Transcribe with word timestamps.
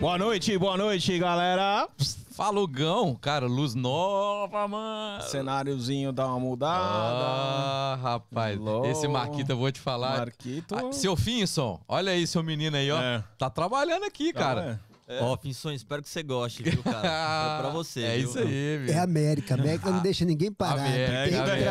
Boa 0.00 0.16
noite, 0.16 0.56
boa 0.56 0.78
noite, 0.78 1.18
galera. 1.18 1.86
Fala 2.30 2.58
o 2.58 2.66
Gão, 2.66 3.14
cara, 3.14 3.46
luz 3.46 3.74
nova, 3.74 4.66
mano. 4.66 5.22
Cenáriozinho 5.24 6.10
dá 6.10 6.26
uma 6.26 6.40
mudada. 6.40 6.78
Ah, 6.82 7.98
rapaz, 8.02 8.58
esse 8.86 9.06
Marquito 9.06 9.50
eu 9.50 9.58
vou 9.58 9.70
te 9.70 9.78
falar. 9.78 10.20
Marquito. 10.20 10.74
Ah, 10.74 10.90
seu 10.90 11.14
Finson, 11.16 11.78
olha 11.86 12.12
aí 12.12 12.26
seu 12.26 12.42
menino 12.42 12.78
aí, 12.78 12.90
ó. 12.90 12.98
É. 12.98 13.22
Tá 13.36 13.50
trabalhando 13.50 14.04
aqui, 14.04 14.32
cara. 14.32 14.80
Ó, 15.20 15.36
Finson, 15.36 15.72
espero 15.72 16.02
que 16.02 16.08
você 16.08 16.22
goste, 16.22 16.62
viu, 16.62 16.82
cara? 16.82 17.00
É 17.58 17.60
pra 17.62 17.70
você. 17.70 18.02
É 18.02 18.16
viu? 18.18 18.28
isso 18.28 18.38
aí, 18.38 18.78
viu? 18.78 18.94
É 18.94 18.98
América. 18.98 19.54
América 19.54 19.90
não 19.90 20.00
deixa 20.02 20.24
ninguém 20.24 20.52
parar. 20.52 20.84
América, 20.86 21.22
tem 21.22 21.30
que 21.32 21.36
América. 21.38 21.70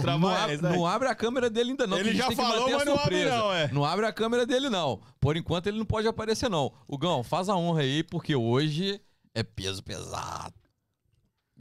trabalhar. 0.00 0.58
Não, 0.62 0.72
não 0.72 0.86
abre 0.86 1.08
a 1.08 1.14
câmera 1.14 1.48
dele 1.48 1.70
ainda 1.70 1.86
não. 1.86 1.98
Ele 1.98 2.14
já 2.14 2.30
falou, 2.32 2.68
mas 2.70 2.84
não 2.84 2.94
abre 2.94 3.00
surpresa. 3.00 3.36
não, 3.36 3.52
é. 3.52 3.68
Não 3.72 3.84
abre 3.84 4.06
a 4.06 4.12
câmera 4.12 4.46
dele 4.46 4.68
não. 4.68 5.00
Por 5.20 5.36
enquanto 5.36 5.66
ele 5.68 5.78
não 5.78 5.84
pode 5.86 6.08
aparecer 6.08 6.48
não. 6.50 6.72
O 6.88 6.98
Gão, 6.98 7.22
faz 7.22 7.48
a 7.48 7.56
honra 7.56 7.82
aí, 7.82 8.02
porque 8.02 8.34
hoje 8.34 9.00
é 9.34 9.42
peso 9.42 9.82
pesado. 9.82 10.54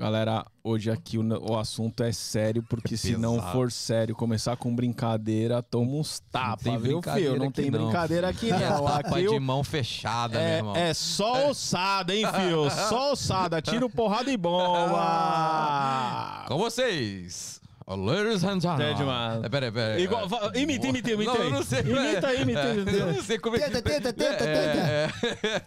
Galera, 0.02 0.44
hoje 0.64 0.90
aqui 0.90 1.20
o, 1.20 1.52
o 1.52 1.60
assunto 1.60 2.02
é 2.02 2.12
sério, 2.12 2.64
porque 2.68 2.96
É 2.96 2.98
se 2.98 3.16
não 3.16 3.40
for 3.52 3.72
sério, 3.72 4.16
começar 4.16 4.58
com 4.58 4.76
brincadeira, 4.76 5.62
toma 5.62 5.92
uns 5.92 6.20
tapas, 6.32 6.64
tem 6.64 6.76
viu, 6.80 7.00
filho? 7.04 7.38
Não 7.38 7.50
aqui 7.50 7.62
tem 7.62 7.70
não, 7.70 7.84
brincadeira 7.86 8.28
aqui 8.30 8.50
É 8.52 8.68
não. 8.68 8.84
tapa 8.84 9.10
Aqui 9.18 9.28
de 9.28 9.40
mão 9.40 9.64
fechada, 9.64 10.40
meu 10.40 10.48
é, 10.48 10.58
irmão. 10.58 10.76
é 10.76 10.92
só 10.96 11.50
ossada, 11.52 12.16
hein, 12.16 12.26
filho? 12.34 12.68
Só 12.90 13.12
ossada. 13.12 13.62
Tiro, 13.62 13.88
porrada 13.92 14.32
e 14.32 14.38
bomba. 14.38 16.46
Com 16.50 16.58
vocês, 16.58 17.62
o 17.86 17.96
Ladies 17.96 18.44
and 18.44 18.60
Gentlemen. 18.60 18.88
É 18.88 18.94
demais. 18.96 19.40
Peraí, 19.50 19.72
peraí. 19.72 20.04
Igual- 20.04 20.28
imita, 20.56 20.88
imita, 20.88 21.12
imita 21.12 21.34
Não, 21.38 21.50
não 21.52 21.64
sei. 21.64 21.82
Imita, 21.82 22.34
imita. 22.34 22.92
Eu 22.92 23.14
não 23.14 23.22
sei 23.24 23.38
como 23.38 23.56
é 23.56 23.60
que... 23.60 23.66
Tenta, 23.70 23.82
tenta, 23.84 24.12
tenta, 24.14 24.44
É. 24.46 25.08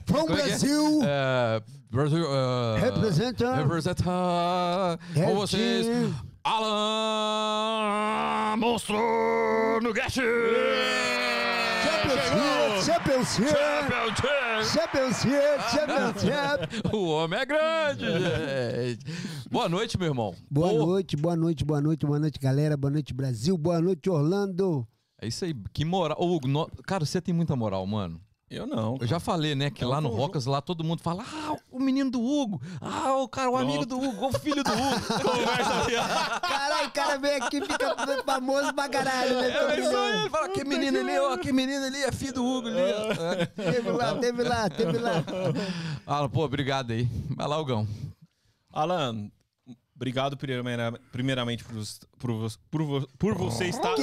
From 0.07 0.23
Como 0.27 0.37
é 0.37 0.41
é? 0.41 0.45
Brasil. 0.47 1.01
É, 1.05 1.63
É, 1.97 2.81
Representa. 2.81 3.55
Representa. 3.55 4.99
Com 5.15 5.35
vocês. 5.37 5.87
Alan 7.25 8.57
Monstro 8.57 8.97
Nugget. 9.81 10.13
Champions 12.85 12.85
Champions 12.85 13.37
Champions 14.73 15.23
Champions 15.71 16.23
O 16.93 17.07
homem 17.09 17.39
é 17.39 17.47
grande, 17.47 18.05
gente. 18.07 19.05
Boa 19.51 19.69
noite, 19.69 19.97
meu 19.97 20.09
irmão. 20.09 20.35
Boa 20.51 20.71
Pô, 20.71 20.79
noite, 20.87 21.17
boa 21.17 21.37
noite, 21.37 21.65
boa 21.65 21.81
noite, 21.81 22.05
boa 22.05 22.19
noite, 22.19 22.39
galera. 22.41 22.77
Boa 22.77 22.91
noite, 22.91 23.15
Brasil. 23.15 23.57
Boa 23.57 23.81
noite, 23.81 24.11
Orlando. 24.11 24.85
É 25.23 25.29
isso 25.29 25.45
aí, 25.45 25.55
que 25.73 25.85
moral. 25.85 26.17
Ô, 26.21 26.41
no- 26.47 26.69
Cara, 26.87 27.05
você 27.07 27.21
tem 27.21 27.33
muita 27.35 27.55
moral, 27.57 27.87
mano. 27.87 28.21
Eu 28.55 28.67
não. 28.67 28.97
Eu 29.01 29.07
já 29.07 29.19
falei, 29.19 29.55
né, 29.55 29.71
que 29.71 29.83
É 29.83 29.87
lá 29.87 30.01
no. 30.01 30.09
Rocas, 30.09 30.47
lá 30.47 30.61
todo 30.61 30.85
mundo 30.85 31.01
fala, 31.03 31.25
ah, 31.27 31.57
o 31.73 31.81
menino 31.81 32.11
do 32.11 32.23
Hugo, 32.23 32.61
ah, 32.81 33.17
o 33.17 33.29
cara, 33.29 33.51
o 33.51 33.57
amigo 33.57 33.85
do 33.85 33.99
Hugo, 33.99 34.27
o 34.29 34.39
filho 34.39 34.63
do 34.63 34.71
Hugo. 34.73 35.01
Conversa 35.23 36.41
Caralho, 36.41 36.89
o 36.89 36.91
cara 36.93 37.19
vem 37.19 37.35
aqui 37.37 37.57
e 37.59 37.61
fica 37.67 37.97
famoso 38.25 38.73
pra 38.73 38.89
caralho, 38.89 39.41
né? 39.41 39.49
É 39.49 39.81
isso 39.81 39.97
aí, 39.97 40.31
fala, 40.31 40.49
que 40.49 40.65
menino 40.65 41.01
ali, 41.01 41.19
ó, 41.19 41.37
que 41.37 41.53
menino 41.53 41.85
ali, 41.85 42.03
é 42.03 42.13
filho 42.13 42.35
do 42.35 42.45
Hugo 42.45 42.69
ali. 42.69 42.81
ó." 42.81 43.13
É. 43.33 43.47
Teve 43.73 43.91
lá, 43.91 44.15
teve 44.15 44.43
lá, 44.45 44.71
teve 44.71 44.99
lá. 44.99 45.25
Ah, 46.07 46.29
pô, 46.29 46.45
obrigado 46.45 46.93
aí. 46.93 47.09
Vai 47.37 47.49
lá, 47.49 47.59
Hugão. 47.59 47.87
Alan, 48.73 49.31
obrigado 49.97 50.37
primeira- 50.37 50.93
primeiramente 51.13 51.65
por, 51.65 51.75
por, 52.19 52.59
por, 52.71 53.09
por 53.19 53.35
você 53.37 53.67
estar. 53.67 53.95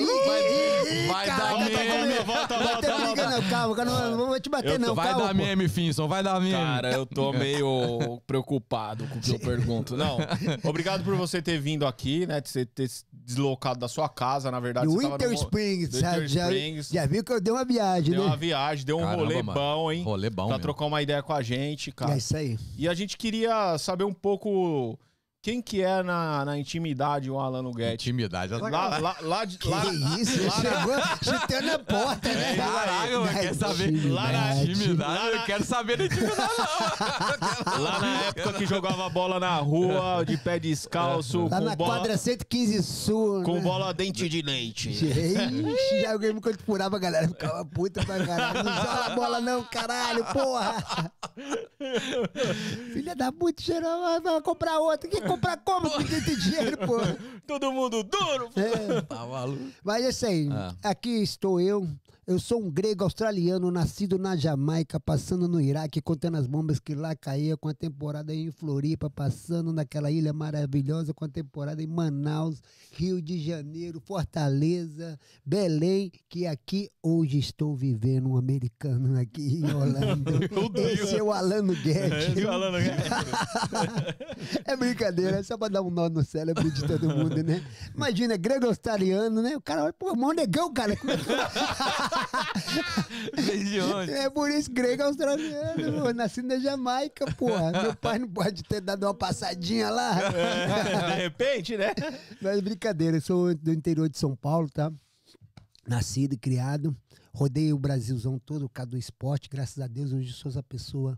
vai 1.07 1.25
Caraca, 1.27 1.59
dar 1.59 1.69
tá 1.71 1.83
meme, 1.83 2.01
comigo. 2.01 2.23
volta, 2.25 2.57
Não 2.57 2.63
volta, 2.67 2.81
tem 2.81 2.95
briga, 2.95 3.05
volta. 3.05 3.29
não, 3.41 3.49
calma, 3.49 3.75
calma, 3.75 4.09
não 4.09 4.27
vou 4.27 4.39
te 4.39 4.49
bater, 4.49 4.71
Eu 4.71 4.79
não, 4.79 4.95
Vai 4.95 5.07
calma. 5.09 5.21
dar 5.27 5.29
pô. 5.29 5.35
meme, 5.35 5.67
Finson, 5.69 6.07
vai 6.07 6.23
dar 6.23 6.39
meme. 6.39 6.51
Cara, 6.53 6.91
eu 6.91 7.05
tô 7.05 7.31
meio 7.33 8.21
preocupado 8.25 9.05
com 9.07 9.17
o 9.17 9.21
que 9.21 9.31
eu 9.31 9.39
pergunto. 9.39 9.95
Não, 9.97 10.17
obrigado 10.63 11.03
por 11.03 11.15
você 11.15 11.41
ter 11.41 11.59
vindo 11.59 11.85
aqui, 11.85 12.25
né? 12.25 12.39
De 12.41 12.49
você 12.49 12.65
ter 12.65 12.87
se 12.89 13.03
deslocado 13.11 13.79
da 13.79 13.87
sua 13.87 14.09
casa, 14.09 14.49
na 14.51 14.59
verdade. 14.59 14.87
Do 14.87 14.97
Winter 14.97 15.27
no- 15.29 15.33
Springs, 15.35 15.93
Winter 15.93 16.27
já, 16.27 16.45
Springs. 16.47 16.89
já 16.89 17.05
viu 17.05 17.23
que 17.23 17.31
eu 17.31 17.39
dei 17.41 17.53
uma 17.53 17.63
viagem, 17.65 18.11
Deu 18.11 18.21
né? 18.21 18.27
uma 18.27 18.37
viagem, 18.37 18.85
deu 18.85 18.97
um 18.97 19.01
Caramba, 19.01 19.23
rolê 19.23 19.43
mano. 19.43 19.59
bom, 19.59 19.91
hein? 19.91 20.03
Rolê 20.03 20.29
bom 20.29 20.47
Pra 20.47 20.55
mesmo. 20.57 20.61
trocar 20.61 20.85
uma 20.85 21.01
ideia 21.01 21.21
com 21.21 21.33
a 21.33 21.41
gente, 21.41 21.91
cara. 21.91 22.13
É 22.13 22.17
isso 22.17 22.35
aí. 22.35 22.57
E 22.77 22.87
a 22.87 22.93
gente 22.93 23.17
queria 23.17 23.77
saber 23.77 24.03
um 24.03 24.13
pouco 24.13 24.97
quem 25.43 25.59
que 25.59 25.81
é 25.81 26.03
na, 26.03 26.45
na 26.45 26.55
intimidade 26.59 27.27
o 27.31 27.39
Alan 27.39 27.71
Guedes. 27.71 27.95
Intimidade. 28.05 28.53
Lá, 28.53 28.99
lá, 28.99 29.15
lá, 29.21 29.43
de- 29.43 29.57
Que 29.57 29.67
lá, 29.69 29.83
isso, 30.19 30.37
chegou 30.37 30.95
chutando 31.23 31.71
a 31.71 31.79
porta, 31.79 32.29
né? 32.31 32.55
Caraca, 32.55 33.19
mano, 33.19 33.39
quer 33.39 33.55
saber? 33.55 34.11
Lá 34.11 34.31
na 34.31 34.55
Intimidade, 34.63 35.25
eu 35.29 35.35
Lá- 35.37 35.43
quero 35.47 35.63
saber 35.65 35.97
da 35.97 36.05
intimidade, 36.05 36.37
não. 37.65 37.81
lá 37.83 37.99
na 37.99 38.21
época 38.25 38.53
que 38.53 38.65
jogava 38.67 39.09
bola 39.09 39.39
na 39.39 39.55
rua, 39.55 40.23
de 40.23 40.37
pé 40.37 40.59
descalço, 40.59 41.47
Lá 41.47 41.57
com, 41.57 41.65
na 41.65 41.75
bola, 41.75 41.95
quadra 41.95 42.17
115 42.17 42.83
Sul. 42.83 43.41
com 43.41 43.55
né? 43.55 43.61
bola 43.61 43.91
dente 43.95 44.29
de 44.29 44.43
leite. 44.43 44.89
Ixi, 44.91 46.01
já 46.03 46.11
alguém 46.13 46.39
quando 46.39 46.59
furava, 46.59 46.97
a 46.97 46.99
galera 46.99 47.27
ficava 47.27 47.65
puta 47.65 48.05
pra 48.05 48.23
caralho. 48.23 48.63
Não 48.63 48.75
joga 48.75 49.05
a 49.05 49.09
bola 49.15 49.41
não, 49.41 49.63
caralho, 49.63 50.23
porra. 50.25 51.11
Filha 52.93 53.15
da 53.15 53.31
puta, 53.31 53.59
cheirou, 53.59 54.21
vai 54.21 54.39
comprar 54.41 54.77
outra. 54.77 55.09
Quer 55.09 55.30
comprar 55.31 55.57
como? 55.57 55.89
Não 55.89 56.03
tem 56.03 56.35
dinheiro, 56.37 56.77
porra. 56.77 57.17
Todo 57.47 57.71
mundo 57.71 58.03
duro. 58.03 58.49
É. 58.55 59.01
Tá 59.01 59.25
maluco. 59.25 59.63
Mas 59.83 60.05
assim, 60.05 60.49
Ah. 60.51 60.73
aqui 60.83 61.21
estou 61.21 61.59
eu. 61.59 61.87
Eu 62.27 62.37
sou 62.37 62.61
um 62.61 62.69
grego 62.69 63.03
australiano, 63.03 63.71
nascido 63.71 64.19
na 64.19 64.35
Jamaica, 64.35 64.99
passando 64.99 65.47
no 65.47 65.59
Iraque, 65.59 65.99
contando 65.99 66.37
as 66.37 66.45
bombas 66.45 66.79
que 66.79 66.93
lá 66.93 67.15
caíam, 67.15 67.57
com 67.57 67.67
a 67.67 67.73
temporada 67.73 68.31
em 68.31 68.51
Floripa, 68.51 69.09
passando 69.09 69.73
naquela 69.73 70.11
ilha 70.11 70.31
maravilhosa, 70.31 71.15
com 71.15 71.25
a 71.25 71.27
temporada 71.27 71.81
em 71.81 71.87
Manaus, 71.87 72.61
Rio 72.91 73.19
de 73.19 73.39
Janeiro, 73.39 73.99
Fortaleza, 73.99 75.17
Belém, 75.43 76.11
que 76.29 76.45
aqui 76.45 76.91
hoje 77.01 77.39
estou 77.39 77.75
vivendo 77.75 78.29
um 78.29 78.37
americano 78.37 79.19
aqui 79.19 79.55
em 79.55 79.65
Orlando. 79.73 80.31
Esse 80.93 81.15
é 81.15 81.23
o 81.23 81.31
Alano 81.31 81.73
Guedes. 81.73 82.37
É, 82.37 82.47
Alan 82.47 82.71
Guedes. 82.71 83.01
É 84.65 84.75
brincadeira, 84.75 85.37
é 85.37 85.43
só 85.43 85.57
pra 85.57 85.67
dar 85.67 85.81
um 85.81 85.89
nó 85.89 86.09
no 86.09 86.23
cérebro 86.23 86.69
de 86.69 86.85
todo 86.85 87.09
mundo, 87.09 87.43
né? 87.43 87.63
Imagina, 87.95 88.37
grego 88.37 88.67
australiano, 88.67 89.41
né? 89.41 89.55
O 89.55 89.61
cara 89.61 89.83
olha, 89.83 89.93
pô, 89.93 90.15
mó 90.15 90.31
negão, 90.31 90.71
cara. 90.73 90.95
É 93.37 93.57
De 93.57 93.79
onde? 93.81 94.11
É 94.11 94.29
por 94.29 94.49
isso, 94.49 94.71
grego 94.71 95.03
australiano. 95.03 96.13
Nasci 96.13 96.41
na 96.41 96.59
Jamaica, 96.59 97.25
porra. 97.33 97.71
Meu 97.71 97.95
pai 97.95 98.19
não 98.19 98.27
pode 98.27 98.63
ter 98.63 98.81
dado 98.81 99.05
uma 99.05 99.13
passadinha 99.13 99.89
lá. 99.89 100.13
De 100.13 101.21
repente, 101.21 101.77
né? 101.77 101.93
Mas 102.41 102.59
brincadeira, 102.61 103.17
eu 103.17 103.21
sou 103.21 103.55
do 103.55 103.71
interior 103.71 104.09
de 104.09 104.17
São 104.17 104.35
Paulo, 104.35 104.69
tá? 104.69 104.91
Nascido 105.87 106.33
e 106.33 106.37
criado. 106.37 106.95
Rodei 107.33 107.71
o 107.71 107.79
Brasilzão 107.79 108.37
todo 108.39 108.67
por 108.67 108.73
causa 108.73 108.91
do 108.91 108.97
esporte. 108.97 109.49
Graças 109.49 109.79
a 109.79 109.87
Deus, 109.87 110.11
hoje 110.11 110.33
sou 110.33 110.49
essa 110.49 110.63
pessoa 110.63 111.17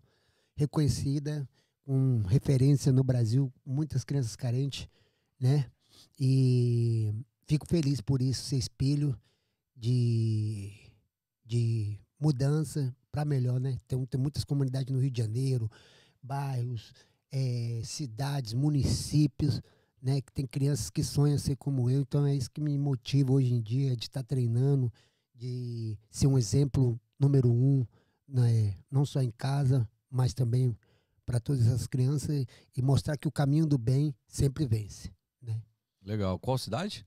reconhecida, 0.55 1.47
com 1.83 2.21
referência 2.27 2.91
no 2.91 3.03
Brasil, 3.03 3.51
muitas 3.65 4.03
crianças 4.03 4.35
carentes, 4.35 4.87
né? 5.39 5.65
E 6.19 7.13
fico 7.45 7.67
feliz 7.67 7.99
por 8.01 8.21
isso, 8.21 8.43
ser 8.43 8.57
espelho 8.57 9.17
de, 9.75 10.71
de 11.53 11.99
mudança 12.19 12.95
para 13.11 13.23
melhor, 13.23 13.59
né? 13.59 13.77
Tem, 13.87 14.03
tem 14.07 14.19
muitas 14.19 14.43
comunidades 14.43 14.91
no 14.91 14.99
Rio 14.99 15.11
de 15.11 15.21
Janeiro, 15.21 15.69
bairros, 16.21 16.91
eh, 17.31 17.79
cidades, 17.83 18.53
municípios, 18.53 19.61
né? 20.01 20.19
Que 20.19 20.31
tem 20.33 20.47
crianças 20.47 20.89
que 20.89 21.03
sonham 21.03 21.37
ser 21.37 21.55
como 21.55 21.91
eu, 21.91 22.01
então 22.01 22.25
é 22.25 22.33
isso 22.35 22.49
que 22.49 22.59
me 22.59 22.75
motiva 22.75 23.33
hoje 23.33 23.53
em 23.53 23.61
dia, 23.61 23.95
de 23.95 24.05
estar 24.05 24.23
treinando, 24.23 24.91
de 25.35 25.95
ser 26.09 26.25
um 26.25 26.39
exemplo 26.39 26.99
número 27.19 27.51
um, 27.51 27.85
né? 28.27 28.75
não 28.89 29.05
só 29.05 29.21
em 29.21 29.31
casa, 29.31 29.87
mas 30.09 30.33
também 30.33 30.75
para 31.23 31.39
todas 31.39 31.67
as 31.67 31.85
crianças 31.85 32.45
e 32.75 32.81
mostrar 32.81 33.15
que 33.15 33.27
o 33.27 33.31
caminho 33.31 33.67
do 33.67 33.77
bem 33.77 34.13
sempre 34.27 34.65
vence. 34.65 35.13
Né? 35.39 35.61
Legal. 36.01 36.39
Qual 36.39 36.57
cidade? 36.57 37.05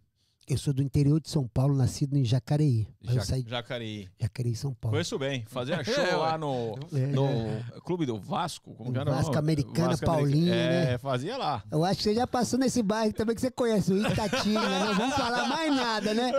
Eu 0.49 0.57
sou 0.57 0.73
do 0.73 0.81
interior 0.81 1.21
de 1.21 1.29
São 1.29 1.45
Paulo, 1.49 1.75
nascido 1.77 2.17
em 2.17 2.25
Jacareí. 2.25 2.87
Ja- 3.03 3.21
saí 3.25 3.45
Jacareí. 3.49 4.09
Jacareí, 4.21 4.55
São 4.55 4.73
Paulo. 4.73 4.93
Conheço 4.95 5.19
bem. 5.19 5.45
Fazia 5.49 5.83
show 5.83 5.95
É, 6.05 6.15
lá 6.15 6.33
ué. 6.35 6.39
no, 6.39 6.79
É, 6.93 7.07
no 7.07 7.81
clube 7.83 8.07
do 8.07 8.17
Vasco. 8.17 8.73
Como 8.77 8.93
que 8.93 8.99
era? 8.99 9.11
Vasco 9.11 9.37
Americana, 9.37 9.89
Vasco 9.89 10.07
Paulinho, 10.07 10.53
É, 10.55 10.93
né? 10.93 10.99
fazia 10.99 11.37
lá. 11.37 11.65
Eu 11.69 11.85
acho 11.85 11.97
que 11.99 12.05
você 12.05 12.15
já 12.15 12.29
passou 12.29 12.61
nesse 12.61 12.81
bairro 12.81 13.13
também 13.13 13.35
que 13.35 13.41
você 13.41 13.51
conhece, 13.51 13.93
o 13.93 13.99
Itatinga, 14.07 14.61
não 14.87 14.95
vamos 14.95 15.17
falar 15.17 15.49
mais 15.49 15.75
nada, 15.75 16.15
né? 16.15 16.31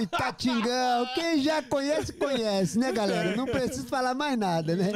Itatingão, 0.00 1.06
quem 1.16 1.42
já 1.42 1.60
conhece, 1.62 2.12
conhece, 2.12 2.78
né, 2.78 2.92
galera? 2.92 3.34
Não 3.36 3.46
preciso 3.46 3.86
falar 3.88 4.14
mais 4.14 4.38
nada, 4.38 4.76
né? 4.76 4.92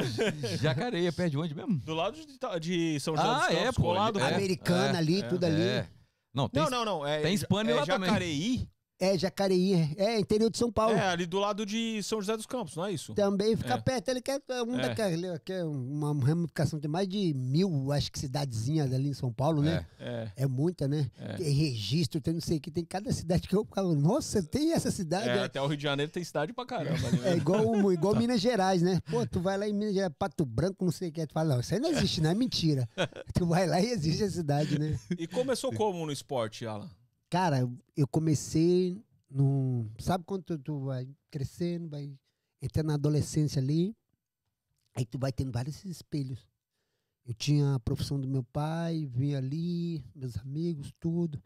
Jacareí, 0.60 1.10
perto 1.10 1.30
de 1.32 1.38
onde 1.38 1.54
mesmo? 1.56 1.76
Do 1.78 1.94
lado 1.94 2.16
de, 2.16 2.60
de 2.60 3.00
São 3.00 3.16
José 3.16 3.28
Ah, 3.28 3.46
dos 3.48 3.56
é, 3.56 3.60
Campos, 3.64 3.76
pô, 3.76 3.82
colado. 3.82 4.20
é. 4.20 4.28
pô. 4.28 4.34
Americana 4.36 4.98
ali, 4.98 5.22
tudo 5.24 5.44
ali. 5.44 5.84
Não, 6.32 6.48
tem, 6.48 6.62
Não, 6.62 6.70
não, 6.70 6.84
não. 6.84 7.06
É, 7.06 7.20
tem 7.20 7.34
Hispânia 7.34 7.72
é 7.72 7.74
lá 7.74 7.86
também. 7.86 8.68
É, 9.00 9.16
Jacareí, 9.18 9.72
é, 9.72 9.94
é, 10.16 10.20
interior 10.20 10.50
de 10.50 10.58
São 10.58 10.70
Paulo. 10.70 10.94
É, 10.94 11.08
ali 11.08 11.24
do 11.24 11.38
lado 11.38 11.64
de 11.64 12.02
São 12.02 12.20
José 12.20 12.36
dos 12.36 12.44
Campos, 12.44 12.76
não 12.76 12.84
é 12.84 12.92
isso? 12.92 13.14
Também 13.14 13.56
fica 13.56 13.74
É. 13.74 13.80
perto, 13.80 14.08
ele 14.10 14.20
quer 14.20 14.40
um 14.66 14.78
É. 14.78 15.38
quer 15.42 15.64
uma 15.64 16.12
ramificação 16.24 16.78
de 16.78 16.86
mais 16.86 17.08
de 17.08 17.32
mil, 17.34 17.90
acho 17.92 18.12
que 18.12 18.18
cidadezinhas 18.18 18.92
ali 18.92 19.08
em 19.08 19.14
São 19.14 19.32
Paulo, 19.32 19.62
né? 19.62 19.86
É. 19.98 20.28
É, 20.36 20.46
muita, 20.46 20.86
né? 20.86 21.10
É. 21.18 21.34
Tem 21.34 21.50
registro, 21.50 22.20
tem 22.20 22.34
não 22.34 22.40
sei 22.42 22.58
o 22.58 22.60
que, 22.60 22.70
tem 22.70 22.84
cada 22.84 23.10
cidade 23.12 23.48
que 23.48 23.56
eu 23.56 23.64
falo, 23.74 23.94
nossa, 23.94 24.42
tem 24.42 24.72
essa 24.72 24.90
cidade. 24.90 25.28
É, 25.28 25.36
É, 25.38 25.42
até 25.44 25.60
o 25.62 25.66
Rio 25.66 25.76
de 25.78 25.82
Janeiro 25.82 26.12
tem 26.12 26.22
cidade 26.22 26.52
pra 26.52 26.66
caramba. 26.66 27.08
ali, 27.08 27.16
né? 27.20 27.32
é 27.32 27.36
igual, 27.36 27.90
igual 27.92 28.14
Minas 28.16 28.40
Gerais, 28.40 28.82
né? 28.82 29.00
Pô, 29.10 29.26
tu 29.26 29.40
vai 29.40 29.56
lá 29.56 29.66
em 29.66 29.72
Minas 29.72 29.94
Gerais, 29.94 30.12
Pato 30.18 30.44
Branco, 30.44 30.84
não 30.84 30.92
sei 30.92 31.08
o 31.08 31.12
que, 31.12 31.26
tu 31.26 31.32
fala, 31.32 31.54
não, 31.54 31.60
isso 31.60 31.72
aí 31.72 31.80
não 31.80 31.90
existe, 31.90 32.20
não 32.20 32.30
é 32.30 32.34
mentira. 32.34 32.86
tu 33.34 33.46
vai 33.46 33.66
lá 33.66 33.80
e 33.80 33.86
existe 33.90 34.24
a 34.24 34.30
cidade, 34.30 34.78
né? 34.78 34.98
E 35.18 35.26
começou 35.26 35.72
como 35.72 36.04
no 36.04 36.12
esporte, 36.12 36.66
Alan? 36.66 36.90
Cara, 37.30 37.70
eu 37.96 38.08
comecei 38.08 39.00
no. 39.30 39.88
Sabe 40.00 40.24
quando 40.24 40.42
tu, 40.42 40.58
tu 40.58 40.80
vai 40.80 41.08
crescendo, 41.30 41.88
vai 41.88 42.12
entrando 42.60 42.88
na 42.88 42.94
adolescência 42.94 43.62
ali, 43.62 43.96
aí 44.96 45.06
tu 45.06 45.16
vai 45.16 45.32
tendo 45.32 45.52
vários 45.52 45.84
espelhos. 45.84 46.44
Eu 47.24 47.32
tinha 47.32 47.76
a 47.76 47.78
profissão 47.78 48.20
do 48.20 48.26
meu 48.26 48.42
pai, 48.42 49.06
via 49.06 49.38
ali, 49.38 50.04
meus 50.12 50.36
amigos, 50.38 50.92
tudo. 50.98 51.40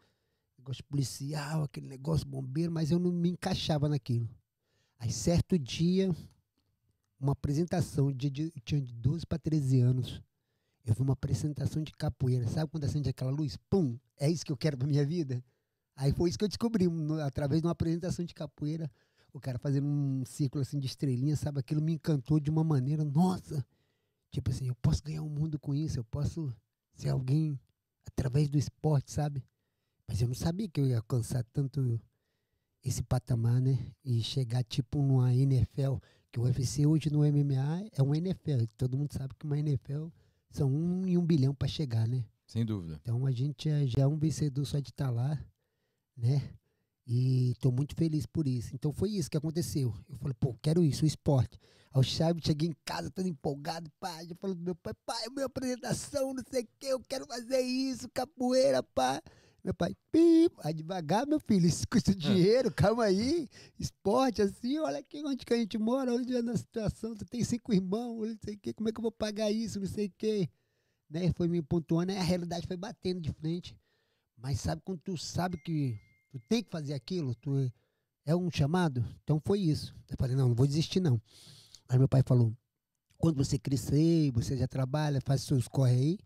Negócio 0.57 0.83
policial, 0.85 1.61
aquele 1.61 1.87
negócio 1.87 2.25
bombeiro, 2.25 2.71
mas 2.71 2.89
eu 2.89 2.97
não 2.97 3.11
me 3.11 3.29
encaixava 3.29 3.87
naquilo. 3.87 4.27
Aí 4.97 5.11
certo 5.11 5.59
dia, 5.59 6.09
uma 7.19 7.33
apresentação, 7.33 8.11
dia 8.11 8.31
de, 8.31 8.51
eu 8.55 8.61
tinha 8.63 8.81
de 8.81 8.91
12 8.91 9.27
para 9.27 9.37
13 9.37 9.81
anos. 9.81 10.23
Eu 10.83 10.95
vi 10.95 11.01
uma 11.03 11.13
apresentação 11.13 11.83
de 11.83 11.91
capoeira. 11.91 12.47
Sabe 12.47 12.71
quando 12.71 12.85
acende 12.85 13.09
aquela 13.09 13.29
luz? 13.29 13.55
Pum! 13.69 13.99
É 14.17 14.27
isso 14.27 14.43
que 14.43 14.51
eu 14.51 14.57
quero 14.57 14.77
pra 14.77 14.87
minha 14.87 15.05
vida? 15.05 15.43
Aí 15.95 16.11
foi 16.11 16.29
isso 16.29 16.37
que 16.37 16.43
eu 16.43 16.49
descobri, 16.49 16.87
no- 16.87 17.21
através 17.21 17.61
de 17.61 17.67
uma 17.67 17.71
apresentação 17.71 18.25
de 18.25 18.33
capoeira, 18.33 18.91
o 19.33 19.39
cara 19.39 19.57
fazendo 19.57 19.87
um 19.87 20.23
círculo 20.25 20.61
assim 20.61 20.79
de 20.79 20.87
estrelinha, 20.87 21.35
sabe? 21.35 21.59
Aquilo 21.59 21.81
me 21.81 21.93
encantou 21.93 22.39
de 22.39 22.49
uma 22.49 22.63
maneira, 22.63 23.03
nossa! 23.03 23.65
Tipo 24.31 24.51
assim, 24.51 24.67
eu 24.67 24.75
posso 24.75 25.01
ganhar 25.03 25.21
o 25.23 25.29
mundo 25.29 25.57
com 25.59 25.73
isso, 25.73 25.99
eu 25.99 26.03
posso 26.03 26.53
ser 26.93 27.09
alguém 27.09 27.59
através 28.05 28.49
do 28.49 28.57
esporte, 28.57 29.11
sabe? 29.11 29.43
Mas 30.07 30.21
eu 30.21 30.27
não 30.27 30.35
sabia 30.35 30.67
que 30.67 30.79
eu 30.79 30.85
ia 30.87 30.97
alcançar 30.97 31.43
tanto 31.53 31.99
esse 32.83 33.01
patamar, 33.01 33.61
né? 33.61 33.79
E 34.03 34.21
chegar 34.21 34.63
tipo 34.63 35.01
numa 35.01 35.33
NFL, 35.33 35.95
que 36.31 36.39
o 36.39 36.43
UFC 36.43 36.85
hoje 36.85 37.09
no 37.09 37.23
MMA 37.25 37.87
é 37.93 38.01
uma 38.01 38.17
NFL. 38.17 38.65
Todo 38.77 38.97
mundo 38.97 39.13
sabe 39.13 39.33
que 39.39 39.45
uma 39.45 39.57
NFL 39.57 40.07
são 40.51 40.69
um 40.71 41.05
em 41.07 41.17
um 41.17 41.25
bilhão 41.25 41.55
para 41.55 41.67
chegar, 41.67 42.07
né? 42.07 42.23
Sem 42.45 42.65
dúvida. 42.65 42.99
Então 43.01 43.25
a 43.25 43.31
gente 43.31 43.67
é- 43.69 43.87
já 43.87 44.01
é 44.03 44.07
um 44.07 44.17
vencedor 44.17 44.65
só 44.65 44.79
de 44.79 44.89
estar 44.89 45.09
lá, 45.09 45.39
né? 46.17 46.41
E 47.07 47.51
estou 47.51 47.71
muito 47.71 47.95
feliz 47.95 48.25
por 48.25 48.47
isso. 48.47 48.73
Então 48.73 48.91
foi 48.91 49.11
isso 49.11 49.29
que 49.29 49.37
aconteceu. 49.37 49.93
Eu 50.09 50.17
falei, 50.17 50.35
pô, 50.39 50.55
quero 50.61 50.83
isso, 50.83 51.03
o 51.03 51.07
esporte. 51.07 51.59
Ao 51.91 52.03
chave, 52.03 52.41
cheguei 52.43 52.69
em 52.69 52.75
casa 52.83 53.09
todo 53.11 53.27
empolgado, 53.27 53.89
pá. 53.99 54.23
Já 54.23 54.35
falei 54.35 54.55
pro 54.55 54.65
meu 54.65 54.75
pai, 54.75 54.93
pai, 55.05 55.29
minha 55.31 55.45
apresentação, 55.45 56.33
não 56.33 56.43
sei 56.49 56.63
o 56.63 56.67
quê, 56.79 56.87
eu 56.87 56.99
quero 56.99 57.25
fazer 57.27 57.61
isso, 57.61 58.09
capoeira, 58.09 58.81
pá. 58.81 59.21
Meu 59.63 59.73
pai, 59.73 59.95
pim, 60.11 60.47
vai 60.61 60.73
devagar, 60.73 61.25
meu 61.25 61.39
filho, 61.39 61.65
isso 61.65 61.87
custa 61.89 62.13
dinheiro, 62.15 62.71
calma 62.71 63.05
aí. 63.05 63.47
Esporte, 63.79 64.41
assim, 64.41 64.77
olha 64.79 64.99
aqui 64.99 65.23
onde 65.25 65.45
que 65.45 65.53
a 65.53 65.57
gente 65.57 65.77
mora, 65.77 66.13
onde 66.13 66.35
é 66.35 66.41
na 66.41 66.55
situação, 66.57 67.15
tu 67.15 67.25
tem 67.25 67.43
cinco 67.43 67.73
irmãos, 67.73 68.29
não 68.29 68.37
sei 68.43 68.55
o 68.55 68.59
quê, 68.59 68.73
como 68.73 68.89
é 68.89 68.91
que 68.91 68.99
eu 68.99 69.03
vou 69.03 69.11
pagar 69.11 69.49
isso, 69.51 69.79
não 69.79 69.87
sei 69.87 70.07
o 70.07 70.13
quê 70.17 70.49
né? 71.09 71.31
Foi 71.33 71.47
me 71.47 71.61
pontuando, 71.61 72.11
aí 72.11 72.17
a 72.17 72.23
realidade 72.23 72.67
foi 72.67 72.77
batendo 72.77 73.21
de 73.21 73.31
frente. 73.33 73.77
Mas 74.37 74.59
sabe 74.59 74.81
quando 74.83 74.99
tu 74.99 75.17
sabe 75.17 75.57
que 75.57 75.97
tu 76.35 76.39
tem 76.49 76.61
que 76.61 76.69
fazer 76.69 76.93
aquilo, 76.93 77.33
tu 77.35 77.71
é- 78.25 78.35
um 78.35 78.51
chamado? 78.51 79.05
Então 79.23 79.39
foi 79.39 79.59
isso. 79.61 79.95
Eu 80.09 80.17
falei, 80.19 80.35
não, 80.35 80.49
não 80.49 80.55
vou 80.55 80.67
desistir 80.67 80.99
não. 80.99 81.21
Aí 81.87 81.97
meu 81.97 82.09
pai 82.09 82.21
falou, 82.25 82.53
quando 83.17 83.37
você 83.37 83.57
crescer, 83.57 84.31
você 84.31 84.57
já 84.57 84.67
trabalha, 84.67 85.21
faz 85.21 85.43
seus 85.43 85.67
corre 85.67 85.93
aí, 85.93 86.19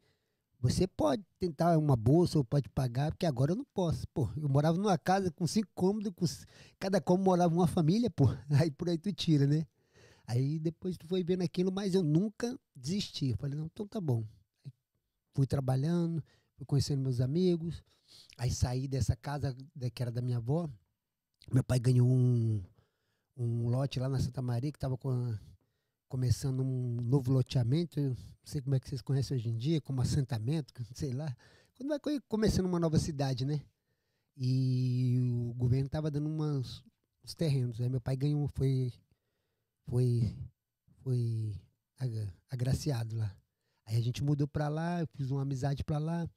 você 0.59 0.88
pode 0.88 1.23
tentar 1.39 1.77
uma 1.77 1.95
bolsa 1.95 2.39
ou 2.39 2.44
pode 2.44 2.67
pagar, 2.69 3.11
porque 3.11 3.25
agora 3.25 3.51
eu 3.51 3.56
não 3.56 3.65
posso. 3.73 4.07
Pô, 4.13 4.27
eu 4.35 4.50
morava 4.50 4.77
numa 4.77 4.97
casa 4.97 5.29
com 5.31 5.45
cinco 5.45 5.69
cômodos, 5.75 6.12
com 6.15 6.25
cada 6.79 7.00
cômodo 7.00 7.25
morava 7.25 7.53
uma 7.53 7.67
família, 7.67 8.09
pô. 8.09 8.25
Aí 8.59 8.71
por 8.71 8.89
aí 8.89 8.97
tu 8.97 9.13
tira, 9.13 9.45
né? 9.45 9.67
Aí 10.25 10.59
depois 10.59 10.97
tu 10.97 11.07
foi 11.07 11.23
vendo 11.23 11.44
aquilo, 11.44 11.71
mas 11.71 11.94
eu 11.94 12.03
nunca 12.03 12.57
desisti. 12.75 13.29
Eu 13.29 13.38
falei, 13.38 13.57
não, 13.57 13.67
então 13.67 13.88
tá 13.88 14.01
bom 14.01 14.25
fui 15.33 15.47
trabalhando, 15.47 16.23
fui 16.59 16.65
conhecendo 16.65 17.01
meus 17.01 17.21
amigos. 17.21 17.81
Aí 18.38 18.51
saí 18.51 18.88
dessa 18.88 19.15
casa 19.15 19.56
que 19.94 20.01
era 20.01 20.11
da 20.11 20.21
minha 20.21 20.38
avó. 20.38 20.69
Meu 21.51 21.63
pai 21.63 21.79
ganhou 21.79 22.07
um, 22.07 22.61
um 23.38 23.69
lote 23.69 23.97
lá 24.00 24.09
na 24.09 24.19
Santa 24.19 24.41
Maria, 24.41 24.71
que 24.71 24.77
estava 24.77 24.97
começando 26.09 26.61
um 26.61 27.01
novo 27.01 27.31
loteamento. 27.31 28.00
Não 28.01 28.15
sei 28.44 28.61
como 28.61 28.75
é 28.75 28.79
que 28.79 28.89
vocês 28.89 29.01
conhecem 29.01 29.38
hoje 29.38 29.50
em 29.50 29.57
dia, 29.57 29.79
como 29.81 30.01
assentamento, 30.01 30.73
sei 30.94 31.13
lá. 31.13 31.35
Quando 31.77 31.89
vai 31.89 32.00
co- 32.00 32.21
começando 32.27 32.65
uma 32.65 32.79
nova 32.79 33.00
cidade, 33.00 33.45
né? 33.45 33.62
E 34.35 35.17
o 35.21 35.53
governo 35.53 35.85
estava 35.85 36.12
dando 36.12 36.27
umas, 36.27 36.83
uns 37.23 37.33
terrenos. 37.33 37.79
Aí 37.79 37.89
meu 37.89 38.01
pai 38.01 38.17
ganhou, 38.17 38.47
foi, 38.50 38.91
foi, 39.85 40.35
foi 41.03 41.55
agra- 41.98 42.34
agraciado 42.50 43.15
lá. 43.15 43.34
Aí 43.89 43.98
a 43.98 44.01
gente 44.01 44.24
mudou 44.24 44.48
pra 44.48 44.67
lá, 44.67 45.01
eu 45.01 45.08
fiz 45.08 45.31
uma 45.31 45.41
amizade 45.41 45.84
pra 45.84 45.98
lá. 45.98 46.29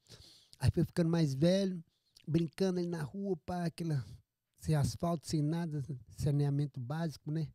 Aí 0.59 0.71
foi 0.71 0.83
ficando 0.83 1.09
mais 1.09 1.35
velho, 1.35 1.83
brincando 2.27 2.79
ali 2.79 2.87
na 2.87 3.03
rua, 3.03 3.37
pá, 3.45 3.65
aquela, 3.65 4.03
sem 4.57 4.73
asfalto, 4.73 5.27
sem 5.27 5.43
nada, 5.43 5.83
saneamento 6.17 6.79
básico, 6.79 7.29
né? 7.29 7.47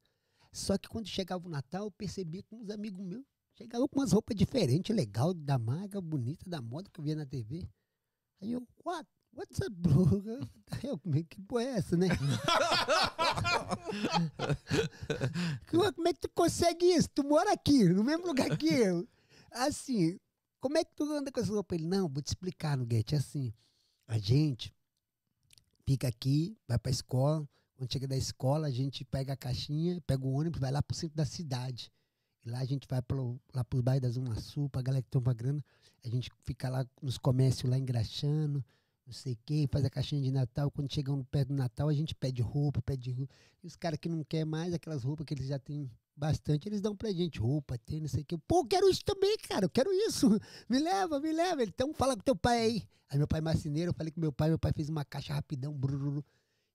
Só 0.52 0.78
que 0.78 0.88
quando 0.88 1.08
chegava 1.08 1.44
o 1.44 1.50
Natal, 1.50 1.86
eu 1.86 1.90
percebia 1.90 2.44
que 2.44 2.54
uns 2.54 2.70
amigos 2.70 3.04
meus 3.04 3.24
chegavam 3.54 3.88
com 3.88 3.98
umas 3.98 4.12
roupas 4.12 4.36
diferentes, 4.36 4.94
legal, 4.94 5.34
da 5.34 5.58
marca, 5.58 6.00
bonita, 6.00 6.48
da 6.48 6.62
moda 6.62 6.88
que 6.92 7.00
eu 7.00 7.04
via 7.04 7.16
na 7.16 7.26
TV. 7.26 7.68
Aí 8.40 8.52
eu, 8.52 8.64
what? 8.84 9.04
What's 9.34 9.58
up, 9.60 9.70
bro? 9.70 10.22
Eu, 10.82 11.00
é 11.14 11.22
que 11.24 11.40
porra 11.42 11.64
é 11.64 11.78
essa, 11.78 11.96
né? 11.96 12.06
Como 15.68 16.08
é 16.08 16.12
que 16.12 16.20
tu 16.20 16.28
consegue 16.34 16.86
isso? 16.86 17.08
Tu 17.12 17.24
mora 17.24 17.52
aqui, 17.52 17.88
no 17.88 18.04
mesmo 18.04 18.26
lugar 18.26 18.56
que 18.56 18.68
eu. 18.68 19.08
Assim, 19.50 20.18
como 20.60 20.76
é 20.76 20.84
que 20.84 20.94
tu 20.94 21.04
anda 21.04 21.30
com 21.30 21.40
essa 21.40 21.52
roupa? 21.52 21.74
Ele, 21.74 21.86
não, 21.86 22.08
vou 22.08 22.22
te 22.22 22.28
explicar, 22.28 22.76
Nuguete. 22.76 23.14
É 23.14 23.18
assim, 23.18 23.52
a 24.06 24.18
gente 24.18 24.74
fica 25.86 26.08
aqui, 26.08 26.56
vai 26.66 26.78
pra 26.78 26.90
escola. 26.90 27.48
Quando 27.76 27.92
chega 27.92 28.08
da 28.08 28.16
escola, 28.16 28.66
a 28.66 28.70
gente 28.70 29.04
pega 29.04 29.34
a 29.34 29.36
caixinha, 29.36 30.00
pega 30.06 30.26
o 30.26 30.32
ônibus, 30.32 30.60
vai 30.60 30.72
lá 30.72 30.82
pro 30.82 30.96
centro 30.96 31.16
da 31.16 31.24
cidade. 31.24 31.92
E 32.44 32.50
lá 32.50 32.58
a 32.58 32.64
gente 32.64 32.88
vai 32.88 33.00
pro, 33.00 33.40
lá 33.54 33.62
pros 33.62 33.82
bairros 33.82 34.02
da 34.02 34.10
Zona 34.10 34.34
Sul, 34.40 34.68
pra 34.68 34.82
galera 34.82 35.02
que 35.02 35.10
toma 35.10 35.32
grana. 35.32 35.64
A 36.04 36.08
gente 36.08 36.30
fica 36.44 36.68
lá 36.68 36.84
nos 37.00 37.18
comércios 37.18 37.70
lá 37.70 37.78
engraxando, 37.78 38.64
não 39.06 39.12
sei 39.12 39.34
o 39.34 39.38
quê, 39.46 39.68
faz 39.70 39.84
a 39.84 39.90
caixinha 39.90 40.20
de 40.20 40.32
Natal. 40.32 40.70
Quando 40.70 40.92
chegam 40.92 41.22
perto 41.24 41.48
do 41.48 41.54
Natal, 41.54 41.88
a 41.88 41.94
gente 41.94 42.14
pede 42.14 42.42
roupa, 42.42 42.82
pede 42.82 43.12
roupa. 43.12 43.32
E 43.62 43.66
os 43.66 43.76
caras 43.76 43.98
que 44.00 44.08
não 44.08 44.24
querem 44.24 44.44
mais 44.44 44.74
aquelas 44.74 45.04
roupas 45.04 45.24
que 45.24 45.34
eles 45.34 45.46
já 45.46 45.58
têm 45.58 45.90
bastante, 46.18 46.68
eles 46.68 46.80
dão 46.80 46.96
pra 46.96 47.12
gente 47.12 47.38
roupa, 47.38 47.78
tênis, 47.78 48.10
sei 48.10 48.22
o 48.22 48.24
quê. 48.24 48.36
Pô, 48.46 48.60
eu 48.60 48.66
quero 48.66 48.90
isso 48.90 49.04
também, 49.04 49.36
cara, 49.48 49.64
eu 49.64 49.70
quero 49.70 49.92
isso. 49.92 50.28
Me 50.68 50.78
leva, 50.78 51.20
me 51.20 51.32
leva. 51.32 51.62
Então 51.62 51.94
fala 51.94 52.16
com 52.16 52.22
teu 52.22 52.36
pai 52.36 52.58
aí. 52.58 52.88
Aí 53.08 53.16
meu 53.16 53.28
pai 53.28 53.40
marceneiro, 53.40 53.90
eu 53.90 53.94
falei 53.94 54.12
com 54.12 54.20
meu 54.20 54.32
pai, 54.32 54.48
meu 54.48 54.58
pai 54.58 54.72
fez 54.72 54.88
uma 54.88 55.04
caixa 55.04 55.32
rapidão, 55.32 55.72
brrr. 55.72 56.22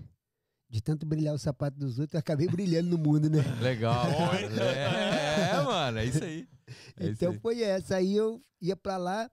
De 0.69 0.83
tanto 0.83 1.07
brilhar 1.07 1.35
o 1.35 1.39
sapato 1.39 1.79
dos 1.79 1.99
outros, 1.99 2.15
eu 2.15 2.21
acabei 2.21 2.49
brilhando 2.49 2.91
no 2.91 2.99
mundo, 2.99 3.31
né? 3.31 3.43
Legal. 3.61 4.05
cara. 4.57 5.24
É, 5.35 5.63
mano, 5.63 5.99
é 5.99 6.05
isso 6.07 6.23
aí. 6.25 6.49
É 6.97 7.05
isso 7.05 7.13
então 7.13 7.33
aí. 7.33 7.39
foi 7.41 7.63
essa. 7.63 7.97
Aí 7.97 8.17
eu 8.17 8.43
ia 8.61 8.75
pra 8.75 8.97
lá, 8.97 9.31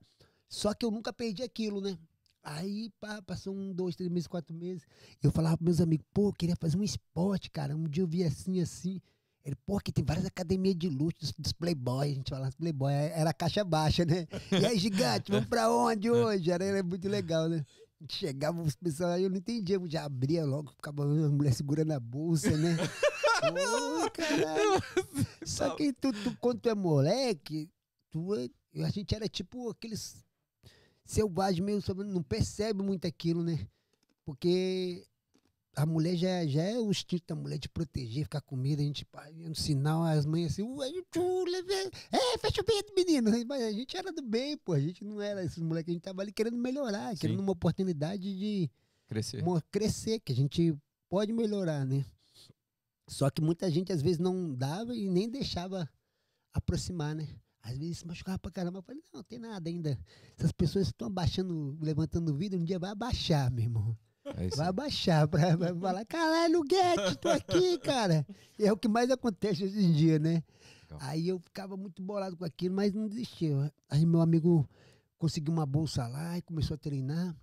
só 0.50 0.74
que 0.74 0.86
eu 0.86 0.92
nunca 0.92 1.14
perdi 1.14 1.44
aquilo, 1.44 1.80
né? 1.80 1.98
Aí 2.44 2.90
pá, 3.00 3.22
passou 3.22 3.56
um, 3.56 3.72
dois, 3.72 3.96
três 3.96 4.12
meses, 4.12 4.28
quatro 4.28 4.54
meses. 4.54 4.84
Eu 5.24 5.32
falava 5.32 5.58
pros 5.58 5.66
meus 5.66 5.82
amigos, 5.82 6.06
pô, 6.14 6.30
eu 6.30 6.34
queria 6.34 6.56
fazer 6.56 6.78
um 6.78 6.84
esporte, 6.84 7.50
cara. 7.50 7.76
Um 7.76 7.88
dia 7.88 8.04
eu 8.04 8.08
vi 8.08 8.24
assim, 8.24 8.60
assim. 8.60 9.00
Ele, 9.46 9.56
pô, 9.66 9.78
aqui 9.78 9.92
tem 9.92 10.04
várias 10.04 10.26
academias 10.26 10.76
de 10.76 10.90
luxo 10.90 11.20
dos, 11.20 11.32
dos 11.38 11.52
playboy. 11.54 12.12
A 12.12 12.14
gente 12.16 12.30
falava 12.30 12.52
playboy, 12.52 12.92
era 12.94 13.30
a 13.30 13.34
caixa 13.34 13.64
baixa, 13.64 14.06
né? 14.06 14.28
E 14.52 14.66
aí, 14.66 14.78
gigante, 14.78 15.32
vamos 15.32 15.48
pra 15.48 15.72
onde 15.72 16.12
hoje? 16.12 16.52
Era, 16.52 16.64
era 16.66 16.84
muito 16.84 17.08
legal, 17.08 17.48
né? 17.48 17.66
Chegava, 18.10 18.62
os 18.62 18.76
pessoal, 18.76 19.18
eu 19.20 19.30
não 19.30 19.38
entendia, 19.38 19.76
eu 19.76 19.88
já 19.88 20.04
abria 20.04 20.44
logo, 20.44 20.72
ficava 20.72 21.04
a 21.04 21.08
mulher 21.30 21.54
segurando 21.54 21.92
a 21.92 22.00
bolsa, 22.00 22.56
né? 22.58 22.76
Caralho. 24.12 24.82
Só 25.46 25.76
que 25.76 25.92
tu, 25.94 26.12
tu, 26.12 26.36
quando 26.40 26.60
tu 26.60 26.70
é 26.70 26.76
moleque, 26.76 27.70
tu, 28.12 28.34
é- 28.36 28.50
a 28.84 28.90
gente 28.90 29.14
era 29.16 29.28
tipo 29.28 29.70
aqueles 29.70 30.24
selvagens 31.06 31.60
meio, 31.66 31.82
sobre- 31.82 32.08
não 32.08 32.24
percebe 32.24 32.82
muito 32.84 33.06
aquilo, 33.06 33.44
né? 33.44 33.68
Porque 34.24 35.06
a 35.76 35.86
mulher 35.86 36.16
já, 36.16 36.46
já 36.46 36.62
é 36.64 36.78
o 36.80 36.90
instinto 36.92 37.24
da 37.28 37.36
mulher 37.36 37.58
de 37.58 37.68
proteger, 37.70 38.24
ficar 38.26 38.42
com 38.42 38.56
medo, 38.56 38.82
a 38.82 38.86
gente 38.86 39.06
no 39.48 39.56
sinal, 39.56 40.04
as 40.04 40.26
mães 40.26 40.52
assim, 40.54 40.64
ué, 40.64 40.90
tchu, 41.12 41.44
leve- 41.46 41.92
é, 42.12 42.38
fecha 42.38 42.62
o 42.62 42.64
peito, 42.64 42.94
menino. 42.96 43.32
Mas 43.48 43.62
a 43.64 43.72
gente 43.72 43.98
era 43.98 44.12
do 44.12 44.22
bem, 44.22 44.58
pô, 44.58 44.74
a 44.74 44.80
gente 44.80 45.04
não 45.04 45.22
era 45.22 45.44
esses 45.44 45.58
moleques, 45.60 45.90
a 45.90 45.94
gente 45.94 46.04
tava 46.04 46.22
ali 46.22 46.32
querendo 46.32 46.58
melhorar, 46.58 47.16
querendo 47.18 47.40
uma 47.40 47.52
oportunidade 47.54 48.22
de 48.38 48.70
Crescer. 49.08 49.44
mo- 49.44 49.62
crescer, 49.72 50.20
que 50.20 50.32
a 50.32 50.36
gente 50.36 50.74
pode 51.10 51.34
melhorar, 51.34 51.86
né? 51.86 52.06
Só 53.08 53.30
que 53.30 53.42
muita 53.42 53.70
gente 53.70 53.92
às 53.92 54.02
vezes 54.02 54.20
não 54.20 54.54
dava 54.54 54.96
e 54.96 55.10
nem 55.10 55.30
deixava 55.30 55.90
aproximar, 56.54 57.16
né? 57.16 57.28
Às 57.62 57.78
vezes 57.78 58.00
se 58.00 58.08
machucava 58.08 58.40
pra 58.40 58.52
caramba. 58.52 58.80
Eu 58.80 58.84
falei, 58.84 59.02
não, 59.14 59.24
tem 59.24 59.38
nada 59.40 59.70
ainda. 59.70 60.00
Essas 60.38 60.52
pessoas 60.52 60.88
estão 60.88 61.08
abaixando, 61.08 61.78
levantando 61.82 62.32
o 62.32 62.36
vidro, 62.36 62.60
um 62.60 62.64
dia 62.64 62.80
vai 62.80 62.90
abaixar, 62.90 63.52
meu 63.52 63.64
irmão. 63.64 63.98
É 64.26 64.48
Vai 64.56 64.68
abaixar 64.68 65.28
pra, 65.28 65.58
pra 65.58 65.76
falar, 65.76 66.06
caralho, 66.06 66.64
Guedes, 66.64 67.18
tô 67.18 67.28
aqui, 67.30 67.78
cara. 67.80 68.26
E 68.58 68.66
é 68.66 68.72
o 68.72 68.78
que 68.78 68.88
mais 68.88 69.10
acontece 69.10 69.64
hoje 69.64 69.84
em 69.84 69.92
dia, 69.92 70.20
né? 70.20 70.44
Legal. 70.84 71.00
Aí 71.02 71.28
eu 71.28 71.40
ficava 71.40 71.76
muito 71.76 72.02
bolado 72.02 72.38
com 72.38 72.46
aquilo, 72.46 72.76
mas 72.76 72.94
não 72.94 73.08
desistia. 73.08 73.74
Aí 73.90 74.06
meu 74.06 74.22
amigo 74.22 74.68
conseguiu 75.18 75.54
uma 75.54 75.66
bolsa 75.66 76.08
lá 76.08 76.38
e 76.38 76.42
começou 76.42 76.76
a 76.76 76.78
treinar. 76.78 77.36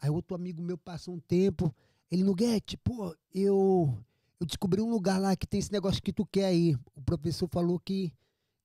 Aí 0.00 0.10
outro 0.10 0.34
amigo 0.34 0.62
meu 0.62 0.76
passou 0.76 1.14
um 1.14 1.20
tempo. 1.20 1.74
Ele 2.10 2.24
no 2.24 2.34
Guedes, 2.34 2.76
pô, 2.82 3.16
eu, 3.32 3.96
eu 4.40 4.46
descobri 4.46 4.80
um 4.80 4.90
lugar 4.90 5.20
lá 5.20 5.34
que 5.36 5.46
tem 5.46 5.60
esse 5.60 5.72
negócio 5.72 6.02
que 6.02 6.12
tu 6.12 6.26
quer 6.26 6.46
aí. 6.46 6.74
O 6.94 7.02
professor 7.02 7.48
falou 7.48 7.78
que 7.80 8.12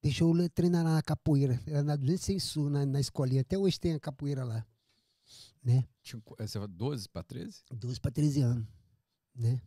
deixou 0.01 0.35
eu 0.37 0.49
treinar 0.49 0.83
lá 0.83 0.95
na 0.95 1.01
capoeira. 1.01 1.59
Era 1.65 1.83
na 1.83 1.95
206 1.95 2.43
Sul, 2.43 2.69
na, 2.69 2.85
na 2.85 2.99
escolinha. 2.99 3.41
Até 3.41 3.57
hoje 3.57 3.79
tem 3.79 3.93
a 3.93 3.99
capoeira 3.99 4.43
lá, 4.43 4.65
né? 5.63 5.87
Tinha 6.01 6.21
qu- 6.21 6.35
é, 6.39 6.45
Você 6.47 6.53
falou 6.53 6.67
12 6.67 7.07
pra 7.09 7.23
13? 7.23 7.63
12 7.71 7.99
para 7.99 8.11
13 8.11 8.41
anos, 8.41 8.67
né? 9.35 9.61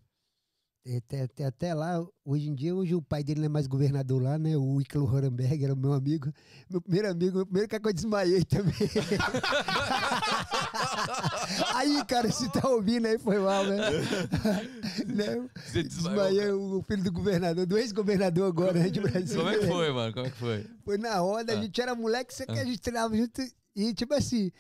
É, 0.87 0.99
Até, 0.99 1.23
até, 1.23 1.45
até 1.47 1.73
lá, 1.75 2.07
hoje 2.27 2.51
em 2.51 2.55
dia, 2.55 2.75
hoje 2.75 2.95
o 2.95 3.01
pai 3.01 3.25
dele 3.25 3.41
não 3.41 3.47
é 3.47 3.49
mais 3.49 3.67
governador 3.67 4.23
lá, 4.23 4.39
né? 4.39 4.55
O 4.55 4.79
Icaro 4.83 5.07
Horenberg 5.11 5.65
era 5.65 5.73
o 5.73 5.77
meu 5.77 5.95
amigo. 5.95 6.31
Meu 6.69 6.79
primeiro 6.79 7.11
amigo, 7.11 7.37
meu 7.37 7.47
primeiro 7.47 7.69
cara 7.71 7.83
que 7.83 7.89
eu 7.89 7.93
desmaiei 7.95 8.45
também. 8.45 8.75
aí, 11.75 12.05
cara, 12.05 12.31
se 12.31 12.51
tá 12.53 12.69
ouvindo 12.69 13.07
aí, 13.07 13.19
foi 13.19 13.39
mal, 13.39 13.65
né? 13.65 13.77
né? 15.09 15.49
Desmaiei 15.73 16.51
o 16.51 16.83
filho 16.87 17.03
do 17.03 17.13
governador, 17.13 17.65
do 17.65 17.79
ex-governador 17.79 18.47
agora, 18.47 18.79
né, 18.79 18.91
de 18.91 19.01
Brasil. 19.01 19.39
Como 19.39 19.49
é 19.49 19.59
que 19.59 19.67
foi, 19.67 19.91
mano? 19.91 20.13
Como 20.13 20.27
é 20.27 20.31
que 20.31 20.37
foi? 20.37 20.67
Foi 20.85 20.99
na 20.99 21.17
roda, 21.19 21.55
a 21.55 21.59
Ah. 21.59 21.63
gente 21.63 21.81
era 21.81 21.95
moleque, 21.95 22.35
você 22.35 22.45
que 22.45 22.53
a 22.53 22.61
Ah. 22.61 22.65
gente 22.65 22.81
treinava 22.81 23.17
junto. 23.17 23.41
E, 23.75 23.95
tipo 23.95 24.13
assim, 24.13 24.53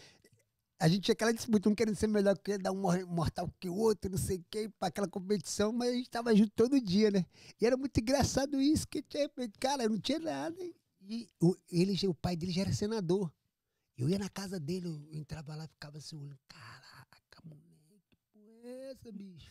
a 0.85 0.89
gente 0.89 1.05
tinha 1.05 1.15
aquela 1.15 1.33
disputa, 1.33 1.67
um 1.71 1.75
querendo 1.75 1.97
ser 1.97 2.09
melhor 2.09 2.37
que 2.37 2.59
dar 2.59 2.71
um 2.71 2.79
mor- 2.83 3.07
mortal 3.07 3.51
que 3.59 3.71
o 3.71 3.75
outro, 3.75 4.11
não 4.11 4.19
sei 4.19 4.45
quem, 4.51 4.69
pra 4.69 4.89
aquela 4.89 5.09
competição, 5.09 5.73
mas 5.73 5.89
a 5.89 5.95
gente 5.95 6.11
tava 6.11 6.37
junto 6.37 6.51
todo 6.55 6.79
dia, 6.79 7.11
né? 7.11 7.25
E 7.59 7.65
era 7.65 7.75
muito 7.75 7.99
engraçado 7.99 8.61
isso, 8.61 8.87
que 8.87 9.01
tinha, 9.01 9.27
cara, 9.59 9.89
não 9.89 9.99
tinha 9.99 10.19
nada. 10.19 10.57
E 11.01 11.27
o, 11.41 11.57
ele, 11.73 11.97
o 12.07 12.13
pai 12.15 12.37
dele 12.37 12.53
já 12.53 12.61
era 12.63 12.73
senador. 12.75 13.33
Eu 13.97 14.11
ia 14.11 14.19
na 14.19 14.29
casa 14.29 14.61
dele, 14.61 14.89
eu 14.89 15.19
entrava 15.19 15.57
lá, 15.57 15.67
ficava 15.67 15.97
assim, 15.97 16.17
olhando, 16.17 16.39
caraca, 16.47 17.41
moleque, 17.45 18.03
que 18.07 18.17
porra 18.31 18.69
é 18.69 18.91
essa, 18.91 19.11
bicho? 19.11 19.51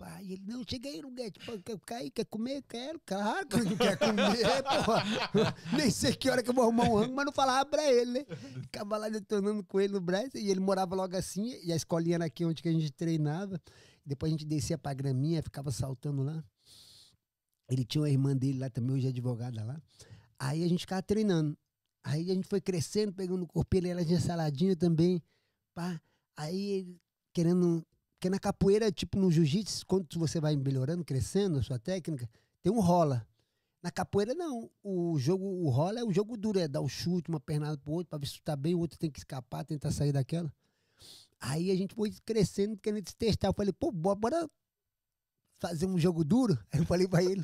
Pai, 0.00 0.24
ele, 0.32 0.42
não, 0.46 0.64
chega 0.66 0.88
aí, 0.88 0.98
Luguete, 1.02 1.38
pô, 1.44 1.58
quer, 1.58 1.78
quer, 1.80 2.06
ir? 2.06 2.10
quer 2.10 2.24
comer? 2.24 2.62
Quero, 2.62 2.98
claro 3.04 3.46
que 3.46 3.56
não 3.58 3.76
quer 3.76 3.98
comer, 3.98 4.62
porra. 4.86 5.54
Nem 5.76 5.90
sei 5.90 6.14
que 6.16 6.30
hora 6.30 6.42
que 6.42 6.48
eu 6.48 6.54
vou 6.54 6.64
arrumar 6.64 6.84
um 6.84 6.96
rango, 6.96 7.14
mas 7.14 7.26
não 7.26 7.32
falava 7.34 7.66
pra 7.66 7.84
ele, 7.92 8.12
né? 8.12 8.24
Ficava 8.62 8.96
lá 8.96 9.10
detonando 9.10 9.62
com 9.62 9.78
ele 9.78 9.92
no 9.92 10.00
braço, 10.00 10.38
e 10.38 10.50
ele 10.50 10.58
morava 10.58 10.94
logo 10.94 11.14
assim, 11.14 11.54
e 11.62 11.70
a 11.70 11.76
escolinha 11.76 12.14
era 12.14 12.24
aqui 12.24 12.46
onde 12.46 12.62
que 12.62 12.68
a 12.70 12.72
gente 12.72 12.90
treinava. 12.90 13.60
Depois 14.02 14.30
a 14.30 14.32
gente 14.32 14.46
descia 14.46 14.78
pra 14.78 14.94
graminha, 14.94 15.42
ficava 15.42 15.70
saltando 15.70 16.22
lá. 16.22 16.42
Ele 17.68 17.84
tinha 17.84 18.00
uma 18.00 18.08
irmã 18.08 18.34
dele 18.34 18.58
lá 18.58 18.70
também, 18.70 18.96
hoje 18.96 19.06
é 19.06 19.10
advogada 19.10 19.62
lá. 19.62 19.78
Aí 20.38 20.64
a 20.64 20.68
gente 20.68 20.80
ficava 20.80 21.02
treinando. 21.02 21.58
Aí 22.02 22.30
a 22.30 22.34
gente 22.34 22.48
foi 22.48 22.62
crescendo, 22.62 23.12
pegando 23.12 23.42
o 23.42 23.46
corpinho, 23.46 23.82
ele 23.82 23.90
era 23.90 24.02
de 24.02 24.18
saladinho 24.18 24.74
também. 24.74 25.22
Pá. 25.74 26.00
Aí, 26.38 26.96
querendo. 27.34 27.86
Porque 28.20 28.28
na 28.28 28.38
capoeira, 28.38 28.92
tipo 28.92 29.18
no 29.18 29.32
jiu-jitsu, 29.32 29.86
quando 29.86 30.06
você 30.18 30.38
vai 30.38 30.54
melhorando, 30.54 31.02
crescendo 31.02 31.58
a 31.58 31.62
sua 31.62 31.78
técnica, 31.78 32.28
tem 32.62 32.70
um 32.70 32.78
rola. 32.78 33.26
Na 33.82 33.90
capoeira, 33.90 34.34
não. 34.34 34.70
O 34.82 35.18
jogo, 35.18 35.42
o 35.42 35.70
rola 35.70 36.00
é 36.00 36.04
o 36.04 36.12
jogo 36.12 36.36
duro, 36.36 36.58
é 36.58 36.68
dar 36.68 36.82
o 36.82 36.88
chute, 36.88 37.30
uma 37.30 37.40
pernada 37.40 37.78
pro 37.78 37.94
outro, 37.94 38.10
pra 38.10 38.18
ver 38.18 38.26
se 38.26 38.38
tá 38.42 38.54
bem, 38.54 38.74
o 38.74 38.78
outro 38.78 38.98
tem 38.98 39.10
que 39.10 39.18
escapar, 39.18 39.64
tentar 39.64 39.90
sair 39.90 40.12
daquela. 40.12 40.52
Aí 41.40 41.70
a 41.70 41.74
gente 41.74 41.94
foi 41.94 42.12
crescendo, 42.26 42.76
querendo 42.76 43.10
testar. 43.14 43.48
Eu 43.48 43.54
falei, 43.54 43.72
pô, 43.72 43.90
bora, 43.90 44.46
fazer 45.58 45.86
um 45.86 45.98
jogo 45.98 46.22
duro? 46.22 46.58
Aí 46.70 46.80
eu 46.80 46.84
falei 46.84 47.08
pra 47.08 47.22
ele, 47.22 47.40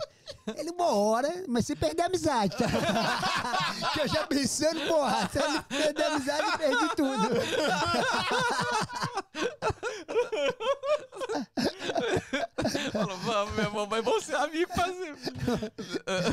ele, 0.59 0.73
bora, 0.73 1.45
mas 1.49 1.65
se 1.65 1.75
perder 1.75 2.03
a 2.03 2.07
amizade, 2.07 2.55
tá? 2.55 2.67
que 3.95 4.01
eu 4.01 4.09
já 4.09 4.27
pensando, 4.27 4.87
porra, 4.87 5.27
se 5.27 5.39
perder 5.63 6.03
a 6.03 6.17
amizade, 6.17 6.43
eu 6.43 6.59
perdi 6.59 6.97
tudo. 6.97 7.29
Falou, 12.93 13.17
vamos, 13.19 13.55
meu 13.55 13.65
irmão, 13.65 13.87
mas 13.87 14.05
você 14.05 14.33
é 14.33 14.37
amigo 14.37 14.71
fazer. 14.75 15.15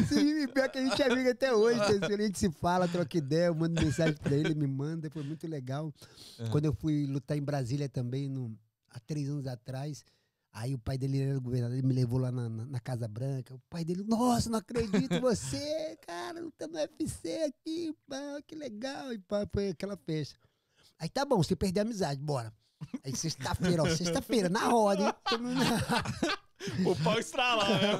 Sim, 0.08 0.48
pior 0.48 0.70
que 0.70 0.78
a 0.80 0.86
gente 0.86 1.02
é 1.02 1.12
amigo 1.12 1.30
até 1.30 1.54
hoje. 1.54 1.80
A 1.82 2.22
gente 2.22 2.40
se 2.40 2.50
fala, 2.52 2.88
troca 2.88 3.18
ideia, 3.18 3.48
eu 3.48 3.56
mando 3.56 3.82
mensagem 3.82 4.16
pra 4.16 4.34
ele, 4.36 4.50
ele 4.50 4.56
me 4.56 4.68
manda, 4.68 5.10
foi 5.10 5.24
muito 5.24 5.48
legal. 5.48 5.94
Quando 6.52 6.66
eu 6.66 6.74
fui 6.74 7.06
lutar 7.08 7.38
em 7.38 7.42
Brasília 7.44 7.88
também, 7.90 8.30
no- 8.30 8.58
há 8.90 9.00
três 9.00 9.30
anos 9.30 9.48
atrás, 9.48 10.04
aí 10.52 10.74
o 10.74 10.80
pai 10.80 10.98
dele 10.98 11.22
era 11.22 11.40
governador, 11.40 11.78
ele 11.78 11.88
me 11.88 11.94
levou 11.94 12.20
lá 12.20 12.32
na, 12.32 12.50
na- 12.50 12.66
na 12.66 12.80
Casa 12.80 13.08
Branca. 13.08 13.54
O 13.56 13.62
pai 13.70 13.84
dele, 13.84 14.04
nossa, 14.04 14.50
não 14.50 14.60
acredito 14.60 15.14
em 15.14 15.20
você, 15.20 15.98
cara, 16.06 16.40
lutando 16.40 16.74
no 16.74 16.80
UFC 16.80 17.44
aqui, 17.44 17.94
pá, 18.08 18.40
que 18.46 18.56
legal. 18.56 19.12
E 19.14 19.20
pá, 19.20 19.48
foi 19.52 19.70
aquela 19.70 19.98
festa. 19.98 20.36
Aí 21.00 21.10
tá 21.10 21.26
bom, 21.26 21.38
você 21.38 21.56
perdeu 21.56 21.82
a 21.82 21.86
amizade, 21.86 22.22
bora. 22.22 22.54
Aí 23.04 23.16
sexta-feira, 23.16 23.84
ó, 23.84 23.90
sexta-feira, 23.90 24.50
na 24.50 24.66
roda, 24.68 25.16
hein? 25.32 25.40
O 26.86 26.96
pau 27.04 27.20
estralar, 27.20 27.70
né? 27.70 28.00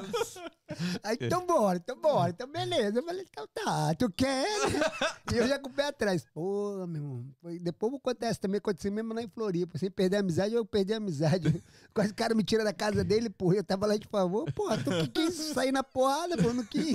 Aí, 1.02 1.18
então 1.20 1.44
bora, 1.44 1.76
então 1.76 2.00
bora, 2.00 2.30
então 2.30 2.48
beleza. 2.50 2.98
Eu 2.98 3.04
falei, 3.04 3.26
então 3.28 3.46
tá, 3.52 3.94
tu 3.94 4.10
quer? 4.10 4.46
E 5.34 5.36
eu 5.36 5.46
já 5.46 5.58
com 5.58 5.68
o 5.68 5.72
pé 5.72 5.88
atrás. 5.88 6.24
Pô, 6.32 6.86
meu 6.86 7.02
irmão. 7.02 7.26
foi- 7.42 7.58
Depois 7.58 7.92
acontece 7.92 8.40
também, 8.40 8.56
aconteceu 8.56 8.90
mesmo 8.90 9.12
lá 9.12 9.20
em 9.22 9.28
Floripa. 9.28 9.76
Sem 9.76 9.90
perder 9.90 10.16
a 10.16 10.20
amizade, 10.20 10.54
eu 10.54 10.64
perdi 10.64 10.94
a 10.94 10.96
amizade. 10.96 11.62
Quase 11.92 12.12
o 12.12 12.14
cara 12.14 12.34
me 12.34 12.42
tira 12.42 12.64
da 12.64 12.72
casa 12.72 13.04
dele, 13.04 13.28
porra. 13.28 13.56
Eu 13.56 13.64
tava 13.64 13.84
lá 13.84 13.98
de 13.98 14.06
favor, 14.08 14.50
porra, 14.54 14.78
tu 14.78 14.90
que 14.90 15.08
quis 15.08 15.34
sair 15.52 15.70
na 15.70 15.82
porrada, 15.84 16.34
pô, 16.38 16.50
não 16.54 16.64
quis. 16.64 16.94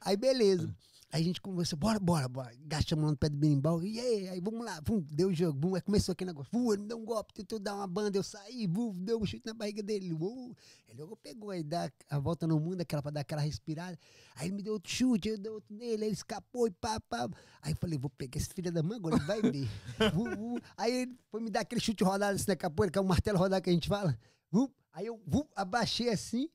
Aí 0.00 0.16
beleza. 0.16 0.68
Aí 1.10 1.22
a 1.22 1.24
gente 1.24 1.40
conversou, 1.40 1.78
bora, 1.78 1.98
bora, 1.98 2.28
bora. 2.28 2.52
Gastamos 2.66 3.02
lá 3.02 3.10
no 3.12 3.16
pé 3.16 3.30
do 3.30 3.36
berimbau. 3.36 3.82
E 3.82 3.98
aí, 3.98 4.28
aí, 4.28 4.40
vamos 4.40 4.62
lá. 4.62 4.78
Vum, 4.86 5.02
deu 5.10 5.28
o 5.28 5.34
jogo. 5.34 5.58
Vum, 5.58 5.74
aí 5.74 5.80
começou 5.80 6.12
aquele 6.12 6.30
negócio. 6.30 6.50
Vum, 6.52 6.70
ele 6.70 6.82
me 6.82 6.88
deu 6.88 6.98
um 6.98 7.04
golpe, 7.04 7.32
tentou 7.32 7.58
dar 7.58 7.76
uma 7.76 7.86
banda, 7.86 8.18
eu 8.18 8.22
saí. 8.22 8.66
Vum, 8.66 8.92
deu 8.94 9.18
um 9.18 9.24
chute 9.24 9.46
na 9.46 9.54
barriga 9.54 9.82
dele. 9.82 10.12
Vum, 10.12 10.52
ele 10.86 11.00
logo 11.00 11.16
pegou 11.16 11.48
aí, 11.48 11.62
dá 11.62 11.90
a 12.10 12.18
volta 12.18 12.46
no 12.46 12.60
mundo, 12.60 12.82
aquela 12.82 13.00
pra 13.00 13.10
dar 13.10 13.20
aquela 13.20 13.40
respirada. 13.40 13.98
Aí 14.36 14.48
ele 14.48 14.56
me 14.56 14.62
deu 14.62 14.74
outro 14.74 14.92
chute, 14.92 15.30
eu 15.30 15.38
dei 15.38 15.50
outro 15.50 15.74
nele, 15.74 16.02
aí 16.02 16.08
ele 16.10 16.14
escapou 16.14 16.66
e 16.66 16.70
pá, 16.70 17.00
pá. 17.00 17.26
Aí 17.62 17.72
eu 17.72 17.76
falei, 17.76 17.98
vou 17.98 18.10
pegar 18.10 18.36
esse 18.36 18.52
filho 18.52 18.70
da 18.70 18.82
mãe 18.82 18.98
agora, 18.98 19.16
ele 19.16 19.24
vai 19.24 19.40
ver. 19.40 19.68
Vum. 20.12 20.58
Aí 20.76 20.92
ele 20.92 21.18
foi 21.30 21.40
me 21.40 21.48
dar 21.48 21.60
aquele 21.60 21.80
chute 21.80 22.04
rodado 22.04 22.36
assim 22.36 22.44
na 22.48 22.56
capoeira, 22.56 22.92
que 22.92 22.98
é 22.98 23.00
o 23.00 23.04
martelo 23.04 23.38
rodado 23.38 23.62
que 23.62 23.70
a 23.70 23.72
gente 23.72 23.88
fala. 23.88 24.18
Vum. 24.50 24.68
Aí 24.92 25.06
eu 25.06 25.18
vum, 25.26 25.44
abaixei 25.54 26.10
assim. 26.10 26.50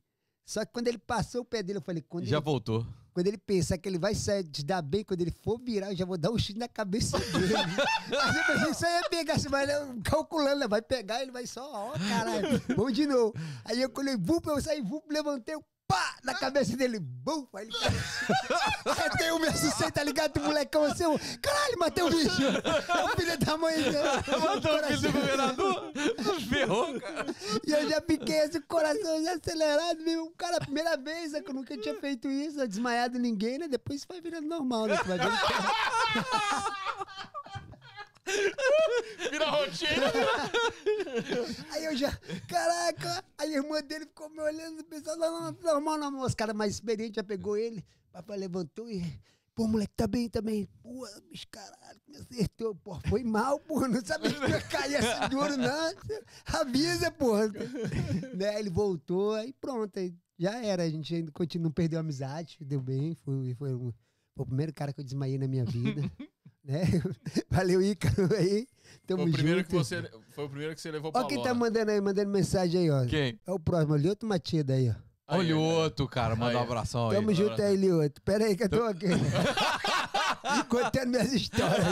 Só 0.46 0.66
que 0.66 0.72
quando 0.72 0.88
ele 0.88 0.98
passou 0.98 1.42
o 1.42 1.46
pé 1.46 1.64
dele, 1.64 1.78
eu 1.80 1.82
falei, 1.82 2.02
quando 2.08 2.26
Já 2.26 2.38
ele 2.38 2.44
voltou. 2.46 2.86
quando 3.14 3.28
ele 3.28 3.38
pensar 3.38 3.78
que 3.78 3.88
ele 3.88 3.98
vai 3.98 4.14
sair, 4.14 4.44
te 4.44 4.64
dar 4.64 4.82
bem, 4.82 5.04
quando 5.04 5.22
ele 5.22 5.32
for 5.32 5.58
virar, 5.60 5.92
eu 5.92 5.96
já 5.96 6.06
vou 6.06 6.18
dar 6.18 6.32
um 6.32 6.38
chute 6.38 6.58
na 6.60 6.68
cabeça 6.68 7.18
dele. 7.18 7.54
Mas 8.10 8.36
eu 8.36 8.44
pensei, 8.46 8.72
isso 8.72 8.86
aí 8.86 8.94
é 8.94 9.10
pegar, 9.10 9.36
assim, 9.36 9.50
mas 9.50 9.70
eu 9.70 10.02
calculando, 10.04 10.60
né? 10.60 10.68
vai 10.68 10.82
pegar, 10.82 11.22
ele 11.22 11.32
vai 11.32 11.48
só, 11.48 11.64
ó, 11.72 11.92
caralho, 12.10 12.62
vamos 12.76 12.94
de 12.94 13.08
novo. 13.08 13.34
Aí 13.66 13.82
eu 13.82 13.92
ele, 14.00 14.18
vup, 14.18 14.46
eu 14.48 14.62
saí, 14.62 14.82
vup, 14.82 15.06
levantei, 15.10 15.56
eu, 15.56 15.64
na 16.24 16.34
cabeça 16.34 16.78
dele, 16.78 17.00
bum, 17.00 17.46
aí 17.54 17.68
ele 17.68 17.76
até 18.86 19.30
eu 19.30 19.38
me 19.40 19.48
assustei, 19.48 19.92
tá 19.92 20.04
ligado? 20.04 20.38
O 20.38 20.44
molecão 20.44 20.84
assim, 20.86 21.04
eu, 21.04 21.20
caralho, 21.42 21.80
matei 21.80 22.04
o 22.04 22.10
bicho. 22.10 22.44
É 22.44 23.04
o 23.04 23.08
filho 23.10 23.38
da 23.38 23.58
mãe 23.58 23.76
dele. 23.76 23.98
Matou 23.98 24.76
o 24.76 24.84
filho 24.84 25.02
do 25.02 25.12
governador? 25.12 25.92
Ferrou, 26.50 27.00
cara. 27.00 27.26
E 27.66 27.72
eu 27.72 27.90
já 27.90 28.02
fiquei 28.02 28.42
assim, 28.42 28.62
coração 28.62 29.24
já 29.24 29.34
acelerado, 29.34 30.02
mesmo. 30.02 30.32
Cara, 30.38 30.58
a 30.58 30.62
primeira 30.62 30.96
vez 30.98 31.32
né, 31.34 31.42
que 31.42 31.50
eu 31.50 31.56
nunca 31.56 31.78
tinha 31.78 31.96
feito 32.00 32.30
isso, 32.30 32.66
desmaiado 32.68 33.18
ninguém, 33.20 33.58
né? 33.58 33.68
Depois 33.68 34.06
vai 34.06 34.22
virando 34.22 34.48
normal, 34.48 34.86
né? 34.88 34.98
Tu 34.98 35.08
vai 35.08 35.18
vendo 35.18 35.34
Vira 39.32 39.50
rotina. 39.50 40.12
Aí 41.72 41.86
eu 41.86 41.96
já, 41.96 42.16
caraca, 42.48 43.24
aí 43.38 43.54
a 43.54 43.58
irmã 43.58 43.82
dele 43.82 44.06
ficou 44.06 44.30
me 44.30 44.40
olhando, 44.40 44.84
pensando, 44.86 45.20
não, 45.20 45.52
não, 45.52 45.58
normal, 45.62 45.98
não, 45.98 46.22
os 46.22 46.36
caras 46.36 46.56
mais 46.56 46.74
experientes 46.74 47.16
já 47.16 47.24
pegou 47.24 47.58
ele, 47.58 47.84
papai 48.12 48.38
levantou 48.38 48.90
e, 48.90 49.04
pô, 49.54 49.68
moleque, 49.68 49.94
tá 49.96 50.08
bem, 50.08 50.30
tá 50.30 50.42
bem. 50.42 50.68
Pô, 50.82 51.08
bicho, 51.30 51.48
caralho, 51.52 52.00
me 52.08 52.18
acertou, 52.18 52.76
pô, 52.76 53.00
foi 53.08 53.24
mal, 53.24 53.60
pô, 53.60 53.88
não 53.88 54.04
sabia 54.04 54.32
que 54.32 54.52
ia 54.52 54.62
cair 54.62 54.96
assim 54.98 55.30
duro, 55.30 55.58
não. 55.58 55.94
Avisa, 56.62 57.12
pô. 57.12 57.34
né, 58.36 58.60
ele 58.60 58.70
voltou, 58.70 59.34
aí 59.34 59.54
pronto, 59.54 59.98
aí 60.00 60.16
já 60.38 60.64
era, 60.64 60.84
a 60.84 60.90
gente 60.90 61.14
ainda 61.14 61.32
continua, 61.32 61.66
não 61.66 61.72
perdeu 61.72 62.00
a 62.00 62.02
amizade, 62.02 62.58
deu 62.62 62.82
bem, 62.82 63.16
foi, 63.16 63.54
foi, 63.56 63.72
foi 63.72 63.94
o 64.38 64.46
primeiro 64.46 64.74
cara 64.74 64.94
que 64.94 65.00
eu 65.00 65.06
desmaiei 65.06 65.38
na 65.38 65.48
minha 65.48 65.66
vida, 65.66 66.10
né. 66.64 66.82
Valeu, 67.50 67.82
Ícaro, 67.82 68.34
aí, 68.36 68.68
tamo 69.08 69.24
Foi 69.24 69.30
o 69.30 69.34
primeiro 69.34 69.60
junto. 69.60 69.70
que 69.70 69.76
você, 69.76 70.12
foi 70.34 70.46
o 70.46 70.50
primeiro 70.50 70.76
que 70.76 70.82
você 70.82 70.92
levou 70.92 71.12
pra 71.12 71.22
Ó 71.22 71.26
quem 71.28 71.42
tá 71.42 71.54
mandando 71.54 71.92
aí, 71.92 72.00
mandando 72.02 72.30
mensagem 72.32 72.82
aí, 72.82 72.90
ó. 72.92 73.06
Quem? 73.06 73.40
É 73.46 73.52
o 73.52 73.60
próximo, 73.60 73.96
Lioto 73.96 74.26
Matida 74.26 74.74
aí, 74.74 74.90
ó. 74.90 74.94
Aí, 75.26 75.40
Olha 75.40 75.58
o 75.58 75.62
outro, 75.62 76.08
cara. 76.08 76.36
Manda 76.36 76.58
um 76.60 76.62
abração 76.62 77.10
aí. 77.10 77.16
Tamo 77.16 77.34
junto 77.34 77.62
aí, 77.62 77.76
Lioto. 77.78 78.22
Pera 78.24 78.44
aí 78.46 78.56
que 78.58 78.64
eu 78.64 78.70
tô 78.70 78.84
aqui. 78.84 79.06
Contando 80.68 81.08
minhas 81.10 81.32
histórias. 81.34 81.86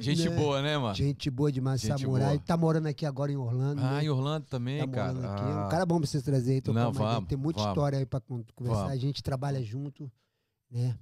Gente 0.00 0.28
Né? 0.28 0.36
boa, 0.36 0.62
né, 0.62 0.78
mano? 0.78 0.94
Gente 0.94 1.30
boa 1.30 1.50
demais, 1.50 1.80
Gente 1.80 2.00
Samurai. 2.02 2.36
boa. 2.36 2.46
Tá 2.46 2.56
morando 2.56 2.86
aqui 2.86 3.06
agora 3.06 3.32
em 3.32 3.36
Orlando. 3.36 3.80
Ah, 3.82 3.92
né? 3.94 4.04
em 4.04 4.08
Orlando 4.08 4.46
também, 4.46 4.80
tá 4.80 4.88
cara. 4.88 5.10
aqui. 5.12 5.42
Ah, 5.44 5.66
Um 5.66 5.68
cara 5.70 5.86
bom 5.86 5.98
pra 5.98 6.06
vocês 6.06 6.22
trazerem 6.22 6.62
aí. 6.66 6.74
Não, 6.74 6.92
vamos, 6.92 7.28
Tem 7.28 7.38
muita 7.38 7.60
vamos. 7.60 7.72
história 7.72 7.98
aí 7.98 8.06
pra 8.06 8.20
con- 8.20 8.44
conversar. 8.54 8.80
Vamos. 8.82 8.92
A 8.92 8.96
gente 8.96 9.22
trabalha 9.22 9.62
junto, 9.62 10.10
né? 10.72 10.98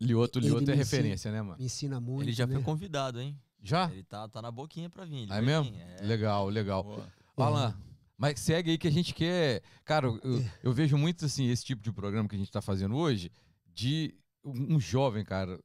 Lioto, 0.00 0.38
Lioto 0.38 0.70
é 0.70 0.74
referência, 0.74 1.30
né, 1.30 1.40
mano? 1.40 1.58
Me 1.58 1.64
ensina 1.64 2.00
muito. 2.00 2.24
Ele 2.24 2.32
já 2.32 2.46
né? 2.46 2.54
foi 2.54 2.62
convidado, 2.62 3.20
hein? 3.20 3.38
Já? 3.62 3.90
Ele 3.90 4.02
tá, 4.02 4.28
tá 4.28 4.42
na 4.42 4.50
boquinha 4.50 4.90
pra 4.90 5.04
vir. 5.04 5.22
ele 5.22 5.32
É 5.32 5.40
mesmo? 5.40 5.74
é. 5.74 6.02
Legal, 6.02 6.48
legal. 6.48 6.82
Boa. 6.82 7.48
Alan, 7.48 7.74
mas 8.16 8.38
segue 8.40 8.72
aí 8.72 8.78
que 8.78 8.88
a 8.88 8.92
gente 8.92 9.14
quer. 9.14 9.62
Cara, 9.84 10.06
eu, 10.06 10.44
eu 10.62 10.72
vejo 10.72 10.98
muito 10.98 11.24
assim, 11.24 11.48
esse 11.48 11.64
tipo 11.64 11.82
de 11.82 11.92
programa 11.92 12.28
que 12.28 12.34
a 12.34 12.38
gente 12.38 12.52
tá 12.52 12.60
fazendo 12.60 12.96
hoje, 12.96 13.30
de 13.72 14.14
um 14.44 14.78
jovem, 14.78 15.24
cara, 15.24 15.58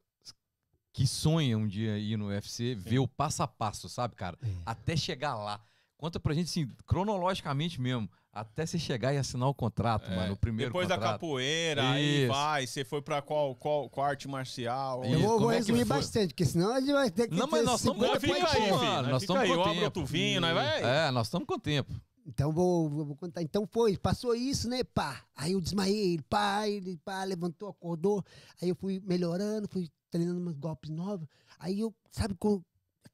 que 0.93 1.05
sonha 1.05 1.57
um 1.57 1.67
dia 1.67 1.97
ir 1.97 2.17
no 2.17 2.27
UFC, 2.27 2.75
ver 2.75 2.99
o 2.99 3.07
passo 3.07 3.43
a 3.43 3.47
passo, 3.47 3.89
sabe, 3.89 4.15
cara? 4.15 4.37
É. 4.41 4.47
Até 4.65 4.95
chegar 4.95 5.35
lá. 5.35 5.61
Conta 5.97 6.19
pra 6.19 6.33
gente, 6.33 6.47
assim, 6.47 6.67
cronologicamente 6.85 7.79
mesmo, 7.81 8.09
até 8.41 8.65
você 8.65 8.77
chegar 8.79 9.13
e 9.13 9.17
assinar 9.17 9.47
o 9.49 9.53
contrato, 9.53 10.09
É, 10.11 10.15
mano, 10.15 10.33
o 10.33 10.37
primeiro 10.37 10.69
Depois 10.71 10.87
da 10.87 10.95
contrato. 10.95 11.13
capoeira, 11.13 11.91
aí 11.91 12.23
Isso. 12.23 12.33
vai. 12.33 12.67
Você 12.67 12.83
foi 12.85 13.01
pra 13.01 13.21
qual, 13.21 13.55
qual, 13.55 13.89
qual 13.89 14.05
arte 14.05 14.27
marcial? 14.27 15.03
Eu 15.03 15.19
vou, 15.19 15.39
vou 15.39 15.51
é 15.51 15.55
que 15.55 15.59
resumir 15.59 15.85
foi? 15.85 15.97
bastante, 15.97 16.27
porque 16.29 16.45
senão 16.45 16.73
a 16.73 16.79
gente 16.79 16.91
vai 16.93 17.09
ter 17.11 17.27
que 17.27 17.35
Não, 17.35 17.47
mas 17.47 17.63
nós 17.65 17.79
estamos 17.79 17.99
50 18.01 18.13
Mas 18.13 18.21
fica 18.21 18.35
aí, 18.51 18.61
tempo, 18.63 18.79
filho. 18.79 18.91
mano, 18.91 19.09
Nós 19.09 19.21
estamos 19.23 19.41
aí, 19.43 19.49
com 19.55 19.63
tempo. 19.63 19.83
outro 19.85 20.05
vinho, 20.05 20.41
nós 20.41 20.53
vai. 20.53 20.83
É, 21.07 21.11
nós 21.11 21.27
estamos 21.27 21.47
com 21.47 21.59
tempo. 21.59 21.93
Então 22.25 22.51
vou, 22.51 22.87
vou 22.89 23.05
vou 23.05 23.15
contar. 23.15 23.41
Então 23.41 23.67
foi, 23.71 23.97
passou 23.97 24.35
isso, 24.35 24.69
né? 24.69 24.83
Pá. 24.83 25.23
Aí 25.35 25.53
eu 25.53 25.61
desmaiei, 25.61 26.13
ele, 26.13 26.21
pá, 26.29 26.67
ele 26.67 26.97
pá, 27.03 27.23
levantou, 27.23 27.69
acordou. 27.69 28.23
Aí 28.61 28.69
eu 28.69 28.75
fui 28.75 29.01
melhorando, 29.03 29.67
fui 29.67 29.89
treinando 30.11 30.39
uns 30.47 30.55
golpes 30.55 30.89
novos. 30.91 31.27
Aí 31.57 31.79
eu, 31.79 31.93
sabe, 32.11 32.35
com 32.35 32.61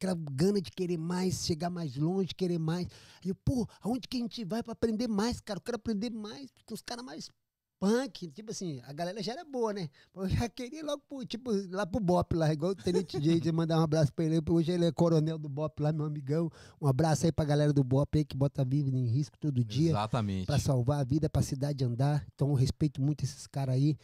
aquela 0.06 0.15
gana 0.32 0.62
de 0.62 0.72
querer 0.72 0.98
mais, 0.98 1.46
chegar 1.46 1.70
mais 1.70 1.96
longe, 1.96 2.34
querer 2.34 2.60
mais. 2.60 2.88
Aí 3.24 3.30
eu, 3.30 3.36
pô, 3.36 3.68
aonde 3.82 4.08
que 4.08 4.18
a 4.18 4.20
gente 4.20 4.46
vai 4.46 4.62
pra 4.62 4.74
aprender 4.74 5.08
mais, 5.08 5.41
cara? 5.41 5.58
Eu 5.58 5.62
quero 5.62 5.78
aprender 5.78 6.12
mais, 6.12 6.52
porque 6.52 6.74
os 6.74 6.82
caras 6.82 7.04
mais 7.04 7.30
punk, 7.78 8.30
tipo 8.30 8.52
assim, 8.52 8.80
a 8.86 8.94
galera 8.94 9.22
já 9.22 9.34
era 9.34 9.44
boa, 9.44 9.74
né? 9.74 9.89
Eu 10.15 10.30
já 10.30 10.48
queria 10.48 10.84
logo 10.84 11.04
pro, 11.10 11.26
tipo, 11.26 11.52
lá 11.72 11.86
pro 11.86 12.00
Bop 12.00 12.34
lá, 12.36 12.52
igual 12.54 12.72
o 12.72 12.76
Tenente 12.76 13.20
Jade, 13.22 13.52
mandar 13.52 13.80
um 13.80 13.84
abraço 13.84 14.13
pra 14.13 14.26
ele. 14.26 14.39
Hoje 14.50 14.72
ele 14.72 14.86
é 14.86 14.91
coronel 14.91 15.38
do 15.38 15.50
Bop 15.50 15.82
lá, 15.82 15.91
meu 15.91 16.06
amigão. 16.06 16.50
Um 16.80 16.88
abraço 16.88 17.26
aí 17.26 17.32
pra 17.32 17.44
galera 17.44 17.74
do 17.74 17.84
Bop 17.84 18.18
aí 18.18 18.24
que 18.24 18.38
bota 18.38 18.62
a 18.62 18.65
vida 18.65 18.89
em 18.89 19.08
risco 19.08 19.38
todo 19.38 19.63
dia 19.63 19.89
Exatamente. 19.89 20.46
para 20.46 20.60
salvar 20.60 21.02
a 21.02 21.04
vida, 21.04 21.30
para 21.30 21.41
a 21.41 21.44
cidade 21.44 21.84
andar. 21.84 22.26
Então 22.34 22.50
eu 22.50 22.56
respeito 22.56 23.02
muito 23.02 23.24
esses 23.24 23.48
caras 23.48 23.76
aí. 23.76 23.98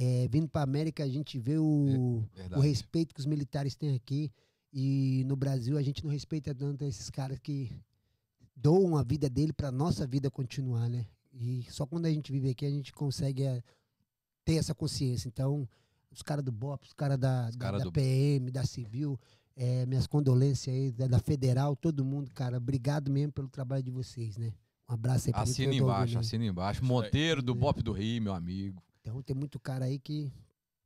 É, 0.00 0.28
vindo 0.30 0.48
para 0.48 0.62
América 0.62 1.02
a 1.02 1.08
gente 1.08 1.40
vê 1.40 1.58
o, 1.58 1.64
o 1.64 2.24
Verdade. 2.32 2.62
respeito 2.68 3.12
que 3.12 3.18
os 3.18 3.26
militares 3.26 3.74
têm 3.74 3.96
aqui 3.96 4.30
e 4.72 5.24
no 5.26 5.36
Brasil 5.36 5.76
a 5.78 5.82
gente 5.82 6.04
não 6.04 6.10
respeita 6.10 6.54
tanto 6.54 6.84
esses 6.84 7.08
caras 7.10 7.38
que 7.38 7.70
doam 8.54 8.96
a 8.96 9.02
vida 9.02 9.28
dele 9.28 9.52
para 9.52 9.70
nossa 9.70 10.06
vida 10.06 10.30
continuar, 10.30 10.88
né? 10.88 11.06
E 11.32 11.64
só 11.70 11.86
quando 11.86 12.06
a 12.06 12.10
gente 12.10 12.32
vive 12.32 12.50
aqui 12.50 12.66
a 12.66 12.70
gente 12.70 12.92
consegue 12.92 13.44
é, 13.44 13.62
ter 14.44 14.54
essa 14.56 14.74
consciência. 14.74 15.28
Então 15.28 15.68
os 16.10 16.22
caras 16.22 16.44
do 16.44 16.50
BOP, 16.52 16.84
os 16.86 16.92
caras 16.92 17.18
da, 17.18 17.50
da, 17.50 17.58
cara 17.58 17.78
da 17.78 17.84
do- 17.84 17.92
PM, 17.92 18.50
da 18.50 18.64
Civil, 18.64 19.18
é, 19.54 19.84
minhas 19.86 20.06
condolências 20.06 20.74
aí, 20.74 20.90
da, 20.92 21.06
da 21.06 21.18
Federal, 21.18 21.76
todo 21.76 22.04
mundo, 22.04 22.30
cara, 22.32 22.56
obrigado 22.56 23.10
mesmo 23.10 23.32
pelo 23.32 23.48
trabalho 23.48 23.82
de 23.82 23.90
vocês, 23.90 24.36
né? 24.36 24.52
Um 24.88 24.94
abraço 24.94 25.28
aí 25.28 25.32
pra 25.32 25.42
Assina 25.42 25.74
embaixo, 25.74 26.18
assina 26.18 26.44
embaixo. 26.46 26.84
Monteiro 26.84 27.42
do 27.42 27.54
Bop 27.54 27.82
do 27.82 27.92
Rio, 27.92 28.22
meu 28.22 28.32
amigo. 28.32 28.82
Então 29.02 29.22
tem 29.22 29.36
muito 29.36 29.60
cara 29.60 29.84
aí 29.84 29.98
que 29.98 30.32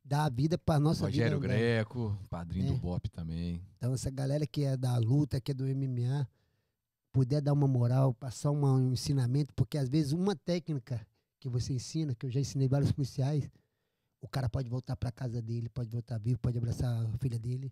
dá 0.03 0.25
a 0.25 0.29
vida 0.29 0.57
pra 0.57 0.79
nossa 0.79 1.05
Rogério 1.05 1.39
vida. 1.39 1.53
andar. 1.53 1.59
Greco, 1.59 2.17
padrinho 2.29 2.67
É. 2.69 2.71
do 2.73 2.77
Bop 2.77 3.09
também. 3.09 3.61
Então 3.77 3.93
essa 3.93 4.09
galera 4.09 4.45
que 4.45 4.63
é 4.63 4.75
da 4.77 4.97
luta, 4.97 5.39
que 5.39 5.51
é 5.51 5.53
do 5.53 5.65
MMA, 5.65 6.27
puder 7.11 7.41
dar 7.41 7.53
uma 7.53 7.67
moral, 7.67 8.13
passar 8.13 8.51
uma- 8.51 8.73
um 8.73 8.93
ensinamento, 8.93 9.53
porque 9.53 9.77
às 9.77 9.87
vezes 9.87 10.11
uma 10.11 10.35
técnica 10.35 11.05
que 11.39 11.47
você 11.49 11.73
ensina, 11.73 12.15
que 12.15 12.25
eu 12.25 12.29
já 12.31 12.39
ensinei 12.39 12.67
vários 12.67 12.91
policiais, 12.91 13.49
o 14.21 14.27
cara 14.27 14.49
pode 14.49 14.69
voltar 14.69 14.95
pra 14.95 15.11
casa 15.11 15.41
dele, 15.41 15.69
pode 15.69 15.89
voltar 15.89 16.17
vivo, 16.17 16.39
pode 16.39 16.57
abraçar 16.57 17.05
a 17.05 17.17
filha 17.17 17.37
dele. 17.37 17.71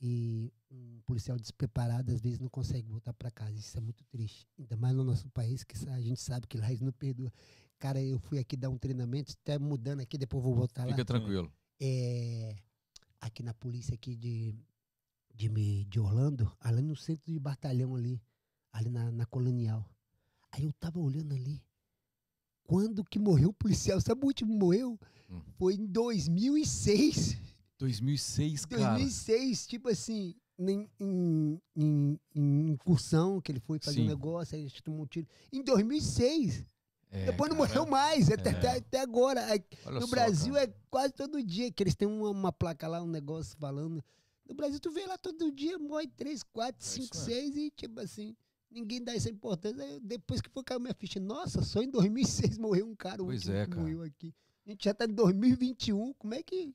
E 0.00 0.52
um 0.70 1.00
policial 1.06 1.38
despreparado 1.38 2.12
às 2.12 2.20
vezes 2.20 2.38
não 2.40 2.48
consegue 2.48 2.86
voltar 2.88 3.14
pra 3.14 3.30
casa. 3.30 3.56
Isso 3.58 3.78
é 3.78 3.80
muito 3.80 4.04
triste. 4.04 4.46
Ainda 4.58 4.76
mais 4.76 4.94
no 4.94 5.04
nosso 5.04 5.28
país, 5.30 5.62
que 5.64 5.76
a 5.88 6.00
gente 6.00 6.20
sabe 6.20 6.46
que 6.46 6.58
lá 6.58 6.66
eles 6.68 6.80
não 6.80 6.92
perdoam. 6.92 7.32
Cara, 7.78 8.02
eu 8.02 8.18
fui 8.18 8.38
aqui 8.38 8.56
dar 8.56 8.68
um 8.68 8.76
treinamento, 8.76 9.32
até 9.40 9.58
mudando 9.58 10.00
aqui, 10.00 10.18
depois 10.18 10.42
vou 10.42 10.54
voltar 10.54 10.84
lá 10.84 10.90
Fica 10.90 11.04
tranquilo. 11.04 11.50
É, 11.80 12.56
aqui 13.20 13.42
na 13.42 13.54
polícia 13.54 13.94
aqui 13.94 14.14
de, 14.16 14.54
de, 15.34 15.84
de 15.84 16.00
Orlando, 16.00 16.50
ali 16.60 16.82
no 16.82 16.96
centro 16.96 17.32
de 17.32 17.38
batalhão 17.38 17.94
ali, 17.96 18.20
ali 18.72 18.90
na, 18.90 19.10
na 19.10 19.26
colonial. 19.26 19.88
Aí 20.52 20.64
eu 20.64 20.72
tava 20.74 20.98
olhando 21.00 21.34
ali, 21.34 21.62
quando 22.64 23.04
que 23.04 23.18
morreu 23.18 23.50
o 23.50 23.54
policial? 23.54 24.00
Sabe 24.00 24.22
o 24.22 24.26
último 24.26 24.54
morreu? 24.54 24.98
Hum. 25.30 25.40
Foi 25.58 25.74
em 25.74 25.86
2006. 25.86 27.36
2006, 27.78 28.64
cara. 28.64 28.94
2006, 28.94 29.66
tipo 29.66 29.88
assim, 29.88 30.34
em, 30.58 30.88
em, 31.00 31.60
em- 31.76 32.20
em 32.34 32.70
incursão, 32.70 33.40
que 33.40 33.50
ele 33.52 33.60
foi 33.60 33.78
fazer 33.80 33.96
Sim. 33.98 34.04
um 34.04 34.08
negócio, 34.08 34.56
aí 34.56 34.70
tomou 34.82 35.02
um 35.02 35.06
tiro. 35.06 35.26
Em 35.52 35.62
2006. 35.62 36.64
É, 37.16 37.26
Depois 37.26 37.48
não 37.48 37.56
cara. 37.56 37.68
morreu 37.68 37.86
mais, 37.86 38.28
até, 38.28 38.50
É. 38.50 38.76
até, 38.78 39.00
agora. 39.00 39.40
Olha 39.86 40.00
no 40.00 40.00
só, 40.02 40.06
Brasil 40.08 40.54
cara. 40.54 40.64
é 40.68 40.74
quase 40.90 41.12
todo 41.14 41.40
dia 41.42 41.70
que 41.70 41.82
eles 41.82 41.94
têm 41.94 42.08
uma, 42.08 42.28
uma 42.30 42.52
placa 42.52 42.88
lá, 42.88 43.00
um 43.02 43.06
negócio 43.06 43.56
falando. 43.58 44.02
No 44.48 44.54
Brasil 44.54 44.80
tu 44.80 44.90
vê 44.90 45.06
lá 45.06 45.16
todo 45.16 45.50
dia, 45.52 45.78
morre 45.78 46.08
3, 46.08 46.42
4, 46.42 46.84
É 46.84 46.84
5, 46.84 47.14
isso 47.14 47.24
6 47.24 47.56
e 47.56 47.70
tipo 47.70 48.00
assim, 48.00 48.36
ninguém 48.70 49.00
dá 49.02 49.14
essa 49.14 49.30
importância. 49.30 50.00
Depois 50.02 50.40
que 50.40 50.50
foi 50.50 50.64
cair 50.64 50.80
minha 50.80 50.92
ficha, 50.94 51.20
nossa, 51.20 51.62
só 51.62 51.80
em 51.82 51.90
2006 51.90 52.58
morreu 52.58 52.86
um 52.86 52.96
cara, 52.96 53.22
o 53.22 53.26
Pois 53.26 53.48
é, 53.48 53.64
que 53.64 53.70
cara. 53.70 53.80
morreu 53.82 54.02
aqui. 54.02 54.34
A 54.66 54.70
gente 54.70 54.84
já 54.84 54.92
tá 54.92 55.04
em 55.04 55.14
2021, 55.14 56.12
como 56.14 56.34
é 56.34 56.42
que, 56.42 56.74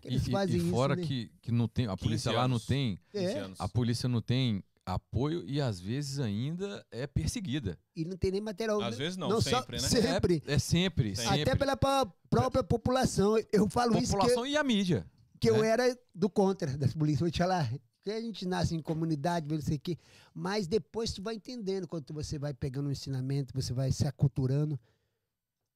que 0.00 0.08
E, 0.08 0.12
eles 0.12 0.26
e- 0.26 0.30
fazem 0.32 0.56
e 0.66 0.70
fora 0.70 0.94
isso, 0.94 1.02
né? 1.02 1.06
que, 1.06 1.32
que 1.42 1.52
não 1.52 1.68
tem, 1.68 1.86
a 1.86 1.90
15 1.90 2.02
polícia 2.02 2.32
lá 2.32 2.48
não 2.48 2.56
anos. 2.56 2.66
tem, 2.66 2.98
15 3.12 3.24
É, 3.24 3.50
a 3.58 3.68
polícia 3.68 4.08
não 4.08 4.20
tem 4.20 4.64
apoio 4.86 5.44
e 5.46 5.60
às 5.60 5.78
vezes 5.80 6.18
ainda 6.18 6.84
é 6.90 7.06
perseguida. 7.06 7.78
e 7.94 8.04
não 8.04 8.16
tem 8.16 8.30
nem 8.32 8.40
material. 8.40 8.80
Às 8.80 8.92
né? 8.98 9.04
vezes 9.04 9.16
não, 9.16 9.40
só- 9.40 9.60
sempre, 9.60 9.80
né? 9.80 9.88
Sempre. 9.88 10.42
É, 10.46 10.54
é 10.54 10.58
sempre, 10.58 11.14
Sempre. 11.16 11.28
sempre. 11.28 11.42
Até 11.42 11.54
pela 11.56 11.76
própria 11.76 12.62
população. 12.64 13.36
Eu 13.52 13.68
falo 13.68 13.96
isso 13.98 14.12
que 14.12 14.18
População 14.18 14.46
e 14.46 14.56
a 14.56 14.64
mídia. 14.64 15.06
que 15.38 15.48
eu 15.50 15.58
né? 15.62 15.68
era 15.68 15.98
do 16.14 16.28
contra 16.28 16.76
das 16.76 16.92
polícias. 16.94 17.20
Vou 17.20 17.30
te 17.30 17.38
falar, 17.38 17.70
que 18.02 18.10
a 18.10 18.20
gente 18.20 18.46
nasce 18.46 18.74
em 18.74 18.80
comunidade, 18.82 19.46
não 19.46 19.60
sei 19.60 19.76
o 19.76 19.80
quê, 19.80 19.98
mas 20.34 20.66
depois 20.66 21.12
tu 21.12 21.22
vai 21.22 21.34
entendendo, 21.34 21.86
quando 21.86 22.12
você 22.14 22.38
vai 22.38 22.54
pegando 22.54 22.88
um 22.88 22.92
ensinamento, 22.92 23.52
você 23.54 23.72
vai 23.74 23.92
se 23.92 24.06
aculturando. 24.06 24.78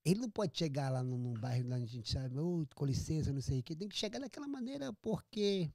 Ele 0.06 0.20
não 0.20 0.30
pode 0.30 0.56
chegar 0.58 0.90
lá 0.90 1.02
num, 1.02 1.16
num 1.16 1.34
bairro 1.34 1.68
lá 1.68 1.76
onde 1.76 1.84
a 1.84 1.88
gente 1.88 2.10
sabe, 2.12 2.38
"Ô, 2.38 2.66
com 2.74 2.84
licença, 2.84 3.32
não 3.32 3.40
sei 3.40 3.60
o 3.60 3.62
quê. 3.62 3.74
Tem 3.74 3.88
que 3.88 3.96
chegar 3.96 4.18
daquela 4.18 4.46
maneira, 4.48 4.92
porque, 5.00 5.70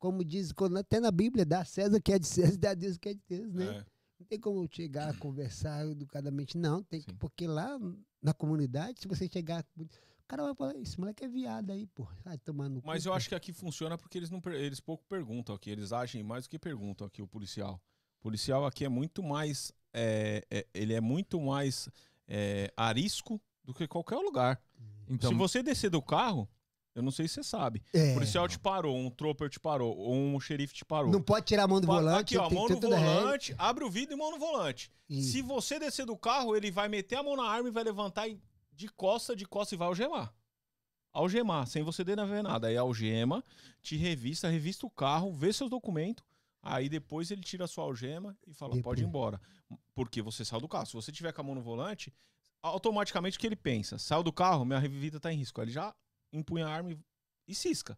como 0.00 0.24
diz, 0.24 0.50
quando- 0.50 0.76
até 0.78 0.98
na 0.98 1.12
Bíblia, 1.12 1.44
dá 1.44 1.60
a 1.60 1.64
César 1.64 2.00
que 2.00 2.12
é 2.12 2.18
de 2.18 2.26
César, 2.26 2.56
dá 2.58 2.70
a 2.70 2.74
Deus 2.74 2.96
que 2.96 3.10
é 3.10 3.14
de 3.14 3.20
Deus, 3.28 3.52
né? 3.54 3.66
É. 3.66 3.84
Não 4.18 4.26
tem 4.26 4.38
como 4.40 4.68
chegar, 4.70 5.16
conversar 5.18 5.86
educadamente. 5.86 6.58
Não, 6.58 6.82
tem 6.82 7.00
que, 7.00 7.14
porque 7.14 7.46
lá 7.46 7.78
na 8.20 8.34
comunidade, 8.34 9.00
se 9.00 9.06
você 9.08 9.28
chegar. 9.32 9.64
O 9.78 9.86
cara 10.26 10.42
vai 10.44 10.54
falar, 10.54 10.76
esse 10.76 10.98
moleque 11.00 11.24
é 11.24 11.28
viado 11.28 11.70
aí, 11.70 11.86
pô. 11.86 12.06
Vai 12.24 12.36
tomar 12.38 12.68
no 12.68 12.82
Mas 12.84 13.02
cu, 13.04 13.08
eu 13.08 13.12
pô." 13.12 13.16
acho 13.16 13.28
que 13.28 13.34
aqui 13.34 13.52
funciona 13.52 13.96
porque 13.96 14.18
eles, 14.18 14.30
não, 14.30 14.40
eles 14.52 14.78
pouco 14.80 15.04
perguntam 15.08 15.54
aqui. 15.54 15.70
Eles 15.70 15.92
agem 15.92 16.22
mais 16.22 16.44
do 16.44 16.50
que 16.50 16.58
perguntam 16.58 17.06
aqui, 17.06 17.22
o 17.22 17.26
policial. 17.26 17.80
O 18.18 18.22
policial 18.22 18.66
aqui 18.66 18.84
é 18.84 18.88
muito 18.88 19.22
mais. 19.22 19.72
é, 19.92 20.44
é, 20.50 20.66
ele 20.74 20.92
é 20.94 21.00
muito 21.00 21.40
mais 21.40 21.88
é, 22.28 22.72
arisco 22.76 23.40
do 23.64 23.74
que 23.74 23.88
qualquer 23.88 24.18
lugar. 24.18 24.62
Então, 25.08 25.30
Se 25.30 25.36
você 25.36 25.62
descer 25.64 25.90
do 25.90 26.00
carro, 26.00 26.48
eu 26.94 27.02
não 27.02 27.10
sei 27.10 27.26
se 27.28 27.34
você 27.34 27.42
sabe. 27.44 27.82
É, 27.94 28.10
O 28.10 28.14
policial 28.14 28.48
te 28.48 28.58
parou, 28.58 28.96
um 28.96 29.10
trooper 29.10 29.48
te 29.48 29.60
parou, 29.60 29.96
ou 29.96 30.14
um 30.14 30.40
xerife 30.40 30.74
te 30.74 30.84
parou. 30.84 31.10
não 31.10 31.22
pode 31.22 31.46
tirar 31.46 31.64
a 31.64 31.68
mão 31.68 31.80
do 31.80 31.86
Pa- 31.86 31.94
volante. 31.94 32.20
Aqui, 32.20 32.36
ó, 32.36 32.50
mão 32.50 32.68
no 32.68 32.80
volante, 32.80 33.54
abre 33.58 33.84
o 33.84 33.90
vidro 33.90 34.14
e 34.14 34.18
mão 34.18 34.30
no 34.30 34.38
volante. 34.38 34.90
Se 35.08 35.42
você 35.42 35.78
descer 35.78 36.06
do 36.06 36.16
carro, 36.16 36.56
ele 36.56 36.70
vai 36.70 36.88
meter 36.88 37.16
a 37.16 37.22
mão 37.22 37.36
na 37.36 37.44
arma 37.44 37.68
e 37.68 37.72
vai 37.72 37.82
levantar 37.84 38.28
de 38.72 38.88
costa, 38.88 39.34
de 39.36 39.44
costa 39.46 39.74
e 39.74 39.78
vai 39.78 39.88
algemar. 39.88 40.32
Algemar, 41.12 41.66
sem 41.66 41.82
você 41.82 42.04
ver 42.04 42.16
nada. 42.42 42.68
Aí 42.68 42.76
algema, 42.76 43.44
te 43.82 43.96
revista, 43.96 44.48
revista 44.48 44.86
o 44.86 44.90
carro, 44.90 45.32
vê 45.32 45.52
seus 45.52 45.68
documentos. 45.68 46.24
Aí 46.62 46.88
depois 46.88 47.30
ele 47.30 47.40
tira 47.40 47.64
a 47.64 47.68
sua 47.68 47.84
algema 47.84 48.36
e 48.46 48.52
fala: 48.54 48.74
Depois. 48.74 48.84
pode 48.84 49.02
ir 49.02 49.06
embora. 49.06 49.40
Porque 49.94 50.22
você 50.22 50.44
saiu 50.44 50.60
do 50.60 50.68
carro. 50.68 50.86
Se 50.86 50.92
você 50.92 51.10
tiver 51.10 51.32
com 51.32 51.40
a 51.40 51.44
mão 51.44 51.54
no 51.54 51.62
volante, 51.62 52.12
automaticamente 52.62 53.36
o 53.36 53.40
que 53.40 53.46
ele 53.46 53.56
pensa? 53.56 53.98
Saiu 53.98 54.22
do 54.22 54.32
carro, 54.32 54.64
minha 54.64 54.80
vida 54.80 55.18
tá 55.18 55.32
em 55.32 55.36
risco. 55.36 55.60
Aí 55.60 55.64
ele 55.66 55.72
já 55.72 55.92
empunha 56.32 56.66
a 56.66 56.70
arma 56.70 56.92
e, 56.92 56.98
e 57.48 57.54
cisca. 57.54 57.96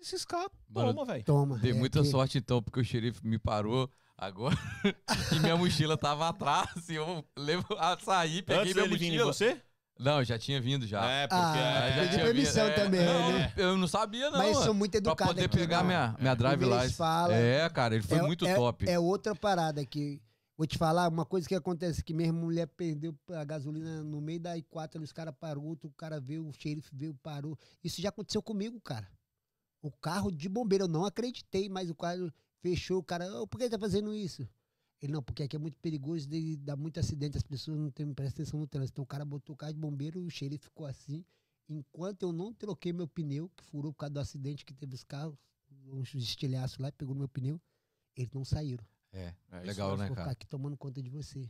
Se 0.00 0.10
ciscar, 0.18 0.46
Mano, 0.68 0.92
toma, 0.94 1.04
velho. 1.06 1.24
Toma. 1.24 1.58
dei 1.58 1.70
é 1.70 1.74
muita 1.74 2.00
que- 2.02 2.08
sorte 2.08 2.38
então, 2.38 2.60
porque 2.62 2.80
o 2.80 2.84
xerife 2.84 3.20
me 3.24 3.38
parou 3.38 3.88
agora 4.18 4.56
e 5.32 5.38
minha 5.38 5.56
mochila 5.56 5.96
tava 5.96 6.28
atrás. 6.28 6.88
E 6.88 6.94
eu 6.96 7.24
levo 7.38 7.66
a 7.78 7.96
sair, 7.98 8.42
peguei 8.42 8.62
Antes 8.62 8.74
minha 8.74 8.88
vir 8.88 9.02
em 9.06 9.10
mochila. 9.12 9.32
você? 9.32 9.62
Não, 10.00 10.24
já 10.24 10.36
tinha 10.38 10.60
vindo 10.60 10.86
já. 10.86 11.04
É, 11.08 11.28
porque. 11.28 11.40
Ah, 11.42 11.86
é, 11.86 12.00
pedi 12.00 12.12
tinha 12.14 12.24
permissão 12.24 12.66
vindo. 12.66 12.74
também, 12.74 13.04
não, 13.04 13.32
né? 13.32 13.52
Eu 13.56 13.76
não 13.76 13.86
sabia, 13.86 14.30
não. 14.30 14.38
Mas 14.38 14.56
são 14.56 14.74
muito 14.74 14.92
Pra 14.92 14.98
educados 14.98 15.26
poder 15.34 15.44
aqui, 15.44 15.56
pegar 15.58 15.82
né? 15.82 15.86
minha, 15.88 16.16
minha 16.18 16.34
drive 16.34 16.92
falam- 16.94 17.36
É, 17.36 17.68
cara, 17.70 17.94
ele 17.94 18.02
foi 18.02 18.18
É- 18.18 18.22
muito 18.22 18.44
é- 18.46 18.54
top. 18.56 18.88
É 18.90 18.98
outra 18.98 19.34
parada 19.36 19.84
que. 19.86 20.20
Vou 20.56 20.66
te 20.66 20.76
falar, 20.76 21.08
uma 21.08 21.24
coisa 21.24 21.48
que 21.48 21.54
acontece 21.54 22.04
que 22.04 22.12
minha 22.12 22.32
mulher 22.32 22.66
perdeu 22.66 23.14
a 23.30 23.44
gasolina 23.44 24.02
no 24.04 24.20
meio 24.20 24.38
da 24.38 24.56
I4, 24.56 24.96
ali, 24.96 25.04
os 25.04 25.12
caras 25.12 25.34
parou, 25.38 25.64
outro 25.64 25.90
cara 25.96 26.20
veio, 26.20 26.46
o 26.46 26.52
xerife 26.52 26.90
veio, 26.94 27.14
parou. 27.14 27.58
Isso 27.82 28.00
já 28.02 28.10
aconteceu 28.10 28.42
comigo, 28.42 28.80
cara. 28.80 29.10
O 29.80 29.90
carro 29.90 30.30
de 30.30 30.48
bombeiro, 30.48 30.84
eu 30.84 30.88
não 30.88 31.04
acreditei, 31.04 31.68
mas 31.68 31.90
o 31.90 31.94
carro 31.94 32.30
fechou, 32.60 32.98
o 32.98 33.02
cara, 33.02 33.26
"Ô, 33.40 33.46
por 33.46 33.58
que 33.58 33.68
tá 33.68 33.78
fazendo 33.78 34.14
isso? 34.14 34.46
Ele, 35.00 35.12
não, 35.12 35.22
porque 35.22 35.42
aqui 35.42 35.56
é 35.56 35.58
muito 35.58 35.76
perigoso, 35.78 36.28
dá 36.58 36.76
muito 36.76 37.00
acidente, 37.00 37.36
as 37.36 37.42
pessoas 37.42 37.76
não 37.76 37.90
tem, 37.90 38.06
prestam 38.14 38.42
atenção 38.42 38.60
no 38.60 38.68
trânsito. 38.68 38.92
Então 38.94 39.02
o 39.02 39.06
cara 39.06 39.24
botou 39.24 39.54
o 39.54 39.56
carro 39.56 39.72
de 39.72 39.80
bombeiro 39.80 40.20
e 40.20 40.26
o 40.26 40.30
xerife 40.30 40.66
ficou 40.66 40.86
assim. 40.86 41.24
Enquanto 41.68 42.22
eu 42.22 42.32
não 42.32 42.52
troquei 42.54 42.92
meu 42.92 43.08
pneu, 43.08 43.48
que 43.56 43.64
furou 43.64 43.92
por 43.92 43.98
causa 44.00 44.14
do 44.14 44.20
acidente 44.20 44.64
que 44.64 44.72
teve 44.72 44.94
os 44.94 45.02
carros, 45.02 45.36
uns 45.86 46.14
estilhaços 46.14 46.78
lá, 46.78 46.92
pegou 46.92 47.14
no 47.14 47.20
meu 47.20 47.28
pneu, 47.28 47.60
eles 48.14 48.30
não 48.30 48.44
saíram. 48.44 48.84
É, 49.12 49.32
É, 49.52 49.56
isso 49.58 49.66
legal, 49.66 49.90
Eu 49.90 49.96
né, 49.96 50.04
vou 50.06 50.14
ficar 50.14 50.22
cara? 50.22 50.32
aqui 50.32 50.46
tomando 50.46 50.76
conta 50.76 51.02
de 51.02 51.10
você. 51.10 51.48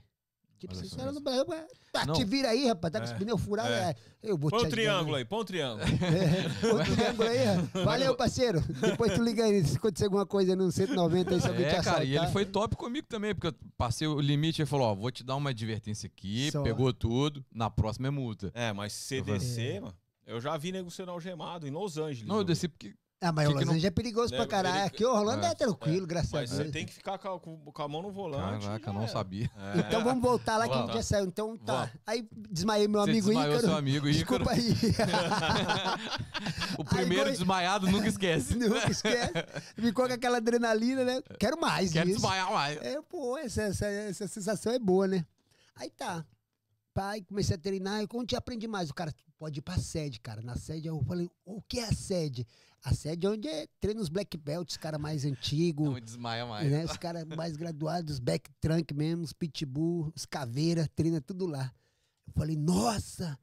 Tipo, 0.59 0.77
só 0.77 1.03
era 1.03 1.11
no 1.11 1.21
Brasil, 1.21 1.45
tá, 1.93 2.07
te 2.13 2.25
vira 2.25 2.51
aí, 2.51 2.69
rapaz, 2.69 2.93
tá 2.93 3.01
com 3.01 3.05
É. 3.05 3.09
esse 3.11 3.19
pneu 3.19 3.37
furado, 3.37 3.69
É. 3.73 3.91
é. 3.91 3.97
eu 4.23 4.39
vou 4.39 4.49
Põe 4.49 4.61
te 4.61 4.67
um 4.67 4.71
triângulo 4.71 5.17
aí, 5.17 5.25
põe 5.25 5.41
um 5.41 5.45
triângulo. 5.45 5.83
É, 6.63 6.69
põe 6.71 6.81
um 6.83 6.95
triângulo 6.95 7.29
aí, 7.29 7.39
ó. 7.75 7.85
valeu, 7.85 8.15
parceiro. 8.17 8.61
Depois 8.81 9.13
tu 9.13 9.25
liga 9.25 9.45
aí, 9.45 9.65
se 9.67 9.77
acontecer 9.77 10.05
alguma 10.05 10.25
coisa 10.25 10.55
no 10.55 10.71
190 10.71 11.35
aí, 11.35 11.41
se 11.41 11.49
alguém 11.49 11.65
te 11.69 11.75
É, 11.75 11.83
cara, 11.83 12.05
e 12.05 12.09
ele 12.11 12.17
assaltar. 12.19 12.33
foi 12.33 12.47
top 12.47 12.77
comigo 12.77 13.09
também, 13.09 13.35
porque 13.35 13.49
eu 13.49 13.55
passei 13.77 14.07
o 14.07 14.21
limite 14.21 14.63
e 14.63 14.67
falou, 14.67 14.87
ó, 14.87 14.95
vou 14.95 15.11
te 15.11 15.25
dar 15.25 15.35
uma 15.35 15.51
advertência 15.51 16.07
aqui, 16.07 16.53
Só. 16.53 16.63
pegou 16.63 16.93
tudo, 16.93 17.45
na 17.53 17.69
próxima 17.69 18.07
é 18.07 18.11
multa. 18.13 18.53
É, 18.55 18.73
mas 18.73 18.93
você 18.93 19.17
Eu 19.17 19.83
mano. 19.83 19.97
Eu 20.25 20.41
já 20.41 20.57
vi 20.57 20.71
nego 20.71 20.89
sendo 20.93 21.11
algemado 21.11 21.67
em 21.67 21.71
Los 21.73 21.99
Angeles. 21.99 22.29
Não, 22.29 22.37
eu 22.37 22.45
desci 22.45 22.69
porque... 22.69 22.95
Ah, 23.25 23.31
mas 23.33 23.47
o 23.49 23.53
Los 23.53 23.61
não- 23.61 23.69
Angeles 23.73 23.85
é 23.85 23.91
perigoso 23.91 24.35
É, 24.35 24.37
pra 24.37 24.47
caralho. 24.49 24.77
ele- 24.79 24.85
Aqui 24.87 25.05
o 25.05 25.15
Orlando 25.15 25.45
é, 25.47 25.51
É, 25.51 25.55
tranquilo, 25.55 26.07
graças 26.07 26.33
Mas 26.33 26.51
a 26.51 26.57
você 26.57 26.63
Deus. 26.65 26.73
tem 26.75 26.85
que 26.85 26.93
ficar 26.93 27.19
com 27.19 27.29
a, 27.29 27.73
com 27.73 27.83
a 27.83 27.89
mão 27.89 28.03
no 28.03 28.11
volante. 28.11 28.67
Caraca, 28.67 28.91
eu 28.91 28.95
não 28.95 29.03
era. 29.03 29.13
sabia. 29.13 29.49
É. 29.57 29.79
Então 29.79 30.03
vamos 30.03 30.23
voltar 30.23 30.57
lá 30.59 30.69
que 30.69 30.75
a 30.75 30.81
gente 30.83 30.95
já 30.95 31.03
saiu. 31.03 31.27
Então 31.27 31.57
tá. 31.57 31.89
Aí 32.07 32.27
desmaiei 32.51 32.89
meu 32.89 33.01
Você 33.03 33.11
amigo 33.11 33.27
desmaiou 33.29 33.53
Ícaro. 33.53 33.67
seu 33.69 33.77
amigo 33.77 34.09
Ícaro. 34.09 34.45
Desculpa 34.45 34.53
aí. 34.53 34.75
O 36.79 36.85
primeiro 36.85 37.27
Aí, 37.27 37.33
desmaiado 37.33 37.91
nunca 37.91 38.09
esquece. 38.09 38.55
Nunca 38.57 38.91
esquece. 38.91 39.33
Ficou 39.77 40.07
com 40.07 40.13
aquela 40.15 40.39
adrenalina, 40.39 41.05
né? 41.05 41.23
Quero 41.39 41.61
mais 41.61 41.93
Quer 41.93 42.05
disso. 42.05 42.17
desmaiar 42.21 42.51
mais. 42.51 42.79
É, 42.83 43.01
pô, 43.03 43.37
essa, 43.39 43.63
essa, 43.63 43.87
essa 43.87 44.27
sensação 44.27 44.73
é 44.73 44.79
boa, 44.79 45.07
né? 45.07 45.25
Aí 45.77 45.91
tá. 45.91 46.25
Pai, 46.95 47.23
comecei 47.23 47.57
a 47.57 47.59
treinar. 47.59 48.03
E 48.03 48.07
quando 48.07 48.27
te 48.27 48.37
aprendi 48.37 48.67
mais, 48.67 48.91
o 48.91 48.95
cara 48.95 49.13
pode 49.39 49.59
ir 49.59 49.63
pra 49.63 49.77
sede, 49.79 50.21
cara. 50.21 50.43
Na 50.43 50.57
sede 50.57 50.89
eu 50.89 51.03
falei, 51.05 51.31
o 51.45 51.61
que 51.63 51.79
é 51.81 51.85
a 51.85 51.93
sede? 51.93 52.47
A 52.85 52.93
sede 52.95 53.27
é 53.27 53.31
onde 53.31 53.47
é, 53.49 53.67
treina 53.79 54.01
os 54.01 54.09
black 54.09 54.37
belts, 54.37 54.75
os 54.75 54.77
caras 54.77 55.01
mais 55.01 55.25
antigos. 55.25 55.89
Não 55.89 56.01
desmaia 56.01 56.45
mais. 56.45 56.69
né? 56.71 56.85
Os 56.85 56.97
caras 56.97 57.25
mais 57.25 57.57
graduados, 57.57 58.15
os 58.15 58.19
back 58.19 58.51
trunk 58.61 58.93
mesmo, 58.93 59.23
os 59.23 59.33
pitbull, 59.33 60.13
os 60.17 60.27
caveira, 60.27 60.89
treina 60.95 61.21
tudo 61.21 61.47
lá. 61.47 61.73
Eu 62.27 62.33
falei, 62.35 62.57
nossa, 62.57 63.39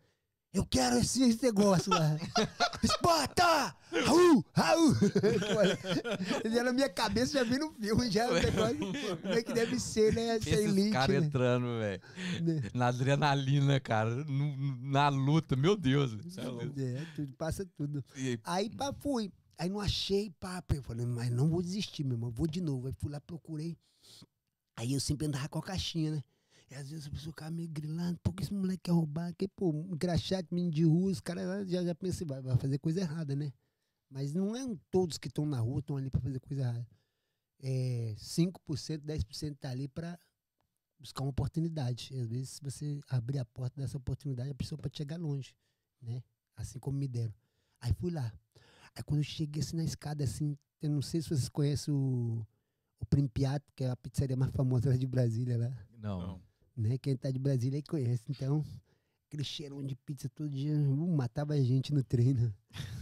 eu 0.54 0.66
quero 0.66 0.98
esse, 0.98 1.22
esse 1.24 1.44
negócio 1.44 1.92
lá. 1.92 2.18
Esparta! 2.84 3.76
Raul! 4.06 4.44
Raul! 4.54 4.96
Falei, 5.54 6.54
Já 6.54 6.64
na 6.64 6.74
minha 6.74 6.90
cabeça 6.90 7.34
já 7.34 7.44
vi 7.44 7.58
no 7.58 7.72
filme, 7.74 8.10
já 8.10 8.28
o 8.30 8.34
negócio. 8.34 8.78
Como 9.22 9.34
é 9.34 9.44
que 9.44 9.54
deve 9.54 9.80
ser, 9.80 10.14
né? 10.14 10.38
Essa 10.38 10.50
Esses 10.50 10.66
elite, 10.66 10.92
caras 10.92 11.20
né? 11.22 11.28
entrando, 11.28 11.66
velho. 11.80 12.02
Né? 12.42 12.70
Na 12.74 12.88
adrenalina, 12.88 13.80
cara. 13.80 14.26
na 14.28 15.10
luta, 15.10 15.56
meu 15.56 15.76
Deus. 15.78 16.14
É. 16.38 16.84
É, 17.02 17.06
tudo, 17.16 17.34
passa 17.36 17.66
tudo. 17.78 18.04
E- 18.16 18.40
Aí, 18.44 18.70
pá, 18.70 18.94
fui. 18.94 19.32
Aí 19.58 19.70
não 19.70 19.80
achei, 19.80 20.32
pá. 20.40 20.64
Eu 20.74 20.82
falei, 20.84 21.06
mas 21.06 21.30
não 21.32 21.50
vou 21.50 21.62
desistir, 21.62 22.04
meu 22.04 22.14
irmão. 22.16 22.32
Vou 22.32 22.48
de 22.48 22.62
novo. 22.62 22.88
Aí 22.88 22.94
fui 22.98 23.12
lá, 23.12 23.20
procurei. 23.20 23.78
Aí 24.76 24.94
eu 24.94 25.00
sempre 25.00 25.28
andava 25.28 25.50
com 25.50 25.60
a 25.60 25.64
caixinha, 25.64 26.12
né? 26.12 26.24
E 26.70 26.76
às 26.76 26.90
vezes 26.90 27.08
a 27.08 27.10
pessoa 27.10 27.32
ficava 27.32 27.50
meio 27.50 27.68
grilando, 27.68 28.20
por 28.20 28.34
que 28.34 28.44
esse 28.44 28.54
moleque 28.54 28.84
quer 28.84 28.92
roubar? 28.92 29.34
Que, 29.34 29.48
pô, 29.48 29.72
um 29.72 29.94
engraxate, 29.94 30.54
menino 30.54 30.72
de 30.72 30.84
rua, 30.84 31.12
os 31.12 31.20
caras 31.20 31.68
já, 31.68 31.84
já 31.84 31.96
pensam, 31.96 32.28
vai, 32.28 32.42
vai 32.42 32.58
fazer 32.58 32.78
coisa 32.78 33.02
errada, 33.02 33.36
né? 33.36 33.52
Mas 34.10 34.34
não 34.34 34.56
é 34.56 34.62
todos 34.92 35.18
que 35.18 35.28
estão 35.28 35.46
na 35.46 35.60
rua, 35.60 35.80
estão 35.80 35.98
ali 35.98 36.10
pra 36.10 36.22
fazer 36.22 36.40
coisa 36.40 36.62
errada. 36.62 36.88
É 37.62 38.14
5%, 38.18 39.00
10% 39.02 39.58
tá 39.58 39.70
ali 39.70 39.88
pra 39.88 40.18
buscar 41.00 41.24
uma 41.24 41.32
oportunidade. 41.32 42.14
E 42.14 42.20
às 42.20 42.28
vezes, 42.28 42.50
se 42.52 42.62
você 42.62 43.00
abrir 43.10 43.40
a 43.40 43.46
porta 43.46 43.82
dessa 43.82 43.98
oportunidade, 43.98 44.52
a 44.52 44.56
pessoa 44.56 44.78
pode 44.78 44.96
chegar 44.96 45.18
longe, 45.18 45.56
né? 46.02 46.24
Assim 46.56 46.78
como 46.78 46.98
me 46.98 47.08
deram. 47.08 47.34
Aí 47.82 47.94
fui 47.94 48.12
lá. 48.12 48.32
Aí 48.96 49.04
quando 49.04 49.22
eu 49.22 49.24
cheguei 49.24 49.62
assim 49.62 49.76
na 49.76 49.84
escada, 49.84 50.24
assim, 50.24 50.56
eu 50.82 50.90
não 50.90 51.02
sei 51.02 51.22
se 51.22 51.30
vocês 51.30 51.50
conhecem 51.50 51.94
o, 51.94 52.46
o 53.00 53.06
Primpiato, 53.06 53.66
que 53.76 53.84
é 53.84 53.90
a 53.90 53.96
pizzaria 53.96 54.36
mais 54.36 54.52
famosa 54.52 54.90
lá 54.90 54.98
de 54.98 55.08
Brasília, 55.08 55.58
lá, 55.58 55.88
Não. 55.98 56.22
Não. 56.22 56.49
Né? 56.80 56.98
Quem 56.98 57.16
tá 57.16 57.30
de 57.30 57.40
Brasília 57.40 57.78
aí 57.78 57.84
conhece. 57.84 58.24
Então, 58.30 58.64
aquele 59.28 59.44
cheirão 59.44 59.84
de 59.84 59.96
pizza 59.96 60.30
todo 60.30 60.50
dia, 60.50 60.74
uh, 60.74 61.16
matava 61.16 61.54
a 61.54 61.62
gente 61.62 61.94
no 61.94 62.04
treino. 62.04 62.54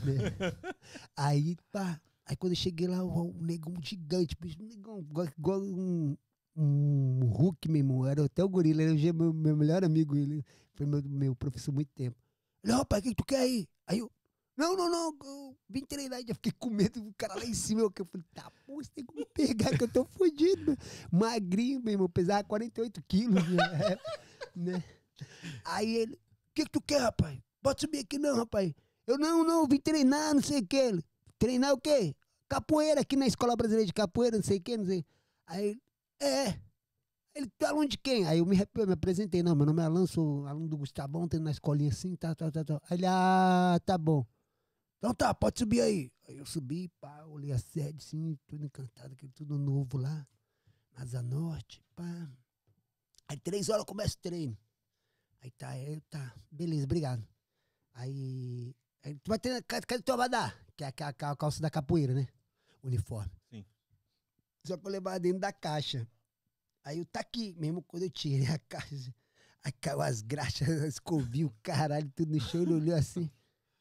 né? 0.04 0.16
aí, 1.16 1.56
pá, 1.72 2.02
aí 2.26 2.36
quando 2.36 2.54
eu 2.54 2.58
cheguei 2.58 2.88
lá, 2.88 3.04
o, 3.04 3.30
o 3.30 3.42
negão 3.42 3.74
gigante, 3.82 4.36
bicho, 4.40 4.62
um 4.62 4.68
negão 4.68 5.00
igual, 5.00 5.28
igual 5.38 5.62
um, 5.62 6.18
um 6.56 7.26
Hulk, 7.26 7.70
meu 7.70 7.80
irmão. 7.80 8.06
Era 8.06 8.26
até 8.26 8.44
o 8.44 8.50
gorila, 8.50 8.82
era 8.82 8.92
o 8.92 9.14
meu, 9.14 9.34
meu 9.34 9.56
melhor 9.56 9.84
amigo, 9.84 10.16
ele 10.16 10.44
foi 10.74 10.86
meu, 10.86 11.02
meu 11.04 11.36
professor 11.36 11.72
há 11.72 11.76
muito 11.76 11.92
tempo. 11.94 12.18
Ele, 12.64 12.74
rapaz, 12.74 13.02
o 13.02 13.04
que 13.04 13.16
tu 13.16 13.24
quer 13.24 13.40
aí? 13.40 13.68
Aí 13.86 14.00
eu, 14.00 14.12
não, 14.58 14.76
não, 14.76 14.90
não, 14.90 15.56
vim 15.70 15.86
treinar, 15.86 16.20
já 16.28 16.34
fiquei 16.34 16.52
com 16.52 16.72
medo 16.72 17.00
do 17.00 17.14
cara 17.14 17.36
lá 17.36 17.46
em 17.46 17.54
cima. 17.54 17.82
Eu, 17.82 17.92
falei, 17.94 18.26
tá, 18.34 18.52
pô, 18.66 18.84
você 18.84 18.90
tem 18.90 19.06
me 19.14 19.24
pegar, 19.26 19.78
que 19.78 19.84
eu 19.84 19.88
tô 19.88 20.04
fudido. 20.04 20.66
meu. 20.66 20.78
Magrinho, 21.12 21.80
meu 21.80 21.94
irmão, 21.94 22.10
pesava 22.10 22.44
48 22.44 23.04
quilos, 23.08 23.48
né? 23.50 23.98
né? 24.56 24.84
Aí 25.64 25.96
ele, 25.96 26.16
o 26.16 26.20
que 26.56 26.66
que 26.66 26.72
tu 26.72 26.82
quer, 26.82 27.02
rapaz? 27.02 27.40
Pode 27.62 27.82
subir 27.82 28.00
aqui 28.00 28.18
não, 28.18 28.36
rapaz. 28.36 28.74
Eu, 29.06 29.20
não, 29.20 29.44
não, 29.44 29.68
vim 29.68 29.80
treinar, 29.80 30.34
não 30.34 30.42
sei 30.42 30.60
o 30.60 30.68
que. 30.68 31.04
Treinar 31.38 31.74
o 31.74 31.80
quê? 31.80 32.16
Capoeira, 32.50 33.02
aqui 33.02 33.16
na 33.16 33.28
Escola 33.28 33.56
Brasileira 33.56 33.86
de 33.86 33.94
Capoeira, 33.94 34.38
não 34.38 34.44
sei 34.44 34.58
o 34.58 34.62
que, 34.62 34.76
não 34.76 34.86
sei. 34.86 35.06
Aí 35.46 35.80
é. 36.20 36.60
Ele, 37.36 37.48
tu 37.58 37.64
é 37.64 37.68
aluno 37.68 37.88
de 37.88 37.98
quem? 38.00 38.26
Aí 38.26 38.40
eu 38.40 38.46
me, 38.48 38.58
me 38.58 38.94
apresentei, 38.94 39.44
não, 39.44 39.56
meu 39.56 39.68
nome 39.68 39.84
é 39.84 39.86
Alan, 39.86 40.08
sou 40.08 40.48
aluno 40.48 40.68
do 40.68 40.78
Gustavão, 40.78 41.28
treino 41.28 41.46
na 41.46 41.52
escolinha 41.52 41.92
assim, 41.92 42.16
tá, 42.16 42.34
tá, 42.34 42.50
tá, 42.50 42.64
tá. 42.64 42.82
Aí 42.90 42.98
ele, 42.98 43.06
ah, 43.06 43.80
tá 43.86 43.96
bom. 43.96 44.26
Então 44.98 45.14
tá, 45.14 45.34
pode 45.34 45.60
subir 45.60 45.82
aí. 45.82 46.12
Aí 46.28 46.38
eu 46.38 46.46
subi, 46.46 46.90
pá, 47.00 47.24
olhei 47.26 47.52
a 47.52 47.60
sede, 47.60 47.98
assim, 48.04 48.38
tudo 48.48 48.66
encantado, 48.66 49.14
aquele 49.14 49.32
tudo 49.32 49.58
novo 49.58 49.98
lá. 49.98 50.28
Asa 50.96 51.22
Norte, 51.22 51.84
pá. 51.96 52.30
Aí 53.28 53.38
três 53.40 53.70
horas 53.70 53.86
começa 53.86 54.16
o 54.16 54.20
treino. 54.22 54.58
Aí 55.42 55.52
tá, 55.52 55.70
aí 55.70 56.02
tá, 56.10 56.34
beleza, 56.52 56.86
obrigado. 56.86 57.26
Aí, 57.94 58.76
aí 59.04 59.16
tu 59.20 59.30
vai 59.30 59.40
treinar, 59.40 59.64
cadê, 59.66 60.02
teu 60.02 60.16
abadá? 60.16 60.54
Que 60.76 60.84
é 60.84 60.88
a, 60.88 60.92
ca- 60.92 61.10
a 61.10 61.36
calça 61.36 61.62
da 61.62 61.70
capoeira, 61.70 62.14
né? 62.14 62.28
Uniforme. 62.84 63.32
Sim. 63.50 63.66
Só 64.66 64.78
que 64.78 64.86
eu 64.88 64.92
levava 64.92 65.20
dentro 65.20 65.40
da 65.40 65.52
caixa. 65.54 66.08
Aí 66.84 66.98
eu 67.00 67.06
tá 67.06 67.20
aqui, 67.20 67.54
mesmo 67.58 67.82
quando 67.84 68.04
eu 68.04 68.10
tirei 68.10 68.48
a 68.48 68.58
caixa, 68.68 69.14
aí 69.64 69.72
caiu 69.74 70.02
as 70.02 70.22
graxas, 70.22 70.68
escovinho, 70.86 71.54
caralho, 71.62 72.12
tudo 72.16 72.32
no 72.34 72.40
chão, 72.42 72.62
ele 72.64 72.74
olhou 72.74 72.96
assim. 72.96 73.30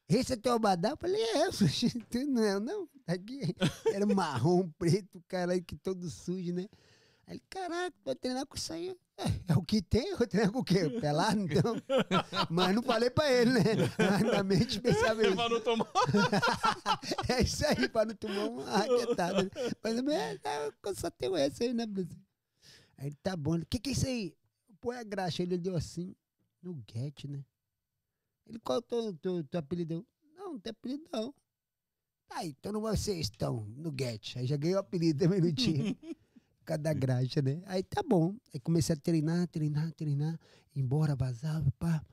Esse 0.09 0.35
é 0.35 0.37
teu 0.37 0.53
abadá? 0.53 0.91
Eu 0.91 0.97
falei, 0.97 1.21
é, 1.21 1.51
sushi, 1.53 1.91
tu 2.11 2.19
não, 2.27 2.61
não, 2.61 2.87
tá 3.05 3.15
aqui. 3.15 3.55
Era 3.93 4.07
marrom, 4.07 4.69
preto, 4.79 5.23
caralho, 5.27 5.63
que 5.65 5.77
todo 5.77 6.09
sujo, 6.09 6.53
né? 6.53 6.67
Aí 7.27 7.35
ele, 7.35 7.43
caraca, 7.51 7.97
vai 8.05 8.15
treinar 8.15 8.47
com 8.47 8.57
isso 8.57 8.73
aí. 8.73 8.97
É, 9.19 9.53
é 9.53 9.57
o 9.57 9.63
que 9.63 9.83
tem, 9.83 10.11
eu 10.11 10.17
vou 10.19 10.27
treinar 10.29 10.53
com 10.53 10.61
o 10.61 10.65
quê? 10.65 10.89
Pelado, 11.01 11.41
então? 11.41 11.75
Mas 12.49 12.75
não 12.75 12.83
falei 12.83 13.11
pra 13.11 13.33
ele, 13.33 13.51
né? 13.51 13.63
Na 14.31 14.45
mente 14.45 14.81
pensava 14.81 15.27
isso. 15.27 15.35
Pra 15.35 15.49
não 15.49 15.61
tomar. 15.61 15.89
É 17.29 17.43
isso 17.43 17.67
aí, 17.67 17.89
pra 17.89 18.05
não 18.05 18.15
tomar 18.15 18.45
uma 18.45 18.65
raquetada. 18.65 19.43
né? 19.43 19.51
Mas 19.83 19.99
é, 20.07 20.39
é, 20.45 20.73
eu 20.85 20.95
só 20.95 21.11
tenho 21.11 21.35
essa 21.35 21.65
aí, 21.65 21.73
né, 21.75 21.85
Brasil? 21.85 22.17
Aí 22.97 23.09
ele, 23.09 23.17
tá 23.23 23.37
bom. 23.37 23.57
O 23.57 23.67
que 23.67 23.81
que 23.81 23.91
é 23.91 23.93
isso 23.93 24.07
aí? 24.07 24.35
Pô, 24.81 24.93
é 24.93 25.03
graxa. 25.03 25.43
Ele 25.43 25.59
deu 25.59 25.75
assim, 25.75 26.15
no 26.63 26.81
get, 26.89 27.25
né? 27.25 27.43
Ele, 28.47 28.59
qual 28.61 28.77
é 28.77 28.79
o 28.79 28.83
teu, 28.83 29.13
teu, 29.15 29.45
teu 29.45 29.61
apelido? 29.61 30.07
Não, 30.37 30.53
não 30.53 30.61
tem 30.61 30.71
apelido 30.71 31.05
não. 31.13 31.35
Tá 32.29 32.45
então 32.45 32.81
vocês 32.81 33.19
estão 33.21 33.67
no 33.77 33.95
get. 33.97 34.37
Aí 34.37 34.47
já 34.47 34.57
ganhei 34.57 34.77
o 34.77 34.81
apelido 34.81 35.19
também 35.19 35.41
no 35.41 35.53
time. 35.53 35.97
Cada 36.65 36.93
graxa, 36.93 37.41
né? 37.41 37.63
Aí 37.67 37.83
tá 37.83 38.03
bom. 38.03 38.35
Aí 38.53 38.59
comecei 38.61 38.95
a 38.95 38.99
treinar, 38.99 39.47
treinar, 39.49 39.93
treinar. 39.93 40.39
Embora, 40.75 41.15
vazava, 41.15 41.73
pá. 41.79 42.05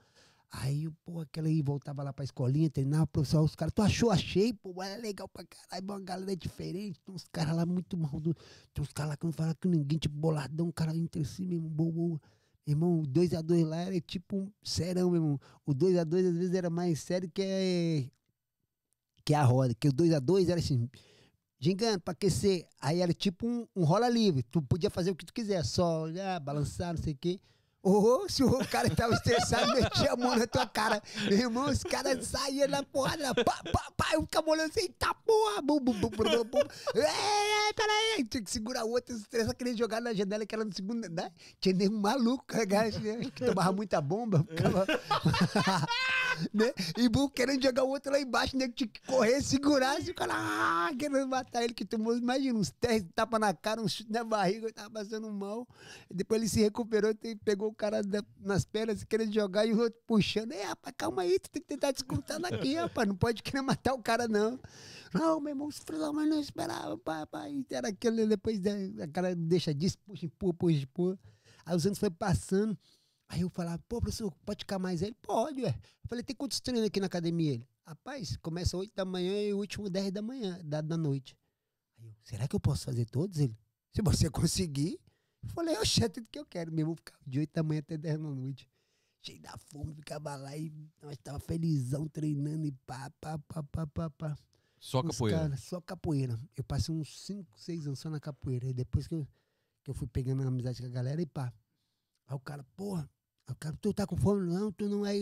Aí, 0.52 0.88
pô, 1.04 1.22
aquela 1.22 1.48
aí 1.48 1.64
voltava 1.64 2.04
lá 2.04 2.14
pra 2.14 2.24
escolinha, 2.24 2.70
treinava, 2.70 3.08
professor, 3.08 3.42
os 3.42 3.56
caras, 3.56 3.74
tu 3.74 3.82
achou? 3.82 4.12
Achei, 4.12 4.54
pô, 4.54 4.84
é 4.84 4.98
legal 4.98 5.28
pra 5.28 5.44
caralho, 5.44 5.84
uma 5.84 6.00
galera 6.00 6.36
diferente, 6.36 7.02
tem 7.02 7.16
uns 7.16 7.28
caras 7.32 7.56
lá 7.56 7.66
muito 7.66 7.98
mal, 7.98 8.22
tem 8.22 8.84
uns 8.84 8.94
caras 8.94 9.10
lá 9.10 9.18
que 9.18 9.26
não 9.26 9.34
falam 9.34 9.56
com 9.60 9.68
ninguém, 9.68 9.98
tipo, 9.98 10.16
boladão, 10.16 10.72
cara 10.72 10.96
entre 10.96 11.26
si 11.26 11.44
mesmo, 11.44 11.68
boa, 11.68 11.92
boa. 11.92 12.22
Irmão, 12.66 13.02
o 13.02 13.04
2x2 13.04 13.66
lá 13.66 13.78
era 13.82 14.00
tipo 14.00 14.38
um 14.38 14.52
serão, 14.64 15.12
meu 15.12 15.22
irmão. 15.22 15.40
O 15.66 15.74
2x2 15.74 16.30
às 16.30 16.38
vezes 16.38 16.54
era 16.54 16.70
mais 16.70 17.00
sério 17.00 17.30
que, 17.30 17.42
é, 17.42 18.10
que 19.26 19.34
a 19.34 19.44
roda, 19.44 19.74
que 19.74 19.90
o 19.90 19.94
2x2 19.94 20.50
era 20.50 20.60
assim, 20.60 20.90
gingando 21.60 22.00
pra 22.00 22.14
aquecer. 22.14 22.66
Aí 22.80 23.02
era 23.02 23.14
tipo 23.14 23.46
um, 23.46 23.68
um 23.76 23.84
rola 23.84 24.08
livre, 24.08 24.44
tu 24.44 24.62
podia 24.62 24.90
fazer 24.90 25.12
o 25.12 25.16
que 25.16 25.26
tu 25.26 25.34
quiser, 25.34 25.64
só 25.66 26.04
olhar, 26.04 26.40
balançar, 26.40 26.94
não 26.94 27.04
sei 27.04 27.14
o 27.14 27.18
quê. 27.18 27.40
Ou 27.84 28.30
se 28.30 28.42
o 28.46 28.66
cara 28.70 28.90
tava 28.90 29.14
estressado, 29.14 29.74
metia 29.74 30.14
a 30.14 30.16
mão 30.16 30.34
na 30.38 30.48
tua 30.48 30.66
cara. 30.66 31.04
Meu 31.26 31.38
irmão, 31.38 31.66
os 31.70 31.84
caras 31.84 32.26
saíam 32.26 32.70
na 32.70 32.82
porrada, 32.82 33.36
pá, 33.36 33.62
pá, 33.74 33.92
pá, 33.98 34.06
eu 34.14 34.22
ficava 34.22 34.50
olhando 34.50 34.70
assim, 34.70 34.88
tá 34.98 35.14
porra, 35.14 35.62
bum, 35.62 35.82
bum, 35.82 35.92
bum, 36.00 36.10
bum, 36.10 36.44
bum. 36.46 36.60
É, 36.96 37.74
peraí, 37.74 38.24
tinha 38.24 38.42
que 38.42 38.50
segurar 38.50 38.86
o 38.86 38.92
outro, 38.92 39.14
estressa, 39.14 39.54
queria 39.54 39.76
jogar 39.76 40.00
na 40.00 40.14
janela 40.14 40.46
que 40.46 40.56
era 40.56 40.64
no 40.64 40.74
segundo 40.74 41.04
andar. 41.06 41.30
Tinha 41.60 41.76
nem 41.76 41.90
um 41.90 42.00
maluco, 42.00 42.46
cara, 42.46 42.90
que 42.90 43.46
tomava 43.46 43.74
muita 43.74 44.00
bomba, 44.00 44.46
ficava... 44.50 44.86
né? 46.54 46.74
E 46.98 47.10
bum, 47.10 47.28
querendo 47.28 47.62
jogar 47.62 47.84
o 47.84 47.90
outro 47.90 48.14
lá 48.14 48.20
embaixo, 48.20 48.56
né? 48.58 48.70
Tinha 48.74 48.88
que 48.88 49.02
correr, 49.06 49.42
segurar, 49.42 49.98
assim, 49.98 50.12
o 50.12 50.16
cara, 50.16 50.34
ah, 50.36 50.90
querendo 50.98 51.28
matar 51.28 51.64
ele, 51.64 51.74
que 51.74 51.84
tomou, 51.84 52.16
imagina, 52.16 52.58
uns 52.58 52.74
10 52.80 53.04
tapas 53.14 53.42
na 53.42 53.54
cara, 53.54 53.82
um 53.82 53.88
chute 53.90 54.10
na 54.12 54.24
barriga, 54.24 54.68
eu 54.68 54.74
tava 54.74 54.90
passando 54.90 55.30
mal. 55.32 55.68
Depois 56.10 56.40
ele 56.42 56.50
se 56.50 56.62
recuperou, 56.62 57.14
te- 57.14 57.36
pegou 57.36 57.73
o 57.74 57.76
cara 57.76 58.02
nas 58.40 58.64
pernas, 58.64 59.04
querendo 59.04 59.34
jogar, 59.34 59.66
e 59.66 59.74
o 59.74 59.80
outro 59.80 60.00
puxando. 60.08 60.54
É, 60.54 60.64
rapaz, 60.64 60.96
calma 60.98 61.24
aí, 61.24 61.40
tu 61.40 61.50
tem 61.50 61.62
que 61.62 61.68
tentar 61.68 61.92
descontando 61.92 62.48
aqui, 62.48 62.76
rapaz. 62.76 63.08
Não 63.08 63.16
pode 63.16 63.44
querer 63.44 63.62
matar 63.62 63.94
o 63.94 64.02
cara, 64.02 64.28
não. 64.28 64.60
Não, 65.14 65.40
meu 65.40 65.52
irmão, 65.52 65.70
da 66.00 66.14
mãe 66.14 66.28
não 66.28 66.40
esperava, 66.40 66.98
pai. 66.98 67.66
Era 67.70 67.90
aquele, 67.90 68.26
depois 68.26 68.60
da, 68.60 68.72
a 69.04 69.08
cara 69.08 69.36
deixa 69.36 69.74
disso, 69.74 69.98
puxa, 70.06 70.26
empurra, 70.26 70.54
puxa, 70.54 70.78
empurra. 70.78 71.20
Aí 71.66 71.76
os 71.76 71.86
anos 71.86 72.00
foi 72.00 72.10
passando. 72.10 72.78
Aí 73.30 73.42
eu 73.42 73.50
falava, 73.50 73.82
pô, 73.88 74.00
professor, 74.00 74.32
pode 74.46 74.60
ficar 74.60 74.80
mais 74.80 75.02
aí? 75.02 75.10
Ele, 75.10 75.18
pode, 75.22 75.62
ué. 75.62 75.70
Eu 76.04 76.10
falei, 76.10 76.24
tem 76.24 76.36
quantos 76.36 76.60
treinos 76.60 76.86
aqui 76.86 77.00
na 77.00 77.08
academia? 77.08 77.54
Ele, 77.54 77.68
rapaz, 77.86 78.38
começa 78.38 78.78
8 78.78 78.94
da 78.96 79.06
manhã 79.06 79.42
e 79.42 79.54
o 79.54 79.58
último 79.58 79.90
10 79.90 80.12
da 80.12 80.22
manhã, 80.22 80.60
da, 80.64 80.82
da 80.82 80.98
noite. 80.98 81.36
Aí 81.98 82.06
eu, 82.06 82.14
será 82.24 82.48
que 82.48 82.56
eu 82.56 82.60
posso 82.60 82.86
fazer 82.86 83.06
todos? 83.06 83.40
Ele, 83.40 83.58
se 83.92 84.02
você 84.02 84.30
conseguir. 84.32 85.00
Falei, 85.48 85.78
oxe, 85.78 86.04
é 86.04 86.10
tudo 86.10 86.28
que 86.30 86.40
eu 86.40 86.46
quero 86.46 86.72
mesmo. 86.72 86.92
Eu 86.92 86.96
ficava 86.96 87.20
de 87.26 87.40
8 87.40 87.54
da 87.54 87.64
manhã 87.64 87.80
até 87.80 87.98
10 87.98 88.18
da 88.18 88.24
noite. 88.24 88.70
Cheio 89.22 89.42
da 89.42 89.58
fome, 89.58 89.94
ficava 89.94 90.36
lá 90.36 90.56
e 90.58 90.72
nós 91.02 91.18
tava 91.18 91.40
felizão 91.40 92.08
treinando 92.08 92.66
e 92.66 92.72
pá, 92.86 93.10
pá, 93.22 93.38
pá, 93.40 93.64
pá, 93.64 93.88
pá, 93.88 94.10
pá. 94.10 94.38
Só 94.80 95.00
Os 95.00 95.12
capoeira. 95.12 95.40
cara, 95.40 95.58
só 95.58 95.80
capoeira. 95.82 96.40
Eu 96.58 96.64
passei 96.64 96.94
uns 96.94 97.26
5, 97.26 97.58
6 97.58 97.88
anos 97.88 98.00
só 98.00 98.10
na 98.10 98.20
capoeira. 98.20 98.68
E 98.68 98.74
depois 98.74 99.08
que 99.08 99.16
eu, 99.16 99.26
que 99.82 99.90
eu 99.90 99.94
fui 99.94 100.08
pegando 100.08 100.44
amizade 100.46 100.82
com 100.82 100.88
a 100.88 100.92
galera 100.92 101.22
e 101.22 101.26
pá. 101.26 101.54
Aí 102.28 102.36
o 102.36 102.40
cara, 102.40 102.66
porra, 102.76 103.10
aí 103.48 103.54
o 103.54 103.56
cara, 103.56 103.78
tu 103.82 103.94
tá 103.94 104.06
com 104.06 104.18
fome? 104.18 104.52
Não, 104.52 104.72
tu 104.74 104.90
não 104.90 105.06
é. 105.06 105.14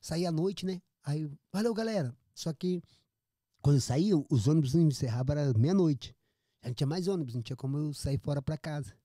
Saí 0.00 0.24
à 0.24 0.30
noite, 0.30 0.64
né? 0.64 0.80
Aí, 1.04 1.22
eu, 1.22 1.32
valeu, 1.52 1.74
galera. 1.74 2.16
Só 2.32 2.52
que 2.52 2.80
quando 3.60 3.76
eu 3.76 3.80
saí, 3.80 4.10
os 4.30 4.46
ônibus 4.46 4.74
não 4.74 4.82
encerravam, 4.82 5.36
era 5.36 5.58
meia-noite. 5.58 6.14
Já 6.62 6.68
não 6.68 6.74
tinha 6.74 6.86
mais 6.86 7.08
ônibus, 7.08 7.34
não 7.34 7.42
tinha 7.42 7.56
como 7.56 7.76
eu 7.78 7.92
sair 7.92 8.18
fora 8.18 8.40
pra 8.40 8.56
casa. 8.56 8.96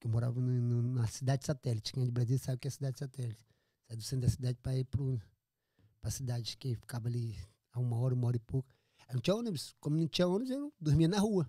Que 0.00 0.06
eu 0.06 0.10
morava 0.10 0.40
no- 0.40 0.60
no- 0.60 0.82
na 0.94 1.06
cidade 1.06 1.44
satélite. 1.44 1.92
Quem 1.92 2.02
é 2.02 2.06
de 2.06 2.12
Brasília 2.12 2.38
sabe 2.38 2.56
o 2.56 2.58
que 2.60 2.68
é 2.68 2.70
cidade 2.70 2.98
satélite. 2.98 3.40
Sai 3.86 3.96
do 3.96 4.02
centro 4.02 4.26
da 4.26 4.32
cidade 4.32 4.58
pra 4.62 4.76
ir 4.76 4.84
pro, 4.84 5.20
pra 6.00 6.10
cidade 6.10 6.56
que 6.56 6.74
ficava 6.76 7.08
ali 7.08 7.36
a 7.72 7.80
uma 7.80 7.96
hora, 7.96 8.14
uma 8.14 8.26
hora 8.28 8.36
e 8.36 8.40
pouco. 8.40 8.72
Aí 9.08 9.14
não 9.14 9.20
tinha 9.20 9.34
ônibus. 9.34 9.74
Como 9.80 9.96
não 9.96 10.06
tinha 10.06 10.28
ônibus, 10.28 10.50
eu 10.50 10.72
dormia 10.80 11.08
na 11.08 11.18
rua. 11.18 11.48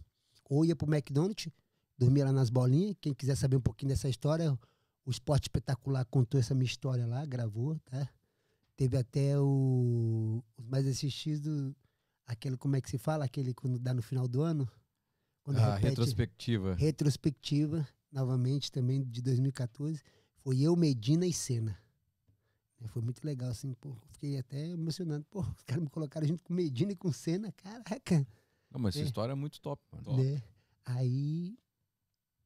Ou 0.50 0.66
ia 0.66 0.76
pro 0.76 0.92
McDonald's, 0.92 1.48
dormia 1.98 2.26
lá 2.26 2.32
nas 2.32 2.50
bolinhas. 2.50 2.96
Quem 3.00 3.14
quiser 3.14 3.36
saber 3.36 3.58
um 3.58 3.62
pouquinho 3.62 3.90
dessa 3.90 4.10
história, 4.10 4.58
o 5.06 5.12
Esporte 5.12 5.44
Espetacular 5.44 6.04
contou 6.06 6.40
essa 6.40 6.56
minha 6.56 6.66
história 6.66 7.06
lá, 7.06 7.24
gravou, 7.26 7.78
tá? 7.86 8.10
Teve 8.76 8.98
até 8.98 9.38
o, 9.40 10.42
os 10.58 10.66
mais 10.66 10.88
assistidos, 10.88 11.74
aquele, 12.26 12.56
como 12.58 12.78
é 12.78 12.82
que 12.82 12.90
se 12.90 12.98
fala? 12.98 13.26
Aquele 13.26 13.54
quando 13.54 13.78
dá 13.78 13.94
no 13.94 14.02
final 14.02 14.28
do 14.28 14.42
ano? 14.42 14.68
Quando 15.44 15.58
A 15.58 15.76
repete- 15.76 15.90
retrospectiva. 15.90 16.76
retrospectiva, 16.76 17.88
novamente, 18.12 18.72
também 18.72 19.04
de 19.04 19.22
2014, 19.22 20.02
foi 20.38 20.60
eu, 20.62 20.76
Medina 20.76 21.26
e 21.26 21.34
Senna. 21.34 21.78
É, 22.82 22.88
Foi 22.88 23.02
muito 23.02 23.22
legal, 23.26 23.50
assim, 23.50 23.74
pô. 23.74 23.94
Fiquei 24.12 24.38
até 24.38 24.70
emocionado. 24.70 25.26
Pô, 25.30 25.42
os 25.42 25.64
caras 25.64 25.84
me 25.84 25.90
colocaram 25.90 26.26
junto 26.26 26.44
com 26.44 26.54
Medina 26.54 26.94
e 26.94 26.96
com 26.96 27.12
Senna, 27.12 27.52
caraca. 27.52 28.26
Não, 28.72 28.80
mas 28.80 28.96
essa 28.96 29.04
É. 29.04 29.08
história 29.08 29.34
é 29.34 29.36
muito 29.36 29.60
top, 29.60 29.82
mano. 29.92 30.24
Né? 30.24 30.42
Aí, 30.86 31.58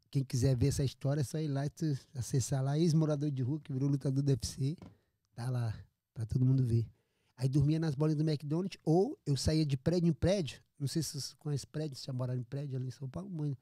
quem 0.09 0.23
quiser 0.23 0.55
ver 0.55 0.67
essa 0.67 0.83
história, 0.83 1.21
é 1.21 1.23
só 1.23 1.39
ir 1.39 1.47
lá 1.47 1.65
e 1.65 1.71
acessar 2.15 2.63
lá, 2.63 2.77
ex-morador 2.79 3.29
de 3.31 3.41
rua, 3.43 3.59
que 3.59 3.71
virou 3.71 3.87
lutador 3.89 4.23
do 4.23 4.29
UFC. 4.29 4.75
Tá 5.35 5.49
lá, 5.49 5.73
pra 6.13 6.25
todo 6.25 6.43
mundo 6.45 6.63
ver. 6.63 6.87
Aí 7.35 7.47
dormia 7.49 7.79
nas 7.79 7.93
bolinhas 7.95 8.17
do 8.23 8.27
McDonald's, 8.29 8.79
ou 8.83 9.17
eu 9.25 9.35
saía 9.37 9.65
de 9.65 9.75
prédio 9.77 10.09
em 10.09 10.13
prédio. 10.13 10.61
Não 10.79 10.87
sei 10.87 11.01
se 11.03 11.11
vocês 11.11 11.33
conhecem 11.35 11.69
prédio, 11.71 11.95
se 11.97 12.05
já 12.05 12.13
moraram 12.13 12.39
em 12.39 12.43
prédio 12.43 12.75
ali 12.75 12.87
em 12.87 12.91
São 12.91 13.07
Paulo, 13.09 13.29
mano. 13.29 13.57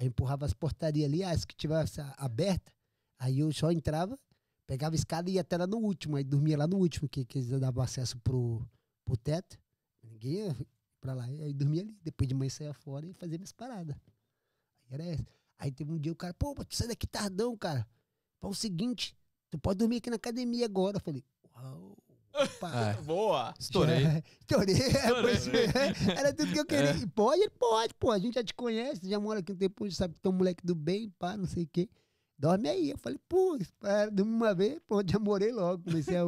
Aí 0.00 0.06
empurrava 0.06 0.46
as 0.46 0.54
portarias 0.54 1.04
ali, 1.04 1.22
as 1.22 1.44
que 1.44 1.54
tivesse 1.54 2.00
aberta, 2.16 2.72
aí 3.18 3.40
eu 3.40 3.52
só 3.52 3.70
entrava, 3.70 4.18
pegava 4.66 4.94
a 4.94 4.96
escada 4.96 5.28
e 5.28 5.34
ia 5.34 5.42
até 5.42 5.58
lá 5.58 5.66
no 5.66 5.76
último. 5.76 6.16
Aí 6.16 6.24
dormia 6.24 6.56
lá 6.56 6.66
no 6.66 6.78
último, 6.78 7.06
que, 7.06 7.22
que 7.22 7.38
eles 7.38 7.50
davam 7.60 7.84
acesso 7.84 8.18
pro, 8.20 8.66
pro 9.04 9.14
teto. 9.14 9.58
Ninguém 10.02 10.46
ia 10.46 10.56
pra 11.02 11.12
lá. 11.12 11.24
Aí 11.24 11.52
dormia 11.52 11.82
ali. 11.82 11.94
Depois 12.02 12.26
de 12.26 12.34
manhã 12.34 12.48
saía 12.48 12.72
fora 12.72 13.06
e 13.06 13.12
fazia 13.12 13.36
minhas 13.36 13.52
paradas. 13.52 13.94
Aí 14.84 14.94
era 14.94 15.04
essa. 15.04 15.26
Aí 15.58 15.70
teve 15.70 15.92
um 15.92 15.98
dia 15.98 16.12
o 16.12 16.16
cara, 16.16 16.32
pô, 16.32 16.54
tu 16.54 16.74
sai 16.74 16.88
daqui 16.88 17.06
tardão, 17.06 17.54
cara. 17.54 17.86
Fala 18.40 18.52
o 18.52 18.56
seguinte, 18.56 19.14
tu 19.50 19.58
pode 19.58 19.80
dormir 19.80 19.96
aqui 19.96 20.08
na 20.08 20.16
academia 20.16 20.64
agora. 20.64 20.96
Eu 20.96 21.00
falei. 21.02 21.22
Opa, 22.32 22.70
Ah, 22.72 22.92
Boa. 23.02 23.54
Estourei. 23.58 24.02
já- 24.02 24.22
Estourei. 24.40 24.74
Estourei. 24.74 25.22
pois 25.22 25.48
é. 25.48 26.18
Era 26.18 26.32
tudo 26.32 26.52
que 26.52 26.58
eu 26.60 26.64
queria. 26.66 26.92
E 26.96 27.06
Pode, 27.06 27.40
ele 27.40 27.50
pode, 27.50 27.94
pô. 27.94 28.10
A 28.10 28.18
gente 28.18 28.34
já 28.34 28.44
te 28.44 28.54
conhece, 28.54 29.08
já 29.08 29.18
mora 29.20 29.40
aqui 29.40 29.52
um 29.52 29.56
tempo, 29.56 29.88
já 29.88 29.94
sabe 29.96 30.14
que 30.14 30.20
tu 30.20 30.28
é 30.28 30.32
um 30.32 30.36
moleque 30.36 30.64
do 30.64 30.74
bem, 30.74 31.10
pá, 31.18 31.36
não 31.36 31.46
sei 31.46 31.64
o 31.64 31.68
quê. 31.70 31.88
Dorme 32.38 32.68
aí. 32.68 32.90
Eu 32.90 32.98
falei, 32.98 33.18
pô, 33.28 33.56
espera, 33.56 34.10
dormi 34.10 34.32
uma 34.32 34.54
vez, 34.54 34.78
pronto, 34.86 35.10
já 35.10 35.18
morei 35.18 35.52
logo. 35.52 35.82
Comecei 35.84 36.16
a, 36.16 36.22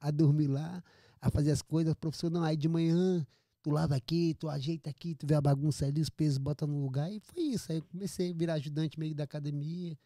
a 0.00 0.10
dormir 0.10 0.46
lá, 0.46 0.82
a 1.20 1.30
fazer 1.30 1.50
as 1.50 1.60
coisas. 1.62 1.94
Professor, 1.94 2.30
não, 2.30 2.42
aí 2.42 2.56
de 2.56 2.68
manhã 2.68 3.26
tu 3.62 3.70
lava 3.70 3.94
aqui, 3.94 4.34
tu 4.38 4.48
ajeita 4.48 4.90
aqui, 4.90 5.14
tu 5.14 5.26
vê 5.26 5.34
a 5.34 5.40
bagunça 5.40 5.86
ali, 5.86 6.00
os 6.00 6.10
pesos 6.10 6.38
bota 6.38 6.66
no 6.66 6.80
lugar. 6.82 7.12
E 7.12 7.20
foi 7.20 7.42
isso. 7.42 7.70
Aí 7.70 7.78
eu 7.78 7.84
comecei 7.84 8.30
a 8.30 8.34
virar 8.34 8.54
ajudante 8.54 8.98
meio 8.98 9.14
da 9.14 9.24
academia, 9.24 9.96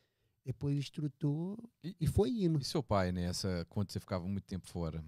depois 0.45 0.77
instrutor, 0.77 1.57
E, 1.83 1.95
e 2.01 2.07
foi 2.07 2.31
indo. 2.31 2.59
e 2.61 2.65
seu 2.65 2.83
pai, 2.83 3.13
né? 3.13 3.23
Essa, 3.25 3.65
quando 3.71 3.91
você 3.93 3.99
ficava 4.01 4.27
muito 4.27 4.45
tempo 4.45 4.67
fora? 4.69 5.03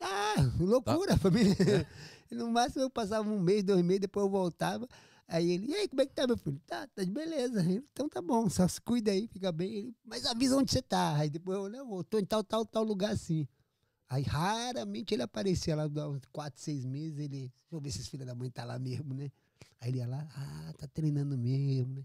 Ah, 0.00 0.34
loucura, 0.58 1.16
família. 1.16 1.54
No 2.30 2.48
máximo 2.48 2.84
eu 2.84 2.90
passava 2.90 3.28
um 3.28 3.40
mês, 3.40 3.64
dois 3.64 3.82
meses, 3.82 4.02
depois 4.02 4.24
eu 4.24 4.30
voltava. 4.30 4.88
Aí 5.26 5.50
ele, 5.50 5.66
e 5.66 5.74
aí, 5.74 5.88
como 5.88 6.00
é 6.00 6.06
que 6.06 6.14
tá, 6.14 6.28
meu 6.28 6.36
filho? 6.36 6.60
Tá, 6.64 6.86
tá 6.86 7.02
de 7.02 7.10
beleza. 7.10 7.60
Eu, 7.62 7.82
então 7.92 8.08
tá 8.08 8.22
bom, 8.22 8.48
só 8.48 8.68
se 8.68 8.80
cuida 8.80 9.10
aí, 9.10 9.26
fica 9.26 9.50
bem. 9.50 9.72
Ele, 9.72 9.96
mas 10.04 10.24
avisa 10.26 10.56
onde 10.56 10.70
você 10.70 10.80
tá. 10.80 11.16
Aí 11.16 11.28
depois 11.28 11.58
eu, 11.58 11.68
não, 11.68 11.96
eu 11.96 12.04
tô 12.04 12.20
em 12.20 12.24
tal, 12.24 12.44
tal, 12.44 12.64
tal 12.64 12.84
lugar 12.84 13.10
assim. 13.12 13.48
Aí 14.08 14.22
raramente 14.22 15.12
ele 15.12 15.22
aparecia 15.22 15.74
lá, 15.74 15.86
uns 16.08 16.24
quatro, 16.32 16.60
seis 16.60 16.84
meses, 16.84 17.18
ele, 17.18 17.48
deixa 17.48 17.52
eu 17.72 17.80
ver 17.80 17.90
se 17.90 18.00
esse 18.00 18.10
filho 18.10 18.24
da 18.24 18.34
mãe 18.34 18.50
tá 18.50 18.64
lá 18.64 18.78
mesmo, 18.78 19.12
né? 19.12 19.30
Aí 19.80 19.90
ele 19.90 19.98
ia 19.98 20.06
lá, 20.06 20.28
ah, 20.36 20.72
tá 20.78 20.86
treinando 20.86 21.36
mesmo, 21.36 21.94
né? 21.94 22.04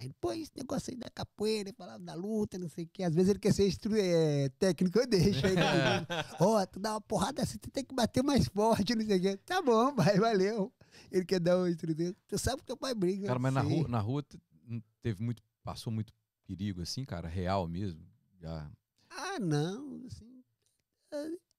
Aí, 0.00 0.14
esse 0.40 0.52
negócio 0.56 0.92
aí 0.92 0.96
da 0.96 1.10
capoeira, 1.10 1.72
falava 1.72 1.98
da 1.98 2.14
luta, 2.14 2.56
não 2.56 2.68
sei 2.68 2.84
o 2.84 2.88
quê. 2.92 3.02
Às 3.02 3.14
vezes 3.14 3.30
ele 3.30 3.40
quer 3.40 3.52
ser 3.52 3.66
instru 3.66 3.96
é, 3.96 4.48
técnico, 4.50 4.96
eu 4.96 5.06
deixo. 5.08 5.44
Aí, 5.44 5.54
ó, 6.38 6.64
tu 6.66 6.78
dá 6.78 6.92
uma 6.92 7.00
porrada 7.00 7.42
assim, 7.42 7.58
tu 7.58 7.68
tem 7.68 7.84
que 7.84 7.92
bater 7.92 8.22
mais 8.22 8.46
forte, 8.46 8.94
não 8.94 9.04
sei 9.04 9.18
o 9.18 9.20
quê. 9.20 9.36
Tá 9.38 9.60
bom, 9.60 9.92
pai, 9.96 10.18
valeu. 10.20 10.72
Ele 11.10 11.24
quer 11.24 11.40
dar 11.40 11.58
um 11.58 11.66
instrumento. 11.66 12.16
Tu 12.28 12.38
sabe 12.38 12.58
que 12.58 12.66
teu 12.66 12.76
pai 12.76 12.94
briga. 12.94 13.26
Cara, 13.26 13.40
mas 13.40 13.52
na 13.52 13.60
rua, 13.60 13.88
na 13.88 13.98
rua 13.98 14.24
não 14.64 14.80
teve 15.02 15.20
muito, 15.20 15.42
passou 15.64 15.92
muito 15.92 16.12
perigo 16.46 16.80
assim, 16.80 17.04
cara, 17.04 17.26
real 17.26 17.66
mesmo. 17.66 18.00
Já. 18.40 18.70
Ah, 19.10 19.40
não, 19.40 20.06
assim. 20.06 20.42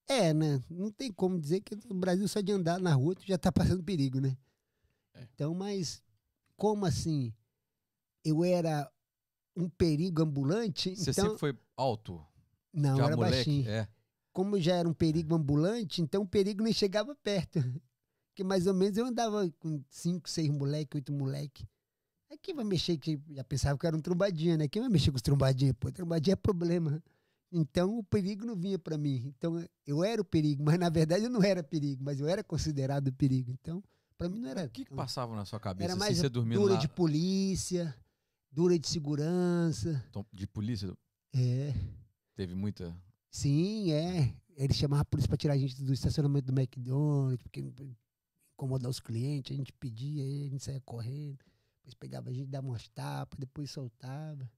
É, 0.08 0.34
né? 0.34 0.64
Não 0.70 0.90
tem 0.92 1.12
como 1.12 1.38
dizer 1.38 1.60
que 1.60 1.76
no 1.88 1.96
Brasil 1.96 2.28
só 2.28 2.40
de 2.40 2.54
andar 2.54 2.80
na 2.80 2.94
rua 2.94 3.16
tu 3.16 3.28
já 3.28 3.38
tá 3.38 3.52
passando 3.52 3.84
perigo, 3.84 4.22
né? 4.22 4.38
É. 5.14 5.28
Então, 5.34 5.54
mas 5.54 6.02
como 6.56 6.86
assim? 6.86 7.34
Eu 8.24 8.44
era 8.44 8.90
um 9.56 9.70
perigo 9.70 10.22
ambulante, 10.22 10.96
Você 10.96 11.12
então 11.12 11.26
sempre 11.26 11.40
foi 11.40 11.58
alto, 11.76 12.24
não, 12.74 12.98
já 12.98 13.06
era 13.06 13.16
moleque, 13.16 13.36
baixinho. 13.36 13.70
é. 13.70 13.88
Como 14.32 14.60
já 14.60 14.76
era 14.76 14.88
um 14.88 14.94
perigo 14.94 15.36
ambulante, 15.36 16.02
então 16.02 16.22
o 16.22 16.28
perigo 16.28 16.64
nem 16.64 16.72
chegava 16.74 17.16
perto. 17.16 17.60
Porque 18.30 18.44
mais 18.44 18.68
ou 18.68 18.74
menos 18.74 18.98
eu 18.98 19.06
andava 19.06 19.50
com 19.60 19.84
cinco, 19.90 20.30
seis 20.30 20.50
moleque, 20.50 20.98
oito 20.98 21.12
moleque. 21.12 21.68
Aí 22.32 22.38
quem 22.38 22.56
vai 22.56 22.64
mexer, 22.64 22.98
que 22.98 23.20
já 23.32 23.44
pensava 23.44 23.78
que 23.78 23.88
era 23.88 23.98
um 23.98 24.00
trombadinha, 24.00 24.56
né? 24.56 24.68
Quem 24.68 24.82
vai 24.82 24.90
mexer 24.90 25.12
com 25.12 25.18
os 25.18 25.22
trombadinhas? 25.22 25.76
Pô, 25.80 25.92
trombadinha 25.92 26.34
é 26.34 26.38
problema. 26.38 27.04
Então 27.52 27.98
o 27.98 28.04
perigo 28.04 28.46
não 28.46 28.56
vinha 28.56 28.78
para 28.78 28.98
mim. 28.98 29.34
Então 29.36 29.62
eu 29.86 30.04
era 30.04 30.22
o 30.22 30.26
perigo, 30.26 30.64
mas 30.64 30.78
na 30.78 30.90
verdade 30.90 31.24
eu 31.24 31.30
não 31.30 31.42
era 31.42 31.64
perigo, 31.64 32.04
mas 32.04 32.20
eu 32.20 32.28
era 32.28 32.44
considerado 32.44 33.12
perigo. 33.12 33.52
Então, 33.52 33.84
para 34.18 34.30
mim 34.30 34.40
não 34.40 34.50
era. 34.50 34.66
O 34.66 34.70
que, 34.70 34.86
que 34.86 34.94
passava 34.94 35.36
na 35.36 35.44
sua 35.46 35.60
cabeça? 35.60 35.86
Era 35.86 35.94
assim, 35.94 36.00
mais 36.00 36.18
você 36.18 36.30
dormindo 36.30 36.64
lá, 36.64 36.78
de 36.78 36.88
polícia, 36.88 37.96
dura 38.52 38.78
de 38.78 38.88
segurança. 38.88 40.04
tom- 40.12 40.26
de 40.34 40.48
polícia, 40.48 40.96
É. 41.34 41.74
teve 42.36 42.56
muita. 42.56 42.96
Sim, 43.32 43.92
é. 43.92 44.36
Ele 44.56 44.74
chamava 44.74 45.02
a 45.04 45.06
polícia 45.06 45.28
para 45.30 45.38
tirar 45.38 45.54
a 45.54 45.58
gente 45.58 45.82
do 45.84 45.94
estacionamento 45.94 46.52
do 46.52 46.60
McDonald's, 46.60 47.42
porque 47.44 47.62
incomodar 48.54 48.90
os 48.90 49.00
clientes, 49.00 49.54
a 49.54 49.56
gente 49.58 49.72
pedia, 49.74 50.24
a 50.24 50.50
gente 50.50 50.64
saía 50.64 50.82
correndo, 50.82 51.38
depois 51.78 51.94
pegava 51.94 52.30
a 52.30 52.34
gente, 52.34 52.48
dava 52.50 52.68
umas 52.68 52.88
tapas, 52.90 53.40
depois 53.40 53.72
soltava. 53.72 54.50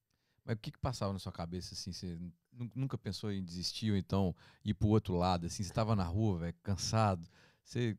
Mas 0.43 0.55
o 0.55 0.59
que, 0.59 0.71
que 0.71 0.79
passava 0.79 1.13
na 1.13 1.19
sua 1.19 1.31
cabeça 1.31 1.75
assim? 1.75 1.91
Você 1.93 2.17
nu- 2.51 2.71
nunca 2.73 2.97
pensou 2.97 3.31
em 3.31 3.43
desistir 3.43 3.91
ou 3.91 3.97
então 3.97 4.35
ir 4.65 4.73
pro 4.73 4.87
outro 4.87 5.15
lado? 5.15 5.45
Assim, 5.45 5.61
você 5.61 5.71
tava 5.71 5.95
na 5.95 6.03
rua, 6.05 6.39
velho, 6.39 6.55
cansado. 6.63 7.29
Você, 7.63 7.95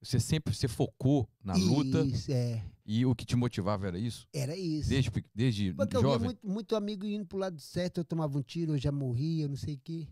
você 0.00 0.20
sempre 0.20 0.54
você 0.54 0.68
focou 0.68 1.28
na 1.42 1.54
luta 1.54 2.04
Isso, 2.04 2.30
é. 2.30 2.64
e 2.86 3.04
o 3.04 3.14
que 3.14 3.24
te 3.24 3.34
motivava 3.36 3.88
era 3.88 3.98
isso? 3.98 4.26
Era 4.32 4.56
isso. 4.56 4.88
Desde, 4.90 5.10
desde 5.34 5.72
Porque 5.74 5.96
eu 5.96 6.00
via 6.00 6.10
jovem? 6.10 6.26
muito, 6.26 6.46
muito 6.48 6.76
amigo 6.76 7.06
indo 7.06 7.26
pro 7.26 7.38
lado 7.38 7.60
certo, 7.60 7.98
eu 7.98 8.04
tomava 8.04 8.38
um 8.38 8.42
tiro, 8.42 8.74
eu 8.74 8.78
já 8.78 8.92
morria, 8.92 9.48
não 9.48 9.56
sei 9.56 9.74
o 9.74 9.80
quê. 9.82 10.08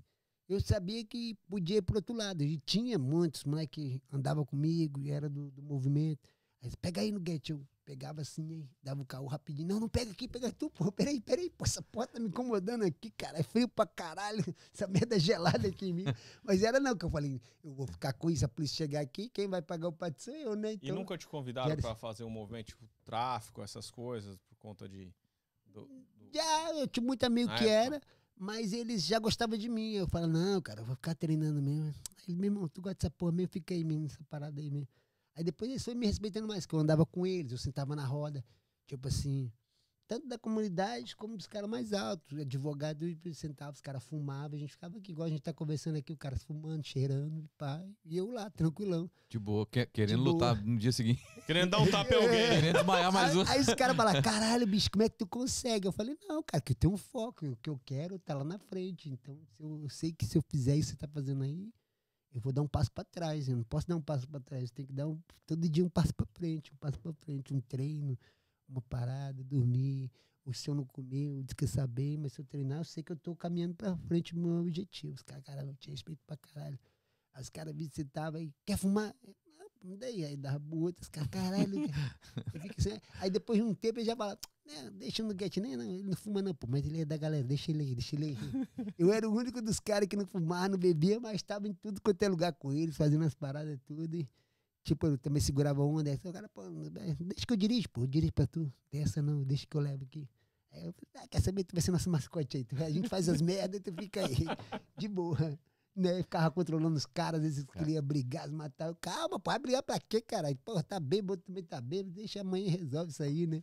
Eu 0.49 0.61
sabia 0.61 1.05
que 1.05 1.37
podia 1.49 1.79
ir 1.79 1.83
pro 1.83 1.97
outro 1.97 2.15
lado. 2.15 2.45
E 2.45 2.59
tinha 2.59 2.99
muitos 2.99 3.43
moleque 3.45 4.01
que 4.01 4.17
andava 4.17 4.45
comigo 4.45 5.01
e 5.01 5.11
era 5.11 5.29
do, 5.29 5.51
do 5.51 5.61
movimento. 5.63 6.29
Aí, 6.63 6.71
pega 6.81 7.01
aí 7.01 7.11
no 7.11 7.19
guete, 7.21 7.51
eu 7.53 7.67
pegava 7.87 8.21
assim, 8.21 8.51
aí, 8.53 8.69
dava 8.83 9.01
o 9.01 9.07
carro 9.07 9.27
rapidinho. 9.29 9.69
Não, 9.69 9.79
não 9.81 9.89
pega 9.89 10.11
aqui, 10.11 10.27
pega 10.27 10.51
tu, 10.53 10.69
pô. 10.69 10.91
Peraí, 10.91 11.21
peraí, 11.21 11.49
pô, 11.49 11.65
essa 11.65 11.81
porta 11.81 12.15
tá 12.15 12.19
me 12.21 12.27
incomodando 12.29 12.83
aqui, 12.85 13.11
cara. 13.13 13.39
É 13.39 13.43
frio 13.45 13.69
pra 13.69 13.87
caralho, 13.87 14.45
essa 14.75 14.89
merda 14.89 15.15
é 15.15 15.19
gelada 15.21 15.69
aqui 15.69 15.87
em 15.87 15.93
mim. 15.93 16.05
Mas 16.43 16.63
era 16.65 16.81
não, 16.81 16.97
que 16.97 17.05
eu 17.05 17.11
falei, 17.11 17.41
eu 17.63 17.73
vou 17.73 17.87
ficar 17.87 18.13
com 18.13 18.29
isso, 18.29 18.45
a 18.45 18.49
polícia 18.49 18.77
chegar 18.77 19.01
aqui, 19.01 19.29
quem 19.29 19.47
vai 19.49 19.63
pagar 19.63 19.87
o 19.89 19.93
pato 19.93 20.21
sou 20.21 20.35
eu, 20.35 20.57
né? 20.57 20.73
E 20.73 20.75
Então, 20.83 20.97
nunca 20.97 21.17
te 21.17 21.29
convidaram 21.29 21.69
quero- 21.69 21.81
pra 21.81 21.95
fazer 21.95 22.25
um 22.25 22.31
movimento 22.31 22.67
tipo 22.67 22.85
tráfico, 23.05 23.63
essessas 23.63 23.89
coisas, 23.91 24.37
por 24.49 24.57
conta 24.59 24.89
de. 24.89 25.15
do- 25.67 25.87
do- 25.87 26.31
Já, 26.35 26.75
eu 26.75 26.89
tinha 26.89 27.07
muito 27.07 27.23
amigo 27.25 27.49
Na 27.49 27.57
que 27.57 27.69
época. 27.69 27.97
era, 27.97 28.03
mas 28.37 28.73
eles 28.73 29.05
já 29.05 29.21
gostavam 29.21 29.57
de 29.57 29.69
mim. 29.69 29.93
Eu 29.93 30.09
falava, 30.09 30.33
não, 30.33 30.61
cara, 30.61 30.81
eu 30.81 30.85
vou 30.85 30.97
ficar 30.97 31.15
treinando 31.15 31.63
mesmo. 31.63 31.95
Aí, 32.29 32.35
meu 32.35 32.47
irmão, 32.47 32.69
tu 32.69 32.83
gosta 32.83 32.97
dessa 32.99 33.11
porra 33.11 33.31
mesmo, 33.31 33.53
fica 33.53 33.73
aí 33.73 33.85
mesmo, 33.85 34.03
nessa 34.03 34.25
parada 34.25 34.61
aí 34.61 34.71
mesmo. 34.71 34.89
Aí 35.37 35.45
depois 35.45 35.71
eles 35.71 35.85
foram 35.85 35.99
me 36.01 36.07
respeitando 36.07 36.49
mais, 36.49 36.65
que 36.65 36.75
eu 36.75 36.79
andava 36.79 37.05
com 37.05 37.27
eles, 37.27 37.53
eu 37.53 37.59
sentava 37.59 37.95
na 37.95 38.07
roda, 38.07 38.43
tipo 38.87 39.07
assim, 39.07 39.53
tanto 40.09 40.27
da 40.29 40.39
comunidade 40.39 41.15
como 41.17 41.37
dos 41.37 41.47
caras 41.47 41.69
mais 41.69 41.93
altos. 41.93 42.39
Advogado, 42.39 43.05
eu 43.25 43.35
sentava, 43.35 43.73
os 43.73 43.81
caras 43.81 44.03
fumavam, 44.03 44.57
a 44.57 44.59
gente 44.59 44.71
ficava 44.71 44.97
aqui, 44.97 45.13
igual 45.13 45.27
a 45.27 45.29
gente 45.29 45.43
tá 45.43 45.53
conversando 45.53 45.97
aqui, 45.97 46.13
o 46.13 46.17
cara 46.17 46.37
fumando, 46.39 46.85
cheirando, 46.87 47.47
pá, 47.59 47.85
e 48.05 48.17
eu 48.17 48.31
lá, 48.31 48.49
tranquilão. 48.51 49.11
De 49.29 49.39
boa, 49.39 49.67
que- 49.67 49.85
querendo 49.87 50.19
De 50.19 50.25
lutar 50.25 50.65
no 50.65 50.79
dia 50.79 50.93
seguinte. 50.93 51.21
Querendo 51.47 51.71
dar 51.71 51.81
um 51.81 51.91
tapa 51.91 52.11
em 52.11 52.17
alguém. 52.17 52.49
querendo 52.49 52.75
desmaiar 52.75 53.13
mais 53.13 53.33
aí, 53.33 53.37
um. 53.37 53.47
aí 53.47 53.61
os 53.61 53.75
caras 53.75 53.97
falam, 53.97 54.15
caralho, 54.23 54.67
bicho, 54.67 54.91
como 54.91 55.03
é 55.03 55.09
que 55.09 55.19
tu 55.19 55.27
consegue? 55.27 55.87
Eu 55.87 55.93
falei, 55.93 56.17
não, 56.29 56.43
cara, 56.43 56.61
que 56.63 56.73
eu 56.73 56.77
tenho 56.77 56.95
um 56.95 56.97
foco, 56.97 57.45
o 57.47 57.57
que 57.57 57.69
eu 57.69 57.79
quero 57.85 58.19
tá 58.19 58.35
lá 58.35 58.45
na 58.45 58.59
frente. 58.59 59.11
Então, 59.11 59.39
se 59.57 59.63
eu, 59.63 59.83
eu 59.83 59.89
sei 59.91 60.13
que 60.13 60.25
se 60.25 60.39
eu 60.39 60.43
fizer 60.49 60.77
isso 60.77 60.93
que 60.95 61.01
você 61.01 61.07
tá 61.07 61.09
fazendo 61.13 61.43
aí, 61.43 61.69
eu 62.37 62.41
vou 62.43 62.53
dar 62.53 62.61
um 62.61 62.69
passo 62.69 62.93
pra 62.93 63.03
trás. 63.03 63.49
Eu 63.49 63.57
não 63.57 63.65
posso 63.65 63.89
dar 63.89 63.97
um 63.97 64.03
passo 64.03 64.29
pra 64.29 64.39
trás, 64.39 64.65
eu 64.65 64.75
tenho 64.75 64.89
que 64.89 64.93
dar 64.93 65.09
um, 65.09 65.19
todo 65.47 65.67
dia 65.69 65.83
um 65.83 65.89
passo 65.89 66.15
pra 66.15 66.27
frente, 66.27 66.71
um 66.71 66.77
passo 66.77 67.01
pra 67.01 67.13
frente, 67.15 67.55
um 67.55 67.61
treino, 67.63 68.19
uma 68.69 68.83
parada, 68.83 69.43
dormir. 69.43 70.13
Ou 70.45 70.53
se 70.53 70.69
eu 70.69 70.75
não 70.75 70.85
comer, 70.85 71.39
eu 71.39 71.43
descansar 71.43 71.89
bem, 71.89 72.19
mas 72.19 72.35
se 72.35 72.41
eu 72.41 72.45
treinar, 72.45 72.79
eu 72.79 72.85
sei 72.85 73.03
que 73.03 73.11
eu 73.11 73.17
tô 73.17 73.35
caminhando 73.35 73.75
pra 73.75 73.97
frente 73.97 74.35
do 74.35 74.41
meu 74.41 74.61
objetivo. 74.61 75.15
Os 75.15 75.23
caras, 75.23 75.43
caralho, 75.43 75.71
eu 75.71 75.75
te 75.77 75.91
respeito 75.91 76.21
pra 76.27 76.37
caralho. 76.37 76.79
Os 77.41 77.49
caras 77.49 77.75
visitavam 77.75 78.39
aí, 78.39 78.53
quer 78.65 78.77
fumar? 78.77 79.15
Me 79.83 79.97
daí. 79.97 80.25
Aí 80.25 80.37
dava 80.37 80.63
outro, 80.77 81.03
os 81.03 81.09
caras, 81.09 81.31
caralho. 81.31 81.79
Assim, 82.79 83.01
aí 83.15 83.31
depois 83.31 83.59
de 83.59 83.65
um 83.65 83.75
tempo 83.75 83.99
ele 83.99 84.07
já 84.07 84.15
fala, 84.15 84.39
não, 84.67 84.91
deixa 84.93 85.23
no 85.23 85.33
nem 85.63 85.77
não, 85.77 85.85
ele 85.85 86.03
não 86.03 86.17
fuma 86.17 86.43
não, 86.43 86.55
pô, 86.55 86.67
mas 86.69 86.85
ele 86.85 87.01
é 87.01 87.05
da 87.05 87.17
galera, 87.17 87.45
deixa 87.45 87.71
ele 87.71 87.83
aí, 87.83 87.95
deixa 87.95 88.17
ele 88.17 88.27
aí. 88.27 88.37
Eu 88.99 89.13
era 89.13 89.29
o 89.29 89.33
único 89.33 89.63
dos 89.63 89.79
caras 89.79 90.09
que 90.09 90.17
não 90.17 90.27
fumava, 90.27 90.71
não 90.71 90.79
bebia, 90.79 91.21
mas 91.21 91.37
estava 91.37 91.69
em 91.69 91.73
tudo 91.73 92.01
quanto 92.01 92.23
é 92.23 92.29
lugar 92.29 92.53
com 92.53 92.73
eles, 92.73 92.97
fazendo 92.97 93.25
as 93.25 93.35
paradas 93.35 93.79
tudo. 93.87 94.17
E, 94.17 94.29
tipo, 94.83 95.07
eu 95.07 95.19
também 95.19 95.41
segurava 95.41 95.83
onda, 95.83 96.11
aí 96.11 96.17
o 96.17 96.33
cara, 96.33 96.49
pô, 96.49 96.63
deixa 97.21 97.47
que 97.47 97.53
eu 97.53 97.57
dirijo, 97.57 97.89
pô, 97.91 98.03
eu 98.03 98.07
dirijo 98.07 98.33
pra 98.33 98.47
tu, 98.47 98.73
dessa 98.91 99.23
não, 99.23 99.45
deixa 99.45 99.67
que 99.67 99.77
eu 99.77 99.81
levo 99.81 100.05
aqui. 100.05 100.29
Aí 100.73 100.85
eu 100.85 100.93
falei, 100.93 101.25
ah, 101.25 101.29
quer 101.29 101.41
saber, 101.41 101.65
tu 101.65 101.73
vai 101.73 101.83
ser 101.83 101.93
nosso 101.93 102.11
mascote 102.11 102.57
aí, 102.57 102.67
a 102.85 102.91
gente 102.91 103.09
faz 103.09 103.29
as 103.29 103.41
merdas 103.41 103.79
e 103.79 103.83
tu 103.83 103.93
fica 103.93 104.21
aí, 104.27 104.37
de 104.99 105.09
boa. 105.09 105.59
Né, 105.95 106.23
ficava 106.23 106.51
controlando 106.51 106.95
os 106.95 107.07
caras, 107.07 107.41
às 107.41 107.47
vezes 107.47 107.65
queria 107.65 108.03
brigar, 108.03 108.51
matar. 108.51 108.95
Calma, 108.97 109.41
pô, 109.41 109.51
vai 109.51 109.59
brigar 109.59 109.83
pra 109.83 109.99
quê, 109.99 110.21
caralho? 110.21 110.55
Pô, 110.63 110.83
tá 110.83 111.01
bêbado, 111.01 111.41
também 111.41 111.65
tá 111.65 111.81
bêbado, 111.81 112.15
deixa 112.15 112.43
amanhã 112.43 112.71
resolve 112.71 113.13
isso 113.13 113.23
aí, 113.23 113.47
né? 113.47 113.63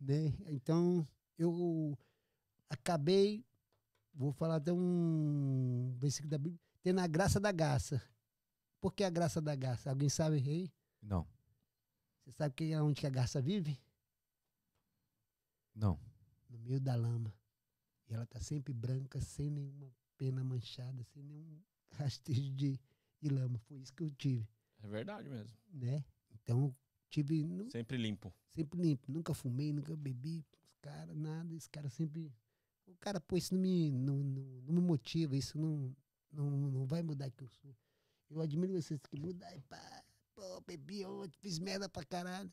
Né? 0.00 0.34
Então, 0.48 1.06
eu 1.38 1.96
acabei, 2.68 3.44
vou 4.14 4.32
falar 4.32 4.56
até 4.56 4.72
um 4.72 5.94
versículo 5.98 6.30
da 6.30 6.38
Bíblia, 6.38 6.60
tendo 6.82 7.00
a 7.00 7.06
graça 7.06 7.38
da 7.38 7.52
graça. 7.52 8.02
Por 8.80 8.92
que 8.94 9.04
a 9.04 9.10
graça 9.10 9.40
da 9.40 9.54
graça? 9.54 9.90
Alguém 9.90 10.08
sabe 10.08 10.36
aí? 10.36 10.72
Não, 11.02 11.26
Você 12.24 12.32
sabe 12.32 12.54
que 12.54 12.72
é 12.72 12.82
onde 12.82 13.00
que 13.00 13.06
a 13.06 13.10
garça 13.10 13.40
vive? 13.40 13.78
não. 15.74 15.98
No 16.48 16.58
meio 16.58 16.80
da 16.80 16.94
lama. 16.96 17.32
E 18.08 18.12
ela 18.14 18.26
tá 18.26 18.40
sempre 18.40 18.72
branca, 18.72 19.20
sem 19.20 19.48
nenhuma 19.50 19.90
pena 20.18 20.42
manchada, 20.42 21.02
sem 21.04 21.22
nenhum 21.22 21.62
rastejo 21.94 22.50
de, 22.54 22.78
de 23.20 23.28
lama. 23.28 23.58
Foi 23.60 23.78
isso 23.78 23.92
que 23.94 24.02
eu 24.02 24.10
tive, 24.10 24.48
É 24.82 24.88
verdade 24.88 25.28
mesmo. 25.28 25.56
né? 25.72 26.04
Então, 26.32 26.74
tive... 27.10 27.46
Sempre 27.70 27.96
limpo. 27.98 28.32
sempre 28.48 28.80
limpo. 28.80 29.10
Nunca 29.12 29.34
fumei, 29.34 29.72
nunca 29.72 29.94
bebi. 29.96 30.44
Os 30.64 30.76
caras, 30.80 31.16
nada. 31.16 31.54
Esse 31.54 31.68
cara 31.68 31.90
sempre. 31.90 32.32
O 32.86 32.94
cara, 32.96 33.20
pô, 33.20 33.36
isso 33.36 33.54
não 33.54 33.60
me, 33.60 33.90
não, 33.90 34.16
não, 34.16 34.42
não 34.66 34.74
me 34.74 34.80
motiva. 34.80 35.36
Isso 35.36 35.58
não, 35.58 35.94
não, 36.32 36.50
não 36.50 36.86
vai 36.86 37.02
mudar 37.02 37.30
que 37.30 37.42
eu 37.44 37.48
sou. 37.48 37.76
Eu 38.30 38.40
admiro 38.40 38.72
vocês 38.72 39.00
que 39.10 39.18
mudam. 39.18 39.48
Pá, 39.68 40.04
pô, 40.34 40.60
bebi 40.62 41.04
ontem, 41.04 41.36
fiz 41.40 41.58
merda 41.58 41.88
pra 41.88 42.04
caralho. 42.04 42.50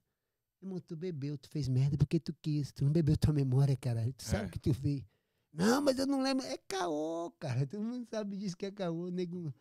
Irmão, 0.62 0.80
tu 0.80 0.96
bebeu, 0.96 1.38
tu 1.38 1.50
fez 1.50 1.68
merda 1.68 1.96
porque 1.98 2.20
tu 2.20 2.34
quis. 2.42 2.72
Tu 2.72 2.84
não 2.84 2.92
bebeu 2.92 3.16
tua 3.16 3.34
memória, 3.34 3.78
caralho. 3.78 4.12
Tu 4.14 4.24
sabe 4.24 4.46
É. 4.46 4.48
o 4.48 4.52
que 4.52 4.60
tu 4.60 4.74
fez. 4.74 5.04
Não, 5.54 5.82
mas 5.82 5.98
eu 5.98 6.06
não 6.08 6.22
lembro. 6.22 6.46
É 6.46 6.58
caô, 6.68 7.32
cara. 7.40 7.66
Todo 7.68 7.84
mundo 7.84 8.08
sabe 8.10 8.36
disso 8.38 8.58
que 8.58 8.66
é 8.66 8.72
caô. 8.72 9.10
Nego. 9.10 9.54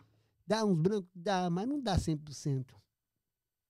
Dá 0.47 0.65
uns 0.65 0.79
brancos? 0.79 1.11
Dá, 1.15 1.49
mas 1.51 1.67
não 1.69 1.81
dá 1.81 1.97
100%. 1.99 2.75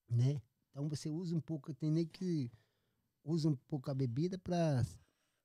Né? 0.08 0.40
Então 0.76 0.90
você 0.90 1.08
usa 1.08 1.34
um 1.34 1.40
pouco, 1.40 1.72
tem 1.72 1.90
nem 1.90 2.04
que 2.04 2.52
usa 3.24 3.48
um 3.48 3.56
pouco 3.56 3.90
a 3.90 3.94
bebida 3.94 4.36
pra 4.38 4.84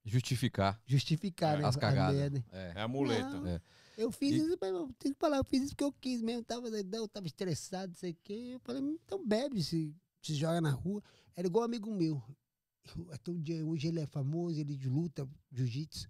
Justificar 0.03 0.81
justificar 0.85 1.57
É, 1.57 1.61
né, 1.61 1.67
as 1.69 1.77
cagadas. 1.77 2.43
É. 2.51 2.73
É 2.75 2.81
a 2.81 2.87
muleta. 2.87 3.39
Não, 3.39 3.47
É. 3.47 3.61
Eu 3.97 4.11
fiz 4.11 4.33
E- 4.33 4.45
isso, 4.45 4.57
mas 4.59 4.71
eu 4.71 4.91
tenho 4.99 5.13
que 5.13 5.19
falar, 5.19 5.37
eu 5.37 5.45
fiz 5.45 5.61
isso 5.61 5.71
porque 5.71 5.85
eu 5.85 5.93
quis 5.93 6.21
mesmo. 6.21 6.43
Tava 6.43 6.69
doidão, 6.69 7.07
tava 7.07 7.27
estressado, 7.27 7.93
não 7.93 7.95
sei 7.95 8.11
o 8.11 8.17
quê. 8.21 8.33
Eu 8.55 8.59
falei, 8.59 8.81
então 8.81 9.25
bebe, 9.25 9.63
se, 9.63 9.95
se 10.21 10.35
joga 10.35 10.59
na 10.59 10.71
rua. 10.71 11.01
Era 11.33 11.47
igual 11.47 11.61
um 11.61 11.65
amigo 11.65 11.89
meu. 11.95 12.21
Eu- 12.97 13.09
até 13.13 13.31
um 13.31 13.39
dia, 13.39 13.65
hoje 13.65 13.87
ele 13.87 14.01
é 14.01 14.07
famoso, 14.07 14.59
ele 14.59 14.75
de 14.75 14.89
luta, 14.89 15.25
jiu-jitsu. 15.49 16.09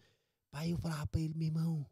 Pai, 0.49 0.71
eu 0.73 0.77
falava 0.79 1.05
pra 1.05 1.21
ele, 1.21 1.35
meu 1.35 1.47
irmão, 1.47 1.85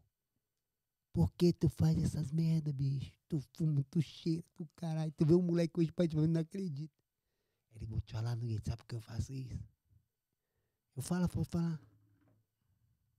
por 1.12 1.32
que 1.34 1.52
tu 1.52 1.68
faz 1.68 1.96
essas 2.02 2.32
merda, 2.32 2.72
bicho? 2.72 3.12
Tu 3.28 3.40
fuma, 3.56 3.84
tu 3.88 4.02
cheira, 4.02 4.42
tu 4.56 4.66
caralho. 4.74 5.12
Tu 5.12 5.24
vê 5.24 5.34
um 5.34 5.42
moleque 5.42 5.78
hoje 5.78 5.92
pai 5.92 6.08
não 6.12 6.40
acredita. 6.40 6.99
Ele, 7.74 7.86
vou 7.86 8.00
te 8.00 8.12
falar, 8.12 8.36
ninguém 8.36 8.58
sabe 8.58 8.76
por 8.78 8.86
que 8.86 8.94
eu 8.96 9.00
faço 9.00 9.32
isso. 9.32 9.58
Eu 10.96 11.02
falo, 11.02 11.26
vou 11.28 11.44
falar. 11.44 11.80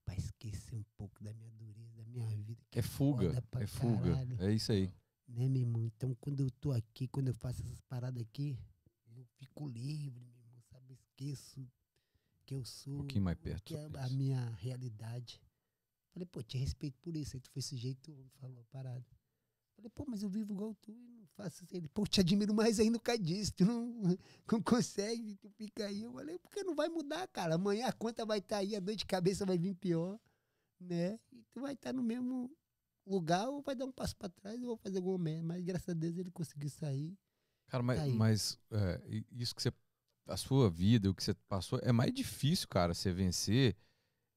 Pra 0.06 0.16
esquecer 0.16 0.76
um 0.76 0.84
pouco 0.98 1.24
da 1.24 1.34
minha 1.34 1.52
dureza, 1.52 1.94
da 1.94 2.04
minha 2.06 2.28
vida. 2.44 2.62
que 2.70 2.80
É 2.80 2.82
fuga, 2.82 3.32
é 3.60 3.68
fuga. 3.68 4.12
caralho. 4.12 4.42
É 4.42 4.54
isso 4.54 4.72
aí. 4.72 4.92
Né, 5.28 5.48
meu 5.48 5.62
irmão? 5.62 5.86
Então, 5.86 6.14
quando 6.16 6.42
eu 6.42 6.52
tô 6.52 6.72
aqui, 6.72 7.08
quando 7.08 7.28
eu 7.30 7.34
faço 7.34 7.62
essas 7.62 7.80
paradas 7.82 8.22
aqui, 8.22 8.58
eu 9.16 9.26
fico 9.38 9.68
livre, 9.68 10.20
meu 10.20 10.28
irmão, 10.38 10.62
sabe? 10.70 10.94
Esqueço 10.94 11.66
que 12.46 12.54
eu 12.56 12.66
sou, 12.66 12.96
Um 12.96 12.98
pouquinho 12.98 13.24
mais 13.24 13.38
perto. 13.38 13.64
que 13.64 13.76
é 13.76 13.86
a 14.00 14.10
minha 14.10 14.50
realidade. 14.56 15.42
Falei, 16.12 16.26
pô, 16.26 16.44
te 16.44 16.58
respeito 16.58 17.00
por 17.00 17.16
isso. 17.16 17.38
Aí 17.38 17.40
tu 17.40 17.50
foi 17.52 17.62
sujeito, 17.62 18.14
falou 18.42 18.60
a 18.60 18.66
parada. 18.66 19.06
Falei, 19.82 19.92
pô, 19.96 20.06
mas 20.08 20.22
eu 20.22 20.30
vivo 20.30 20.54
igual 20.54 20.76
tu 20.76 20.92
e 20.92 21.18
não 21.18 21.26
faço 21.36 21.64
isso. 21.64 21.76
Ele, 21.76 21.88
pô, 21.88 22.06
te 22.06 22.20
admiro 22.20 22.54
mais 22.54 22.80
ainda 22.80 23.00
por 23.00 23.06
causa 23.06 23.22
disso. 23.22 23.52
Tu 23.54 23.66
não, 23.66 23.92
não 24.52 24.62
consegue, 24.62 25.36
tu 25.36 25.50
fica 25.50 25.88
aí. 25.88 26.04
Eu 26.04 26.14
falei, 26.14 26.38
porque 26.38 26.64
não 26.64 26.76
vai 26.76 26.88
mudar, 26.88 27.28
cara. 27.30 27.56
Amanhã 27.56 27.88
a 27.88 27.94
conta 27.94 28.26
vai 28.26 28.38
estar 28.38 28.58
aí, 28.58 28.76
a 28.76 28.80
dor 28.80 28.96
de 28.96 29.06
cabeça 29.06 29.44
vai 29.46 29.58
vir 29.58 29.74
pior, 29.74 30.20
né? 30.80 31.20
E 31.32 31.44
tu 31.52 31.62
vai 31.62 31.74
estar 31.74 31.92
no 31.92 32.04
mesmo 32.04 32.52
lugar 33.08 33.50
ou 33.50 33.62
vai 33.62 33.76
dar 33.76 33.86
um 33.86 33.92
passo 33.92 34.16
pra 34.16 34.30
trás 34.30 34.60
ou 34.62 34.68
vou 34.68 34.78
fazer 34.78 34.98
alguma 34.98 35.18
merda. 35.18 35.44
Mas 35.44 35.64
graças 35.64 35.90
a 35.90 35.94
Deus 35.94 36.16
ele 36.18 36.30
conseguiu 36.30 36.70
sair. 36.70 37.18
Cara, 37.68 37.82
mas, 37.82 38.00
Tá 38.00 38.08
mas, 38.08 38.60
é, 38.72 39.02
isso 39.32 39.56
que 39.56 39.62
você. 39.64 39.72
A 40.28 40.38
sua 40.38 40.70
vida, 40.70 41.10
o 41.10 41.16
que 41.16 41.24
você 41.24 41.34
passou, 41.50 41.80
é 41.82 41.92
mais 41.92 42.14
difícil, 42.14 42.68
cara, 42.68 42.94
você 42.94 43.12
vencer 43.12 43.76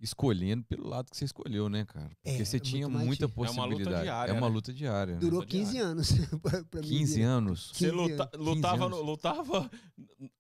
escolhendo 0.01 0.65
pelo 0.65 0.87
lado 0.87 1.11
que 1.11 1.17
você 1.17 1.25
escolheu, 1.25 1.69
né, 1.69 1.85
cara? 1.85 2.09
Porque 2.23 2.43
É, 2.43 2.45
você 2.45 2.57
é 2.57 2.61
tinha 2.61 2.89
muita 2.89 3.27
difícil. 3.27 3.45
É 3.47 3.51
uma 3.51 3.65
luta 3.65 3.75
possibilidade. 3.77 4.03
diária, 4.05 4.31
É 4.31 4.35
uma 4.35 4.49
né? 4.49 4.55
luta 4.55 4.73
diária. 4.73 5.15
né? 5.15 5.21
Durou 5.21 5.41
Luta 5.41 5.51
15 5.51 5.71
diária. 5.73 5.91
anos. 5.91 6.09
pra- 6.43 6.65
pra 6.65 6.81
mim 6.83 6.89
15 6.89 7.15
virar. 7.17 7.29
anos. 7.31 7.67
Você 7.73 7.91
15 7.91 7.91
luta- 7.93 8.31
anos. 8.35 8.47
lutava, 8.47 8.75
15 8.77 8.89
no- 8.91 8.97
anos. 8.97 9.07
lutava 9.07 9.71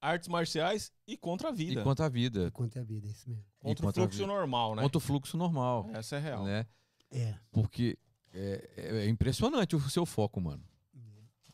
artes 0.00 0.28
marciais 0.28 0.92
e 1.07 1.16
contra 1.16 1.48
a 1.48 1.52
vida. 1.52 1.80
E 1.80 1.84
contra 1.84 2.07
a 2.07 2.09
vida. 2.09 2.50
Contra 2.50 2.80
a 2.80 2.84
vida, 2.84 3.07
é 3.07 3.11
isso 3.11 3.28
mesmo. 3.28 3.44
e 3.44 3.62
contra 3.68 3.84
o 3.84 3.86
contra 3.88 4.02
a 4.02 4.07
fluxo 4.09 4.26
normal, 4.26 4.74
né? 4.74 4.82
Contra 4.82 4.98
o 4.98 5.00
fluxo 5.00 5.36
normal. 5.36 5.88
Essa 5.94 6.16
é 6.16 6.20
real. 6.20 6.44
Né? 6.44 6.66
É. 7.11 7.34
Porque 7.52 7.96
é, 8.32 8.70
é- 8.76 8.96
é 9.05 9.09
impressionante 9.09 9.74
o 9.76 9.80
seu 9.90 10.05
foco, 10.05 10.40
mano. 10.40 10.62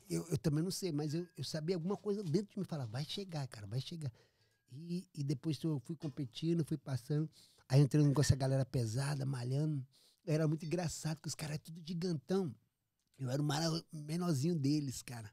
Eu, 0.08 0.26
eu 0.28 0.36
também 0.38 0.64
não 0.64 0.72
sei, 0.72 0.90
mas 0.90 1.14
eu, 1.14 1.24
eu 1.36 1.44
sabia 1.44 1.76
alguma 1.76 1.96
coisa 1.96 2.20
dentro 2.24 2.52
de 2.54 2.58
mim 2.58 2.64
falar, 2.64 2.84
vai 2.86 3.04
chegar, 3.04 3.46
cara, 3.46 3.64
vai 3.68 3.80
chegar. 3.80 4.10
E, 4.72 5.06
e 5.14 5.22
depois 5.22 5.62
eu 5.62 5.78
fui 5.78 5.94
competindo, 5.94 6.64
fui 6.64 6.76
passando, 6.76 7.30
aí 7.70 7.80
entrando 7.80 8.12
com 8.12 8.20
essa 8.20 8.34
galera 8.34 8.66
pesada, 8.66 9.24
malhando. 9.24 9.86
Era 10.26 10.46
muito 10.48 10.66
engraçado, 10.66 11.20
que 11.20 11.28
os 11.28 11.34
caras 11.36 11.54
eram 11.54 11.64
tudo 11.64 11.80
gigantão. 11.86 12.52
Eu 13.16 13.30
era 13.30 13.40
o 13.40 13.44
mara- 13.44 13.84
menorzinho 13.92 14.56
deles, 14.56 15.02
cara. 15.02 15.32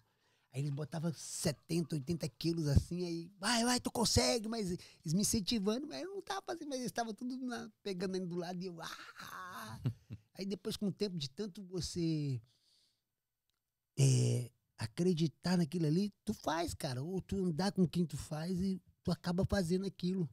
Aí 0.53 0.61
eles 0.61 0.69
botavam 0.69 1.11
70, 1.11 1.95
80 1.95 2.29
quilos 2.29 2.67
assim, 2.67 3.05
aí, 3.05 3.31
vai, 3.39 3.63
vai, 3.63 3.79
tu 3.79 3.91
consegue, 3.91 4.47
mas 4.47 4.69
eles 4.71 5.13
me 5.13 5.21
incentivando, 5.21 5.87
mas 5.87 6.01
eu 6.03 6.09
não 6.13 6.21
tava 6.21 6.41
fazendo, 6.45 6.69
mas 6.69 6.79
eles 6.79 6.91
estavam 6.91 7.13
tudo 7.13 7.35
na- 7.37 7.69
pegando 7.83 8.15
ali 8.15 8.25
do 8.25 8.35
lado 8.35 8.61
e 8.61 8.67
eu, 8.67 8.79
ah! 8.81 9.81
Aí 10.35 10.45
depois, 10.45 10.77
com 10.77 10.87
o 10.87 10.93
tempo 10.93 11.17
de 11.17 11.29
tanto 11.29 11.63
você 11.63 12.39
é, 13.97 14.51
acreditar 14.77 15.57
naquilo 15.57 15.87
ali, 15.87 16.13
tu 16.23 16.33
faz, 16.33 16.75
cara. 16.75 17.01
Ou 17.03 17.19
tu 17.19 17.43
andar 17.43 17.71
com 17.71 17.87
quem 17.87 18.05
tu 18.05 18.15
faz 18.15 18.59
e 18.61 18.79
tu 19.03 19.11
acaba 19.11 19.43
fazendo 19.45 19.85
aquilo. 19.85 20.29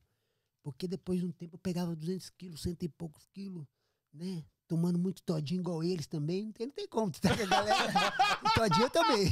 Porque 0.64 0.88
depois 0.88 1.20
de 1.20 1.26
um 1.26 1.30
tempo 1.30 1.56
eu 1.56 1.58
pegava 1.58 1.94
200 1.94 2.30
quilos, 2.30 2.62
cento 2.62 2.82
e 2.82 2.88
poucos 2.88 3.26
quilos, 3.34 3.66
né? 4.10 4.42
Tomando 4.66 4.98
muito 4.98 5.22
todinho 5.22 5.60
igual 5.60 5.84
eles 5.84 6.06
também. 6.06 6.46
Não 6.46 6.52
tem, 6.52 6.66
não 6.66 6.72
tem 6.72 6.88
como, 6.88 7.12
tá 7.20 7.34
a 7.34 7.36
galera. 7.36 8.12
todinho 8.54 8.84
eu 8.84 8.90
também. 8.90 9.30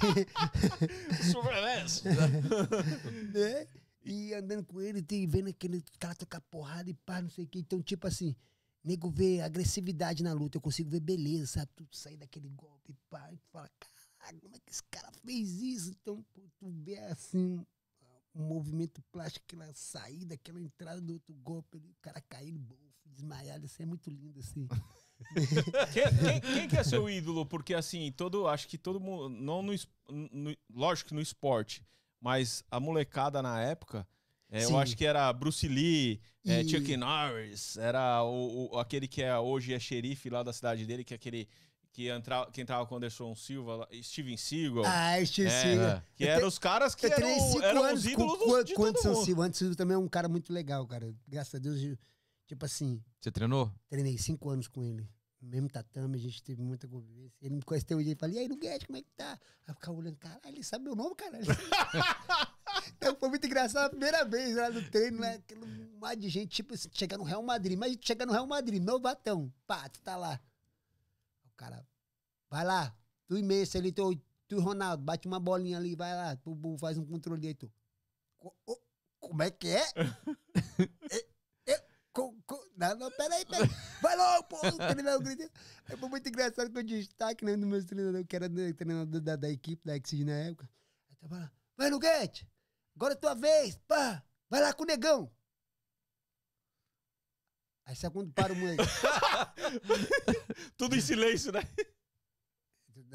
Surveillance. 1.33 2.03
né? 3.33 3.66
E 4.05 4.35
andando 4.35 4.62
com 4.64 4.83
ele, 4.83 5.01
tem, 5.01 5.26
vendo 5.26 5.49
aquele 5.49 5.83
cara 5.99 6.14
tocar 6.14 6.43
porrada 6.43 6.91
e 6.91 6.95
pá, 6.95 7.22
não 7.22 7.30
sei 7.30 7.45
o 7.45 7.49
que. 7.49 7.61
Então, 7.61 7.80
tipo 7.83 8.07
assim, 8.07 8.37
nego 8.85 9.09
vê 9.09 9.41
agressividade 9.41 10.22
na 10.22 10.35
luta, 10.35 10.59
eu 10.59 10.61
consigo 10.61 10.91
ver 10.91 11.01
beleza, 11.01 11.47
sabe? 11.47 11.70
Tu 11.74 11.87
sair 11.93 12.18
daquele 12.18 12.51
golpe, 12.51 12.95
pá, 13.09 13.33
e 13.33 13.39
tu 13.39 13.49
fala, 13.51 13.70
caralho, 14.18 14.39
como 14.43 14.55
é 14.55 14.59
que 14.59 14.70
esse 14.70 14.83
cara 14.91 15.11
fez 15.24 15.62
isso? 15.62 15.91
Então, 15.91 16.22
pô, 16.35 16.43
tu 16.59 16.68
vê 16.68 16.99
assim, 16.99 17.64
um 18.35 18.43
movimento 18.47 19.03
plástico, 19.12 19.45
aquela 19.47 19.72
saída, 19.74 20.35
aquela 20.35 20.61
entrada 20.61 21.01
do 21.01 21.14
outro 21.14 21.35
golpe, 21.37 21.76
o 21.78 21.95
cara 22.01 22.20
caindo, 22.28 22.61
desmaiado, 23.05 23.66
isso 23.66 23.80
é 23.83 23.87
muito 23.87 24.11
lindo, 24.11 24.41
assim. 24.41 24.66
quem, 25.93 26.05
quem- 26.18 26.41
quem 26.41 26.68
que 26.68 26.76
é 26.76 26.83
seu 26.85 27.09
ídolo? 27.09 27.47
Porque 27.47 27.74
assim, 27.74 28.11
todo, 28.12 28.49
acho 28.49 28.66
que 28.68 28.78
todo 28.78 28.99
mundo, 29.01 29.28
não 29.28 29.62
no, 29.62 29.72
no- 30.33 30.57
lógico 30.72 31.09
que 31.11 31.14
no 31.14 31.20
esporte, 31.20 31.83
mas 32.20 32.64
a 32.70 32.80
molecada 32.80 33.43
na 33.43 33.61
época, 33.61 34.07
é, 34.51 34.64
eu 34.64 34.76
acho 34.78 34.97
que 34.97 35.05
era 35.05 35.33
Bruce 35.33 35.66
Lee, 35.68 36.20
é, 36.45 36.62
E- 36.62 36.68
Chuck 36.68 36.97
Norris, 36.97 37.76
era 37.76 38.22
o, 38.24 38.72
o- 38.74 38.78
aquele 38.78 39.07
que 39.09 39.22
é 39.22 39.37
hoje 39.39 39.72
é 39.74 39.78
xerife 39.78 40.28
lá 40.30 40.43
da 40.43 40.53
cidade 40.53 40.85
dele, 40.87 41.05
que 41.05 41.14
é 41.14 41.16
aquele 41.16 41.49
que, 41.93 42.09
entra, 42.09 42.47
que 42.51 42.61
entrava 42.61 42.86
com 42.86 42.95
o 42.95 42.99
Anderson 42.99 43.34
Silva, 43.34 43.76
lá, 43.76 43.88
Steven 44.03 44.36
Seagal, 44.36 44.84
Ah, 44.86 45.20
esqueci. 45.20 45.49
É. 45.78 46.03
que 46.16 46.24
eu 46.24 46.28
eram 46.28 46.40
te- 46.40 46.47
os 46.47 46.59
caras 46.59 46.95
que 46.95 47.07
eram, 47.07 47.28
eram 47.62 47.84
anos 47.84 48.01
os 48.01 48.07
ídolos 48.07 48.38
com, 48.38 48.47
do, 48.49 48.64
de 48.64 48.74
com 48.74 48.84
Anderson 48.84 49.12
mundo. 49.12 49.24
Silva. 49.24 49.43
Anderson 49.45 49.59
Silva 49.59 49.76
também 49.76 49.95
é 49.95 49.99
um 49.99 50.09
cara 50.09 50.28
muito 50.28 50.53
legal, 50.53 50.86
cara. 50.86 51.14
Graças 51.28 51.55
a 51.55 51.59
Deus, 51.59 51.80
eu- 51.82 51.99
tipo 52.47 52.64
assim, 52.64 53.03
Você 53.20 53.30
treinou? 53.30 53.70
Treinei 53.88 54.16
cinco 54.18 54.49
anos 54.51 54.66
com 54.68 54.82
ele. 54.82 55.09
No 55.40 55.49
mesmo 55.49 55.68
tatame, 55.68 56.16
a 56.16 56.20
gente 56.20 56.40
teve 56.43 56.62
muita 56.62 56.86
convivência. 56.86 57.36
Ele 57.43 57.57
me 57.57 57.62
conhece 57.62 57.84
até 57.84 57.97
hoje. 57.97 58.09
Ele 58.11 58.16
fala, 58.16 58.32
e 58.32 58.38
aí, 58.38 58.49
Nuguete, 58.49 58.86
como 58.86 58.97
é 58.97 59.03
que 59.03 59.11
tá? 59.16 59.32
Aí 59.32 59.38
eu 59.68 59.74
ficava 59.74 59.99
olhando, 59.99 60.16
caralho, 60.16 60.40
ele 60.47 60.62
sabe 60.62 60.84
meu 60.84 60.95
nome, 60.95 61.16
caralho. 61.16 61.45
então 62.97 63.16
foi 63.16 63.28
muito 63.28 63.45
engraçado 63.47 63.86
a 63.86 63.90
primeira 63.90 64.24
vez 64.24 64.55
lá 64.57 64.70
no 64.70 64.82
treino, 64.88 65.18
né? 65.18 65.34
Aquele 65.34 65.66
mar 66.01 66.14
de 66.16 66.28
gente, 66.28 66.49
tipo 66.51 66.74
assim, 66.74 66.88
chegar 66.93 67.18
no 67.18 67.24
Real 67.24 67.43
Madrid. 67.43 67.76
Mas 67.78 67.97
chegar 68.01 68.24
no 68.24 68.32
Real 68.32 68.47
Madrid, 68.47 68.82
novatão. 68.82 69.53
Pá, 69.66 69.88
tu 69.88 70.01
tá 70.01 70.16
lá. 70.16 70.40
O 71.63 71.65
cara, 71.65 71.87
vai 72.51 72.65
lá, 72.65 72.93
tu 73.29 73.39
e 73.39 73.43
Messi 73.43 73.79
ali, 73.79 73.93
tu, 73.93 74.17
tu 74.49 74.57
e 74.57 74.61
Ronaldo, 74.61 75.05
bate 75.05 75.29
uma 75.29 75.39
bolinha 75.39 75.79
ali, 75.79 75.95
vai 75.95 76.13
lá, 76.13 76.35
tu, 76.35 76.57
tu 76.57 76.77
faz 76.77 76.99
um 76.99 77.07
controle 77.07 77.47
aí, 77.47 77.55
tu. 77.55 77.73
Como 79.21 79.43
é 79.45 79.49
que 79.53 79.69
é? 79.77 79.85
Co- 82.13 82.37
co- 82.45 82.69
Não, 82.77 82.97
não, 82.97 83.11
peraí, 83.13 83.47
peraí. 83.47 83.71
Vai 84.03 84.17
logo, 84.17 84.43
pô. 84.49 84.57
O 84.67 84.77
treinador 84.77 85.23
grita. 85.23 85.51
Foi 85.99 86.09
muito 86.11 86.29
engraçado 86.29 86.71
que 86.71 86.79
eu 86.79 86.83
destaque, 86.83 87.45
né, 87.45 87.57
do 87.57 87.67
meu 87.67 87.87
treinador, 87.87 88.27
que 88.27 88.37
era 88.37 88.49
do- 88.49 88.75
treinador 88.75 89.21
da, 89.21 89.37
da 89.37 89.49
equipe, 89.49 89.87
da 89.87 89.97
Exige 89.97 90.25
na 90.25 90.33
época. 90.33 90.69
Aí 91.09 91.17
tava 91.17 91.39
lá, 91.39 91.53
vai, 91.77 91.89
Nuguete, 91.91 92.47
agora 92.97 93.15
é 93.15 93.17
tua 93.17 93.35
vez, 93.35 93.77
pá, 93.87 94.23
vai 94.51 94.61
lá 94.61 94.75
com 94.75 94.83
o 94.83 94.87
negão. 94.87 95.33
Aí 97.85 97.97
sabe 97.97 98.14
quando 98.14 98.33
para 98.33 98.53
o 98.53 98.57
moleque? 98.57 98.83
Tudo 100.76 100.97
em 100.97 101.01
silêncio, 101.01 101.53
né? 101.53 101.61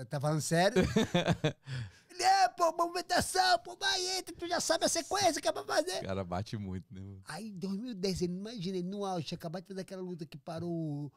tá 0.09 0.19
falando 0.19 0.41
sério? 0.41 0.83
Ele 2.09 2.23
é, 2.23 2.49
pô, 2.49 2.71
movimentação, 2.75 3.59
pô, 3.59 3.75
vai, 3.75 4.17
entra, 4.17 4.35
tu 4.35 4.47
já 4.47 4.59
sabe 4.59 4.85
a 4.85 4.89
sequência 4.89 5.39
que 5.39 5.47
é 5.47 5.51
pra 5.51 5.63
fazer. 5.63 5.99
O 5.99 6.05
cara 6.05 6.23
bate 6.23 6.57
muito, 6.57 6.91
né? 6.91 6.99
mano? 6.99 7.21
Aí, 7.25 7.49
em 7.49 7.57
2010, 7.59 8.23
ele 8.23 8.33
imagina, 8.33 8.77
ele 8.77 8.87
no 8.87 9.05
auge, 9.05 9.35
acabado 9.35 9.61
de 9.63 9.67
fazer 9.67 9.81
aquela 9.81 10.01
luta 10.01 10.25
que 10.25 10.37
parou 10.37 10.71
o, 10.71 11.11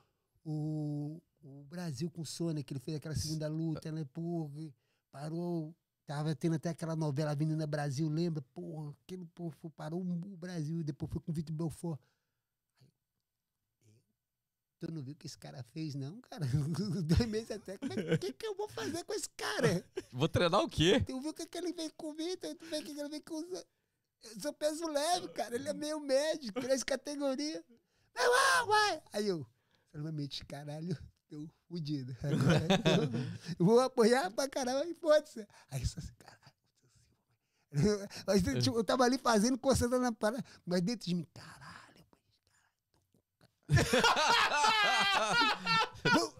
o, 0.45 1.23
o 1.43 1.65
Brasil 1.65 2.11
com 2.11 2.21
o 2.21 2.27
Sônia, 2.27 2.63
que 2.63 2.75
ele 2.75 2.81
fez 2.81 2.99
aquela 2.99 3.15
segunda 3.15 3.49
luta, 3.49 3.91
né? 3.91 4.05
Porra, 4.13 4.51
parou. 5.11 5.75
Tava 6.07 6.35
tendo 6.35 6.57
até 6.57 6.69
aquela 6.71 6.97
novela 6.97 7.31
Avenida 7.31 7.67
Brasil, 7.67 8.09
lembra? 8.09 8.43
Porra, 8.53 8.93
aquele 9.05 9.27
foi- 9.35 9.71
parou 9.71 10.03
o 10.03 10.37
Brasil, 10.37 10.83
depois 10.83 11.11
foi 11.11 11.21
com 11.23 11.31
o 11.31 11.35
Vitor 11.35 11.55
Belfort. 11.55 11.99
Eu, 14.81 14.89
tu 14.89 14.93
não 14.93 15.03
viu 15.03 15.13
o 15.13 15.17
que 15.17 15.27
esse 15.27 15.39
cara 15.39 15.63
fez, 15.73 15.95
não, 15.95 16.21
cara? 16.23 16.47
Dois 17.05 17.29
meses 17.29 17.51
até. 17.51 17.75
É, 17.75 18.17
que, 18.19 18.33
que 18.33 18.47
eu 18.47 18.55
vou 18.55 18.69
fazer 18.69 19.05
com 19.05 19.15
esse 19.15 19.29
cara? 19.37 19.85
Vou 20.13 20.29
treinar 20.29 20.61
o 20.61 20.69
quê? 20.69 21.01
Tu 21.01 21.21
viu 21.21 21.31
o 21.31 21.35
que, 21.35 21.47
que 21.47 21.59
ele 21.59 21.73
fez 21.73 21.93
com 21.97 22.11
o 22.11 22.15
Vitor? 22.15 22.55
Tu 22.55 22.67
viu 22.67 22.79
o 22.79 22.83
que, 22.83 22.95
que 22.95 23.01
ele 23.01 23.09
fez 23.11 23.23
com 23.25 23.35
os. 23.35 23.65
Eu 24.23 24.41
sou 24.41 24.53
peso 24.53 24.87
leve, 24.87 25.29
cara. 25.29 25.55
Ele 25.55 25.69
é 25.69 25.73
meio 25.73 26.01
médio, 26.01 26.53
três 26.53 26.83
categorias. 26.83 27.63
Vai 28.15 28.29
lá, 28.29 28.65
vai! 28.65 29.03
Aí 29.13 29.29
eu, 29.29 29.47
solamente, 29.93 30.45
caralho, 30.45 30.97
tô 31.29 31.49
fudido. 31.69 32.17
Agora 32.23 32.67
eu, 32.97 33.57
eu 33.59 33.65
vou 33.65 33.81
apoiar 33.81 34.31
pra 34.31 34.49
caramba 34.49 34.85
e 34.87 34.95
foda-se. 34.95 35.47
Aí 35.71 35.81
eu 35.81 35.87
só 35.87 36.01
assim, 36.01 36.13
caralho. 36.19 36.41
Eu, 37.73 38.09
mas, 38.27 38.43
tipo, 38.65 38.77
eu 38.77 38.85
tava 38.85 39.05
ali 39.05 39.17
fazendo, 39.17 39.57
concentrando 39.57 40.03
na 40.03 40.13
parada, 40.13 40.45
mas 40.67 40.83
dentro 40.83 41.07
de 41.07 41.15
mim, 41.15 41.27
caralho, 41.33 41.61
caralho. 41.61 41.70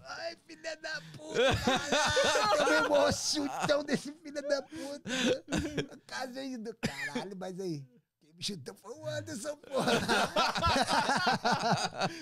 Ai, 0.05 0.35
filha 0.47 0.75
da 0.77 1.01
puta! 1.15 1.55
Tomei 2.57 2.81
maior 2.89 3.13
chutão 3.13 3.83
desse 3.83 4.11
filho 4.13 4.41
da 4.41 4.61
puta. 4.61 5.09
Casei 6.07 6.57
do 6.57 6.75
caralho, 6.75 7.35
mas 7.37 7.59
aí. 7.59 7.83
Quem 8.19 8.33
me 8.33 8.43
chutou 8.43 8.75
foi 8.75 8.93
o 8.93 9.07
Anderson, 9.07 9.55
porra. 9.57 9.91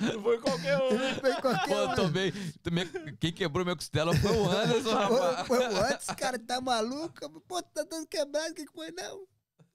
Não 0.01 0.21
foi 0.21 0.39
qualquer 0.39 0.77
um, 0.77 0.97
né? 0.97 1.15
Foi 1.19 1.33
qualquer 1.41 1.67
Pô, 1.67 1.85
um. 1.91 1.95
também, 1.95 2.31
também. 2.63 2.87
Quem 3.19 3.33
quebrou 3.33 3.65
minha 3.65 3.75
costela 3.75 4.15
foi 4.15 4.31
o 4.31 4.49
Anderson, 4.49 5.07
Foi, 5.07 5.19
rapaz. 5.21 5.47
foi 5.47 5.59
o 5.59 5.77
Anderson, 5.77 6.15
cara, 6.15 6.39
tá 6.39 6.61
maluco? 6.61 7.29
Pô, 7.41 7.61
tá 7.61 7.83
dando 7.83 8.07
quebrado, 8.07 8.51
o 8.51 8.55
que 8.55 8.65
que 8.65 8.73
foi 8.73 8.91
não? 8.91 9.25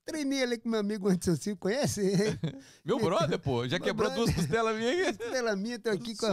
Treinei 0.04 0.42
ali 0.42 0.58
com 0.58 0.68
meu 0.68 0.80
amigo 0.80 1.08
Anderson 1.08 1.36
Silva, 1.36 1.58
conhece? 1.60 2.00
Meu 2.84 2.98
brother, 2.98 3.38
pô, 3.38 3.66
já 3.66 3.78
Meu 3.78 3.86
quebrou 3.86 4.10
brother. 4.10 4.24
duas 4.26 4.34
costelas 4.36 4.76
minhas. 4.76 5.16
Pela 5.16 5.56
minha, 5.56 5.78
tô 5.78 5.88
aqui 5.90 6.14
com 6.16 6.26
a. 6.26 6.32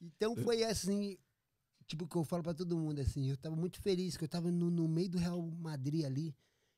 Então 0.00 0.36
foi 0.36 0.62
assim, 0.64 1.16
tipo, 1.86 2.06
que 2.06 2.16
eu 2.16 2.24
falo 2.24 2.42
pra 2.42 2.52
todo 2.52 2.76
mundo, 2.76 3.00
assim, 3.00 3.30
eu 3.30 3.36
tava 3.36 3.56
muito 3.56 3.80
feliz, 3.80 4.16
que 4.16 4.24
eu 4.24 4.28
tava 4.28 4.50
no, 4.50 4.70
no 4.70 4.86
meio 4.88 5.08
do 5.08 5.18
Real 5.18 5.40
Madrid 5.40 6.04
ali, 6.04 6.34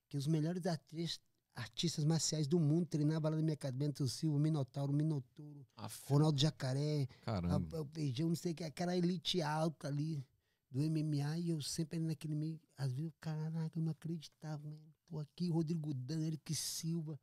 que 0.08 0.16
os 0.16 0.26
melhores 0.28 0.66
artistas, 0.66 1.20
artistas 1.54 2.04
marciais 2.04 2.46
do 2.46 2.60
mundo 2.60 2.86
treinavam 2.86 3.30
lá 3.30 3.36
na 3.36 3.42
minha 3.42 3.56
casa, 3.56 3.72
Bento 3.72 4.06
Silva, 4.06 4.38
Minotauro, 4.38 4.92
Minotouro, 4.92 5.66
Aff, 5.76 6.00
Ronaldo 6.06 6.40
Jacaré, 6.40 7.08
Caramba. 7.22 7.76
a- 7.76 7.80
o 7.80 7.84
Beijão, 7.84 8.28
não 8.28 8.36
sei 8.36 8.52
o 8.52 8.54
que, 8.54 8.62
aquela 8.64 8.96
elite 8.96 9.40
alta 9.42 9.88
ali 9.88 10.24
do 10.70 10.80
MMA, 10.80 11.38
e 11.38 11.50
eu 11.50 11.60
sempre 11.62 11.96
ali 11.98 12.06
naquele 12.06 12.34
meio, 12.36 12.60
às 12.76 12.92
vezes, 12.92 13.06
eu, 13.06 13.12
caraca, 13.20 13.78
eu 13.78 13.82
não 13.82 13.90
acreditava, 13.92 14.62
mano. 14.68 14.93
Pô, 15.14 15.20
aqui, 15.20 15.48
Rodrigo 15.48 15.94
Dan, 15.94 16.22
Eric 16.22 16.52
Silva, 16.56 17.16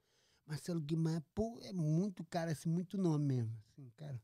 Marcelo 0.46 0.80
Guimarães, 0.80 1.26
pô, 1.36 1.60
é 1.62 1.74
muito 1.74 2.24
cara, 2.24 2.54
assim, 2.54 2.70
muito 2.70 2.98
nome 2.98 3.26
mesmo, 3.26 3.54
assim, 3.68 3.90
cara. 3.98 4.18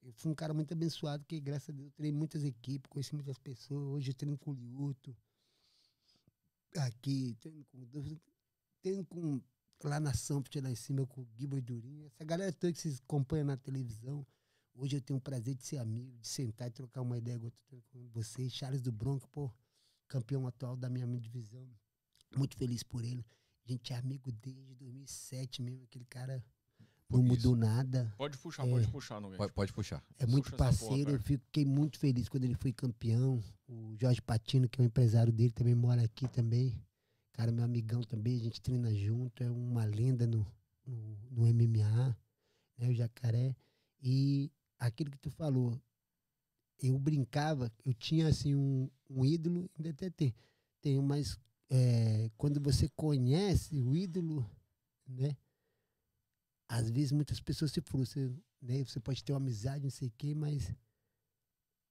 Eu 0.00 0.12
fui 0.12 0.30
um 0.30 0.34
cara 0.34 0.54
muito 0.54 0.72
abençoado, 0.72 1.24
porque 1.24 1.40
graças 1.40 1.70
a 1.70 1.72
Deus 1.72 1.88
eu 1.88 1.92
treinei 1.92 2.16
muitas 2.16 2.44
equipes, 2.44 2.88
conheci 2.88 3.12
muitas 3.12 3.36
pessoas, 3.36 3.82
hoje 3.82 4.12
eu 4.12 4.14
treino 4.14 4.38
com 4.38 4.52
o 4.52 4.54
Liuto, 4.54 5.16
aqui, 6.76 7.36
treino 7.40 7.64
com, 7.64 8.20
treino 8.80 9.04
com 9.04 9.42
lá 9.82 9.98
na 9.98 10.14
Sanford, 10.14 10.60
lá 10.60 10.70
em 10.70 10.76
cima, 10.76 11.04
com 11.04 11.22
o 11.22 11.26
Guibo 11.34 11.60
Durinho, 11.60 12.06
essa 12.06 12.24
galera 12.24 12.52
toda 12.52 12.72
que 12.72 12.78
vocês 12.78 13.00
acompanham 13.00 13.46
na 13.46 13.56
televisão, 13.56 14.24
Hoje 14.72 14.96
eu 14.96 15.00
tenho 15.00 15.18
o 15.18 15.20
prazer 15.20 15.56
de 15.56 15.64
ser 15.64 15.78
amigo, 15.78 16.16
de 16.20 16.28
sentar 16.28 16.68
e 16.68 16.70
trocar 16.70 17.02
uma 17.02 17.18
ideia 17.18 17.40
com 17.40 18.08
vocês. 18.12 18.52
Charles 18.52 18.80
do 18.80 18.92
Bronco, 18.92 19.28
pô, 19.30 19.52
campeão 20.06 20.46
atual 20.46 20.76
da 20.76 20.88
minha 20.88 21.06
divisão. 21.18 21.68
Muito 22.36 22.56
feliz 22.56 22.82
por 22.82 23.04
ele. 23.04 23.24
A 23.64 23.70
gente 23.70 23.92
é 23.92 23.96
amigo 23.96 24.30
desde 24.32 24.74
2007 24.74 25.62
mesmo. 25.62 25.84
Aquele 25.84 26.04
cara 26.06 26.44
não 27.08 27.20
Isso. 27.20 27.28
mudou 27.28 27.56
nada. 27.56 28.12
Pode 28.16 28.38
puxar, 28.38 28.66
É. 28.66 28.70
pode 28.70 28.88
puxar, 28.88 29.20
não 29.20 29.30
Pode, 29.32 29.52
pode 29.52 29.72
puxar. 29.72 30.02
É 30.18 30.26
muito 30.26 30.50
Puxa 30.50 30.64
essa 30.64 30.78
porra, 30.78 30.90
parceiro. 30.90 31.10
eu 31.12 31.20
fiquei 31.20 31.64
muito 31.64 31.98
feliz 31.98 32.28
quando 32.28 32.44
ele 32.44 32.54
foi 32.54 32.72
campeão. 32.72 33.42
O 33.68 33.96
Jorge 33.96 34.20
Patino, 34.22 34.68
que 34.68 34.80
é 34.80 34.84
o 34.84 34.86
empresário 34.86 35.32
dele, 35.32 35.50
também 35.52 35.74
mora 35.74 36.02
aqui 36.04 36.28
também. 36.28 36.80
Cara, 37.32 37.50
meu 37.52 37.64
amigão 37.64 38.02
também, 38.02 38.36
a 38.36 38.42
gente 38.42 38.60
treina 38.60 38.92
junto. 38.94 39.42
É 39.42 39.50
uma 39.50 39.84
lenda 39.84 40.26
no, 40.26 40.46
no, 40.86 41.16
no 41.30 41.46
MMA, 41.54 42.16
né? 42.78 42.88
O 42.88 42.94
Jacaré. 42.94 43.56
E 44.02 44.50
aquilo 44.78 45.10
que 45.10 45.18
tu 45.18 45.30
falou, 45.30 45.80
eu 46.78 46.98
brincava, 46.98 47.70
eu 47.84 47.92
tinha 47.92 48.28
assim 48.28 48.54
um, 48.54 48.88
um 49.08 49.24
ídolo, 49.24 49.70
ainda 49.76 49.90
até 49.90 50.08
tem, 50.10 50.34
tenho, 50.80 51.02
mas 51.02 51.38
é, 51.70 52.30
quando 52.36 52.60
você 52.60 52.88
conhece 52.90 53.80
o 53.80 53.96
ídolo, 53.96 54.44
né? 55.06 55.36
Às 56.68 56.90
vezes 56.90 57.12
muitas 57.12 57.40
pessoas 57.40 57.72
se 57.72 57.80
frustram, 57.80 58.36
né? 58.60 58.84
Você 58.84 58.98
pode 59.00 59.22
ter 59.22 59.32
uma 59.32 59.38
amizade, 59.38 59.84
não 59.84 59.90
sei 59.90 60.08
o 60.08 60.12
quê, 60.18 60.34
mas 60.34 60.74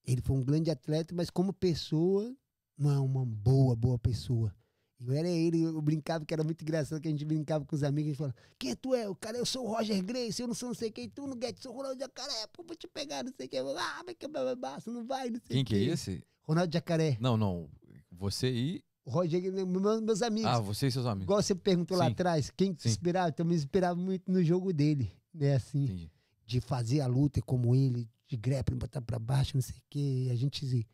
ele 0.05 0.21
foi 0.21 0.35
um 0.35 0.43
grande 0.43 0.69
atleta, 0.69 1.15
mas 1.15 1.29
como 1.29 1.53
pessoa, 1.53 2.35
não 2.77 2.91
é 2.91 2.99
uma 2.99 3.25
boa, 3.25 3.75
boa 3.75 3.97
pessoa. 3.97 4.53
Eu 4.99 5.13
era 5.13 5.29
ele, 5.29 5.61
eu 5.61 5.81
brincava 5.81 6.25
que 6.25 6.33
era 6.33 6.43
muito 6.43 6.61
engraçado, 6.61 6.99
que 6.99 7.07
a 7.07 7.11
gente 7.11 7.23
brincava 7.23 7.63
com 7.65 7.73
os 7.73 7.83
amigos, 7.83 8.07
a 8.07 8.09
gente 8.09 8.17
falava, 8.17 8.35
quem 8.57 8.71
é 8.71 8.75
tu 8.75 8.93
é? 8.93 9.07
O 9.07 9.15
cara, 9.15 9.37
eu 9.37 9.45
sou 9.45 9.65
o 9.65 9.69
Roger 9.69 10.03
Grace, 10.03 10.41
eu 10.41 10.47
não 10.47 10.53
sou 10.53 10.67
não 10.67 10.75
sei 10.75 10.91
quem, 10.91 11.09
tu 11.09 11.25
não 11.25 11.37
Guedes, 11.37 11.63
sou 11.63 11.71
o 11.71 11.77
Ronaldo 11.77 11.99
Jacaré, 12.01 12.47
pô, 12.51 12.63
vou 12.63 12.75
te 12.75 12.85
pegar, 12.85 13.23
não 13.23 13.31
sei 13.31 13.45
o 13.45 13.49
que, 13.49 13.57
ah, 13.57 14.03
vai 14.03 14.13
quebrar 14.13 14.43
meu 14.43 14.57
baço, 14.57 14.91
não 14.91 15.05
vai, 15.05 15.29
não 15.29 15.39
sei 15.39 15.55
Quem 15.55 15.63
que 15.63 15.75
é 15.75 15.83
esse? 15.83 16.21
Ronaldo 16.41 16.73
Jacaré, 16.73 17.17
Não, 17.21 17.37
não. 17.37 17.69
Você 18.11 18.51
e. 18.51 18.83
o 19.09 19.11
Roger, 19.11 19.41
meus, 19.65 20.21
amigos. 20.21 20.49
Ah, 20.49 20.59
você 20.59 20.85
e 20.87 20.91
seus 20.91 21.07
amigos. 21.07 21.23
Igual 21.23 21.41
você 21.41 21.55
perguntou 21.55 21.97
lá 21.97 22.05
Sim. 22.05 22.11
atrás, 22.11 22.51
quem 22.51 22.73
te 22.73 22.83
Sim. 22.83 22.89
inspirava? 22.89 23.29
Então 23.29 23.43
me 23.43 23.55
inspirava 23.55 23.99
muito 23.99 24.31
no 24.31 24.43
jogo 24.43 24.71
dele, 24.71 25.11
né, 25.33 25.55
assim 25.55 25.85
Entendi. 25.85 26.11
de 26.45 26.61
fazer 26.61 27.01
a 27.01 27.07
luta 27.07 27.41
como 27.41 27.75
ele, 27.75 28.07
de 28.27 28.37
grappling, 28.37 28.77
botar 28.77 29.01
pra 29.01 29.17
baixo, 29.17 29.57
não 29.57 29.63
sei 29.63 29.75
o 29.77 29.81
quê. 29.89 30.29
A 30.31 30.35
gente 30.35 30.87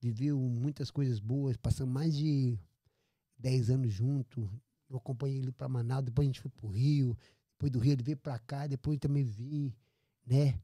viveu 0.00 0.38
muitas 0.38 0.90
coisas 0.90 1.20
boas, 1.20 1.58
passamos 1.58 1.92
mais 1.92 2.16
de 2.16 2.58
10 3.38 3.68
anos 3.68 3.92
junto. 3.92 4.50
Eu 4.88 4.96
acompanhei 4.96 5.38
ele 5.38 5.52
pra 5.52 5.68
Manaus, 5.68 6.04
depois 6.04 6.26
a 6.26 6.28
gente 6.28 6.40
foi 6.40 6.50
pro 6.50 6.68
Rio, 6.68 7.16
depois 7.52 7.70
do 7.70 7.78
Rio 7.78 7.92
ele 7.92 8.02
veio 8.02 8.16
pra 8.16 8.38
cá, 8.38 8.66
depois 8.66 8.94
eu 8.94 9.00
também 9.00 9.22
vim, 9.22 9.70
né? 10.26 10.58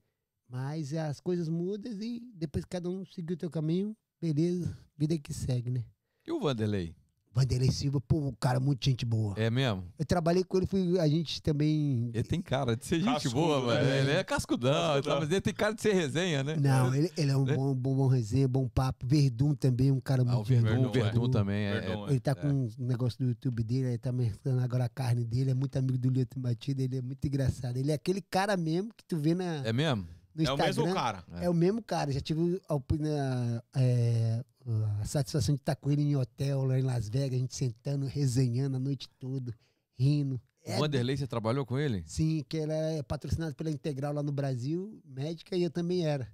Mas 0.49 0.95
as 0.95 1.21
coisas 1.21 1.47
mudam 1.47 1.93
e 1.93 2.21
depois 2.35 2.65
cada 2.65 2.89
um 2.89 3.05
seguiu 3.05 3.37
o 3.37 3.39
seu 3.39 3.51
caminho, 3.51 3.95
beleza, 4.19 4.75
vida 4.97 5.19
que 5.19 5.35
segue, 5.35 5.71
né? 5.71 5.85
E 6.27 6.33
o 6.33 6.41
Vanderlei? 6.41 6.95
Vanderlei 7.33 7.71
Silva, 7.71 8.01
pô, 8.01 8.29
um 8.29 8.33
cara 8.33 8.59
muito 8.59 8.83
gente 8.83 9.05
boa. 9.05 9.35
É 9.37 9.51
mesmo? 9.51 9.85
Eu 9.99 10.07
trabalhei 10.07 10.43
com 10.43 10.57
ele, 10.57 10.65
fui, 10.67 10.99
a 10.99 11.07
gente 11.07 11.43
também 11.43 12.11
Ele 12.15 12.25
tem 12.25 12.41
cara 12.41 12.75
de 12.75 12.87
ser 12.87 12.97
gente 12.99 13.13
Cascudo, 13.25 13.35
boa, 13.35 13.61
mano. 13.61 13.85
né? 13.87 14.01
Ele 14.01 14.11
é 14.13 14.25
cascudão, 14.25 14.73
Cascudão. 14.73 15.15
tá? 15.15 15.21
mas 15.21 15.31
ele 15.31 15.41
tem 15.43 15.53
cara 15.53 15.75
de 15.75 15.83
ser 15.83 15.93
resenha, 15.93 16.43
né? 16.43 16.57
Não, 16.57 16.95
ele, 16.95 17.13
ele 17.15 17.31
é 17.31 17.37
um 17.37 17.45
Né? 17.45 17.55
bom, 17.55 17.75
bom, 17.75 17.95
bom 17.95 18.07
resenha, 18.07 18.49
bom 18.49 18.67
papo. 18.67 19.07
Verdun 19.07 19.55
também, 19.55 19.93
um 19.93 20.01
cara 20.01 20.23
Ah, 20.23 20.25
muito 20.25 20.41
o 20.41 20.45
Verdun, 20.45 20.67
Verdun, 20.71 20.89
o 20.89 20.93
Verdun 20.93 21.27
é. 21.27 21.31
também 21.31 21.65
é. 21.67 21.81
Verdun, 21.83 22.07
é- 22.07 22.11
Ele 22.13 22.21
tá 22.21 22.31
é. 22.31 22.35
com 22.37 22.49
um 22.49 22.71
negócio 22.79 23.19
do 23.19 23.27
YouTube 23.29 23.63
dele, 23.63 23.89
ele 23.89 23.99
tá 23.99 24.11
mostrando 24.13 24.61
agora 24.63 24.87
a 24.87 24.89
carne 24.89 25.23
dele, 25.23 25.51
é 25.51 25.55
muito 25.55 25.77
amigo 25.77 25.99
do 25.99 26.09
Lito 26.09 26.41
Batida, 26.41 26.83
ele 26.83 26.97
é 26.97 27.03
muito 27.03 27.23
engraçado. 27.27 27.77
Ele 27.77 27.91
é 27.91 27.95
aquele 27.95 28.23
cara 28.23 28.57
mesmo 28.57 28.95
que 28.97 29.05
tu 29.05 29.19
vê 29.19 29.35
na, 29.35 29.57
É 29.63 29.75
mesmo? 29.75 30.07
no 30.35 30.43
É 30.43 30.51
o 30.51 30.55
Instagram. 30.55 30.85
mesmo 30.85 30.95
cara. 30.95 31.25
É 31.43 31.51
o 31.51 31.55
mesmo 31.55 31.83
cara. 31.83 32.11
Já 32.13 32.21
tive 32.21 32.63
a, 32.67 33.63
é, 33.79 34.43
a 35.01 35.05
satisfação 35.05 35.55
de 35.55 35.61
estar 35.61 35.77
com 35.77 35.91
ele 35.91 36.03
em 36.03 36.17
hotel 36.17 36.65
lá 36.65 36.79
em 36.79 36.83
Las 36.83 37.09
Vegas, 37.09 37.37
a 37.37 37.41
gente 37.41 37.55
sentando, 37.55 38.07
resenhando 38.07 38.77
a 38.77 38.81
noite 38.81 39.09
toda, 39.19 39.57
rindo. 39.99 40.37
O 40.37 40.41
É, 40.71 40.79
Vanderlei, 40.79 41.17
você 41.17 41.27
trabalhou 41.27 41.65
com 41.65 41.79
ele? 41.79 42.03
Sim, 42.07 42.45
que 42.49 42.57
ela 42.59 42.73
é 42.75 43.03
patrocinada 43.03 43.55
pela 43.55 43.71
Integral 43.71 44.13
lá 44.13 44.23
no 44.23 44.33
Brasil, 44.33 45.01
médica, 45.05 45.57
e 45.57 45.63
eu 45.63 45.71
também 45.71 46.05
era. 46.07 46.29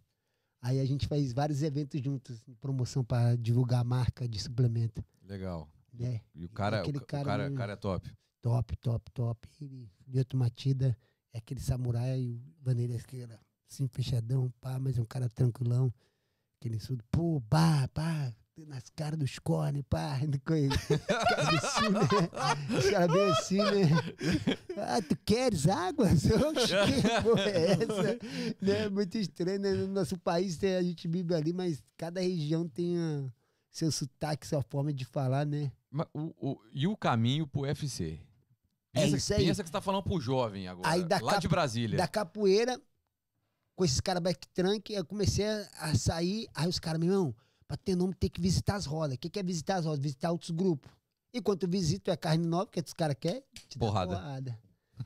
Aí 0.63 0.81
a 0.81 0.85
gente 0.87 1.07
faz 1.07 1.33
vários 1.33 1.63
eventos 1.63 2.01
juntos, 2.01 2.47
em 2.49 2.55
promoção 2.55 3.05
para 3.05 3.37
divulgar 3.37 3.81
a 3.81 3.85
marca 3.85 4.27
de 4.29 4.39
suplemento, 4.41 5.05
Legal. 5.25 5.69
né? 5.93 6.21
E 6.35 6.45
o 6.47 6.49
cara, 6.49 6.81
Aquele 6.81 6.99
o, 6.99 7.01
ca- 7.07 7.21
o 7.21 7.25
cara 7.25 7.51
o 7.51 7.55
cara 7.55 7.73
é 7.73 7.77
top. 7.77 8.11
Top, 8.41 8.77
top, 8.79 9.11
top. 9.13 9.49
Ele, 9.61 9.91
Lioto 10.07 10.37
Matida, 10.37 10.97
é 11.33 11.39
aquele 11.39 11.61
samurai, 11.61 12.27
o 12.31 12.41
Vanderlei 12.63 12.99
que 13.01 13.21
era 13.21 13.39
assim, 13.71 13.87
fechadão, 13.89 14.51
pá, 14.61 14.79
mas 14.79 14.97
é 14.99 15.03
um 15.03 15.05
cara 15.05 15.29
tranquilão. 15.29 15.93
Aquele 16.63 16.79
surdo, 16.79 17.03
pô, 17.11 17.43
pá, 17.51 17.89
pá, 17.93 18.31
nas 18.69 18.85
caras 18.95 19.19
dos 19.19 19.37
cornes, 19.41 19.83
pá. 19.91 20.21
Os 20.23 21.19
caras 21.19 21.65
assim, 21.65 21.89
né? 21.89 22.79
Os 22.79 22.89
caras 22.89 23.13
bem 23.13 23.31
assim, 23.33 23.57
né? 23.59 23.91
Ah, 24.79 25.03
tu 25.03 25.17
queres 25.25 25.67
água? 25.67 26.07
Que 26.15 27.23
porra 27.25 27.43
é 27.43 27.73
essa? 27.73 28.19
né? 28.63 28.89
Muito 28.91 29.19
estranho, 29.19 29.59
né? 29.59 29.73
No 29.73 29.89
nosso 29.89 30.17
país 30.17 30.57
tem- 30.57 30.77
a 30.77 30.83
gente 30.85 31.09
vive 31.09 31.35
ali, 31.35 31.53
mas 31.53 31.83
cada 31.97 32.21
região 32.21 32.69
tem 32.69 32.97
a, 32.97 33.25
seu 33.69 33.91
sotaque, 33.91 34.47
sua 34.47 34.63
forma 34.63 34.93
de 34.93 35.05
falar, 35.05 35.45
né? 35.45 35.73
Mas 35.91 36.07
o- 36.15 36.33
o- 36.53 36.61
e 36.73 36.87
o 36.87 36.97
caminho 36.97 37.45
pro 37.45 37.63
UFC? 37.63 38.21
É 38.95 39.01
Pensa, 39.03 39.17
isso 39.17 39.35
aí. 39.35 39.47
pensa 39.47 39.63
que 39.65 39.69
você 39.69 39.73
tá 39.73 39.81
falando 39.81 40.05
pro 40.05 40.21
jovem 40.21 40.69
agora. 40.69 40.89
Aí 40.89 41.01
lá 41.01 41.19
cap- 41.19 41.41
de 41.41 41.49
Brasília. 41.49 41.97
da 41.99 42.07
capoeira, 42.07 42.81
com 43.75 43.85
esses 43.85 44.01
caras 44.01 44.23
backtrunk, 44.23 44.93
eu 44.93 45.05
comecei 45.05 45.47
a, 45.47 45.95
sair. 45.97 46.49
Aí 46.55 46.69
os 46.69 46.79
caras, 46.79 47.01
meu 47.01 47.11
irmão, 47.13 47.35
pra 47.67 47.77
ter 47.77 47.97
nome 47.97 48.15
tem 48.15 48.31
que 48.31 48.41
visitar 48.41 48.77
as 48.77 48.87
rodas. 48.87 49.17
O 49.17 49.19
que, 49.19 49.31
que 49.31 49.39
é 49.39 49.43
visitar 49.43 49.77
as 49.77 49.85
rodas? 49.85 50.01
Visitar 50.01 50.31
outros 50.31 50.51
grupos. 50.51 50.91
Enquanto 51.35 51.63
eu 51.63 51.69
visito, 51.69 52.11
é 52.11 52.17
carne 52.17 52.47
nova, 52.47 52.67
que 52.67 52.81
os 52.81 52.93
caras 52.93 53.17
querem. 53.19 53.43
te 53.69 53.79
Porrada. 53.79 54.17
porrada. 54.17 54.59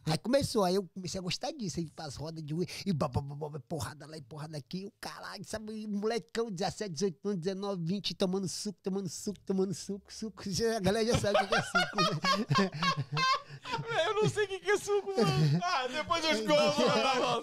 Aí 0.04 0.18
começou, 0.18 0.64
aí 0.64 0.74
eu 0.74 0.84
comecei 0.94 1.18
a 1.18 1.22
gostar 1.22 1.50
disso, 1.52 1.80
aí 1.80 1.90
as 1.98 2.16
rodas 2.16 2.44
de 2.44 2.54
Wii, 2.54 2.68
e 2.86 2.92
ba, 2.92 3.08
ba, 3.08 3.20
ba, 3.20 3.48
ba, 3.48 3.60
porrada 3.60 4.06
lá 4.06 4.16
e 4.16 4.22
porrada 4.22 4.56
aqui, 4.56 4.86
o 4.86 4.92
caralho, 5.00 5.44
sabe, 5.44 5.86
molecão, 5.86 6.50
17, 6.50 6.92
18 6.92 7.28
anos, 7.28 7.40
19, 7.40 7.84
20, 7.84 8.14
tomando 8.14 8.48
suco, 8.48 8.78
tomando 8.82 9.08
suco, 9.08 9.40
tomando 9.40 9.74
suco, 9.74 10.12
suco, 10.12 10.42
a 10.76 10.80
galera 10.80 11.06
já 11.06 11.18
sabe 11.18 11.44
o 11.44 11.48
que 11.48 11.54
é 11.54 11.62
suco, 11.62 11.96
né? 11.96 12.70
Eu 14.06 14.14
não 14.14 14.28
sei 14.28 14.44
o 14.44 14.48
que, 14.48 14.60
que 14.60 14.70
é 14.70 14.78
suco, 14.78 15.12
mano. 15.16 15.60
Ah, 15.62 15.86
depois 15.88 16.24
eu 16.24 16.44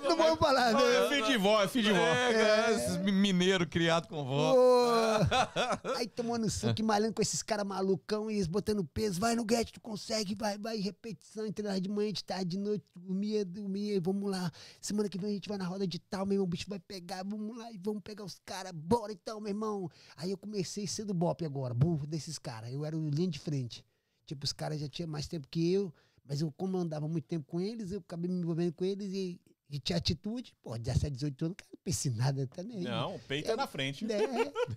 Não 0.09 0.17
vamos 0.17 0.39
falar, 0.39 0.73
né? 0.73 1.05
É 1.05 1.09
filho 1.09 1.25
de 1.25 1.37
vó, 1.37 1.61
é 1.61 1.67
filho 1.67 1.93
de 1.93 1.99
vó. 1.99 2.05
É, 2.05 2.33
cara, 2.33 2.71
esses 2.71 2.97
mineiros 2.97 3.67
criados 3.69 4.09
com 4.09 4.23
vó. 4.23 4.53
Ô, 4.53 4.93
Aí 5.97 6.07
tomando 6.07 6.49
suco 6.49 6.79
e 6.79 6.83
malhando 6.83 7.13
com 7.13 7.21
esses 7.21 7.43
caras 7.43 7.65
malucão 7.65 8.31
e 8.31 8.35
eles 8.35 8.47
botando 8.47 8.83
peso. 8.85 9.19
Vai 9.19 9.35
no 9.35 9.45
Get, 9.49 9.71
tu 9.71 9.81
consegue, 9.81 10.35
vai, 10.35 10.57
vai. 10.57 10.77
Repetição, 10.77 11.51
treinava 11.51 11.79
de 11.79 11.89
manhã, 11.89 12.11
de 12.11 12.23
tarde, 12.23 12.32
de 12.41 12.57
noite, 12.57 12.85
dormia, 12.95 13.43
dormia, 13.43 13.99
vamos 13.99 14.31
lá. 14.31 14.51
Semana 14.79 15.09
que 15.09 15.17
vem 15.17 15.31
a 15.31 15.33
gente 15.33 15.49
vai 15.49 15.57
na 15.57 15.65
roda 15.65 15.85
de 15.85 15.99
tal, 15.99 16.25
meu 16.25 16.35
irmão, 16.35 16.45
o 16.45 16.49
bicho 16.49 16.69
vai 16.69 16.79
pegar, 16.79 17.23
vamos 17.23 17.57
lá 17.57 17.71
e 17.71 17.77
vamos 17.77 18.01
pegar 18.01 18.23
os 18.23 18.39
caras. 18.45 18.71
Bora 18.71 19.11
então, 19.11 19.39
meu 19.41 19.49
irmão. 19.49 19.91
Aí 20.15 20.31
eu 20.31 20.37
comecei 20.37 20.87
sendo 20.87 21.13
bop 21.13 21.45
agora, 21.45 21.73
burro 21.73 22.07
desses 22.07 22.39
caras. 22.39 22.71
Eu 22.71 22.85
era 22.85 22.97
o 22.97 23.09
linha 23.09 23.27
de 23.27 23.39
frente. 23.39 23.85
Tipo, 24.25 24.45
os 24.45 24.53
caras 24.53 24.79
já 24.79 24.87
tinham 24.87 25.09
mais 25.09 25.27
tempo 25.27 25.47
que 25.49 25.71
eu, 25.71 25.93
mas 26.25 26.41
eu, 26.41 26.51
como 26.53 26.77
eu 26.77 26.81
andava 26.81 27.07
muito 27.07 27.25
tempo 27.25 27.45
com 27.45 27.59
eles, 27.59 27.91
eu 27.91 27.99
acabei 27.99 28.31
me 28.31 28.39
envolvendo 28.39 28.73
com 28.73 28.85
eles 28.85 29.11
e, 29.11 29.39
e 29.69 29.79
tinha 29.79 29.97
atitude. 29.97 30.55
Pô, 30.61 30.77
17, 30.77 31.11
18 31.11 31.45
anos, 31.45 31.57
cara, 31.57 31.69
não 31.73 31.79
pensei 31.83 32.11
nada, 32.11 32.47
tá 32.47 32.63
nem 32.63 32.77
aí. 32.77 32.83
Não, 32.83 33.19
peita 33.27 33.55
na 33.55 33.67
frente. 33.67 34.05
Né? 34.05 34.17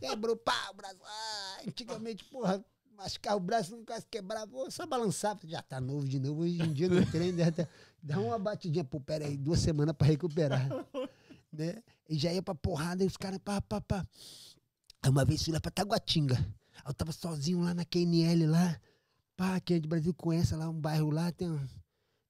Quebrou, 0.00 0.36
pá, 0.36 0.70
o 0.72 0.74
braço. 0.74 0.98
Ah, 1.02 1.58
antigamente, 1.66 2.24
porra, 2.24 2.64
machucar 2.96 3.36
o 3.36 3.40
braço, 3.40 3.76
não 3.76 3.84
quase 3.84 4.06
quebrar, 4.10 4.46
vou 4.46 4.70
só 4.70 4.86
balançar, 4.86 5.38
já 5.44 5.62
tá 5.62 5.80
novo 5.80 6.08
de 6.08 6.18
novo. 6.18 6.42
Hoje 6.42 6.60
em 6.62 6.72
dia 6.72 6.88
no 6.88 7.04
treino, 7.10 7.38
dá, 7.38 7.68
dá 8.02 8.20
uma 8.20 8.38
batidinha, 8.38 8.84
pô, 8.84 9.00
pera 9.00 9.26
aí, 9.26 9.36
duas 9.36 9.60
semanas 9.60 9.94
pra 9.96 10.06
recuperar. 10.06 10.66
né? 11.52 11.82
E 12.08 12.16
já 12.18 12.32
ia 12.32 12.42
pra 12.42 12.54
porrada 12.54 13.02
e 13.04 13.06
os 13.06 13.16
caras, 13.16 13.38
pá, 13.44 13.60
pá, 13.60 13.80
pá. 13.80 14.06
Aí 15.02 15.10
uma 15.10 15.24
vez 15.24 15.42
fui 15.42 15.52
lá 15.52 15.60
pra 15.60 15.70
Taguatinga. 15.70 16.36
Aí 16.36 16.90
eu 16.90 16.94
tava 16.94 17.12
sozinho 17.12 17.60
lá 17.60 17.74
na 17.74 17.84
QNL 17.84 18.46
lá. 18.46 18.80
Pá, 19.36 19.60
quem 19.60 19.76
é 19.76 19.80
de 19.80 19.88
Brasil 19.88 20.14
conhece 20.14 20.54
lá, 20.54 20.68
um 20.68 20.80
bairro 20.80 21.10
lá, 21.10 21.30
tem, 21.30 21.50
um- 21.50 21.66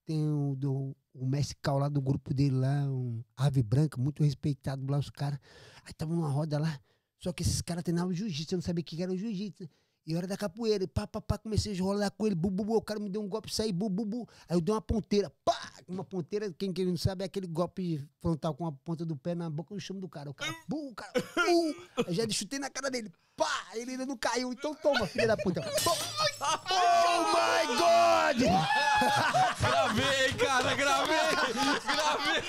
tem 0.05 0.29
o, 0.29 0.57
do, 0.57 0.97
o 1.15 1.25
mestre 1.27 1.57
Cal 1.63 1.79
lá 1.79 1.89
do 1.89 2.01
grupo 2.01 2.35
dele 2.35 2.57
lá, 2.57 2.85
um 2.91 3.23
Ave 3.37 3.63
Branca, 3.63 4.01
muito 4.01 4.25
respeitado 4.25 4.85
lá, 4.91 4.99
os 4.99 5.09
caras. 5.11 5.39
Aí 5.85 5.93
tava 5.95 6.13
numa 6.15 6.29
roda 6.29 6.59
lá, 6.59 6.81
só 7.21 7.33
que 7.33 7.43
esses 7.45 7.61
caras 7.63 7.85
treinavam 7.85 8.13
jiu-jitsu, 8.13 8.55
eu 8.55 8.57
não 8.59 8.63
sabia 8.63 8.83
o 8.83 8.85
que 8.85 9.01
era 9.01 9.13
o 9.13 9.17
jiu-jitsu. 9.17 9.69
E 10.07 10.15
hora 10.15 10.25
da 10.25 10.37
capoeira, 10.37 10.85
e 10.85 10.87
pá, 10.87 11.05
pá, 11.05 11.21
pá, 11.21 11.37
comecei 11.37 11.77
a 11.77 11.83
rolar 11.83 12.13
com 12.13 12.27
ele, 12.27 12.37
bu, 12.37 12.49
bu, 12.49 12.65
bu, 12.65 12.77
o 12.77 12.81
cara 12.83 13.01
me 13.01 13.09
deu 13.09 13.21
um 13.21 13.29
golpe, 13.29 13.53
saí, 13.53 13.73
bu, 13.73 13.89
bu, 13.89 14.05
bu. 14.05 14.29
Aí 14.49 14.57
eu 14.57 14.61
dei 14.61 14.73
uma 14.73 14.81
ponteira, 14.81 15.33
pá! 15.45 15.73
Uma 15.89 16.05
ponteira, 16.05 16.49
quem, 16.53 16.73
quem 16.73 16.87
não 16.87 16.97
sabe, 16.97 17.25
é 17.25 17.27
aquele 17.27 17.49
golpe 17.49 18.01
frontal 18.21 18.55
com 18.55 18.67
a 18.67 18.73
ponta 18.73 19.05
do 19.05 19.17
pé 19.17 19.35
na 19.35 19.51
boca, 19.51 19.75
eu 19.75 19.81
chamo 19.81 20.01
do 20.01 20.09
cara. 20.09 20.31
O 20.31 20.35
cara, 20.35 20.55
bu, 20.69 20.91
o 20.91 20.95
cara, 20.95 21.11
bu! 21.35 21.75
Eu 22.07 22.15
já 22.15 22.29
chutei 22.29 22.61
na 22.61 22.71
cara 22.71 22.89
dele, 22.89 23.11
pá! 23.37 23.67
Ele 23.75 23.91
ainda 23.93 24.07
não 24.07 24.17
caiu, 24.17 24.53
então 24.53 24.73
toma, 24.77 25.09
filha 25.09 25.27
da 25.27 25.37
puta. 25.37 25.61
Oh 26.71 27.23
my 27.33 27.67
God! 27.77 28.39
Gravei, 29.59 30.33
cara, 30.35 30.75
gravei! 30.77 31.17
Gravei! 31.83 32.43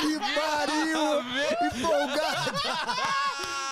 que 0.00 0.18
pariu! 0.36 1.20
Empolgado! 1.80 3.63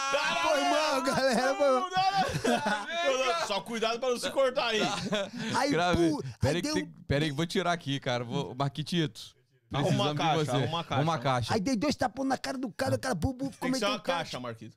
Foi 0.43 0.61
mal, 0.61 1.03
galera. 1.03 1.55
Foi 1.55 1.71
mal. 1.71 3.47
Só 3.47 3.61
cuidado 3.61 3.99
pra 3.99 4.11
não 4.11 4.19
se 4.19 4.31
cortar 4.31 4.69
aí. 4.69 4.81
Aí, 5.57 5.71
Gravei. 5.71 6.11
pu, 6.11 6.23
Pera 6.23 6.33
aí 6.43 6.57
aí, 6.57 6.63
que 6.63 6.63
deu, 6.63 6.75
tem- 6.75 6.87
pera 7.07 7.25
aí 7.25 7.29
que 7.29 7.33
eu 7.33 7.37
vou 7.37 7.47
tirar 7.47 7.73
aqui, 7.73 7.99
cara. 8.01 8.25
Vou... 8.25 8.55
Marquitito. 8.55 9.35
Arruma 9.73 10.13
precisamos 10.13 10.13
de 10.13 10.19
caixa, 10.19 10.45
você. 10.45 10.51
arruma 10.51 10.81
a 10.81 10.85
caixa. 10.85 10.95
Arruma 10.95 11.19
caixa. 11.19 11.55
aí 11.55 11.61
dei 11.61 11.77
dois 11.77 11.97
tapões 11.97 12.29
na 12.29 12.37
cara 12.37 12.59
do 12.59 12.71
cara, 12.71 12.95
o 12.95 12.99
cara 12.99 13.15
bu, 13.15 13.33
bu, 13.33 13.51
ficou 13.51 13.61
Tem 13.61 13.73
que 13.73 13.79
ser 13.79 13.85
meio 13.87 13.97
uma 13.97 14.01
caixa, 14.03 14.39
Marquito. 14.39 14.77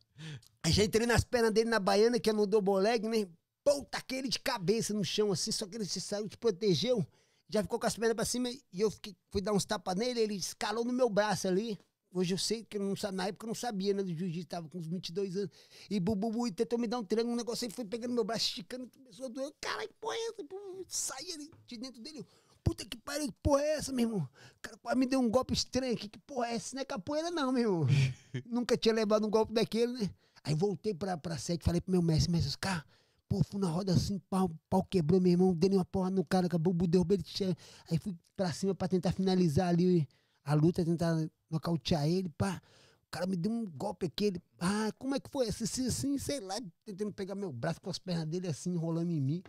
Aí 0.64 0.72
já 0.72 0.84
entrei 0.86 1.06
nas 1.06 1.24
pernas 1.26 1.52
dele 1.52 1.70
na 1.70 1.80
baiana, 1.80 2.18
que 2.20 2.30
é 2.30 2.34
no 2.34 2.48
double 2.48 2.76
leg, 2.82 3.06
né? 3.08 3.28
Pô, 3.64 3.84
taquei 3.84 4.20
ele 4.20 4.30
de 4.30 4.40
cabeça 4.40 4.94
no 4.94 5.04
chão, 5.04 5.32
assim, 5.34 5.52
só 5.52 5.66
que 5.68 5.76
ele 5.76 5.86
se 5.86 6.00
saiu, 6.00 6.30
te 6.30 6.38
protegeu. 6.38 7.06
Já 7.50 7.62
ficou 7.62 7.78
com 7.78 7.86
as 7.86 7.96
pernas 7.98 8.16
pra 8.16 8.24
cima 8.26 8.50
e 8.50 8.82
eu 8.82 8.90
fiquei, 8.90 9.16
fui 9.32 9.42
dar 9.42 9.52
uns 9.52 9.66
tapas 9.66 9.96
nele, 9.96 10.20
ele 10.22 10.36
escalou 10.36 10.86
no 10.86 10.94
meu 10.94 11.10
braço 11.10 11.48
ali. 11.48 11.78
Hoje 12.16 12.34
eu 12.34 12.38
sei 12.38 12.64
que 12.64 12.78
eu 12.78 12.82
não, 12.82 12.96
sa- 12.96 13.12
na 13.12 13.28
época 13.28 13.46
eu 13.46 13.50
não 13.50 13.56
sabia, 13.56 13.94
né? 13.94 14.02
Do 14.02 14.14
jiu-jitsu, 14.16 14.48
tava 14.48 14.70
com 14.70 14.78
uns 14.78 14.88
22 14.88 15.36
anos. 15.36 15.50
E 15.90 16.00
bubu, 16.00 16.32
bu, 16.32 16.48
e 16.48 16.52
tentou 16.52 16.80
me 16.80 16.88
dar 16.88 16.98
um 17.00 17.04
triângulo, 17.04 17.34
um 17.34 17.38
negócio 17.38 17.68
aí, 17.68 17.72
foi 17.74 17.84
pegando 17.84 18.14
meu 18.14 18.24
braço, 18.24 18.46
esticando, 18.46 18.88
começou 18.88 19.26
a 19.26 19.30
doer. 19.30 19.52
Caralho, 19.60 19.90
que 19.90 19.94
porra 19.96 20.16
é 20.16 20.28
essa? 20.28 20.46
Saí 20.88 21.32
ali 21.34 21.52
de 21.68 21.78
dentro 21.78 22.02
dele. 22.02 22.26
Puta 22.64 22.86
que 22.86 22.96
pariu, 22.98 23.28
que 23.28 23.38
porra 23.44 23.62
é 23.62 23.74
essa, 23.76 23.92
meu 23.92 24.08
irmão? 24.08 24.22
O 24.58 24.62
cara 24.62 24.78
quase 24.78 24.98
me 24.98 25.06
deu 25.06 25.20
um 25.20 25.30
golpe 25.30 25.54
estranho 25.54 25.94
aqui. 25.94 26.08
Que 26.08 26.18
porra 26.20 26.48
é 26.48 26.56
essa? 26.56 26.74
Não 26.76 26.82
é 26.82 26.86
capoeira, 26.86 27.30
não, 27.30 27.52
meu 27.52 27.62
irmão. 27.64 27.88
Nunca 28.50 28.78
tinha 28.78 28.94
levado 28.94 29.28
um 29.28 29.30
golpe 29.30 29.52
daquele, 29.54 29.92
né? 29.94 30.10
Aí 30.44 30.56
voltei 30.56 30.94
pra, 30.94 31.18
pra 31.18 31.38
sede, 31.38 31.64
falei 31.66 31.82
pro 31.82 31.92
meu 31.92 32.02
mestre, 32.02 32.32
mestre, 32.32 32.50
os 32.50 32.56
caras, 32.56 32.84
pô, 33.28 33.44
fui 33.44 33.60
na 33.60 33.68
roda 33.68 33.94
assim, 33.94 34.20
pau, 34.30 34.50
pau 34.70 34.84
quebrou, 34.84 35.20
meu 35.20 35.32
irmão, 35.34 35.54
dei 35.54 35.70
uma 35.72 35.84
porra 35.84 36.10
no 36.10 36.24
cara, 36.24 36.46
acabou, 36.48 36.74
derrubei 36.88 37.20
ele. 37.42 37.58
Aí 37.90 37.98
fui 37.98 38.16
pra 38.38 38.54
cima 38.54 38.74
pra 38.74 38.88
tentar 38.88 39.12
finalizar 39.12 39.68
ali 39.68 40.08
a 40.46 40.54
luta, 40.54 40.86
tentar 40.86 41.14
nocautear 41.50 42.08
ele, 42.08 42.30
pá. 42.30 42.62
O 43.08 43.10
cara 43.10 43.26
me 43.26 43.36
deu 43.36 43.52
um 43.52 43.66
golpe 43.66 44.06
aqui, 44.06 44.26
ele, 44.26 44.42
ah, 44.60 44.92
como 45.00 45.16
é 45.16 45.20
que 45.20 45.30
foi? 45.30 45.48
Assim, 45.48 45.64
assim, 45.64 45.88
assim, 45.88 46.18
sei 46.18 46.40
lá, 46.40 46.56
tentando 46.86 47.12
pegar 47.12 47.34
meu 47.34 47.52
braço 47.52 47.82
com 47.82 47.90
as 47.90 47.98
pernas 47.98 48.28
dele 48.28 48.48
assim, 48.48 48.72
enrolando 48.72 49.10
em 49.10 49.22
mim. 49.22 49.44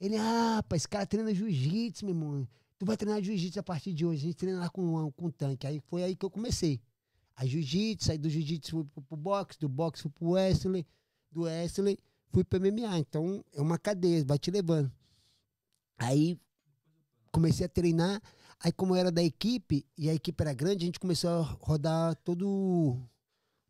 Ele, 0.00 0.16
ah, 0.16 0.62
pá, 0.68 0.76
esse 0.76 0.88
cara 0.88 1.06
treina 1.06 1.34
jiu-jitsu, 1.34 2.04
meu 2.04 2.14
irmão. 2.14 2.48
Tu 2.78 2.84
vai 2.84 2.96
treinar 2.96 3.22
jiu-jitsu 3.22 3.58
a 3.58 3.62
partir 3.62 3.92
de 3.92 4.04
hoje. 4.04 4.20
A 4.20 4.26
gente 4.26 4.36
treina 4.36 4.60
lá 4.60 4.68
com, 4.68 5.10
com 5.12 5.30
tanque. 5.30 5.66
Aí 5.66 5.80
foi 5.80 6.04
aí 6.04 6.14
que 6.14 6.24
eu 6.24 6.30
comecei. 6.30 6.80
Aí 7.34 7.48
jiu-jitsu, 7.48 8.06
saí 8.06 8.18
do 8.18 8.28
jiu-jitsu 8.28 8.70
fui 8.70 8.84
pro, 8.84 9.02
pro 9.02 9.16
boxe, 9.16 9.58
do 9.58 9.68
boxe 9.68 10.02
fui 10.02 10.10
pro 10.10 10.30
wrestling, 10.32 10.84
do 11.30 11.42
wrestling 11.42 11.96
fui 12.30 12.44
pro 12.44 12.60
MMA. 12.60 12.98
Então 12.98 13.42
é 13.54 13.60
uma 13.60 13.78
cadeia, 13.78 14.24
vai 14.24 14.38
te 14.38 14.50
levando. 14.50 14.92
Aí 15.98 16.38
comecei 17.32 17.64
a 17.64 17.68
treinar. 17.68 18.22
Aí 18.60 18.72
como 18.72 18.94
era 18.94 19.12
da 19.12 19.22
equipe, 19.22 19.86
e 19.96 20.08
a 20.08 20.14
equipe 20.14 20.40
era 20.42 20.52
grande, 20.54 20.84
a 20.84 20.86
gente 20.86 21.00
começou 21.00 21.30
a 21.30 21.42
rodar 21.42 22.16
todo 22.16 22.98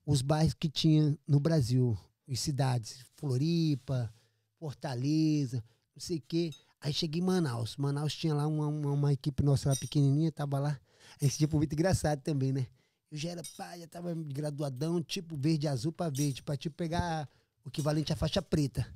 os 0.06 0.22
bairros 0.22 0.54
que 0.54 0.68
tinha 0.68 1.18
no 1.26 1.40
Brasil, 1.40 1.98
as 2.30 2.40
cidades, 2.40 3.04
Floripa, 3.16 4.12
Fortaleza, 4.58 5.62
não 5.94 6.00
sei 6.00 6.18
o 6.18 6.22
quê. 6.26 6.50
Aí 6.80 6.92
cheguei 6.92 7.20
em 7.20 7.24
Manaus. 7.24 7.76
Manaus 7.76 8.14
tinha 8.14 8.34
lá 8.34 8.46
uma, 8.46 8.66
uma, 8.68 8.92
uma 8.92 9.12
equipe 9.12 9.42
nossa 9.42 9.68
lá 9.70 9.76
pequenininha, 9.76 10.30
tava 10.30 10.58
lá. 10.58 10.78
Esse 11.20 11.38
tipo 11.38 11.56
muito 11.56 11.72
engraçado 11.72 12.20
também, 12.22 12.52
né? 12.52 12.66
Eu 13.10 13.18
já 13.18 13.30
era 13.30 13.42
pai, 13.56 13.80
já 13.80 13.86
tava 13.86 14.14
graduadão, 14.14 15.02
tipo 15.02 15.36
verde 15.36 15.66
azul 15.68 15.92
pra 15.92 16.08
verde, 16.08 16.42
pra 16.42 16.56
tipo 16.56 16.76
pegar 16.76 17.28
o 17.64 17.68
equivalente 17.68 18.12
à 18.12 18.16
faixa 18.16 18.40
preta. 18.42 18.86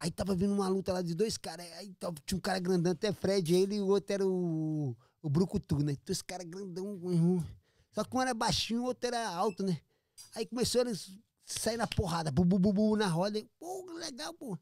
Aí 0.00 0.10
tava 0.10 0.34
vindo 0.34 0.52
uma 0.52 0.68
luta 0.68 0.92
lá 0.92 1.00
de 1.00 1.14
dois 1.14 1.36
caras. 1.36 1.66
Aí 1.78 1.92
tava- 1.94 2.16
tinha 2.26 2.36
um 2.36 2.40
cara 2.40 2.58
grandão, 2.58 2.92
até 2.92 3.12
Fred, 3.12 3.54
ele 3.54 3.76
e 3.76 3.80
o 3.80 3.86
outro 3.86 4.12
era 4.12 4.26
o, 4.26 4.96
o 5.22 5.30
Brucutu, 5.30 5.78
né? 5.78 5.92
Então 5.92 6.12
esse 6.12 6.24
cara 6.24 6.44
grandão, 6.44 6.98
meu 6.98 7.12
irmão. 7.12 7.46
Só 7.92 8.04
que 8.04 8.16
um 8.16 8.20
era 8.20 8.34
baixinho, 8.34 8.82
o 8.82 8.86
outro 8.86 9.06
era 9.06 9.28
alto, 9.28 9.62
né? 9.62 9.80
Aí 10.34 10.44
começou 10.46 10.80
eles 10.80 11.18
sair 11.44 11.76
na 11.76 11.86
porrada, 11.86 12.30
bu, 12.30 12.44
bu, 12.44 12.58
bu, 12.58 12.72
bu, 12.72 12.96
na 12.96 13.06
roda. 13.06 13.42
Pô, 13.58 13.86
legal, 13.94 14.34
pô. 14.34 14.58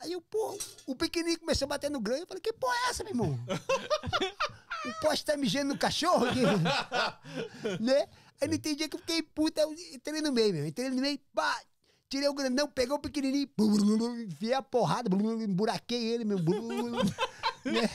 Aí 0.00 0.12
eu, 0.12 0.20
pô, 0.20 0.58
o 0.86 0.94
pequenininho 0.94 1.40
começou 1.40 1.66
a 1.66 1.68
bater 1.68 1.90
no 1.90 2.00
grão. 2.00 2.16
Eu 2.16 2.26
falei, 2.26 2.40
que 2.40 2.52
porra 2.52 2.74
é 2.74 2.90
essa, 2.90 3.02
meu 3.02 3.12
irmão? 3.12 3.38
o 4.84 5.00
poste 5.00 5.24
tá 5.24 5.36
mijando 5.36 5.72
no 5.72 5.78
cachorro 5.78 6.26
aqui. 6.26 6.42
né? 7.80 8.06
Aí 8.40 8.48
não 8.48 8.54
entendi 8.54 8.88
que 8.88 8.96
eu 8.96 9.00
fiquei 9.00 9.22
puta, 9.22 9.62
eu 9.62 9.72
entrei 9.72 10.20
no 10.20 10.32
meio, 10.32 10.52
meu. 10.52 10.66
Entrei 10.66 10.90
no 10.90 11.00
meio, 11.00 11.18
pá, 11.32 11.58
tirei 12.14 12.28
o 12.28 12.34
grandão, 12.34 12.68
peguei 12.68 12.94
o 12.94 12.98
pequenininho, 12.98 13.48
enfiei 14.22 14.54
a 14.54 14.62
porrada, 14.62 15.10
emburaquei 15.42 16.12
ele, 16.12 16.24
meu. 16.24 16.38
né? 17.64 17.90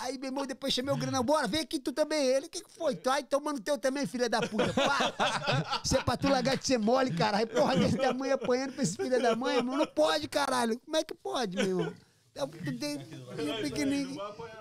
Aí, 0.00 0.16
meu 0.16 0.28
irmão, 0.28 0.46
depois 0.46 0.72
chamei 0.72 0.94
o 0.94 0.96
grandão, 0.96 1.22
bora, 1.22 1.46
vem 1.46 1.60
aqui 1.60 1.78
tu 1.78 1.92
também. 1.92 2.24
Ele, 2.24 2.46
o 2.46 2.48
que, 2.48 2.62
que 2.62 2.70
foi? 2.70 2.96
Tu 2.96 3.10
aí 3.10 3.22
tomando 3.24 3.60
teu 3.60 3.76
também, 3.76 4.06
filha 4.06 4.28
da 4.28 4.40
puta. 4.40 4.72
Pá! 4.72 5.80
Isso 5.84 5.96
é 5.98 6.02
pra 6.02 6.16
tu 6.16 6.28
largar 6.28 6.56
de 6.56 6.66
ser 6.66 6.78
mole, 6.78 7.14
caralho. 7.14 7.46
Porra, 7.46 7.76
desse 7.76 7.98
tamanho 7.98 8.34
apanhando 8.34 8.72
pra 8.72 8.82
esse 8.82 8.96
filho 8.96 9.20
da 9.20 9.36
mãe, 9.36 9.56
irmão. 9.56 9.76
Não 9.76 9.86
pode, 9.86 10.28
caralho. 10.28 10.78
Como 10.78 10.96
é 10.96 11.04
que 11.04 11.14
pode, 11.14 11.56
meu 11.56 11.66
irmão? 11.66 11.94
Então, 12.30 12.48
tu 12.48 12.78
tem 12.78 12.96
o 12.96 13.62
pequenininho. 13.62 14.18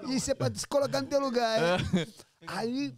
Isso 0.09 0.31
é 0.31 0.33
pra 0.33 0.49
tu 0.49 0.59
se 0.59 0.67
colocar 0.67 1.01
no 1.01 1.07
teu 1.07 1.19
lugar. 1.21 1.59
é. 1.61 2.07
Aí, 2.47 2.93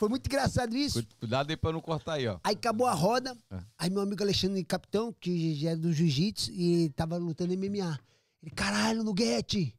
foi 0.00 0.08
muito 0.08 0.26
engraçado 0.26 0.74
isso. 0.74 1.02
Cu- 1.02 1.08
Cuidado 1.20 1.50
aí 1.50 1.56
pra 1.58 1.72
não 1.72 1.80
cortar 1.80 2.14
aí, 2.14 2.26
ó. 2.26 2.38
Aí 2.42 2.54
acabou 2.54 2.86
a 2.86 2.94
roda. 2.94 3.36
É. 3.50 3.58
Aí 3.78 3.90
meu 3.90 4.00
amigo 4.00 4.22
Alexandre 4.22 4.64
Capitão, 4.64 5.14
que 5.20 5.54
já 5.54 5.72
é 5.72 5.76
do 5.76 5.92
jiu-jitsu 5.92 6.50
e 6.52 6.88
tava 6.96 7.18
lutando 7.18 7.52
MMA. 7.52 8.00
Ele, 8.42 8.50
caralho, 8.54 9.04
Nuguete. 9.04 9.76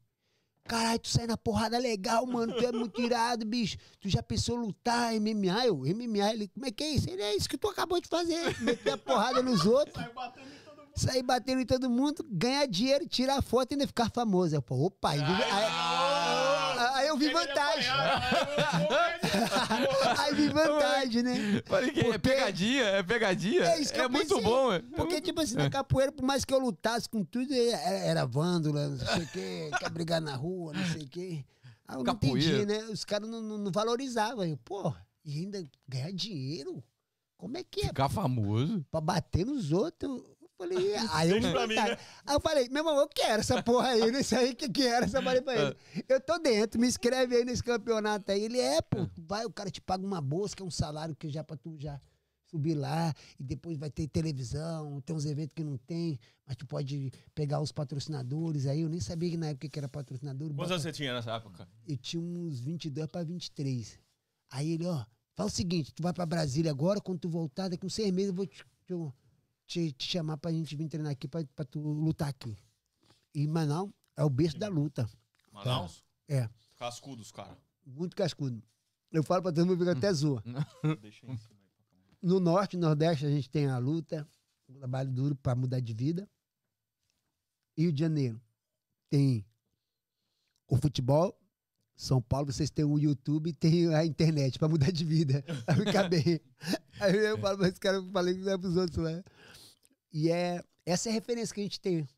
Caralho, 0.64 1.00
tu 1.00 1.08
sai 1.08 1.26
na 1.26 1.36
porrada 1.36 1.76
legal, 1.76 2.24
mano. 2.24 2.52
Tu 2.52 2.64
é 2.64 2.70
muito 2.70 3.00
irado, 3.02 3.44
bicho. 3.44 3.76
Tu 4.00 4.08
já 4.08 4.22
pensou 4.22 4.54
lutar 4.54 5.12
MMA? 5.14 5.66
Eu, 5.66 5.78
MMA? 5.78 6.32
Ele, 6.32 6.46
como 6.54 6.66
é 6.66 6.70
que 6.70 6.84
é 6.84 6.90
isso? 6.90 7.10
Ele, 7.10 7.20
é 7.20 7.34
isso 7.34 7.48
que 7.48 7.58
tu 7.58 7.66
acabou 7.68 8.00
de 8.00 8.06
fazer. 8.08 8.56
Meter 8.60 8.92
a 8.92 8.96
porrada 8.96 9.42
nos 9.42 9.66
outros. 9.66 10.02
Sair 10.94 11.22
batendo 11.22 11.60
em 11.62 11.66
todo 11.66 11.88
mundo, 11.90 12.24
ganhar 12.30 12.66
dinheiro, 12.66 13.08
tirar 13.08 13.42
foto 13.42 13.72
e 13.72 13.74
ainda 13.74 13.86
ficar 13.88 14.10
famoso. 14.10 14.54
Eu, 14.54 14.60
pô, 14.62 14.76
opa, 14.86 15.10
aí, 15.10 15.20
aí, 15.20 15.42
aí 15.42 15.72
eu 17.12 17.18
vi 17.18 17.32
vantagem. 17.32 17.90
Aí 20.18 20.34
vi 20.34 20.48
vantagem, 20.48 21.22
né? 21.22 21.62
Falei 21.66 21.90
que 21.90 22.00
é 22.00 22.04
Porque- 22.04 22.18
pegadinha, 22.18 22.84
é 22.84 23.02
pegadinha. 23.02 23.64
É 23.64 23.80
isso 23.80 23.92
que 23.92 24.00
é 24.00 24.04
eu 24.04 24.10
muito 24.10 24.28
pensei. 24.28 24.42
bom, 24.42 24.72
é. 24.72 24.80
Porque, 24.96 25.20
tipo 25.20 25.40
assim, 25.40 25.54
na 25.56 25.70
capoeira, 25.70 26.12
por 26.12 26.24
mais 26.24 26.44
que 26.44 26.52
eu 26.52 26.58
lutasse 26.58 27.08
com 27.08 27.24
tudo, 27.24 27.52
era, 27.54 27.76
era 27.78 28.26
vândula, 28.26 28.88
não 28.88 28.98
sei 28.98 29.22
o 29.22 29.26
quê, 29.28 29.70
quer 29.78 29.90
brigar 29.90 30.20
na 30.20 30.34
rua, 30.34 30.72
não 30.72 30.84
sei 30.86 31.02
o 31.02 31.08
quê. 31.08 31.44
Aí 31.88 31.94
eu 31.94 31.98
não 31.98 32.04
Capoeira. 32.04 32.38
entendi, 32.40 32.66
né? 32.66 32.78
Os 32.90 33.04
caras 33.04 33.28
não, 33.28 33.40
não, 33.42 33.58
não 33.58 33.72
valorizavam. 33.72 34.44
Eu, 34.44 34.56
pô, 34.64 34.92
e 35.24 35.40
ainda 35.40 35.64
ganhar 35.88 36.12
dinheiro? 36.12 36.82
Como 37.36 37.56
é 37.58 37.64
que 37.64 37.80
é? 37.82 37.86
Ficar 37.88 38.08
famoso. 38.08 38.84
Pra 38.90 39.00
bater 39.00 39.44
nos 39.44 39.72
outros? 39.72 40.22
Eu 40.62 40.68
falei, 40.68 40.94
aí 41.12 41.30
eu, 41.30 41.40
pra 41.52 41.66
mim, 41.66 41.74
né? 41.74 41.98
aí 42.26 42.34
eu 42.34 42.40
falei, 42.40 42.68
meu 42.68 42.78
irmão, 42.80 42.96
eu 42.98 43.08
quero 43.08 43.40
essa 43.40 43.62
porra 43.62 43.88
aí, 43.88 44.10
isso 44.20 44.36
aí 44.36 44.54
que 44.54 44.68
que 44.68 44.86
era, 44.86 45.06
essa 45.06 45.20
falei 45.22 45.42
pra 45.42 45.54
ele. 45.56 45.76
Eu 46.08 46.20
tô 46.20 46.38
dentro, 46.38 46.80
me 46.80 46.86
inscreve 46.86 47.36
aí 47.36 47.44
nesse 47.44 47.62
campeonato 47.62 48.30
aí. 48.30 48.42
Ele 48.44 48.58
é, 48.60 48.80
pô, 48.82 49.08
vai, 49.18 49.44
o 49.44 49.50
cara 49.50 49.70
te 49.70 49.80
paga 49.80 50.04
uma 50.06 50.20
bolsa, 50.20 50.54
que 50.56 50.62
é 50.62 50.66
um 50.66 50.70
salário 50.70 51.14
que 51.16 51.28
já 51.28 51.42
pra 51.42 51.56
tu 51.56 51.76
já 51.78 52.00
subir 52.46 52.74
lá, 52.74 53.14
e 53.40 53.42
depois 53.42 53.78
vai 53.78 53.90
ter 53.90 54.06
televisão, 54.08 55.00
tem 55.00 55.16
uns 55.16 55.24
eventos 55.24 55.54
que 55.54 55.64
não 55.64 55.78
tem, 55.78 56.20
mas 56.46 56.54
tu 56.54 56.66
pode 56.66 57.10
pegar 57.34 57.60
os 57.62 57.72
patrocinadores 57.72 58.66
aí. 58.66 58.82
Eu 58.82 58.90
nem 58.90 59.00
sabia 59.00 59.30
que 59.30 59.36
na 59.38 59.46
época 59.48 59.68
que 59.70 59.78
era 59.78 59.88
patrocinador. 59.88 60.48
Quantos 60.48 60.56
bota- 60.56 60.72
anos 60.74 60.82
você 60.82 60.92
tinha 60.92 61.14
nessa 61.14 61.32
época? 61.32 61.66
eu 61.88 61.96
tinha 61.96 62.22
uns 62.22 62.60
22 62.60 63.06
para 63.08 63.24
23. 63.24 63.98
Aí 64.50 64.72
ele, 64.72 64.84
ó, 64.86 65.02
fala 65.34 65.48
o 65.48 65.50
seguinte, 65.52 65.94
tu 65.94 66.02
vai 66.02 66.12
para 66.12 66.26
Brasília 66.26 66.70
agora, 66.70 67.00
quando 67.00 67.20
tu 67.20 67.28
voltar, 67.30 67.68
daqui 67.68 67.86
uns 67.86 67.94
seis 67.94 68.12
meses 68.12 68.28
eu 68.28 68.34
vou 68.34 68.46
te, 68.46 68.62
te, 68.86 68.92
te 69.92 70.04
chamar 70.06 70.36
pra 70.36 70.52
gente 70.52 70.74
vir 70.76 70.88
treinar 70.88 71.12
aqui, 71.12 71.26
pra, 71.26 71.44
pra 71.54 71.64
tu 71.64 71.80
lutar 71.80 72.28
aqui. 72.28 72.56
E 73.34 73.46
Manaus 73.46 73.90
é 74.16 74.24
o 74.24 74.30
berço 74.30 74.58
da 74.58 74.68
luta. 74.68 75.08
Manaus? 75.52 76.04
É. 76.28 76.48
Cascudos, 76.76 77.30
cara. 77.32 77.56
Muito 77.86 78.16
cascudo. 78.16 78.62
Eu 79.10 79.22
falo 79.22 79.42
pra 79.42 79.52
todo 79.52 79.66
mundo, 79.66 79.78
fica 79.78 79.92
até 79.92 80.12
zoa. 80.12 80.42
Deixa 81.00 81.26
aí 81.26 81.32
em 81.32 81.36
cima. 81.36 81.58
aí. 81.58 82.18
No 82.22 82.40
norte, 82.40 82.76
nordeste, 82.76 83.26
a 83.26 83.30
gente 83.30 83.50
tem 83.50 83.66
a 83.66 83.78
luta, 83.78 84.26
o 84.68 84.72
trabalho 84.74 85.10
duro 85.10 85.34
para 85.34 85.54
mudar 85.54 85.80
de 85.80 85.92
vida. 85.92 86.28
Rio 87.76 87.92
de 87.92 88.00
Janeiro 88.00 88.40
tem 89.08 89.44
o 90.66 90.76
futebol. 90.76 91.38
São 91.94 92.20
Paulo, 92.22 92.50
vocês 92.50 92.70
têm 92.70 92.84
o 92.84 92.98
YouTube 92.98 93.50
e 93.50 93.52
tem 93.52 93.94
a 93.94 94.04
internet 94.04 94.58
para 94.58 94.68
mudar 94.68 94.90
de 94.90 95.04
vida, 95.04 95.42
pra 95.66 95.74
ficar 95.76 96.08
bem. 96.08 96.40
Aí 96.98 97.14
eu 97.14 97.38
falo 97.38 97.58
para 97.58 97.68
esse 97.68 97.78
cara, 97.78 97.98
eu 97.98 98.10
falei 98.10 98.34
que 98.34 98.40
não 98.40 98.52
é 98.52 98.58
pros 98.58 98.76
outros 98.76 98.96
lá. 98.96 99.22
E 100.12 100.30
é, 100.30 100.62
essa 100.84 101.08
é 101.08 101.10
a 101.10 101.14
referência 101.14 101.54
que 101.54 101.60
a 101.60 101.64
gente 101.64 101.80
tem. 101.80 102.08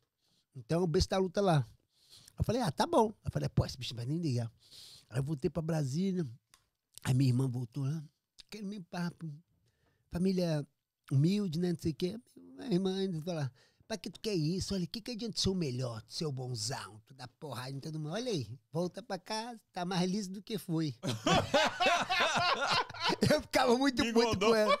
Então, 0.55 0.83
o 0.83 0.87
besta 0.87 1.17
luta 1.17 1.41
lá. 1.41 1.65
Eu 2.37 2.43
falei, 2.43 2.61
ah, 2.61 2.71
tá 2.71 2.85
bom. 2.85 3.13
Eu 3.23 3.31
falei, 3.31 3.49
pô, 3.49 3.65
esse 3.65 3.77
bicho 3.77 3.93
não 3.93 3.97
vai 3.97 4.05
nem 4.05 4.17
ligar. 4.17 4.51
Aí 5.09 5.19
eu 5.19 5.23
voltei 5.23 5.49
para 5.49 5.61
Brasília. 5.61 6.27
Aí 7.03 7.13
minha 7.13 7.29
irmã 7.29 7.47
voltou 7.47 7.83
lá. 7.83 8.03
Aquele 8.47 8.65
mesmo 8.65 8.85
papo. 8.85 9.31
Família 10.11 10.65
humilde, 11.11 11.59
né? 11.59 11.71
Não 11.71 11.79
sei 11.79 11.91
o 11.91 11.95
quê. 11.95 12.19
Minha 12.35 12.73
irmã 12.73 12.97
ainda 12.97 13.21
fala, 13.21 13.51
pra 13.87 13.97
que 13.97 14.09
tu 14.09 14.19
quer 14.19 14.33
isso? 14.33 14.73
Olha, 14.73 14.85
o 14.85 14.87
que, 14.87 15.01
que 15.01 15.11
adianta 15.11 15.39
ser 15.39 15.49
o 15.49 15.55
melhor, 15.55 16.03
ser 16.07 16.25
o 16.25 16.31
bonzão, 16.31 17.01
tu 17.05 17.13
dá 17.13 17.27
porrada 17.27 17.71
em 17.71 17.79
todo 17.79 17.99
mundo. 17.99 18.13
Olha 18.13 18.31
aí, 18.31 18.47
volta 18.71 19.03
pra 19.03 19.19
casa, 19.19 19.59
tá 19.71 19.85
mais 19.85 20.09
liso 20.09 20.31
do 20.31 20.41
que 20.41 20.57
foi. 20.57 20.95
eu 23.29 23.41
ficava 23.41 23.77
muito 23.77 24.03
puto 24.13 24.39
com 24.39 24.55
ela. 24.55 24.79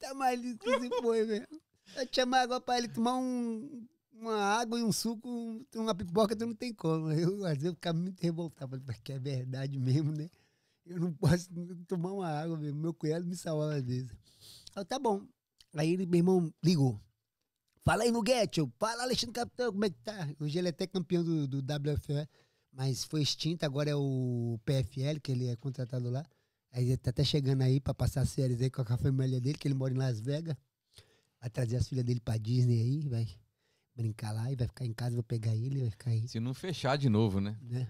Tá 0.00 0.14
mais 0.14 0.40
liso 0.40 0.58
que 0.58 0.80
se 0.80 0.88
foi, 1.00 1.24
velho. 1.24 1.48
Eu 1.96 2.06
te 2.06 2.16
chamar 2.16 2.42
agora 2.42 2.60
pra 2.60 2.78
ele 2.78 2.88
tomar 2.88 3.16
um, 3.16 3.86
uma 4.12 4.36
água 4.36 4.78
e 4.78 4.82
um 4.82 4.92
suco, 4.92 5.64
uma 5.74 5.94
pipoca, 5.94 6.36
tu 6.36 6.46
não 6.46 6.54
tem 6.54 6.72
como. 6.72 7.10
Eu, 7.12 7.44
às 7.44 7.58
vezes, 7.58 7.74
ficava 7.74 7.98
muito 7.98 8.20
revoltado. 8.20 8.70
Falei, 8.70 8.84
mas 8.86 8.98
que 9.00 9.12
é 9.12 9.18
verdade 9.18 9.78
mesmo, 9.78 10.12
né? 10.12 10.30
Eu 10.86 11.00
não 11.00 11.12
posso 11.12 11.48
tomar 11.86 12.12
uma 12.12 12.28
água 12.28 12.56
mesmo. 12.56 12.80
Meu 12.80 12.94
cunhado 12.94 13.26
me 13.26 13.36
salvava 13.36 13.74
às 13.74 13.84
vezes. 13.84 14.10
Eu, 14.74 14.84
tá 14.84 14.98
bom. 14.98 15.26
Aí 15.74 15.92
ele, 15.92 16.06
meu 16.06 16.18
irmão, 16.18 16.52
ligou. 16.62 17.00
Fala 17.84 18.02
aí 18.04 18.12
Getio. 18.26 18.72
Fala, 18.78 19.02
Alexandre 19.02 19.34
Capitão, 19.34 19.72
como 19.72 19.84
é 19.84 19.90
que 19.90 19.98
tá? 20.04 20.28
Hoje 20.38 20.58
ele 20.58 20.68
é 20.68 20.70
até 20.70 20.86
campeão 20.86 21.24
do, 21.24 21.48
do 21.48 21.58
WFE, 21.58 22.28
mas 22.72 23.04
foi 23.04 23.22
extinto, 23.22 23.64
agora 23.64 23.90
é 23.90 23.96
o 23.96 24.60
PFL, 24.64 25.18
que 25.22 25.32
ele 25.32 25.46
é 25.48 25.56
contratado 25.56 26.10
lá. 26.10 26.24
Aí 26.72 26.86
ele 26.86 26.96
tá 26.96 27.10
até 27.10 27.24
chegando 27.24 27.62
aí 27.62 27.80
pra 27.80 27.94
passar 27.94 28.20
as 28.20 28.34
férias 28.34 28.60
aí 28.60 28.70
com 28.70 28.82
a 28.82 28.96
família 28.96 29.40
dele, 29.40 29.58
que 29.58 29.66
ele 29.66 29.74
mora 29.74 29.92
em 29.92 29.96
Las 29.96 30.20
Vegas. 30.20 30.54
Vai 31.40 31.48
trazer 31.50 31.76
as 31.76 31.88
filhas 31.88 32.04
dele 32.04 32.20
pra 32.20 32.36
Disney 32.36 32.80
aí, 32.82 33.08
vai 33.08 33.28
brincar 33.96 34.32
lá 34.32 34.50
e 34.52 34.56
vai 34.56 34.66
ficar 34.66 34.84
em 34.84 34.92
casa, 34.92 35.14
vou 35.14 35.22
pegar 35.24 35.54
ele, 35.54 35.80
vai 35.80 35.90
ficar 35.90 36.10
aí, 36.10 36.28
Se 36.28 36.38
não 36.40 36.52
fechar 36.54 36.96
de 36.96 37.08
novo, 37.08 37.40
né? 37.40 37.56
né? 37.62 37.88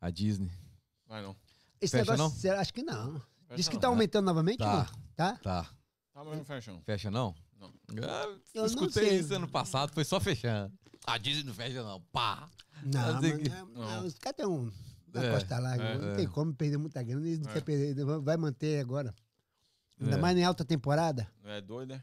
A 0.00 0.10
Disney. 0.10 0.50
Vai 1.06 1.22
não. 1.22 1.36
Esse 1.80 1.92
Fecha 1.96 2.12
negócio, 2.12 2.22
não? 2.24 2.30
será- 2.30 2.60
acho 2.60 2.72
que 2.72 2.82
não. 2.82 3.14
Diz 3.14 3.22
Fecha 3.56 3.68
que 3.70 3.74
não. 3.76 3.80
tá 3.80 3.88
aumentando 3.88 4.24
novamente, 4.26 4.58
Tá. 4.58 4.76
não? 4.76 4.84
Tá? 5.14 5.36
Tá. 5.36 5.62
Tá, 6.12 6.24
mas 6.24 6.36
não 6.38 6.44
fecha 6.44 6.72
não. 6.72 6.80
Fecha 6.82 7.10
não? 7.10 7.34
Não. 7.58 7.72
Eu 8.54 8.62
não 8.62 8.66
escutei 8.66 9.08
sei. 9.08 9.18
isso 9.20 9.34
ano 9.34 9.48
passado, 9.48 9.92
foi 9.92 10.04
só 10.04 10.18
fechando. 10.20 10.72
A 11.06 11.16
Disney 11.18 11.44
não 11.44 11.54
fecha 11.54 11.82
não. 11.82 12.00
Pá. 12.12 12.48
Não, 12.84 13.20
Mas 13.20 13.36
que- 13.42 13.48
não, 13.48 13.66
Não. 13.68 13.80
não, 14.00 14.06
os 14.06 14.14
caras 14.18 14.36
têm 14.36 14.46
um. 14.46 14.70
Uma 15.12 15.24
É, 15.24 15.30
costa 15.32 15.58
lá, 15.58 15.74
é, 15.74 15.98
não 15.98 16.08
é. 16.10 16.16
tem 16.16 16.28
como 16.28 16.54
perder 16.54 16.76
muita 16.76 17.02
grana, 17.02 17.26
eles 17.26 17.38
não 17.38 17.48
É. 17.50 17.60
querem 17.60 17.64
perder, 17.64 18.04
vai 18.20 18.36
manter 18.36 18.78
agora. 18.80 19.14
Ainda 20.00 20.16
É. 20.16 20.20
mais 20.20 20.36
em 20.36 20.44
alta 20.44 20.64
temporada. 20.64 21.26
Não 21.42 21.50
é 21.50 21.60
doido, 21.60 21.90
né? 21.94 22.02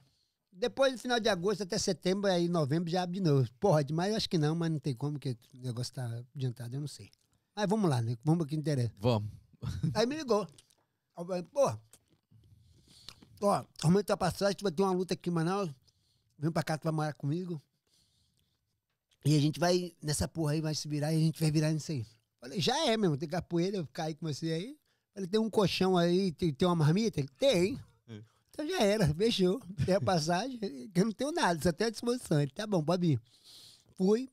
Depois 0.57 0.93
do 0.93 0.97
final 0.97 1.19
de 1.19 1.27
agosto 1.27 1.63
até 1.63 1.77
setembro, 1.77 2.31
aí 2.31 2.47
novembro 2.47 2.89
já 2.89 3.03
abre 3.03 3.19
de 3.19 3.21
novo. 3.29 3.47
Porra, 3.59 3.83
demais 3.83 4.11
eu 4.11 4.15
acho 4.15 4.29
que 4.29 4.37
não, 4.37 4.55
mas 4.55 4.71
não 4.71 4.79
tem 4.79 4.95
como, 4.95 5.13
porque 5.13 5.37
o 5.53 5.57
negócio 5.57 5.93
tá 5.93 6.23
adiantado, 6.33 6.73
eu 6.73 6.79
não 6.79 6.87
sei. 6.87 7.11
Mas 7.53 7.67
vamos 7.67 7.89
lá, 7.89 8.01
né? 8.01 8.17
Vamos 8.23 8.45
que 8.47 8.55
interessa. 8.55 8.93
Vamos. 8.97 9.29
Aí 9.93 10.05
me 10.05 10.15
ligou. 10.15 10.47
Porra, 11.51 11.79
ó, 13.41 13.65
aumenta 13.83 14.13
a 14.13 14.17
passagem, 14.17 14.55
tu 14.55 14.63
vai 14.63 14.71
ter 14.71 14.81
uma 14.81 14.91
luta 14.91 15.13
aqui 15.13 15.29
em 15.29 15.33
Manaus. 15.33 15.69
Vem 16.39 16.51
pra 16.51 16.63
cá, 16.63 16.77
tu 16.77 16.83
vai 16.85 16.93
morar 16.93 17.13
comigo. 17.13 17.61
E 19.25 19.35
a 19.35 19.39
gente 19.39 19.59
vai, 19.59 19.93
nessa 20.01 20.27
porra 20.27 20.53
aí, 20.53 20.61
vai 20.61 20.75
se 20.75 20.87
virar 20.87 21.11
e 21.11 21.17
a 21.17 21.19
gente 21.19 21.39
vai 21.39 21.51
virar 21.51 21.71
nisso 21.71 21.91
aí. 21.91 22.05
Falei, 22.39 22.61
já 22.61 22.77
é 22.87 22.95
mesmo, 22.95 23.17
tem 23.17 23.27
capoeira, 23.27 23.77
eu 23.77 23.81
vou 23.81 23.87
ficar 23.87 24.03
aí 24.03 24.15
com 24.15 24.27
você 24.27 24.51
aí. 24.51 24.77
Falei, 25.13 25.27
tem 25.27 25.39
um 25.39 25.49
colchão 25.49 25.97
aí, 25.97 26.31
tem, 26.31 26.53
tem 26.53 26.67
uma 26.67 26.75
marmita? 26.75 27.19
Ele, 27.19 27.29
tem. 27.39 27.79
Então 28.55 28.65
já 28.65 28.81
era, 28.81 29.07
fechou. 29.13 29.61
Tem 29.85 29.93
a 29.95 30.01
passagem, 30.01 30.57
que 30.57 30.89
eu 30.95 31.03
não 31.03 31.11
tenho 31.11 31.33
nada, 31.33 31.61
só 31.61 31.73
tenho 31.73 31.89
a 31.89 31.91
disposição. 31.91 32.41
Ele, 32.41 32.51
tá 32.51 32.65
bom, 32.65 32.81
pode 32.81 33.05
vir. 33.05 33.19
Fui, 33.97 34.29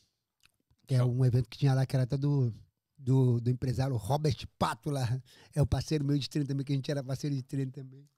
Que 0.87 0.95
é 0.95 1.05
um 1.05 1.25
evento 1.25 1.49
que 1.49 1.59
tinha 1.59 1.75
lá, 1.75 1.87
que 1.87 1.95
era 1.95 2.05
até 2.05 2.17
do, 2.17 2.53
do, 2.97 3.41
do 3.41 3.51
empresário 3.51 3.97
Robert 3.97 4.37
Pato 4.59 4.91
lá. 4.91 5.23
É 5.55 5.63
o 5.63 5.67
parceiro 5.67 6.05
meu 6.05 6.19
de 6.19 6.29
treino 6.29 6.49
também, 6.49 6.65
que 6.65 6.73
a 6.73 6.77
gente 6.77 6.91
era 6.91 7.05
parceiro 7.05 7.35
de 7.37 7.43
treino 7.43 7.71
também. 7.71 8.09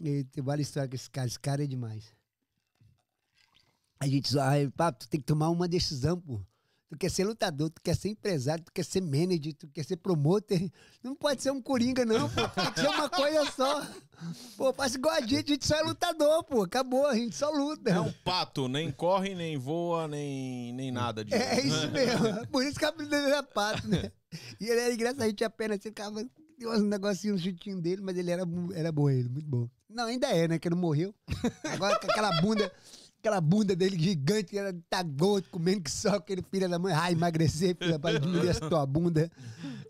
E 0.00 0.24
tem 0.24 0.42
várias 0.42 0.68
histórias 0.68 0.90
com 0.90 0.96
esse 0.96 1.10
cara. 1.10 1.26
Esse 1.26 1.40
cara 1.40 1.64
é 1.64 1.66
demais. 1.66 2.12
A 3.98 4.06
gente 4.06 4.28
só, 4.28 4.42
aí, 4.42 4.70
Pato, 4.70 5.06
tu 5.06 5.08
tem 5.08 5.20
que 5.20 5.26
tomar 5.26 5.48
uma 5.48 5.66
decisão, 5.66 6.20
pô. 6.20 6.44
Tu 6.94 6.98
quer 6.98 7.10
ser 7.10 7.24
lutador, 7.24 7.70
tu 7.70 7.82
quer 7.82 7.96
ser 7.96 8.10
empresário, 8.10 8.62
tu 8.62 8.70
quer 8.70 8.84
ser 8.84 9.00
manager, 9.00 9.52
tu 9.54 9.66
quer 9.66 9.84
ser 9.84 9.96
promoter. 9.96 10.70
Não 11.02 11.16
pode 11.16 11.42
ser 11.42 11.50
um 11.50 11.60
coringa, 11.60 12.04
não, 12.04 12.30
pô. 12.30 12.48
Tem 12.48 12.72
que 12.72 12.80
ser 12.80 12.88
uma 12.88 13.10
coisa 13.10 13.50
só. 13.50 13.84
Pô, 14.56 14.72
faz 14.72 14.94
igual 14.94 15.12
a 15.12 15.20
gente, 15.20 15.34
a 15.34 15.54
gente 15.54 15.66
só 15.66 15.74
é 15.74 15.82
lutador, 15.82 16.44
pô. 16.44 16.62
Acabou, 16.62 17.04
a 17.04 17.16
gente 17.16 17.34
só 17.34 17.50
luta. 17.50 17.90
É 17.90 17.98
um 17.98 18.12
pato, 18.24 18.68
nem 18.68 18.92
corre, 18.92 19.34
nem 19.34 19.58
voa, 19.58 20.06
nem, 20.06 20.72
nem 20.72 20.92
nada 20.92 21.24
disso. 21.24 21.42
É 21.42 21.60
isso 21.60 21.90
mesmo. 21.90 22.46
Por 22.46 22.64
isso 22.64 22.78
que 22.78 22.84
a 22.84 22.90
apelido 22.90 23.10
dele 23.10 23.26
era 23.26 23.42
pato, 23.42 23.88
né? 23.88 24.12
E 24.60 24.68
ele 24.68 24.80
era 24.80 24.94
engraçado, 24.94 25.22
a 25.22 25.26
gente 25.26 25.42
apenas 25.42 25.82
ficava 25.82 26.24
tinha 26.56 26.70
uns 26.70 26.82
negocinhos, 26.82 27.40
um 27.40 27.44
chutinho 27.44 27.80
dele, 27.80 28.02
mas 28.02 28.16
ele 28.16 28.30
era, 28.30 28.44
era 28.74 28.92
bom, 28.92 29.10
ele, 29.10 29.28
muito 29.28 29.48
bom. 29.48 29.68
Não, 29.90 30.04
ainda 30.04 30.28
é, 30.28 30.46
né? 30.46 30.58
Que 30.58 30.68
ele 30.68 30.76
não 30.76 30.82
morreu. 30.82 31.14
Agora 31.64 31.98
com 31.98 32.10
aquela 32.10 32.40
bunda, 32.40 32.70
aquela 33.24 33.40
bunda 33.40 33.74
dele 33.74 33.98
gigante, 33.98 34.58
era, 34.58 34.70
tá 34.90 35.02
gordo, 35.02 35.48
comendo 35.48 35.80
que 35.80 35.90
só 35.90 36.16
aquele 36.16 36.42
filho 36.42 36.68
da 36.68 36.78
mãe. 36.78 36.92
Ah, 36.92 37.10
emagrecer, 37.10 37.74
filha, 37.74 37.98
para 37.98 38.20
diminuir 38.20 38.48
essa 38.48 38.68
tua 38.68 38.84
bunda, 38.84 39.32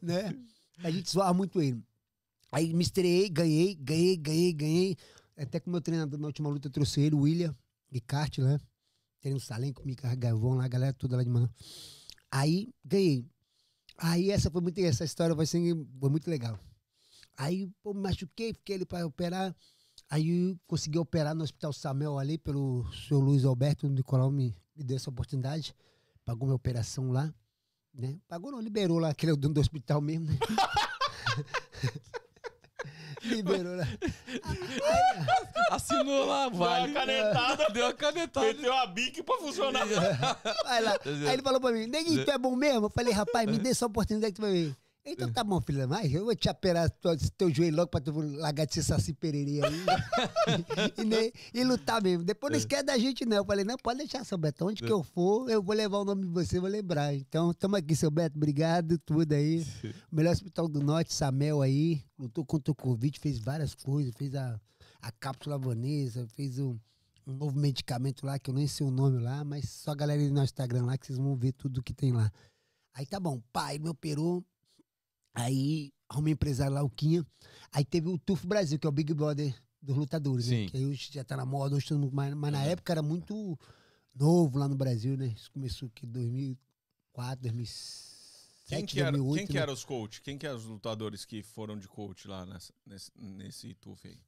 né? 0.01 0.33
A 0.79 0.91
gente 0.91 1.11
zoava 1.11 1.35
muito 1.35 1.61
ele. 1.61 1.83
Aí 2.53 2.73
me 2.73 2.85
estreiei, 2.85 3.29
ganhei, 3.29 3.75
ganhei, 3.75 4.17
ganhei, 4.17 4.53
ganhei. 4.53 4.97
Até 5.37 5.59
que 5.59 5.67
o 5.67 5.71
meu 5.71 5.81
treinador 5.81 6.19
na 6.21 6.29
última 6.29 6.49
luta 6.49 6.71
trouxe 6.71 7.01
ele, 7.01 7.17
o 7.17 7.23
William 7.23 7.53
Ricarte, 7.91 8.41
né? 8.41 8.61
Tem 9.21 9.35
um 9.35 9.41
salém 9.41 9.73
comigo, 9.73 10.03
Gavão 10.17 10.55
lá, 10.55 10.67
a 10.67 10.69
galera 10.69 10.93
toda 10.93 11.17
lá 11.17 11.25
de 11.25 11.31
mano. 11.31 11.51
Aí 12.31 12.73
ganhei. 12.85 13.27
Aí 13.99 14.31
essa 14.31 14.49
foi 14.49 14.61
muito, 14.61 14.79
essa 14.79 15.05
história 15.05 15.35
ser, 15.45 15.59
foi 15.99 16.11
muito 16.11 16.31
legal. 16.31 16.57
Aí, 17.37 17.69
pô, 17.83 17.93
me 17.93 18.01
machuquei, 18.01 18.55
fiquei 18.55 18.77
ali 18.77 18.87
para 18.87 19.05
operar. 19.05 19.55
Aí 20.11 20.51
eu 20.51 20.59
consegui 20.67 20.99
operar 20.99 21.35
no 21.35 21.43
Hospital 21.43 21.73
Samuel 21.73 22.19
ali 22.19 22.39
pelo 22.39 22.85
seu 23.09 23.19
Luiz 23.19 23.45
Alberto 23.45 23.89
Nicolau 23.89 24.31
me, 24.31 24.55
me 24.77 24.85
deu 24.85 24.97
essa 24.97 25.11
oportunidade. 25.11 25.75
Pagou 26.25 26.47
minha 26.47 26.57
operação 26.57 27.11
lá, 27.11 27.33
né? 27.93 28.19
Pagou 28.29 28.51
não, 28.53 28.61
liberou 28.61 28.99
lá, 28.99 29.11
aquele 29.11 29.31
é 29.31 29.35
o 29.35 29.37
dono 29.37 29.55
do 29.55 29.61
hospital 29.61 30.01
mesmo, 30.01 30.27
né? 30.27 30.39
liberou 33.25 33.77
lá. 33.77 33.87
Assinou 35.71 36.27
lá, 36.27 36.49
vale. 36.49 36.93
Deu 36.93 36.95
uma 36.95 37.01
canetada. 37.01 37.71
Deu 37.71 37.85
uma 37.87 37.95
canetada. 37.95 38.47
Meteu 38.47 38.73
a 38.73 38.87
bique 38.87 39.23
pra 39.23 39.37
funcionar. 39.39 39.87
Vai 40.65 40.83
lá. 40.83 40.99
Aí 41.05 41.33
ele 41.33 41.43
falou 41.43 41.61
pra 41.61 41.73
mim, 41.73 41.87
neguinho, 41.87 42.25
tu 42.25 42.31
é 42.31 42.39
bom 42.39 42.55
mesmo? 42.55 42.87
Eu 42.87 42.91
falei, 42.91 43.13
rapaz, 43.13 43.51
me 43.51 43.59
dê 43.59 43.71
essa 43.71 43.87
oportunidade 43.87 44.33
que 44.33 44.41
tu 44.41 44.43
vai 44.43 44.53
ver. 44.53 44.77
Então 45.07 45.31
tá 45.33 45.45
bom, 45.45 45.61
filha, 45.61 45.87
mas 45.87 46.13
eu 46.15 46.25
vou 46.25 46.35
te 46.35 46.49
operar 46.49 46.89
tua- 46.91 47.15
teu 47.37 47.53
joelho 47.53 47.77
logo 47.77 47.91
pra 47.91 48.01
tu 48.01 48.11
largar 48.39 48.67
de 48.67 48.73
ser 48.75 48.83
saci 48.83 49.15
aí. 49.23 49.61
e, 50.99 51.05
nem- 51.05 51.33
e 51.53 51.63
lutar 51.65 52.03
mesmo. 52.03 52.25
Depois 52.25 52.51
não 52.51 52.57
esquece 52.59 52.83
da 52.85 52.97
gente, 52.99 53.25
não. 53.27 53.37
Eu 53.37 53.45
falei, 53.45 53.65
não, 53.65 53.77
pode 53.77 53.99
deixar, 53.99 54.25
seu 54.25 54.39
Beto. 54.39 54.65
Onde 54.67 54.83
que 54.83 54.91
eu 54.91 55.03
for, 55.03 55.51
eu 55.51 55.63
vou 55.63 55.75
levar 55.75 55.99
o 55.99 56.05
nome 56.07 56.23
de 56.23 56.29
você, 56.33 56.59
vou 56.59 56.71
lembrar. 56.71 57.15
Então, 57.15 57.53
tamo 57.53 57.77
aqui, 57.77 57.95
seu 57.95 58.11
Beto. 58.11 58.37
Obrigado, 58.39 58.99
tudo 58.99 59.33
aí. 59.33 59.63
Melhor 60.11 60.33
hospital 60.33 60.67
do 60.69 60.81
norte, 60.83 61.13
Samel 61.13 61.61
aí. 61.61 62.03
Lutou 62.19 62.45
contra 62.45 62.73
o 62.73 62.75
Covid, 62.75 63.19
fez 63.21 63.39
várias 63.39 63.75
coisas. 63.75 64.15
Fez 64.17 64.35
a, 64.35 64.59
a 65.03 65.13
cápsula 65.13 65.59
vanesa, 65.59 66.27
fez 66.35 66.59
o, 66.59 66.81
um 67.27 67.33
novo 67.35 67.59
medicamento 67.59 68.25
lá, 68.25 68.39
que 68.39 68.49
eu 68.51 68.55
nem 68.55 68.67
sei 68.67 68.87
o 68.87 68.91
nome 68.91 69.19
lá, 69.23 69.45
mas 69.45 69.69
só 69.69 69.91
a 69.91 69.95
galera 69.95 70.23
ir 70.23 70.31
no 70.31 70.43
Instagram 70.43 70.87
lá 70.87 70.97
que 70.97 71.07
vocês 71.07 71.19
vão 71.19 71.37
ver 71.37 71.53
tudo 71.53 71.83
que 71.83 71.93
tem 71.93 72.11
lá. 72.11 72.33
Aí 72.95 73.05
tá 73.05 73.21
bom, 73.21 73.43
pai, 73.53 73.79
me 73.79 73.91
operou. 73.91 74.43
Aí 75.35 75.93
arrumei 76.09 76.33
um 76.33 76.35
empresário 76.35 76.73
lá, 76.75 76.83
o 76.83 76.89
Quinha. 76.91 77.27
Aí 77.73 77.85
teve 77.85 78.09
o 78.09 78.19
Tufo 78.19 78.47
Brasil, 78.47 78.79
que 78.79 78.87
é 78.87 78.89
o 78.89 78.93
Big 78.93 79.13
Brother 79.13 79.55
dos 79.83 79.97
lutadores, 79.97 80.47
Sim. 80.47 80.63
né? 80.65 80.69
Que 80.71 80.77
aí 80.77 80.87
hoje 80.87 81.11
já 81.13 81.25
tá 81.25 81.37
na 81.37 81.45
moda, 81.45 81.75
hoje 81.77 81.87
todo 81.89 81.99
mundo, 81.99 82.15
mas, 82.15 82.33
mas 82.35 82.53
na 82.53 82.63
época 82.63 82.93
era 82.93 83.03
muito 83.03 83.59
novo 84.15 84.59
lá 84.59 84.69
no 84.69 84.77
Brasil, 84.77 85.17
né? 85.17 85.27
Isso 85.37 85.51
começou 85.51 85.89
aqui 85.89 86.07
em 86.07 86.11
2004, 86.11 87.43
2007, 87.43 88.67
Quem 88.69 88.87
que 88.87 89.01
era, 89.01 89.11
2008, 89.13 89.39
quem 89.39 89.47
que 89.49 89.53
né? 89.55 89.61
era 89.61 89.73
os 89.73 89.85
coach? 89.85 90.23
Quem 90.23 90.39
que 90.39 90.47
eram 90.47 90.57
os 90.57 90.65
lutadores 90.65 91.25
que 91.25 91.43
foram 91.43 91.77
de 91.79 91.89
coach 91.89 92.27
lá 92.29 92.47
nessa- 92.47 92.73
nesse, 92.87 93.11
nesse 93.17 93.75
TUF 93.75 94.07
aí? 94.09 94.19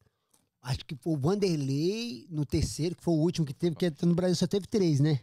Acho 0.62 0.84
que 0.84 0.96
foi 0.96 1.12
o 1.14 1.16
Vanderlei 1.16 2.26
no 2.28 2.44
terceiro, 2.44 2.96
que 2.96 3.02
foi 3.04 3.14
o 3.14 3.18
último 3.18 3.46
que 3.46 3.54
teve, 3.54 3.76
que 3.76 3.88
no 4.04 4.14
Brasil 4.16 4.34
só 4.34 4.46
teve 4.48 4.66
três, 4.66 4.98
né? 4.98 5.20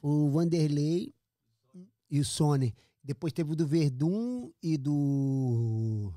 Foi 0.00 0.10
o 0.10 0.30
Vanderlei 0.30 1.14
e 2.10 2.18
o 2.20 2.24
Sony. 2.24 2.74
Depois 3.04 3.32
teve 3.34 3.52
o 3.52 3.56
do 3.56 3.66
Verdun 3.66 4.50
e 4.62 4.78
do. 4.78 6.10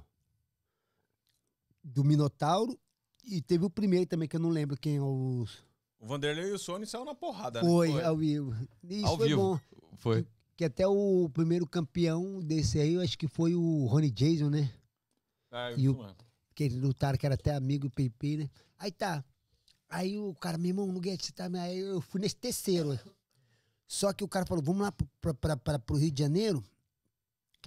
do 1.83 2.03
Minotauro. 2.03 2.79
E 3.25 3.41
teve 3.41 3.65
o 3.65 3.69
primeiro 3.69 4.05
também, 4.05 4.27
que 4.27 4.37
eu 4.37 4.39
não 4.39 4.49
lembro 4.49 4.77
quem 4.77 4.95
é 4.95 5.01
os. 5.01 5.57
O 5.99 6.07
Vanderlei 6.07 6.49
e 6.49 6.53
o 6.53 6.59
Sony 6.59 6.85
saiu 6.85 7.03
na 7.03 7.13
porrada, 7.13 7.61
né? 7.61 7.67
Foi, 7.67 8.01
ao 8.01 8.15
vivo. 8.15 8.55
Isso 8.87 9.05
Ao 9.05 9.17
foi 9.17 9.27
vivo. 9.27 9.41
bom. 9.41 9.59
Foi. 9.97 10.25
Que 10.55 10.63
até 10.63 10.87
o 10.87 11.29
primeiro 11.33 11.67
campeão 11.67 12.39
desse 12.39 12.79
aí, 12.79 12.93
eu 12.93 13.01
acho 13.01 13.17
que 13.17 13.27
foi 13.27 13.53
o 13.53 13.85
Ronnie 13.85 14.09
Jason, 14.11 14.49
né? 14.49 14.71
É, 15.51 15.75
E 15.77 15.89
o- 15.89 16.15
que 16.55 16.63
eles 16.63 16.81
lutaram, 16.81 17.17
que 17.17 17.25
era 17.25 17.35
até 17.35 17.53
amigo 17.53 17.87
do 17.87 17.91
PP, 17.93 18.37
né? 18.37 18.49
Aí 18.77 18.91
tá. 18.91 19.23
Aí 19.89 20.17
o 20.17 20.33
cara, 20.35 20.57
meu 20.57 20.69
irmão, 20.69 20.87
no 20.87 20.99
Guedes, 20.99 21.31
tá? 21.31 21.47
Aí 21.61 21.79
eu 21.79 21.99
fui 22.01 22.21
nesse 22.21 22.35
terceiro. 22.35 22.97
Só 23.87 24.11
que 24.13 24.23
o 24.23 24.27
cara 24.27 24.45
falou, 24.45 24.63
vamos 24.63 24.81
lá 24.81 24.91
pra, 25.21 25.33
pra, 25.33 25.57
pra, 25.57 25.79
pro 25.79 25.95
Rio 25.97 26.11
de 26.11 26.21
Janeiro, 26.23 26.63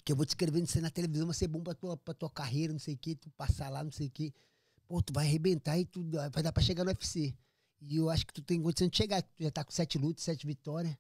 que 0.05 0.13
eu 0.13 0.17
vou 0.17 0.25
te 0.25 0.31
escrever 0.31 0.63
aí 0.63 0.81
na 0.81 0.91
televisão, 0.91 1.27
vai 1.27 1.35
ser 1.35 1.49
bom 1.49 1.63
pra 1.63 1.75
tua, 1.75 1.97
pra 1.97 2.15
tua 2.15 2.31
carreira, 2.31 2.73
não 2.73 2.81
sei 2.81 2.95
o 2.95 2.99
quê, 2.99 3.15
tu 3.15 3.31
passar 3.31 3.69
lá, 3.69 3.83
não 3.83 3.93
sei 3.93 4.07
o 4.07 4.11
quê. 4.11 4.33
Pô, 4.87 5.03
tu 5.03 5.13
vai 5.13 5.27
arrebentar 5.27 5.79
e 5.79 5.85
tu 5.85 6.05
vai 6.33 6.43
dar 6.43 6.53
pra 6.53 6.63
chegar 6.63 6.85
no 6.85 6.91
UFC. 6.91 7.35
E 7.83 7.97
eu 7.97 8.11
acho 8.11 8.27
que 8.27 8.33
tu 8.33 8.43
tem 8.43 8.61
condição 8.61 8.89
de 8.89 8.97
chegar, 8.97 9.23
tu 9.23 9.43
já 9.43 9.51
tá 9.51 9.65
com 9.65 9.71
sete 9.71 9.99
lutas, 9.99 10.25
sete 10.25 10.47
vitórias. 10.47 10.97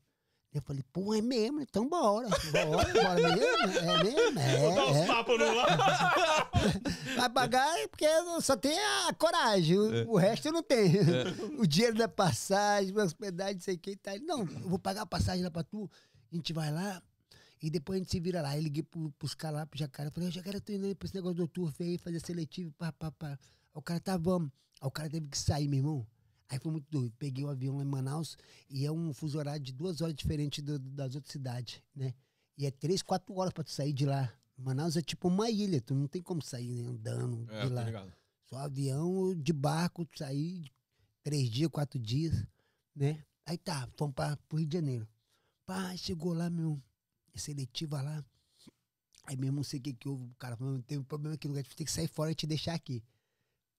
Eu 0.52 0.60
falei, 0.62 0.82
pô, 0.92 1.14
é 1.14 1.22
mesmo, 1.22 1.60
então 1.60 1.88
bora. 1.88 2.28
Bora, 2.28 2.92
bora 2.92 3.36
mesmo, 3.36 3.78
é 3.78 4.02
mesmo, 4.02 4.38
é, 4.40 4.74
Dá 4.74 4.86
uns 4.86 4.96
é. 4.96 5.06
tapas 5.06 5.38
no 5.38 5.54
lá. 5.54 6.50
Vai 7.16 7.30
pagar 7.30 7.78
é 7.78 7.86
porque 7.86 8.06
só 8.40 8.56
tem 8.56 8.76
a 8.76 9.14
coragem, 9.14 9.78
o, 9.78 10.10
o 10.10 10.16
resto 10.16 10.48
eu 10.48 10.52
não 10.52 10.62
tenho. 10.62 11.00
O 11.60 11.66
dinheiro 11.66 11.96
da 11.96 12.08
passagem, 12.08 12.96
hospedagem, 12.98 13.54
não 13.54 13.60
sei 13.60 13.76
o 13.76 13.78
que 13.78 13.92
e 13.92 13.96
tal. 13.96 14.18
Não, 14.20 14.40
eu 14.40 14.68
vou 14.68 14.78
pagar 14.78 15.02
a 15.02 15.06
passagem 15.06 15.44
lá 15.44 15.50
pra 15.52 15.62
tu, 15.62 15.88
a 16.32 16.34
gente 16.34 16.52
vai 16.52 16.72
lá 16.72 17.00
e 17.62 17.70
depois 17.70 17.96
a 17.96 17.98
gente 18.02 18.10
se 18.10 18.20
vira 18.20 18.40
lá. 18.42 18.50
Aí 18.50 18.60
liguei 18.60 18.82
pro, 18.82 19.10
pros 19.12 19.34
caras 19.34 19.60
lá, 19.60 19.66
pro 19.66 19.78
Jacaré, 19.78 20.10
falei, 20.10 20.30
Jacaré, 20.30 20.56
eu 20.56 20.60
tô 20.60 20.72
indo 20.72 20.86
aí 20.86 20.94
pra 20.94 21.06
esse 21.06 21.14
negócio 21.14 21.36
do 21.36 21.48
turf 21.48 21.82
aí, 21.82 21.98
fazer 21.98 22.20
seletivo, 22.20 22.72
pá, 22.72 22.92
pá, 22.92 23.10
pá. 23.12 23.30
Aí 23.30 23.38
o 23.74 23.82
cara, 23.82 24.00
tá, 24.00 24.16
vamos. 24.16 24.50
Aí 24.80 24.88
o 24.88 24.90
cara 24.90 25.08
teve 25.10 25.28
que 25.28 25.38
sair, 25.38 25.68
meu 25.68 25.78
irmão. 25.78 26.06
Aí 26.48 26.58
foi 26.58 26.72
muito 26.72 26.86
doido. 26.90 27.14
Peguei 27.18 27.44
o 27.44 27.48
avião 27.48 27.76
lá 27.76 27.82
em 27.84 27.86
Manaus 27.86 28.36
e 28.68 28.84
é 28.84 28.90
um 28.90 29.12
fuso 29.12 29.38
horário 29.38 29.62
de 29.62 29.72
duas 29.72 30.00
horas 30.00 30.14
diferente 30.14 30.60
do- 30.60 30.78
das 30.78 31.14
outras 31.14 31.30
cidades, 31.32 31.80
né? 31.94 32.12
E 32.58 32.66
é 32.66 32.70
três, 32.70 33.02
quatro 33.02 33.34
horas 33.36 33.52
pra 33.52 33.62
tu 33.62 33.70
sair 33.70 33.92
de 33.92 34.04
lá. 34.04 34.32
Manaus 34.58 34.96
é 34.96 35.00
tipo 35.02 35.28
uma 35.28 35.48
ilha, 35.48 35.80
tu 35.80 35.94
não 35.94 36.06
tem 36.08 36.20
como 36.20 36.42
sair 36.42 36.72
né, 36.82 36.88
andando 36.88 37.46
É, 37.50 37.66
de 37.66 37.72
lá. 37.72 37.84
ligado. 37.84 38.12
Só 38.46 38.56
avião 38.58 39.32
de 39.34 39.52
barco, 39.52 40.06
sair 40.16 40.64
três 41.22 41.48
dias, 41.48 41.70
quatro 41.70 41.98
dias, 42.00 42.44
né? 42.96 43.22
Aí 43.46 43.56
tá, 43.56 43.88
fomos 43.96 44.14
para 44.14 44.36
pro 44.48 44.58
Rio 44.58 44.66
de 44.66 44.76
Janeiro. 44.76 45.08
Pá, 45.64 45.96
chegou 45.96 46.32
lá, 46.34 46.50
meu, 46.50 46.82
seletiva 47.38 48.02
lá. 48.02 48.24
Aí 49.24 49.36
mesmo 49.36 49.56
não 49.56 49.62
sei 49.62 49.78
o 49.78 49.82
que 49.82 49.92
que 49.92 50.08
houve, 50.08 50.24
o 50.24 50.34
cara 50.38 50.56
falou, 50.56 50.82
tem 50.82 50.98
um 50.98 51.04
problema 51.04 51.34
aqui, 51.34 51.46
no 51.46 51.54
lugar, 51.54 51.64
tem 51.74 51.86
que 51.86 51.92
sair 51.92 52.08
fora 52.08 52.32
e 52.32 52.34
te 52.34 52.46
deixar 52.46 52.74
aqui. 52.74 53.02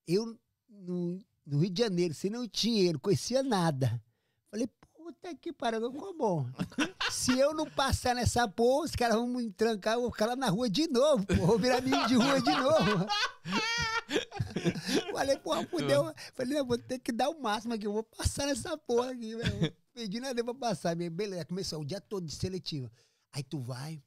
Eu, 0.07 0.39
no, 0.69 1.19
no 1.45 1.59
Rio 1.59 1.69
de 1.69 1.81
Janeiro, 1.81 2.13
sem 2.13 2.31
não 2.31 2.47
dinheiro, 2.47 2.99
conhecia 2.99 3.43
nada. 3.43 4.01
Falei, 4.49 4.67
puta 4.93 5.35
que 5.35 5.51
pariu, 5.51 5.91
ficou 5.91 6.17
bom. 6.17 6.49
Se 7.11 7.37
eu 7.37 7.53
não 7.53 7.69
passar 7.69 8.15
nessa 8.15 8.47
porra, 8.47 8.85
os 8.85 8.95
caras 8.95 9.17
vão 9.17 9.27
me 9.27 9.51
trancar, 9.51 9.95
eu 9.95 10.01
vou 10.01 10.11
ficar 10.11 10.27
lá 10.27 10.35
na 10.35 10.47
rua 10.47 10.69
de 10.69 10.87
novo, 10.87 11.25
pô, 11.25 11.35
vou 11.45 11.59
virar 11.59 11.81
menino 11.81 12.07
de 12.07 12.15
rua 12.15 12.39
de 12.39 12.51
novo. 12.51 13.05
Falei, 15.11 15.37
porra, 15.37 15.65
fudeu. 15.67 16.13
Falei, 16.33 16.57
não, 16.57 16.65
vou 16.65 16.77
ter 16.77 16.99
que 16.99 17.11
dar 17.11 17.29
o 17.29 17.41
máximo 17.41 17.73
aqui, 17.73 17.87
eu 17.87 17.93
vou 17.93 18.03
passar 18.03 18.45
nessa 18.45 18.77
porra 18.77 19.11
aqui, 19.11 19.35
velho. 19.35 19.73
Pedi 19.93 20.19
nada 20.19 20.43
pra 20.43 20.53
passar. 20.53 20.95
meu. 20.95 21.11
Beleza, 21.11 21.45
começou 21.45 21.81
o 21.81 21.85
dia 21.85 21.99
todo 21.99 22.25
de 22.25 22.35
seletiva. 22.35 22.91
Aí 23.31 23.43
tu 23.43 23.59
vai, 23.59 24.01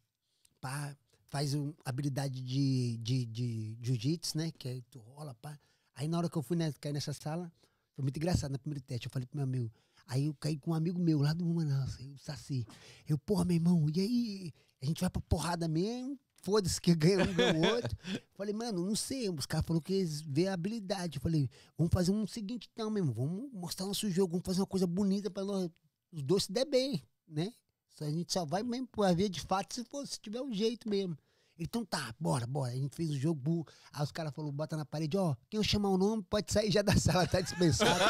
pá, 0.60 0.96
faz 1.28 1.54
um, 1.54 1.72
habilidade 1.84 2.42
de, 2.42 2.98
de, 2.98 3.26
de 3.26 3.78
jiu-jitsu, 3.80 4.38
né? 4.38 4.52
Que 4.52 4.68
aí 4.68 4.82
tu 4.82 4.98
rola, 5.00 5.34
pá. 5.34 5.58
Aí 5.94 6.08
na 6.08 6.18
hora 6.18 6.28
que 6.28 6.36
eu 6.36 6.42
fui 6.42 6.56
né, 6.56 6.72
cair 6.80 6.92
nessa 6.92 7.12
sala, 7.12 7.52
foi 7.94 8.02
muito 8.02 8.16
engraçado 8.16 8.52
no 8.52 8.58
primeiro 8.58 8.84
teste. 8.84 9.06
Eu 9.06 9.12
falei 9.12 9.26
pro 9.26 9.36
meu 9.36 9.44
amigo. 9.44 9.72
Aí 10.06 10.26
eu 10.26 10.34
caí 10.34 10.58
com 10.58 10.72
um 10.72 10.74
amigo 10.74 11.00
meu 11.00 11.20
lá 11.20 11.32
do 11.32 11.44
Manaus, 11.44 11.98
o 11.98 12.18
Saci. 12.18 12.66
Eu, 13.08 13.18
porra, 13.18 13.44
meu 13.44 13.56
irmão, 13.56 13.86
e 13.94 14.00
aí? 14.00 14.54
A 14.82 14.86
gente 14.86 15.00
vai 15.00 15.08
pra 15.08 15.22
porrada 15.22 15.66
mesmo? 15.66 16.18
Foda-se 16.42 16.78
que 16.78 16.94
ganha 16.94 17.24
um, 17.24 17.32
ganha 17.32 17.54
o 17.54 17.74
outro. 17.74 17.96
Falei, 18.34 18.52
mano, 18.52 18.84
não 18.84 18.94
sei. 18.94 19.30
Os 19.30 19.46
caras 19.46 19.64
falaram 19.64 19.82
que 19.82 19.94
eles 19.94 20.20
vê 20.20 20.46
a 20.46 20.52
habilidade. 20.52 21.16
Eu 21.16 21.22
falei, 21.22 21.48
vamos 21.76 21.90
fazer 21.90 22.10
um 22.10 22.26
seguinte 22.26 22.68
então 22.70 22.90
mesmo. 22.90 23.12
Vamos 23.14 23.50
mostrar 23.50 23.86
nosso 23.86 24.10
jogo, 24.10 24.32
vamos 24.32 24.44
fazer 24.44 24.60
uma 24.60 24.66
coisa 24.66 24.86
bonita 24.86 25.30
pra 25.30 25.42
nós, 25.42 25.70
os 26.12 26.22
dois 26.22 26.44
se 26.44 26.52
der 26.52 26.66
bem, 26.66 27.02
né? 27.26 27.50
Só 27.94 28.04
a 28.04 28.10
gente 28.10 28.32
só 28.32 28.44
vai 28.44 28.62
mesmo 28.62 28.86
pra 28.88 29.12
ver 29.12 29.28
de 29.28 29.40
fato 29.40 29.74
se, 29.74 29.84
for, 29.84 30.06
se 30.06 30.18
tiver 30.20 30.40
um 30.42 30.52
jeito 30.52 30.88
mesmo. 30.88 31.16
Então 31.58 31.84
tá, 31.84 32.12
bora, 32.18 32.46
bora. 32.46 32.72
A 32.72 32.76
gente 32.76 32.94
fez 32.96 33.10
o 33.10 33.18
jogo, 33.18 33.40
bu. 33.40 33.66
aí 33.92 34.02
os 34.02 34.10
caras 34.10 34.34
falaram, 34.34 34.52
bota 34.52 34.76
na 34.76 34.84
parede, 34.84 35.16
ó, 35.16 35.36
quem 35.48 35.58
eu 35.58 35.64
chamar 35.64 35.90
o 35.90 35.98
nome 35.98 36.22
pode 36.28 36.52
sair 36.52 36.70
já 36.70 36.82
da 36.82 36.96
sala, 36.98 37.26
tá 37.26 37.40
dispensado. 37.40 38.00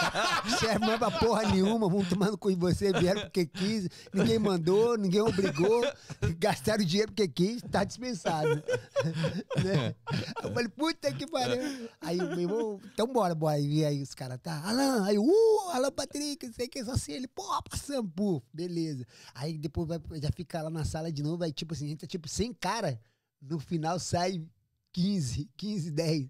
Não 0.49 0.59
serve 0.59 0.86
mais 0.86 0.99
pra 0.99 1.11
porra 1.11 1.42
nenhuma, 1.51 1.88
vamos 1.88 2.09
tomando 2.09 2.38
com 2.38 2.55
você, 2.57 2.92
vieram 2.92 3.22
porque 3.22 3.45
quis, 3.45 3.88
ninguém 4.12 4.38
mandou, 4.38 4.97
ninguém 4.97 5.20
obrigou, 5.20 5.82
gastaram 6.38 6.84
dinheiro 6.84 7.12
porque 7.12 7.28
quis, 7.28 7.62
tá 7.70 7.84
dispensado. 7.84 8.49
né? 9.62 9.95
Eu 10.42 10.53
falei, 10.53 10.68
puta 10.68 11.12
que 11.12 11.26
pariu. 11.26 11.90
Aí 12.01 12.16
meu 12.16 12.40
irmão, 12.40 12.80
então 12.92 13.07
bora, 13.07 13.34
bora. 13.34 13.59
E 13.59 13.84
aí 13.84 14.03
os 14.03 14.14
caras, 14.14 14.38
tá, 14.42 14.62
Alan, 14.64 15.05
aí, 15.05 15.18
uh, 15.18 15.70
Alan 15.70 15.92
Patrick, 15.92 16.51
sei 16.53 16.66
que, 16.66 16.82
só 16.82 16.92
assim, 16.92 17.12
ele, 17.12 17.28
porra, 17.28 17.62
passamos, 17.62 18.40
beleza. 18.53 19.07
Aí 19.34 19.59
depois 19.59 19.86
vai, 19.86 20.01
já 20.14 20.30
fica 20.32 20.62
lá 20.62 20.70
na 20.70 20.84
sala 20.84 21.12
de 21.12 21.22
novo, 21.22 21.45
aí 21.45 21.53
tipo 21.53 21.74
assim, 21.74 21.84
a 21.84 21.88
gente 21.88 22.01
tá 22.01 22.07
tipo 22.07 22.26
sem 22.26 22.53
cara, 22.53 22.99
no 23.49 23.59
final 23.59 23.99
sai 23.99 24.42
15, 24.92 25.51
15, 25.57 25.90
10. 25.90 26.28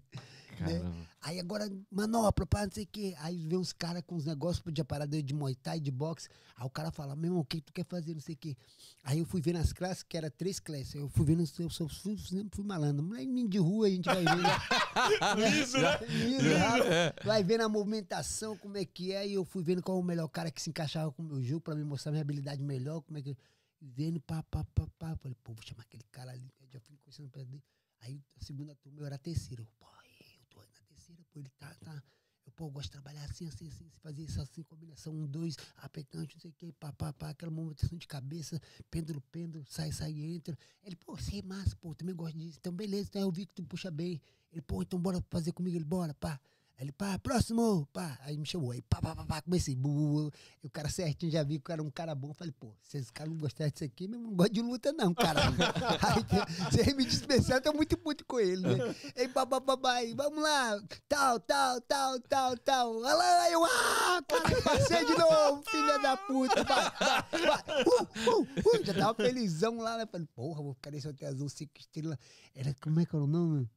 Caramba. 0.57 0.95
Aí 1.21 1.39
agora, 1.39 1.67
manopla, 1.91 2.45
pá, 2.45 2.65
não 2.65 2.71
sei 2.71 2.83
o 2.83 2.87
quê. 2.87 3.15
Aí 3.17 3.35
vem 3.47 3.57
uns 3.57 3.73
caras 3.73 4.03
com 4.05 4.15
uns 4.15 4.25
negócios 4.25 4.63
de 4.71 4.83
parada 4.83 5.21
de 5.21 5.33
Muay 5.33 5.55
Thai, 5.55 5.79
de 5.79 5.89
boxe. 5.89 6.29
Aí 6.55 6.65
o 6.65 6.69
cara 6.69 6.91
fala, 6.91 7.15
meu 7.15 7.29
irmão, 7.29 7.41
o 7.41 7.45
que 7.45 7.59
tu 7.61 7.73
quer 7.73 7.83
fazer, 7.83 8.13
não 8.13 8.21
sei 8.21 8.35
o 8.35 8.37
quê. 8.37 8.55
Aí 9.03 9.19
eu 9.19 9.25
fui 9.25 9.41
ver 9.41 9.53
nas 9.53 9.73
classes, 9.73 10.03
que 10.03 10.15
era 10.15 10.29
três 10.29 10.59
classes. 10.59 10.93
Eu 10.93 11.09
fui 11.09 11.25
vendo, 11.25 11.43
eu 11.59 11.69
sou, 11.69 11.89
fui, 11.89 12.15
fui, 12.15 12.47
fui 12.51 12.63
malandro. 12.63 13.03
Moleque, 13.03 13.27
menino 13.27 13.49
de 13.49 13.57
rua, 13.57 13.87
a 13.87 13.89
gente 13.89 14.05
vai 14.05 14.23
ver. 14.23 15.49
Isso, 15.61 15.77
né? 15.79 15.97
Liso, 16.07 16.57
rápido. 16.57 17.25
Vai 17.25 17.43
vendo 17.43 17.61
a 17.61 17.69
movimentação, 17.69 18.55
como 18.57 18.77
é 18.77 18.85
que 18.85 19.11
é. 19.11 19.27
E 19.27 19.33
eu 19.33 19.43
fui 19.43 19.63
vendo 19.63 19.81
qual 19.81 19.97
é 19.97 20.01
o 20.01 20.03
melhor 20.03 20.27
cara 20.27 20.51
que 20.51 20.61
se 20.61 20.69
encaixava 20.69 21.11
com 21.11 21.23
o 21.23 21.25
meu 21.25 21.41
jogo, 21.43 21.61
pra 21.61 21.75
me 21.75 21.83
mostrar 21.83 22.11
minha 22.11 22.21
habilidade 22.21 22.61
melhor, 22.61 23.01
como 23.01 23.17
é 23.17 23.21
que... 23.21 23.35
Vendo, 23.81 24.19
pá, 24.21 24.41
pá, 24.43 24.63
pá, 24.73 24.87
pá. 24.97 25.15
Falei, 25.17 25.35
pô, 25.43 25.53
vou 25.53 25.63
chamar 25.63 25.83
aquele 25.83 26.05
cara 26.11 26.31
ali. 26.31 26.51
Já 26.75 26.81
fui 26.81 26.97
conhecendo 26.97 27.29
perto 27.29 27.47
dele. 27.47 27.63
Aí 28.01 28.21
a 28.35 28.43
segunda 28.43 28.75
turma 28.75 28.99
eu 28.99 29.05
era 29.05 29.15
a 29.15 29.17
terceira. 29.17 29.61
Eu, 29.61 29.67
pô, 29.79 29.87
eu 29.87 30.45
tô 30.49 30.59
na 30.59 30.83
terceira, 30.89 31.23
pô, 31.31 31.39
ele 31.39 31.49
tá, 31.57 31.73
tá. 31.75 32.03
Eu, 32.45 32.51
pô, 32.51 32.65
eu 32.65 32.69
gosto 32.69 32.87
de 32.87 32.91
trabalhar 32.91 33.23
assim, 33.23 33.47
assim, 33.47 33.69
assim, 33.69 33.89
fazer 34.01 34.23
isso 34.23 34.41
assim, 34.41 34.61
combinação, 34.63 35.13
um, 35.15 35.25
dois, 35.25 35.55
apetante, 35.77 36.35
não 36.35 36.41
sei 36.41 36.49
o 36.49 36.53
que, 36.53 36.73
pá, 36.73 36.91
pá, 36.91 37.13
pá, 37.13 37.29
aquela 37.29 37.49
movimentação 37.49 37.97
de 37.97 38.05
cabeça, 38.05 38.61
pêndulo, 38.91 39.21
pêndulo, 39.31 39.65
sai, 39.69 39.93
sai, 39.93 40.11
entra. 40.21 40.57
Ele, 40.83 40.97
pô, 40.97 41.15
você 41.15 41.39
é 41.39 41.41
massa, 41.41 41.77
pô, 41.77 41.95
também 41.95 42.13
gosto 42.13 42.37
disso. 42.37 42.57
Então, 42.59 42.73
beleza, 42.73 43.07
então 43.07 43.21
eu 43.21 43.31
vi 43.31 43.45
que 43.45 43.53
tu 43.53 43.63
puxa 43.63 43.89
bem. 43.89 44.21
Ele, 44.51 44.61
pô, 44.61 44.81
então 44.81 44.99
bora 44.99 45.23
fazer 45.29 45.53
comigo, 45.53 45.77
ele, 45.77 45.85
bora, 45.85 46.13
pá. 46.13 46.37
Aí 46.77 46.83
ele, 46.83 46.91
pá, 46.91 47.17
próximo, 47.19 47.87
pá. 47.93 48.17
Aí 48.21 48.37
me 48.37 48.45
chamou, 48.45 48.71
aí 48.71 48.81
pá, 48.81 49.01
pá, 49.01 49.15
pá, 49.15 49.25
pá, 49.25 49.41
comecei, 49.41 49.73
bu, 49.75 49.87
bu, 49.87 50.07
bu. 50.25 50.31
O 50.61 50.69
cara 50.69 50.89
certinho 50.89 51.31
já 51.31 51.41
vi 51.41 51.57
que 51.57 51.63
cara 51.63 51.81
era 51.81 51.87
um 51.87 51.89
cara 51.89 52.13
bom. 52.13 52.33
Falei, 52.33 52.53
pô, 52.59 52.75
se 52.83 52.97
esse 52.97 53.13
cara 53.13 53.29
não 53.29 53.37
gostar 53.37 53.69
disso 53.69 53.85
aqui, 53.85 54.09
meu 54.09 54.19
não 54.19 54.35
gosta 54.35 54.53
de 54.53 54.61
luta 54.61 54.91
não, 54.91 55.13
caralho. 55.13 55.55
aí, 55.55 56.71
se 56.71 56.81
ele 56.81 56.95
me 56.95 57.05
dispensar, 57.05 57.57
eu 57.57 57.61
tô 57.61 57.71
muito 57.71 57.97
puto 57.97 58.25
com 58.25 58.41
ele, 58.41 58.61
né? 58.61 58.95
Aí, 59.15 59.27
pá, 59.29 59.45
pá, 59.45 59.61
pá, 59.61 59.77
pá, 59.77 59.93
aí, 59.93 60.13
vamos 60.13 60.43
lá, 60.43 60.81
tal, 61.07 61.39
tal, 61.39 61.79
tal, 61.79 62.19
tal, 62.19 62.57
tal. 62.57 62.95
Olha 62.97 63.13
lá, 63.13 63.51
eu, 63.51 63.63
ah, 63.63 64.21
cara, 64.27 64.61
passei 64.61 65.05
de 65.05 65.17
novo, 65.17 65.63
filha 65.69 65.97
da 65.99 66.17
puta, 66.17 66.61
vai, 66.61 66.91
vai, 66.99 67.41
vai. 67.41 67.83
Uh, 67.85 68.31
uh, 68.31 68.41
uh. 68.41 68.85
Já 68.85 68.93
tava 68.93 69.13
felizão 69.13 69.77
lá, 69.77 69.97
né? 69.97 70.05
Falei, 70.05 70.27
porra, 70.35 70.61
vou 70.61 70.73
ficar 70.73 70.91
nesse 70.91 71.07
hotel 71.07 71.29
azul, 71.29 71.47
cinco 71.47 71.79
estrelas. 71.79 72.17
Era, 72.53 72.75
como 72.81 72.99
é 72.99 73.05
que 73.05 73.15
era 73.15 73.23
o 73.23 73.27
nome? 73.27 73.69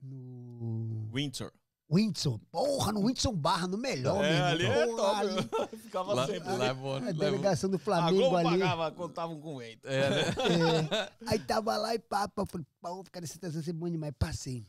No... 0.00 1.10
Windsor. 1.12 1.52
Whindersson. 1.90 2.38
Porra, 2.50 2.92
no 2.92 3.00
Whindersson 3.00 3.32
Barra, 3.34 3.66
no 3.66 3.78
melhor, 3.78 4.22
É, 4.22 4.30
mesmo. 4.30 4.44
ali 4.44 4.66
é 4.66 4.86
Porra, 4.86 4.96
top. 4.96 5.16
ali, 5.16 5.78
Ficava 5.82 6.14
Lá, 6.14 6.26
sempre. 6.26 6.56
lá 6.56 6.66
é 6.66 6.74
bom, 6.74 6.96
a 6.96 7.00
lá 7.00 7.08
é 7.08 7.12
delegação 7.12 7.70
do 7.70 7.76
A 7.76 7.80
Flamengo 7.80 8.16
Globo 8.18 8.36
ali. 8.36 8.58
pagava 8.60 9.06
estavam 9.06 9.40
com 9.40 9.62
eito. 9.62 9.86
É, 9.88 10.10
né? 10.10 10.20
É, 10.28 11.12
aí 11.26 11.38
tava 11.38 11.76
lá 11.76 11.94
e 11.94 11.98
pá, 11.98 12.28
pá, 12.28 12.44
falei, 12.46 12.66
vou 12.82 13.04
ficar 13.04 13.20
nessa 13.20 13.32
situação, 13.34 13.62
ser 13.62 13.72
bom 13.72 13.88
demais. 13.88 14.12
Passei. 14.18 14.66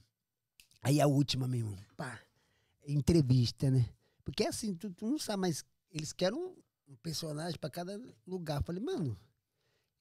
Aí 0.82 1.02
a 1.02 1.08
última, 1.08 1.48
meu 1.48 1.60
irmão, 1.60 1.78
pá, 1.98 2.20
entrevista, 2.88 3.70
né? 3.70 3.86
Porque 4.24 4.46
assim, 4.46 4.74
tu, 4.76 4.90
tu 4.92 5.06
não 5.08 5.18
sabe, 5.20 5.42
mas 5.42 5.64
eles 5.92 6.14
querem 6.14 6.38
um, 6.38 6.56
um 6.88 6.96
personagem 6.98 7.60
pra 7.60 7.70
cada 7.70 8.00
lugar. 8.26 8.64
Falei, 8.64 8.82
mano, 8.82 9.18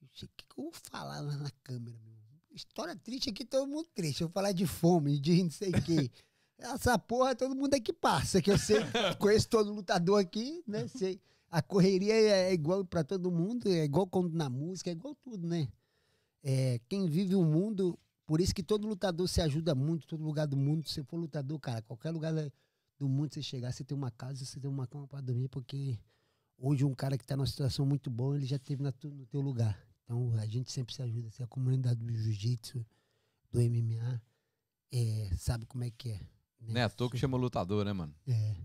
o 0.02 0.06
que, 0.12 0.26
que 0.28 0.44
eu 0.56 0.64
vou 0.64 0.72
falar 0.90 1.20
lá 1.20 1.36
na 1.36 1.50
câmera, 1.64 1.96
meu 2.04 2.12
irmão? 2.12 2.18
História 2.52 2.94
triste 2.96 3.30
aqui, 3.30 3.44
todo 3.44 3.66
mundo 3.68 3.88
triste. 3.94 4.20
Eu 4.22 4.28
vou 4.28 4.32
falar 4.32 4.52
de 4.52 4.66
fome, 4.66 5.18
de 5.18 5.42
não 5.42 5.50
sei 5.50 5.70
o 5.70 5.82
quê. 5.82 6.10
Essa 6.59 6.98
porra, 6.98 7.34
todo 7.36 7.54
mundo 7.54 7.74
aqui 7.74 7.92
passa, 7.92 8.42
que 8.42 8.50
eu 8.50 8.59
sei, 8.59 8.76
conheço 9.20 9.48
todo 9.48 9.72
lutador 9.72 10.20
aqui, 10.20 10.62
né? 10.66 10.86
Sei. 10.88 11.20
A 11.50 11.62
correria 11.62 12.12
é 12.14 12.52
igual 12.52 12.84
pra 12.84 13.02
todo 13.04 13.30
mundo, 13.30 13.68
é 13.68 13.84
igual 13.84 14.06
quando 14.06 14.30
na 14.34 14.50
música, 14.50 14.90
é 14.90 14.92
igual 14.92 15.14
tudo, 15.14 15.46
né? 15.46 15.68
É, 16.42 16.78
quem 16.88 17.06
vive 17.09 17.34
o 17.34 17.42
mundo, 17.44 17.98
por 18.26 18.40
isso 18.40 18.54
que 18.54 18.62
todo 18.62 18.86
lutador 18.86 19.26
se 19.28 19.40
ajuda 19.40 19.74
muito, 19.74 20.06
todo 20.06 20.22
lugar 20.22 20.46
do 20.46 20.56
mundo. 20.56 20.86
Se 20.86 20.94
você 20.94 21.04
for 21.04 21.16
lutador, 21.16 21.59
cara, 21.59 21.80
qualquer 21.82 22.11
lugar 22.11 22.34
do 22.98 23.09
mundo 23.09 23.32
você 23.32 23.42
chegar, 23.42 23.72
você 23.72 23.82
tem 23.84 23.96
uma 23.96 24.11
casa, 24.11 24.44
você 24.44 24.61
tem 24.61 24.68
uma 24.68 24.86
cama 24.86 25.06
pra 25.06 25.20
dormir, 25.20 25.48
porque 25.48 25.98
hoje 26.59 26.84
um 26.84 26.94
cara 26.94 27.16
que 27.16 27.24
tá 27.24 27.36
numa 27.36 27.46
situação 27.46 27.86
muito 27.86 28.11
boa, 28.11 28.36
ele 28.36 28.44
já 28.46 28.59
teve 28.59 28.82
na 28.82 28.92
tu- 28.92 29.09
no 29.11 29.24
teu 29.26 29.40
lugar. 29.40 29.80
Então 30.04 30.34
a 30.34 30.44
gente 30.46 30.70
sempre 30.72 30.94
se 30.94 31.00
ajuda. 31.02 31.30
Se 31.30 31.42
a 31.42 31.46
comunidade 31.46 32.00
do 32.04 32.12
jiu-jitsu, 32.12 32.84
do 33.50 33.61
MMA, 33.61 34.20
é, 34.92 35.30
sabe 35.38 35.64
como 35.64 35.84
é 35.84 35.90
que 35.90 36.11
é. 36.11 36.20
Né? 36.61 36.74
Não 36.74 36.80
é 36.80 36.84
à 36.84 36.88
toa 36.90 37.11
que 37.11 37.18
chama 37.18 37.36
lutador, 37.36 37.84
né, 37.84 37.92
mano? 37.92 38.14
É. 38.26 38.56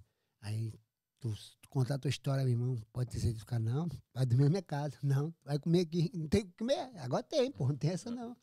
Aí, 0.42 0.74
tu, 1.20 1.34
tu 1.62 1.70
contar 1.70 1.96
a 1.96 2.00
tua 2.00 2.10
história, 2.10 2.44
meu 2.44 2.52
irmão, 2.54 2.78
pode 2.92 3.10
ter 3.10 3.20
certeza 3.20 3.40
ficar, 3.40 3.60
não, 3.60 3.88
vai 4.14 4.26
dormir 4.26 4.44
na 4.46 4.50
minha 4.50 4.62
casa. 4.62 4.98
Não, 5.02 5.34
vai 5.44 5.58
comer 5.60 5.82
aqui. 5.82 6.12
Não 6.14 6.28
tem 6.28 6.42
o 6.42 6.46
que 6.46 6.54
comer. 6.58 6.92
Agora 6.98 7.24
tem, 7.24 7.52
pô, 7.52 7.68
não 7.68 7.76
tem 7.78 7.92
essa 7.92 8.12
não. 8.12 8.36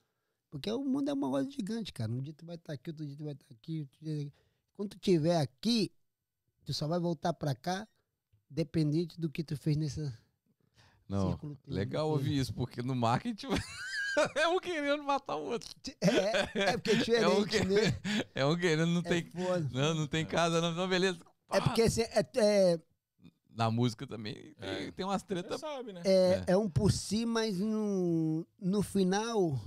Porque 0.51 0.71
o 0.71 0.83
mundo 0.85 1.09
é 1.09 1.13
uma 1.13 1.29
roda 1.29 1.49
gigante, 1.51 1.93
cara. 1.93 2.11
Um 2.11 2.21
dia 2.21 2.33
tu 2.33 2.45
vai 2.45 2.57
estar 2.57 2.73
aqui, 2.73 2.91
outro 2.91 3.07
dia 3.07 3.17
tu 3.17 3.25
vai 3.25 3.33
estar 3.35 3.47
aqui. 3.55 3.81
outro 3.83 3.99
dia- 4.03 4.33
Quando 4.75 4.89
tu 4.91 4.97
estiver 4.97 5.37
aqui, 5.41 5.93
tu 6.65 6.73
só 6.75 6.89
vai 6.89 6.99
voltar 6.99 7.33
pra 7.33 7.55
cá, 7.55 7.87
dependente 8.49 9.21
do 9.21 9.31
que 9.31 9.45
tu 9.45 9.57
fez 9.57 9.77
nessa 9.77 10.13
Não. 11.09 11.29
círculo 11.31 11.57
Legal 11.67 12.09
ouvir 12.11 12.37
isso, 12.37 12.53
porque 12.55 12.83
no 12.83 12.95
marketing 12.97 13.47
é 14.37 14.49
um 14.49 14.59
querendo 14.59 15.03
matar 15.03 15.37
o 15.37 15.45
outro. 15.51 15.69
É, 16.01 16.73
é 16.73 16.77
porque 16.79 17.13
é 17.13 17.23
É 17.23 17.29
um, 17.29 17.45
diferente, 17.45 17.49
que- 17.49 17.65
né? 17.65 18.25
é 18.35 18.45
um 18.47 18.57
querendo, 18.57 18.87
não 18.91 19.01
É 19.01 19.05
tem. 19.05 19.25
foda. 19.31 19.69
Não, 19.73 19.95
não 19.95 20.07
tem 20.07 20.25
casa, 20.25 20.61
não, 20.61 20.73
não, 20.73 20.89
beleza. 20.89 21.19
É 21.51 21.59
Pá. 21.59 21.67
porque 21.67 21.83
assim, 21.83 22.03
é, 22.03 22.27
é, 22.37 22.79
Na 23.55 23.71
música 23.71 24.07
também 24.07 24.35
tem, 24.59 24.69
É. 24.87 24.91
tem 24.93 25.05
umas 25.05 25.23
Você 25.23 25.27
tretas. 25.29 25.61
sabe, 25.61 25.93
né? 25.93 26.01
É, 26.05 26.45
é 26.49 26.57
um 26.57 26.69
por 26.71 26.93
si, 26.93 27.27
mas 27.27 27.59
no, 27.59 28.47
no 28.61 28.83
final 28.83 29.61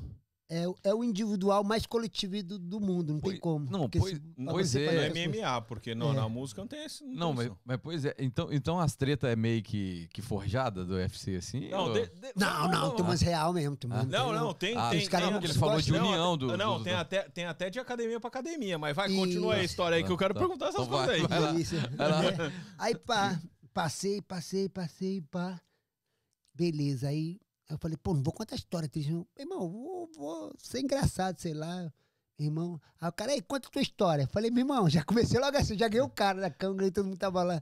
é, 0.55 0.67
o- 0.67 0.75
é 0.83 0.93
o 0.93 1.03
individual 1.03 1.63
mais 1.63 1.85
coletivo 1.85 2.41
do, 2.43 2.59
do 2.59 2.79
mundo, 2.79 3.13
não 3.13 3.19
Pois- 3.19 3.33
tem 3.33 3.41
como. 3.41 3.69
não, 3.71 3.89
pois- 3.89 4.03
pois 4.03 4.13
é. 4.15 4.21
No 4.37 4.51
coisas- 4.51 4.81
MMA, 5.15 5.61
porque 5.61 5.95
no- 5.95 6.11
É. 6.11 6.13
na 6.15 6.29
música 6.29 6.61
não 6.61 6.67
tem 6.67 6.85
esse. 6.85 7.03
Não, 7.03 7.35
tem 7.35 7.49
mas, 7.49 7.57
mas 7.65 7.77
pois 7.81 8.05
é. 8.05 8.15
Então, 8.19 8.47
então 8.51 8.79
as 8.79 8.95
tretas 8.95 9.29
é 9.31 9.35
meio 9.35 9.63
que, 9.63 10.07
que 10.13 10.21
forjada 10.21 10.85
do 10.85 10.93
UFC, 10.93 11.35
assim? 11.35 11.69
Não, 11.69 11.87
ou- 11.87 11.93
de- 11.93 12.05
de- 12.07 12.33
Não, 12.35 12.67
não, 12.69 12.79
vamos 12.81 12.95
tem 12.95 13.05
umas 13.05 13.21
real 13.21 13.51
mesmo. 13.53 13.75
Tem 13.75 13.91
Ah. 13.91 13.95
umas- 13.95 14.07
Não, 14.07 14.25
tem 14.29 14.33
não, 14.39 14.53
tem. 14.53 14.77
Ah, 14.77 14.89
tem, 14.89 14.99
os 15.01 15.07
caras 15.09 15.25
tem- 15.27 15.33
não 15.33 15.39
que 15.41 15.47
ele 15.47 15.53
falou 15.53 15.81
de 15.81 15.91
Não, 15.91 16.07
união 16.07 16.37
do. 16.37 16.57
Não, 16.57 16.75
dos- 16.75 16.83
tem 16.83 16.93
até, 16.93 17.21
tem 17.29 17.45
até 17.45 17.69
de 17.69 17.79
academia 17.79 18.19
pra 18.19 18.27
academia, 18.27 18.77
mas 18.77 18.95
vai, 18.95 19.09
E- 19.11 19.15
continua 19.15 19.55
a 19.55 19.63
história 19.63 19.97
aí 19.97 20.03
que 20.03 20.11
eu 20.11 20.17
quero 20.17 20.33
Tá. 20.33 20.39
perguntar 20.39 20.67
essas 20.69 20.85
Então 20.85 20.97
coisas 20.97 21.15
aí. 21.15 21.27
vai. 21.27 21.39
lá. 21.39 21.53
Isso. 21.59 21.75
Vai 21.97 22.09
lá. 22.11 22.21
Aí, 22.77 22.95
pá, 22.95 23.41
passei, 23.73 24.21
passei, 24.21 24.69
passei, 24.69 25.21
pá. 25.21 25.59
Beleza, 26.55 27.07
aí 27.07 27.39
eu 27.69 27.77
falei, 27.77 27.97
pô, 27.97 28.13
não 28.13 28.23
vou 28.23 28.33
contar 28.33 28.55
a 28.55 28.57
história, 28.57 28.89
triste. 28.89 29.11
não. 29.11 29.27
Irmão, 29.37 29.69
vou, 29.69 30.09
vou 30.15 30.53
ser 30.57 30.79
engraçado, 30.79 31.39
sei 31.39 31.53
lá. 31.53 31.91
Irmão, 32.37 32.79
aí 32.99 33.09
o 33.09 33.11
cara, 33.11 33.31
aí, 33.31 33.41
conta 33.41 33.67
a 33.67 33.71
tua 33.71 33.81
história. 33.81 34.27
Falei, 34.27 34.51
meu 34.51 34.61
irmão, 34.61 34.89
já 34.89 35.03
comecei 35.03 35.39
logo 35.39 35.57
assim, 35.57 35.77
já 35.77 35.87
ganhei 35.87 36.05
o 36.05 36.09
cara 36.09 36.41
da 36.41 36.49
câmera 36.49 36.87
e 36.87 36.91
todo 36.91 37.05
mundo 37.05 37.17
tava 37.17 37.43
lá. 37.43 37.61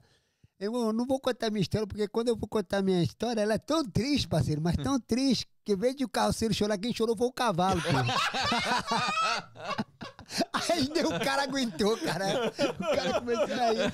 Irmão, 0.59 0.87
eu 0.87 0.93
não 0.93 1.05
vou 1.05 1.19
contar 1.19 1.49
minha 1.49 1.61
história, 1.61 1.87
porque 1.87 2.07
quando 2.07 2.27
eu 2.27 2.35
vou 2.35 2.47
contar 2.47 2.83
minha 2.83 3.03
história, 3.03 3.41
ela 3.41 3.55
é 3.55 3.57
tão 3.57 3.83
triste, 3.83 4.27
parceiro, 4.27 4.61
mas 4.61 4.77
tão 4.77 4.99
triste, 4.99 5.47
que 5.65 5.73
em 5.73 5.75
vez 5.75 5.95
de 5.95 6.05
o 6.05 6.09
carroceiro 6.09 6.53
chorar, 6.53 6.77
quem 6.77 6.93
chorou 6.93 7.17
foi 7.17 7.27
o 7.27 7.31
cavalo, 7.31 7.81
pô. 7.81 7.87
Aí 10.69 10.89
nem 10.89 11.05
o 11.05 11.19
cara 11.19 11.43
aguentou, 11.43 11.97
cara. 11.97 12.47
O 12.49 12.95
cara 12.95 13.19
começou 13.19 13.43
a 13.43 13.71
rir. 13.71 13.93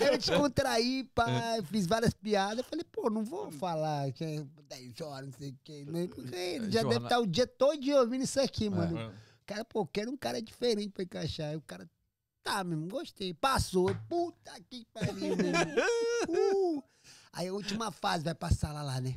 Aí 0.00 0.06
eu 0.08 0.18
descontraí, 0.18 1.04
pá, 1.14 1.26
fiz 1.64 1.86
várias 1.86 2.12
piadas. 2.14 2.64
Falei, 2.66 2.84
pô, 2.90 3.08
não 3.10 3.24
vou 3.24 3.50
falar 3.50 4.10
que 4.12 4.24
é 4.24 4.44
10 4.68 5.00
horas, 5.00 5.26
não 5.26 5.38
sei 5.38 5.50
o 5.50 5.56
quê. 5.64 5.84
né? 5.86 6.06
Porque 6.08 6.20
ele 6.34 6.70
já 6.70 6.80
Jornal- 6.82 6.90
deve 6.94 7.04
estar 7.06 7.18
o 7.20 7.26
dia 7.26 7.46
todo 7.46 7.78
dia 7.80 8.00
ouvindo 8.00 8.24
isso 8.24 8.40
aqui, 8.40 8.68
mano. 8.68 8.98
É. 8.98 9.10
Cara, 9.46 9.64
pô, 9.64 9.86
quero 9.86 10.10
um 10.10 10.16
cara 10.16 10.40
diferente 10.40 10.90
pra 10.90 11.02
encaixar. 11.04 11.50
Aí 11.50 11.56
o 11.56 11.62
cara, 11.62 11.88
tá, 12.42 12.62
mesmo, 12.64 12.88
gostei. 12.88 13.32
Passou. 13.34 13.94
Puta 14.08 14.52
que 14.68 14.84
pariu, 14.92 15.36
meu. 15.36 15.52
Uh. 16.28 16.82
Aí 17.32 17.48
a 17.48 17.52
última 17.52 17.90
fase 17.90 18.22
vai 18.24 18.34
pra 18.34 18.50
sala 18.50 18.82
lá, 18.82 19.00
né? 19.00 19.14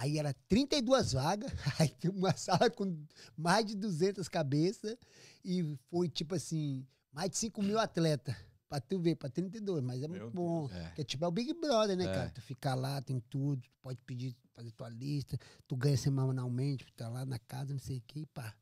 Aí 0.00 0.16
era 0.16 0.32
32 0.48 1.12
vagas, 1.12 1.50
aí 1.78 1.88
tem 1.88 2.08
uma 2.08 2.32
sala 2.36 2.70
com 2.70 3.04
mais 3.36 3.66
de 3.66 3.74
200 3.74 4.28
cabeças 4.28 4.96
e 5.44 5.76
foi 5.90 6.08
tipo 6.08 6.36
assim, 6.36 6.86
mais 7.12 7.30
de 7.30 7.36
5 7.38 7.60
mil 7.62 7.78
atletas. 7.80 8.34
Pra 8.68 8.80
tu 8.80 9.00
ver, 9.00 9.16
pra 9.16 9.28
32, 9.30 9.82
mas 9.82 10.00
é 10.02 10.06
Meu 10.06 10.20
muito 10.24 10.34
bom. 10.34 10.70
É. 10.70 10.90
Que 10.90 11.00
é 11.00 11.04
tipo 11.04 11.24
é 11.24 11.28
o 11.28 11.32
Big 11.32 11.52
Brother, 11.54 11.96
né, 11.96 12.04
É. 12.04 12.12
cara? 12.14 12.30
Tu 12.30 12.40
fica 12.42 12.74
lá, 12.74 13.00
tem 13.02 13.18
tudo, 13.28 13.62
tu 13.62 13.70
pode 13.82 13.98
pedir, 14.06 14.36
fazer 14.54 14.70
tua 14.72 14.88
lista, 14.90 15.36
tu 15.66 15.74
ganha 15.74 15.96
semanalmente, 15.96 16.84
tu 16.84 16.92
tá 16.92 17.08
lá 17.08 17.24
na 17.24 17.38
casa, 17.40 17.72
não 17.72 17.80
sei 17.80 17.96
o 17.96 18.02
que, 18.06 18.24
pá. 18.26 18.54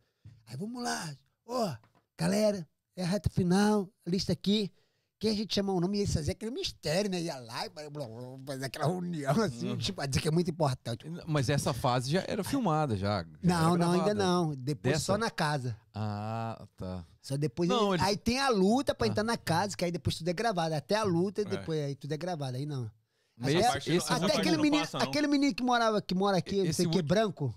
Aí 0.46 0.56
vamos 0.56 0.82
lá, 0.82 1.14
ó, 1.44 1.76
galera, 2.16 2.66
é 2.94 3.02
a 3.02 3.06
reta 3.06 3.28
final, 3.28 3.92
lista 4.06 4.32
aqui. 4.32 4.72
Quem 5.18 5.30
a 5.30 5.34
gente 5.34 5.54
chama 5.54 5.72
o 5.72 5.80
nome? 5.80 5.96
E 5.96 6.00
eles 6.02 6.12
faziam 6.12 6.32
aquele 6.32 6.50
mistério, 6.50 7.10
né? 7.10 7.20
Ia 7.22 7.38
lá 7.38 7.66
e 7.66 7.70
fazer 8.46 8.64
aquela 8.66 8.86
reunião 8.86 9.32
assim, 9.42 9.70
Uhum. 9.70 9.76
tipo, 9.78 9.96
pra 9.96 10.06
dizer 10.06 10.20
que 10.20 10.28
é 10.28 10.30
muito 10.30 10.50
importante. 10.50 11.06
Mas 11.26 11.48
essa 11.48 11.72
fase 11.72 12.10
já 12.10 12.22
era 12.28 12.44
filmada, 12.44 12.96
já. 12.96 13.22
já 13.22 13.26
Não, 13.42 13.76
não, 13.78 13.92
ainda 13.92 14.12
não. 14.12 14.54
Depois 14.54 14.94
Dessa? 14.96 15.04
só 15.06 15.16
na 15.18 15.30
casa. 15.30 15.74
Ah, 15.94 16.66
tá. 16.76 17.02
Só 17.22 17.36
depois. 17.38 17.66
Não, 17.68 17.94
ele- 17.94 18.02
Aí 18.02 18.16
tem 18.16 18.38
a 18.38 18.50
luta 18.50 18.94
pra 18.94 19.06
Ah. 19.06 19.10
entrar 19.10 19.24
na 19.24 19.38
casa, 19.38 19.74
que 19.74 19.84
aí 19.86 19.90
depois 19.90 20.16
tudo 20.16 20.28
é 20.28 20.34
gravado. 20.34 20.74
Até 20.74 20.96
a 20.96 21.02
luta, 21.02 21.40
É. 21.40 21.44
depois 21.46 21.82
aí 21.82 21.94
tudo 21.94 22.12
é 22.12 22.16
gravado. 22.18 22.56
Aí 22.58 22.66
não. 22.66 22.90
Mas 23.38 23.54
Até- 23.54 23.78
esse, 23.78 23.78
esse- 23.78 23.96
Essa 24.12 24.16
Até 24.16 24.36
aquele 24.38 24.56
não 24.56 24.62
menino, 24.62 24.82
passa, 24.82 24.98
não. 24.98 25.06
aquele 25.06 25.26
menino 25.26 25.54
que 25.54 25.62
morava, 25.62 26.00
que 26.02 26.14
mora 26.14 26.36
aqui, 26.36 26.56
não 26.58 26.64
Esse 26.66 26.74
sei 26.82 26.86
o 26.86 26.90
que, 26.90 27.00
branco. 27.02 27.54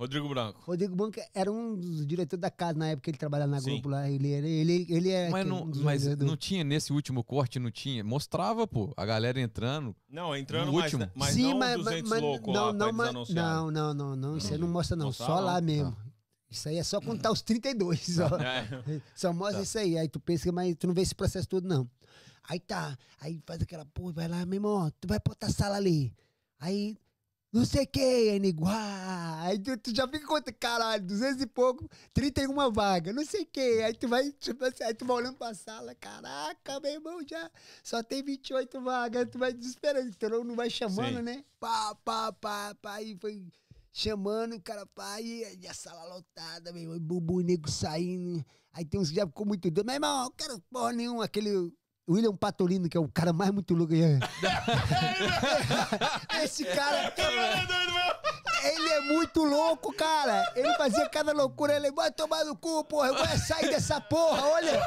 Rodrigo 0.00 0.28
Branco. 0.30 0.60
Rodrigo 0.64 0.96
Branco 0.96 1.20
era 1.34 1.52
um 1.52 1.76
dos 1.76 2.06
diretores 2.06 2.40
da 2.40 2.50
casa 2.50 2.78
na 2.78 2.88
época 2.88 3.04
que 3.04 3.10
ele 3.10 3.18
trabalhava 3.18 3.50
na 3.50 3.60
Sim. 3.60 3.72
Globo 3.72 3.90
lá. 3.90 4.10
Ele, 4.10 4.28
ele, 4.28 4.48
ele, 4.48 4.86
ele 4.88 5.10
é. 5.10 5.28
mas 5.28 5.46
não, 5.46 5.64
um 5.64 5.72
mas 5.82 6.06
não 6.16 6.36
tinha, 6.38 6.64
nesse 6.64 6.90
último 6.92 7.22
corte, 7.22 7.58
não 7.58 7.70
tinha. 7.70 8.02
Mostrava, 8.02 8.66
pô, 8.66 8.94
a 8.96 9.04
galera 9.04 9.38
entrando. 9.38 9.94
Não, 10.08 10.34
entrando 10.34 10.68
No 10.72 10.78
mais, 10.78 10.92
último? 10.92 11.10
mas 11.14 11.34
Sim, 11.34 11.50
não 11.50 11.58
mas, 11.58 11.76
200 11.76 12.10
mas- 12.10 12.20
loucos 12.22 12.54
não, 12.54 12.64
lá 12.66 12.72
não, 12.72 12.92
mas- 12.94 13.12
não, 13.30 13.70
não, 13.70 13.92
não, 13.94 14.16
não, 14.16 14.36
Isso 14.38 14.52
aí 14.52 14.58
não 14.58 14.68
mostra, 14.68 14.96
não. 14.96 15.12
Só 15.12 15.36
não. 15.36 15.44
lá 15.44 15.60
mesmo. 15.60 15.94
Isso 16.50 16.68
aí 16.68 16.78
é 16.78 16.82
só 16.82 16.98
contar 17.00 17.30
os 17.30 17.42
32. 17.42 18.00
Só, 18.16 18.26
É. 18.40 19.00
só 19.14 19.32
mostra 19.34 19.58
Tá. 19.58 19.62
isso 19.62 19.78
aí. 19.78 19.98
Aí 19.98 20.08
tu 20.08 20.18
pensa 20.18 20.44
que 20.44 20.50
mas 20.50 20.74
tu 20.76 20.86
não 20.86 20.94
vê 20.94 21.02
esse 21.02 21.14
processo 21.14 21.46
todo, 21.46 21.68
não. 21.68 21.88
Aí 22.48 22.58
tá. 22.58 22.96
Aí 23.20 23.38
faz 23.46 23.60
aquela 23.60 23.84
porra, 23.84 24.12
vai 24.14 24.28
lá, 24.28 24.44
meu 24.46 24.56
irmão, 24.56 24.90
tu 24.98 25.06
vai 25.06 25.20
pra 25.20 25.32
outra 25.32 25.50
sala 25.50 25.76
ali. 25.76 26.12
Aí, 26.58 26.96
não 27.52 27.64
sei 27.64 27.82
o 27.82 27.86
que, 27.86 28.00
aí 28.00 28.36
igual. 28.46 28.72
Aí 29.40 29.58
tu, 29.58 29.76
tu 29.76 29.94
já 29.94 30.06
fica 30.06 30.26
conta, 30.26 30.52
caralho, 30.52 31.02
200 31.04 31.42
e 31.42 31.46
pouco, 31.46 31.88
31 32.14 32.70
vaga, 32.70 33.12
não 33.12 33.24
sei 33.24 33.42
o 33.42 33.46
que. 33.46 33.82
Aí 33.82 33.92
tu 33.92 34.06
vai, 34.06 34.30
tipo 34.32 34.64
assim, 34.64 34.84
aí 34.84 34.94
tu 34.94 35.04
vai 35.04 35.16
olhando 35.16 35.36
pra 35.36 35.52
sala, 35.54 35.94
caraca, 35.94 36.78
meu 36.80 36.92
irmão, 36.92 37.20
já 37.28 37.50
só 37.82 38.02
tem 38.02 38.22
28 38.22 38.80
vagas. 38.80 39.28
Tu 39.30 39.38
vai 39.38 39.52
desesperando, 39.52 40.08
então 40.08 40.44
não 40.44 40.54
vai 40.54 40.70
chamando, 40.70 41.16
Sim. 41.16 41.22
né? 41.22 41.44
Pá, 41.58 41.94
pá, 42.04 42.32
pá, 42.32 42.74
pá. 42.80 42.94
Aí 42.94 43.16
foi 43.20 43.42
chamando, 43.92 44.54
o 44.54 44.60
cara, 44.60 44.86
pá, 44.86 45.20
e, 45.20 45.44
a 45.66 45.74
sala 45.74 46.14
lotada, 46.14 46.72
meu 46.72 46.82
irmão, 46.82 47.00
bubu, 47.00 47.40
nego 47.40 47.68
saindo. 47.68 48.44
Aí 48.72 48.84
tem 48.84 49.00
uns 49.00 49.10
que 49.10 49.16
já 49.16 49.26
ficou 49.26 49.44
muito 49.44 49.62
doido. 49.62 49.84
Mas, 49.84 49.96
irmão, 49.96 50.24
eu 50.24 50.30
quero 50.30 50.60
porra 50.70 50.92
nenhuma, 50.92 51.24
aquele. 51.24 51.72
William 52.08 52.34
Patolino, 52.34 52.88
que 52.88 52.96
é 52.96 53.00
o 53.00 53.08
cara 53.08 53.32
mais 53.32 53.50
muito 53.50 53.74
louco. 53.74 53.92
aí. 53.94 54.00
Esse 56.42 56.64
cara, 56.64 57.12
ele 58.64 58.88
é 58.88 59.00
muito 59.02 59.44
louco, 59.44 59.92
cara. 59.92 60.44
Ele 60.56 60.72
fazia 60.74 61.08
cada 61.08 61.32
loucura. 61.32 61.76
Ele 61.76 61.92
vai 61.92 62.10
tomar 62.10 62.44
no 62.44 62.56
cu, 62.56 62.82
porra. 62.84 63.08
Eu 63.08 63.14
vou 63.14 63.26
sair 63.38 63.68
dessa 63.70 64.00
porra, 64.00 64.44
olha. 64.48 64.82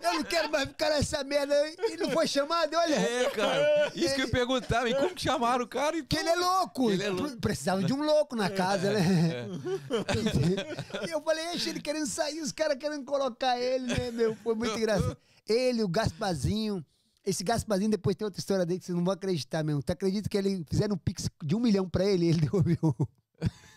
Eu 0.00 0.14
não 0.14 0.22
quero 0.24 0.50
mais 0.50 0.68
ficar 0.68 0.90
nessa 0.90 1.24
merda. 1.24 1.54
E 1.70 1.96
não 1.96 2.10
foi 2.10 2.26
chamado, 2.28 2.76
olha. 2.76 2.94
É, 2.94 3.30
cara. 3.30 3.92
Isso 3.94 4.14
que 4.14 4.22
eu 4.22 4.30
perguntava, 4.30 4.88
e 4.88 4.94
como 4.94 5.14
que 5.14 5.22
chamaram 5.22 5.64
o 5.64 5.68
cara? 5.68 5.96
E 5.96 6.02
Que 6.04 6.18
ele 6.18 6.28
é 6.28 6.36
louco. 6.36 6.90
Ele 6.90 7.02
é 7.02 7.10
louco. 7.10 7.36
Precisava 7.40 7.82
de 7.82 7.92
um 7.92 8.02
louco 8.02 8.36
na 8.36 8.50
casa, 8.50 8.92
né? 8.92 9.46
E 11.06 11.10
eu 11.10 11.20
falei, 11.22 11.54
"Ixi, 11.54 11.70
ele 11.70 11.80
querendo 11.80 12.06
sair, 12.06 12.40
os 12.40 12.52
caras 12.52 12.76
querendo 12.78 13.04
colocar 13.04 13.58
ele, 13.58 13.86
né, 13.94 14.10
meu? 14.10 14.36
Foi 14.42 14.54
muito 14.54 14.76
engraçado. 14.76 15.16
Ele, 15.48 15.82
o 15.82 15.88
Gasparzinho. 15.88 16.84
Esse 17.24 17.42
Gasparzinho 17.44 17.90
depois 17.90 18.16
tem 18.16 18.24
outra 18.24 18.40
história 18.40 18.64
dele 18.64 18.78
que 18.80 18.86
vocês 18.86 18.96
não 18.96 19.04
vão 19.04 19.12
acreditar 19.14 19.62
mesmo. 19.62 19.82
Tu 19.82 19.90
acredita 19.90 20.28
que 20.28 20.36
ele 20.38 20.64
fizeram 20.68 20.94
um 20.94 20.98
pix 20.98 21.28
de 21.42 21.54
um 21.54 21.60
milhão 21.60 21.88
pra 21.88 22.04
ele 22.04 22.26
e 22.26 22.28
ele 22.30 22.40
devolveu 22.48 22.94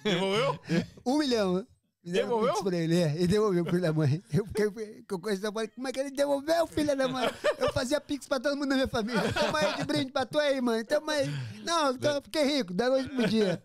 Devolveu? 0.04 0.60
um 1.06 1.18
milhão? 1.18 1.66
Um 2.04 2.12
Devolveu? 2.12 2.64
pra 2.64 2.76
ele, 2.78 2.98
é. 3.00 3.16
Ele 3.16 3.28
devolveu, 3.28 3.64
filho 3.66 3.82
da 3.82 3.94
mãe. 3.94 4.22
Eu 4.34 4.46
fiquei, 4.48 4.72
que 5.04 5.14
eu 5.14 5.20
conheci, 5.20 5.44
eu 5.46 5.54
falei, 5.54 5.68
como 5.68 5.88
é 5.88 5.92
que 5.92 6.00
ele 6.00 6.12
devolveu, 6.12 6.66
filho 6.68 6.96
da 6.98 7.08
mãe? 7.08 7.30
Eu 7.60 7.72
fazia 7.74 8.02
pix 8.02 8.28
pra 8.28 8.40
todo 8.40 8.56
mundo 8.58 8.70
da 8.70 8.76
minha 8.76 8.88
família. 8.88 9.22
Toma 9.34 9.60
aí 9.60 9.76
de 9.78 9.84
brinde 9.84 10.12
pra 10.12 10.26
tu 10.26 10.40
aí, 10.40 10.60
mãe. 10.62 10.84
Toma 10.84 11.12
aí. 11.12 11.28
Não, 11.64 11.92
então 11.94 12.16
eu 12.16 12.22
fiquei 12.24 12.44
rico, 12.44 12.74
da 12.74 12.90
noite 12.90 13.10
pro 13.10 13.28
dia. 13.28 13.62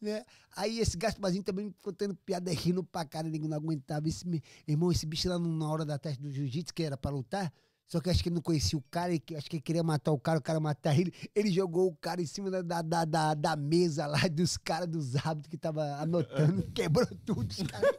Né? 0.00 0.24
Aí 0.56 0.80
esse 0.80 0.96
Gasparzinho 0.96 1.44
também 1.44 1.72
contando 1.82 2.14
piada 2.26 2.50
rindo 2.52 2.82
pra 2.82 3.04
cara, 3.04 3.28
ninguém 3.28 3.48
não 3.48 3.56
aguentava. 3.56 4.08
Esse, 4.08 4.26
me- 4.26 4.42
irmão, 4.66 4.90
esse 4.90 5.06
bicho 5.06 5.28
lá 5.28 5.38
na 5.38 5.68
hora 5.70 5.84
da 5.84 5.96
teste 5.98 6.20
do 6.20 6.30
jiu-jitsu, 6.30 6.74
que 6.74 6.82
era 6.82 6.96
pra 6.96 7.10
lutar, 7.10 7.52
só 7.92 8.00
que 8.00 8.08
acho 8.08 8.22
que 8.22 8.30
ele 8.30 8.36
não 8.36 8.42
conhecia 8.42 8.78
o 8.78 8.84
cara, 8.90 9.12
e 9.12 9.18
que- 9.18 9.36
acho 9.36 9.50
que 9.50 9.56
ele 9.56 9.62
queria 9.62 9.82
matar 9.82 10.12
o 10.12 10.18
cara, 10.18 10.38
o 10.38 10.42
cara 10.42 10.58
matar 10.58 10.98
ele. 10.98 11.12
Ele 11.34 11.52
jogou 11.52 11.88
o 11.88 11.94
cara 11.94 12.22
em 12.22 12.26
cima 12.26 12.50
da, 12.50 12.80
da, 12.80 13.04
da, 13.04 13.34
da, 13.34 13.54
mesa 13.54 14.06
lá 14.06 14.16
dos 14.32 14.56
caras 14.56 14.88
dos 14.88 15.14
hábitos 15.14 15.50
que 15.50 15.58
tava 15.58 15.82
anotando, 15.96 16.62
quebrou 16.72 17.06
tudo, 17.26 17.50
os 17.50 17.62
caras 17.64 17.90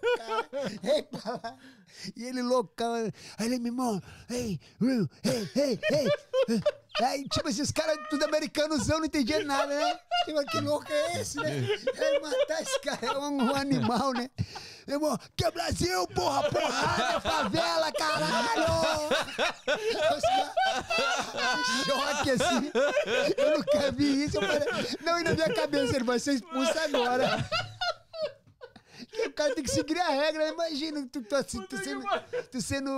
cara. 1.22 1.58
E 2.16 2.24
ele 2.24 2.42
loucão. 2.42 2.96
Aí 3.38 3.46
ele, 3.46 3.60
meu 3.60 3.72
irmão, 3.72 4.02
ei, 4.32 4.60
ei, 4.82 5.50
ei, 5.56 5.80
ei. 5.92 6.62
Aí, 7.00 7.28
tipo 7.28 7.48
assim, 7.48 7.62
os 7.62 7.72
caras 7.72 7.96
tudo 8.10 8.26
americanozão, 8.26 8.98
não 8.98 9.06
entendia 9.06 9.44
nada, 9.44 9.76
né? 9.76 10.00
Tipo, 10.26 10.46
que 10.46 10.60
louco 10.60 10.92
é 10.92 11.22
esse, 11.22 11.38
né? 11.38 11.56
Ele 11.58 12.20
matar 12.20 12.62
esse 12.64 12.80
cara, 12.82 13.06
é 13.06 13.18
um, 13.20 13.44
um 13.44 13.56
animal, 13.56 14.12
né? 14.14 14.30
Irmão, 14.88 15.18
que 15.36 15.46
é 15.46 15.52
Brasil, 15.52 16.08
porra, 16.08 16.44
porrada, 16.50 17.22
favela, 17.22 17.92
caralho! 17.92 18.66
Os 20.18 20.24
choque, 21.86 22.32
assim. 22.32 22.72
Eu 23.38 23.58
nunca 23.58 23.92
vi 23.92 24.26
isso. 24.26 24.38
Eu 24.38 24.42
falei, 24.42 24.98
não, 25.02 25.20
e 25.20 25.24
na 25.24 25.34
minha 25.34 25.54
cabeça, 25.54 25.96
ele 25.96 26.06
vai 26.06 26.20
ser 26.20 26.34
expulso 26.34 26.74
agora. 26.80 27.46
O 29.28 29.34
cara 29.34 29.54
tem 29.56 29.64
que 29.64 29.70
seguir 29.70 30.00
a 30.00 30.10
regra, 30.10 30.46
né? 30.46 30.54
imagina, 30.54 31.08
tu, 31.08 31.22
tu, 31.22 31.36
assim, 31.36 31.62
tu, 31.64 31.78
sendo, 31.78 32.04
tu 32.52 32.62
sendo 32.62 32.90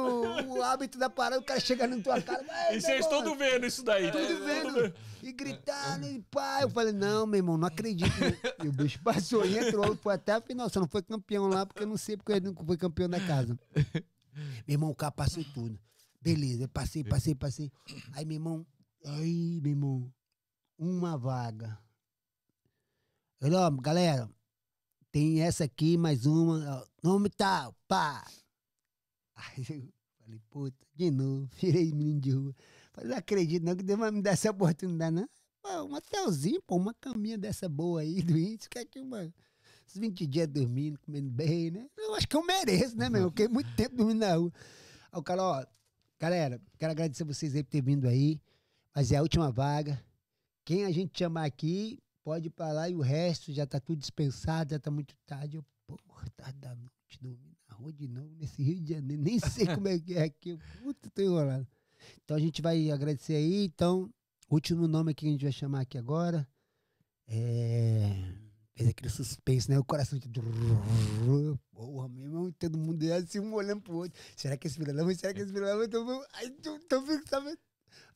o 0.47 0.63
hábito 0.63 0.97
da 0.97 1.09
parada, 1.09 1.41
o 1.41 1.45
cara 1.45 1.59
chegando 1.59 1.97
na 1.97 2.03
tua 2.03 2.21
cara. 2.21 2.43
E 2.73 2.79
vocês 2.81 3.05
todos 3.07 3.37
vendo 3.37 3.65
isso 3.65 3.83
daí. 3.83 4.11
tudo 4.11 4.45
vendo. 4.45 4.93
E 5.21 5.31
gritando, 5.31 6.07
e 6.07 6.21
pá. 6.29 6.59
Eu 6.61 6.69
falei, 6.69 6.93
não, 6.93 7.25
meu 7.25 7.39
irmão, 7.39 7.57
não 7.57 7.67
acredito. 7.67 8.11
E 8.63 8.67
o 8.67 8.71
bicho 8.71 9.01
passou 9.01 9.45
e 9.45 9.57
entrou, 9.57 9.95
foi 9.97 10.13
até 10.13 10.33
a 10.33 10.41
final. 10.41 10.69
Só 10.69 10.79
não 10.79 10.87
foi 10.87 11.01
campeão 11.01 11.47
lá, 11.47 11.65
porque 11.65 11.83
eu 11.83 11.87
não 11.87 11.97
sei 11.97 12.15
porque 12.15 12.33
ele 12.33 12.51
não 12.51 12.65
foi 12.65 12.77
campeão 12.77 13.09
da 13.09 13.19
casa. 13.19 13.57
Meu 14.67 14.75
irmão, 14.75 14.89
o 14.89 14.95
cara 14.95 15.11
passou 15.11 15.43
tudo. 15.53 15.79
Beleza, 16.21 16.67
passei, 16.67 17.03
passei, 17.03 17.35
passei. 17.35 17.71
Aí, 18.13 18.25
meu 18.25 18.35
irmão, 18.35 18.65
aí, 19.05 19.59
meu 19.61 19.71
irmão, 19.71 20.13
uma 20.77 21.17
vaga. 21.17 21.77
Eu, 23.39 23.53
ó, 23.53 23.69
galera, 23.71 24.29
tem 25.15 25.41
essa 25.41 25.63
aqui, 25.63 25.97
mais 25.97 26.25
uma. 26.25 26.85
Nome 27.01 27.29
tal, 27.29 27.73
pá. 27.87 28.21
Aí 29.33 29.63
eu 29.65 29.93
falei, 30.19 30.41
puta, 30.49 30.87
de 30.93 31.09
novo, 31.09 31.47
virei 31.57 31.93
menino 31.93 32.19
de 32.19 32.31
rua. 32.31 32.53
Falei, 32.91 33.11
não 33.11 33.17
acredito 33.17 33.63
não 33.63 33.77
que 33.77 33.83
Deus 33.83 33.97
vai 33.97 34.11
me 34.11 34.21
dar 34.21 34.31
essa 34.31 34.51
oportunidade, 34.51 35.15
não. 35.15 35.29
Pô, 35.61 35.69
um 35.83 35.93
hotelzinho, 35.93 36.61
pô, 36.63 36.75
uma 36.75 36.93
caminha 36.93 37.37
dessa 37.37 37.69
boa 37.69 38.01
aí 38.01 38.21
do 38.21 38.37
índice, 38.37 38.69
que 38.69 38.77
é 38.77 38.83
que 38.83 38.99
uns 38.99 39.31
20 39.95 40.27
dias 40.27 40.49
dormindo, 40.49 40.99
comendo 40.99 41.31
bem, 41.31 41.71
né? 41.71 41.87
Eu 41.97 42.13
acho 42.15 42.27
que 42.27 42.35
eu 42.35 42.45
mereço, 42.45 42.97
né, 42.97 43.07
meu? 43.07 43.21
Eu 43.21 43.29
fiquei 43.29 43.47
muito 43.47 43.73
tempo 43.73 43.95
dormindo 43.95 44.19
na 44.19 44.35
rua. 44.35 44.51
Aí 45.13 45.17
o 45.17 45.23
cara, 45.23 45.41
ó, 45.41 45.65
galera, 46.19 46.61
quero 46.77 46.91
agradecer 46.91 47.23
vocês 47.23 47.55
aí 47.55 47.63
por 47.63 47.69
ter 47.69 47.81
vindo 47.81 48.05
aí, 48.05 48.41
mas 48.93 49.13
é 49.13 49.15
a 49.15 49.21
última 49.21 49.49
vaga. 49.49 49.97
Quem 50.65 50.83
a 50.83 50.91
gente 50.91 51.17
chamar 51.17 51.45
aqui, 51.45 52.03
pode 52.25 52.47
ir 52.47 52.49
pra 52.49 52.71
lá 52.71 52.89
e 52.89 52.95
o 52.95 53.01
resto 53.01 53.53
já 53.53 53.67
tá 53.67 53.79
tudo 53.79 53.99
dispensado, 53.99 54.71
já 54.71 54.79
tá 54.79 54.89
muito 54.89 55.15
tarde. 55.27 55.57
Eu, 55.57 55.65
porra, 55.85 56.27
tarde 56.35 56.57
da 56.57 56.73
noite, 56.75 57.19
dormindo 57.21 57.55
na 57.69 57.75
rua 57.75 57.93
de 57.93 58.07
novo, 58.07 58.35
nesse 58.35 58.63
Rio 58.63 58.81
de 58.81 58.93
Janeiro, 58.93 59.21
nem 59.21 59.39
sei 59.39 59.67
como 59.67 59.87
é 59.87 59.99
que 59.99 60.15
é 60.15 60.23
aqui. 60.23 60.49
Eu, 60.49 60.59
Puta, 60.81 61.07
tô 61.11 61.21
enrolado. 61.21 61.67
Então 62.23 62.35
a 62.35 62.39
gente 62.39 62.63
vai 62.63 62.89
agradecer 62.89 63.35
aí. 63.35 63.65
Então, 63.65 64.11
último 64.49 64.87
nome 64.87 65.13
que 65.13 65.27
a 65.27 65.29
gente 65.29 65.43
vai 65.43 65.51
chamar 65.51 65.81
aqui 65.81 65.99
agora 65.99 66.47
é. 67.27 68.33
Fez 68.73 68.89
aquele 68.89 69.09
suspense, 69.09 69.69
né? 69.69 69.79
O 69.79 69.85
coração 69.85 70.17
de. 70.17 70.27
Porra, 71.71 72.09
meu 72.09 72.23
irmão, 72.23 72.51
todo 72.53 72.77
mundo 72.77 73.03
é 73.05 73.17
assim, 73.17 73.39
um 73.39 73.53
olhando 73.53 73.81
pro 73.81 73.97
outro. 73.97 74.19
Será 74.35 74.57
que 74.57 74.67
esse 74.67 74.77
filho 74.77 74.93
da 74.93 75.03
mãe? 75.03 75.15
Será 75.15 75.33
que 75.33 75.41
esse 75.41 75.53
da 75.53 75.75
mãe? 75.75 75.85
Então, 75.85 76.25
aí 76.33 76.49
tu, 76.49 76.79
tu 76.89 77.01
fica, 77.03 77.23
sabe? 77.29 77.57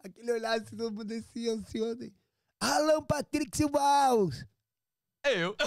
Aquele 0.04 0.32
olhar 0.32 0.60
assim, 0.60 0.76
todo 0.76 0.92
mundo 0.92 1.14
assim, 1.14 1.48
ansioso. 1.48 2.02
aí. 2.02 2.14
Alan 2.60 3.04
Patrick 3.04 3.56
Silva 3.56 3.80
Alves. 3.82 4.46
É 5.26 5.34
eu. 5.44 5.56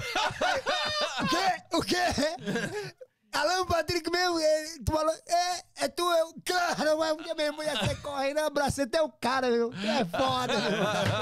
O 1.22 1.28
quê? 1.28 1.76
O 1.76 1.82
quê? 1.82 2.96
Alan 3.32 3.64
Patrick 3.64 4.10
mesmo, 4.10 4.38
ele, 4.38 4.84
tu 4.84 4.92
falou, 4.92 5.14
é, 5.26 5.64
é 5.84 5.88
tu, 5.88 6.02
eu, 6.02 6.34
claro, 6.44 6.98
mas 6.98 7.36
mesmo 7.36 7.62
ia 7.62 7.76
ser 7.86 8.00
correndo, 8.02 8.38
abracei 8.38 8.84
até 8.84 9.00
o 9.00 9.08
cara, 9.08 9.50
meu, 9.50 9.72
é 9.72 10.04
foda, 10.04 10.52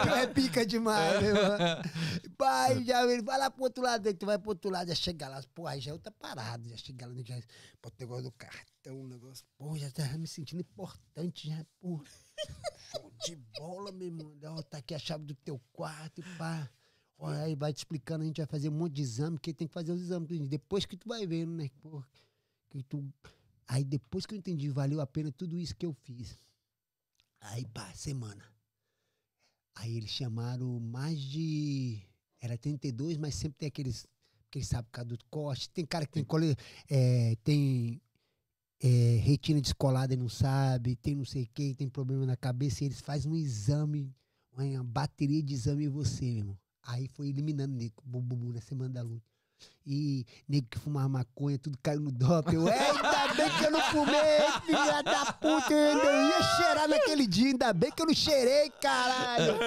meu, 0.05 0.15
é 0.17 0.27
pica 0.27 0.67
demais, 0.67 1.23
meu, 1.23 1.35
pai, 2.37 2.83
já, 2.85 3.05
ele 3.05 3.23
vai 3.23 3.39
lá 3.39 3.49
pro 3.49 3.63
outro 3.63 3.83
lado, 3.83 4.07
aí 4.09 4.15
tu 4.15 4.27
vai 4.27 4.39
pro 4.39 4.51
outro 4.51 4.71
lado, 4.71 4.89
já 4.89 4.95
chega 4.95 5.29
lá, 5.29 5.41
pô, 5.55 5.69
aí 5.69 5.81
já 5.81 5.93
é 5.93 5.95
outra 5.95 6.11
parada, 6.11 6.69
já 6.69 6.77
chega 6.77 7.07
lá, 7.07 7.15
já, 7.25 7.37
bota 7.81 7.97
o 7.97 8.01
negócio 8.01 8.25
do 8.25 8.33
cartão, 8.33 9.01
o 9.01 9.07
negócio, 9.07 9.45
pô, 9.57 9.77
já 9.77 9.91
tá 9.93 10.03
me 10.19 10.27
sentindo 10.27 10.61
importante, 10.61 11.49
já, 11.49 11.65
pô, 11.79 12.03
de 13.25 13.37
bola, 13.57 13.93
meu 13.93 14.09
irmão, 14.09 14.57
ó, 14.59 14.63
tá 14.63 14.79
aqui 14.79 14.95
a 14.95 14.99
chave 14.99 15.25
do 15.25 15.35
teu 15.37 15.61
quarto, 15.73 16.23
pá. 16.37 16.69
Ó, 17.21 17.29
Aí 17.29 17.55
vai 17.55 17.73
te 17.73 17.79
explicando, 17.79 18.25
a 18.25 18.27
gente 18.27 18.39
vai 18.39 18.47
fazer 18.47 18.69
um 18.71 18.73
monte 18.73 18.95
de 18.95 19.03
exame, 19.03 19.37
porque 19.37 19.53
tem 19.53 19.69
que 19.69 19.75
fazer 19.75 19.93
os 19.93 20.01
exames. 20.01 20.49
Depois 20.49 20.87
que 20.87 20.97
tu 20.97 21.07
vai 21.07 21.27
vendo, 21.27 21.53
né? 21.53 21.69
Pô, 21.83 22.03
que 22.71 22.83
tu... 22.83 23.07
Aí 23.69 23.85
depois 23.85 24.27
que 24.27 24.35
eu 24.35 24.39
entendi, 24.39 24.69
valeu 24.69 25.01
a 25.01 25.07
pena 25.07 25.31
tudo 25.31 25.57
isso 25.59 25.77
que 25.77 25.87
eu 25.87 25.93
fiz. 25.93 26.37
Aí, 27.41 27.65
pá, 27.67 27.93
semana. 27.95 28.45
Aí 29.77 29.97
eles 29.97 30.11
chamaram 30.11 30.81
mais 30.81 31.21
de. 31.21 32.03
Era 32.41 32.59
32, 32.59 33.17
mas 33.17 33.35
sempre 33.35 33.59
tem 33.59 33.69
aqueles. 33.69 34.07
Que 34.51 34.59
eles 34.59 34.69
sabem 34.69 34.87
por 34.87 34.91
causa 34.91 35.09
do 35.09 35.19
corte. 35.31 35.71
Tem 35.71 35.87
cara 35.87 36.05
que 36.05 36.13
tem, 36.13 36.25
cole, 36.25 36.57
é, 36.89 37.37
tem 37.45 38.03
é, 38.81 39.21
retina 39.23 39.61
descolada 39.61 40.15
e 40.15 40.17
não 40.17 40.29
sabe, 40.29 40.97
tem 40.97 41.15
não 41.15 41.25
sei 41.25 41.45
o 41.45 41.49
que, 41.55 41.75
tem 41.75 41.89
problema 41.89 42.27
na 42.27 42.37
cabeça, 42.37 42.85
eles 42.85 43.01
fazem 43.01 43.31
um 43.31 43.37
exame, 43.37 44.13
uma 44.53 44.83
bateria 44.83 45.43
de 45.43 45.55
exame 45.55 45.85
em 45.85 45.89
você, 45.89 46.25
meu 46.25 46.39
irmão. 46.39 46.59
Aí 46.83 47.09
foi 47.09 47.29
eliminando 47.29 47.75
nego, 47.75 48.03
bububu, 48.05 48.53
na 48.53 48.61
semana 48.61 48.95
da 48.95 49.03
luta. 49.03 49.31
E 49.87 50.25
nego 50.49 50.69
que 50.71 50.79
fumava 50.79 51.09
maconha, 51.09 51.59
tudo 51.59 51.79
caiu 51.83 52.01
no 52.01 52.11
doping. 52.11 52.57
Eu, 52.57 52.69
ainda 52.69 53.35
bem 53.35 53.51
que 53.51 53.65
eu 53.65 53.71
não 53.71 53.81
fumei, 53.83 54.41
filha 54.65 55.03
da 55.03 55.33
puta. 55.33 55.73
Eu 55.73 56.01
ainda 56.01 56.29
ia 56.29 56.43
cheirar 56.57 56.89
naquele 56.89 57.27
dia, 57.27 57.49
ainda 57.49 57.73
bem 57.73 57.91
que 57.91 58.01
eu 58.01 58.07
não 58.07 58.15
cheirei, 58.15 58.71
caralho. 58.81 59.59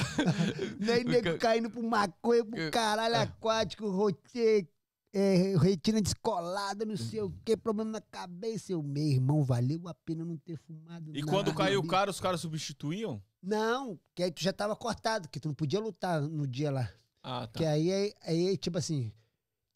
Nem 0.78 1.04
nego 1.04 1.38
caindo 1.38 1.70
pro 1.70 1.82
maconha, 1.82 2.44
pro 2.44 2.70
caralho 2.70 3.16
aquático, 3.16 3.88
rote, 3.88 4.68
é, 5.16 5.56
retina 5.56 6.02
descolada, 6.02 6.84
não 6.84 6.96
sei 6.96 7.20
o 7.20 7.30
que, 7.44 7.56
problema 7.56 7.92
na 7.92 8.00
cabeça. 8.00 8.72
Eu, 8.72 8.82
meu 8.82 9.04
irmão, 9.04 9.44
valeu 9.44 9.86
a 9.86 9.94
pena 9.94 10.24
não 10.24 10.36
ter 10.36 10.56
fumado. 10.56 11.12
E 11.14 11.20
nada, 11.20 11.30
quando 11.30 11.54
caiu 11.54 11.78
o 11.78 11.86
cara, 11.86 12.10
os 12.10 12.18
caras 12.18 12.40
substituíam? 12.40 13.22
Não, 13.40 13.96
que 14.12 14.24
aí 14.24 14.32
tu 14.32 14.42
já 14.42 14.52
tava 14.52 14.74
cortado, 14.74 15.28
que 15.28 15.38
tu 15.38 15.46
não 15.46 15.54
podia 15.54 15.78
lutar 15.78 16.20
no 16.20 16.48
dia 16.48 16.72
lá. 16.72 16.90
Ah, 17.22 17.46
tá. 17.46 17.60
Que 17.60 17.64
aí, 17.64 17.92
aí, 17.92 18.12
aí, 18.22 18.56
tipo 18.56 18.76
assim, 18.76 19.12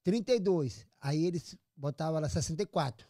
32. 0.02 0.85
Aí 1.01 1.24
eles 1.24 1.56
botavam 1.77 2.20
lá 2.20 2.28
64. 2.28 3.06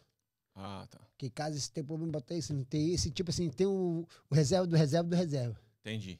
Ah, 0.53 0.85
tá. 0.87 0.99
Que 1.17 1.31
caso 1.31 1.57
esse 1.57 1.71
tem 1.71 1.83
problema, 1.83 2.11
bota 2.11 2.35
isso, 2.35 2.53
não 2.53 2.63
tem 2.63 2.93
esse, 2.93 3.09
tipo 3.09 3.31
assim, 3.31 3.49
tem 3.49 3.65
o, 3.65 4.07
o 4.29 4.35
reserva 4.35 4.67
do 4.67 4.75
reserva 4.75 5.09
do 5.09 5.15
reserva. 5.15 5.59
Entendi. 5.79 6.19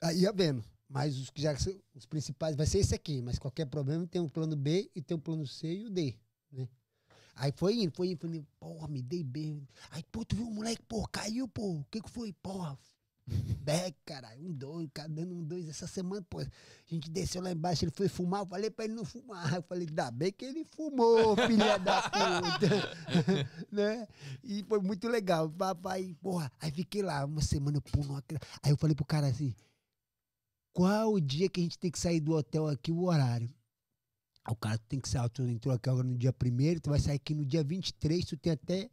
Aí 0.00 0.20
ia 0.20 0.32
vendo. 0.32 0.64
Mas 0.88 1.18
os 1.18 1.28
que 1.28 1.42
já 1.42 1.54
os 1.94 2.06
principais 2.06 2.56
vai 2.56 2.66
ser 2.66 2.78
esse 2.78 2.94
aqui. 2.94 3.20
Mas 3.20 3.38
qualquer 3.38 3.66
problema 3.66 4.06
tem 4.06 4.22
o 4.22 4.30
plano 4.30 4.56
B 4.56 4.90
e 4.94 5.02
tem 5.02 5.16
o 5.16 5.20
plano 5.20 5.46
C 5.46 5.66
e 5.66 5.84
o 5.84 5.90
D, 5.90 6.14
né? 6.50 6.66
Aí 7.34 7.52
foi 7.52 7.74
indo, 7.74 7.92
foi 7.94 8.08
indo, 8.08 8.18
foi 8.18 8.30
indo. 8.30 8.46
Porra, 8.58 8.88
me 8.88 9.00
dei 9.00 9.22
bem. 9.22 9.66
Aí, 9.90 10.02
pô, 10.10 10.24
tu 10.24 10.34
viu 10.34 10.48
o 10.48 10.50
moleque, 10.50 10.82
pô, 10.88 11.06
caiu, 11.06 11.46
pô. 11.46 11.74
O 11.74 11.84
que 11.84 12.00
que 12.00 12.10
foi? 12.10 12.32
Porra, 12.32 12.76
back, 13.60 13.96
caralho. 14.04 14.44
Um 14.44 14.52
dois, 14.52 14.88
cara 14.92 15.08
dando 15.08 15.34
um 15.34 15.44
dois. 15.44 15.68
Essa 15.68 15.86
semana, 15.86 16.24
pô, 16.28 16.40
a 16.40 16.46
gente 16.86 17.08
desceu 17.10 17.40
lá 17.40 17.52
embaixo, 17.52 17.84
ele 17.84 17.92
foi 17.92 18.08
fumar. 18.08 18.42
Eu 18.42 18.46
falei 18.46 18.70
pra 18.70 18.86
ele 18.86 18.94
não 18.94 19.04
fumar. 19.04 19.54
Eu 19.54 19.62
falei, 19.62 19.86
ainda 19.86 20.10
bem 20.10 20.32
que 20.32 20.44
ele 20.44 20.64
fumou, 20.64 21.36
filha 21.36 21.78
da 21.78 22.02
puta. 22.02 22.96
né? 23.70 24.08
E 24.42 24.64
foi 24.64 24.80
muito 24.80 25.06
legal. 25.06 25.48
Papai, 25.48 26.16
porra. 26.20 26.50
Aí 26.58 26.72
fiquei 26.72 27.02
lá 27.02 27.24
uma 27.24 27.42
semana, 27.42 27.80
pô, 27.80 28.04
não. 28.04 28.16
Aí 28.62 28.70
eu 28.72 28.76
falei 28.76 28.96
pro 28.96 29.04
cara 29.04 29.28
assim, 29.28 29.54
qual 30.78 31.14
o 31.14 31.20
dia 31.20 31.48
que 31.48 31.58
a 31.58 31.62
gente 31.64 31.76
tem 31.76 31.90
que 31.90 31.98
sair 31.98 32.20
do 32.20 32.36
hotel 32.36 32.68
aqui, 32.68 32.92
o 32.92 33.02
horário? 33.02 33.52
O 34.48 34.54
cara 34.54 34.78
tem 34.78 35.00
que 35.00 35.08
sair, 35.08 35.28
tu 35.28 35.42
entrou 35.42 35.74
aqui 35.74 35.90
agora 35.90 36.06
no 36.06 36.16
dia 36.16 36.32
primeiro, 36.32 36.80
tu 36.80 36.90
vai 36.90 37.00
sair 37.00 37.16
aqui 37.16 37.34
no 37.34 37.44
dia 37.44 37.64
23, 37.64 38.24
tu 38.24 38.36
tem 38.36 38.52
até 38.52 38.88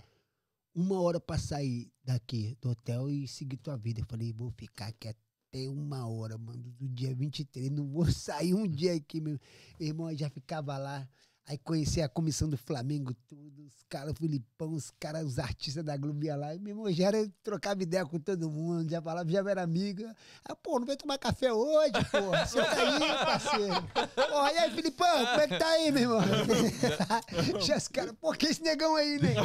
uma 0.73 0.99
hora 0.99 1.19
pra 1.19 1.37
sair 1.37 1.93
daqui 2.03 2.57
do 2.59 2.71
hotel 2.71 3.07
e 3.07 3.27
seguir 3.27 3.57
tua 3.57 3.77
vida. 3.77 4.01
Eu 4.01 4.05
falei, 4.07 4.33
vou 4.33 4.49
ficar 4.49 4.87
aqui 4.87 5.09
até 5.09 5.69
uma 5.69 6.07
hora, 6.07 6.39
mano, 6.39 6.63
do 6.71 6.89
dia 6.89 7.13
23. 7.13 7.69
Não 7.69 7.87
vou 7.87 8.05
sair 8.11 8.55
um 8.55 8.67
dia 8.67 8.95
aqui, 8.95 9.21
meu, 9.21 9.39
meu 9.79 9.87
irmão. 9.87 10.17
Já 10.17 10.27
ficava 10.27 10.79
lá. 10.79 11.07
Aí 11.47 11.59
conheci 11.59 12.01
a 12.01 12.09
comissão 12.09 12.49
do 12.49 12.57
Flamengo, 12.57 13.13
tudo, 13.29 13.65
os 13.67 13.83
caras, 13.87 14.13
o 14.13 14.15
Filipão, 14.15 14.73
os 14.73 14.89
caras, 14.99 15.23
os 15.23 15.37
artistas 15.37 15.83
da 15.83 15.95
Globo 15.95 16.23
ia 16.25 16.35
lá. 16.35 16.55
E 16.55 16.59
meu 16.59 16.71
irmão 16.71 16.91
já 16.91 17.05
era, 17.05 17.31
trocava 17.43 17.83
ideia 17.83 18.03
com 18.03 18.17
todo 18.19 18.49
mundo, 18.49 18.89
já 18.89 18.99
falava, 18.99 19.29
já 19.29 19.47
era 19.47 19.61
amiga. 19.61 20.15
Aí, 20.43 20.55
pô, 20.63 20.79
não 20.79 20.87
veio 20.87 20.97
tomar 20.97 21.19
café 21.19 21.53
hoje, 21.53 21.91
pô. 22.11 22.31
Você 22.31 22.63
tá 22.63 22.71
aí, 22.81 22.99
parceiro. 23.25 23.81
Pô, 24.15 24.47
e 24.47 24.57
aí, 24.57 24.71
Filipão, 24.71 25.07
como 25.25 25.39
é 25.41 25.47
que 25.47 25.59
tá 25.59 25.67
aí, 25.67 25.91
meu 25.91 26.01
irmão? 26.01 26.21
já 27.61 27.77
os 27.77 27.87
caras, 27.89 28.15
pô, 28.19 28.31
que 28.33 28.47
esse 28.47 28.63
negão 28.63 28.95
aí, 28.95 29.19
né? 29.21 29.35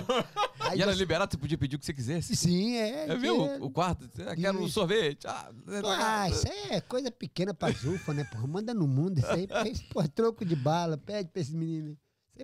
Aí 0.60 0.78
E 0.78 0.82
era 0.82 0.92
você- 0.92 0.98
liberado, 0.98 1.32
você 1.32 1.36
podia 1.38 1.58
pedir 1.58 1.76
o 1.76 1.78
que 1.78 1.84
você 1.84 1.92
quisesse. 1.92 2.34
Sim, 2.34 2.76
é. 2.76 3.12
Eu 3.12 3.18
vi 3.20 3.28
o, 3.30 3.46
que- 3.58 3.62
o 3.64 3.70
quarto, 3.70 4.08
eu 4.18 4.36
quero 4.36 4.58
um 4.62 4.68
sorvete. 4.68 5.26
Ah, 5.26 5.50
Ah, 5.98 6.30
isso 6.30 6.48
aí 6.48 6.76
é 6.76 6.80
coisa 6.80 7.10
pequena 7.10 7.52
pra 7.52 7.70
Zufa, 7.72 8.14
né, 8.14 8.24
porra? 8.24 8.46
Manda 8.46 8.72
no 8.72 8.88
mundo 8.88 9.18
isso 9.18 9.28
aí. 9.30 9.46
Porra, 9.92 10.08
troco 10.08 10.46
de 10.46 10.56
bala, 10.56 10.96
pede 10.96 11.28
pra 11.28 11.42
esse 11.42 11.52
menino. 11.54 11.89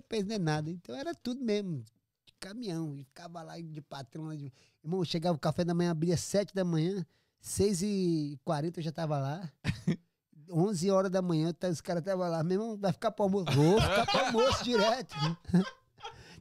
Fez 0.01 0.25
não 0.25 0.35
é 0.35 0.39
nada. 0.39 0.69
Então 0.69 0.95
era 0.95 1.13
tudo 1.15 1.43
mesmo. 1.43 1.83
De 2.25 2.33
caminhão. 2.39 2.95
E 2.97 3.03
ficava 3.03 3.41
lá 3.41 3.59
de 3.59 3.81
patrão. 3.81 4.35
de- 4.35 4.51
Irmão, 4.83 5.03
chegava 5.03 5.35
o 5.35 5.39
café 5.39 5.63
da 5.63 5.73
manhã, 5.73 5.91
abria 5.91 6.15
sete 6.17 6.53
da 6.53 6.63
manhã, 6.63 7.05
seis 7.41 7.81
e 7.81 8.39
quarenta 8.43 8.79
eu 8.79 8.83
já 8.83 8.91
tava 8.91 9.17
lá. 9.17 9.51
11 10.49 10.89
horas 10.89 11.11
da 11.11 11.21
manhã, 11.21 11.51
tá- 11.53 11.67
os 11.67 11.81
caras 11.81 12.01
estavam 12.01 12.29
lá. 12.29 12.41
Meu 12.43 12.61
irmão, 12.61 12.77
vai 12.77 12.93
ficar 12.93 13.11
pro 13.11 13.23
almoço? 13.25 13.51
Vou 13.51 13.81
ficar 13.81 14.05
pro 14.05 14.19
almoço 14.27 14.63
direto. 14.63 15.13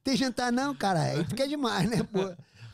Tem 0.04 0.16
jantar 0.16 0.52
não, 0.52 0.72
cara? 0.74 1.02
Aí 1.02 1.24
fica 1.24 1.48
demais, 1.48 1.90
né, 1.90 2.04
pô? 2.04 2.20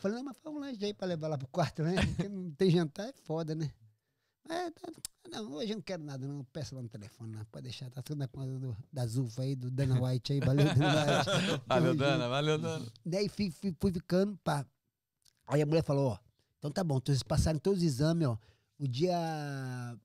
Falei, 0.01 0.19
não, 0.19 0.25
mas 0.25 0.37
faz 0.37 0.55
um 0.55 0.59
lanche 0.59 0.85
aí 0.85 0.93
pra 0.93 1.07
levar 1.07 1.29
lá 1.29 1.39
pro 1.39 1.47
quarto, 1.49 1.83
né? 1.83 1.95
Porque 2.05 2.29
não 2.29 2.51
tem 2.51 2.71
jantar, 2.71 3.09
é 3.09 3.13
foda, 3.25 3.55
né? 3.55 3.71
É, 4.49 4.71
tá- 4.71 4.93
não, 5.31 5.53
hoje 5.53 5.73
eu 5.73 5.77
não 5.77 5.83
quero 5.83 6.03
nada, 6.03 6.27
não. 6.27 6.45
Peça 6.45 6.75
lá 6.75 6.83
no 6.83 6.89
telefone, 6.89 7.33
não. 7.33 7.45
Pode 7.47 7.65
deixar, 7.65 7.91
tá 7.91 8.03
tudo 8.03 8.19
na 8.19 8.29
conta 8.29 8.59
do, 8.59 8.77
da 8.93 9.07
Zufa 9.07 9.43
aí, 9.43 9.55
do 9.55 9.71
Dana 9.71 10.01
White 10.03 10.33
aí, 10.33 10.41
valeu, 10.41 10.65
Dana 10.67 10.95
White. 11.19 11.63
Valeu, 11.67 11.95
Dana, 11.97 12.29
valeu, 12.29 12.59
Dana. 12.59 12.87
Daí 13.05 13.29
fui, 13.29 13.51
fui, 13.51 13.75
fui 13.81 13.93
ficando, 13.93 14.37
pá. 14.45 14.67
Aí 15.47 15.61
a 15.63 15.67
mulher 15.67 15.83
falou, 15.85 16.13
ó, 16.13 16.19
então 16.59 16.71
tá 16.71 16.83
bom, 16.85 16.97
então 16.99 17.13
vocês 17.15 17.23
passaram 17.23 17.59
todos 17.59 17.81
os 17.81 17.85
exames, 17.87 18.27
ó. 18.29 18.39
O 18.79 18.87
dia 18.89 19.97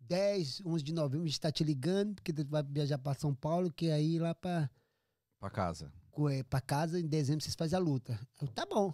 10, 0.00 0.62
11 0.64 0.82
de 0.84 0.92
novembro, 0.92 1.24
a 1.24 1.28
gente 1.28 1.40
tá 1.40 1.50
te 1.52 1.62
ligando, 1.64 2.14
porque 2.14 2.32
tu 2.32 2.44
vai 2.46 2.62
viajar 2.62 2.98
pra 2.98 3.14
São 3.14 3.34
Paulo, 3.34 3.72
que 3.72 3.90
aí 3.90 4.18
lá 4.18 4.34
pra, 4.34 4.70
Pra 5.38 5.50
casa. 5.50 5.92
eh, 6.30 6.42
pra 6.44 6.60
casa, 6.60 6.98
em 6.98 7.06
dezembro, 7.06 7.42
vocês 7.42 7.54
fazem 7.54 7.76
a 7.76 7.80
luta. 7.80 8.18
Eu, 8.40 8.48
tá 8.48 8.64
bom. 8.66 8.92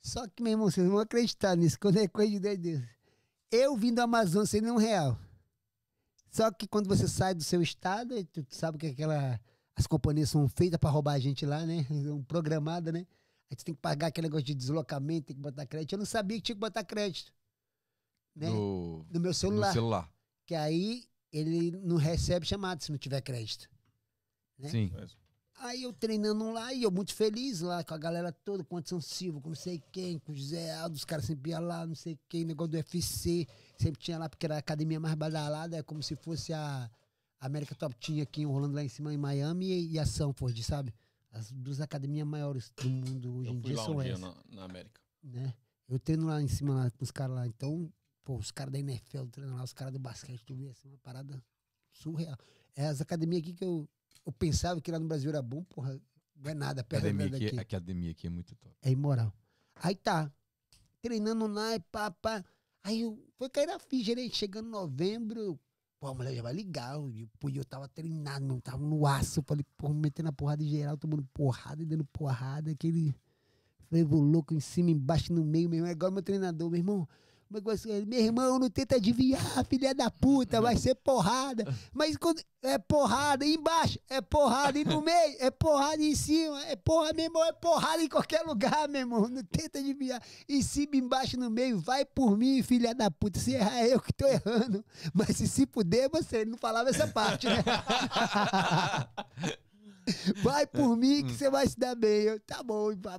Só 0.00 0.26
que, 0.28 0.42
meu 0.42 0.52
irmão, 0.52 0.70
vocês 0.70 0.84
não 0.84 0.92
vão 0.94 1.02
acreditar 1.02 1.56
nisso, 1.56 1.78
quando 1.80 1.96
é 1.98 2.06
coisa 2.06 2.30
de 2.30 2.38
Deus. 2.38 2.58
Deus. 2.58 2.95
Eu 3.50 3.76
vim 3.76 3.92
do 3.94 4.00
Amazonas 4.00 4.50
sem 4.50 4.60
nenhum 4.60 4.76
real. 4.76 5.18
Só 6.30 6.50
que 6.50 6.66
quando 6.66 6.88
você 6.88 7.08
sai 7.08 7.34
do 7.34 7.42
seu 7.42 7.62
estado, 7.62 8.14
aí 8.14 8.24
tu 8.24 8.44
sabe 8.50 8.76
que 8.78 8.86
aquela, 8.88 9.40
as 9.74 9.86
companhias 9.86 10.30
são 10.30 10.48
feitas 10.48 10.78
para 10.78 10.90
roubar 10.90 11.14
a 11.14 11.18
gente 11.18 11.46
lá, 11.46 11.64
né? 11.64 11.84
São 12.04 12.22
programadas, 12.24 12.92
né? 12.92 13.06
Aí 13.50 13.56
tu 13.56 13.64
tem 13.64 13.74
que 13.74 13.80
pagar 13.80 14.08
aquele 14.08 14.26
negócio 14.26 14.44
de 14.44 14.54
deslocamento, 14.54 15.28
tem 15.28 15.36
que 15.36 15.42
botar 15.42 15.64
crédito. 15.66 15.92
Eu 15.92 15.98
não 15.98 16.04
sabia 16.06 16.36
que 16.36 16.42
tinha 16.42 16.56
que 16.56 16.60
botar 16.60 16.84
crédito. 16.84 17.32
Né? 18.34 18.50
No, 18.50 19.06
No, 19.10 19.20
meu 19.20 19.30
no 19.30 19.34
celular. 19.34 19.72
celular. 19.72 20.12
Que 20.44 20.54
aí 20.54 21.04
ele 21.32 21.70
não 21.82 21.96
recebe 21.96 22.44
chamada 22.44 22.80
se 22.82 22.90
não 22.90 22.98
tiver 22.98 23.20
crédito. 23.20 23.68
né? 24.58 24.68
Sim. 24.68 24.92
Aí 25.58 25.84
eu 25.84 25.92
treinando 25.92 26.52
lá 26.52 26.72
e 26.72 26.82
eu 26.82 26.90
muito 26.90 27.14
feliz 27.14 27.60
lá 27.60 27.82
com 27.82 27.94
a 27.94 27.98
galera 27.98 28.30
toda, 28.30 28.62
com 28.62 28.74
o 28.74 28.78
Anderson 28.78 29.00
Silva, 29.00 29.40
com 29.40 29.48
não 29.48 29.56
sei 29.56 29.82
quem, 29.90 30.18
com 30.18 30.32
o 30.32 30.34
José 30.34 30.74
Aldo, 30.74 30.94
os 30.96 31.04
caras 31.04 31.24
sempre 31.24 31.50
iam 31.50 31.62
lá, 31.62 31.86
não 31.86 31.94
sei 31.94 32.18
quem, 32.28 32.44
negócio 32.44 32.72
do 32.72 32.76
UFC, 32.76 33.46
sempre 33.78 34.00
tinha 34.00 34.18
lá, 34.18 34.28
porque 34.28 34.44
era 34.44 34.56
a 34.56 34.58
academia 34.58 35.00
mais 35.00 35.14
badalada, 35.14 35.76
é 35.76 35.82
como 35.82 36.02
se 36.02 36.14
fosse 36.16 36.52
a 36.52 36.90
América 37.40 37.74
Top 37.74 37.94
Team 37.96 38.20
aqui 38.20 38.44
rolando 38.44 38.74
lá 38.74 38.84
em 38.84 38.88
cima 38.88 39.14
em 39.14 39.16
Miami 39.16 39.66
e, 39.66 39.92
e 39.92 39.98
a 39.98 40.04
Sanford, 40.04 40.62
sabe? 40.62 40.92
As 41.32 41.50
duas 41.50 41.80
academias 41.80 42.26
maiores 42.26 42.70
do 42.76 42.88
mundo 42.88 43.36
hoje 43.36 43.48
Eu 43.50 43.54
em 43.54 43.60
dia 43.60 43.76
lá 43.76 43.84
são 43.84 43.96
um 43.96 44.02
essas, 44.02 44.20
na, 44.20 44.34
na 44.50 44.64
América. 44.64 45.00
né? 45.22 45.54
Eu 45.88 45.98
treino 45.98 46.26
lá 46.26 46.42
em 46.42 46.48
cima 46.48 46.74
lá 46.74 46.90
com 46.90 47.04
os 47.04 47.10
caras 47.10 47.34
lá, 47.34 47.46
então, 47.46 47.90
pô, 48.24 48.36
os 48.36 48.50
caras 48.50 48.72
da 48.72 48.78
NFL 48.78 49.26
treinam 49.30 49.56
lá, 49.56 49.62
os 49.64 49.72
caras 49.72 49.92
do 49.92 49.98
basquete, 49.98 50.44
tudo 50.44 50.64
isso, 50.66 50.86
uma 50.86 50.98
parada 50.98 51.42
surreal. 51.92 52.36
É 52.74 52.86
as 52.86 53.00
academias 53.00 53.42
aqui 53.42 53.54
que 53.54 53.64
eu, 53.64 53.88
eu 54.24 54.32
pensava 54.32 54.80
que 54.80 54.90
lá 54.90 54.98
no 54.98 55.06
Brasil 55.06 55.30
era 55.30 55.42
bom, 55.42 55.62
porra, 55.64 56.00
não 56.36 56.50
é 56.50 56.54
nada 56.54 56.84
perto 56.84 57.04
Academia 57.04 57.30
da 57.30 57.36
aqui, 57.36 57.44
daqui. 57.46 57.58
a 57.58 57.62
academia 57.62 58.10
aqui 58.10 58.26
é 58.26 58.30
muito 58.30 58.54
top. 58.56 58.74
É 58.82 58.90
imoral. 58.90 59.32
Aí 59.76 59.94
tá, 59.94 60.30
treinando 61.02 61.46
lá 61.46 61.74
e 61.74 61.80
pá, 61.80 62.10
pá. 62.10 62.44
Aí 62.82 63.00
eu, 63.00 63.18
foi 63.36 63.48
cair 63.48 63.68
a 63.70 63.78
ficha, 63.78 64.14
né? 64.14 64.28
Chegando 64.30 64.68
novembro, 64.68 65.58
pô, 65.98 66.08
a 66.08 66.14
mulher 66.14 66.34
já 66.34 66.42
vai 66.42 66.52
ligar. 66.52 66.94
Eu, 66.94 67.28
pô, 67.38 67.48
eu 67.48 67.64
tava 67.64 67.88
treinado, 67.88 68.44
não 68.44 68.60
tava 68.60 68.78
no 68.78 69.06
aço. 69.06 69.40
Eu 69.40 69.44
falei, 69.44 69.64
pô, 69.76 69.88
metendo 69.88 70.28
a 70.28 70.32
porrada 70.32 70.62
em 70.62 70.68
geral, 70.68 70.96
tomando 70.96 71.24
porrada 71.32 71.82
e 71.82 71.86
dando 71.86 72.04
porrada. 72.04 72.70
Aquele 72.70 73.14
frevo 73.88 74.18
louco 74.20 74.54
em 74.54 74.60
cima, 74.60 74.90
embaixo, 74.90 75.32
no 75.32 75.44
meio, 75.44 75.68
meu 75.68 75.78
irmão. 75.78 75.88
É 75.88 75.92
igual 75.92 76.12
meu 76.12 76.22
treinador, 76.22 76.70
meu 76.70 76.78
irmão. 76.78 77.08
Ser? 77.78 78.04
Meu 78.06 78.20
irmão, 78.20 78.58
não 78.58 78.68
tenta 78.68 78.96
adivinhar, 78.96 79.64
filha 79.66 79.94
da 79.94 80.10
puta, 80.10 80.60
vai 80.60 80.76
ser 80.76 80.96
porrada. 80.96 81.64
Mas 81.92 82.16
quando 82.16 82.42
é 82.60 82.76
porrada 82.76 83.46
embaixo, 83.46 84.00
é 84.08 84.20
porrada 84.20 84.76
e 84.78 84.84
no 84.84 85.00
meio, 85.00 85.36
é 85.38 85.48
porrada 85.50 86.02
em 86.02 86.14
cima, 86.14 86.64
é 86.66 86.74
porra, 86.74 87.12
meu 87.12 87.26
irmão, 87.26 87.44
é 87.44 87.52
porrada 87.52 88.02
em 88.02 88.08
qualquer 88.08 88.42
lugar, 88.42 88.88
meu 88.88 89.00
irmão. 89.00 89.28
Não 89.28 89.44
tenta 89.44 89.78
adivinhar. 89.78 90.20
Em 90.48 90.60
cima, 90.60 90.96
embaixo, 90.96 91.38
no 91.38 91.48
meio, 91.48 91.78
vai 91.78 92.04
por 92.04 92.36
mim, 92.36 92.62
filha 92.64 92.92
da 92.94 93.10
puta. 93.10 93.38
Se 93.38 93.52
errar, 93.52 93.78
é 93.78 93.94
eu 93.94 94.00
que 94.00 94.12
tô 94.12 94.26
errando. 94.26 94.84
Mas 95.14 95.36
se 95.36 95.46
se 95.46 95.66
puder, 95.66 96.10
você 96.10 96.44
não 96.44 96.58
falava 96.58 96.90
essa 96.90 97.06
parte, 97.06 97.46
né? 97.46 97.62
vai 100.42 100.66
por 100.66 100.96
mim 100.96 101.24
que 101.24 101.32
você 101.32 101.48
vai 101.48 101.66
se 101.68 101.78
dar 101.78 101.94
bem. 101.94 102.22
Eu, 102.22 102.40
tá 102.40 102.60
bom, 102.62 102.94
pá. 102.96 103.18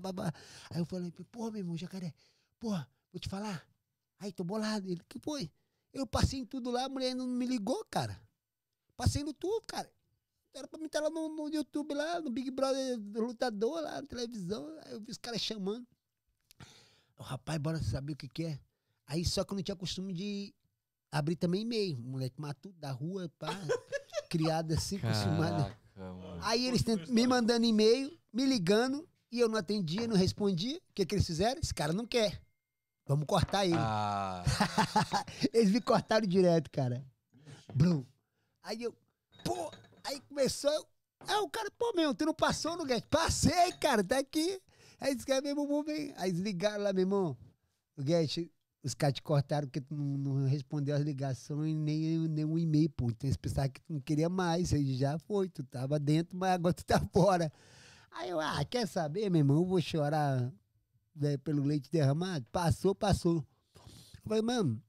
Aí 0.69 0.79
eu 0.79 0.85
falei, 0.85 1.11
porra, 1.31 1.51
meu 1.51 1.59
irmão, 1.59 1.77
jacaré, 1.77 2.13
porra, 2.59 2.87
vou 3.11 3.19
te 3.19 3.29
falar. 3.29 3.63
Aí 4.19 4.31
tô 4.31 4.43
bolado. 4.43 4.89
Ele, 4.89 5.01
que 5.07 5.19
foi? 5.19 5.51
Eu 5.93 6.05
passei 6.05 6.39
em 6.39 6.45
tudo 6.45 6.69
lá, 6.69 6.85
a 6.85 6.89
mulher 6.89 7.15
não 7.15 7.27
me 7.27 7.45
ligou, 7.45 7.85
cara. 7.89 8.19
Passei 8.95 9.23
no 9.23 9.33
tudo, 9.33 9.65
cara. 9.67 9.91
Era 10.53 10.67
pra 10.67 10.79
mim 10.79 10.87
estar 10.87 11.01
lá 11.01 11.09
no, 11.09 11.29
no 11.29 11.49
YouTube, 11.49 11.93
lá, 11.93 12.19
no 12.19 12.31
Big 12.31 12.49
Brother 12.49 12.97
do 12.97 13.21
lutador, 13.21 13.81
lá 13.81 14.01
na 14.01 14.07
televisão. 14.07 14.75
Aí 14.83 14.93
eu 14.93 14.99
vi 14.99 15.11
os 15.11 15.17
caras 15.17 15.41
chamando. 15.41 15.87
O 17.17 17.23
rapaz, 17.23 17.59
bora 17.59 17.81
saber 17.81 18.13
o 18.13 18.15
que, 18.15 18.27
que 18.27 18.45
é. 18.45 18.59
Aí 19.05 19.23
só 19.23 19.43
que 19.43 19.53
eu 19.53 19.55
não 19.55 19.63
tinha 19.63 19.75
costume 19.75 20.13
de 20.13 20.53
abrir 21.11 21.35
também 21.35 21.61
e-mail. 21.61 21.97
Moleque 21.99 22.39
mato 22.41 22.71
da 22.73 22.91
rua, 22.91 23.31
pá, 23.37 23.49
criado 24.29 24.73
assim, 24.73 24.97
acostumado. 24.97 25.75
Aí 26.41 26.65
eles 26.67 26.83
me 27.07 27.25
mandando 27.25 27.65
e-mail, 27.65 28.15
me 28.31 28.45
ligando, 28.45 29.07
e 29.31 29.39
eu 29.39 29.49
não 29.49 29.57
atendia, 29.57 30.07
não 30.07 30.15
respondia. 30.15 30.77
O 30.89 30.93
que, 30.93 31.05
que 31.05 31.15
eles 31.15 31.25
fizeram? 31.25 31.59
Esse 31.61 31.73
cara 31.73 31.93
não 31.93 32.05
quer. 32.05 32.41
Vamos 33.07 33.25
cortar 33.25 33.65
ele. 33.65 33.75
Ah, 33.77 34.43
Eles 35.53 35.71
me 35.71 35.79
cortaram 35.79 36.27
direto, 36.27 36.69
cara. 36.69 37.05
Blum. 37.73 38.05
Aí 38.61 38.83
eu, 38.83 38.93
pô, 39.45 39.71
aí 40.03 40.19
começou. 40.27 40.71
Aí 41.21 41.37
o 41.37 41.49
cara, 41.49 41.71
pô, 41.77 41.93
meu, 41.95 42.13
tu 42.13 42.25
não 42.25 42.33
passou 42.33 42.75
no 42.75 42.85
Get? 42.85 43.05
Passei, 43.09 43.71
cara, 43.79 44.03
tá 44.03 44.19
aqui. 44.19 44.61
Aí 44.99 45.13
esse 45.13 45.25
cara, 45.25 45.41
meu 45.41 45.51
irmão, 45.51 45.83
vem. 45.83 46.13
Aí 46.17 46.29
eles 46.29 46.41
ligaram 46.41 46.83
lá, 46.83 46.91
meu 46.91 47.03
irmão. 47.03 47.37
O 47.95 48.05
Get, 48.05 48.51
os 48.83 48.93
caras 48.93 49.15
te 49.15 49.21
cortaram 49.21 49.67
porque 49.67 49.79
tu 49.79 49.95
não, 49.95 50.17
não 50.17 50.47
respondeu 50.47 50.95
as 50.95 51.01
ligações, 51.01 51.75
nem, 51.75 52.27
nem 52.27 52.43
um 52.43 52.57
e-mail, 52.57 52.89
pô. 52.89 53.09
Então 53.09 53.27
eles 53.27 53.37
pensavam 53.37 53.71
que 53.71 53.81
tu 53.81 53.93
não 53.93 54.01
queria 54.01 54.27
mais. 54.27 54.73
Aí 54.73 54.97
já 54.97 55.17
foi, 55.17 55.47
tu 55.47 55.63
tava 55.63 55.97
dentro, 55.97 56.37
mas 56.37 56.51
agora 56.51 56.73
tu 56.73 56.83
tá 56.83 56.99
fora. 57.13 57.51
Aí 58.11 58.29
eu, 58.29 58.39
ah, 58.39 58.63
quer 58.65 58.85
saber, 58.85 59.29
meu 59.29 59.39
irmão? 59.39 59.57
Eu 59.57 59.65
vou 59.65 59.79
chorar 59.79 60.51
né, 61.19 61.37
pelo 61.37 61.63
leite 61.63 61.89
derramado? 61.91 62.45
Passou, 62.51 62.93
passou. 62.95 63.45
Eu 63.75 64.21
falei, 64.29 64.41
mano, 64.41 64.81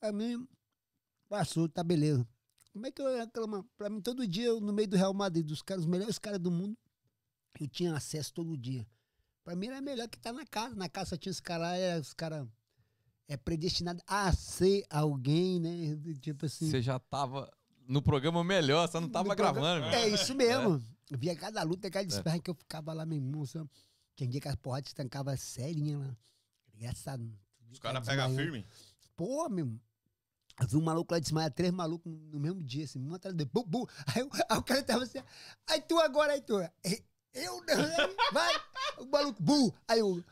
pra 0.00 0.12
mim, 0.12 0.46
passou, 1.28 1.68
tá 1.68 1.82
beleza. 1.82 2.26
Como 2.72 2.86
é 2.86 2.90
que 2.90 3.02
eu 3.02 3.10
ia 3.10 3.24
reclamar? 3.24 3.62
Pra 3.76 3.90
mim, 3.90 4.00
todo 4.00 4.26
dia, 4.26 4.46
eu, 4.46 4.60
no 4.60 4.72
meio 4.72 4.88
do 4.88 4.96
Real 4.96 5.12
Madrid, 5.12 5.44
dos 5.46 5.60
caras, 5.62 5.84
os 5.84 5.90
melhores 5.90 6.18
caras 6.18 6.38
do 6.38 6.50
mundo, 6.50 6.76
eu 7.60 7.68
tinha 7.68 7.94
acesso 7.94 8.32
todo 8.32 8.56
dia. 8.56 8.86
Pra 9.44 9.54
mim 9.56 9.66
era 9.66 9.80
melhor 9.80 10.08
que 10.08 10.16
estar 10.16 10.32
na 10.32 10.46
casa. 10.46 10.74
Na 10.74 10.88
casa 10.88 11.10
só 11.10 11.16
tinha 11.16 11.30
os 11.30 11.40
caras 11.40 12.06
os 12.06 12.14
caras 12.14 12.46
é 13.28 13.36
predestinado 13.36 14.00
a 14.06 14.32
ser 14.32 14.84
alguém, 14.88 15.60
né? 15.60 15.98
Tipo 16.20 16.46
assim. 16.46 16.70
você 16.70 16.80
já 16.80 16.98
tava 16.98 17.50
no 17.86 18.00
programa 18.00 18.42
melhor, 18.44 18.88
só 18.88 19.00
não 19.00 19.08
tava 19.08 19.28
No 19.28 19.34
programa- 19.36 19.60
gravando, 19.60 19.86
meu. 19.90 19.98
É 19.98 20.08
isso 20.08 20.34
mesmo. 20.34 20.82
Eu 21.10 21.18
via 21.18 21.34
cada 21.36 21.62
luta, 21.62 21.90
cada 21.90 22.06
desperra 22.06 22.38
que 22.38 22.50
eu 22.50 22.54
ficava 22.54 22.92
lá, 22.92 23.04
meu 23.04 23.18
irmão. 23.18 23.44
Sabe? 23.44 23.68
Tinha 24.16 24.28
dia 24.28 24.40
que 24.40 24.48
as 24.48 24.56
porradas 24.56 24.88
estancava 24.90 25.36
serinha 25.36 25.98
lá. 25.98 26.16
Engraçado. 26.74 27.30
Os 27.70 27.78
caras 27.78 28.04
pegam 28.06 28.34
firme. 28.34 28.66
Pô, 29.16 29.48
meu. 29.48 29.72
Eu 30.60 30.68
vi 30.68 30.76
um 30.76 30.82
maluco 30.82 31.12
lá 31.14 31.18
desmaiar, 31.18 31.50
três 31.50 31.72
malucos 31.72 32.12
no 32.12 32.38
mesmo 32.38 32.62
dia, 32.62 32.84
assim, 32.84 32.98
um 33.00 33.14
atrás 33.14 33.34
do 33.34 33.46
bu, 33.46 33.64
bu. 33.64 33.88
Aí, 34.14 34.22
o- 34.22 34.30
aí 34.50 34.58
o 34.58 34.62
cara 34.62 34.82
tava 34.82 35.04
assim, 35.04 35.18
aí 35.66 35.80
tu 35.80 35.98
agora, 35.98 36.32
aí 36.34 36.40
tu. 36.42 36.56
Aí 36.58 37.02
Eu 37.34 37.56
não. 37.64 37.74
Vai. 38.32 38.54
O 38.98 39.06
maluco, 39.06 39.42
bu. 39.42 39.74
Aí 39.88 40.00
eu, 40.00 40.22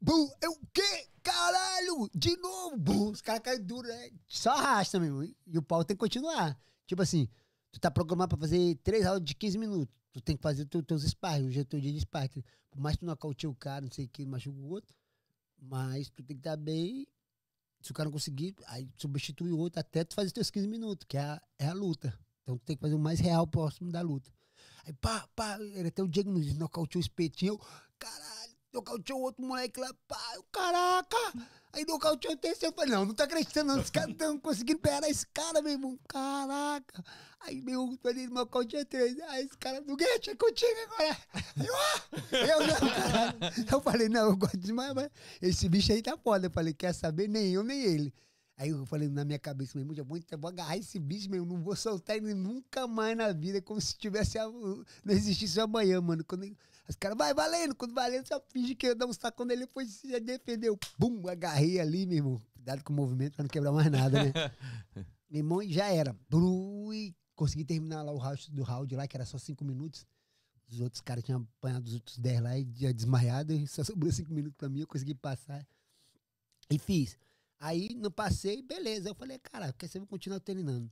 bu. 0.00 0.32
Eu, 0.40 0.52
o 0.52 0.66
quê? 0.72 1.08
Caralho! 1.22 2.08
De 2.14 2.36
novo, 2.36 2.76
bu. 2.76 3.10
Os 3.10 3.20
caras 3.20 3.42
caem 3.42 3.60
duro, 3.60 3.88
né? 3.88 4.10
Só 4.28 4.50
arrasta 4.52 5.00
mesmo. 5.00 5.24
E 5.24 5.58
o 5.58 5.62
pau 5.62 5.84
tem 5.84 5.96
que 5.96 6.00
continuar. 6.00 6.56
Tipo 6.86 7.02
assim, 7.02 7.28
tu 7.72 7.80
tá 7.80 7.90
programado 7.90 8.28
pra 8.28 8.38
fazer 8.38 8.76
três 8.84 9.04
aulas 9.04 9.24
de 9.24 9.34
15 9.34 9.58
minutos. 9.58 9.92
Tu 10.14 10.20
tem 10.20 10.36
que 10.36 10.42
fazer 10.42 10.62
os 10.72 10.84
teus 10.86 11.02
sparring, 11.02 11.64
teu 11.64 11.80
dia 11.80 11.92
de 11.92 12.00
sparring. 12.00 12.44
Por 12.70 12.80
mais 12.80 12.94
que 12.94 13.00
tu 13.00 13.06
nocauteie 13.06 13.50
o 13.50 13.54
cara, 13.54 13.84
não 13.84 13.90
sei 13.90 14.04
o 14.04 14.08
que, 14.08 14.24
machuca 14.24 14.56
o 14.56 14.68
outro. 14.68 14.94
Mas 15.60 16.08
tu 16.08 16.22
tem 16.22 16.36
que 16.36 16.40
estar 16.40 16.56
bem. 16.56 17.04
Se 17.82 17.90
o 17.90 17.94
cara 17.94 18.04
não 18.06 18.12
conseguir, 18.12 18.54
aí 18.68 18.88
substitui 18.96 19.50
o 19.50 19.58
outro 19.58 19.80
até 19.80 20.04
tu 20.04 20.14
fazer 20.14 20.30
teus 20.30 20.50
15 20.52 20.68
minutos, 20.68 21.04
que 21.08 21.16
é 21.16 21.20
a, 21.20 21.42
é 21.58 21.66
a 21.66 21.74
luta. 21.74 22.16
Então 22.42 22.56
tu 22.56 22.64
tem 22.64 22.76
que 22.76 22.80
fazer 22.80 22.94
o 22.94 22.98
mais 22.98 23.18
real 23.18 23.44
próximo 23.44 23.90
da 23.90 24.00
luta. 24.02 24.30
Aí 24.86 24.92
pá, 24.92 25.28
pá, 25.34 25.58
era 25.74 25.88
até 25.88 26.00
o 26.00 26.08
Diego 26.08 26.30
Nunes, 26.30 26.56
nocauteou 26.56 27.00
o 27.00 27.04
espetinho. 27.04 27.54
Eu, 27.54 27.60
caralho, 27.98 28.52
nocauteou 28.72 29.18
o 29.18 29.22
outro 29.22 29.44
moleque 29.44 29.80
lá, 29.80 29.92
pá, 30.06 30.32
eu, 30.36 30.44
caraca. 30.44 31.16
Aí 31.72 31.84
nocauteou 31.84 32.34
o 32.34 32.36
terceiro, 32.36 32.72
eu 32.72 32.76
falei, 32.76 32.94
não, 32.94 33.04
não 33.04 33.14
tô 33.14 33.24
acreditando 33.24 33.74
não, 33.74 33.82
os 33.82 33.90
caras 33.90 34.10
estão 34.10 34.38
conseguindo 34.38 34.78
pegar 34.78 35.08
esse 35.08 35.26
cara, 35.26 35.60
meu 35.60 35.72
irmão, 35.72 35.98
caraca. 36.08 37.04
Aí 37.46 37.60
meu, 37.60 37.96
falei, 38.02 38.26
nocauteou 38.26 38.84
três, 38.86 39.18
aí 39.28 39.44
esse 39.44 39.56
cara, 39.58 39.80
do 39.82 39.94
Guete, 39.96 40.30
é 40.30 40.34
contigo 40.34 40.72
agora. 40.86 41.16
Aí 41.56 41.66
eu, 41.66 41.74
ah, 41.76 42.02
eu 42.32 42.58
não. 42.66 43.70
Eu 43.72 43.80
falei, 43.82 44.08
não, 44.08 44.30
eu 44.30 44.36
gosto 44.36 44.56
demais, 44.56 44.94
mas 44.94 45.10
esse 45.42 45.68
bicho 45.68 45.92
aí 45.92 46.00
tá 46.02 46.16
foda. 46.16 46.46
Eu 46.46 46.50
falei, 46.50 46.72
quer 46.72 46.92
saber, 46.94 47.28
nem 47.28 47.52
eu, 47.52 47.62
nem 47.62 47.82
ele. 47.82 48.14
Aí 48.56 48.70
eu 48.70 48.86
falei 48.86 49.08
na 49.08 49.24
minha 49.24 49.38
cabeça, 49.38 49.72
meu 49.74 49.82
irmão, 49.82 49.94
já 49.96 50.02
vou, 50.04 50.18
vou 50.38 50.48
agarrar 50.48 50.76
esse 50.78 50.98
bicho, 50.98 51.28
meu, 51.28 51.44
não 51.44 51.60
vou 51.60 51.74
soltar 51.74 52.16
ele 52.16 52.32
nunca 52.34 52.86
mais 52.86 53.16
na 53.16 53.32
vida, 53.32 53.60
como 53.60 53.80
se 53.80 53.96
tivesse, 53.98 54.38
a- 54.38 54.46
não 54.48 54.84
existisse 55.08 55.60
amanhã, 55.60 56.00
mano. 56.00 56.24
Quando 56.24 56.44
ele- 56.44 56.56
os 56.88 56.94
caras, 56.96 57.18
vai 57.18 57.34
valendo, 57.34 57.74
quando 57.74 57.92
valendo, 57.94 58.26
só 58.28 58.40
finge 58.50 58.74
que 58.76 58.86
eu 58.86 58.94
dar 58.94 59.06
um 59.06 59.12
saco 59.12 59.36
quando 59.36 59.50
ele 59.50 59.66
foi 59.66 59.86
se 59.86 60.18
defender. 60.20 60.68
Eu, 60.68 60.78
pum, 60.98 61.28
agarrei 61.28 61.80
ali, 61.80 62.06
meu 62.06 62.16
irmão. 62.18 62.42
Cuidado 62.54 62.82
com 62.84 62.92
o 62.92 62.96
movimento 62.96 63.34
pra 63.34 63.42
não 63.42 63.48
quebrar 63.50 63.72
mais 63.72 63.90
nada, 63.90 64.22
né? 64.24 64.32
meu 65.28 65.38
irmão, 65.40 65.60
já 65.68 65.88
era. 65.92 66.14
Bru, 66.30 66.94
e 66.94 67.12
consegui 67.34 67.64
terminar 67.64 68.02
lá 68.02 68.12
o 68.12 68.18
round 68.18 68.50
do 68.50 68.62
round 68.62 68.94
lá, 68.94 69.06
que 69.06 69.16
era 69.16 69.24
só 69.24 69.38
cinco 69.38 69.64
minutos. 69.64 70.06
Os 70.70 70.80
outros 70.80 71.00
caras 71.00 71.22
tinham 71.24 71.46
apanhado 71.58 71.86
os 71.86 71.94
outros 71.94 72.18
10 72.18 72.40
lá 72.40 72.58
e 72.58 72.66
já 72.74 72.90
desmaiado, 72.92 73.52
e 73.52 73.66
só 73.66 73.84
sobrou 73.84 74.10
cinco 74.10 74.32
minutos 74.32 74.56
pra 74.56 74.68
mim, 74.68 74.80
eu 74.80 74.86
consegui 74.86 75.14
passar. 75.14 75.66
E 76.70 76.78
fiz. 76.78 77.18
Aí 77.60 77.94
não 77.94 78.10
passei, 78.10 78.62
beleza. 78.62 79.08
Eu 79.08 79.14
falei, 79.14 79.38
cara, 79.38 79.72
quer 79.72 79.86
saber, 79.86 80.00
vou 80.00 80.08
continuar 80.08 80.40
treinando. 80.40 80.90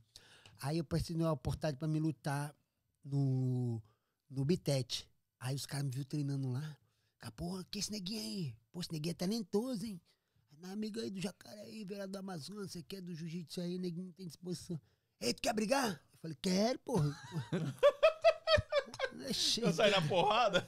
Aí 0.61 0.77
eu 0.77 0.83
precisei 0.83 1.15
de 1.15 1.23
uma 1.23 1.31
oportunidade 1.31 1.77
pra 1.77 1.87
me 1.87 1.99
lutar 1.99 2.55
no, 3.03 3.81
no 4.29 4.45
Bitete. 4.45 5.07
Aí 5.39 5.55
os 5.55 5.65
caras 5.65 5.85
me 5.85 5.91
viram 5.91 6.05
treinando 6.05 6.51
lá. 6.51 6.77
Cara, 7.17 7.31
porra, 7.31 7.63
que 7.65 7.79
esse 7.79 7.91
neguinho 7.91 8.21
aí? 8.21 8.55
Pô, 8.71 8.81
esse 8.81 8.91
neguinho 8.91 9.11
é 9.11 9.15
talentoso, 9.15 9.85
hein? 9.85 9.99
Meu 10.59 10.71
amigo 10.71 10.99
aí 10.99 11.09
do 11.09 11.19
Jacareí, 11.19 11.83
vereador 11.83 12.13
do 12.13 12.17
Amazonas, 12.19 12.71
você 12.71 12.81
quer 12.81 13.01
do 13.01 13.13
jiu-jitsu 13.13 13.59
aí, 13.59 13.77
neguinho 13.77 14.05
não 14.05 14.13
tem 14.13 14.25
disposição. 14.25 14.79
Ei, 15.19 15.33
tu 15.33 15.41
quer 15.41 15.53
brigar? 15.53 16.01
Falei, 16.23 16.37
quero, 16.41 16.79
porra. 16.79 17.13
Eu 19.61 19.73
saí 19.73 19.91
na 19.91 20.01
porrada. 20.01 20.65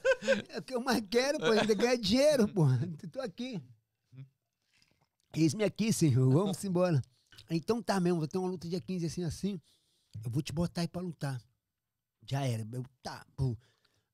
é 0.50 0.58
o 0.58 0.62
que 0.62 0.74
eu 0.74 0.80
mais 0.80 1.02
quero, 1.10 1.38
pô, 1.38 1.46
ainda 1.46 1.74
ganhar 1.74 1.96
dinheiro, 1.96 2.46
pô. 2.46 2.66
Tô 3.10 3.20
aqui. 3.20 3.60
Eis-me 5.34 5.64
aqui, 5.64 5.92
senhor. 5.92 6.30
Vamos 6.30 6.62
embora. 6.62 7.02
Então 7.50 7.82
tá 7.82 7.98
mesmo, 7.98 8.18
vou 8.18 8.28
ter 8.28 8.38
uma 8.38 8.48
luta 8.48 8.68
dia 8.68 8.80
15 8.80 9.06
assim, 9.06 9.24
assim. 9.24 9.60
Eu 10.24 10.30
vou 10.30 10.42
te 10.42 10.52
botar 10.52 10.82
aí 10.82 10.88
pra 10.88 11.02
lutar. 11.02 11.40
Já 12.26 12.46
era. 12.46 12.66
Eu, 12.70 12.84
tá, 13.02 13.26
pô. 13.34 13.56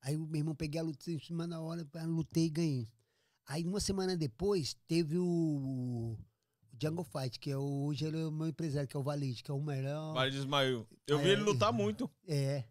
Aí 0.01 0.15
o 0.15 0.25
meu 0.25 0.39
irmão 0.39 0.55
peguei 0.55 0.79
a 0.79 0.83
luta 0.83 1.11
em 1.11 1.19
cima 1.19 1.47
da 1.47 1.59
hora, 1.59 1.85
lutei 2.05 2.45
e 2.45 2.49
ganhei. 2.49 2.89
Aí 3.45 3.65
uma 3.65 3.79
semana 3.79 4.15
depois 4.15 4.75
teve 4.87 5.17
o 5.17 6.17
Jungle 6.87 7.05
Fight, 7.05 7.39
que 7.39 7.49
é 7.51 7.57
o, 7.57 7.85
hoje 7.85 8.05
ele 8.05 8.19
é 8.19 8.25
o 8.25 8.31
meu 8.31 8.47
empresário, 8.47 8.87
que 8.87 8.95
é 8.95 8.99
o 8.99 9.03
Valide, 9.03 9.43
que 9.43 9.49
é 9.51 9.53
o 9.53 9.61
melhor. 9.61 10.13
Vai 10.13 10.29
desmaiou. 10.29 10.87
Eu 11.07 11.19
vi 11.19 11.29
É. 11.29 11.31
ele 11.33 11.41
lutar 11.41 11.71
muito. 11.71 12.09
É. 12.27 12.63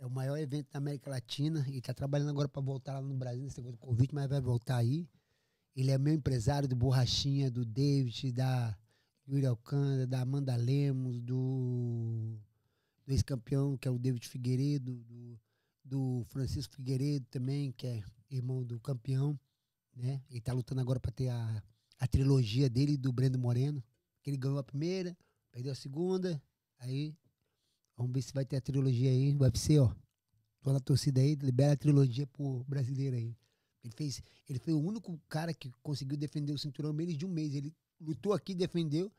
É 0.00 0.06
o 0.06 0.10
maior 0.10 0.36
evento 0.38 0.68
da 0.72 0.78
América 0.78 1.10
Latina. 1.10 1.64
Ele 1.66 1.80
tá 1.80 1.92
trabalhando 1.92 2.30
agora 2.30 2.48
para 2.48 2.62
voltar 2.62 2.94
lá 2.94 3.02
no 3.02 3.14
Brasil, 3.16 3.42
nesse 3.42 3.58
negócio 3.58 3.76
do 3.76 3.80
Covid, 3.80 4.14
mas 4.14 4.28
vai 4.28 4.40
voltar 4.40 4.76
aí. 4.76 5.08
Ele 5.74 5.90
é 5.90 5.98
meu 5.98 6.14
empresário 6.14 6.68
do 6.68 6.76
Borrachinha, 6.76 7.50
do 7.50 7.64
David, 7.64 8.32
da 8.32 8.76
Yuri 9.28 9.46
Alcântara, 9.46 10.06
da 10.06 10.20
Amanda 10.20 10.54
Lemos, 10.56 11.20
do, 11.20 12.36
do 13.06 13.12
ex-campeão, 13.12 13.76
que 13.76 13.88
é 13.88 13.90
o 13.90 13.98
David 13.98 14.26
Figueiredo, 14.28 14.94
do, 15.04 15.38
do 15.84 16.24
Francisco 16.28 16.74
Figueiredo 16.76 17.26
também, 17.30 17.72
que 17.72 17.86
é 17.86 18.02
irmão 18.30 18.62
do 18.62 18.78
campeão. 18.80 19.38
Né? 19.96 20.22
Ele 20.30 20.40
tá 20.40 20.52
lutando 20.52 20.80
agora 20.80 21.00
para 21.00 21.10
ter 21.10 21.28
a, 21.28 21.62
a 21.98 22.06
trilogia 22.06 22.68
dele 22.70 22.96
do 22.96 23.12
Brendo 23.12 23.38
Moreno. 23.38 23.82
Que 24.22 24.30
ele 24.30 24.36
ganhou 24.36 24.58
a 24.58 24.62
primeira, 24.64 25.16
perdeu 25.50 25.72
a 25.72 25.74
segunda, 25.76 26.42
aí 26.78 27.14
Vamos 27.96 28.12
ver 28.12 28.22
se 28.22 28.32
vai 28.32 28.44
ter 28.44 28.54
a 28.56 28.60
trilogia 28.60 29.10
aí, 29.10 29.32
o 29.34 29.40
UFC, 29.42 29.76
ó. 29.80 29.90
Tô 30.62 30.72
na 30.72 30.78
torcida 30.78 31.20
aí, 31.20 31.34
libera 31.34 31.72
a 31.72 31.76
trilogia 31.76 32.28
pro 32.28 32.62
brasileiro 32.68 33.16
aí. 33.16 33.36
Ele 33.82 33.92
fez, 33.92 34.22
ele 34.48 34.60
foi 34.60 34.72
o 34.72 34.78
único 34.80 35.20
cara 35.28 35.52
que 35.52 35.68
conseguiu 35.82 36.16
defender 36.16 36.52
o 36.52 36.58
cinturão 36.58 36.92
menos 36.92 37.18
de 37.18 37.26
um 37.26 37.28
mês. 37.28 37.56
Ele 37.56 37.74
lutou 38.00 38.32
aqui, 38.32 38.54
defendeu. 38.54 39.10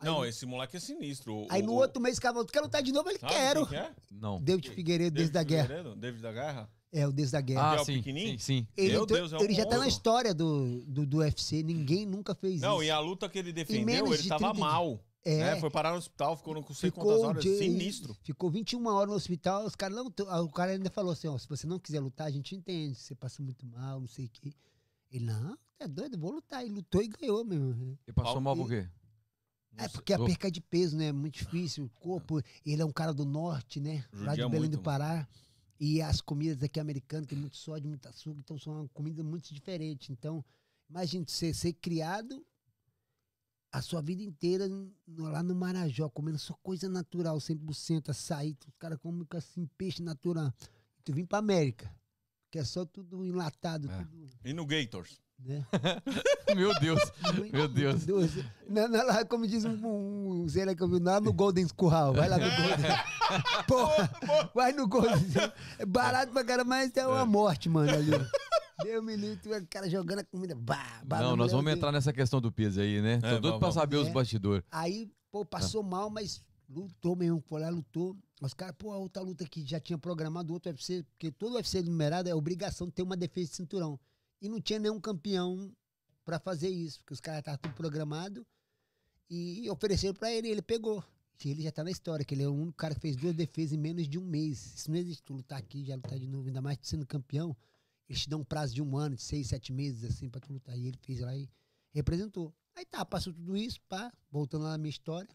Aí, 0.00 0.08
Não, 0.08 0.26
esse 0.26 0.44
moleque 0.46 0.76
é 0.76 0.80
sinistro. 0.80 1.32
O- 1.32 1.46
aí 1.48 1.62
no 1.62 1.72
o- 1.72 1.76
outro 1.76 2.02
mês, 2.02 2.18
cara, 2.18 2.44
tu 2.44 2.52
quer 2.52 2.60
lutar 2.60 2.82
de 2.82 2.90
novo? 2.90 3.08
Ele 3.08 3.20
quero. 3.20 3.60
quem 3.68 3.68
que 3.68 3.76
é? 3.76 3.94
Não. 4.10 4.42
David 4.42 4.70
Figueiredo, 4.70 5.14
desde 5.14 5.32
da 5.32 5.42
guerra. 5.44 5.94
David 5.94 6.20
da 6.20 6.32
Guerra? 6.32 6.68
É, 6.96 7.06
o 7.08 7.12
desde 7.12 7.32
da 7.32 7.40
guerra. 7.40 7.70
que 7.70 7.74
é 7.74 7.78
Ah, 7.78 7.82
o 7.82 7.84
sim, 7.84 7.94
pequenininho? 7.98 8.38
sim, 8.38 8.60
sim. 8.60 8.68
ele 8.76 8.92
meu 8.92 9.02
entrou- 9.02 9.18
Deus, 9.18 9.32
é 9.32 9.36
um 9.38 9.40
ele 9.42 9.52
já 9.54 9.66
tá 9.66 9.78
na 9.78 9.88
história 9.88 10.32
do, 10.32 10.80
do, 10.86 11.04
do 11.04 11.16
UFC. 11.18 11.60
Ninguém 11.62 12.06
nunca 12.06 12.34
fez 12.36 12.60
Não, 12.60 12.74
isso. 12.76 12.84
e 12.84 12.90
a 12.90 13.00
luta 13.00 13.28
que 13.28 13.36
ele 13.38 13.52
defendeu, 13.52 14.06
ele 14.14 14.22
de 14.22 14.28
tava 14.28 14.38
30 14.52 14.52
dias. 14.54 14.58
mal. 14.72 15.04
É. 15.26 15.38
né? 15.54 15.56
Foi 15.60 15.70
parar 15.70 15.90
no 15.92 15.96
hospital, 15.96 16.36
ficou 16.36 16.54
não 16.54 16.62
sei 16.74 16.90
quantas 16.90 17.12
Ficou, 17.14 17.24
horas. 17.30 17.42
de- 17.42 17.56
Sinistro. 17.58 18.14
ficou 18.22 18.50
21 18.50 18.86
horas 18.86 19.08
no 19.08 19.14
hospital, 19.16 19.64
os 19.64 19.74
caras 19.74 19.96
não. 19.96 20.06
O 20.44 20.50
cara 20.50 20.72
ainda 20.72 20.90
falou 20.90 21.12
assim: 21.12 21.26
ó, 21.26 21.36
se 21.38 21.48
você 21.48 21.66
não 21.66 21.78
quiser 21.80 21.98
lutar, 22.00 22.26
a 22.26 22.30
gente 22.30 22.54
entende. 22.54 22.94
Você 22.94 23.14
passa 23.14 23.42
muito 23.42 23.64
mal, 23.66 23.98
não 24.00 24.06
sei 24.06 24.26
o 24.26 24.30
quê. 24.30 24.52
Ele, 25.10 25.24
não, 25.24 25.56
é 25.80 25.88
doido, 25.88 26.14
eu 26.16 26.20
vou 26.20 26.30
lutar. 26.30 26.64
E 26.64 26.68
lutou 26.68 27.02
e 27.02 27.08
ganhou 27.08 27.42
mesmo. 27.44 27.98
E 28.06 28.12
passou 28.12 28.38
mal 28.40 28.54
por 28.54 28.68
quê? 28.68 28.86
É 29.78 29.88
porque 29.88 30.12
a 30.12 30.18
perca 30.18 30.48
de 30.50 30.60
peso, 30.60 30.96
né? 30.96 31.06
É 31.06 31.12
muito 31.12 31.34
difícil. 31.38 31.86
O 31.86 31.90
corpo, 32.00 32.40
ele 32.64 32.82
é 32.82 32.84
um 32.84 32.92
cara 32.92 33.12
do 33.14 33.24
norte, 33.24 33.80
né? 33.80 34.04
Lá 34.12 34.34
de 34.36 34.42
Belém 34.42 34.60
muito, 34.60 34.76
do 34.76 34.82
Pará. 34.82 35.26
E 35.86 36.00
as 36.00 36.22
comidas 36.22 36.62
aqui 36.62 36.80
americanas, 36.80 37.26
tem 37.28 37.36
muito 37.38 37.58
sódio, 37.58 37.86
muito 37.86 38.08
açúcar, 38.08 38.40
então 38.40 38.58
são 38.58 38.72
uma 38.72 38.88
comida 38.88 39.22
muito 39.22 39.52
diferente. 39.52 40.10
Então, 40.10 40.42
imagine 40.88 41.26
você 41.28 41.52
ser 41.52 41.74
criado 41.74 42.42
a 43.70 43.82
sua 43.82 44.00
vida 44.00 44.22
inteira 44.22 44.66
no- 44.66 44.94
lá 45.24 45.42
no 45.42 45.54
Marajó, 45.54 46.08
comendo 46.08 46.38
só 46.38 46.54
coisa 46.62 46.88
natural, 46.88 47.38
100%, 47.38 48.10
açaí, 48.10 48.56
os 48.66 48.74
caras 48.78 48.98
comem 48.98 49.26
assim, 49.32 49.66
peixe 49.76 50.02
natural. 50.02 50.50
Tu 51.04 51.12
vim 51.12 51.26
pra 51.26 51.36
América, 51.38 51.94
que 52.50 52.58
é 52.58 52.64
só 52.64 52.86
tudo 52.86 53.22
enlatado, 53.26 53.90
É. 53.90 53.98
tudo, 54.04 54.30
E 54.42 54.54
no 54.54 54.64
Gators? 54.64 55.20
Né? 55.38 55.64
Meu 56.54 56.72
Deus. 56.80 57.00
Meu 57.52 57.68
Deus. 57.68 58.04
Não, 58.68 58.88
não, 58.88 59.06
lá, 59.06 59.24
como 59.24 59.46
diz 59.46 59.64
um, 59.64 59.70
um, 59.86 60.42
um 60.44 60.48
sei 60.48 60.64
lá 60.64 60.74
que 60.74 60.82
eu 60.82 60.88
vi, 60.88 60.98
lá 60.98 61.20
no 61.20 61.32
Golden 61.32 61.66
Curral. 61.68 62.12
Vai 62.14 62.28
lá 62.28 62.38
no 62.38 62.44
Golden. 62.44 62.96
Porra, 63.66 64.50
vai 64.54 64.72
no 64.72 64.86
Golden. 64.88 65.12
É 65.78 65.84
barato 65.86 66.32
pra 66.32 66.44
cara, 66.44 66.64
mas 66.64 66.96
é 66.96 67.06
uma 67.06 67.26
morte, 67.26 67.68
mano, 67.68 67.90
ali. 67.92 68.10
Deus 68.82 69.04
me 69.04 69.16
livre, 69.16 69.36
tu 69.42 69.52
é 69.52 69.58
o 69.58 69.66
cara 69.66 69.88
jogando 69.88 70.18
a 70.20 70.24
comida. 70.24 70.54
Bah, 70.54 71.00
bah, 71.04 71.20
Não, 71.20 71.30
na 71.30 71.36
nós 71.36 71.52
vamos 71.52 71.66
dele. 71.66 71.76
entrar 71.78 71.92
nessa 71.92 72.12
questão 72.12 72.40
do 72.40 72.50
peso 72.50 72.80
aí, 72.80 73.00
né? 73.00 73.20
Tô 73.20 73.26
É, 73.26 73.30
doido 73.32 73.42
vamos, 73.44 73.58
pra 73.60 73.72
saber 73.72 73.96
os 73.96 74.08
É. 74.08 74.10
bastidores. 74.12 74.64
Aí, 74.70 75.10
pô, 75.30 75.44
passou 75.44 75.82
mal, 75.82 76.10
mas 76.10 76.42
lutou 76.68 77.14
mesmo. 77.16 77.40
Foi 77.46 77.60
lá, 77.60 77.68
lutou. 77.68 78.16
Os 78.42 78.52
caras, 78.52 78.74
pô, 78.76 78.92
a 78.92 78.98
outra 78.98 79.22
luta 79.22 79.44
que 79.46 79.64
já 79.64 79.78
tinha 79.80 79.96
programado, 79.96 80.52
outro 80.52 80.70
UFC, 80.72 81.02
porque 81.12 81.30
todo 81.30 81.54
UFC 81.54 81.82
numerado 81.82 82.28
é 82.28 82.34
obrigação 82.34 82.86
de 82.88 82.92
ter 82.92 83.02
uma 83.02 83.16
defesa 83.16 83.50
de 83.50 83.56
cinturão. 83.56 83.98
E 84.44 84.48
não 84.50 84.60
tinha 84.60 84.78
nenhum 84.78 85.00
campeão 85.00 85.74
pra 86.22 86.38
fazer 86.38 86.68
isso, 86.68 86.98
porque 86.98 87.14
os 87.14 87.20
caras 87.20 87.38
estavam 87.38 87.56
tudo 87.62 87.74
programado 87.74 88.46
e 89.30 89.70
ofereceram 89.70 90.12
pra 90.12 90.30
ele, 90.30 90.48
ele 90.48 90.60
pegou. 90.60 91.02
E 91.42 91.48
ele 91.48 91.62
já 91.62 91.72
tá 91.72 91.82
na 91.82 91.90
história, 91.90 92.26
que 92.26 92.34
ele 92.34 92.42
é 92.42 92.46
o 92.46 92.52
único 92.52 92.76
cara 92.76 92.94
que 92.94 93.00
fez 93.00 93.16
duas 93.16 93.34
defesas 93.34 93.72
em 93.72 93.78
menos 93.78 94.06
de 94.06 94.18
um 94.18 94.22
mês. 94.22 94.74
Isso 94.74 94.90
não 94.90 94.98
existe, 94.98 95.22
tu 95.22 95.32
lutar 95.32 95.58
aqui, 95.58 95.82
já 95.86 95.96
lutar 95.96 96.18
de 96.18 96.28
novo, 96.28 96.46
ainda 96.46 96.60
mais 96.60 96.76
sendo 96.82 97.06
campeão. 97.06 97.56
Eles 98.06 98.20
te 98.20 98.28
dão 98.28 98.40
um 98.40 98.44
prazo 98.44 98.74
de 98.74 98.82
um 98.82 98.94
ano, 98.98 99.16
de 99.16 99.22
seis, 99.22 99.46
sete 99.46 99.72
meses, 99.72 100.04
assim, 100.04 100.28
pra 100.28 100.42
tu 100.42 100.52
lutar. 100.52 100.76
E 100.76 100.88
ele 100.88 100.98
fez 100.98 101.20
lá 101.20 101.34
e 101.34 101.48
representou. 101.94 102.54
Aí 102.76 102.84
tá, 102.84 103.02
passou 103.02 103.32
tudo 103.32 103.56
isso, 103.56 103.80
pá, 103.88 104.12
voltando 104.30 104.64
lá 104.64 104.72
na 104.72 104.78
minha 104.78 104.90
história. 104.90 105.34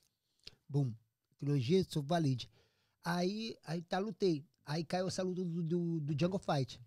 Bum. 0.68 0.94
Trilogia, 1.40 1.84
sou 1.90 2.04
valide. 2.04 2.48
Aí, 3.04 3.58
aí 3.64 3.82
tá, 3.82 3.98
lutei. 3.98 4.46
Aí 4.68 4.86
caiu 4.86 5.08
essa 5.08 5.24
luta 5.24 5.44
do, 5.44 5.64
do, 5.64 6.00
do 6.00 6.20
Jungle 6.20 6.38
Fight. 6.38 6.80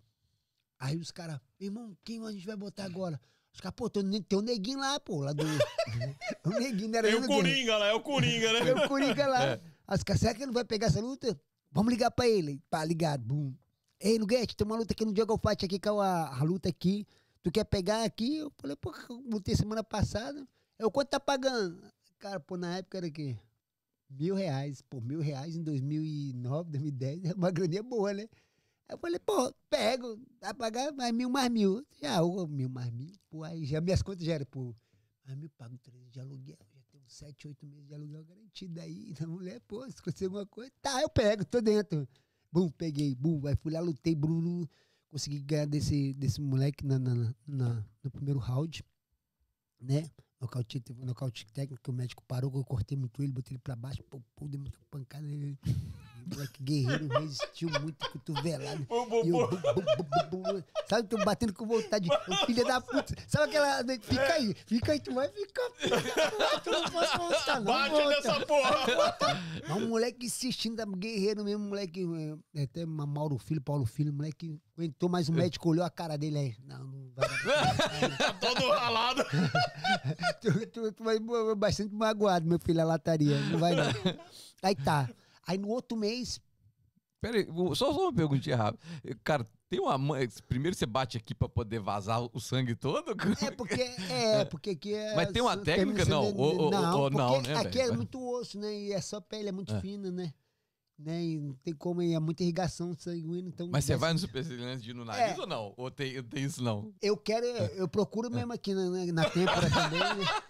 Aí 0.83 0.97
os 0.97 1.11
caras, 1.11 1.39
irmão, 1.65 1.97
quem 2.03 2.25
a 2.25 2.31
gente 2.31 2.45
vai 2.45 2.55
botar 2.55 2.85
agora? 2.85 3.19
Os 3.53 3.61
caras, 3.61 3.75
pô, 3.75 3.89
tem, 3.89 4.03
tem 4.21 4.39
um 4.39 4.41
neguinho 4.41 4.79
lá, 4.79 4.99
pô, 4.99 5.21
lá 5.21 5.31
do. 5.31 5.43
o 5.43 6.49
neguinho 6.59 6.89
não 6.89 6.99
era 6.99 7.07
Tem 7.07 7.17
o. 7.17 7.27
Coringa 7.27 7.77
lá, 7.77 7.87
é 7.87 7.93
o 7.93 8.01
Coringa, 8.01 8.53
né? 8.53 8.61
Tem 8.61 8.73
o 8.73 8.87
Coringa 8.87 9.27
lá. 9.27 9.59
Os 9.93 10.01
caras, 10.01 10.21
será 10.21 10.33
que 10.33 10.39
ele 10.39 10.47
não 10.47 10.53
vai 10.53 10.63
pegar 10.63 10.87
essa 10.87 11.01
luta? 11.01 11.39
Vamos 11.71 11.91
ligar 11.91 12.09
pra 12.09 12.27
ele. 12.27 12.61
Pá, 12.69 12.83
ligado, 12.85 13.21
bum. 13.23 13.53
Ei, 13.99 14.17
Luguete, 14.17 14.55
tem 14.55 14.65
uma 14.65 14.77
luta 14.77 14.93
aqui 14.93 15.05
no 15.05 15.15
Jungle 15.15 15.37
Fight 15.37 15.65
aqui, 15.65 15.79
com 15.79 15.99
a, 15.99 16.39
a 16.39 16.43
luta 16.43 16.69
aqui. 16.69 17.05
Tu 17.43 17.51
quer 17.51 17.65
pegar 17.65 18.03
aqui? 18.03 18.37
Eu 18.37 18.51
falei, 18.57 18.75
pô, 18.75 18.93
eu 19.09 19.23
lutei 19.29 19.55
semana 19.55 19.83
passada. 19.83 20.47
Eu, 20.79 20.89
quanto 20.89 21.09
tá 21.09 21.19
pagando? 21.19 21.81
Cara, 22.17 22.39
pô, 22.39 22.57
na 22.57 22.77
época 22.77 22.97
era 22.97 23.07
o 23.07 23.11
quê? 23.11 23.37
Mil 24.09 24.35
reais. 24.35 24.81
Pô, 24.81 25.01
mil 25.01 25.19
reais 25.19 25.55
em 25.55 25.63
2009, 25.63 26.71
2010, 26.71 27.25
é 27.31 27.33
uma 27.33 27.51
graninha 27.51 27.83
boa, 27.83 28.13
né? 28.13 28.27
Aí 28.87 28.95
eu 28.95 28.97
falei, 28.97 29.19
pô, 29.19 29.53
pego, 29.69 30.19
vai 30.41 30.53
pagar 30.53 30.91
mais 30.93 31.13
mil, 31.13 31.29
mais 31.29 31.49
mil. 31.49 31.85
Já, 32.01 32.21
ô, 32.21 32.45
mil, 32.47 32.69
mais 32.69 32.91
mil. 32.91 33.13
Pô, 33.29 33.43
aí 33.43 33.65
já 33.65 33.79
minhas 33.81 34.01
contas 34.01 34.25
já 34.25 34.33
eram, 34.33 34.45
pô, 34.45 34.75
mais 35.25 35.37
mil, 35.37 35.49
pago 35.51 35.77
três 35.79 36.11
de 36.11 36.19
aluguel. 36.19 36.57
Já 36.73 36.81
tenho 36.91 37.03
sete, 37.07 37.47
oito 37.47 37.65
meses 37.65 37.87
de 37.87 37.93
aluguel 37.93 38.23
garantido 38.25 38.79
aí. 38.81 39.13
Da 39.19 39.27
mulher, 39.27 39.59
pô, 39.67 39.83
se 39.89 39.97
acontecer 39.99 40.25
alguma 40.25 40.45
coisa, 40.45 40.71
tá, 40.81 41.01
eu 41.01 41.09
pego, 41.09 41.45
tô 41.45 41.61
dentro. 41.61 42.07
Bum, 42.51 42.69
peguei, 42.69 43.15
bum, 43.15 43.45
aí 43.47 43.55
fui 43.55 43.71
lá, 43.71 43.79
lutei, 43.79 44.13
Bruno. 44.15 44.69
Consegui 45.09 45.39
ganhar 45.41 45.65
desse, 45.67 46.13
desse 46.15 46.41
moleque 46.41 46.83
na, 46.85 46.97
na, 46.99 47.33
na- 47.47 47.85
no 48.03 48.09
primeiro 48.11 48.39
round, 48.39 48.83
né? 49.79 50.09
Nocaute, 50.41 50.79
teve 50.79 51.01
um 51.01 51.05
nocaute 51.05 51.45
técnico 51.53 51.89
o 51.89 51.93
médico 51.93 52.23
parou, 52.27 52.51
eu 52.55 52.65
cortei 52.65 52.97
muito 52.97 53.21
ele, 53.23 53.31
botei 53.31 53.53
ele 53.53 53.61
pra 53.61 53.75
baixo, 53.75 54.03
pô, 54.09 54.19
pô, 54.35 54.47
dei 54.47 54.59
muita 54.59 54.77
pancada 54.89 55.25
nele. 55.25 55.57
Moleque 56.31 56.63
guerreiro 56.63 57.07
resistiu 57.19 57.69
muito, 57.81 58.09
cotovelado. 58.11 58.87
E 59.23 59.29
eu, 59.29 59.47
bu, 59.47 59.57
bu, 59.57 59.81
bu, 59.81 60.03
bu, 60.03 60.53
bu. 60.53 60.63
Sabe, 60.89 61.07
tô 61.07 61.17
batendo 61.23 61.53
com 61.53 61.65
vontade. 61.65 62.09
O 62.09 62.45
filho 62.45 62.65
da 62.65 62.79
puta. 62.81 63.15
Sabe 63.27 63.45
aquela. 63.45 63.83
né, 63.83 63.97
Fica 64.01 64.33
aí, 64.33 64.55
fica 64.65 64.91
aí, 64.93 64.99
tu 64.99 65.13
vai 65.13 65.27
ficar. 65.29 65.69
Tu 66.63 66.69
não 66.71 66.83
pode 66.89 67.17
voltar, 67.17 67.55
não. 67.59 67.63
Bate 67.65 67.89
volta. 67.91 68.09
nessa 68.09 68.45
porra! 68.45 68.85
Mas 69.67 69.77
um 69.77 69.87
moleque 69.89 70.25
insistindo, 70.25 70.75
da- 70.77 70.85
guerreiro 70.85 71.43
mesmo, 71.43 71.63
moleque. 71.67 72.05
é, 72.55 72.63
Até 72.63 72.85
uma 72.85 73.05
Mauro 73.05 73.37
Filho, 73.37 73.61
Paulo 73.61 73.85
Filho, 73.85 74.13
moleque 74.13 74.57
aguentou, 74.77 75.07
mas 75.09 75.29
o 75.29 75.33
médico 75.33 75.69
olhou 75.69 75.85
a 75.85 75.89
cara 75.89 76.17
dele 76.17 76.37
aí. 76.39 76.55
Não, 76.65 76.83
não 76.83 77.11
vai 77.15 77.27
Tá 78.17 78.33
todo 78.33 78.69
ralado. 78.71 79.23
tu, 80.41 80.67
tu, 80.67 80.91
tu 80.91 81.03
vai 81.03 81.17
bastante 81.55 81.93
magoado, 81.93 82.47
meu 82.47 82.59
filho, 82.59 82.81
a 82.81 82.85
lataria. 82.85 83.39
Não 83.49 83.59
vai 83.59 83.75
não. 83.75 83.83
Aí 84.61 84.75
tá. 84.75 85.09
Aí 85.47 85.57
no 85.57 85.67
outro 85.69 85.97
mês, 85.97 86.39
Pera 87.21 87.37
aí, 87.37 87.45
vou- 87.45 87.73
só, 87.73 87.93
só 87.93 88.01
uma 88.01 88.13
perguntinha 88.13 88.57
rápida. 88.57 88.83
Cara, 89.23 89.47
tem 89.69 89.79
uma 89.79 89.97
mãe. 89.97 90.27
Primeiro 90.45 90.75
você 90.75 90.85
bate 90.85 91.15
aqui 91.17 91.33
pra 91.33 91.47
poder 91.47 91.79
vazar 91.79 92.21
o 92.33 92.39
sangue 92.41 92.75
todo? 92.75 93.15
É 93.47 93.51
porque 93.51 93.81
é, 93.81 94.43
porque 94.45 94.69
aqui 94.71 94.93
é. 94.93 95.15
Mas 95.15 95.31
tem 95.31 95.41
uma 95.41 95.55
técnica, 95.55 96.03
não? 96.03 96.25
Ou- 96.35 96.63
ou- 96.63 96.71
não, 96.71 96.99
ou 96.99 97.09
não, 97.09 97.41
né, 97.41 97.55
Aqui 97.55 97.79
é 97.79 97.89
muito 97.93 98.21
osso, 98.21 98.59
né? 98.59 98.73
E 98.75 98.91
é 98.91 98.99
só 98.99 99.21
pele, 99.21 99.47
é 99.47 99.51
muito 99.53 99.73
É. 99.73 99.79
fina, 99.79 100.11
né? 100.11 100.33
Né? 100.97 101.21
E 101.23 101.39
não 101.39 101.53
tem 101.55 101.73
como, 101.73 102.01
é 102.01 102.19
muita 102.19 102.43
irrigação 102.43 102.95
sanguínea, 102.97 103.49
então. 103.49 103.67
Mas 103.71 103.85
você 103.85 103.95
vai 103.95 104.13
no 104.13 104.19
supercílio 104.19 104.63
antes 104.65 104.83
de 104.83 104.91
ir 104.91 104.93
no 104.93 105.03
nariz 105.05 105.37
É. 105.37 105.41
ou 105.41 105.47
não? 105.47 105.73
Ou 105.77 105.89
tem, 105.91 106.21
tem 106.23 106.43
isso 106.43 106.63
não? 106.63 106.93
Eu 107.01 107.17
quero, 107.17 107.45
eu 107.45 107.87
procuro 107.87 108.29
mesmo 108.29 108.53
aqui 108.53 108.73
na, 108.73 108.89
na, 108.89 109.05
na 109.13 109.29
têmpora 109.29 109.69
também. 109.69 109.99
né? 109.99 110.25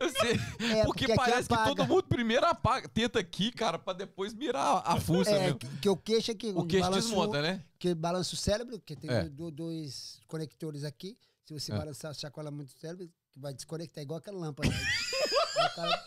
Eu 0.00 0.10
sei. 0.10 0.32
É, 0.72 0.84
porque, 0.84 1.04
aqui 1.04 1.14
parece 1.14 1.48
que 1.48 1.54
todo 1.64 1.86
mundo 1.86 2.02
primeiro 2.02 2.44
apaga, 2.44 2.88
tenta 2.88 3.20
aqui, 3.20 3.52
cara, 3.52 3.78
pra 3.78 3.92
depois 3.92 4.34
mirar 4.34 4.82
a 4.84 4.98
fuça 5.00 5.30
É, 5.30 5.38
mesmo. 5.44 5.58
que, 5.60 5.66
que 5.78 5.88
o 5.88 5.96
queixo 5.96 6.32
aqui. 6.32 6.48
O 6.54 6.66
queixo 6.66 6.84
balança 6.90 7.08
desmonta, 7.08 7.40
né? 7.40 7.62
Que 7.78 7.94
balança 7.94 8.34
o 8.34 8.36
cérebro, 8.36 8.80
que 8.80 8.96
tem 8.96 9.08
É. 9.08 9.28
do- 9.28 9.50
dois 9.50 10.20
conectores 10.26 10.82
aqui. 10.82 11.16
Se 11.44 11.54
você 11.54 11.72
É. 11.72 11.76
balançar, 11.78 12.12
chacoalha 12.14 12.50
muito 12.50 12.70
o 12.70 12.78
cérebro, 12.78 13.08
que 13.30 13.38
vai 13.38 13.54
desconectar, 13.54 14.02
igual 14.02 14.18
aquela 14.18 14.38
lâmpada. 14.38 14.68
Aí 15.56 15.66
o 15.66 15.74
cara 15.76 16.04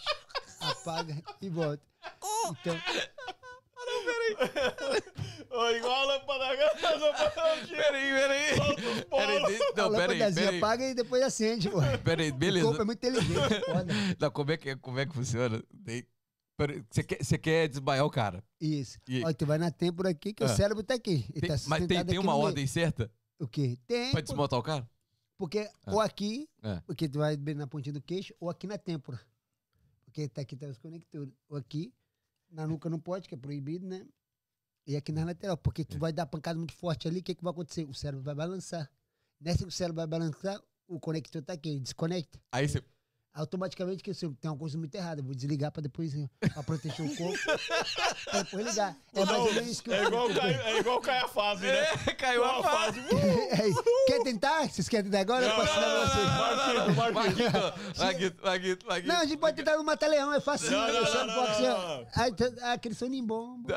apaga 0.59 1.23
e 1.41 1.49
volta. 1.49 1.83
Então, 2.61 2.75
Ô, 5.51 5.69
igual 5.75 5.93
a 5.93 6.05
lâmpada 6.05 6.55
da 6.81 6.95
lâmpada 6.95 7.65
de 7.65 7.67
Peraí, 7.75 8.11
peraí. 8.13 8.55
solta 8.57 8.81
os 8.81 9.75
não, 9.75 9.91
peraí, 9.91 10.07
lâmpadazinha 10.07 10.45
peraí. 10.45 10.57
apaga 10.57 10.85
e 10.89 10.93
depois 10.93 11.23
acende, 11.23 11.69
pô. 11.69 11.77
Peraí, 12.03 12.27
O 12.27 12.31
corpo 12.31 12.39
beleza. 12.39 12.81
é 12.81 12.83
muito 12.85 12.97
inteligente, 13.05 13.53
é 13.53 13.61
foda. 13.61 13.93
Não, 14.19 14.31
como, 14.31 14.51
é 14.51 14.57
que, 14.57 14.75
como 14.77 14.99
é 14.99 15.05
que 15.05 15.13
funciona? 15.13 15.63
Tem- 15.83 16.05
Você 16.91 17.03
quer, 17.03 17.23
você 17.23 17.37
quer 17.37 17.67
desmaiar 17.69 18.05
o 18.05 18.09
cara? 18.09 18.43
Isso. 18.59 18.97
E- 19.07 19.23
Ó, 19.25 19.33
tu 19.33 19.45
vai 19.45 19.57
na 19.57 19.71
têmpora 19.71 20.09
aqui, 20.09 20.33
que 20.33 20.43
Ah. 20.43 20.47
o 20.47 20.49
cérebro 20.49 20.83
tá 20.83 20.93
aqui. 20.93 21.25
Tem- 21.39 21.49
tá 21.49 21.55
mas 21.67 21.87
tem, 21.87 22.05
tem 22.05 22.19
uma 22.19 22.33
no 22.33 22.37
meio. 22.37 22.47
ordem 22.47 22.67
certa 22.67 23.09
O 23.39 23.47
quê? 23.47 23.77
Tem. 23.87 24.11
pra 24.11 24.21
desmontar 24.21 24.59
o 24.59 24.63
cara? 24.63 24.87
Porque 25.37 25.69
ou 25.87 26.01
aqui, 26.01 26.49
É. 26.61 26.81
porque 26.85 27.07
tu 27.07 27.17
vai 27.19 27.37
bem 27.37 27.55
na 27.55 27.65
pontinha 27.65 27.93
do 27.93 28.01
queixo, 28.01 28.33
ou 28.41 28.49
aqui 28.49 28.67
na 28.67 28.77
têmpora. 28.77 29.19
Porque 30.03 30.27
tá 30.27 30.41
aqui 30.41 30.55
tá 30.55 30.67
os 30.67 30.77
conectores. 30.77 31.33
Ou 31.47 31.55
aqui, 31.57 31.93
na 32.49 32.67
nuca 32.67 32.89
não 32.89 32.99
pode, 32.99 33.27
que 33.27 33.35
é 33.35 33.37
proibido, 33.37 33.87
né? 33.87 34.05
E 34.87 34.95
aqui 34.95 35.11
na 35.11 35.23
lateral, 35.25 35.57
porque 35.57 35.83
É. 35.83 35.85
tu 35.85 35.99
vai 35.99 36.11
dar 36.11 36.25
pancada 36.25 36.57
muito 36.57 36.73
forte 36.73 37.07
ali, 37.07 37.19
o 37.19 37.23
que, 37.23 37.35
que 37.35 37.43
vai 37.43 37.51
acontecer? 37.51 37.85
O 37.87 37.93
cérebro 37.93 38.23
vai 38.23 38.33
balançar. 38.35 38.89
Nessa 39.39 39.59
que 39.59 39.65
o 39.65 39.71
cérebro 39.71 39.97
vai 39.97 40.07
balançar, 40.07 40.61
o 40.87 40.99
conector 40.99 41.41
tá 41.43 41.53
aqui, 41.53 41.79
desconecta. 41.79 42.39
Aí 42.51 42.67
você. 42.67 42.83
Automaticamente, 43.39 44.03
que 44.03 44.11
assim, 44.11 44.33
tem 44.33 44.51
uma 44.51 44.57
coisa 44.57 44.77
muito 44.77 44.93
errada, 44.93 45.21
eu 45.21 45.25
vou 45.25 45.33
desligar 45.33 45.71
pra 45.71 45.81
depois, 45.81 46.13
eh, 46.13 46.27
pra 46.53 46.61
proteger 46.61 47.05
o 47.05 47.15
corpo, 47.15 47.39
pra 48.25 48.43
depois 48.43 48.65
ligar. 48.65 48.95
É 49.13 49.23
mais 49.25 49.37
ou 49.39 49.53
menos 49.53 49.69
isso 49.69 49.83
que 49.83 49.89
eu 49.89 49.93
É 49.95 50.03
igual, 50.03 50.27
cai, 50.33 50.53
é 50.53 50.79
igual 50.79 50.99
cai 51.01 51.19
a 51.19 51.27
fase, 51.27 51.61
né? 51.63 51.77
É, 52.07 52.13
caiu 52.15 52.43
a 52.43 52.47
Igual 52.59 52.63
fase. 52.63 52.99
É 52.99 53.67
isso. 53.67 53.83
Quer 54.07 54.23
tentar? 54.23 54.69
Vocês 54.69 54.89
querem 54.89 55.05
tentar 55.05 55.21
agora? 55.21 55.45
Eu 55.45 55.55
posso 55.55 55.71
ensinar 55.71 55.85
pra 55.85 56.05
vocês. 56.05 57.13
Marquito, 57.13 57.13
Marquito. 57.13 57.99
Maguito, 57.99 58.43
Maguito, 58.45 58.85
Maguito. 58.87 59.07
Não, 59.07 59.21
a 59.21 59.25
gente 59.25 59.37
pode 59.37 59.55
tentar 59.55 59.77
no 59.77 59.83
Mata-Leão, 59.85 60.33
é 60.33 60.41
fácil. 60.41 60.71
Não, 60.71 60.87
não, 60.87 61.01
não, 61.01 61.27
não, 61.27 61.35
não, 61.61 61.97
não. 61.97 62.07
Aí, 62.15 62.33
tu- 62.33 62.55
ah, 62.61 62.73
aquele 62.73 62.95
soninho 62.95 63.25
bom. 63.25 63.57
bom. 63.61 63.73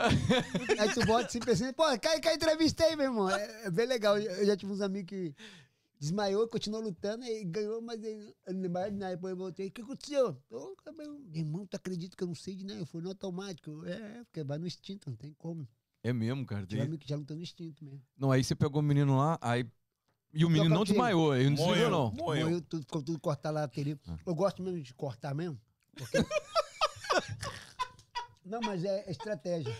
Aí 0.78 0.92
tu 0.92 1.06
bota 1.06 1.26
assim, 1.52 1.72
pô, 1.72 1.84
cai, 2.00 2.18
cai 2.20 2.34
entrevista 2.34 2.84
aí, 2.84 2.96
meu 2.96 3.06
irmão. 3.06 3.30
É, 3.30 3.66
é 3.66 3.70
bem 3.70 3.86
legal. 3.86 4.18
Eu 4.18 4.44
já 4.44 4.56
tive 4.56 4.72
uns 4.72 4.80
amigos 4.80 5.08
que 5.08 5.34
desmaiou, 6.02 6.48
continuou 6.48 6.82
lutando 6.82 7.24
e 7.24 7.44
ganhou, 7.44 7.80
mas 7.80 8.02
ele 8.02 8.34
nada. 8.92 9.14
Depois 9.14 9.30
eu 9.30 9.36
voltei. 9.36 9.68
O 9.68 9.70
que 9.70 9.82
aconteceu? 9.82 10.36
Ô, 10.50 10.74
meu 10.96 11.20
irmão, 11.32 11.64
tu 11.64 11.76
acredita 11.76 12.16
que 12.16 12.24
eu 12.24 12.26
não 12.26 12.34
sei 12.34 12.56
de 12.56 12.64
nada? 12.64 12.80
Eu 12.80 12.86
fui 12.86 13.00
no 13.00 13.08
automático. 13.08 13.84
É, 13.86 14.24
porque 14.24 14.42
vai 14.42 14.58
no 14.58 14.66
instinto, 14.66 15.08
não 15.08 15.16
tem 15.16 15.32
como. 15.34 15.66
É 16.02 16.12
mesmo, 16.12 16.44
cara. 16.44 16.66
Tem- 16.66 16.80
amigo 16.80 16.98
que 16.98 17.08
já 17.08 17.14
lutou 17.14 17.36
no 17.36 17.42
instinto 17.42 17.84
mesmo. 17.84 18.02
Não, 18.18 18.32
aí 18.32 18.42
você 18.42 18.54
pegou 18.56 18.80
o 18.80 18.84
menino 18.84 19.16
lá, 19.16 19.38
aí. 19.40 19.64
E 20.34 20.44
o 20.44 20.48
menino 20.48 20.64
não 20.70 20.78
Nocauteei. 20.80 20.94
desmaiou, 20.94 21.36
ele 21.36 21.50
não 21.50 21.56
Moeu, 21.64 21.90
não. 21.90 22.10
moeu. 22.12 22.44
Morreu 22.46 22.60
tudo, 22.62 22.82
ficou 22.82 23.02
tudo 23.02 23.20
cortado 23.20 23.54
lá, 23.54 23.68
teria. 23.68 23.96
Ah. 24.08 24.18
Eu 24.26 24.34
gosto 24.34 24.60
mesmo 24.62 24.80
de 24.82 24.92
cortar 24.94 25.34
mesmo. 25.34 25.60
porque- 25.94 26.18
Não, 28.44 28.60
mas 28.60 28.82
é 28.84 29.08
estratégia. 29.08 29.72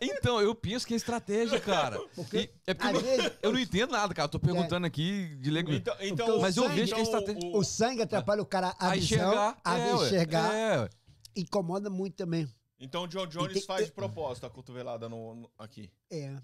Então, 0.00 0.40
eu 0.40 0.54
penso 0.54 0.86
que 0.86 0.94
é 0.94 0.96
estratégia, 0.96 1.60
cara. 1.60 1.98
Porque, 2.14 2.36
E- 2.38 2.50
é 2.66 2.74
porque 2.74 2.96
eu 2.96 3.00
vezes, 3.00 3.32
eu 3.42 3.52
não 3.52 3.58
entendo 3.58 3.90
nada, 3.92 4.14
cara. 4.14 4.26
Eu 4.26 4.30
tô 4.30 4.38
perguntando 4.40 4.86
aqui 4.86 5.36
de 5.36 5.50
leigo. 5.50 5.72
Então, 5.72 5.96
então, 6.00 6.38
o 6.38 6.40
Mas 6.40 6.56
eu 6.56 6.64
sangue- 6.64 6.74
vejo 6.80 6.94
que 6.94 7.00
é 7.00 7.02
estratégia. 7.02 7.50
o 7.56 7.64
sangue 7.64 8.02
atrapalha 8.02 8.42
o 8.42 8.46
cara 8.46 8.74
a, 8.78 8.90
a 8.90 8.94
visão, 8.94 9.18
enxergar. 9.18 9.60
a 9.64 9.78
é, 9.78 9.92
enxergar, 9.94 10.54
É, 10.54 10.88
incomoda 11.36 11.90
muito 11.90 12.14
também. 12.14 12.48
Então 12.78 13.04
o 13.04 13.08
John 13.08 13.26
Jones 13.26 13.52
tem- 13.54 13.62
faz 13.62 13.86
de 13.86 13.92
propósito 13.92 14.46
a 14.46 14.50
cotovelada 14.50 15.08
no, 15.08 15.34
no- 15.34 15.50
aqui. 15.58 15.90
É, 16.10 16.36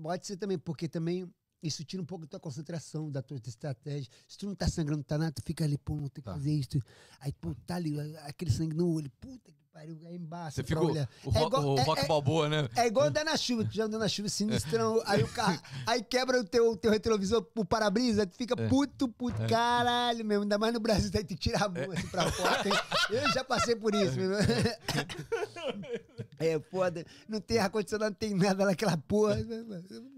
pode 0.00 0.26
ser 0.26 0.36
também, 0.36 0.58
porque 0.58 0.88
também 0.88 1.32
isso 1.62 1.84
tira 1.84 2.02
um 2.02 2.06
pouco 2.06 2.24
da 2.24 2.30
tua 2.30 2.40
concentração, 2.40 3.10
da 3.10 3.22
tua 3.22 3.38
estratégia. 3.46 4.10
Se 4.26 4.36
tu 4.36 4.46
não 4.46 4.54
tá 4.54 4.68
sangrando, 4.68 4.98
não 4.98 5.04
tá 5.04 5.16
nada, 5.16 5.32
tu 5.32 5.42
fica 5.42 5.64
ali, 5.64 5.78
pô, 5.78 5.94
não 5.94 6.08
tem 6.08 6.22
que 6.22 6.22
Tá. 6.22 6.32
fazer 6.34 6.52
isso. 6.52 6.80
Aí, 7.20 7.32
pô, 7.32 7.54
tá 7.66 7.76
ali, 7.76 7.94
aquele 8.18 8.50
sangue 8.50 8.74
no 8.76 8.92
olho, 8.92 9.10
puta 9.20 9.52
que 9.52 9.61
pariu, 9.72 9.98
aí 10.06 10.16
embaixo. 10.16 10.56
Você 10.56 10.62
ficou. 10.64 10.90
olhar. 10.90 11.08
O, 11.24 11.30
É 11.36 11.42
igual- 11.42 11.64
o 11.64 11.78
é- 11.78 11.82
rock 11.82 12.02
é- 12.02 12.06
balboa, 12.06 12.48
né? 12.48 12.68
É 12.76 12.86
igual 12.86 13.06
andar 13.06 13.24
na 13.24 13.36
chuva, 13.36 13.64
tu 13.64 13.74
já 13.74 13.84
andou 13.84 13.98
na 13.98 14.08
chuva 14.08 14.28
sinistrão, 14.28 15.02
aí 15.06 15.22
o 15.22 15.28
carro, 15.32 15.58
aí 15.86 16.02
quebra 16.02 16.38
o 16.40 16.44
teu, 16.44 16.76
teu 16.76 16.90
retrovisor, 16.90 17.46
o 17.56 17.64
para-brisa, 17.64 18.26
tu 18.26 18.36
fica 18.36 18.54
É. 18.60 18.68
puto, 18.68 19.08
puto, 19.08 19.40
caralho 19.48 20.24
mesmo, 20.24 20.42
ainda 20.42 20.58
mais 20.58 20.74
no 20.74 20.80
Brasil, 20.80 21.10
daí 21.10 21.24
tu 21.24 21.34
tira 21.36 21.64
a 21.64 21.68
mão 21.68 21.90
assim 21.92 22.06
pra 22.08 22.30
fora, 22.30 22.62
eu 23.10 23.32
já 23.32 23.42
passei 23.44 23.74
por 23.74 23.94
isso, 23.94 24.16
meu. 24.18 24.30
É 26.44 26.60
foda, 26.60 27.04
não 27.28 27.40
tem 27.40 27.58
ar-condicionado, 27.58 28.10
não 28.10 28.18
tem 28.18 28.34
nada 28.34 28.64
naquela 28.64 28.96
porra, 28.96 29.36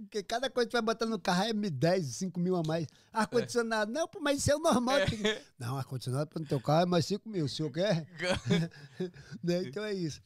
porque 0.01 0.23
cada 0.23 0.49
coisa 0.51 0.67
que 0.67 0.71
tu 0.71 0.75
vai 0.75 0.83
botar 0.83 1.07
no 1.07 1.19
carro 1.19 1.43
é 1.45 1.53
10, 1.53 2.07
5 2.07 2.41
mil 2.41 2.57
a 2.57 2.63
mais, 2.63 2.87
ar-condicionado, 3.13 3.93
não, 3.93 4.07
pô, 4.09 4.21
mas 4.21 4.39
isso 4.39 4.51
é 4.51 4.57
o 4.57 4.59
normal, 4.59 5.05
que- 5.07 5.17
não, 5.59 5.77
ar-condicionado 5.77 6.31
no 6.39 6.47
teu 6.47 6.61
carro 6.61 6.83
é 6.83 6.87
mais 6.87 7.05
5 7.07 7.29
mil, 7.29 7.45
o 7.45 7.49
senhor 7.49 7.71
quer? 7.71 8.07
Né? 9.43 9.63
Então 9.65 9.85
é 9.85 9.93
isso. 9.93 10.21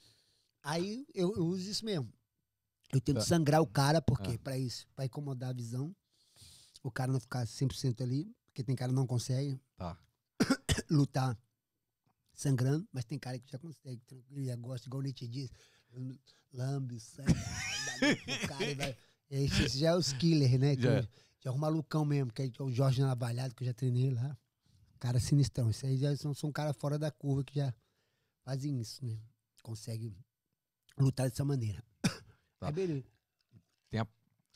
Aí 0.62 1.07
eu, 1.15 1.35
eu 1.37 1.45
uso 1.47 1.69
isso 1.70 1.85
mesmo. 1.85 2.12
Eu 2.93 3.01
tento 3.01 3.16
Tá. 3.19 3.23
sangrar 3.23 3.61
o 3.61 3.66
cara, 3.66 4.01
porque 4.01 4.33
Ah. 4.33 4.39
pra 4.43 4.57
isso, 4.59 4.87
pra 4.95 5.05
incomodar 5.05 5.51
a 5.51 5.53
visão. 5.53 5.95
O 6.83 6.91
cara 6.91 7.12
não 7.12 7.20
ficar 7.20 7.47
100% 7.47 8.03
ali, 8.03 8.31
porque 8.47 8.62
tem 8.62 8.75
cara 8.77 8.91
que 8.91 8.97
não 8.97 9.07
consegue 9.07 9.61
Tá. 9.77 9.99
lutar 10.91 11.37
sangrando, 12.33 12.87
mas 12.93 13.05
tem 13.05 13.19
cara 13.19 13.39
que 13.39 13.51
já 13.51 13.59
consegue, 13.59 14.01
tranquilo, 14.07 14.45
já 14.45 14.57
gosta, 14.57 14.87
igual 14.89 15.01
o 15.01 15.03
Nietzsche 15.03 15.27
diz, 15.27 15.51
lambe 16.52 16.98
sangue, 17.01 17.35
cara, 18.48 18.65
e 18.70 18.74
vai- 18.74 18.97
esse, 19.31 19.62
esse 19.65 19.78
já 19.78 19.90
é 19.90 19.94
os 19.97 20.12
killers, 20.12 20.59
né? 20.59 20.77
que 20.77 20.82
Já. 20.82 20.98
eu- 21.01 21.09
Já 21.40 21.51
é 21.51 21.52
o 21.52 21.59
malucão 21.59 22.05
mesmo, 22.05 22.32
que 22.32 22.43
é 22.43 22.51
o 22.62 22.70
Jorge 22.70 23.01
Navalhado, 23.01 23.55
que 23.55 23.62
eu 23.62 23.66
já 23.66 23.73
treinei 23.73 24.10
lá. 24.10 24.36
Cara 24.98 25.20
sinistrão. 25.20 25.70
Isso 25.70 25.86
aí 25.86 25.97
já 25.97 26.16
são, 26.16 26.35
são 26.35 26.51
caras 26.51 26.77
fora 26.77 26.98
da 26.98 27.12
curva 27.12 27.44
que 27.44 27.55
já 27.55 27.73
fazem 28.43 28.81
isso, 28.81 29.05
né? 29.06 29.16
Conseguem 29.62 30.12
lutar 30.98 31.31
dessa 31.31 31.44
maneira. 31.44 31.81
Tá. 32.59 32.66
Aí 32.66 32.73
beleza. 32.73 33.05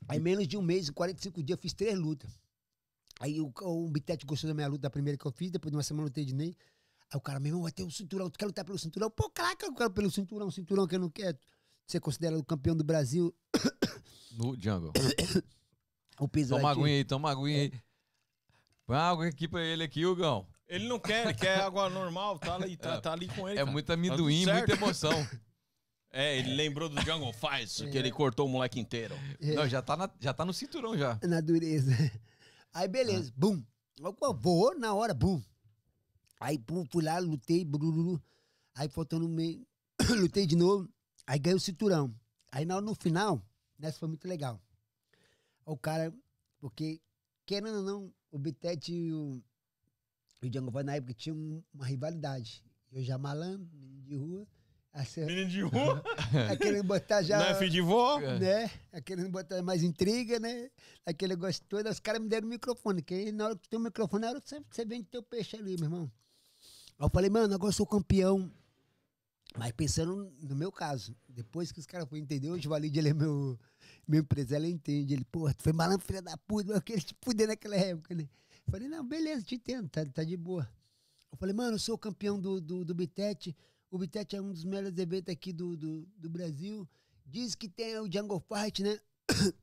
Aí, 0.08 0.18
menos 0.18 0.48
de 0.48 0.56
um 0.56 0.62
mês, 0.62 0.88
em 0.88 0.92
45 0.92 1.40
dias, 1.44 1.56
eu 1.56 1.62
fiz 1.62 1.72
três 1.72 1.96
lutas. 1.96 2.36
Aí 3.20 3.40
o, 3.40 3.52
o 3.60 3.88
Bitete 3.88 4.26
gostou 4.26 4.48
da 4.48 4.54
minha 4.54 4.66
luta, 4.66 4.82
da 4.82 4.90
primeira 4.90 5.16
que 5.16 5.24
eu 5.24 5.30
fiz, 5.30 5.52
depois 5.52 5.70
de 5.70 5.76
uma 5.76 5.82
semana 5.84 6.02
eu 6.02 6.08
lutei 6.08 6.24
de 6.24 6.34
Ney. 6.34 6.56
Aí 7.12 7.18
o 7.18 7.20
cara, 7.20 7.38
meu 7.38 7.50
irmão, 7.50 7.62
vai 7.62 7.72
ter 7.72 7.84
um 7.84 7.90
cinturão, 7.90 8.30
tu 8.30 8.38
quer 8.38 8.46
lutar 8.46 8.64
pelo 8.64 8.78
cinturão? 8.78 9.10
Pô, 9.10 9.28
claro 9.28 9.54
que 9.56 9.66
eu 9.66 9.74
quero 9.74 9.90
pelo 9.90 10.10
cinturão, 10.10 10.50
cinturão 10.50 10.86
que 10.86 10.94
eu 10.94 11.00
não 11.00 11.10
quero. 11.10 11.38
Você 11.86 12.00
considera 12.00 12.38
o 12.38 12.42
campeão 12.44 12.74
do 12.74 12.82
Brasil, 12.84 13.34
No 14.32 14.56
Jungle. 14.58 14.92
o 16.18 16.26
peso 16.26 16.56
Toma 16.56 16.70
aguinha 16.70 16.86
aí, 16.86 17.04
toma 17.04 17.30
aguinha 17.30 17.58
aí. 17.62 17.72
Põe 18.86 18.96
água 18.96 19.26
aqui 19.26 19.46
pra 19.46 19.62
ele 19.62 19.84
aqui, 19.84 20.06
Hugão. 20.06 20.46
Ele 20.66 20.88
não 20.88 20.98
quer, 20.98 21.26
ele 21.26 21.34
quer 21.34 21.60
água 21.60 21.90
normal, 21.90 22.38
tá 22.38 22.54
ali, 22.54 22.78
tá, 22.78 22.98
tá 22.98 23.12
ali 23.12 23.28
com 23.28 23.46
ele. 23.46 23.58
É 23.58 23.60
cara. 23.62 23.70
muito 23.70 23.86
Tá 23.86 23.92
amendoim, 23.92 24.44
certo. 24.44 24.68
muita 24.68 24.72
emoção. 24.84 25.12
É, 26.14 26.36
ele 26.36 26.54
lembrou 26.54 26.90
do 26.90 27.00
Jungle 27.00 27.32
Fight, 27.32 27.90
que 27.90 27.96
ele 27.96 28.10
cortou 28.12 28.44
o 28.46 28.48
moleque 28.50 28.78
inteiro. 28.78 29.14
É. 29.40 29.54
Não, 29.54 29.66
já 29.66 29.80
tá, 29.80 29.96
na- 29.96 30.10
já 30.20 30.34
tá 30.34 30.44
no 30.44 30.52
cinturão 30.52 30.94
já. 30.94 31.18
na 31.22 31.40
dureza. 31.40 31.90
Aí, 32.74 32.86
beleza, 32.86 33.32
bum. 33.34 33.62
Eu, 33.98 34.12
pô, 34.12 34.34
Vou 34.34 34.78
na 34.78 34.92
hora, 34.92 35.14
bum. 35.14 35.42
Aí, 36.42 36.58
pum, 36.58 36.84
fui 36.90 37.04
lá, 37.04 37.18
lutei, 37.20 37.64
brululu. 37.64 38.20
Aí, 38.74 38.88
faltando 38.88 39.28
meio, 39.28 39.64
lutei 40.20 40.44
de 40.44 40.56
novo. 40.56 40.88
Aí, 41.24 41.38
ganhei 41.38 41.56
o 41.56 41.60
cinturão. 41.60 42.12
Aí, 42.50 42.64
na, 42.64 42.80
no 42.80 42.94
final, 42.96 43.40
nessa 43.78 43.98
foi 44.00 44.08
muito 44.08 44.26
legal. 44.26 44.60
O 45.64 45.76
cara, 45.76 46.12
porque, 46.58 47.00
querendo 47.46 47.76
ou 47.78 47.82
não, 47.84 48.14
o 48.32 48.38
Bitete 48.38 48.92
e 48.92 49.12
o, 49.12 49.40
e 50.42 50.46
o 50.48 50.50
Django 50.50 50.72
Vai, 50.72 50.82
na 50.82 50.96
época, 50.96 51.14
tinham 51.14 51.36
um- 51.36 51.62
uma 51.72 51.86
rivalidade. 51.86 52.62
Eu 52.90 53.04
já 53.04 53.16
malandro, 53.16 53.68
menino 53.72 54.02
de 54.02 54.16
rua, 54.16 54.46
assim, 54.92 55.24
Menino 55.24 55.48
de 55.48 55.62
rua, 55.62 56.02
aí 56.50 56.56
querendo 56.58 56.84
botar 56.84 57.22
já 57.22 57.38
não 57.38 57.46
é 57.46 57.54
filho 57.54 57.70
de 57.70 57.80
vó. 57.80 58.20
É. 58.20 58.38
né? 58.40 58.70
Aí 58.92 59.00
Querendo 59.00 59.30
botar 59.30 59.62
mais 59.62 59.82
intriga, 59.84 60.40
né? 60.40 60.68
Aquele 61.06 61.34
negócio 61.36 61.62
todo. 61.68 61.88
Os 61.88 62.00
caras 62.00 62.20
me 62.20 62.28
deram 62.28 62.48
o 62.48 62.50
microfone, 62.50 63.00
que 63.00 63.30
na 63.30 63.44
hora 63.46 63.54
que 63.56 63.62
tu 63.62 63.68
tem 63.70 63.78
o 63.78 63.82
microfone, 63.82 64.22
na 64.22 64.30
hora 64.30 64.40
que 64.40 64.48
você, 64.50 64.60
você 64.68 64.84
vende 64.84 65.04
teu 65.04 65.22
peixe 65.22 65.56
ali, 65.56 65.76
meu 65.76 65.84
irmão. 65.84 66.12
Aí 67.02 67.06
eu 67.06 67.10
falei, 67.10 67.28
mano, 67.28 67.52
agora 67.52 67.70
eu 67.70 67.74
sou 67.74 67.84
campeão. 67.84 68.48
Mas 69.58 69.72
pensando 69.72 70.32
no 70.40 70.54
meu 70.54 70.70
caso, 70.70 71.16
depois 71.28 71.72
que 71.72 71.80
os 71.80 71.84
caras 71.84 72.08
foram 72.08 72.22
entender, 72.22 72.48
hoje 72.48 72.68
o 72.68 72.70
Valide, 72.70 72.96
ele 72.96 73.08
é 73.08 73.12
meu, 73.12 73.58
meu 74.06 74.20
empresário, 74.20 74.66
ele 74.66 74.72
entende. 74.72 75.12
Ele, 75.12 75.24
pô, 75.24 75.52
tu 75.52 75.64
foi 75.64 75.72
malandro, 75.72 76.06
filha 76.06 76.22
da 76.22 76.36
puta, 76.36 76.72
eu 76.72 76.80
queria 76.80 77.02
te 77.02 77.12
fuder 77.20 77.48
naquela 77.48 77.74
época, 77.74 78.14
né? 78.14 78.28
Eu 78.64 78.70
falei, 78.70 78.86
não, 78.86 79.04
beleza, 79.04 79.42
te 79.42 79.56
entendo, 79.56 79.88
tá, 79.88 80.06
tá 80.06 80.22
de 80.22 80.36
boa. 80.36 80.70
Eu 81.32 81.36
falei, 81.36 81.52
mano, 81.52 81.74
eu 81.74 81.78
sou 81.80 81.98
campeão 81.98 82.40
do, 82.40 82.60
do, 82.60 82.84
do 82.84 82.94
Bitete. 82.94 83.56
O 83.90 83.98
Bitete 83.98 84.36
é 84.36 84.40
um 84.40 84.52
dos 84.52 84.64
melhores 84.64 84.96
eventos 84.96 85.32
aqui 85.32 85.52
do, 85.52 85.76
do, 85.76 86.08
do 86.16 86.30
Brasil. 86.30 86.88
Diz 87.26 87.56
que 87.56 87.68
tem 87.68 87.98
o 87.98 88.10
Jungle 88.10 88.40
Fight, 88.40 88.80
né? 88.80 88.98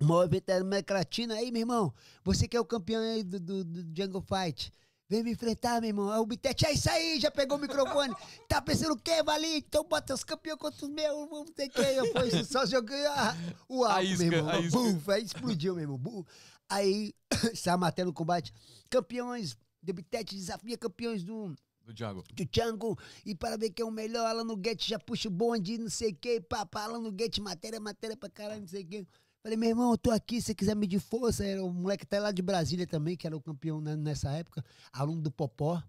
O 0.00 0.04
maior 0.04 0.24
evento 0.24 0.46
da 0.46 0.56
América 0.56 0.94
Latina. 0.94 1.34
Aí, 1.34 1.52
meu 1.52 1.60
irmão, 1.60 1.94
você 2.24 2.48
que 2.48 2.56
é 2.56 2.60
o 2.60 2.64
campeão 2.64 3.00
aí 3.02 3.22
do, 3.22 3.38
do, 3.38 3.64
do 3.64 3.82
Jungle 3.96 4.22
Fight. 4.22 4.72
Vem 5.12 5.22
me 5.22 5.32
enfrentar, 5.32 5.78
meu 5.78 5.88
irmão. 5.88 6.10
Aí 6.10 6.18
o 6.18 6.24
Bitete, 6.24 6.64
é 6.64 6.72
isso 6.72 6.88
aí, 6.88 7.20
já 7.20 7.30
pegou 7.30 7.58
o 7.58 7.60
microfone. 7.60 8.14
Tá 8.48 8.62
pensando 8.62 8.94
o 8.94 8.98
quê, 8.98 9.22
Vali? 9.22 9.58
Então 9.58 9.84
bota 9.84 10.14
os 10.14 10.24
campeões 10.24 10.58
contra 10.58 10.86
os 10.86 10.90
meus, 10.90 11.28
vamos 11.28 11.50
ter 11.50 11.68
que. 11.68 11.82
Eu 11.82 12.10
fui 12.12 12.44
só 12.44 12.64
joguei 12.64 13.04
a, 13.06 13.36
o 13.68 13.84
álcool, 13.84 14.02
isca, 14.04 14.24
meu 14.24 14.38
irmão. 14.38 14.68
Bum, 14.70 15.12
aí 15.12 15.22
explodiu, 15.22 15.74
meu 15.74 15.82
irmão. 15.82 16.26
Aí, 16.66 17.14
saiu 17.54 17.76
matéria 17.76 18.06
no 18.06 18.12
combate. 18.14 18.54
Campeões 18.88 19.54
do 19.82 19.92
Bitete 19.92 20.34
desafia 20.34 20.78
campeões 20.78 21.22
do 21.22 21.54
Do 21.84 21.94
Jungle. 21.94 22.24
do 22.32 22.44
Django 22.46 22.98
e 23.26 23.34
para 23.34 23.58
ver 23.58 23.68
quem 23.68 23.84
é 23.84 23.86
o 23.86 23.92
melhor, 23.92 24.26
Alan 24.26 24.44
Nuguete 24.44 24.88
já 24.88 24.98
puxa 24.98 25.28
o 25.28 25.30
bonde, 25.30 25.76
não 25.76 25.90
sei 25.90 26.12
o 26.12 26.14
que, 26.14 26.40
papá, 26.40 26.84
Alan 26.84 27.00
Nuguete, 27.00 27.38
matéria, 27.38 27.78
matéria 27.78 28.16
pra 28.16 28.30
caralho, 28.30 28.62
não 28.62 28.68
sei 28.68 28.82
o 28.82 28.86
que. 28.86 29.06
Falei, 29.42 29.56
meu 29.56 29.70
irmão, 29.70 29.90
eu 29.90 29.98
tô 29.98 30.12
aqui, 30.12 30.40
se 30.40 30.46
você 30.46 30.54
quiser 30.54 30.76
medir 30.76 31.00
força, 31.00 31.44
era 31.44 31.64
o 31.64 31.72
moleque 31.72 32.06
tá 32.06 32.20
lá 32.20 32.30
de 32.30 32.40
Brasília 32.40 32.86
também, 32.86 33.16
que 33.16 33.26
era 33.26 33.36
o 33.36 33.40
campeão 33.40 33.80
nessa 33.80 34.30
época, 34.30 34.64
aluno 34.92 35.20
do 35.20 35.32
Popó, 35.32 35.82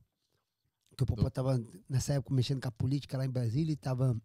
que 0.97 1.03
o 1.03 1.05
Popó 1.05 1.29
tava 1.29 1.63
nessa 1.87 2.13
época 2.13 2.33
mexendo 2.33 2.59
com 2.59 2.67
a 2.67 2.71
política 2.71 3.15
lá 3.15 3.25
em 3.25 3.29
Brasília 3.29 3.71
e 3.71 3.75
tava 3.75 4.19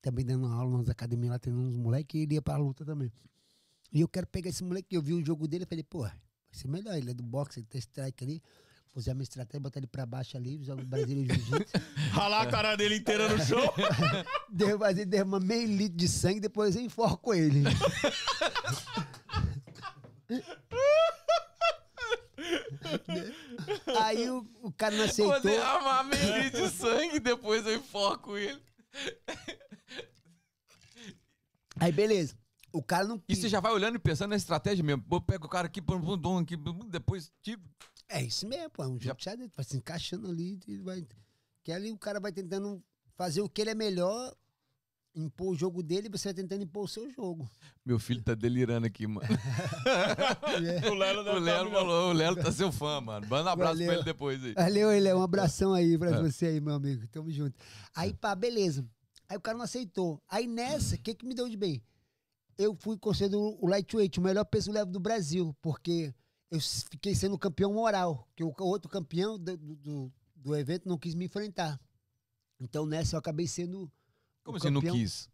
também 0.00 0.24
dando 0.24 0.46
aula 0.46 0.78
nas 0.78 0.88
academias 0.88 1.30
lá, 1.30 1.38
treinando 1.38 1.68
uns 1.68 1.76
moleques 1.76 2.18
e 2.18 2.22
ele 2.22 2.34
ia 2.34 2.42
pra 2.42 2.56
luta 2.56 2.82
também. 2.82 3.12
E 3.92 4.00
eu 4.00 4.08
quero 4.08 4.26
pegar 4.26 4.48
esse 4.48 4.64
moleque, 4.64 4.96
eu 4.96 5.02
vi 5.02 5.12
o 5.12 5.22
jogo 5.22 5.46
dele, 5.46 5.64
eu 5.64 5.68
falei, 5.68 5.84
pô, 5.84 6.00
vai 6.00 6.12
ser 6.50 6.68
melhor, 6.68 6.96
ele 6.96 7.10
é 7.10 7.14
do 7.14 7.22
boxe, 7.22 7.60
ele 7.60 7.66
tem 7.66 7.78
strike 7.78 8.24
ali, 8.24 8.42
fazer 8.92 9.12
a 9.12 9.14
minha 9.14 9.22
estratégia, 9.22 9.60
botar 9.60 9.78
ele 9.78 9.86
pra 9.86 10.04
baixo 10.04 10.36
ali, 10.36 10.62
joga 10.62 10.82
o 10.82 10.86
Brasília 10.86 11.24
Jiu-Jitsu. 11.24 11.72
Ralar 12.12 12.42
a 12.42 12.46
cara 12.46 12.76
dele 12.76 12.96
inteira 12.96 13.28
no 13.28 13.38
chão. 13.44 13.72
Deu, 14.50 14.78
fazer 14.78 15.04
derrama 15.04 15.38
meio 15.40 15.66
litro 15.68 15.96
de 15.96 16.08
sangue, 16.08 16.40
depois 16.40 16.74
eu 16.76 16.82
enforco 16.82 17.32
ele. 17.32 17.62
Aí 24.02 24.28
o, 24.30 24.46
o 24.62 24.72
cara 24.72 24.96
não 24.96 25.04
aceitou. 25.04 25.40
Você 25.40 25.56
ama 25.56 26.02
meio 26.04 26.50
de 26.50 26.68
sangue, 26.70 27.20
depois 27.20 27.66
eu 27.66 27.76
enfoco 27.76 28.36
ele. 28.36 28.60
Aí 31.78 31.92
beleza. 31.92 32.34
O 32.72 32.82
cara 32.82 33.04
não 33.04 33.20
E 33.28 33.34
você 33.34 33.48
já 33.48 33.60
vai 33.60 33.72
olhando 33.72 33.96
e 33.96 33.98
pensando 33.98 34.30
na 34.30 34.36
estratégia 34.36 34.84
mesmo. 34.84 35.02
Pô, 35.02 35.20
pega 35.20 35.44
o 35.44 35.48
cara 35.48 35.66
aqui, 35.66 35.82
põe 35.82 35.96
um 35.96 36.16
dom 36.16 36.38
aqui, 36.38 36.56
depois, 36.88 37.32
tipo. 37.42 37.68
É 38.10 38.22
isso 38.22 38.46
mesmo, 38.46 38.70
pô. 38.70 38.82
É 38.82 38.88
um 38.88 38.98
Já- 38.98 39.08
jogo 39.10 39.18
de 39.18 39.24
xadrez, 39.24 39.50
vai 39.54 39.64
se 39.64 39.76
encaixando 39.76 40.28
ali. 40.28 40.58
Vai... 40.82 41.06
Que 41.62 41.72
ali 41.72 41.90
o 41.92 41.98
cara 41.98 42.18
vai 42.18 42.32
tentando 42.32 42.82
fazer 43.16 43.40
o 43.40 43.48
que 43.48 43.60
ele 43.60 43.70
é 43.70 43.74
melhor, 43.74 44.34
impor 45.14 45.50
o 45.50 45.54
jogo 45.54 45.82
dele 45.82 46.08
e 46.08 46.10
você 46.10 46.28
vai 46.28 46.34
tentando 46.34 46.62
impor 46.62 46.84
o 46.84 46.88
seu 46.88 47.08
jogo. 47.10 47.48
Meu 47.84 47.98
filho 47.98 48.22
tá 48.22 48.34
delirando 48.34 48.86
aqui, 48.86 49.06
mano. 49.06 49.28
o 50.90 50.94
Lelo 50.94 51.20
O 51.20 51.24
deve 51.24 51.40
Lelo 51.40 51.70
tá 51.70 51.76
falou, 51.76 52.10
o 52.10 52.12
Lelo 52.12 52.36
tá 52.36 52.52
seu 52.52 52.72
fã, 52.72 53.00
mano. 53.00 53.26
Manda 53.28 53.50
um 53.50 53.52
abraço 53.52 53.72
Valeu. 53.74 53.86
pra 53.86 53.94
ele 53.96 54.04
depois 54.04 54.42
aí. 54.44 54.54
Valeu, 54.54 54.92
ele 54.92 55.08
é 55.08 55.14
um 55.14 55.22
abração 55.22 55.72
aí 55.74 55.96
pra 55.98 56.10
É. 56.16 56.22
você 56.22 56.46
aí, 56.46 56.60
meu 56.60 56.74
amigo. 56.74 57.06
Tamo 57.08 57.30
junto. 57.30 57.54
Aí, 57.94 58.12
pá, 58.14 58.34
beleza. 58.34 58.84
Aí 59.28 59.36
o 59.36 59.40
cara 59.40 59.56
não 59.56 59.64
aceitou. 59.64 60.20
Aí 60.28 60.46
nessa, 60.46 60.96
o 60.96 60.98
que 60.98 61.14
que 61.14 61.26
me 61.26 61.34
deu 61.34 61.48
de 61.48 61.56
bem? 61.56 61.82
Eu 62.58 62.74
fui 62.74 62.98
concedido 62.98 63.38
o 63.38 63.66
lightweight, 63.68 64.18
o 64.18 64.22
melhor 64.22 64.44
peso 64.44 64.72
leve 64.72 64.90
do 64.90 65.00
Brasil, 65.00 65.54
porque 65.62 66.12
eu 66.50 66.60
fiquei 66.60 67.14
sendo 67.14 67.38
campeão 67.38 67.72
moral, 67.72 68.26
que 68.34 68.42
o 68.42 68.52
outro 68.58 68.88
campeão 68.90 69.38
do, 69.38 69.56
do- 69.56 70.12
do, 70.36 70.56
evento 70.56 70.88
não 70.88 70.98
quis 70.98 71.14
me 71.14 71.26
enfrentar. 71.26 71.80
Então 72.58 72.84
nessa 72.84 73.14
eu 73.16 73.18
acabei 73.18 73.46
sendo 73.46 73.90
Como 74.44 74.56
assim 74.56 74.70
não 74.70 74.80
quis? 74.80 75.30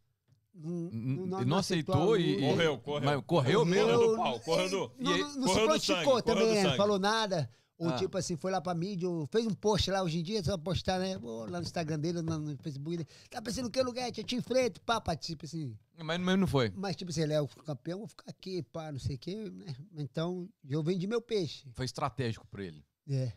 Não, 0.54 0.90
N- 0.90 1.44
não 1.44 1.56
aceitou 1.58 2.16
e- 2.16 2.34
luta. 2.36 2.46
Correu, 2.48 2.78
correu. 2.78 3.04
Mas 3.10 3.24
correu 3.26 3.64
mesmo? 3.64 3.90
Correu 3.92 4.10
do 4.10 4.16
pau, 4.16 4.40
correu 4.40 4.70
do- 4.70 4.92
Não, 4.98 5.16
e 5.16 5.20
não, 5.20 5.26
não 5.26 5.32
se 5.32 5.38
correu 5.38 5.60
do 5.60 5.66
prontificou 5.68 5.96
sangue, 5.96 6.04
correu 6.04 6.22
também, 6.22 6.46
do 6.48 6.54
é, 6.54 6.62
sangue. 6.62 6.76
falou 6.76 6.98
nada. 6.98 7.50
Ou 7.78 7.90
Ah. 7.90 7.96
tipo 7.96 8.16
assim, 8.16 8.36
foi 8.36 8.50
lá 8.50 8.58
pra 8.60 8.74
mídia, 8.74 9.06
ou 9.08 9.26
fez 9.26 9.46
um 9.46 9.52
post 9.52 9.90
lá 9.90 10.02
hoje 10.02 10.18
em 10.18 10.22
dia, 10.22 10.42
só 10.42 10.56
postar, 10.56 10.98
né? 10.98 11.18
Pô, 11.18 11.44
lá 11.44 11.58
no 11.60 11.66
Instagram 11.66 11.98
dele, 11.98 12.22
no, 12.22 12.38
no 12.38 12.56
Facebook 12.56 12.96
dele. 12.96 13.08
Tá 13.30 13.42
pensando 13.42 13.70
que 13.70 13.82
lugar? 13.82 14.08
Eu 14.08 14.24
te 14.24 14.34
enfrento, 14.34 14.80
pá, 14.80 14.98
pá, 14.98 15.14
tipo 15.14 15.44
assim. 15.44 15.76
Mas, 15.98 16.18
mas 16.20 16.38
não 16.38 16.46
foi. 16.46 16.72
Mas 16.74 16.96
tipo 16.96 17.10
assim, 17.10 17.22
ele 17.22 17.34
é 17.34 17.40
o 17.40 17.46
campeão, 17.48 17.98
vou 17.98 18.08
ficar 18.08 18.30
aqui, 18.30 18.62
pá, 18.62 18.90
não 18.90 18.98
sei 18.98 19.16
o 19.16 19.18
quê, 19.18 19.34
né? 19.50 19.76
Então, 19.96 20.48
eu 20.66 20.82
vendi 20.82 21.06
meu 21.06 21.20
peixe. 21.20 21.68
Foi 21.74 21.84
estratégico 21.84 22.46
pra 22.46 22.64
ele. 22.64 22.82
É, 23.08 23.32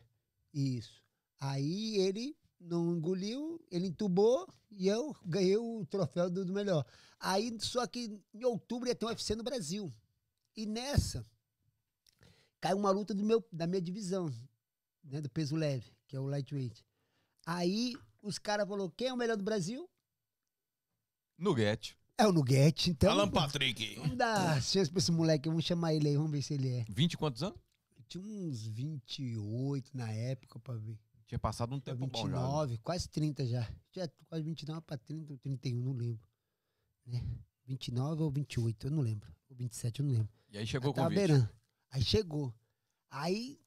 isso. 0.54 1.02
Aí 1.40 1.98
ele 1.98 2.36
não 2.60 2.96
engoliu, 2.96 3.60
ele 3.70 3.88
entubou 3.88 4.48
e 4.72 4.88
eu 4.88 5.16
ganhei 5.26 5.58
o 5.58 5.86
troféu 5.90 6.30
do, 6.30 6.46
do 6.46 6.54
melhor. 6.54 6.86
Aí, 7.20 7.58
só 7.60 7.86
que 7.86 8.22
em 8.34 8.46
outubro 8.46 8.88
ia 8.88 8.96
ter 8.96 9.06
um 9.06 9.10
UFC 9.10 9.36
no 9.36 9.44
Brasil. 9.44 9.94
E 10.56 10.66
nessa, 10.66 11.26
caiu 12.60 12.78
uma 12.78 12.92
luta 12.92 13.14
do 13.14 13.24
meu, 13.24 13.46
da 13.52 13.66
minha 13.68 13.82
divisão, 13.82 14.34
né, 15.04 15.22
do 15.22 15.30
peso 15.30 15.56
leve, 15.56 15.92
que 16.08 16.16
é 16.16 16.20
o 16.20 16.28
lightweight. 16.28 16.86
Aí 17.46 17.96
os 18.22 18.38
caras 18.38 18.68
falaram, 18.68 18.90
quem 18.90 19.08
é 19.08 19.14
o 19.14 19.18
melhor 19.18 19.38
do 19.38 19.44
Brasil? 19.44 19.90
Nuguete. 21.38 21.98
É 22.18 22.28
o 22.28 22.34
Nuguete, 22.34 22.90
então... 22.92 23.12
Alan 23.12 23.30
Patrick. 23.30 23.96
Vamos 24.00 24.18
dar 24.18 24.62
chance 24.62 24.90
pra 24.92 25.00
esse 25.00 25.12
moleque, 25.12 25.48
vamos 25.48 25.64
chamar 25.64 25.94
ele 25.94 26.10
aí, 26.10 26.18
vamos 26.18 26.32
ver 26.32 26.42
se 26.42 26.54
ele 26.54 26.68
é. 26.70 26.86
20 26.90 27.18
quantos 27.18 27.42
anos? 27.44 27.58
Tinha 28.10 28.24
uns 28.24 28.66
28 28.68 29.96
na 29.96 30.12
época 30.12 30.60
pra 30.60 30.74
ver. 30.76 31.00
Tinha 31.28 31.38
passado 31.40 31.76
um 31.76 31.80
Pra 31.80 31.94
tempo 31.94 32.08
bom 32.08 32.28
já. 32.28 32.38
29, 32.40 32.78
quase 32.80 33.08
30 33.08 33.46
já. 33.46 33.72
Já 33.92 34.10
quase 34.28 34.44
29 34.44 34.82
pra 34.82 34.98
30 34.98 35.32
ou 35.34 35.38
31, 35.38 35.80
não 35.80 35.94
lembro. 35.94 36.28
Né? 37.06 37.24
29 37.66 38.24
ou 38.24 38.32
28, 38.32 38.88
eu 38.88 38.92
não 38.92 39.02
lembro. 39.04 39.32
Ou 39.48 39.56
27, 39.56 40.00
eu 40.00 40.06
não 40.08 40.14
lembro. 40.14 40.30
E 40.52 40.58
aí 40.58 40.66
chegou 40.66 40.88
Eu 40.88 40.92
o 40.92 40.94
convite. 40.96 41.16
beirando. 41.20 41.50
Aí 41.92 42.04
chegou. 42.04 42.54
Aí 43.10 43.60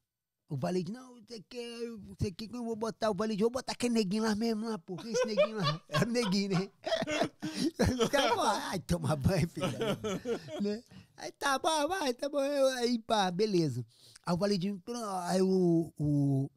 o 0.52 0.56
Valide, 0.56 0.92
não, 0.92 1.14
você 1.14 1.40
quer, 1.48 1.88
você 2.06 2.30
quer 2.30 2.46
que 2.46 2.54
eu 2.54 2.62
vou 2.62 2.76
botar 2.76 3.10
o 3.10 3.14
Valide, 3.14 3.42
vou 3.42 3.50
botar 3.50 3.72
aquele 3.72 3.94
neguinho 3.94 4.22
lá 4.22 4.34
mesmo, 4.34 4.68
lá, 4.68 4.78
é 4.78 5.10
esse 5.10 5.24
neguinho 5.24 5.56
lá? 5.56 5.82
Era 5.88 6.06
o 6.06 6.12
neguinho, 6.12 6.50
né? 6.50 6.70
Os 8.02 8.08
caras 8.10 8.34
falaram, 8.34 8.60
ai, 8.66 8.78
toma 8.80 9.16
banho, 9.16 9.48
filho. 9.48 9.66
né? 10.60 10.84
Aí 11.16 11.32
tá 11.32 11.58
bom, 11.58 11.88
vai, 11.88 12.12
tá 12.12 12.28
bom. 12.28 12.38
Aí, 12.76 12.98
pá, 12.98 13.30
beleza. 13.30 13.82
Aí 14.26 14.34
o 14.34 14.36
Valide, 14.36 14.78
aí 15.22 15.40
o, 15.40 15.90
o 15.98 16.50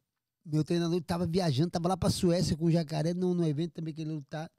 meu 0.44 0.62
treinador 0.62 1.00
tava 1.00 1.26
viajando, 1.26 1.70
tava 1.70 1.88
lá 1.88 1.96
pra 1.96 2.10
Suécia 2.10 2.54
com 2.54 2.66
o 2.66 2.70
Jacaré, 2.70 3.14
no, 3.14 3.32
no 3.32 3.46
evento 3.46 3.72
também 3.72 3.94
que 3.94 4.02
ele 4.02 4.12
lutar, 4.12 4.50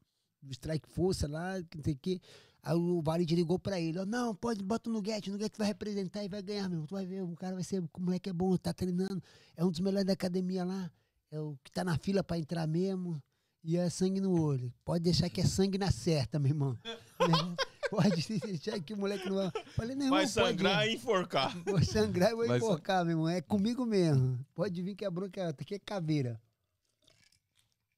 do 0.42 0.52
Strike 0.52 0.90
Força 0.90 1.28
lá, 1.28 1.62
que 1.70 1.78
não 1.78 1.84
sei 1.84 1.94
o 1.94 2.00
quê. 2.02 2.20
Aí 2.64 2.76
o 2.76 3.02
Valide 3.02 3.36
ligou 3.36 3.58
pra 3.58 3.80
ele, 3.80 4.00
ó, 4.00 4.06
não, 4.06 4.36
pode, 4.36 4.64
bota 4.64 4.90
no 4.90 5.04
Get, 5.04 5.28
no 5.28 5.40
Get 5.40 5.58
vai 5.58 5.68
representar 5.68 6.24
e 6.24 6.28
vai 6.28 6.42
ganhar, 6.42 6.68
meu. 6.68 6.86
Tu 6.86 6.96
vai 6.96 7.06
ver, 7.06 7.22
o 7.22 7.36
cara 7.36 7.56
vai 7.56 7.64
ser, 7.64 7.80
o 7.80 7.90
moleque 8.00 8.30
é 8.30 8.34
bom, 8.34 8.56
tá 8.58 8.74
treinando, 8.74 9.22
é 9.56 9.64
um 9.64 9.72
dos 9.72 9.80
melhores 9.80 10.06
da 10.06 10.14
academia 10.14 10.66
lá, 10.66 10.92
é 11.32 11.40
o 11.40 11.58
que 11.64 11.72
tá 11.72 11.84
na 11.84 11.98
fila 11.98 12.24
pra 12.24 12.38
entrar 12.38 12.68
mesmo, 12.68 13.22
e 13.64 13.78
é 13.78 13.90
sangue 13.90 14.20
no 14.20 14.42
olho. 14.42 14.74
Pode 14.84 15.04
deixar 15.04 15.30
que 15.30 15.42
é 15.42 15.46
sangue 15.46 15.78
na 15.78 15.92
certa, 15.92 16.40
meu 16.40 16.52
irmão. 16.52 16.78
Né? 17.20 17.56
pode 17.90 18.28
deixar 18.46 18.80
que 18.80 18.94
o 18.94 18.98
moleque 18.98 19.28
não 19.28 19.38
vai. 19.38 19.52
Falei, 19.76 19.96
não, 19.96 20.10
Vai 20.10 20.24
irmão, 20.24 20.34
pode 20.36 20.56
sangrar 20.58 20.88
e 20.88 20.96
enforcar. 20.96 21.58
Vou 21.66 21.84
sangrar 21.84 22.32
e 22.32 22.36
vou 22.36 22.48
Vai 22.48 22.58
enforcar, 22.58 23.04
meu 23.04 23.14
irmão. 23.14 23.28
É 23.28 23.42
comigo 23.42 23.86
mesmo. 23.86 24.40
Pode 24.54 24.82
vir 24.82 24.96
que 24.96 25.04
a 25.04 25.10
bronca 25.12 25.42
é 25.42 25.48
outra. 25.48 25.64
Aqui 25.64 25.76
é 25.76 25.80
caveira. 25.80 26.40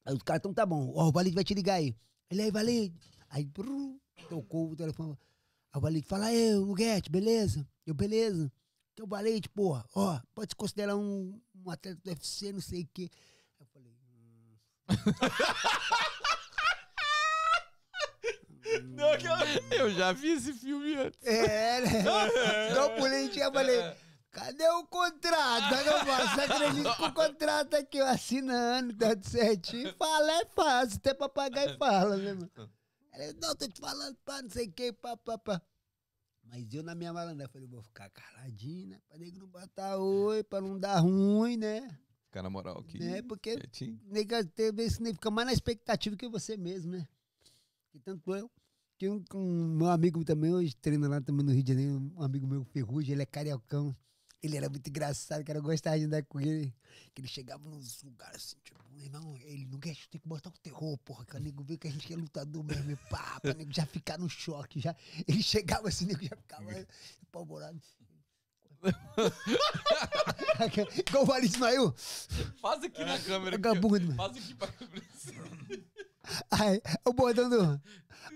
Aí 0.06 0.14
os 0.14 0.23
caras, 0.23 0.40
então 0.40 0.53
tá 0.53 0.65
bom. 0.65 0.91
Ó, 0.95 1.10
o 1.10 1.11
Valide 1.11 1.36
vai 1.36 1.44
te 1.44 1.53
ligar 1.53 1.76
aí. 1.76 1.95
Ele 2.31 2.41
aí, 2.44 2.52
Valide. 2.52 2.98
Aí, 3.30 3.45
brum, 3.45 3.99
tocou 4.30 4.72
o 4.72 4.76
telefone. 4.76 5.18
Aí 5.72 5.77
o 5.77 5.81
Valide 5.81 6.07
fala, 6.07 6.26
aí, 6.27 6.53
Nuguete, 6.53 7.11
beleza? 7.11 7.68
Eu, 7.85 7.93
beleza. 7.93 8.51
Então, 8.93 9.06
Valide, 9.07 9.49
porra, 9.49 9.85
ó, 9.95 10.19
pode 10.34 10.51
se 10.51 10.56
considerar 10.56 10.95
um, 10.95 11.39
um 11.65 11.69
atleta 11.69 11.99
do 12.03 12.10
UFC, 12.10 12.51
não 12.51 12.61
sei 12.61 12.81
o 12.84 12.89
quê. 12.93 13.10
Aí 13.60 13.61
eu 13.61 13.65
falei, 13.68 13.91
hum. 13.91 14.57
Não, 18.84 19.11
aquela- 19.11 19.43
Eu 19.72 19.89
já 19.91 20.11
vi 20.11 20.31
esse 20.34 20.53
filme 20.53 20.95
antes. 20.95 21.19
É, 21.23 21.81
né? 21.81 22.03
Então, 22.72 22.95
por 22.97 23.10
aí, 23.10 23.39
eu 23.39 23.51
falei, 23.53 23.95
cadê 24.31 24.68
o 24.69 24.85
contrato? 24.85 25.73
Eu 25.76 26.06
você 26.06 26.41
acredita 26.41 26.95
que 26.95 27.03
o 27.03 27.14
contrato 27.14 27.73
aqui, 27.76 27.97
eu 27.97 28.06
assinando, 28.06 28.93
tá 28.95 29.15
certinho? 29.23 29.93
Fala, 29.97 30.31
é 30.41 30.45
fácil, 30.45 30.97
até 30.97 31.14
pra 31.14 31.30
pagar 31.30 31.69
e 31.69 31.77
fala, 31.77 32.18
né, 32.18 32.34
mano? 32.34 32.51
Ela, 33.11 33.34
não, 33.41 33.56
tô 33.56 33.68
te 33.68 33.80
falando, 33.80 34.15
pá, 34.26 34.41
não 34.41 34.49
sei 34.49 34.68
o 34.68 34.72
que, 34.72 34.94
pá, 34.94 35.18
pá, 35.18 35.38
pá. 35.38 35.61
Mas 36.44 36.73
eu, 36.73 36.81
na 36.84 36.95
minha 36.95 37.14
malandra, 37.14 37.48
falei, 37.48 37.68
vou 37.68 37.81
ficar 37.84 38.10
caladinho, 38.10 38.88
né? 38.90 38.99
Pra 39.07 39.18
nego 39.18 39.40
não 39.40 39.48
botar 39.48 39.98
oi, 39.98 40.44
pra 40.44 40.61
não 40.61 40.80
dar 40.80 40.99
ruim, 40.99 41.57
né? 41.57 41.88
Fica 42.26 42.41
na 42.44 42.49
moral 42.49 42.80
aqui. 42.80 42.99
né? 42.99 43.22
Porque 43.22 43.56
nega, 44.06 44.44
teve 44.45 44.84
esse 44.84 45.02
nego 45.02 45.15
fica 45.15 45.31
mais 45.31 45.48
na 45.48 45.53
expectativa 45.53 46.15
que 46.15 46.27
você 46.27 46.57
mesmo, 46.57 46.91
né? 46.91 47.07
E 47.94 47.99
tanto 47.99 48.36
eu, 48.36 48.49
que 48.98 49.10
um, 49.10 49.23
um 49.34 49.76
meu 49.77 49.88
amigo 49.88 50.23
também, 50.23 50.53
hoje 50.53 50.76
treina 50.76 51.07
lá 51.07 51.22
também 51.22 51.45
no 51.45 51.52
Rio 51.52 51.64
de 51.64 51.73
Janeiro, 51.73 52.11
um 52.15 52.22
amigo 52.23 52.48
meu, 52.48 52.64
Ferrugem, 52.65 53.14
ele 53.14 53.23
é 53.23 53.26
cariocão. 53.26 53.95
Ele 54.41 54.56
era 54.56 54.69
muito 54.69 54.88
engraçado, 54.88 55.44
cara, 55.44 55.60
eu 55.60 55.64
gostava 55.64 55.99
de 55.99 56.06
andar 56.06 56.23
com 56.23 56.40
ele. 56.40 56.73
Que 57.14 57.22
ele 57.22 57.27
chegava 57.27 57.68
nos 57.69 58.02
lugares 58.03 58.38
assim, 58.38 58.57
tipo, 58.64 58.80
irmão, 59.04 59.38
ele 59.42 59.66
não 59.66 59.80
quer, 59.80 59.96
tem 60.10 60.20
que 60.20 60.28
botar 60.28 60.50
o 60.50 60.60
terror, 60.60 60.98
porra, 61.00 61.26
que 61.26 61.36
o 61.36 61.40
nego 61.40 61.64
vê 61.64 61.78
que 61.78 61.88
a 61.88 61.92
gente 61.92 62.12
é 62.12 62.16
lutador 62.16 62.64
mesmo, 62.64 62.92
e 62.92 62.96
pá, 62.96 63.40
pra 63.40 63.54
nego 63.54 63.74
já 63.74 63.86
ficar 63.86 64.18
no 64.18 64.30
choque, 64.30 64.80
já. 64.80 64.96
Ele 65.28 65.42
chegava 65.42 65.88
assim, 65.88 66.06
o 66.06 66.08
nego 66.10 66.24
já 66.24 66.36
ficava 66.36 66.70
apavorado. 67.24 67.82
Igual 71.08 71.24
o 71.24 71.26
Vale 71.26 71.46
Ismael, 71.46 71.94
Faz 72.62 72.84
aqui 72.84 73.04
na 73.04 73.20
câmera. 73.20 73.56
aqui, 73.58 73.68
ó. 73.68 73.74
vagabundo. 73.74 74.16
Faz 74.16 74.38
aqui 74.38 74.56
pra 74.56 74.68
câmera. 74.68 75.04
Ai, 76.52 76.82
o 77.06 77.14
bordão 77.14 77.50
do. 77.50 77.82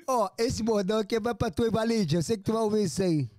Ó, 0.07 0.29
esse 0.37 0.63
bordão 0.63 0.99
aqui 0.99 1.19
vai 1.19 1.35
pra 1.35 1.51
tu, 1.51 1.69
Valide. 1.71 2.15
Eu 2.15 2.23
sei 2.23 2.37
que 2.37 2.43
tu 2.43 2.53
vai 2.53 2.61
ouvir 2.61 2.83
isso 2.83 3.03
aí. 3.03 3.29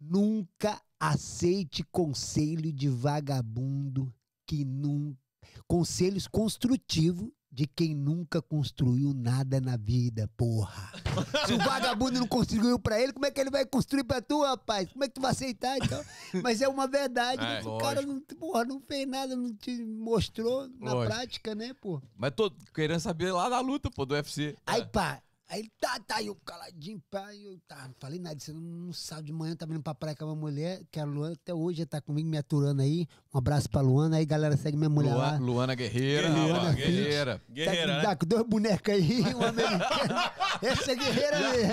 Nunca 0.00 0.82
aceite 0.98 1.84
conselho 1.84 2.72
de 2.72 2.88
vagabundo 2.88 4.12
que 4.46 4.64
nunca. 4.64 5.21
Conselhos 5.66 6.26
construtivos 6.26 7.30
de 7.54 7.66
quem 7.66 7.94
nunca 7.94 8.40
construiu 8.40 9.12
nada 9.12 9.60
na 9.60 9.76
vida, 9.76 10.26
porra. 10.38 10.90
Se 11.46 11.52
o 11.52 11.58
vagabundo 11.58 12.18
não 12.18 12.26
construiu 12.26 12.78
pra 12.78 12.98
ele, 12.98 13.12
como 13.12 13.26
é 13.26 13.30
que 13.30 13.38
ele 13.38 13.50
vai 13.50 13.66
construir 13.66 14.04
pra 14.04 14.22
tu, 14.22 14.42
rapaz? 14.42 14.90
Como 14.90 15.04
é 15.04 15.08
que 15.08 15.14
tu 15.14 15.20
vai 15.20 15.32
aceitar, 15.32 15.76
então? 15.76 16.02
Mas 16.42 16.62
é 16.62 16.68
uma 16.68 16.86
verdade. 16.88 17.44
É, 17.44 17.62
né? 17.62 17.68
o 17.68 17.76
cara 17.76 18.00
não, 18.00 18.20
porra, 18.20 18.64
não 18.64 18.80
fez 18.80 19.06
nada, 19.06 19.36
não 19.36 19.54
te 19.54 19.84
mostrou 19.84 20.66
na 20.80 20.94
Lógico. 20.94 21.14
prática, 21.14 21.54
né, 21.54 21.74
pô? 21.74 22.00
Mas 22.16 22.32
tô 22.34 22.50
querendo 22.74 23.00
saber 23.00 23.30
lá 23.32 23.50
da 23.50 23.60
luta, 23.60 23.90
pô, 23.90 24.06
do 24.06 24.14
UFC. 24.14 24.56
Aí, 24.66 24.80
É. 24.80 24.84
pá, 24.86 25.20
aí 25.48 25.60
ele 25.60 25.70
tá, 25.80 25.98
tá, 26.00 26.22
eu 26.22 26.34
caladinho, 26.44 27.02
e 27.34 27.44
eu 27.44 27.58
tá, 27.68 27.86
não 27.86 27.94
falei 27.98 28.18
nada, 28.18 28.38
você 28.38 28.52
não 28.52 28.92
sabe 28.92 29.26
de 29.26 29.32
manhã, 29.32 29.54
tá 29.54 29.66
vindo 29.66 29.82
pra 29.82 29.94
praia 29.94 30.16
com 30.16 30.24
uma 30.24 30.34
mulher, 30.34 30.82
que 30.90 30.98
a 30.98 31.04
Luana 31.04 31.34
até 31.34 31.52
hoje 31.52 31.78
já 31.78 31.86
tá 31.86 32.00
comigo 32.00 32.28
me 32.28 32.38
aturando 32.38 32.80
aí. 32.82 33.06
Um 33.34 33.38
abraço 33.38 33.68
pra 33.68 33.80
Luana, 33.80 34.16
aí 34.16 34.26
galera 34.26 34.56
segue 34.56 34.76
minha 34.76 34.88
mulher 34.88 35.14
Luana, 35.14 35.32
lá. 35.32 35.38
Luana 35.38 35.74
Guerreira. 35.74 36.28
Guerreira, 36.28 36.54
rapaz, 36.54 36.74
Guerreira. 36.74 37.02
Guerreira. 37.02 37.42
Guerreira, 37.50 37.96
né? 37.98 38.02
Tá 38.02 38.16
com 38.16 38.26
dois 38.26 38.46
bonecos 38.46 38.94
aí, 38.94 39.20
um 39.34 39.42
americano. 39.44 40.14
Essa 40.62 40.92
é 40.92 40.96
guerreira 40.96 41.38
mesmo. 41.38 41.72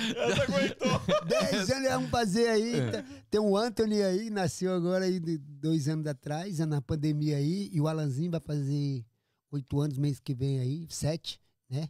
Essa 0.20 0.42
aguentou. 0.44 1.00
Dez 1.26 1.70
anos 1.70 1.88
vamos 1.88 2.10
fazer 2.10 2.48
aí. 2.48 2.80
É. 2.80 2.90
Tá- 2.90 3.04
Tem 3.30 3.40
o 3.40 3.56
Anthony 3.56 4.02
aí, 4.02 4.30
nasceu 4.30 4.74
agora 4.74 5.04
aí 5.04 5.20
dois 5.20 5.88
anos 5.88 6.06
atrás, 6.06 6.58
na 6.60 6.80
pandemia 6.80 7.36
aí. 7.36 7.68
E 7.72 7.80
o 7.80 7.88
Alanzinho 7.88 8.30
vai 8.30 8.40
fazer 8.40 9.04
oito 9.52 9.80
anos 9.80 9.98
mês 9.98 10.18
que 10.20 10.34
vem 10.34 10.60
aí, 10.60 10.86
sete, 10.88 11.40
né? 11.68 11.88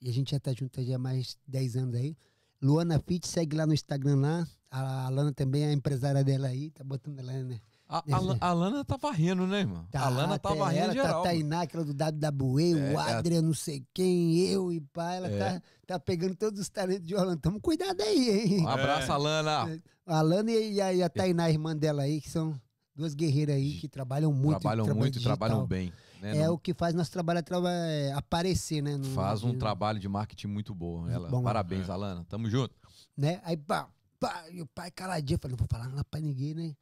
E 0.00 0.08
a 0.08 0.12
gente 0.12 0.30
já 0.32 0.40
tá 0.40 0.52
junto 0.52 0.82
já 0.82 0.96
há 0.96 0.98
mais 0.98 1.36
dez 1.46 1.76
anos 1.76 1.94
aí. 1.94 2.16
Luana 2.62 2.98
Fit, 2.98 3.26
segue 3.26 3.56
lá 3.56 3.66
no 3.66 3.74
Instagram 3.74 4.16
lá. 4.16 4.46
A 4.70 5.06
Alana 5.06 5.32
também 5.32 5.62
é 5.64 5.66
a 5.68 5.72
empresária 5.72 6.22
dela 6.22 6.46
aí, 6.48 6.70
tá 6.70 6.84
botando 6.84 7.18
ela, 7.18 7.32
né? 7.42 7.60
A, 7.88 7.98
a, 7.98 8.48
a 8.50 8.52
Lana 8.52 8.84
tá 8.84 8.96
varrendo, 8.96 9.44
né, 9.48 9.60
irmão? 9.60 9.84
a 9.92 10.08
Lana 10.08 10.38
tá 10.38 10.54
varrendo 10.54 10.84
ela, 10.84 10.92
geral. 10.92 11.10
Tá 11.10 11.18
a. 11.18 11.22
Tainá, 11.32 11.62
aquela 11.62 11.84
do 11.84 11.92
WWE, 11.92 12.72
É, 12.78 12.94
o 12.94 13.00
é. 13.00 13.12
Adria, 13.14 13.42
não 13.42 13.52
sei 13.52 13.84
quem, 13.92 14.38
eu 14.46 14.72
e 14.72 14.80
pá. 14.80 15.14
Ela 15.14 15.26
É. 15.28 15.38
tá, 15.38 15.62
tá 15.86 15.98
pegando 15.98 16.36
todos 16.36 16.60
os 16.60 16.68
talentos 16.68 17.04
de 17.04 17.16
Orlando. 17.16 17.40
Tamo 17.40 17.60
cuidado 17.60 18.00
aí, 18.00 18.30
hein? 18.30 18.60
Um 18.60 18.68
abraço, 18.68 19.10
É. 19.10 19.14
Alana. 19.14 19.82
A 20.06 20.18
Alana 20.20 20.52
e 20.52 20.80
a, 20.80 20.94
e 20.94 21.02
a 21.02 21.08
Tainá, 21.08 21.50
irmã 21.50 21.76
dela 21.76 22.02
aí, 22.02 22.20
que 22.20 22.30
são 22.30 22.54
duas 23.00 23.14
guerreiras 23.14 23.56
aí 23.56 23.78
que 23.80 23.88
trabalham 23.88 24.30
muito. 24.32 24.60
trabalham 24.60 24.94
muito 24.94 25.18
e 25.18 25.22
trabalham 25.22 25.66
bem. 25.66 25.90
Né? 26.20 26.36
É 26.36 26.46
Não- 26.46 26.54
o 26.54 26.58
que 26.58 26.74
faz 26.74 26.94
nosso 26.94 27.10
trabalho 27.10 27.42
traba- 27.42 27.70
é, 27.72 28.12
aparecer, 28.12 28.82
né? 28.82 28.96
no- 28.96 29.04
Faz 29.14 29.42
um 29.42 29.56
trabalho 29.58 29.98
de 29.98 30.06
marketing 30.06 30.48
muito 30.48 30.74
bom. 30.74 31.08
Ela, 31.08 31.28
Bom. 31.30 31.42
parabéns, 31.42 31.88
É. 31.88 31.92
Alana. 31.92 32.24
Tamo 32.28 32.48
junto. 32.50 32.74
Né? 33.16 33.40
Aí, 33.42 33.56
pá, 33.56 33.88
pá, 34.18 34.44
e 34.50 34.60
o 34.60 34.66
pai 34.66 34.90
caladinho, 34.90 35.38
falei, 35.40 35.52
não 35.52 35.58
vou 35.58 35.66
falar 35.68 35.88
nada 35.88 36.04
pra 36.04 36.20
ninguém, 36.20 36.52
né? 36.54 36.76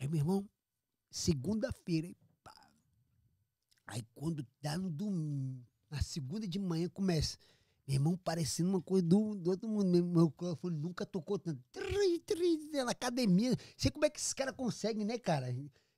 Aí, 0.00 0.08
meu 0.08 0.16
irmão, 0.18 0.48
segunda-feira, 1.10 2.08
pá. 2.42 2.54
Aí, 3.86 4.02
quando 4.14 4.46
dá 4.62 4.78
no 4.78 4.90
domingo, 4.90 5.60
na 5.90 6.00
segunda 6.00 6.46
de 6.48 6.58
manhã, 6.58 6.88
começa. 6.88 7.36
Meu 7.88 7.94
irmão, 7.94 8.16
parecendo 8.18 8.68
uma 8.68 8.82
coisa 8.82 9.06
do, 9.06 9.34
do 9.34 9.50
outro 9.50 9.66
mundo. 9.66 9.86
Meu, 9.86 10.04
meu 10.04 10.26
microfone 10.26 10.76
nunca 10.76 11.06
tocou 11.06 11.38
tanto. 11.38 11.58
Na 12.84 12.90
academia. 12.90 13.56
Sei 13.78 13.90
como 13.90 14.04
é 14.04 14.10
que 14.10 14.20
esses 14.20 14.34
caras 14.34 14.54
conseguem, 14.54 15.06
né, 15.06 15.16
cara? 15.16 15.48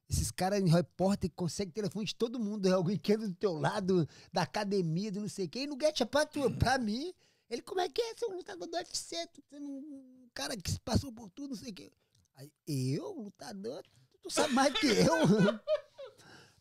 Esses 0.09 0.31
caras, 0.31 0.63
repórter, 0.71 1.29
conseguem 1.35 1.73
telefone 1.73 2.07
de 2.07 2.15
todo 2.15 2.39
mundo. 2.39 2.69
É 2.69 2.71
alguém 2.71 2.97
que 2.97 3.17
do 3.17 3.35
teu 3.35 3.55
lado, 3.55 4.09
da 4.33 4.43
academia, 4.43 5.11
do 5.11 5.23
não 5.23 5.29
sei 5.29 5.49
quê. 5.49 5.63
E 5.63 5.67
não 5.67 5.77
get 5.77 6.07
pra, 6.07 6.25
tu, 6.25 6.49
pra 6.59 6.79
mim. 6.79 7.13
Ele, 7.51 7.61
como 7.61 7.81
é 7.81 7.89
que 7.89 8.01
é? 8.01 8.15
Você 8.15 8.25
é 8.25 8.29
um 8.29 8.37
lutador 8.37 8.69
do 8.69 8.77
UFC, 8.77 9.27
tu 9.35 9.43
sendo 9.51 9.69
um 9.69 10.29
cara 10.33 10.57
que 10.57 10.71
se 10.71 10.79
passou 10.79 11.13
por 11.13 11.29
tudo, 11.31 11.51
não 11.51 11.57
sei 11.57 11.73
o 11.73 11.75
quê. 11.75 11.93
Aí, 12.37 12.53
eu, 12.69 13.11
lutador, 13.11 13.83
tu, 13.83 14.19
tu 14.23 14.31
sabe 14.31 14.55
mais 14.55 14.73
que 14.79 14.87
eu. 14.87 15.17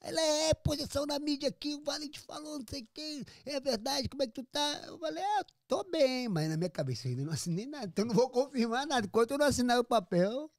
Ela 0.02 0.22
é 0.22 0.54
posição 0.54 1.06
na 1.06 1.20
mídia 1.20 1.50
aqui, 1.50 1.76
o 1.76 1.84
Valente 1.84 2.20
falou, 2.20 2.60
não 2.60 2.66
sei 2.70 2.88
quê. 2.94 3.24
É 3.46 3.60
verdade, 3.60 4.08
como 4.08 4.24
é 4.24 4.28
que 4.28 4.34
tu 4.34 4.44
tá? 4.46 4.84
Eu 4.88 4.98
falei, 4.98 5.24
ah, 5.24 5.46
tô 5.68 5.84
bem, 5.84 6.30
mas 6.30 6.50
na 6.50 6.56
minha 6.56 6.70
cabeça 6.70 7.08
ainda 7.08 7.24
não 7.24 7.34
assinei 7.34 7.66
nada, 7.66 7.88
então 7.88 8.06
não 8.06 8.16
vou 8.16 8.30
confirmar 8.30 8.88
nada. 8.88 9.06
Enquanto 9.06 9.32
eu 9.32 9.38
não 9.38 9.46
assinar 9.46 9.78
o 9.80 9.84
papel, 9.84 10.50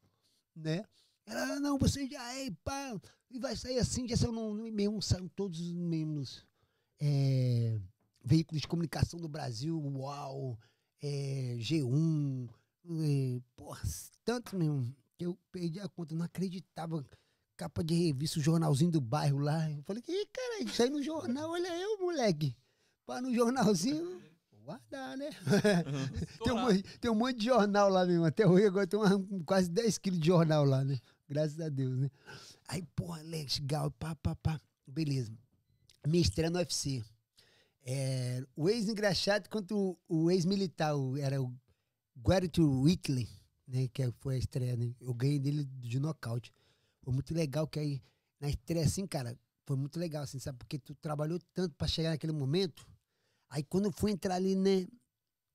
né? 0.54 0.84
Ela, 1.26 1.58
não, 1.60 1.78
você 1.78 2.06
já 2.06 2.34
é, 2.34 2.50
pá, 2.64 3.00
e 3.30 3.38
vai 3.38 3.56
sair 3.56 3.78
assim, 3.78 4.06
já 4.08 4.16
saiu 4.16 4.32
no, 4.32 4.54
no 4.54 4.66
e-mail, 4.66 4.98
todos 5.34 5.60
os 5.60 5.72
mesmos 5.72 6.44
é, 7.00 7.78
veículos 8.22 8.60
de 8.60 8.68
comunicação 8.68 9.18
do 9.18 9.28
Brasil, 9.28 9.80
UAU, 9.80 10.58
é, 11.00 11.56
G1, 11.58 12.48
é, 12.84 13.40
porra, 13.56 13.80
tanto 14.24 14.56
mesmo, 14.56 14.94
que 15.16 15.24
eu 15.26 15.38
perdi 15.50 15.80
a 15.80 15.88
conta, 15.88 16.14
não 16.14 16.24
acreditava. 16.24 17.04
Capa 17.60 17.84
de 17.84 17.92
revista, 18.06 18.38
o 18.38 18.42
jornalzinho 18.42 18.90
do 18.90 19.02
bairro 19.02 19.38
lá. 19.38 19.70
Eu 19.70 19.82
falei, 19.82 20.02
Ih, 20.08 20.26
cara, 20.32 20.62
isso 20.62 20.82
aí 20.82 20.88
no 20.88 21.02
jornal, 21.02 21.50
olha 21.50 21.68
eu, 21.78 21.98
moleque. 21.98 22.56
Pá, 23.04 23.20
no 23.20 23.34
jornalzinho, 23.34 24.18
guardar, 24.64 25.14
né? 25.18 25.28
tem, 26.42 26.52
um, 26.54 26.58
monte- 26.62 26.82
tem 26.98 27.10
um 27.10 27.14
monte 27.14 27.36
de 27.36 27.44
jornal 27.44 27.90
lá 27.90 28.06
mesmo. 28.06 28.24
Até 28.24 28.46
hoje 28.46 28.64
agora 28.64 28.86
tem 28.86 28.98
uma- 28.98 29.22
quase 29.44 29.68
10 29.68 29.98
quilos 29.98 30.18
de 30.18 30.26
jornal 30.28 30.64
lá, 30.64 30.82
né? 30.82 30.98
Graças 31.28 31.60
a 31.60 31.68
Deus, 31.68 31.98
né? 31.98 32.10
Aí, 32.66 32.82
porra, 32.96 33.20
legal, 33.20 33.90
pá, 33.90 34.14
pá, 34.14 34.34
pá. 34.36 34.58
Beleza. 34.86 35.30
Minha 36.06 36.22
estreia 36.22 36.48
no 36.48 36.58
UFC. 36.58 37.04
É, 37.84 38.42
o 38.56 38.70
ex-engraxado 38.70 39.50
contra 39.50 39.76
o, 39.76 39.98
o 40.08 40.30
ex-militar, 40.30 40.94
era 41.20 41.42
o 41.42 41.52
Guerrero 42.16 42.80
Whitley, 42.84 43.28
né? 43.68 43.86
Que 43.92 44.10
foi 44.18 44.36
a 44.36 44.38
estreia, 44.38 44.76
né? 44.76 44.94
Eu 44.98 45.12
ganhei 45.12 45.38
dele 45.38 45.64
de 45.66 46.00
nocaute. 46.00 46.50
Foi 47.10 47.14
muito 47.14 47.34
legal 47.34 47.66
que 47.66 47.80
aí, 47.80 48.00
na 48.40 48.48
estreia, 48.48 48.86
assim, 48.86 49.04
cara, 49.04 49.36
foi 49.66 49.76
muito 49.76 49.98
legal, 49.98 50.22
assim, 50.22 50.38
sabe? 50.38 50.58
Porque 50.58 50.78
tu 50.78 50.94
trabalhou 50.94 51.40
tanto 51.52 51.74
pra 51.74 51.88
chegar 51.88 52.10
naquele 52.10 52.32
momento. 52.32 52.86
Aí 53.48 53.64
quando 53.64 53.86
eu 53.86 53.92
fui 53.92 54.12
entrar 54.12 54.36
ali, 54.36 54.54
né? 54.54 54.86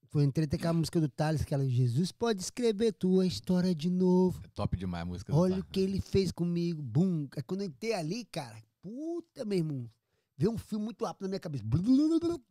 Foi 0.09 0.25
entrei 0.25 0.43
até 0.45 0.57
com 0.57 0.67
a 0.67 0.73
música 0.73 0.99
do 0.99 1.07
Thales, 1.07 1.41
aquela 1.43 1.65
Jesus 1.65 2.11
pode 2.11 2.41
escrever 2.41 2.91
tua 2.91 3.25
história 3.25 3.73
de 3.73 3.89
novo. 3.89 4.41
É 4.43 4.49
top 4.49 4.75
demais 4.75 5.03
a 5.03 5.05
música 5.05 5.31
do 5.31 5.39
Olha 5.39 5.59
o 5.59 5.63
que 5.63 5.79
ele 5.79 6.01
fez 6.01 6.29
comigo. 6.29 6.81
Bum. 6.81 7.25
Aí 7.37 7.43
Quando 7.43 7.61
eu 7.61 7.67
entrei 7.67 7.93
ali, 7.93 8.25
cara, 8.25 8.61
puta, 8.81 9.45
meu 9.45 9.57
irmão. 9.57 9.89
Veio 10.37 10.51
um 10.51 10.57
filme 10.57 10.83
muito 10.83 11.05
rápido 11.05 11.23
na 11.23 11.29
minha 11.29 11.39
cabeça. 11.39 11.63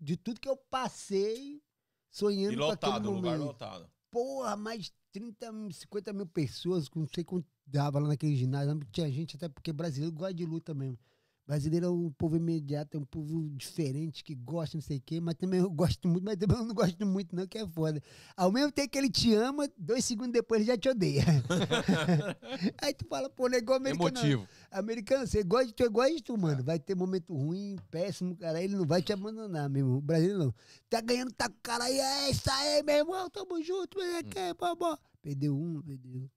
De 0.01 0.17
tudo 0.17 0.41
que 0.41 0.49
eu 0.49 0.57
passei 0.57 1.63
sonhando 2.11 2.55
E 2.55 2.57
com 2.57 2.71
aquele 2.71 2.93
lotado, 2.93 3.11
lugar 3.11 3.33
momento. 3.37 3.49
lotado. 3.49 3.91
Porra, 4.11 4.57
mais 4.57 4.91
30, 5.13 5.53
mil, 5.53 5.71
50 5.71 6.13
mil 6.15 6.27
pessoas, 6.27 6.89
não 6.95 7.07
sei 7.07 7.23
quanto 7.23 7.47
dava 7.67 7.99
lá 7.99 8.09
naquele 8.09 8.37
ginásio. 8.37 8.79
Tinha 8.93 9.11
gente, 9.11 9.37
até 9.37 9.49
porque 9.49 9.73
brasileiro 9.73 10.15
gosta 10.15 10.35
de 10.35 10.45
luta 10.45 10.75
mesmo. 10.75 10.99
Brasileiro 11.47 11.87
é 11.87 11.91
um 11.91 12.11
povo 12.11 12.37
imediato, 12.37 12.97
é 12.97 13.01
um 13.01 13.05
povo 13.05 13.51
diferente, 13.51 14.25
que 14.25 14.35
gosta, 14.35 14.79
não 14.79 14.83
sei 14.83 14.97
o 14.97 15.03
quê, 15.05 15.21
mas 15.21 15.35
também 15.35 15.61
eu 15.61 15.71
gosto 15.71 16.09
muito, 16.09 16.25
mas 16.25 16.39
também 16.39 16.57
eu 16.57 16.65
não 16.65 16.75
gosto 16.75 17.05
muito, 17.05 17.37
não, 17.37 17.47
que 17.47 17.59
é 17.59 17.67
foda. 17.67 18.03
Ao 18.35 18.51
mesmo 18.51 18.73
tempo 18.73 18.89
que 18.89 18.97
ele 18.97 19.11
te 19.11 19.35
ama, 19.35 19.69
dois 19.77 20.07
segundos 20.07 20.33
depois 20.33 20.63
ele 20.63 20.71
já 20.71 20.79
te 20.79 20.89
odeia. 20.89 21.23
Aí 22.81 22.95
tu 22.95 23.05
fala, 23.07 23.29
pô, 23.29 23.47
não 23.47 23.57
é 23.57 23.59
igual 23.59 23.77
americano. 23.77 24.09
Emotivo. 24.09 24.49
Americano, 24.71 25.27
você 25.27 25.43
gosta 25.43 25.67
de 25.67 25.75
tu, 25.75 25.85
é 25.85 25.89
gosta 25.91 26.17
de 26.17 26.23
tu, 26.23 26.39
mano. 26.39 26.65
Vai 26.65 26.79
ter 26.79 26.95
momento 26.95 27.35
ruim, 27.35 27.77
péssimo, 27.91 28.35
cara. 28.37 28.63
Ele 28.63 28.75
não 28.75 28.87
vai 28.87 29.03
te 29.03 29.13
abandonar, 29.13 29.69
meu 29.69 29.85
irmão. 29.85 29.99
O 29.99 30.01
brasileiro 30.01 30.45
não. 30.45 30.55
Tá 30.89 31.03
ganhando, 31.03 31.31
tá 31.31 31.51
com 31.51 31.57
o 31.57 31.63
cara 31.63 31.85
aí, 31.85 32.01
é 32.01 32.31
isso 32.31 32.51
aí, 32.51 32.83
meu 32.83 32.97
irmão. 32.97 33.29
Tamo 33.29 33.63
junto, 33.63 33.99
mas 33.99 34.15
é 34.15 34.23
que, 34.23 34.39
é, 34.39 34.55
babá. 34.55 34.99
Perdeu 35.21 35.55
um, 35.55 35.83
perdeu. 35.83 36.31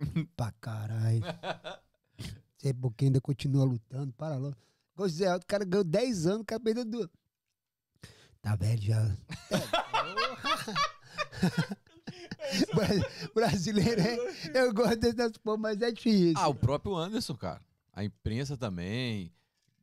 pra 0.36 0.52
caralho. 0.60 1.22
Sei 2.58 2.72
porque 2.72 3.06
ainda 3.06 3.20
continua 3.20 3.64
lutando, 3.64 4.12
para 4.12 4.36
logo. 4.36 4.56
O 4.96 5.08
Zé 5.08 5.26
Alto, 5.26 5.44
o 5.44 5.46
cara 5.46 5.64
ganhou 5.64 5.84
10 5.84 6.26
anos, 6.26 6.40
o 6.40 6.44
cara 6.44 6.60
perdeu 6.60 6.84
duas. 6.84 7.08
Tá 8.40 8.56
velho 8.56 8.82
já. 8.82 9.16
É, 12.46 13.28
Brasileiro, 13.34 14.00
é, 14.00 14.16
eu 14.54 14.72
gosto 14.72 14.96
dessas 14.96 15.36
porra, 15.38 15.56
mas 15.56 15.82
é 15.82 15.90
difícil. 15.90 16.34
Ah, 16.36 16.48
o 16.48 16.54
próprio 16.54 16.94
Anderson, 16.94 17.34
cara. 17.34 17.60
A 17.92 18.04
imprensa 18.04 18.56
também. 18.56 19.32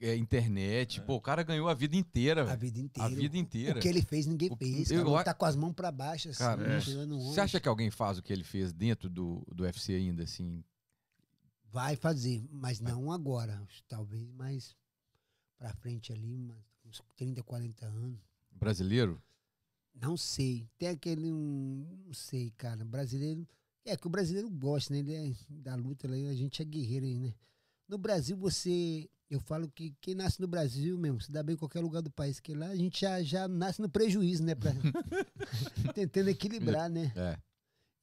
É, 0.01 0.15
internet. 0.15 0.99
Pô, 1.01 1.15
o 1.15 1.21
cara 1.21 1.43
ganhou 1.43 1.69
a 1.69 1.73
vida 1.73 1.95
inteira, 1.95 2.51
A 2.51 2.55
vida 2.55 2.79
inteira. 2.79 3.07
A 3.09 3.13
vida 3.15 3.37
inteira. 3.37 3.79
O 3.79 3.81
que 3.81 3.87
ele 3.87 4.01
fez, 4.01 4.25
ninguém 4.25 4.51
O- 4.51 4.55
fez. 4.57 4.89
eu 4.91 5.05
Cara, 5.05 5.19
a- 5.21 5.23
tá 5.23 5.33
com 5.33 5.45
as 5.45 5.55
mãos 5.55 5.73
pra 5.73 5.91
baixo, 5.91 6.29
assim, 6.29 6.39
Cara, 6.39 6.73
é. 6.75 6.79
tirando 6.79 7.17
onda. 7.19 7.33
Você 7.33 7.39
acha 7.41 7.59
que 7.59 7.67
alguém 7.69 7.89
faz 7.91 8.17
o 8.17 8.23
que 8.23 8.33
ele 8.33 8.43
fez 8.43 8.73
dentro 8.73 9.09
do, 9.09 9.45
do 9.53 9.63
UFC 9.63 9.93
ainda, 9.93 10.23
assim? 10.23 10.63
Vai 11.71 11.95
fazer, 11.95 12.43
mas 12.51 12.79
não 12.81 13.11
agora. 13.11 13.61
Talvez 13.87 14.29
mais 14.33 14.75
pra 15.57 15.73
frente 15.75 16.11
ali, 16.11 16.51
uns 16.85 17.01
30, 17.15 17.41
40 17.43 17.85
anos. 17.85 18.19
Brasileiro? 18.51 19.21
Não 19.93 20.17
sei. 20.17 20.67
Tem 20.77 20.89
aquele. 20.89 21.31
um- 21.31 21.85
Não 22.05 22.13
sei, 22.13 22.51
cara. 22.57 22.83
Brasileiro. 22.83 23.47
É 23.85 23.95
que 23.97 24.05
o 24.05 24.09
brasileiro 24.09 24.49
gosta, 24.49 24.93
né? 24.93 24.99
Ele 24.99 25.13
é 25.15 25.33
da 25.49 25.75
luta, 25.75 26.07
né? 26.07 26.29
a 26.29 26.33
gente 26.35 26.61
é 26.61 26.65
guerreiro 26.65 27.05
aí, 27.05 27.19
né? 27.19 27.33
No 27.91 27.97
Brasil, 27.97 28.37
você. 28.37 29.09
Eu 29.29 29.41
falo 29.41 29.69
que 29.69 29.93
quem 29.99 30.15
nasce 30.15 30.39
no 30.39 30.47
Brasil 30.47 30.97
mesmo, 30.97 31.19
se 31.19 31.29
dá 31.29 31.43
bem 31.43 31.55
em 31.55 31.57
qualquer 31.57 31.81
lugar 31.81 32.01
do 32.01 32.09
país, 32.09 32.39
que 32.39 32.53
lá 32.53 32.67
a 32.67 32.75
gente 32.75 33.01
já, 33.01 33.21
já 33.21 33.49
nasce 33.49 33.81
no 33.81 33.89
prejuízo, 33.89 34.43
né? 34.43 34.55
Pra... 34.55 34.71
Tentando 35.93 36.29
equilibrar, 36.29 36.89
né? 36.89 37.11
É. 37.15 37.37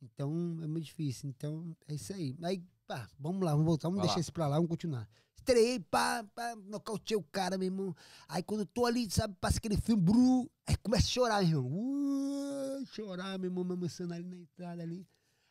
Então 0.03 0.31
é 0.63 0.67
muito 0.67 0.85
difícil. 0.85 1.31
Então 1.31 1.75
é 1.87 1.95
isso 1.95 2.13
aí. 2.13 2.37
Aí, 2.43 2.63
pá, 2.87 3.09
vamos 3.19 3.43
lá, 3.43 3.53
vamos 3.53 3.65
voltar, 3.65 3.89
vamos 3.89 3.99
Vai 4.01 4.07
deixar 4.07 4.19
lá. 4.19 4.21
isso 4.21 4.33
pra 4.33 4.47
lá, 4.47 4.57
vamos 4.57 4.69
continuar. 4.69 5.09
Estreiei, 5.35 5.81
pá, 5.81 6.23
pá, 6.35 6.55
nocauteei 6.67 7.17
o 7.17 7.23
cara, 7.23 7.57
meu 7.57 7.67
irmão. 7.69 7.97
Aí 8.29 8.43
quando 8.43 8.61
eu 8.61 8.67
tô 8.67 8.85
ali, 8.85 9.11
sabe, 9.11 9.35
passa 9.41 9.57
aquele 9.57 9.79
filme, 9.79 10.03
bru, 10.03 10.51
aí 10.67 10.77
começa 10.77 11.07
a 11.07 11.11
chorar, 11.11 11.43
meu 11.47 11.65
irmão. 11.65 12.83
Uh, 12.83 12.87
chorar, 12.89 13.39
meu 13.39 13.49
irmão, 13.49 13.65
me 13.65 13.73
emocionando 13.73 14.15
ali 14.15 14.29
na 14.29 14.37
entrada 14.37 14.83
ali. 14.83 15.07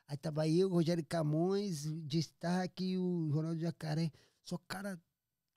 Aí 0.08 0.16
tava 0.16 0.48
eu, 0.48 0.70
Rogério 0.70 1.06
Camões, 1.06 1.84
destaque 2.04 2.92
e 2.92 2.98
o 2.98 3.30
Ronaldo 3.30 3.60
Jacaré. 3.60 4.10
Só 4.48 4.58
cara 4.60 4.98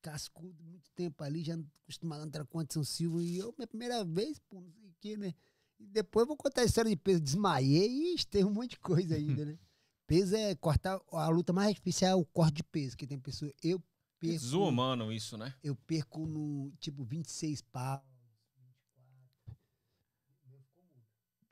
cascudo, 0.03 0.65
muito 0.65 0.91
tempo 0.97 1.23
ali, 1.23 1.45
já 1.45 1.57
acostumado 1.85 2.23
a 2.23 2.27
entrar 2.27 2.45
com 2.45 2.59
o 2.59 2.61
Anderson 2.61 2.83
Silva. 2.83 3.23
E 3.23 3.39
eu, 3.39 3.55
minha 3.57 3.69
primeira 3.69 4.05
vez, 4.05 4.41
pô, 4.49 4.61
não 4.61 4.73
sei 4.73 4.89
o 4.89 4.95
que, 5.01 5.17
né? 5.17 5.33
E 5.79 5.87
depois 5.87 6.25
eu 6.25 6.27
vou 6.27 6.37
contar 6.37 6.63
a 6.63 6.65
história 6.65 6.91
de 6.91 6.97
peso. 6.97 7.21
Desmaiei 7.21 8.15
e 8.15 8.25
tem 8.25 8.45
um 8.45 8.51
monte 8.51 8.71
de 8.71 8.81
coisa 8.81 9.15
ainda, 9.15 9.45
né? 9.45 9.59
Peso 10.09 10.35
é 10.35 10.57
cortar. 10.57 11.01
A 11.13 11.29
luta 11.29 11.53
mais 11.53 11.73
difícil 11.73 12.09
é 12.09 12.15
o 12.17 12.25
corte 12.25 12.57
de 12.57 12.65
peso, 12.65 12.97
que 12.97 13.07
tem 13.07 13.17
pessoa. 13.17 13.53
Eu 13.63 13.81
perco. 14.19 14.41
Desumano 14.41 15.13
isso, 15.13 15.39
né? 15.39 15.55
Eu 15.63 15.77
perco 15.77 16.27
no 16.27 16.73
tipo 16.81 17.05
26 17.05 17.63
pau. 17.63 18.05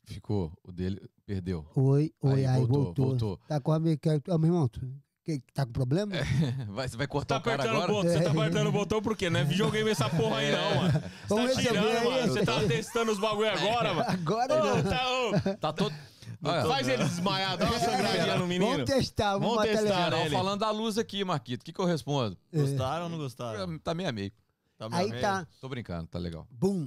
Ficou. 0.02 0.52
O 0.64 0.72
dele 0.72 1.08
perdeu. 1.24 1.64
Oi, 1.76 2.12
oi, 2.20 2.44
aí, 2.46 2.58
voltou, 2.58 2.84
voltou. 2.84 3.06
voltou. 3.06 3.36
Tá 3.46 3.60
com 3.60 3.70
a 3.70 3.78
minha. 3.78 3.96
Ô, 4.28 4.38
meu 4.38 4.48
irmão, 4.48 4.68
tu, 4.68 4.80
que, 5.28 5.42
tá 5.52 5.66
com 5.66 5.72
problema? 5.72 6.14
Vai, 6.70 6.88
você 6.88 6.96
vai 6.96 7.06
Tá 7.06 7.12
cortar 7.12 7.36
o 7.38 7.42
cara 7.42 7.62
agora? 7.64 7.92
botão, 7.92 8.10
você 8.10 8.20
tá 8.22 8.30
apertando 8.32 8.66
o 8.68 8.72
botão 8.72 9.02
por 9.02 9.16
quê? 9.16 9.28
Não 9.28 9.40
é 9.40 9.44
videogame 9.44 9.90
essa 9.90 10.08
porra 10.08 10.38
aí, 10.38 10.52
não, 10.52 10.74
mano. 10.76 10.92
Você 10.92 11.00
Vamos 11.28 11.54
tá 11.54 11.60
tirando, 11.60 11.86
aí. 11.88 12.04
mano. 12.20 12.32
Você 12.32 12.44
tá 12.46 12.60
testando 12.66 13.12
os 13.12 13.18
bagulho 13.18 13.50
agora, 13.50 13.94
mano. 13.94 14.10
Agora 14.10 14.54
Ô, 14.54 14.76
não. 14.76 14.82
tá, 14.82 15.10
ô, 15.10 15.56
Tá 15.56 15.72
todo. 15.72 15.94
Olha, 16.42 16.64
faz 16.66 16.86
ele 16.88 17.02
desmaiar, 17.04 17.56
dá 17.56 17.66
uma 17.66 17.80
sangradinha 17.80 18.36
no 18.36 18.46
menino. 18.46 18.70
Vamos 18.70 18.84
testar, 18.90 19.32
vamos, 19.38 19.56
Vamos 19.56 19.70
testar, 19.70 20.12
ele. 20.20 20.30
falando 20.30 20.60
da 20.60 20.70
luz 20.70 20.96
aqui, 20.96 21.24
Marquito. 21.24 21.62
O 21.62 21.64
que, 21.64 21.72
que 21.72 21.80
eu 21.80 21.84
respondo? 21.84 22.36
Gostaram 22.54 23.04
ou 23.04 23.10
não 23.10 23.18
gostaram? 23.18 23.78
Tá 23.80 23.92
meio 23.92 24.08
a 24.08 24.12
meio. 24.12 24.30
Tá 24.78 24.88
bem, 24.88 24.98
Aí 24.98 25.10
bem. 25.10 25.20
tá. 25.20 25.46
Tô 25.60 25.68
brincando, 25.68 26.06
tá 26.06 26.18
legal. 26.18 26.46
Bum. 26.50 26.86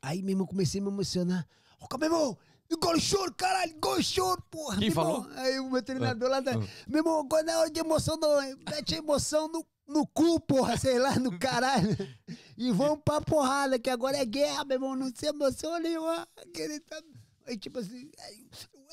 Aí 0.00 0.22
mesmo 0.22 0.42
eu 0.42 0.46
comecei 0.46 0.80
a 0.80 0.84
me 0.84 0.88
emocionar. 0.90 1.44
Ô, 1.80 1.98
meu 1.98 2.06
irmão, 2.06 2.38
o 2.70 3.00
choro, 3.00 3.34
caralho, 3.34 3.76
o 3.82 4.02
choro, 4.02 4.42
porra. 4.50 4.78
Quem 4.78 4.90
meu 4.90 5.02
irmão. 5.02 5.22
falou? 5.22 5.38
Aí 5.38 5.60
o 5.60 5.70
meu 5.70 5.82
treinador 5.82 6.28
lá 6.28 6.40
da. 6.40 6.52
Ah. 6.52 6.68
Meu 6.86 6.98
irmão, 6.98 7.20
agora 7.20 7.50
é 7.50 7.56
hora 7.56 7.70
de 7.70 7.80
emoção, 7.80 8.16
não. 8.16 8.40
Mete 8.68 8.94
a 8.94 8.98
emoção 8.98 9.48
no, 9.48 9.64
no 9.86 10.06
cu, 10.06 10.40
porra, 10.40 10.76
sei 10.76 10.98
lá, 10.98 11.18
no 11.18 11.38
caralho. 11.38 11.96
E 12.58 12.72
vamos 12.72 13.00
pra 13.04 13.20
porrada, 13.20 13.78
que 13.78 13.90
agora 13.90 14.16
é 14.16 14.24
guerra, 14.24 14.64
meu 14.64 14.76
irmão. 14.76 14.96
Não 14.96 15.12
se 15.14 15.26
emocione, 15.26 15.94
ó. 15.98 16.26
Que 16.54 16.62
ele 16.62 16.80
tá. 16.80 17.02
Aí, 17.46 17.58
tipo 17.58 17.78
assim, 17.78 18.10
aí, 18.18 18.48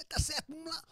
tá 0.10 0.20
certo, 0.20 0.50
vamos 0.50 0.66
lá. 0.66 0.84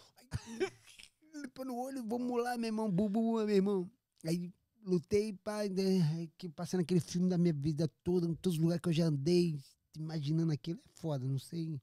Limpa 1.36 1.66
no 1.66 1.76
olho, 1.76 2.02
vamos 2.08 2.41
lá, 2.41 2.58
meu 2.58 2.68
irmão, 2.68 2.90
bubu, 2.90 3.44
meu 3.45 3.49
irmão. 3.49 3.91
Aí 4.26 4.49
lutei, 4.86 5.34
pá, 5.34 5.64
né, 5.68 6.30
que 6.38 6.49
passando 6.49 6.82
aquele 6.82 6.99
filme 6.99 7.30
da 7.30 7.38
minha 7.38 7.53
vida 7.53 7.90
toda, 8.03 8.26
em 8.26 8.34
todos 8.36 8.58
os 8.58 8.64
lugares 8.64 8.82
que 8.82 8.90
eu 8.90 8.94
já 8.94 9.06
andei, 9.06 9.60
imaginando 9.98 10.52
aquilo, 10.52 10.80
é 10.80 10.90
foda, 10.99 11.26
não 11.26 11.38
sei. 11.38 11.80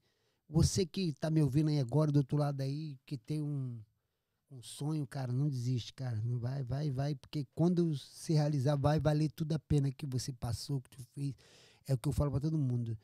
Você 0.48 0.86
que 0.86 1.12
tá 1.14 1.30
me 1.30 1.42
ouvindo 1.42 1.68
aí 1.68 1.78
agora, 1.78 2.10
do 2.10 2.18
outro 2.18 2.36
lado 2.38 2.60
aí, 2.62 2.96
que 3.04 3.18
tem 3.18 3.42
um, 3.42 3.78
um 4.50 4.62
sonho, 4.62 5.06
cara, 5.06 5.32
não 5.32 5.48
desiste, 5.48 5.92
cara. 5.94 6.16
Não 6.24 6.38
vai, 6.38 6.62
vai, 6.64 6.90
vai, 6.90 7.14
porque 7.14 7.46
quando 7.54 7.96
se 7.98 8.32
realizar, 8.34 8.76
vai 8.76 9.00
valer 9.00 9.30
tudo 9.32 9.52
a 9.54 9.58
pena 9.58 9.92
que 9.92 10.06
você 10.06 10.32
passou, 10.32 10.80
que 10.82 10.90
tu 10.90 11.02
fez. 11.14 11.34
É 11.86 11.94
o 11.94 11.98
que 11.98 12.08
eu 12.08 12.12
falo 12.12 12.30
pra 12.30 12.40
todo 12.40 12.58
mundo. 12.58 12.98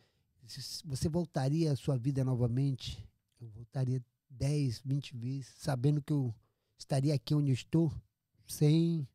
Se- 0.47 0.83
Você 0.87 1.09
voltaria 1.09 1.73
à 1.73 1.77
sua 1.77 1.99
vida 1.99 2.25
novamente? 2.25 3.07
Eu 3.41 3.49
voltaria 3.49 4.03
10, 4.31 4.81
20 4.85 5.17
vezes, 5.17 5.55
sabendo 5.59 6.03
que 6.03 6.13
eu 6.13 6.35
estaria 6.79 7.15
aqui 7.15 7.35
onde 7.35 7.51
eu 7.51 7.55
estou, 7.55 7.93
sem 8.47 9.07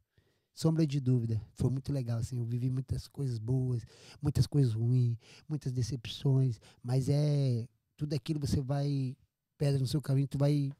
sombra 0.53 0.85
de 0.85 0.99
dúvida. 0.99 1.41
Foi 1.55 1.69
muito 1.69 1.91
legal, 1.93 2.19
assim. 2.19 2.37
Eu 2.37 2.45
vivi 2.45 2.69
muitas 2.69 3.07
coisas 3.07 3.37
boas, 3.37 3.85
muitas 4.21 4.47
coisas 4.47 4.73
ruins, 4.73 5.17
muitas 5.47 5.71
decepções, 5.71 6.59
mas 6.83 7.09
é 7.09 7.67
tudo 7.99 8.13
aquilo 8.13 8.39
você 8.39 8.61
vai 8.61 9.13
pedra 9.57 9.77
no 9.77 9.85
seu 9.85 10.01
caminho, 10.01 10.25
tu 10.27 10.37
vai 10.37 10.71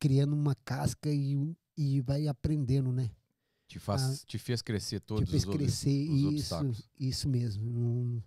criando 0.00 0.32
uma 0.34 0.56
casca 0.56 1.08
e, 1.08 1.36
um- 1.36 1.54
e 1.76 2.00
vai 2.00 2.26
aprendendo, 2.26 2.90
né? 2.90 3.10
Te, 3.68 3.78
faz, 3.78 4.24
te 4.24 4.38
fez 4.38 4.60
crescer 4.60 4.98
todos 5.00 5.24
te 5.24 5.30
fez 5.30 5.44
os 5.44 5.54
crescer, 5.54 6.08
os 6.10 6.16
isso, 6.18 6.28
obstáculos. 6.28 6.90
isso 6.98 7.28
mesmo, 7.28 7.70
não- 7.70 8.22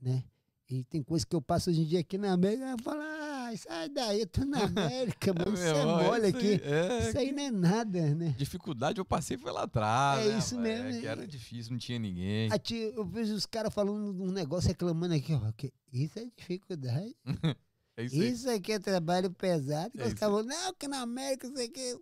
né? 0.00 0.24
E 0.70 0.82
tem 0.84 1.02
coisa 1.02 1.26
que 1.26 1.36
eu 1.36 1.42
passo 1.42 1.68
hoje 1.68 1.82
em 1.82 1.84
dia 1.84 2.00
aqui 2.00 2.16
na 2.16 2.32
América, 2.32 2.64
eu 2.70 2.78
falo, 2.82 3.02
ah, 3.02 3.52
sai 3.54 3.88
daí, 3.90 4.20
eu 4.22 4.26
tô 4.26 4.44
na 4.46 4.60
América, 4.64 5.34
mano, 5.34 5.52
isso 5.52 5.62
é 5.62 5.84
meu, 5.84 5.86
mole 6.04 6.26
aqui. 6.26 6.60
é, 6.62 7.08
Isso 7.08 7.18
aí 7.18 7.32
não 7.32 7.42
é 7.42 7.50
nada, 7.50 8.14
né? 8.14 8.34
Dificuldade 8.38 8.98
eu 8.98 9.04
passei 9.04 9.36
foi 9.36 9.52
lá 9.52 9.64
atrás. 9.64 10.24
É 10.26 10.30
né, 10.32 10.38
isso 10.38 10.58
mesmo, 10.58 10.88
É 10.88 11.00
que 11.00 11.06
é. 11.06 11.10
era 11.10 11.26
difícil, 11.28 11.72
não 11.72 11.78
tinha 11.78 11.98
ninguém. 11.98 12.48
Tia, 12.62 12.92
eu 12.94 13.04
vejo 13.04 13.34
os 13.34 13.44
caras 13.44 13.74
falando 13.74 14.22
um 14.22 14.30
negócio, 14.32 14.68
reclamando 14.68 15.12
aqui, 15.14 15.34
ó, 15.34 15.52
que 15.52 15.70
isso 15.92 16.18
é 16.18 16.24
dificuldade. 16.34 17.14
É 17.96 18.04
isso 18.04 18.20
aí. 18.20 18.28
Isso 18.28 18.50
aqui 18.50 18.72
é 18.72 18.78
trabalho 18.78 19.30
pesado. 19.30 19.92
Que 19.92 20.02
É 20.02 20.06
os 20.06 20.14
caras 20.14 20.34
falam, 20.34 20.44
não, 20.44 20.74
que 20.74 20.88
na 20.88 21.00
América, 21.00 21.46
isso 21.46 21.60
aqui. 21.60 21.98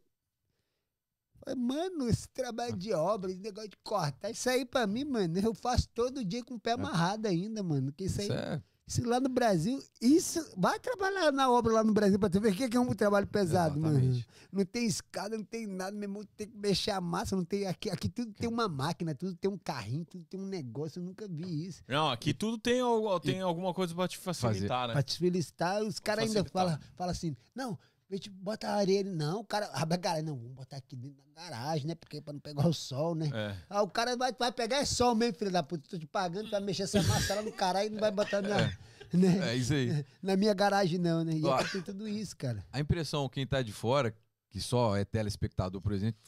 Falei, 1.44 1.60
Mano, 1.60 2.09
esse 2.09 2.28
trabalho 2.28 2.77
de 2.77 2.93
obra, 2.93 3.31
esse 3.31 3.40
negócio 3.40 3.70
de 3.70 3.77
cortar, 3.82 4.31
isso 4.31 4.48
aí 4.48 4.64
pra 4.64 4.86
mim, 4.86 5.05
mano, 5.05 5.39
eu 5.39 5.52
faço 5.55 5.89
todo 5.89 6.24
dia 6.24 6.44
com 6.44 6.55
o 6.55 6.60
pé 6.60 6.73
amarrado 6.73 7.27
ainda, 7.27 7.62
mano. 7.62 7.93
Que 7.93 8.05
isso 8.05 8.20
aí, 8.20 8.31
é, 8.31 8.62
Isso 8.86 9.09
lá 9.09 9.20
no 9.20 9.28
Brasil, 9.28 9.82
isso. 10.00 10.44
Vai 10.56 10.78
trabalhar 10.78 11.32
na 11.32 11.50
obra 11.50 11.72
lá 11.72 11.84
no 11.84 11.92
Brasil 11.92 12.18
pra 12.18 12.28
tu 12.28 12.40
ver 12.40 12.52
o 12.52 12.54
que 12.54 12.76
é 12.76 12.80
um 12.80 12.94
trabalho 12.94 13.26
pesado, 13.26 13.78
mano. 13.78 14.22
Não 14.52 14.64
tem 14.64 14.84
escada, 14.84 15.36
não 15.36 15.44
tem 15.44 15.66
nada, 15.66 15.92
meu 15.92 16.02
irmão, 16.02 16.22
tem 16.36 16.46
que 16.46 16.56
mexer 16.56 16.90
a 16.90 17.00
massa, 17.00 17.34
não 17.34 17.44
tem. 17.44 17.66
Aqui, 17.66 17.88
aqui 17.88 18.09
tudo 18.09 18.32
tem 18.32 18.48
uma 18.48 18.68
máquina, 18.68 19.14
tudo 19.14 19.34
tem 19.34 19.50
um 19.50 19.56
carrinho, 19.56 20.04
tudo 20.04 20.24
tem 20.24 20.38
um 20.38 20.46
negócio, 20.46 20.98
eu 20.98 21.04
nunca 21.04 21.26
vi 21.26 21.66
isso. 21.66 21.82
Não, 21.88 22.10
aqui 22.10 22.34
tudo 22.34 22.59
tem, 22.59 22.80
tem 23.22 23.40
alguma 23.40 23.72
coisa 23.72 23.94
pra 23.94 24.06
te 24.09 24.18
facilitar, 24.18 24.88
né? 24.88 24.92
Pra 24.92 25.02
te 25.02 25.18
felicitar, 25.18 25.82
os 25.82 25.98
caras 25.98 26.24
ainda 26.24 26.40
facilitar. 26.40 26.64
falam 26.64 26.80
fala 26.94 27.12
assim, 27.12 27.36
não, 27.54 27.78
a 28.14 28.16
gente 28.16 28.30
bota 28.30 28.68
a 28.68 28.74
areia. 28.74 29.02
Não, 29.05 29.40
o 29.40 29.44
cara 29.44 29.70
abre 29.72 29.94
a 29.94 29.97
garagem. 29.97 30.24
Não, 30.24 30.36
vamos 30.36 30.52
botar 30.52 30.76
aqui 30.76 30.94
dentro 30.94 31.16
da 31.34 31.43
garagem, 31.43 31.86
né? 31.86 31.94
Porque 31.94 32.20
pra 32.20 32.32
não 32.32 32.40
pegar 32.40 32.66
o 32.66 32.72
sol, 32.72 33.14
né? 33.14 33.30
É. 33.32 33.56
Ah, 33.68 33.82
o 33.82 33.89
cara 33.89 34.16
vai, 34.16 34.32
vai 34.32 34.52
pegar 34.52 34.78
é 34.78 34.84
sol 34.84 35.14
mesmo, 35.14 35.39
filho 35.39 35.51
da 35.51 35.62
puta. 35.62 35.89
Tô 35.89 35.98
te 35.98 36.06
pagando, 36.06 36.47
tu 36.47 36.51
vai 36.51 36.60
mexer 36.60 36.82
essa 36.82 37.02
massa 37.02 37.34
lá 37.34 37.43
no 37.43 37.52
caralho 37.52 37.89
e 37.89 37.90
não 37.90 38.01
vai 38.01 38.10
botar 38.10 38.43
na, 38.43 38.66
né? 39.12 39.51
É 39.51 39.56
isso 39.56 39.72
aí. 39.72 40.05
na 40.22 40.36
minha 40.36 40.55
garagem, 40.55 40.98
não, 40.98 41.24
né? 41.24 41.34
E 41.34 41.44
Ó. 41.44 41.62
tem 41.64 41.80
tudo 41.80 42.06
isso, 42.06 42.36
cara. 42.36 42.64
A 42.72 42.80
impressão, 42.80 43.28
quem 43.28 43.47
tá 43.47 43.62
de 43.62 43.72
fora, 43.72 44.14
que 44.51 44.60
só 44.60 44.97
é 44.97 45.05
telespectador, 45.05 45.80
por 45.80 45.93
exemplo, 45.93 46.20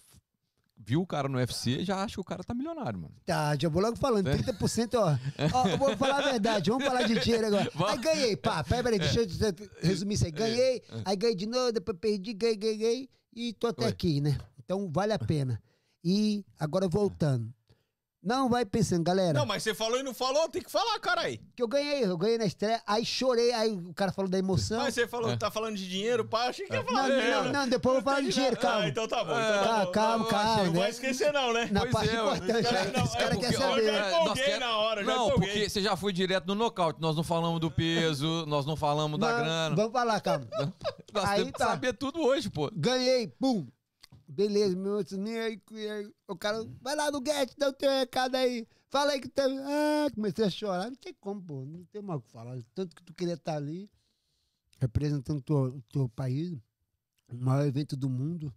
viu 0.76 1.00
o 1.00 1.06
cara 1.06 1.28
no 1.28 1.38
UFC, 1.38 1.84
já 1.84 2.02
acha 2.02 2.14
que 2.14 2.20
o 2.20 2.24
cara 2.24 2.42
tá 2.44 2.52
milionário, 2.54 2.98
mano. 2.98 3.14
Tá, 3.24 3.56
já 3.58 3.68
vou 3.68 3.80
logo 3.82 3.96
falando, 3.96 4.28
É. 4.28 4.36
30%, 4.36 4.94
ó. 4.94 5.16
Ó, 5.54 5.68
eu 5.68 5.78
vou 5.78 5.96
falar 5.96 6.18
a 6.18 6.30
verdade, 6.32 6.70
vamos 6.70 6.84
falar 6.84 7.02
de 7.04 7.18
dinheiro 7.20 7.46
agora. 7.46 7.70
Aí 7.88 7.98
ganhei, 7.98 8.36
pá, 8.36 8.62
peraí, 8.62 8.98
deixa 8.98 9.20
eu 9.20 9.26
resumir 9.80 10.14
isso 10.14 10.26
aí. 10.26 10.30
Ganhei, 10.32 10.82
aí 11.04 11.16
ganhei 11.16 11.36
de 11.36 11.46
novo, 11.46 11.72
depois 11.72 11.96
perdi, 11.98 12.34
ganhei, 12.34 12.56
ganhei, 12.56 12.76
ganhei, 12.78 13.08
e 13.34 13.52
tô 13.54 13.68
até 13.68 13.84
Ué. 13.84 13.90
aqui, 13.90 14.20
né? 14.20 14.38
Então 14.62 14.90
vale 14.92 15.12
a 15.12 15.18
pena. 15.18 15.60
E 16.04 16.44
agora 16.58 16.86
voltando. 16.88 17.52
Não 18.24 18.48
vai 18.48 18.64
pensando, 18.64 19.04
galera, 19.04 19.38
Não, 19.38 19.44
mas 19.44 19.62
você 19.62 19.74
falou 19.74 19.98
e 20.00 20.02
não 20.02 20.14
falou, 20.14 20.48
tem 20.48 20.62
que 20.62 20.70
falar, 20.70 20.98
cara 20.98 21.20
aí. 21.22 21.38
que 21.54 21.62
eu 21.62 21.68
ganhei, 21.68 22.04
eu 22.04 22.16
ganhei 22.16 22.38
na 22.38 22.46
estreia, 22.46 22.80
aí 22.86 23.04
chorei, 23.04 23.52
aí 23.52 23.72
o 23.72 23.92
cara 23.92 24.10
falou 24.12 24.30
da 24.30 24.38
emoção. 24.38 24.78
Mas 24.78 24.94
você 24.94 25.06
falou 25.06 25.28
É. 25.28 25.32
que 25.34 25.38
tá 25.40 25.50
falando 25.50 25.76
de 25.76 25.86
dinheiro, 25.86 26.24
pá, 26.24 26.48
achei 26.48 26.66
que 26.66 26.72
ia 26.72 26.82
Não, 26.82 26.86
falar. 26.88 27.08
não, 27.08 27.14
é, 27.16 27.30
não, 27.30 27.44
né? 27.44 27.52
não, 27.52 27.68
depois 27.68 27.96
eu 27.96 28.02
vou 28.02 28.10
falar 28.12 28.22
de 28.24 28.32
dinheiro, 28.32 28.56
Ah, 28.58 28.62
calma. 28.62 28.88
então 28.88 29.06
tá 29.06 29.22
bom. 29.22 29.38
É, 29.38 29.42
Então 29.50 29.58
tá 29.62 29.64
Calma, 29.64 29.84
bom. 29.84 29.90
calma, 29.92 30.24
eu 30.24 30.28
calma. 30.30 30.52
achei- 30.54 30.64
Não 30.64 30.72
vai 30.72 30.82
né? 30.84 30.88
esquecer, 30.90 31.32
não, 31.34 31.52
né? 31.52 31.68
Na 31.70 31.80
Pois 31.80 31.92
parte 31.92 32.08
é, 32.08 32.14
importante, 32.14 32.66
aí, 32.76 32.92
não, 32.96 33.04
os 33.04 33.14
é 33.14 33.18
caras 33.18 33.34
porque- 33.34 33.40
querem 33.40 33.58
saber. 33.58 33.84
já 33.84 33.92
É, 33.92 34.08
empolguei 34.22 34.58
na 34.58 34.76
hora, 34.78 35.04
já 35.04 35.14
Não, 35.14 35.26
empolguei. 35.28 35.48
porque 35.50 35.68
você 35.68 35.82
já 35.82 35.96
foi 35.96 36.12
direto 36.14 36.46
no 36.46 36.54
nocaute. 36.54 37.00
Nós 37.02 37.14
não 37.16 37.22
falamos 37.22 37.60
do 37.60 37.70
peso, 37.70 38.46
nós 38.46 38.64
não 38.64 38.74
falamos 38.76 39.20
da 39.20 39.30
Não, 39.30 39.38
grana. 39.38 39.76
Vamos 39.76 39.92
falar, 39.92 40.20
calma. 40.20 40.46
Nós 41.12 41.24
Aí 41.26 41.36
temos 41.36 41.52
que 41.52 41.58
tá. 41.58 41.66
saber 41.68 41.92
tudo 41.92 42.20
hoje, 42.22 42.50
pô. 42.50 42.70
Ganhei, 42.74 43.28
pum. 43.28 43.66
Beleza, 44.26 44.74
meu 44.74 44.94
outro 44.94 45.16
nem 45.16 45.38
aí, 45.38 45.60
aí. 45.90 46.12
O 46.26 46.36
cara, 46.36 46.64
vai 46.80 46.96
lá 46.96 47.10
no 47.10 47.20
Guedes, 47.20 47.54
dá 47.56 47.68
o 47.68 47.72
teu 47.72 47.90
recado 47.90 48.34
aí. 48.36 48.66
Fala 48.88 49.12
aí 49.12 49.20
que 49.20 49.28
tá. 49.28 49.44
Ah, 49.44 50.10
comecei 50.14 50.44
a 50.44 50.50
chorar. 50.50 50.88
Não 50.88 50.96
tem 50.96 51.14
como, 51.14 51.42
pô. 51.42 51.64
Não 51.64 51.84
tem 51.86 52.00
mais 52.00 52.20
o 52.20 52.22
que 52.22 52.30
falar. 52.30 52.62
Tanto 52.74 52.94
que 52.94 53.02
tu 53.02 53.12
queria 53.12 53.34
estar 53.34 53.56
ali, 53.56 53.90
representando 54.78 55.38
o 55.38 55.42
teu, 55.42 55.82
teu 55.90 56.08
país, 56.08 56.52
o 57.28 57.36
maior 57.36 57.66
evento 57.66 57.96
do 57.96 58.08
mundo, 58.08 58.54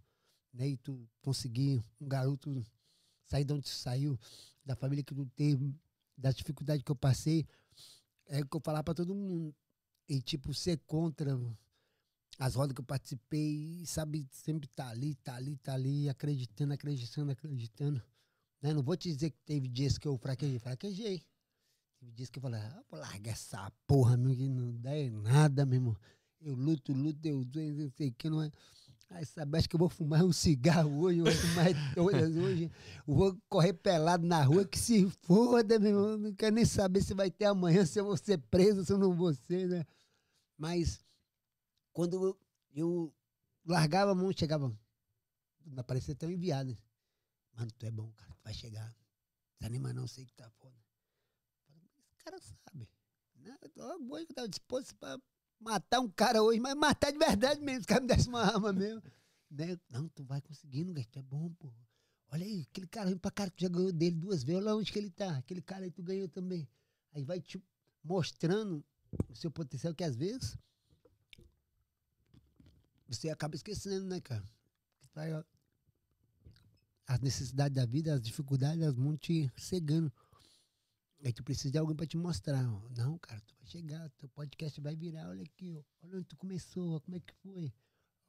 né? 0.52 0.68
E 0.68 0.76
tu 0.76 1.06
conseguir 1.20 1.82
um 2.00 2.08
garoto 2.08 2.64
sair 3.24 3.44
de 3.44 3.52
onde 3.52 3.64
tu 3.64 3.70
saiu, 3.70 4.18
da 4.64 4.74
família 4.74 5.04
que 5.04 5.14
tu 5.14 5.26
teve, 5.36 5.74
das 6.16 6.34
dificuldades 6.34 6.82
que 6.82 6.90
eu 6.90 6.96
passei. 6.96 7.46
É 8.26 8.40
o 8.40 8.46
que 8.46 8.56
eu 8.56 8.60
falar 8.60 8.82
pra 8.82 8.94
todo 8.94 9.14
mundo. 9.14 9.54
E, 10.08 10.22
tipo, 10.22 10.54
ser 10.54 10.78
contra 10.86 11.38
as 12.38 12.54
rodas 12.54 12.72
que 12.72 12.80
eu 12.80 12.84
participei, 12.84 13.84
sabe, 13.84 14.26
sempre 14.30 14.68
tá 14.68 14.88
ali, 14.88 15.16
tá 15.16 15.34
ali, 15.34 15.56
tá 15.56 15.74
ali, 15.74 16.08
acreditando, 16.08 16.72
acreditando, 16.72 17.32
acreditando. 17.32 18.02
Né? 18.62 18.72
Não 18.72 18.82
vou 18.82 18.96
te 18.96 19.12
dizer 19.12 19.30
que 19.30 19.38
teve 19.44 19.66
dias 19.66 19.98
que 19.98 20.06
eu 20.06 20.16
fraquejei, 20.16 20.58
fraquejei. 20.60 21.22
Teve 21.98 22.12
dias 22.12 22.30
que 22.30 22.38
eu 22.38 22.42
falei, 22.42 22.60
ah, 22.60 22.82
vou 22.88 23.00
largar 23.00 23.32
essa 23.32 23.70
porra, 23.86 24.16
meu, 24.16 24.36
que 24.36 24.48
não 24.48 24.72
dá 24.80 24.96
em 24.96 25.10
nada, 25.10 25.66
meu 25.66 25.76
irmão. 25.76 25.96
Eu 26.40 26.54
luto, 26.54 26.92
luto, 26.92 27.26
eu 27.26 27.44
não 27.44 27.90
sei 27.90 28.10
o 28.10 28.14
que, 28.14 28.30
não 28.30 28.40
é. 28.40 28.52
Aí, 29.10 29.24
sabe, 29.24 29.58
acho 29.58 29.68
que 29.68 29.74
eu 29.74 29.80
vou 29.80 29.88
fumar 29.88 30.22
um 30.22 30.32
cigarro 30.32 31.00
hoje, 31.00 31.18
eu 31.18 31.24
vou 31.24 31.34
fumar 31.34 31.66
hoje. 31.98 32.70
Eu 33.06 33.14
vou 33.14 33.38
correr 33.48 33.72
pelado 33.72 34.24
na 34.24 34.44
rua, 34.44 34.64
que 34.64 34.78
se 34.78 35.10
foda, 35.22 35.78
meu 35.78 35.90
irmão. 35.90 36.18
Não 36.18 36.34
quero 36.34 36.54
nem 36.54 36.64
saber 36.64 37.02
se 37.02 37.14
vai 37.14 37.30
ter 37.30 37.46
amanhã, 37.46 37.84
se 37.84 37.98
eu 37.98 38.04
vou 38.04 38.16
ser 38.16 38.38
preso, 38.38 38.84
se 38.84 38.92
eu 38.92 38.98
não 38.98 39.12
vou 39.12 39.34
ser, 39.34 39.66
né? 39.66 39.84
Mas 40.56 41.00
quando 41.98 42.14
eu, 42.14 42.40
eu 42.76 43.14
largava 43.66 44.12
a 44.12 44.14
mão, 44.14 44.30
chegava. 44.30 44.72
Não 45.66 45.82
parecia 45.82 46.14
tão 46.14 46.30
enviado. 46.30 46.78
Mano, 47.52 47.72
tu 47.72 47.86
é 47.86 47.90
bom, 47.90 48.12
cara, 48.12 48.32
tu 48.34 48.44
vai 48.44 48.54
chegar. 48.54 48.96
Desanima 49.58 49.92
não, 49.92 50.06
sei 50.06 50.24
que 50.24 50.32
tá 50.32 50.48
foda. 50.48 50.76
Esse 51.98 52.14
cara 52.18 52.38
sabe. 52.40 52.88
Tô- 53.74 54.14
Hoje 54.14 54.26
que 54.26 54.30
eu 54.30 54.36
tava 54.36 54.48
disposto 54.48 54.94
pra 54.94 55.20
matar 55.58 55.98
um 55.98 56.08
cara 56.08 56.40
hoje, 56.40 56.60
mas 56.60 56.76
matar 56.76 57.10
de 57.10 57.18
verdade 57.18 57.60
mesmo. 57.60 57.80
Os 57.80 57.86
caras 57.86 58.02
me 58.02 58.06
dessem 58.06 58.28
uma 58.28 58.44
arma 58.44 58.72
mesmo. 58.72 59.02
Né? 59.50 59.76
Não, 59.90 60.08
tu 60.10 60.22
vai 60.22 60.40
conseguindo, 60.40 60.94
cara, 60.94 61.06
tu 61.10 61.18
é 61.18 61.22
bom, 61.22 61.52
pô. 61.54 61.74
Olha 62.28 62.46
aí, 62.46 62.64
aquele 62.70 62.86
cara 62.86 63.16
pra 63.16 63.32
cara, 63.32 63.50
tu 63.50 63.60
já 63.60 63.68
ganhou 63.68 63.90
dele 63.90 64.14
duas 64.14 64.44
vezes. 64.44 64.62
Olha 64.62 64.76
onde 64.76 64.92
que 64.92 65.00
ele 65.00 65.10
tá. 65.10 65.36
Aquele 65.36 65.62
cara 65.62 65.84
aí 65.84 65.90
tu 65.90 66.04
ganhou 66.04 66.28
também. 66.28 66.68
Aí 67.10 67.24
vai 67.24 67.40
te 67.40 67.60
mostrando 68.04 68.84
o 69.28 69.34
seu 69.34 69.50
potencial, 69.50 69.92
que 69.92 70.04
às 70.04 70.14
vezes 70.14 70.56
você 73.08 73.30
acaba 73.30 73.54
esquecendo, 73.56 74.04
né, 74.06 74.20
cara? 74.20 74.48
Ó, 75.16 75.44
As 77.06 77.20
necessidades 77.20 77.74
da 77.74 77.86
vida, 77.86 78.14
as 78.14 78.20
dificuldades, 78.20 78.82
elas 78.82 78.94
vão 78.94 79.16
te 79.16 79.50
cegando. 79.56 80.12
Aí 81.24 81.32
tu 81.32 81.42
precisa 81.42 81.72
de 81.72 81.78
alguém 81.78 81.96
pra 81.96 82.06
te 82.06 82.16
mostrar. 82.16 82.62
Não, 82.96 83.18
cara, 83.18 83.40
tu 83.40 83.54
vai 83.56 83.66
chegar, 83.66 84.08
teu 84.10 84.28
podcast 84.28 84.80
vai 84.80 84.94
virar, 84.94 85.28
olha 85.28 85.42
aqui. 85.42 85.84
Olha 86.02 86.18
onde 86.18 86.26
tu 86.26 86.36
começou, 86.36 87.00
como 87.00 87.16
é 87.16 87.20
que 87.20 87.34
foi, 87.42 87.72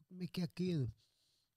como 0.07 0.23
é 0.23 0.27
que 0.27 0.41
é 0.41 0.45
aquilo. 0.45 0.91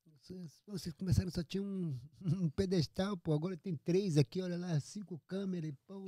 Vocês, 0.05 0.63
vocês 0.67 0.95
começaram, 0.95 1.31
só 1.31 1.43
tinha 1.43 1.63
um, 1.63 1.99
um 2.21 2.51
pedestal, 2.51 3.17
pô, 3.17 3.33
agora 3.33 3.57
tem 3.57 3.75
três 3.77 4.17
aqui, 4.17 4.41
olha 4.41 4.57
lá, 4.57 4.79
cinco 4.79 5.19
câmeras, 5.27 5.73
pô, 5.87 6.05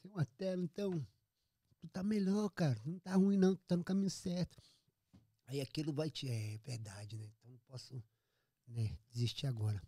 tem 0.00 0.10
uma 0.12 0.24
tela, 0.24 0.62
então, 0.62 1.04
tu 1.80 1.88
tá 1.88 2.04
melhor, 2.04 2.48
cara, 2.50 2.80
não 2.84 2.98
tá 3.00 3.14
ruim 3.14 3.36
não, 3.36 3.56
tu 3.56 3.64
tá 3.66 3.76
no 3.76 3.82
caminho 3.82 4.10
certo. 4.10 4.62
Aí 5.48 5.60
aquilo 5.60 5.92
vai 5.92 6.10
te. 6.10 6.28
É 6.28 6.58
verdade, 6.58 7.16
né? 7.16 7.26
Então 7.38 7.50
não 7.50 7.58
posso 7.66 8.02
né, 8.66 8.96
desistir 9.10 9.46
agora. 9.46 9.82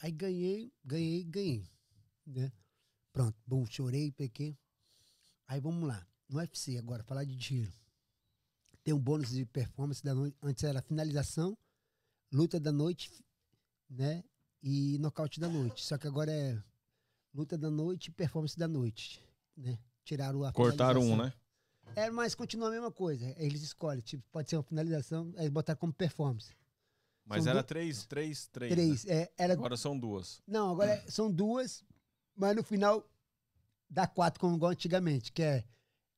Aí 0.00 0.12
ganhei, 0.12 0.72
ganhei, 0.84 1.24
ganhei. 1.24 1.70
Né? 2.24 2.52
Pronto, 3.12 3.36
bom, 3.44 3.66
chorei, 3.66 4.12
pequei. 4.12 4.56
Aí 5.48 5.60
vamos 5.60 5.88
lá. 5.88 6.06
No 6.28 6.38
UFC 6.38 6.78
agora, 6.78 7.02
falar 7.02 7.24
de 7.24 7.34
dinheiro. 7.34 7.72
Tem 8.84 8.94
um 8.94 9.00
bônus 9.00 9.30
de 9.30 9.44
performance 9.44 10.02
da 10.02 10.14
noite. 10.14 10.36
Antes 10.40 10.62
era 10.62 10.80
finalização, 10.80 11.58
luta 12.32 12.60
da 12.60 12.70
noite, 12.70 13.10
né? 13.90 14.22
E 14.62 14.96
nocaute 14.98 15.40
da 15.40 15.48
noite. 15.48 15.84
Só 15.84 15.98
que 15.98 16.06
agora 16.06 16.30
é 16.32 16.62
luta 17.34 17.58
da 17.58 17.70
noite 17.70 18.08
e 18.08 18.12
performance 18.12 18.56
da 18.56 18.68
noite. 18.68 19.20
Né? 19.56 19.78
Tiraram 20.04 20.44
a 20.44 20.52
Cortaram 20.52 21.00
um, 21.00 21.16
né? 21.16 21.32
É, 21.96 22.10
mas 22.10 22.34
continua 22.34 22.68
a 22.68 22.70
mesma 22.70 22.92
coisa. 22.92 23.34
Eles 23.38 23.62
escolhem, 23.62 24.00
tipo, 24.00 24.22
pode 24.30 24.48
ser 24.48 24.56
uma 24.56 24.62
finalização, 24.62 25.32
aí 25.36 25.50
botar 25.50 25.74
como 25.76 25.92
performance. 25.92 26.54
Mas 27.24 27.44
São 27.44 27.50
era 27.52 27.62
du- 27.62 27.66
três, 27.66 28.06
três, 28.06 28.46
três. 28.46 28.70
né? 28.70 28.76
Três. 28.76 29.04
É, 29.06 29.32
era, 29.36 29.52
Agora 29.54 29.76
são 29.76 29.98
duas. 29.98 30.40
não, 30.46 30.70
agora 30.70 30.92
é- 30.92 31.10
são 31.10 31.30
duas, 31.30 31.84
mas 32.34 32.56
no 32.56 32.62
final 32.62 33.04
dá 33.90 34.06
quatro, 34.06 34.40
como 34.40 34.56
igual 34.56 34.70
antigamente, 34.72 35.32
que 35.32 35.42
é 35.42 35.64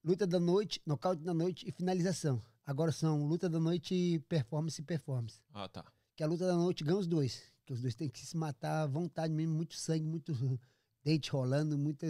luta 0.04 0.26
da 0.26 0.38
noite, 0.38 0.80
nocaute 0.86 1.22
da 1.22 1.34
noite 1.34 1.66
e 1.68 1.72
finalização. 1.72 2.42
Agora 2.64 2.92
são 2.92 3.26
luta 3.26 3.48
da 3.48 3.58
noite 3.58 3.94
e 3.94 4.18
performance 4.20 4.80
e 4.80 4.84
performance. 4.84 5.40
Ah, 5.52 5.68
tá. 5.68 5.84
Que 6.14 6.22
a 6.22 6.26
luta 6.26 6.46
da 6.46 6.54
noite 6.54 6.84
ganha 6.84 6.98
os 6.98 7.06
dois. 7.06 7.42
Que 7.64 7.72
os 7.72 7.80
dois 7.80 7.94
têm 7.94 8.08
que 8.08 8.24
se 8.24 8.36
matar 8.36 8.82
à 8.82 8.86
vontade 8.86 9.32
mesmo, 9.32 9.54
muito 9.54 9.74
sangue, 9.74 10.04
muito 10.04 10.32
dente 11.02 11.30
rolando, 11.30 11.76
muita. 11.78 12.06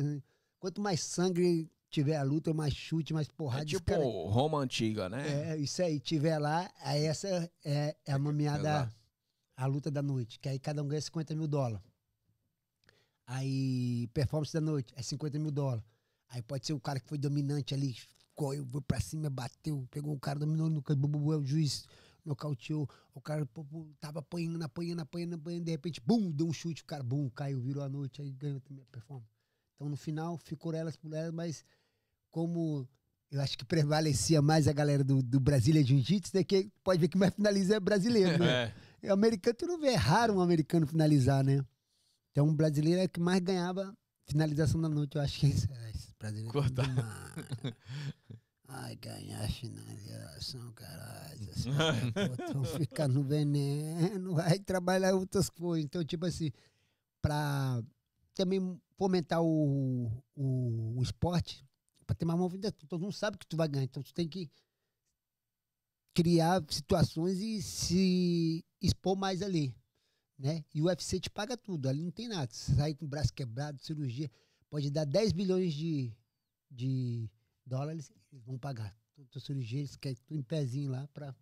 Quanto 0.59 0.81
mais 0.81 1.03
sangue 1.03 1.70
tiver 1.91 2.17
a 2.17 2.23
luta, 2.23 2.55
mais 2.55 2.73
chute, 2.73 3.12
mais 3.12 3.29
porrada. 3.29 3.62
É 3.62 3.67
tipo 3.67 3.85
cara- 3.85 4.03
Roma 4.03 4.59
antiga, 4.59 5.09
né? 5.09 5.53
É, 5.53 5.57
isso 5.57 5.83
aí, 5.83 5.99
tiver 5.99 6.39
lá, 6.39 6.71
aí 6.81 7.05
essa 7.05 7.29
é, 7.65 7.97
é 8.07 8.12
a 8.12 8.19
nomeada 8.19 8.61
Exato. 8.61 8.97
a 9.57 9.67
luta 9.67 9.91
da 9.91 10.01
noite, 10.03 10.39
que 10.39 10.49
aí 10.49 10.59
cada 10.59 10.83
um 10.83 10.89
ganha 10.89 11.01
50 11.01 11.35
mil 11.35 11.49
dólares. 11.49 11.85
Aí, 13.27 14.09
performance 14.15 14.53
da 14.53 14.61
noite, 14.61 14.93
é 14.97 15.03
50 15.03 15.39
mil 15.39 15.51
dólares. 15.51 15.85
Aí 16.29 16.43
pode 16.43 16.67
ser 16.67 16.73
o 16.73 16.81
cara 16.81 16.99
que 16.99 17.09
foi 17.09 17.19
dominante 17.19 17.75
ali, 17.75 17.97
correu, 18.35 18.65
foi 18.67 18.81
pra 18.81 19.01
cima, 19.01 19.29
bateu, 19.29 19.87
pegou 19.91 20.15
o 20.15 20.19
cara, 20.19 20.39
dominou 20.39 20.71
no 20.71 20.81
bu, 20.81 20.97
bu, 20.97 21.09
bu, 21.09 21.37
o 21.37 21.45
juiz 21.45 21.87
nocauteou, 22.25 22.89
o 23.15 23.21
cara 23.21 23.45
pô, 23.47 23.65
tava 24.01 24.21
apanhando, 24.21 24.62
apanhando, 24.62 25.01
apanhando, 25.01 25.35
apanhando, 25.35 25.65
de 25.65 25.71
repente, 25.71 26.01
bum, 26.05 26.31
deu 26.31 26.47
um 26.47 26.53
chute, 26.53 26.83
o 26.83 26.85
cara, 26.87 27.03
bum, 27.03 27.29
caiu, 27.31 27.61
virou 27.61 27.83
a 27.83 27.89
noite, 27.89 28.21
aí 28.23 28.31
ganhou 28.33 28.61
também 28.61 28.83
a 28.83 28.87
performance. 28.87 29.31
Então, 29.75 29.89
no 29.89 29.97
final, 29.97 30.37
ficou 30.37 30.75
elas 30.75 30.97
por 30.97 31.12
elas, 31.15 31.33
mas 31.33 31.65
como 32.31 32.89
eu 33.31 33.40
acho 33.40 33.57
que 33.57 33.65
prevalecia 33.65 34.43
mais 34.43 34.66
a 34.66 34.73
galera 34.73 35.05
do, 35.05 35.23
do 35.23 35.39
Brasília 35.39 35.85
Jiu-Jitsu, 35.85 36.36
né? 36.36 36.43
Que 36.43 36.70
pode 36.82 37.01
ver 37.01 37.09
que 37.09 37.16
mais 37.16 37.32
finaliza 37.35 37.77
é 37.77 37.81
brasileiro, 37.81 38.39
né? 38.39 38.73
É. 39.02 39.11
O 39.11 39.12
americano, 39.12 39.55
tu 39.55 39.66
não 39.66 39.78
vê, 39.78 39.89
é 39.89 39.94
raro 39.94 40.35
um 40.35 40.40
americano 40.40 40.86
finalizar, 40.86 41.43
né? 41.44 41.65
Então, 42.31 42.48
o 42.48 42.52
brasileiro 42.52 43.01
é 43.01 43.09
que 43.09 43.20
mais 43.20 43.40
ganhava 43.40 43.97
finalização 44.27 44.81
da 44.81 44.89
noite, 44.89 45.16
eu 45.16 45.23
acho 45.23 45.40
que 45.40 45.47
é 45.47 45.48
isso. 45.48 45.69
É, 45.73 45.90
esse 45.90 46.15
prazer 46.15 46.44
é 46.44 46.48
Cortar. 46.48 46.86
Ai, 48.69 48.97
ganhar 48.97 49.48
finalização, 49.51 50.73
caralho. 50.73 51.51
Estão 51.51 52.65
ficando 52.78 53.15
no 53.15 53.24
veneno, 53.24 54.35
vai 54.35 54.59
trabalhar 54.59 55.15
outras 55.15 55.51
coisas. 55.51 55.85
Então, 55.85 56.05
tipo 56.05 56.27
assim, 56.27 56.52
pra 57.20 57.82
também 58.35 58.81
fomentar 58.97 59.43
o, 59.43 60.07
o, 60.36 60.98
o 60.98 61.02
esporte, 61.02 61.65
pra 62.11 62.15
ter 62.16 62.24
mais 62.24 62.39
movimento, 62.39 62.87
todo 62.89 63.01
mundo 63.01 63.12
sabe 63.12 63.39
que 63.39 63.47
tu 63.47 63.57
vai 63.57 63.69
ganhar. 63.69 63.85
Então, 63.85 64.03
tu 64.03 64.12
tem 64.12 64.28
que 64.28 64.51
criar 66.12 66.61
situações 66.69 67.39
e 67.39 67.62
se 67.62 68.65
expor 68.82 69.16
mais 69.16 69.43
ali, 69.43 69.73
né? 70.37 70.65
E 70.74 70.82
o 70.82 70.87
UFC 70.87 71.20
te 71.20 71.31
paga 71.31 71.57
tudo, 71.57 71.89
ali 71.89 72.03
não 72.03 72.11
tem 72.11 72.27
nada. 72.27 72.53
Você 72.53 72.74
sai 72.74 72.95
com 72.95 73.05
o 73.05 73.09
braço 73.09 73.32
quebrado, 73.32 73.81
cirurgia, 73.81 74.28
pode 74.69 74.91
dar 74.91 75.05
10 75.05 75.32
bilhões 75.32 75.73
de, 75.73 76.12
de 76.69 77.31
dólares, 77.65 78.11
eles 78.32 78.45
vão 78.45 78.59
pagar. 78.59 78.93
Tua 79.31 79.41
cirurgia, 79.41 79.78
eles 79.78 79.97
querem 79.97 80.19
tu 80.27 80.35
em 80.35 80.43
pezinho 80.43 80.91
lá 80.91 81.07
pra 81.09 81.32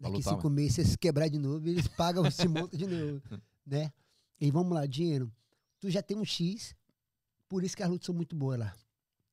daqui 0.00 0.16
lutar, 0.16 0.34
cinco 0.34 0.50
meses 0.50 0.74
você 0.74 0.84
se 0.84 0.98
quebrar 0.98 1.28
de 1.28 1.38
novo, 1.38 1.68
eles 1.68 1.86
pagam 1.86 2.26
esse 2.26 2.48
monte 2.48 2.76
de 2.76 2.86
novo, 2.86 3.22
né? 3.64 3.92
E 4.40 4.50
vamos 4.50 4.72
lá, 4.72 4.84
dinheiro. 4.84 5.32
Tu 5.78 5.90
já 5.90 6.02
tem 6.02 6.16
um 6.16 6.24
X, 6.24 6.74
por 7.48 7.62
isso 7.62 7.76
que 7.76 7.84
as 7.84 7.90
lutas 7.90 8.06
são 8.06 8.14
muito 8.14 8.34
boas 8.34 8.58
lá. 8.58 8.74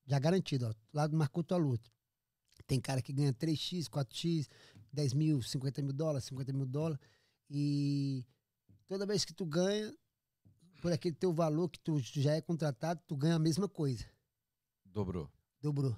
Já 0.10 0.18
garantido, 0.18 0.68
ó. 0.68 0.74
Lá 0.92 1.08
marcou 1.08 1.44
tua 1.44 1.58
luta. 1.58 1.88
Tem 2.66 2.82
cara 2.82 3.00
que 3.00 3.14
ganha 3.14 3.32
3x, 3.32 3.86
4x, 3.86 4.48
10 4.92 5.14
mil, 5.14 5.42
50 5.42 5.84
mil 5.84 5.94
dólares, 5.94 6.26
50 6.26 6.52
mil 6.52 6.66
dólares. 6.66 7.00
E 7.48 8.26
toda 8.88 9.06
vez 9.06 9.24
que 9.24 9.34
tu 9.34 9.46
ganha, 9.46 9.96
por 10.82 10.92
aquele 10.92 11.16
teu 11.16 11.32
valor 11.32 11.70
que 11.70 11.80
tu 11.80 12.00
já 12.00 12.34
é 12.34 12.42
contratado, 12.42 13.02
tu 13.08 13.16
ganha 13.16 13.36
a 13.36 13.40
mesma 13.40 13.70
coisa. 13.70 14.04
Dobrou. 14.84 15.32
Dobrou. 15.62 15.96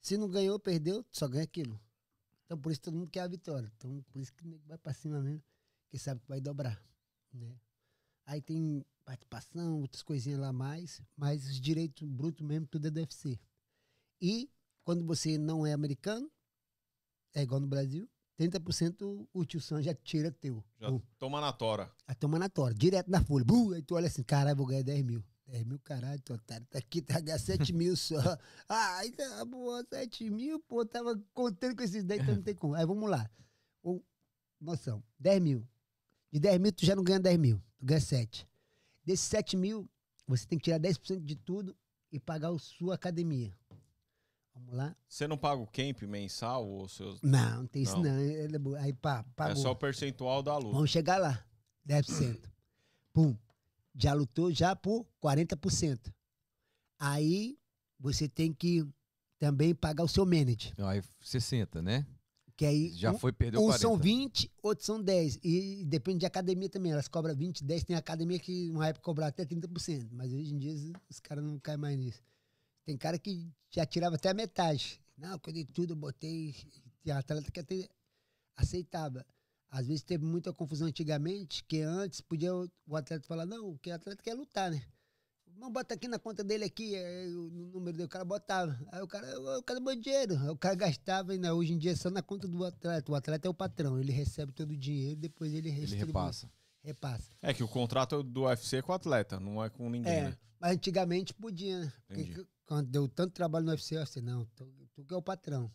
Se 0.00 0.16
não 0.16 0.28
ganhou, 0.28 0.58
perdeu, 0.58 1.02
tu 1.04 1.18
só 1.18 1.28
ganha 1.28 1.44
aquilo. 1.44 1.78
Então 2.46 2.58
por 2.58 2.72
isso 2.72 2.80
todo 2.80 2.96
mundo 2.96 3.10
quer 3.10 3.20
a 3.20 3.28
vitória. 3.28 3.70
Então 3.76 4.02
por 4.10 4.20
isso 4.20 4.32
que 4.32 4.58
vai 4.66 4.78
pra 4.78 4.94
cima 4.94 5.20
mesmo, 5.20 5.42
que 5.90 5.98
sabe 5.98 6.20
que 6.20 6.28
vai 6.28 6.40
dobrar. 6.40 6.82
Né? 7.32 7.54
Aí 8.24 8.40
tem 8.40 8.84
participação, 9.04 9.80
outras 9.80 10.02
coisinhas 10.02 10.40
lá 10.40 10.52
mais, 10.52 11.02
mas 11.16 11.46
os 11.46 11.60
direitos 11.60 12.08
brutos 12.08 12.46
mesmo, 12.46 12.66
tudo 12.66 12.86
é 12.86 12.90
do 12.90 13.00
UFC. 13.00 13.38
E 14.20 14.50
quando 14.84 15.04
você 15.04 15.38
não 15.38 15.66
é 15.66 15.72
americano, 15.72 16.30
é 17.34 17.42
igual 17.42 17.60
no 17.60 17.66
Brasil, 17.66 18.08
30% 18.38 19.28
o 19.32 19.44
tio 19.44 19.60
Sam 19.60 19.82
já 19.82 19.94
tira 19.94 20.30
teu. 20.32 20.64
Já 20.78 20.90
Bum. 20.90 21.00
toma 21.18 21.40
na 21.40 21.52
tora. 21.52 21.92
A 22.06 22.14
toma 22.14 22.38
na 22.38 22.48
tora, 22.48 22.74
direto 22.74 23.10
na 23.10 23.22
folha. 23.22 23.44
Bum, 23.44 23.72
aí 23.72 23.82
tu 23.82 23.94
olha 23.94 24.06
assim, 24.06 24.22
caralho, 24.22 24.56
vou 24.56 24.66
ganhar 24.66 24.82
10 24.82 25.04
mil. 25.04 25.24
10 25.46 25.64
mil, 25.64 25.78
caralho, 25.80 26.20
tu 26.22 26.32
otário, 26.32 26.64
tá 26.70 26.78
aqui, 26.78 27.02
tá 27.02 27.20
ganhando 27.20 27.40
7 27.40 27.72
mil 27.72 27.96
só. 27.96 28.16
Ai, 28.68 29.10
tá, 29.10 29.44
pô, 29.46 29.84
7 29.92 30.30
mil, 30.30 30.60
pô, 30.60 30.86
tava 30.86 31.20
contando 31.34 31.76
com 31.76 31.82
esses 31.82 32.04
10, 32.04 32.22
então 32.22 32.34
não 32.36 32.42
tem 32.42 32.54
como. 32.54 32.74
Aí 32.74 32.86
vamos 32.86 33.10
lá. 33.10 33.28
O, 33.82 34.00
noção, 34.60 35.02
10 35.18 35.40
mil. 35.42 35.68
De 36.32 36.38
10 36.38 36.60
mil, 36.60 36.72
tu 36.72 36.86
já 36.86 36.94
não 36.94 37.02
ganha 37.02 37.18
10 37.18 37.36
mil, 37.38 37.60
tu 37.78 37.84
ganha 37.84 38.00
7. 38.00 38.48
Desses 39.04 39.26
7 39.26 39.56
mil, 39.56 39.90
você 40.26 40.46
tem 40.46 40.56
que 40.58 40.64
tirar 40.64 40.78
10% 40.78 41.24
de 41.24 41.34
tudo 41.34 41.76
e 42.12 42.20
pagar 42.20 42.50
a 42.50 42.58
sua 42.58 42.94
academia. 42.94 43.52
Vamos 44.54 44.74
lá? 44.74 44.94
Você 45.08 45.26
não 45.26 45.38
paga 45.38 45.60
o 45.62 45.66
camp 45.66 46.02
mensal 46.02 46.66
ou 46.68 46.88
seus. 46.88 47.20
Não, 47.22 47.58
não 47.60 47.66
tem 47.66 47.82
isso 47.82 47.96
Não. 47.96 48.02
não. 48.02 48.76
É 48.76 48.80
Aí 48.82 48.92
pá, 48.92 49.20
É 49.26 49.32
pagou. 49.34 49.56
só 49.56 49.70
o 49.72 49.76
percentual 49.76 50.42
da 50.42 50.56
luta. 50.56 50.72
Vamos 50.74 50.90
chegar 50.90 51.18
lá. 51.18 51.44
10%. 51.86 52.38
Pum. 53.12 53.36
Já 53.94 54.12
lutou 54.12 54.52
já 54.52 54.76
por 54.76 55.06
40%. 55.22 56.12
Aí 56.98 57.58
você 57.98 58.28
tem 58.28 58.52
que 58.52 58.86
também 59.38 59.74
pagar 59.74 60.04
o 60.04 60.08
seu 60.08 60.24
manager. 60.26 60.72
Aí 60.78 61.02
60, 61.20 61.82
né? 61.82 62.06
Que 62.56 62.66
aí 62.66 62.92
Já 62.92 63.10
um, 63.12 63.18
foi, 63.18 63.32
perdeu 63.32 63.58
uns 63.60 63.78
40. 63.78 63.80
são 63.80 63.96
20, 63.96 64.50
outros 64.62 64.84
são 64.86 65.02
10. 65.02 65.38
E 65.42 65.82
depende 65.86 66.18
de 66.18 66.26
academia 66.26 66.68
também. 66.68 66.92
Elas 66.92 67.08
cobram 67.08 67.34
20, 67.34 67.64
10. 67.64 67.84
Tem 67.84 67.96
academia 67.96 68.38
que 68.38 68.68
uma 68.70 68.86
época 68.88 69.02
cobrava 69.02 69.30
até 69.30 69.44
30%. 69.46 70.08
Mas 70.12 70.32
hoje 70.32 70.52
em 70.54 70.58
dia 70.58 70.74
os 71.08 71.18
caras 71.20 71.42
não 71.42 71.58
caem 71.58 71.78
mais 71.78 71.98
nisso. 71.98 72.22
Tem 72.90 72.96
cara 72.96 73.20
que 73.20 73.48
já 73.70 73.86
tirava 73.86 74.16
até 74.16 74.30
a 74.30 74.34
metade. 74.34 75.00
Não, 75.16 75.38
quando 75.38 75.58
eu 75.58 75.64
dei 75.64 75.72
tudo, 75.72 75.92
eu 75.92 75.96
botei. 75.96 76.56
Tem 77.04 77.14
atleta 77.14 77.48
que 77.48 77.60
até 77.60 77.88
aceitava. 78.56 79.24
Às 79.70 79.86
vezes 79.86 80.02
teve 80.02 80.24
muita 80.24 80.52
confusão 80.52 80.88
antigamente, 80.88 81.62
que 81.62 81.82
antes 81.82 82.20
podia 82.20 82.52
o 82.52 82.68
o 82.88 82.96
atleta 82.96 83.24
falar, 83.28 83.46
não, 83.46 83.76
que 83.76 83.90
o 83.90 83.94
atleta 83.94 84.20
quer 84.20 84.34
lutar, 84.34 84.72
né? 84.72 84.82
Não, 85.56 85.70
bota 85.70 85.94
aqui 85.94 86.08
na 86.08 86.18
conta 86.18 86.42
dele 86.42 86.64
aqui, 86.64 86.96
aí 86.96 87.32
o 87.32 87.48
número 87.48 87.92
dele, 87.92 88.06
o 88.06 88.08
cara 88.08 88.24
botava. 88.24 88.76
Aí 88.90 89.00
o 89.00 89.06
cara, 89.06 89.28
eu 89.28 89.62
quero 89.62 89.80
meu 89.80 89.94
dinheiro. 89.94 90.36
Aí 90.38 90.48
o 90.48 90.56
cara 90.56 90.74
gastava, 90.74 91.32
e 91.32 91.38
né, 91.38 91.52
hoje 91.52 91.72
em 91.72 91.78
dia 91.78 91.92
é 91.92 91.94
só 91.94 92.10
na 92.10 92.22
conta 92.22 92.48
do 92.48 92.64
atleta. 92.64 93.12
O 93.12 93.14
atleta 93.14 93.46
é 93.46 93.50
o 93.50 93.54
patrão, 93.54 94.00
ele 94.00 94.10
recebe 94.10 94.50
todo 94.50 94.72
o 94.72 94.76
dinheiro, 94.76 95.14
depois 95.20 95.54
ele 95.54 95.68
Ele 95.68 95.94
repassa. 95.94 96.50
Repassa. 96.82 97.30
É 97.40 97.54
que 97.54 97.62
o 97.62 97.68
contrato 97.68 98.20
do 98.24 98.46
UFC 98.46 98.78
é 98.78 98.82
com 98.82 98.90
o 98.90 98.94
atleta, 98.96 99.38
não 99.38 99.62
é 99.62 99.70
com 99.70 99.88
ninguém, 99.88 100.12
É, 100.12 100.24
né? 100.30 100.38
Mas 100.60 100.72
antigamente 100.72 101.32
podia, 101.32 101.80
né? 101.80 101.92
Entendi. 102.10 102.46
quando 102.66 102.90
deu 102.90 103.08
tanto 103.08 103.32
trabalho 103.32 103.64
no 103.64 103.72
UFC, 103.72 103.96
eu 103.96 104.04
disse, 104.04 104.20
não, 104.20 104.44
tu, 104.54 104.70
tu 104.92 105.04
que 105.04 105.14
é 105.14 105.16
o 105.16 105.22
patrão. 105.22 105.72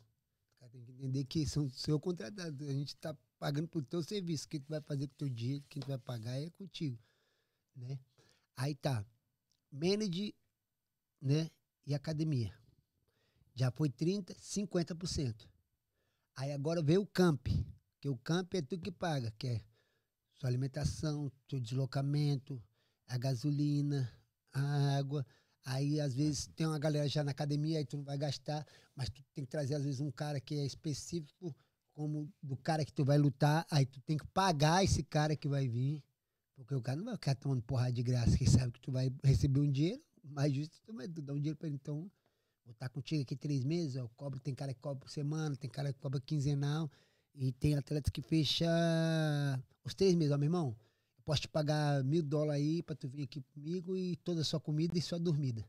Tem 0.72 0.84
que 0.84 0.91
entender 0.91 1.26
que 1.26 1.45
são 1.48 1.70
seu 1.70 1.99
contratado. 1.99 2.64
A 2.66 2.74
gente 2.74 2.95
tá 2.98 3.18
pagando 3.40 3.68
pro 3.68 3.82
teu 3.82 4.03
serviço. 4.03 4.45
O 4.45 4.49
que 4.49 4.60
tu 4.60 4.70
vai 4.70 4.82
fazer 4.82 5.07
com 5.07 5.14
o 5.14 5.18
teu 5.18 5.30
dinheiro, 5.30 5.64
quem 5.70 5.82
tu 5.82 5.88
vai 5.88 5.98
pagar 5.98 6.40
é 6.40 6.49
contigo. 6.52 6.99
Né? 7.76 7.99
Aí 8.57 8.76
tá. 8.76 9.06
Manage, 9.72 10.36
né? 11.22 11.49
E 11.86 11.94
academia. 11.94 12.53
Já 13.53 13.72
foi 13.72 13.90
30%, 13.90 14.36
50%. 14.36 15.48
Aí 16.36 16.52
agora 16.52 16.82
veio 16.82 17.02
o 17.02 17.07
camp. 17.07 17.48
Que 18.02 18.10
o 18.10 18.18
camp 18.18 18.53
é 18.53 18.62
tu 18.62 18.78
que 18.78 18.91
paga, 18.91 19.32
que 19.32 19.48
é 19.48 19.66
sua 20.34 20.49
alimentação, 20.49 21.32
teu 21.48 21.60
deslocamento, 21.60 22.62
a 23.07 23.18
gasolina, 23.18 24.12
a 24.56 24.98
água. 24.98 25.26
Aí, 25.65 25.99
às 25.99 26.14
vezes, 26.14 26.48
tem 26.56 26.68
uma 26.68 26.80
galera 26.80 27.07
já 27.07 27.23
na 27.23 27.32
academia, 27.32 27.80
aí 27.80 27.86
tu 27.86 27.98
não 27.98 28.03
vai 28.03 28.18
gastar, 28.18 28.65
mas 28.95 29.10
tu 29.10 29.23
tem 29.34 29.44
que 29.44 29.49
trazer, 29.49 29.76
às 29.76 29.84
vezes, 29.84 29.99
um 29.99 30.11
cara 30.11 30.40
que 30.40 30.56
é 30.56 30.65
específico, 30.65 31.56
como 31.94 32.32
do 32.41 32.56
cara 32.57 32.86
que 32.86 32.94
tu 32.94 33.03
vai 33.03 33.18
lutar, 33.18 33.65
aí 33.72 33.86
tu 33.86 33.99
tem 34.02 34.18
que 34.18 34.27
pagar 34.27 34.84
esse 34.84 35.02
cara 35.02 35.36
que 35.36 35.48
vai 35.48 35.68
vir, 35.68 36.03
porque 36.56 36.76
o 36.76 36.82
cara 36.82 36.98
não 36.98 37.06
vai 37.06 37.15
ficar 37.15 37.36
tomando 37.36 37.61
porrada 37.64 37.94
de 37.94 38.03
graça, 38.03 38.38
que 38.38 38.49
sabe 38.49 38.72
que 38.73 38.82
tu 38.82 38.91
vai 38.91 39.11
receber 39.23 39.60
um 39.60 39.72
dinheiro, 39.72 40.02
mais 40.23 40.53
justo 40.53 40.80
tu 40.84 40.94
vai 40.94 41.07
dar 41.07 41.34
um 41.34 41.38
dinheiro 41.38 41.57
pra 41.57 41.68
ele. 41.68 41.77
Então, 41.82 42.11
vou 42.64 42.72
estar 42.72 42.90
contigo 42.90 43.23
aqui 43.23 43.36
três 43.36 43.64
meses, 43.64 44.02
cobro, 44.15 44.40
tem 44.40 44.53
cara 44.53 44.73
que 44.73 44.80
cobra 44.80 44.99
por 44.99 45.10
semana, 45.10 45.56
tem 45.56 45.69
cara 45.69 45.91
que 45.91 45.99
cobra 45.99 46.19
quinzenal, 46.19 46.91
e 47.34 47.52
tem 47.52 47.76
atleta 47.76 48.11
que 48.11 48.22
fecha 48.22 48.68
os 49.84 49.94
três 49.94 50.15
meses, 50.15 50.32
ó, 50.32 50.38
meu 50.38 50.48
irmão, 50.48 50.76
posso 51.26 51.42
te 51.42 51.48
pagar 51.48 52.04
mil 52.04 52.22
dólares 52.22 52.62
aí 52.64 52.84
pra 52.84 52.96
tu 52.96 53.08
vir 53.10 53.24
aqui 53.24 53.42
comigo 53.54 53.98
e 53.98 54.16
toda 54.18 54.42
a 54.42 54.44
sua 54.44 54.60
comida 54.60 54.98
e 54.98 55.02
sua 55.02 55.20
dormida. 55.20 55.68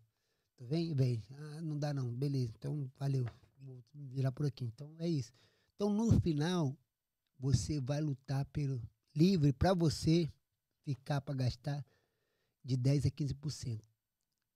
Tu 0.56 0.64
vem? 0.66 0.94
Vem. 0.94 1.22
Ah, 1.32 1.60
não 1.62 1.78
dá 1.78 1.92
não. 1.92 2.08
Beleza. 2.14 2.52
Então, 2.56 2.90
valeu. 2.98 3.26
Vou 3.58 3.82
virar 3.94 4.30
por 4.32 4.46
aqui. 4.46 4.64
Então, 4.64 4.94
é 4.98 5.08
isso. 5.08 5.32
Então, 5.74 5.90
no 5.90 6.20
final, 6.20 6.76
você 7.38 7.80
vai 7.80 8.00
lutar 8.00 8.44
pelo 8.46 8.80
livre 9.14 9.52
pra 9.52 9.74
você 9.74 10.30
ficar 10.84 11.20
pra 11.20 11.34
gastar 11.34 11.84
de 12.64 12.76
10 12.76 13.06
a 13.06 13.10
15%. 13.10 13.80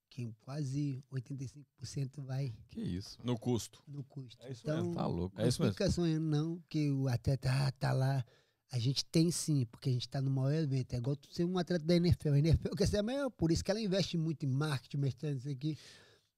Que 0.09 0.29
quase 0.41 1.01
85% 1.11 2.21
vai 2.23 2.53
Que 2.69 2.81
isso. 2.81 3.17
No 3.23 3.39
custo. 3.39 3.81
no 3.87 4.03
custo. 4.03 4.43
É 4.43 4.51
isso 4.51 4.61
então, 4.63 4.77
mesmo, 4.77 4.95
Tá 4.95 5.07
louco. 5.07 5.39
É 5.39 5.47
isso 5.47 5.61
não 5.61 5.67
mesmo. 5.67 5.77
fica 5.77 5.89
sonhando, 5.91 6.25
não, 6.25 6.59
que 6.67 6.91
o 6.91 7.07
atleta 7.07 7.49
ah, 7.49 7.71
tá 7.71 7.93
lá. 7.93 8.25
A 8.71 8.79
gente 8.79 9.03
tem 9.05 9.29
sim, 9.29 9.65
porque 9.65 9.89
a 9.89 9.93
gente 9.93 10.07
tá 10.07 10.21
no 10.21 10.31
maior 10.31 10.53
evento. 10.53 10.93
É 10.93 10.97
igual 10.97 11.17
ser 11.29 11.43
um 11.43 11.57
atleta 11.57 11.85
da 11.85 11.95
NFL. 11.95 12.29
A 12.29 12.39
NFL 12.39 12.75
quer 12.77 12.87
ser 12.87 12.97
a 12.97 13.03
maior, 13.03 13.29
por 13.29 13.51
isso 13.51 13.63
que 13.63 13.69
ela 13.69 13.81
investe 13.81 14.17
muito 14.17 14.45
em 14.45 14.49
marketing, 14.49 14.97
mestrando 14.97 15.37
isso 15.37 15.49
aqui. 15.49 15.77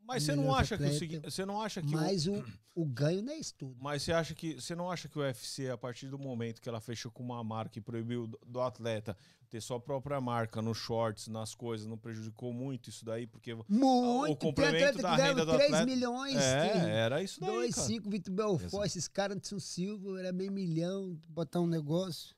Mas 0.06 0.24
você 0.24 0.36
não 0.36 0.54
acha 0.54 0.76
que 0.78 0.84
o 0.84 0.86
atleta. 0.86 1.00
seguinte, 1.00 1.32
você 1.32 1.46
não 1.46 1.62
acha 1.62 1.82
que 1.82 1.88
o- 1.88 1.92
Mas 1.92 2.28
o, 2.28 2.44
o 2.76 2.86
ganho 2.86 3.22
não 3.22 3.32
é 3.34 3.38
isso 3.38 3.54
tudo. 3.58 3.76
Mas 3.82 4.04
você 4.04 4.12
acha 4.12 4.36
que 4.36 4.56
você 4.60 4.76
não 4.76 4.92
acha 4.92 5.08
que 5.08 5.18
o 5.18 5.22
UFC 5.22 5.70
a 5.70 5.78
partir 5.78 6.08
do 6.08 6.20
momento 6.20 6.62
que 6.62 6.68
ela 6.68 6.82
fechou 6.82 7.12
com 7.12 7.24
uma 7.24 7.44
marca 7.44 7.78
e 7.80 7.82
proibiu 7.82 8.28
do, 8.28 8.40
do 8.46 8.60
atleta 8.62 9.16
ter 9.50 9.62
sua 9.62 9.80
própria 9.80 10.20
marca 10.20 10.62
nos 10.62 10.78
shorts, 10.78 11.28
nas 11.28 11.54
coisas, 11.56 11.86
não 11.88 11.98
prejudicou 11.98 12.52
muito 12.52 12.90
isso 12.90 13.06
daí 13.06 13.26
porque 13.28 13.54
Muito. 13.70 14.26
Tem 14.26 14.36
complemento 14.50 14.86
atleta 14.86 15.02
da 15.02 15.16
renda 15.16 15.46
do 15.46 15.52
3 15.54 15.64
atleta- 15.74 15.86
milhões. 15.86 16.36
é, 16.38 16.90
era 17.06 17.22
isso 17.24 17.40
daí, 17.40 17.50
2, 17.50 17.76
cara. 17.76 17.88
5, 17.88 18.10
Vitor 18.10 18.34
Belfort, 18.34 18.86
esses 18.88 19.08
caras 19.08 19.38
Anderson 19.38 19.60
Silva, 19.60 20.20
era 20.20 20.34
meio 20.34 20.52
milhão, 20.52 21.18
botar 21.30 21.62
um 21.62 21.68
negócio. 21.68 22.36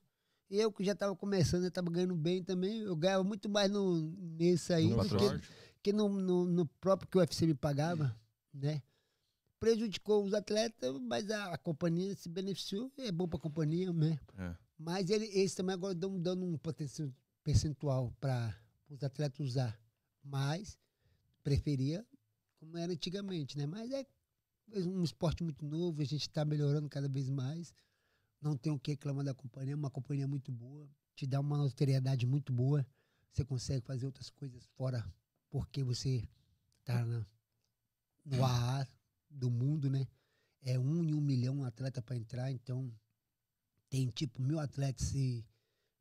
Eu 0.47 0.71
que 0.71 0.83
já 0.83 0.93
tava 0.93 1.15
começando, 1.15 1.63
eu 1.63 1.71
tava 1.71 1.89
ganhando 1.89 2.15
bem 2.15 2.43
também. 2.43 2.81
Eu 2.81 2.95
ganhava 2.95 3.23
muito 3.23 3.49
mais 3.49 3.71
no, 3.71 4.13
nesse 4.37 4.71
aí 4.73 4.87
No 4.89 4.97
do 5.01 5.09
short. 5.09 5.39
que 5.39 5.47
no, 5.91 6.09
no, 6.09 6.45
no 6.45 6.65
próprio 6.65 7.09
que 7.09 7.17
o 7.17 7.19
UFC 7.21 7.45
me 7.45 7.53
pagava, 7.53 8.15
né? 8.53 8.81
Prejudicou 9.59 10.23
os 10.23 10.33
atletas, 10.33 10.97
mas 10.99 11.29
a, 11.31 11.53
a 11.53 11.57
companhia 11.57 12.15
se 12.15 12.29
beneficiou, 12.29 12.91
é 12.97 13.11
bom 13.11 13.27
pra 13.27 13.39
companhia, 13.39 13.91
né? 13.91 14.19
É. 14.37 14.55
Mas 14.77 15.09
ele, 15.09 15.25
eles 15.27 15.55
também 15.55 15.73
agora 15.73 15.93
estão 15.93 16.19
dando 16.19 16.45
um 16.45 16.57
potencial 16.57 17.09
percentual 17.43 18.13
para 18.19 18.55
os 18.89 19.03
atletas 19.03 19.39
usar. 19.39 19.79
Mas 20.23 20.77
preferia 21.43 22.05
como 22.57 22.77
era 22.77 22.91
antigamente, 22.91 23.57
né? 23.57 23.65
Mas 23.65 23.91
é 23.91 24.05
um 24.87 25.03
esporte 25.03 25.43
muito 25.43 25.65
novo, 25.65 26.01
a 26.01 26.05
gente 26.05 26.21
está 26.21 26.43
melhorando 26.43 26.89
cada 26.89 27.07
vez 27.07 27.29
mais. 27.29 27.73
Não 28.41 28.57
tem 28.57 28.71
o 28.71 28.79
que 28.79 28.91
reclamar 28.91 29.23
da 29.23 29.33
companhia, 29.33 29.73
é 29.73 29.75
uma 29.75 29.89
companhia 29.89 30.27
muito 30.27 30.51
boa, 30.51 30.89
te 31.15 31.25
dá 31.25 31.39
uma 31.39 31.57
notoriedade 31.57 32.25
muito 32.25 32.51
boa. 32.51 32.85
Você 33.31 33.43
consegue 33.43 33.85
fazer 33.85 34.05
outras 34.05 34.29
coisas 34.29 34.65
fora 34.75 35.05
porque 35.55 35.85
você 35.85 36.27
está 36.81 37.05
no 38.25 38.43
AA 38.43 38.85
do 39.29 39.49
mundo, 39.49 39.89
né? 39.89 40.05
É 40.61 40.77
um 40.77 41.01
em 41.01 41.13
um 41.13 41.21
milhão 41.21 41.59
um 41.59 41.63
atleta 41.63 42.01
para 42.01 42.17
entrar, 42.17 42.51
então 42.51 42.93
tem 43.89 44.09
tipo 44.09 44.41
mil 44.41 44.59
atletas 44.59 45.15
e 45.15 45.45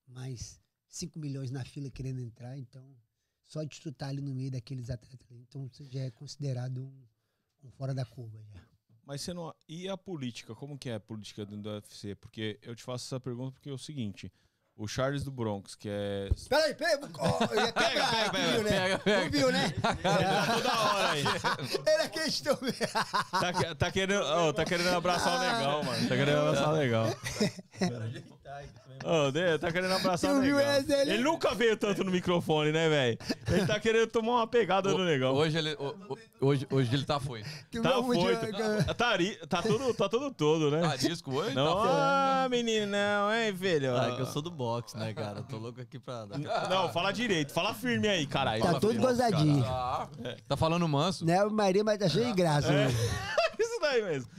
mais 0.09 0.61
5 0.89 1.21
milhões 1.21 1.53
na 1.53 1.65
fila 1.65 1.89
querendo 1.89 2.19
entrar, 2.19 2.59
então 2.59 2.85
só 3.45 3.63
de 3.63 3.81
tu 3.81 3.91
estar 3.91 4.09
ali 4.09 4.21
no 4.21 4.35
meio 4.35 4.51
daqueles 4.51 4.91
atletas, 4.91 5.31
então 5.31 5.69
você 5.69 5.85
já 5.85 6.01
é 6.01 6.11
considerado 6.11 6.83
um, 6.83 7.07
um 7.63 7.71
fora 7.71 7.95
da 7.95 8.05
curva 8.05 8.43
já. 8.43 8.61
Mas 9.05 9.21
você 9.21 9.33
não. 9.33 9.55
E 9.69 9.89
a 9.89 9.97
política? 9.97 10.53
Como 10.57 10.77
que 10.77 10.91
é 10.91 10.95
a 10.95 11.01
política 11.01 11.47
dentro 11.47 11.63
do 11.63 11.71
UFC? 11.71 12.17
Porque 12.17 12.59
eu 12.61 12.75
te 12.75 12.83
faço 12.83 13.07
essa 13.07 13.21
pergunta 13.21 13.53
porque 13.53 13.71
é 13.71 13.73
o 13.73 13.79
seguinte. 13.79 14.33
O 14.77 14.89
Charles 14.89 15.23
do 15.23 15.31
Bronx, 15.31 15.77
que 15.77 15.89
é. 15.89 16.29
Peraí, 16.49 16.75
pega, 16.75 17.09
oh, 17.21 17.47
pega, 17.47 17.73
tu 17.73 17.75
pega, 17.75 18.33
viu, 18.33 18.63
né? 18.65 18.71
pega, 18.71 18.99
pega. 18.99 19.25
Tu 19.25 19.31
viu, 19.31 19.53
né? 19.53 19.75
Toda 20.53 20.81
hora 20.81 21.11
aí. 21.11 21.25
Era 21.87 22.09
questão. 22.09 22.59
Tá, 23.31 23.75
tá 23.77 23.93
querendo, 23.93 24.21
ô, 24.25 24.53
tá 24.53 24.65
querendo 24.65 24.89
abraçar 24.89 25.39
o 25.39 25.41
legal, 25.41 25.85
mano. 25.85 26.09
Tá 26.09 26.17
querendo 26.17 26.39
abraçar 26.39 26.69
o 26.71 26.73
legal. 26.73 27.07
Ô, 29.05 29.31
Dê, 29.31 29.59
tá 29.59 29.71
querendo 29.71 29.93
abraçar 29.93 30.35
o 30.35 30.59
essa 30.61 30.95
ali? 31.01 31.11
Ele 31.11 31.23
nunca 31.23 31.55
veio 31.55 31.77
tanto 31.77 32.03
no 32.05 32.11
microfone, 32.11 32.73
né, 32.73 32.89
velho? 32.89 33.19
Ele 33.49 33.67
tá 33.67 33.79
querendo 33.79 34.07
tomar 34.07 34.33
uma 34.37 34.47
pegada 34.47 34.89
do 34.91 35.05
negão. 35.05 35.35
Hoje 35.35 35.59
ele, 35.59 35.75
o- 35.75 35.95
o- 36.15 36.47
hoje, 36.47 36.67
hoje 36.71 36.95
ele 36.95 37.05
tá 37.05 37.21
foi. 37.21 37.43
Tá 37.83 37.99
onde- 37.99 38.19
foito. 38.23 38.95
Tá, 38.97 39.09
ari- 39.09 39.37
tá 39.47 39.61
tudo, 39.61 39.93
tá 39.93 40.09
tudo 40.09 40.31
todo, 40.31 40.71
né? 40.71 40.81
Tá 40.81 40.97
disco 40.97 41.35
hoje? 41.35 41.55
Não, 41.55 41.75
Tá 41.83 42.45
ah, 42.45 42.49
menino, 42.49 42.87
não, 42.93 43.35
hein, 43.35 43.55
filho? 43.55 43.95
Ah, 43.95 44.15
que 44.17 44.23
eu 44.23 44.27
sou 44.27 44.41
do 44.41 44.51
boxe, 44.51 44.97
né, 44.97 45.13
cara? 45.13 45.43
Tô 45.43 45.59
louco 45.59 45.81
aqui 45.83 45.99
pra. 45.99 46.25
Não, 46.71 46.91
fala 46.91 47.13
direito, 47.13 47.53
fala 47.53 47.75
firme 47.75 48.09
aí, 48.09 48.27
caralho. 48.27 48.63
Tá 48.63 48.69
Fala 48.69 48.81
todo 48.81 48.93
firme. 48.93 49.07
gozadinho. 49.07 49.63
Tá, 49.65 50.09
tá 50.49 50.57
falando 50.57 50.89
manso. 50.89 51.27
Né, 51.27 51.45
Maria, 51.45 51.85
mas 51.85 51.99
tá 51.99 52.09
cheio 52.09 52.27
de 52.27 52.33
graça. 52.33 52.69
É. 52.73 52.87
né? 52.87 52.89
Isso 53.61 53.79
daí 53.83 54.03
mesmo. 54.03 54.31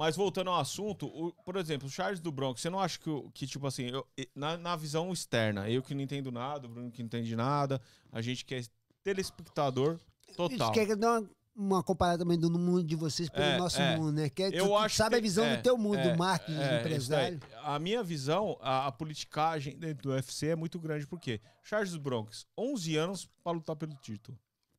Mas 0.00 0.16
voltando 0.16 0.48
ao 0.48 0.58
assunto, 0.58 1.04
o- 1.08 1.30
por 1.44 1.56
exemplo, 1.56 1.86
o 1.86 1.90
Charles 1.90 2.20
do 2.20 2.32
Bronx, 2.32 2.62
você 2.62 2.70
não 2.70 2.80
acha 2.80 2.98
que, 2.98 3.10
que 3.34 3.46
tipo 3.46 3.66
assim, 3.66 3.90
eu- 3.90 4.06
na, 4.34 4.56
na 4.56 4.74
visão 4.74 5.12
externa, 5.12 5.68
eu 5.68 5.82
que 5.82 5.92
não 5.94 6.00
entendo 6.00 6.32
nada, 6.32 6.66
o 6.66 6.70
Bruno 6.70 6.90
que 6.90 7.00
não 7.02 7.06
entende 7.06 7.36
nada, 7.36 7.78
a 8.10 8.22
gente 8.22 8.42
que 8.46 8.54
é 8.54 8.62
telespectador 9.04 9.98
total. 10.34 10.56
Isso 10.56 10.72
quer 10.72 10.96
dar 10.96 11.20
uma, 11.20 11.30
uma 11.54 11.82
comparada 11.82 12.20
também 12.24 12.38
do 12.38 12.50
mundo 12.50 12.82
de 12.82 12.96
vocês 12.96 13.28
pelo 13.28 13.44
É, 13.44 13.58
nosso 13.58 13.78
é. 13.78 13.94
mundo, 13.98 14.12
né? 14.12 14.30
Que 14.30 14.44
é, 14.44 14.48
Eu 14.48 14.68
tu, 14.68 14.76
acho 14.78 14.96
sabe 14.96 15.10
que- 15.10 15.18
a 15.18 15.20
visão 15.20 15.44
é, 15.44 15.56
do 15.58 15.62
teu 15.62 15.76
mundo, 15.76 15.98
é, 15.98 16.10
do 16.12 16.18
marketing, 16.18 16.54
do 16.56 16.62
É, 16.62 16.80
empresário. 16.80 17.40
A 17.62 17.78
minha 17.78 18.02
visão, 18.02 18.56
a, 18.62 18.86
a 18.86 18.92
politicagem 18.92 19.76
dentro 19.76 20.04
do 20.04 20.10
UFC 20.14 20.46
é 20.48 20.56
muito 20.56 20.78
grande, 20.78 21.06
porque 21.06 21.42
Charles 21.62 21.92
do 21.92 22.00
Bronx, 22.00 22.46
11 22.56 22.96
anos 22.96 23.28
pra 23.44 23.52
lutar 23.52 23.76
pelo 23.76 23.94
título. 23.96 24.38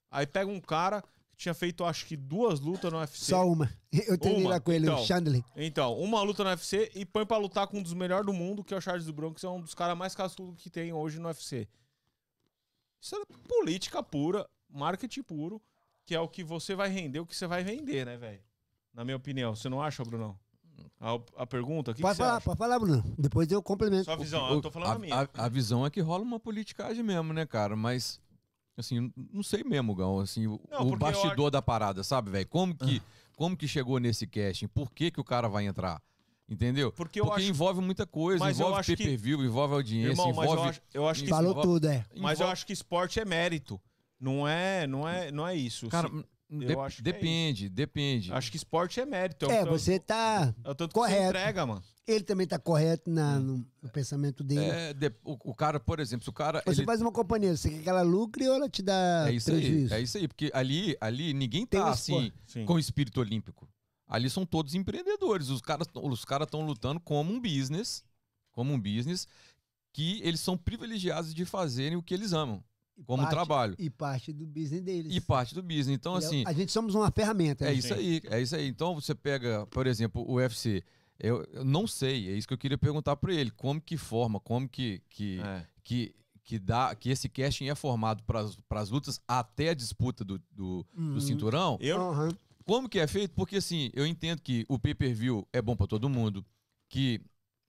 Aí 0.10 0.26
pega 0.26 0.50
um 0.50 0.60
cara 0.60 1.04
tinha 1.42 1.54
feito, 1.54 1.84
acho 1.84 2.06
que, 2.06 2.16
duas 2.16 2.60
lutas 2.60 2.92
no 2.92 3.00
UFC. 3.00 3.26
Só 3.32 3.48
uma. 3.48 3.70
Eu 3.92 4.18
treinei 4.18 4.44
Uma, 4.44 4.52
lá 4.52 4.60
com 4.60 4.72
ele, 4.72 4.86
então. 4.86 5.02
o 5.02 5.06
Chandler. 5.06 5.44
Então, 5.56 5.98
uma 6.00 6.22
luta 6.22 6.44
no 6.44 6.50
UFC 6.52 6.92
e 6.94 7.06
põe 7.06 7.26
pra 7.26 7.38
lutar 7.38 7.68
com 7.68 7.80
um 7.80 7.84
dos 7.84 7.94
melhores 7.94 8.26
do 8.26 8.32
mundo, 8.34 8.64
que 8.64 8.74
é 8.74 8.78
o 8.78 8.82
Charles 8.82 9.06
do 9.06 9.14
Bronx, 9.14 9.40
que 9.42 9.46
é 9.46 9.50
um 9.50 9.60
dos 9.60 9.74
caras 9.74 9.98
mais 9.98 10.14
cascudos 10.14 10.62
que 10.62 10.70
tem 10.70 10.94
hoje 10.94 11.20
no 11.20 11.28
UFC. 11.28 11.68
Isso 13.02 13.16
é 13.16 13.20
política 13.48 14.04
pura, 14.04 14.48
marketing 14.70 15.24
puro, 15.24 15.62
que 16.06 16.14
é 16.16 16.20
o 16.20 16.28
que 16.28 16.44
você 16.44 16.76
vai 16.76 16.90
render, 16.90 17.20
o 17.20 17.26
que 17.26 17.36
você 17.36 17.48
vai 17.48 17.64
vender, 17.64 18.06
né, 18.06 18.18
velho? 18.18 18.42
Na 18.94 19.04
minha 19.04 19.18
opinião. 19.18 19.56
Você 19.56 19.68
não 19.70 19.82
acha, 19.82 20.04
Brunão? 20.04 20.38
A, 21.00 21.14
a 21.38 21.48
pergunta, 21.48 21.90
o 21.92 21.94
que, 21.94 21.98
que 21.98 22.02
Pode 22.04 22.16
você 22.18 22.22
falar, 22.24 22.36
acha? 22.38 22.46
pode 22.46 22.58
falar, 22.60 22.78
Bruno. 22.80 23.04
Depois 23.18 23.52
eu 23.52 23.62
complemento. 23.64 24.04
Sua 24.06 24.16
visão, 24.16 24.48
eu 24.54 24.62
tô 24.62 24.70
falando 24.70 24.90
a, 24.90 24.94
a, 24.94 25.00
minha. 25.00 25.16
a- 25.16 25.46
a 25.46 25.50
visão 25.50 25.84
é 25.86 25.90
que 25.90 26.00
rola 26.02 26.24
uma 26.24 26.40
politicagem 26.40 27.04
mesmo, 27.04 27.34
né, 27.34 27.46
cara? 27.48 27.76
Mas, 27.76 28.20
assim, 28.78 29.12
não 29.32 29.44
sei 29.44 29.64
mesmo, 29.64 29.94
Gão, 29.96 30.20
assim, 30.20 30.48
o, 30.48 30.60
Não, 30.70 30.82
o 30.82 30.90
porque 30.90 30.94
eu 30.94 30.98
bastidor 30.98 31.52
da 31.52 31.62
parada, 31.62 32.04
sabe, 32.04 32.30
velho? 32.32 32.48
Como 32.48 32.76
que, 32.76 33.02
como 33.36 33.56
que 33.58 33.68
chegou 33.68 34.00
nesse 34.00 34.26
casting? 34.28 34.68
Por 34.68 34.92
que 34.92 35.12
que 35.12 35.20
o 35.20 35.24
cara 35.24 35.48
vai 35.48 35.66
entrar? 35.66 36.02
Entendeu? 36.50 36.92
Porque 36.92 37.22
eu 37.22 37.32
acho- 37.32 37.46
envolve 37.46 37.80
muita 37.80 38.06
coisa, 38.06 38.44
Mas 38.44 38.60
eu 38.60 38.66
envolve 38.66 38.80
acho 38.82 38.92
que- 38.92 38.98
pay-per-view, 39.04 39.44
envolve 39.46 39.74
audiência, 39.76 40.10
Irmão, 40.12 40.34
mas 40.34 40.38
envolve... 40.38 40.62
eu 40.64 40.70
acho, 40.70 40.82
eu 40.94 41.08
acho 41.08 41.24
que 41.24 41.30
Falou 41.30 41.52
envolve- 41.52 41.68
tudo, 41.70 41.88
é. 41.88 42.06
Mas 42.18 42.40
eu 42.40 42.44
envolve- 42.44 42.52
acho 42.54 42.66
que 42.66 42.74
esporte 42.74 43.20
é 43.20 43.26
mérito. 43.26 43.80
Não 44.20 44.48
é, 44.48 44.86
não 44.86 45.08
é, 45.08 45.32
não 45.32 45.48
é 45.48 45.56
isso. 45.56 45.88
Cara, 45.88 46.10
Se- 46.10 46.14
eu 46.16 46.26
de- 46.60 46.74
acho 46.80 47.00
é 47.00 47.04
depende, 47.04 47.70
depende. 47.70 48.34
acho 48.34 48.52
que 48.52 48.58
esporte 48.58 49.00
é 49.00 49.06
mérito. 49.06 49.46
É, 49.46 49.48
o 49.48 49.66
tanto- 49.66 49.70
você 49.72 50.00
tá. 50.00 50.54
é 50.64 50.70
o 50.70 50.76
tanto 50.76 50.94
que 50.94 51.00
você 51.00 51.08
correto. 51.08 51.30
entrega, 51.30 51.66
mano. 51.66 51.82
Ele 52.06 52.24
também 52.24 52.46
tá 52.46 52.60
correto 52.60 53.10
na, 53.10 53.40
no, 53.40 53.66
no 53.82 53.90
pensamento 53.90 54.44
dele. 54.44 54.66
É, 54.66 54.94
de- 54.94 55.14
o, 55.24 55.52
o 55.52 55.56
cara, 55.56 55.80
por 55.80 56.00
exemplo, 56.00 56.24
se 56.26 56.30
o 56.30 56.34
cara... 56.34 56.62
Você 56.66 56.82
ele- 56.82 56.86
faz 56.86 57.00
uma 57.02 57.12
companhia, 57.12 57.56
você 57.56 57.70
quer 57.70 57.84
que 57.84 57.90
ela 57.90 58.02
lucre 58.02 58.48
ou 58.50 58.56
ela 58.56 58.68
te 58.70 58.82
dá 58.82 59.26
É 59.30 59.34
isso 59.34 59.50
prejuízo? 59.52 59.94
aí, 59.94 60.00
é 60.00 60.04
isso 60.04 60.18
aí, 60.18 60.28
porque 60.28 60.52
ali, 60.54 60.98
ali 61.00 61.34
ninguém 61.34 61.66
Tem 61.66 61.80
tá 61.80 61.88
um 61.88 61.90
assim 61.90 62.32
Sim. 62.46 62.66
com 62.66 62.78
espírito 62.78 63.20
olímpico. 63.22 63.70
Ali 64.08 64.30
são 64.30 64.46
todos 64.46 64.76
empreendedores. 64.76 65.48
Os 65.50 65.62
caras 65.62 65.88
os 65.96 66.26
caras 66.26 66.48
estão 66.48 66.62
lutando 66.66 67.00
como 67.00 67.32
um 67.32 67.40
business, 67.40 68.04
como 68.52 68.74
um 68.74 68.80
business 68.80 69.26
que 69.94 70.20
eles 70.24 70.42
são 70.42 70.58
privilegiados 70.58 71.34
de 71.34 71.46
fazerem 71.46 71.98
o 71.98 72.04
que 72.04 72.14
eles 72.14 72.34
amam, 72.34 72.62
como 73.06 73.24
parte- 73.24 73.32
trabalho 73.34 73.76
E 73.80 73.90
parte 73.90 74.32
do 74.34 74.46
business 74.46 74.82
deles. 74.82 75.16
e 75.16 75.22
parte 75.22 75.54
do 75.56 75.62
business. 75.62 75.90
Então 75.90 76.14
E 76.14 76.16
é- 76.16 76.18
assim, 76.26 76.44
A 76.46 76.54
gente 76.54 76.72
somos 76.72 76.96
uma 76.96 77.12
ferramenta. 77.12 77.66
é 77.66 77.70
né? 77.70 77.74
isso 77.74 77.88
Sim. 77.90 77.94
aí, 77.96 78.22
é 78.26 78.42
isso 78.42 78.56
aí. 78.56 78.68
Então 78.68 78.94
você 78.96 79.14
pega, 79.16 79.66
por 79.68 79.88
exemplo, 79.88 80.24
o 80.28 80.36
UFC. 80.36 80.84
Eu, 81.20 81.44
eu 81.54 81.64
não 81.64 81.86
sei, 81.86 82.30
é 82.30 82.32
isso 82.32 82.48
que 82.48 82.54
eu 82.54 82.58
queria 82.58 82.78
perguntar 82.78 83.16
para 83.16 83.32
ele, 83.34 83.52
como 83.52 83.80
que 83.80 83.96
forma, 83.98 84.40
como 84.40 84.68
que 84.68 85.02
que, 85.10 85.40
É. 85.40 85.66
que 85.84 86.16
que 86.44 86.58
dá 86.58 86.94
que 86.96 87.10
esse 87.10 87.30
casting 87.30 87.68
é 87.70 87.76
formado 87.76 88.24
para 88.24 88.42
as 88.82 88.90
lutas 88.90 89.22
até 89.28 89.70
a 89.70 89.74
disputa 89.76 90.26
do, 90.26 90.38
do, 90.52 90.86
do 90.92 90.98
Uhum. 90.98 91.20
cinturão. 91.20 91.78
Eu, 91.80 92.02
Aham. 92.02 92.30
Como 92.66 92.90
que 92.90 93.00
é 93.00 93.08
feito? 93.08 93.34
Porque 93.36 93.58
assim, 93.58 93.90
eu 93.94 94.06
entendo 94.06 94.42
que 94.42 94.66
o 94.68 94.78
pay-per-view 94.80 95.48
é 95.54 95.62
bom 95.62 95.76
pra 95.76 95.86
todo 95.88 96.10
mundo, 96.10 96.44
que, 96.90 97.22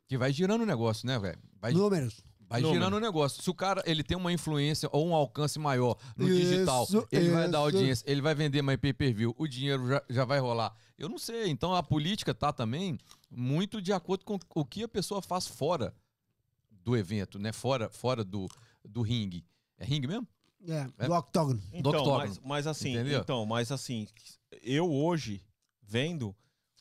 que 0.09 0.17
vai 0.19 0.33
girando 0.33 0.63
o 0.63 0.67
negócio, 0.67 1.07
né, 1.07 1.19
velho? 1.19 1.39
Vai, 1.61 1.73
Números. 1.73 2.25
Vai 2.53 2.73
girando 2.73 2.95
o 2.97 3.01
negócio. 3.01 3.43
Se 3.43 3.51
o 3.51 3.55
cara 3.55 3.83
ele 3.87 4.03
tem 4.03 4.17
uma 4.17 4.33
influência 4.33 4.89
ou 4.93 5.07
um 5.09 5.15
alcance 5.15 5.59
maior 5.59 5.97
no 6.17 6.29
Isso, 6.29 6.37
digital, 6.51 6.87
ele 7.11 7.31
vai 7.31 7.43
dar 7.43 7.49
isso. 7.49 7.57
audiência, 7.77 8.05
ele 8.11 8.21
vai 8.21 8.35
vender 8.35 8.63
mais 8.63 8.79
pay-per-view, 8.79 9.35
o 9.39 9.47
dinheiro 9.49 9.87
já, 9.89 10.03
já 10.09 10.25
vai 10.25 10.39
rolar. 10.39 10.75
Eu 10.99 11.09
não 11.09 11.19
sei. 11.19 11.49
Então 11.49 11.75
a 11.75 11.83
política 11.83 12.33
tá 12.35 12.53
também 12.53 12.99
muito 13.31 13.81
de 13.83 13.93
acordo 13.93 14.25
com 14.25 14.39
o 14.55 14.65
que 14.65 14.83
a 14.85 14.89
pessoa 14.89 15.21
faz 15.21 15.47
fora 15.47 15.95
do 16.71 16.97
evento, 16.97 17.39
né? 17.39 17.53
Fora, 17.53 17.89
fora 17.91 18.25
do, 18.25 18.49
do 18.85 19.03
ringue. 19.03 19.45
É 19.79 19.85
ringue 19.85 20.07
mesmo? 20.07 20.27
É, 20.69 20.87
É. 20.99 21.07
do 21.09 21.13
octógono. 21.15 21.61
Então, 21.73 21.91
octógono. 21.93 22.19
mas, 22.19 22.39
mas 22.39 22.67
assim, 22.69 22.93
Entendeu? 22.95 23.21
então, 23.21 23.45
mas 23.45 23.73
assim, 23.73 24.07
eu 24.63 24.89
hoje 24.93 25.43
vendo, 25.83 26.35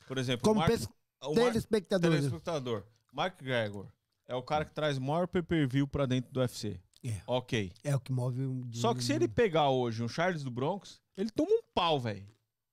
por 0.06 0.18
exemplo, 0.18 0.42
Como 0.44 0.56
o 0.56 0.58
Mark, 0.60 0.70
pes- 0.70 0.88
o 1.20 1.34
Mark, 1.34 1.48
telespectador. 1.48 2.10
telespectador, 2.12 2.84
Mark 3.12 3.42
Gregor 3.42 3.86
é 4.32 4.36
o 4.36 4.42
cara 4.42 4.64
que 4.64 4.72
traz 4.74 4.98
maior 4.98 5.28
pay-per-view 5.28 5.86
pra 5.86 6.06
dentro 6.06 6.32
do 6.32 6.40
UFC. 6.40 6.80
É. 7.04 7.20
Ok. 7.26 7.72
É 7.84 7.94
o 7.94 8.00
que 8.00 8.12
move 8.12 8.42
o 8.44 8.54
dinheiro. 8.64 8.78
Só 8.78 8.94
que 8.94 9.02
se 9.04 9.12
ele 9.12 9.28
pegar 9.28 9.68
hoje 9.70 10.02
um 10.02 10.08
Charles 10.08 10.42
do 10.42 10.50
Bronx, 10.50 11.00
ele 11.16 11.30
toma 11.30 11.50
um 11.50 11.62
pau, 11.74 12.00
velho. 12.00 12.26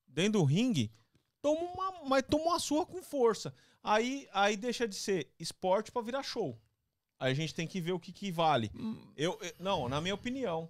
Dentro 0.07 0.33
do 0.39 0.43
ringue, 0.45 0.91
toma 1.41 1.61
uma, 1.61 2.05
mas 2.07 2.23
toma 2.29 2.45
uma 2.45 2.59
surra 2.59 2.85
com 2.85 3.01
força. 3.01 3.53
Aí, 3.83 4.27
aí 4.31 4.55
deixa 4.55 4.87
de 4.87 4.95
ser 4.95 5.31
esporte 5.39 5.91
pra 5.91 6.01
virar 6.01 6.23
show. 6.23 6.57
Aí 7.19 7.31
a 7.31 7.35
gente 7.35 7.53
tem 7.53 7.67
que 7.67 7.81
ver 7.81 7.91
o 7.91 7.99
que, 7.99 8.11
que 8.13 8.31
vale. 8.31 8.71
Eu, 9.17 9.37
eu- 9.41 9.53
não, 9.59 9.89
na 9.89 9.99
minha 9.99 10.13
opinião. 10.15 10.69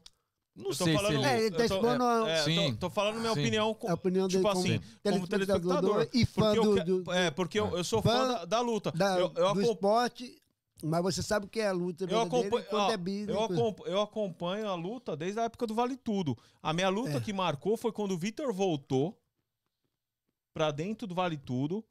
Não 0.56 0.74
sei 0.74 0.94
falando, 0.96 1.12
se 1.14 1.18
ele... 1.20 1.26
É, 1.26 1.40
ele 1.46 1.56
tá 1.56 1.66
expondo 1.66 2.04
a- 2.04 2.30
é, 2.30 2.44
Sim, 2.44 2.72
tô, 2.74 2.78
tô 2.88 2.90
falando 2.90 3.20
minha 3.20 3.34
sim. 3.34 3.40
opinião 3.40 3.74
com, 3.74 3.88
A 3.90 3.94
opinião 3.94 4.28
dele 4.28 4.40
tipo 4.40 4.48
assim, 4.50 4.82
como 5.04 5.28
telespectador. 5.28 6.10
e 6.14 6.26
fã 6.26 6.54
Porque 6.54 6.60
eu, 6.60 6.84
do, 6.86 7.04
do- 7.04 7.12
é, 7.14 7.32
porque 7.32 7.60
eu, 7.60 7.78
eu 7.78 7.84
sou 7.84 8.02
fã, 8.02 8.10
fã 8.12 8.28
da, 8.28 8.46
da 8.46 8.60
luta. 8.62 8.92
da- 8.92 9.16
eu, 9.20 9.26
eu, 9.28 9.32
do 9.34 9.46
acom- 9.48 9.62
esporte, 9.62 10.42
mas 10.84 11.02
você 11.04 11.22
sabe 11.24 11.46
o 11.46 11.50
que 11.50 11.60
é 11.60 11.68
a 11.68 11.72
luta 11.72 12.06
eu 12.06 12.22
acompanho, 12.22 12.66
quando 12.70 12.92
é 12.92 12.98
business. 12.98 13.30
eu, 13.30 13.44
acompanho, 13.44 13.92
eu 13.94 14.02
acompanho 14.02 14.68
a 14.68 14.76
luta 14.76 15.16
desde 15.18 15.40
a 15.40 15.44
época 15.44 15.66
do 15.68 15.74
Vale 15.76 15.98
Tudo. 15.98 16.38
A 16.62 16.72
minha 16.74 16.90
luta 16.90 17.18
É. 17.18 17.22
que 17.22 17.34
marcou 17.34 17.76
foi 17.78 17.92
quando 17.92 18.12
o 18.14 18.18
Vitor 18.18 18.54
voltou 18.54 19.20
pra 20.54 20.72
dentro 20.72 21.08
do 21.08 21.16
Vale 21.16 21.38
Tudo, 21.38 21.84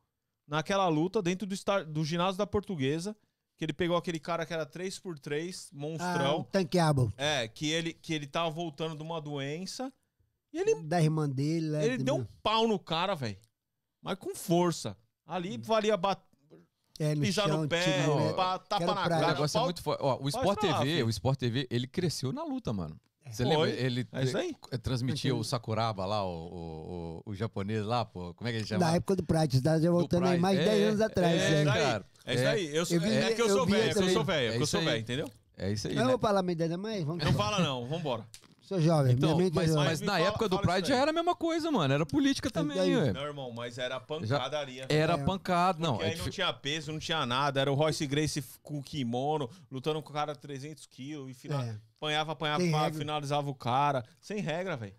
naquela 0.46 0.88
luta 0.88 1.22
dentro 1.22 1.46
do, 1.46 1.54
estar, 1.54 1.84
do 1.84 2.04
ginásio 2.04 2.38
da 2.38 2.46
Portuguesa, 2.46 3.16
que 3.56 3.64
ele 3.64 3.72
pegou 3.72 3.96
aquele 3.96 4.20
cara 4.20 4.46
que 4.46 4.52
era 4.52 4.64
3x3, 4.66 5.68
Ah, 5.72 5.74
o 5.76 5.78
monstrão. 5.78 6.44
tanqueável. 6.44 7.12
É, 7.16 7.48
que 7.48 7.70
ele, 7.70 7.92
que 7.92 8.12
ele 8.14 8.26
tava 8.26 8.50
voltando 8.50 8.96
de 8.96 9.02
uma 9.02 9.20
doença. 9.20 9.92
E 10.52 10.58
ele 10.58 10.82
Da 10.82 11.02
irmã 11.02 11.28
dele. 11.28 11.70
lá, 11.70 11.84
Ele 11.84 11.98
deu 12.02 12.16
um 12.16 12.24
pau 12.42 12.66
no 12.66 12.78
cara, 12.78 13.14
velho. 13.14 13.38
Mas 14.00 14.16
com 14.18 14.34
força. 14.34 14.96
Ali 15.26 15.58
valia 15.58 15.96
bat- 15.96 16.22
É, 16.98 17.14
no 17.14 17.20
pisar 17.22 17.46
chão, 17.48 17.62
no 17.62 17.68
pé, 17.68 17.82
tiro 18.02 18.34
pá, 18.34 18.58
tapa 18.58 18.86
na 18.86 18.92
pra- 18.94 19.02
O 19.02 19.08
cara. 19.20 19.26
negócio 19.34 19.60
é 19.60 19.64
muito 19.64 19.82
forte. 19.82 20.02
Ó, 20.02 20.18
o 20.20 20.28
Sport 20.28 20.60
TV, 20.60 20.84
filho. 20.84 21.06
o 21.06 21.10
Sport 21.10 21.38
TV, 21.38 21.66
ele 21.70 21.86
cresceu 21.86 22.32
na 22.32 22.42
luta, 22.44 22.72
mano. 22.72 22.98
Você 23.30 23.44
Foi. 23.44 23.52
lembra? 23.54 23.70
Ele 23.70 24.06
É 24.10 24.74
eh, 24.74 24.78
transmitia 24.78 25.36
o 25.36 25.44
Sakuraba 25.44 26.06
lá, 26.06 26.24
o, 26.24 26.30
o, 26.30 27.22
o, 27.26 27.30
o 27.30 27.34
japonês 27.34 27.84
lá, 27.84 28.04
pô. 28.04 28.32
Como 28.34 28.48
é 28.48 28.52
que 28.52 28.58
ele 28.58 28.66
chama? 28.66 28.86
Da 28.86 28.94
época 28.96 29.16
do 29.16 29.22
Pride, 29.22 29.60
tá 29.60 29.78
já 29.78 29.90
voltando 29.90 30.26
aí 30.26 30.38
mais 30.40 30.58
de 30.58 30.64
10 30.64 30.80
É, 30.80 30.84
anos 30.88 31.00
atrás. 31.02 31.34
É, 31.34 31.50
né? 31.50 31.60
isso 31.62 31.70
aí. 31.70 31.82
cara. 31.82 32.06
É 32.24 32.34
isso 32.34 32.46
aí. 32.46 32.76
Eu 32.76 32.86
sou, 32.86 32.96
Eu 32.96 33.00
vi- 33.02 33.10
é 33.10 33.32
que 33.34 33.42
eu 33.42 33.46
eu 33.48 33.56
sou 33.56 33.66
velho, 33.66 33.90
é 33.90 33.92
que 33.94 33.98
eu 34.02 34.08
sou 34.08 34.24
velho, 34.24 34.40
é 34.40 34.46
É 34.46 34.50
que 34.52 34.56
eu 34.58 34.62
isso 34.62 34.70
sou 34.70 34.80
aí. 34.80 34.86
velho, 34.86 35.00
entendeu? 35.00 35.30
É 35.58 35.72
isso 35.72 35.86
aí, 35.88 35.92
Eu 35.92 35.98
não 35.98 36.04
né? 36.06 36.10
vou 36.12 36.18
falar 36.18 36.42
minha 36.42 36.52
idade, 36.52 36.76
mas 36.76 37.04
vamos. 37.04 37.22
Não 37.24 37.32
fala 37.34 37.60
não, 37.60 37.86
vambora. 37.86 38.24
Sou 38.68 38.78
jovem, 38.82 39.14
Então, 39.14 39.30
minha 39.30 39.44
mente 39.44 39.54
mas, 39.54 39.70
é 39.70 39.72
jovem. 39.72 39.84
mas 39.88 40.00
me 40.00 40.06
na 40.06 40.12
fala- 40.12 40.26
época 40.26 40.48
do 40.48 40.58
Pride 40.58 40.88
já 40.88 40.96
era 40.96 41.10
a 41.10 41.14
mesma 41.14 41.34
coisa, 41.34 41.70
mano. 41.70 41.94
Era 41.94 42.04
política 42.04 42.50
também, 42.50 42.76
daí? 42.76 42.94
ué. 42.96 43.12
Não, 43.14 43.22
irmão, 43.22 43.50
mas 43.50 43.78
era 43.78 43.98
pancadaria. 43.98 44.84
Era 44.90 45.14
É. 45.14 45.24
pancada. 45.24 45.78
Não, 45.78 45.94
Porque 45.96 46.06
é 46.06 46.12
aí 46.12 46.18
não 46.18 46.28
tinha 46.28 46.52
peso, 46.52 46.92
não 46.92 46.98
tinha 46.98 47.24
nada. 47.24 47.60
Era 47.62 47.72
o 47.72 47.74
Royce 47.74 48.06
Grace 48.06 48.44
com 48.62 48.82
kimono, 48.82 49.48
lutando 49.70 50.02
com 50.02 50.10
o 50.10 50.12
cara 50.12 50.34
de 50.34 50.38
300 50.40 50.84
quilos. 50.86 51.30
E 51.30 51.34
final... 51.34 51.62
É. 51.62 51.78
apanhava, 51.96 52.32
apanhava, 52.32 52.62
regra. 52.62 52.92
finalizava 52.92 53.48
o 53.48 53.54
cara. 53.54 54.04
Sem 54.20 54.40
regra, 54.40 54.76
velho. 54.76 54.94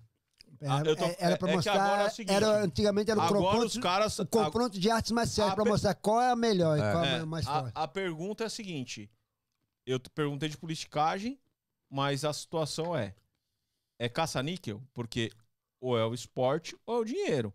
Era, 0.59 0.73
Ah, 0.73 0.83
tô- 0.95 1.15
era 1.19 1.37
pra 1.37 1.47
é- 1.47 1.51
é 1.51 1.55
mostrar. 1.55 1.73
agora 1.75 2.01
é 2.01 2.07
o 2.07 2.09
seguinte, 2.09 2.33
era, 2.35 2.63
antigamente 2.63 3.11
era 3.11 3.19
o 3.19 3.23
Agora 3.23 3.39
confronto, 3.39 3.65
os 3.67 3.77
caras... 3.77 4.19
o 4.19 4.25
confronto 4.25 4.79
de 4.79 4.89
artes 4.89 5.11
marciais 5.11 5.51
a 5.51 5.55
pra 5.55 5.63
mostrar 5.63 5.93
qual 5.93 6.19
é 6.21 6.31
a 6.31 6.35
melhor 6.35 6.75
e 6.77 6.81
É. 6.81 6.91
qual 6.91 7.05
É, 7.05 7.17
é 7.17 7.19
a 7.19 7.25
mais 7.25 7.47
a, 7.47 7.59
forte. 7.61 7.71
a 7.75 7.87
pergunta 7.87 8.43
é 8.43 8.47
a 8.47 8.49
seguinte. 8.49 9.09
Eu 9.85 9.99
te 9.99 10.09
perguntei 10.09 10.49
de 10.49 10.57
politicagem, 10.57 11.39
mas 11.89 12.25
a 12.25 12.33
situação 12.33 12.97
é... 12.97 13.13
É 13.99 14.07
caça-níquel? 14.07 14.81
Porque 14.93 15.29
ou 15.81 15.97
é 15.97 16.05
o 16.05 16.13
esporte 16.13 16.75
ou 16.85 16.95
é 16.97 16.99
o 17.01 17.05
dinheiro. 17.05 17.53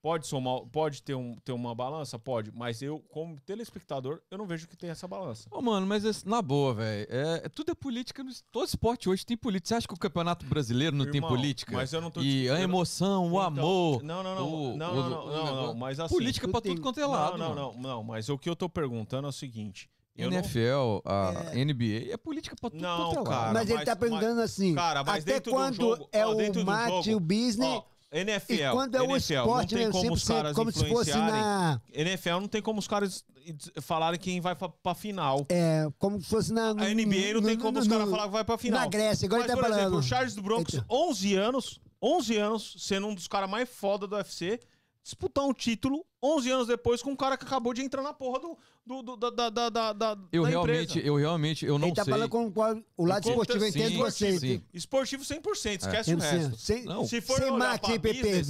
Pode 0.00 0.26
somar, 0.26 0.62
pode 0.72 1.00
ter, 1.00 1.14
um, 1.14 1.36
ter 1.44 1.52
uma 1.52 1.76
balança? 1.76 2.18
Pode. 2.18 2.50
Mas 2.52 2.82
eu, 2.82 2.98
como 3.10 3.38
telespectador, 3.40 4.20
eu 4.32 4.36
não 4.36 4.48
vejo 4.48 4.66
que 4.66 4.76
tem 4.76 4.90
essa 4.90 5.06
balança. 5.06 5.46
Ô, 5.48 5.62
mano, 5.62 5.86
mas 5.86 6.04
esse- 6.04 6.26
na 6.28 6.42
boa, 6.42 6.74
velho. 6.74 7.06
É, 7.08 7.42
é- 7.44 7.48
tudo 7.48 7.70
é 7.70 7.74
política. 7.74 8.24
no- 8.24 8.32
todo 8.50 8.66
esporte 8.66 9.08
hoje 9.08 9.24
tem 9.24 9.36
política. 9.36 9.68
Você 9.68 9.74
acha 9.76 9.86
que 9.86 9.94
o 9.94 9.96
campeonato 9.98 10.44
brasileiro 10.44 10.96
não 10.96 11.04
tem 11.04 11.16
Irmão, 11.16 11.30
política? 11.30 11.72
Mas 11.76 11.92
eu 11.92 12.00
não 12.00 12.10
tô 12.10 12.20
E 12.20 12.48
a 12.48 12.54
não- 12.54 12.60
emoção, 12.62 13.24
o 13.26 13.28
Então, 13.28 13.40
amor. 13.42 14.02
Não, 14.02 14.22
não, 14.24 14.34
não. 14.34 14.48
o- 14.48 14.76
não, 14.76 14.92
o- 14.92 14.96
não, 14.96 15.10
não, 15.10 15.24
o 15.24 15.26
não, 15.30 15.36
não, 15.44 15.54
negócio- 15.56 15.76
Mas 15.78 16.00
assim. 16.00 16.14
política 16.14 16.48
pra 16.48 16.60
tudo 16.60 16.74
tem- 16.74 16.82
quanto 16.82 16.98
é 16.98 17.02
não, 17.04 17.10
lado. 17.12 17.38
não, 17.38 17.48
mano. 17.50 17.72
não, 17.74 17.80
não. 17.80 18.02
Mas 18.04 18.28
o 18.28 18.36
que 18.36 18.48
eu 18.50 18.56
tô 18.56 18.68
perguntando 18.68 19.26
é 19.26 19.30
o 19.30 19.32
seguinte. 19.32 19.88
Eu 20.16 20.30
não- 20.30 20.36
NFL, 20.38 21.00
a 21.04 21.54
NBA, 21.54 22.12
é 22.12 22.16
política 22.18 22.54
pra 22.60 22.68
tudo 22.70 22.82
Não, 22.82 23.12
é 23.12 23.24
cara. 23.24 23.52
mas 23.52 23.62
ele 23.68 23.74
mas- 23.78 23.84
tá 23.86 23.96
perguntando 23.96 24.40
assim: 24.42 24.74
Cara, 24.74 25.02
mas 25.02 25.22
até 25.22 25.32
dentro 25.34 25.52
do 25.52 25.56
quando 25.56 25.74
jogo- 25.76 26.08
é 26.12 26.26
ó, 26.26 26.32
o 26.34 26.64
mate, 26.66 27.14
o 27.14 27.20
business, 27.20 27.68
Ó, 27.76 27.84
NFL, 28.12 28.52
e 28.52 28.70
quando 28.72 28.94
é 28.94 29.00
o 29.00 29.04
NFL, 29.04 29.34
esporte, 29.40 29.74
não 29.74 29.78
tem 29.78 29.86
né? 29.86 29.92
como 29.92 30.12
os 30.12 30.24
caras 30.24 30.54
como 30.54 30.70
se 30.70 30.86
fosse 30.86 31.10
na. 31.12 31.80
NFL 31.94 32.40
não 32.40 32.48
tem 32.48 32.60
como 32.60 32.78
os 32.78 32.86
caras 32.86 33.24
falarem 33.80 34.20
quem 34.20 34.38
vai 34.38 34.54
pra, 34.54 34.68
pra 34.68 34.94
final. 34.94 35.46
É, 35.48 35.88
como 35.98 36.20
se 36.20 36.28
fosse 36.28 36.52
na. 36.52 36.70
A 36.72 36.90
NBA 36.94 37.32
não 37.32 37.42
tem 37.42 37.56
como 37.58 37.78
os 37.78 37.88
caras 37.88 38.04
falarem 38.04 38.26
que 38.28 38.32
vai 38.32 38.44
pra 38.44 38.58
final. 38.58 38.80
Na 38.80 38.86
Grécia, 38.86 39.24
agora 39.24 39.42
Mas, 39.42 39.50
ele 39.50 39.56
tá 39.60 39.66
por 39.66 39.72
exemplo, 39.72 39.90
falando. 39.92 40.04
o 40.04 40.06
Charles 40.06 40.34
do 40.34 40.42
Bronx, 40.42 40.74
Eita. 40.74 40.86
11 40.90 41.34
anos, 41.36 41.80
11 42.02 42.36
anos, 42.36 42.74
sendo 42.78 43.06
um 43.06 43.14
dos 43.14 43.26
caras 43.26 43.48
mais 43.48 43.66
foda 43.66 44.06
do 44.06 44.14
UFC, 44.14 44.60
disputar 45.02 45.44
um 45.44 45.52
título 45.52 46.04
11 46.22 46.50
anos 46.50 46.66
depois 46.68 47.02
com 47.02 47.10
um 47.10 47.16
cara 47.16 47.36
que 47.36 47.44
acabou 47.44 47.74
de 47.74 47.82
entrar 47.82 48.00
na 48.02 48.12
porra 48.12 48.38
do, 48.38 48.56
do, 48.86 49.02
do- 49.16 49.30
da, 49.30 49.50
da, 49.50 49.68
da, 49.68 49.92
da, 49.92 50.18
Eu 50.32 50.44
da 50.44 50.48
realmente, 50.48 50.90
empresa. 50.90 51.06
eu 51.08 51.16
realmente, 51.16 51.66
eu 51.66 51.78
não 51.78 51.88
Ele 51.88 51.96
tá 51.96 52.04
sei. 52.04 52.12
falando 52.14 52.30
com 52.30 52.52
qual- 52.52 52.80
o 52.96 53.04
lado 53.04 53.28
esportivo, 53.28 53.64
eu 53.64 53.72
sim, 53.72 53.78
entendo 53.80 53.98
você. 53.98 54.38
sim. 54.38 54.62
Esportivo 54.72 55.24
100%, 55.24 55.80
esquece 55.80 56.14
o 56.14 56.18
100%. 56.18 56.20
resto. 56.20 56.56
Sem, 56.58 56.84
Não, 56.84 57.04
Se 57.04 57.20
for 57.20 57.38
sem 57.38 57.46
olhar 57.50 57.58
marketing, 57.58 57.98
pra 57.98 58.12
business, 58.12 58.48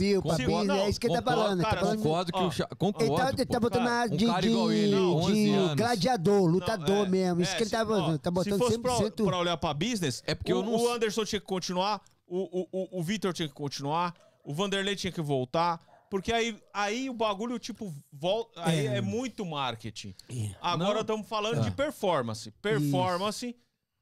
não, 0.66 0.74
é 0.76 0.90
isso 0.90 1.00
que 1.00 1.06
ele 1.06 1.14
tá 1.14 1.22
falando. 1.22 1.52
ele 1.52 1.62
tá 1.62 1.68
cara, 1.70 1.80
falando 1.80 1.96
Concordo 2.02 2.32
que 2.32 2.38
Ó, 2.38 2.46
o 2.46 2.50
Cha- 2.52 2.68
Ele 2.70 2.76
concordo. 2.76 3.16
tá, 3.16 3.30
ele 3.30 3.46
tá 3.46 3.60
botando 3.60 3.84
cara, 3.84 4.06
na 4.08 4.14
um 4.14 4.16
de, 4.18 4.26
cara 4.26 4.46
igual 4.46 4.72
ele, 4.72 4.88
de, 4.88 4.94
11 5.02 5.32
de 5.70 5.74
gladiador, 5.76 6.46
lutador 6.46 7.06
é, 7.06 7.08
mesmo. 7.08 7.40
Isso 7.40 7.52
é, 7.52 7.56
que 7.56 7.62
ele 7.62 7.70
tá 7.70 7.82
ó, 7.88 8.18
Tá 8.18 8.30
botando 8.30 8.52
Se 8.52 8.58
fosse 8.58 8.78
pra, 8.78 8.92
100%. 8.98 9.24
pra 9.24 9.38
olhar 9.38 9.56
pra 9.56 9.72
business, 9.72 10.22
É 10.26 10.34
porque 10.34 10.52
o, 10.52 10.62
não 10.62 10.74
o 10.76 10.92
Anderson 10.92 11.24
tinha 11.24 11.40
que 11.40 11.46
continuar, 11.46 12.02
o, 12.26 12.60
o, 12.60 12.68
o, 12.70 13.00
o 13.00 13.02
Vitor 13.02 13.32
tinha 13.32 13.48
que 13.48 13.54
continuar, 13.54 14.14
o 14.44 14.52
Vanderlei 14.52 14.94
tinha 14.94 15.10
que 15.10 15.22
voltar. 15.22 15.80
Porque 16.12 16.30
aí, 16.30 16.62
aí 16.74 17.08
o 17.08 17.14
bagulho, 17.14 17.58
tipo, 17.58 17.90
volta. 18.12 18.62
Aí 18.62 18.86
É. 18.86 18.96
é, 18.98 19.00
muito 19.00 19.46
marketing. 19.46 20.14
É. 20.28 20.54
Agora 20.60 20.92
Não. 20.96 21.00
estamos 21.00 21.26
falando 21.26 21.60
Ah. 21.60 21.62
de 21.62 21.70
performance. 21.70 22.50
Performance, 22.60 23.56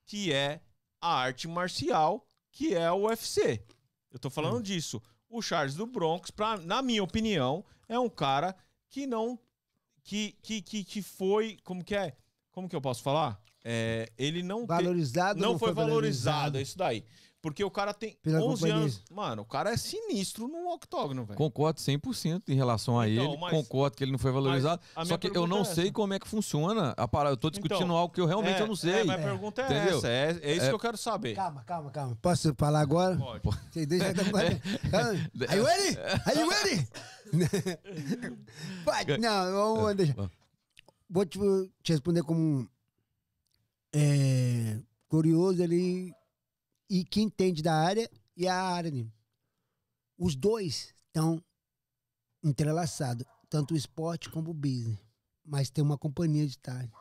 que 0.04 0.32
é 0.32 0.60
a 1.00 1.14
arte 1.14 1.46
marcial, 1.46 2.26
que 2.50 2.74
é 2.74 2.90
o 2.90 3.02
UFC. 3.06 3.64
Eu 4.10 4.18
tô 4.18 4.28
falando 4.28 4.58
Hum. 4.58 4.62
disso. 4.62 5.00
O 5.28 5.40
Charles 5.40 5.76
do 5.76 5.86
Bronx, 5.86 6.32
pra, 6.32 6.56
na 6.56 6.82
minha 6.82 7.04
opinião, 7.04 7.64
é 7.88 7.96
um 7.96 8.08
cara 8.08 8.56
que 8.88 9.06
não. 9.06 9.38
Que, 10.02 10.32
que, 10.42 10.60
que, 10.62 10.82
que 10.82 11.02
foi. 11.02 11.58
Como 11.62 11.84
que 11.84 11.94
é? 11.94 12.16
Como 12.50 12.68
que 12.68 12.74
eu 12.74 12.80
posso 12.80 13.04
falar? 13.04 13.40
É, 13.64 14.10
ele 14.18 14.42
não. 14.42 14.62
te- 14.62 14.68
Valorizado 14.68 15.44
ou 15.44 15.52
não, 15.52 15.58
foi 15.60 15.72
valorizado, 15.72 16.58
é 16.58 16.62
isso 16.62 16.76
daí. 16.76 17.04
Porque 17.42 17.64
o 17.64 17.70
cara 17.70 17.94
tem 17.94 18.18
Pela 18.22 18.38
11 18.40 18.46
companhia. 18.60 18.74
anos. 18.76 19.02
Mano, 19.10 19.42
o 19.42 19.44
cara 19.46 19.70
é 19.70 19.76
sinistro 19.78 20.46
no 20.46 20.68
octógono, 20.74 21.24
velho. 21.24 21.38
Concordo 21.38 21.80
100% 21.80 22.42
em 22.50 22.54
relação 22.54 23.00
a 23.00 23.08
Então, 23.08 23.30
ele. 23.32 23.36
mas- 23.40 23.50
Concordo 23.50 23.96
que 23.96 24.04
ele 24.04 24.12
não 24.12 24.18
foi 24.18 24.30
valorizado. 24.30 24.82
minha 24.94 25.06
Só 25.06 25.16
que 25.16 25.28
eu 25.34 25.46
não 25.46 25.60
é 25.62 25.64
sei 25.64 25.90
como 25.90 26.12
é 26.12 26.18
que 26.18 26.28
funciona 26.28 26.92
a 26.98 27.08
parada. 27.08 27.32
Eu 27.32 27.38
tô 27.38 27.48
discutindo 27.48 27.82
Então, 27.84 27.96
algo 27.96 28.12
que 28.12 28.20
eu 28.20 28.26
realmente 28.26 28.58
é, 28.58 28.62
eu 28.62 28.66
não 28.66 28.76
sei. 28.76 28.92
É, 28.92 29.04
mas 29.04 29.18
a 29.20 29.22
pergunta 29.22 29.62
é 29.62 29.64
Entendeu? 29.64 29.96
essa. 29.98 30.08
É, 30.08 30.38
é 30.42 30.52
isso 30.54 30.66
É. 30.66 30.68
que 30.68 30.74
eu 30.74 30.78
quero 30.78 30.98
saber. 30.98 31.34
Calma, 31.34 31.64
calma, 31.64 31.90
calma. 31.90 32.18
Posso 32.20 32.54
falar 32.58 32.80
agora? 32.80 33.16
Pode. 33.16 33.58
Já 33.74 34.10
estão 34.10 34.26
Are 35.48 35.56
you 35.58 35.64
ready? 35.64 35.98
Are 36.26 36.38
you 36.40 36.50
ready? 36.50 36.88
Não, 39.18 39.52
vamos 39.76 39.96
deixar. 39.96 40.30
Vou 41.08 41.24
te, 41.24 41.38
te 41.82 41.92
responder 41.92 42.22
como 42.22 42.38
um 42.40 42.68
é, 43.94 44.78
curioso 45.08 45.62
ali 45.62 46.12
e 46.90 47.04
que 47.04 47.20
entende 47.20 47.62
da 47.62 47.72
área 47.72 48.10
e 48.36 48.48
a 48.48 48.60
área. 48.60 48.90
né? 48.90 49.06
Os 50.18 50.34
dois 50.34 50.92
estão 51.06 51.42
entrelaçados, 52.42 53.24
tanto 53.48 53.74
o 53.74 53.76
esporte 53.76 54.28
como 54.28 54.50
o 54.50 54.54
business, 54.54 54.98
mas 55.44 55.70
tem 55.70 55.84
uma 55.84 55.96
companhia 55.96 56.46
de 56.46 56.58
tarde. 56.58 56.92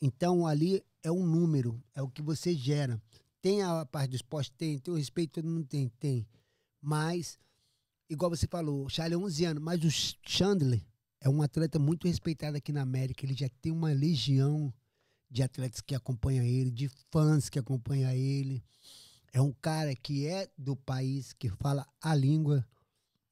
Então 0.00 0.46
ali 0.46 0.84
é 1.02 1.10
um 1.10 1.26
número, 1.26 1.82
é 1.94 2.02
o 2.02 2.10
que 2.10 2.20
você 2.20 2.54
gera. 2.54 3.00
Tem 3.40 3.62
a 3.62 3.84
parte 3.84 4.10
do 4.10 4.16
esporte? 4.16 4.52
Tem. 4.52 4.78
Tem 4.78 4.92
o 4.92 4.96
respeito? 4.96 5.32
Todo 5.32 5.48
mundo 5.48 5.66
tem. 5.66 5.90
Tem. 6.00 6.26
Mas, 6.80 7.38
igual 8.08 8.30
você 8.30 8.46
falou, 8.46 8.86
o 8.86 8.88
Charlie 8.88 9.14
é 9.14 9.18
11 9.18 9.44
anos, 9.44 9.62
mas 9.62 9.84
o 9.84 9.90
Chandler 10.26 10.82
é 11.20 11.28
um 11.28 11.42
atleta 11.42 11.78
muito 11.78 12.08
respeitado 12.08 12.56
aqui 12.56 12.72
na 12.72 12.80
América. 12.80 13.24
Ele 13.24 13.34
já 13.34 13.48
tem 13.60 13.70
uma 13.70 13.92
legião 13.92 14.72
de 15.30 15.42
atletas 15.42 15.82
que 15.82 15.94
acompanham 15.94 16.42
ele, 16.42 16.70
de 16.70 16.88
fãs 17.10 17.50
que 17.50 17.58
acompanham 17.58 18.10
ele. 18.12 18.64
É 19.34 19.40
um 19.42 19.52
cara 19.60 19.94
que 19.96 20.26
é 20.26 20.48
do 20.56 20.74
país, 20.76 21.32
que 21.34 21.50
fala 21.50 21.84
a 22.00 22.14
língua, 22.14 22.64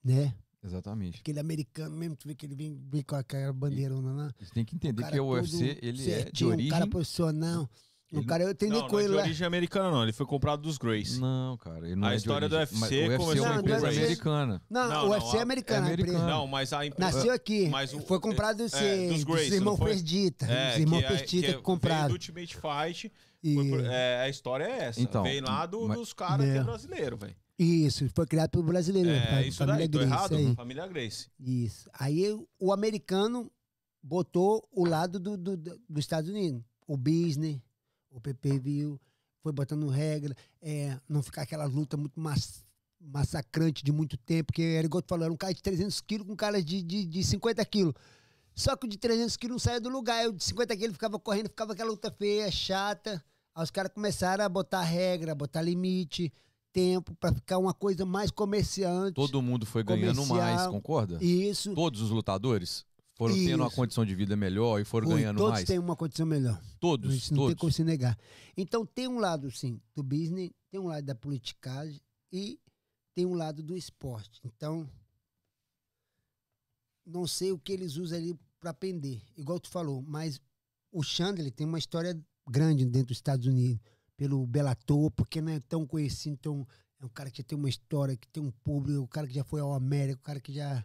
né? 0.05 0.35
Exatamente. 0.65 1.21
Aquele 1.21 1.39
americano 1.41 1.97
mesmo, 1.97 2.17
tu 2.17 2.27
vê 2.29 2.35
que 2.35 2.45
ele 2.45 2.55
vem, 2.57 2.77
vem 2.91 3.03
com 3.03 3.15
aquela 3.17 3.53
bandeirona 3.53 4.13
lá. 4.13 4.35
Você 4.39 4.53
tem 4.53 4.65
que 4.65 4.75
entender 4.77 5.03
que 5.11 5.19
o 5.21 5.25
todo 5.27 5.35
UFC, 5.41 5.79
ele 5.81 5.89
é 5.89 5.93
de 5.93 6.03
certinho, 6.05 6.51
Um 6.51 6.53
origem... 6.55 6.71
cara 6.71 6.87
profissional. 6.89 7.71
Um 8.13 8.19
Ele- 8.19 8.27
cara, 8.27 8.43
eu 8.43 8.51
atendi 8.51 8.75
Não, 8.75 8.87
com 8.89 8.93
não 8.93 8.99
é 8.99 9.03
ele 9.05 9.09
de 9.11 9.17
lá. 9.17 9.23
origem 9.23 9.47
americana, 9.47 9.91
não. 9.91 10.03
Ele 10.03 10.13
foi 10.13 10.27
comprado 10.27 10.61
dos 10.61 10.77
Grace. 10.77 11.19
Não, 11.19 11.57
cara, 11.57 11.87
ele 11.87 11.97
não 11.97 12.07
A 12.09 12.11
é 12.11 12.15
de 12.15 12.19
história 12.19 12.47
do 12.49 12.55
origem. 12.57 12.79
Mas 12.79 12.91
UFC 12.91 12.95
o 12.95 13.09
UFC 13.09 13.15
é 13.15 13.17
começou 13.19 13.47
uma 13.47 13.55
com 13.55 13.61
empresa 13.61 13.81
Grace. 13.81 13.99
americana. 14.01 14.63
Não, 14.69 14.81
Não, 14.89 14.89
o 14.89 15.03
não, 15.05 15.11
UFC 15.13 15.37
é 15.37 15.39
a- 15.39 15.43
americano. 15.43 15.89
é. 15.89 15.97
Não, 15.97 16.47
mas 16.47 16.73
a 16.75 16.85
empresa. 16.87 17.13
Nasceu 17.17 17.33
aqui. 17.33 17.69
Mas 17.71 17.95
o- 17.95 18.01
foi 18.01 18.21
comprado 18.21 18.63
é, 18.65 18.69
ser, 18.69 19.09
dos 19.09 19.25
dos, 19.25 19.25
Gracie, 19.25 19.51
não 19.51 19.57
irmãos. 19.57 19.81
É, 19.81 19.85
os 20.75 20.79
irmãos 20.81 20.99
que 21.01 21.05
é- 21.07 21.09
Ferdita 21.09 21.27
que 21.27 21.41
que, 21.41 21.47
é- 21.47 21.63
compraram. 21.63 22.09
do 22.09 22.13
Ultimate 22.13 22.55
Fight. 22.57 23.13
E- 23.43 23.55
por- 23.55 23.85
é, 23.85 24.21
a 24.23 24.29
história 24.29 24.65
é 24.65 24.85
essa. 24.85 25.01
Então, 25.01 25.23
Veio 25.25 25.43
lá 25.45 25.67
do- 25.67 25.89
mas- 25.89 25.99
dos 25.99 26.13
caras 26.13 26.47
que 26.47 26.53
é 26.53 26.57
É. 26.59 26.63
brasileiro, 26.65 27.17
velho. 27.17 27.37
Isso, 27.59 28.09
foi 28.15 28.27
criado 28.27 28.51
pelo 28.51 28.63
brasileiro. 28.65 29.09
É, 29.11 29.47
isso 29.47 29.59
família 29.59 29.79
daí, 29.81 29.89
tô 29.89 29.99
Gracie, 29.99 30.13
errado? 30.15 30.39
isso 30.39 30.49
aí. 30.49 30.55
Família 30.57 30.87
Grace. 30.87 31.31
Isso. 31.39 31.91
Aí 31.93 32.47
o 32.59 32.73
americano 32.73 33.51
botou 34.03 34.67
o 34.73 34.85
lado 34.85 35.21
do, 35.21 35.37
do- 35.37 35.57
do- 35.57 35.81
dos 35.89 35.99
Estados 36.05 36.29
Unidos. 36.31 36.63
O 36.87 36.97
business, 36.97 37.61
o 38.11 38.21
PPV, 38.21 38.99
foi 39.43 39.53
botando 39.53 39.89
regra, 39.89 40.35
é, 40.61 40.99
não 41.09 41.23
ficar 41.23 41.43
aquela 41.43 41.65
luta 41.67 41.97
muito 41.97 42.19
mas- 42.19 42.65
massacrante 43.01 43.85
de 43.85 43.91
muito 43.93 44.17
tempo, 44.17 44.47
porque 44.47 44.63
era 44.63 44.87
igual 44.87 45.03
tu 45.03 45.09
falou, 45.09 45.25
era 45.25 45.33
um 45.33 45.37
cara 45.37 45.53
de 45.53 45.63
300 45.63 46.01
quilos 46.01 46.27
com 46.27 46.33
um 46.33 46.37
cara 46.37 46.63
de, 46.63 46.83
de, 46.83 47.05
de 47.05 47.25
50 47.25 47.65
quilos. 47.65 47.95
Só 48.55 48.77
que 48.77 48.87
o 48.87 48.89
de 48.89 48.97
300 48.99 49.37
quilos 49.37 49.55
não 49.55 49.59
saía 49.59 49.81
do 49.81 49.89
lugar, 49.89 50.29
o 50.29 50.33
de 50.33 50.45
50 50.45 50.77
quilos 50.77 50.93
ficava 50.95 51.19
correndo, 51.19 51.49
ficava 51.49 51.73
aquela 51.73 51.91
luta 51.91 52.11
feia, 52.11 52.51
chata. 52.51 53.23
Aí 53.55 53.65
os 53.65 53.71
caras 53.71 53.93
começaram 53.93 54.45
a 54.45 54.49
botar 54.49 54.83
regra, 54.83 55.35
botar 55.35 55.63
limite, 55.63 56.33
tempo, 56.73 57.15
pra 57.17 57.33
ficar 57.33 57.59
uma 57.59 57.75
coisa 57.75 58.07
mais 58.07 58.31
comerciante. 58.31 59.15
Todo 59.15 59.43
mundo 59.43 59.67
foi 59.67 59.83
ganhando 59.83 60.25
mais, 60.27 60.67
concorda? 60.67 61.23
Isso. 61.23 61.75
Todos 61.75 62.01
os 62.01 62.11
lutadores 62.11 62.85
foram 63.15 63.35
tendo 63.35 63.61
uma 63.61 63.67
Isso. 63.67 63.77
condição 63.77 64.07
de 64.07 64.15
vida 64.15 64.35
melhor 64.35 64.81
e 64.81 64.85
foram 64.85 65.07
Foi, 65.07 65.17
ganhando 65.17 65.37
todos 65.37 65.53
mais. 65.53 65.67
têm 65.67 65.79
uma 65.79 65.95
condição 65.95 66.25
melhor. 66.25 66.61
Todos, 66.81 67.15
Isso 67.15 67.35
não 67.35 67.41
tem 67.43 67.49
todos. 67.49 67.61
como 67.61 67.73
se 67.73 67.85
negar. 67.85 68.19
Então 68.57 68.87
tem 68.87 69.07
um 69.07 69.19
lado, 69.19 69.51
sim, 69.51 69.81
do 69.95 70.03
business, 70.03 70.51
tem 70.71 70.81
um 70.81 70.87
lado 70.87 71.05
da 71.05 71.15
politicagem 71.15 72.01
e 72.33 72.59
tem 73.15 73.27
um 73.27 73.35
lado 73.35 73.63
do 73.63 73.77
esporte. 73.77 74.41
Então, 74.43 74.89
não 77.05 77.27
sei 77.27 77.53
o 77.53 77.59
que 77.59 77.73
eles 77.73 77.97
usam 77.97 78.17
ali 78.19 78.35
para 78.59 78.73
pender, 78.73 79.21
igual 79.37 79.61
tu 79.61 79.69
falou, 79.69 80.03
mas 80.03 80.41
o 80.91 81.03
Chandler 81.03 81.51
tem 81.53 81.67
uma 81.67 81.79
história 81.79 82.19
grande 82.49 82.85
dentro 82.85 83.09
dos 83.09 83.19
Estados 83.19 83.47
Unidos. 83.47 83.81
pelo 84.17 84.47
Bellator, 84.47 85.11
porque 85.11 85.41
não 85.41 85.53
é 85.53 85.61
tão 85.61 85.87
conhecido, 85.87 86.35
então 86.35 86.67
é 87.01 87.05
um 87.05 87.09
cara 87.09 87.31
que 87.31 87.39
já 87.39 87.45
tem 87.45 87.59
uma 87.59 87.69
história, 87.69 88.17
que 88.17 88.29
tem 88.29 88.43
um 88.43 88.53
público, 88.63 89.03
um 89.03 89.07
cara 89.07 89.27
que 89.27 89.35
já 89.35 89.43
foi 89.43 89.61
ao 89.61 89.75
América, 89.75 90.21
um 90.21 90.23
cara 90.23 90.41
que 90.41 90.53
já 90.53 90.85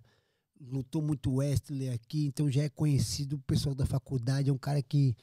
lutou 0.60 1.02
muito 1.02 1.36
Wesley 1.36 1.90
aqui, 1.90 2.26
então 2.26 2.50
já 2.50 2.64
é 2.64 2.70
conhecido 2.70 3.36
o 3.36 3.42
pessoal 3.42 3.76
da 3.76 3.86
faculdade, 3.86 4.50
é 4.50 4.54
um 4.54 4.58
cara 4.58 4.82
que 4.82 5.16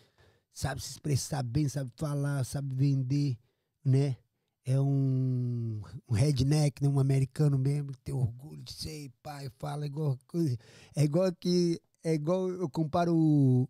sabe 0.53 0.81
se 0.81 0.93
expressar 0.93 1.43
bem, 1.43 1.69
sabe 1.69 1.91
falar, 1.97 2.45
sabe 2.45 2.75
vender, 2.75 3.37
né? 3.85 4.17
É 4.65 4.81
um, 4.81 5.83
um 6.09 6.15
redneck, 6.15 6.83
né? 6.83 6.89
um 6.89 7.01
americano 7.01 7.59
mesmo, 7.59 7.93
que 7.93 7.99
tem 7.99 8.15
orgulho 8.15 8.63
de 8.63 8.73
ser 8.73 9.11
pai, 9.23 9.51
fala 9.59 9.85
igual 9.87 10.17
coisa. 10.27 10.57
É 10.95 11.05
igual 11.05 11.31
que. 11.35 11.81
É 12.03 12.15
igual 12.15 12.49
eu 12.49 12.69
comparo 12.69 13.15
o 13.17 13.69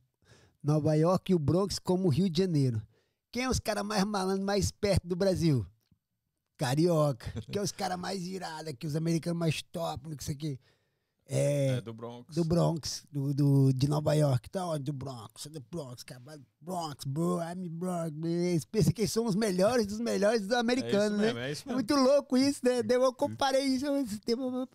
Nova 0.65 0.95
York 0.95 1.31
e 1.31 1.35
o 1.35 1.39
Bronx 1.39 1.79
como 1.79 2.07
o 2.07 2.11
Rio 2.11 2.29
de 2.31 2.39
Janeiro. 2.43 2.83
Quem 3.31 3.45
é 3.45 3.49
os 3.51 3.61
caras 3.61 3.85
mais 3.85 4.03
malandros, 4.05 4.45
mais 4.45 4.71
perto 4.71 5.07
do 5.07 5.15
Brasil? 5.15 5.67
Carioca. 6.57 7.31
Quem 7.53 7.61
é 7.61 7.63
os 7.63 7.73
caras 7.73 7.99
mais 7.99 8.23
irados 8.27 8.69
aqui, 8.69 8.87
os 8.87 8.97
americanos 8.97 9.39
mais 9.39 9.63
top, 9.63 10.09
não 10.09 10.17
sei 10.21 10.35
o 10.35 10.39
que. 10.39 10.61
É, 11.27 11.69
É, 11.69 11.81
do 11.81 11.93
Bronx. 11.95 12.35
do 12.35 12.45
Bronx, 12.45 13.07
do, 13.11 13.33
do, 13.35 13.73
de 13.73 13.89
Nova 13.89 14.13
York. 14.15 14.49
Tá 14.51 14.67
onde? 14.67 14.85
Do 14.85 14.93
Bronx, 14.93 15.47
do 15.47 15.61
Bronx, 15.71 16.03
cara. 16.03 16.23
Bronx, 16.61 17.05
bro, 17.07 17.41
I'm 17.41 17.69
Bronx. 17.69 18.13
Eles 18.23 18.65
pensam 18.67 18.93
que 18.93 19.09
são 19.09 19.27
os 19.27 19.35
melhores 19.35 19.87
dos 19.87 20.01
melhores 20.01 20.43
dos 20.43 20.51
é 20.51 20.61
americanos, 20.61 21.19
né? 21.19 21.27
mesmo, 21.27 21.39
é 21.41 21.53
isso 21.53 21.63
É 21.63 21.67
mesmo. 21.67 21.75
muito 21.75 21.95
louco 21.95 22.37
isso, 22.37 22.61
né? 22.63 22.81
Eu 22.89 23.13
comparei 23.15 23.65
isso 23.65 23.87
esse 23.97 24.21
tempo. 24.21 24.69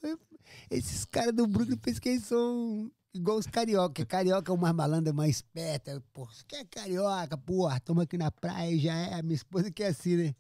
Esses 0.71 1.05
caras 1.05 1.33
do 1.35 1.45
Brooklyn 1.47 1.77
pensam 1.77 2.01
que 2.01 2.09
eles 2.09 2.23
são 2.25 2.91
igual 3.13 3.37
os 3.37 3.47
carioca. 3.47 4.05
Carioca 4.05 4.51
é 4.51 4.55
o 4.55 4.57
mais 4.57 4.75
malandro, 4.75 5.09
é 5.09 5.13
mais 5.13 5.37
esperto. 5.37 6.01
Porra, 6.13 6.33
você 6.33 6.43
quer 6.47 6.65
carioca? 6.65 7.37
Porra, 7.37 7.79
toma 7.79 8.03
aqui 8.03 8.17
na 8.17 8.31
praia 8.31 8.71
e 8.71 8.79
já 8.79 8.93
é. 8.93 9.21
Minha 9.21 9.35
esposa 9.35 9.71
que 9.71 9.83
é 9.83 9.87
assim, 9.87 10.15
né? 10.15 10.35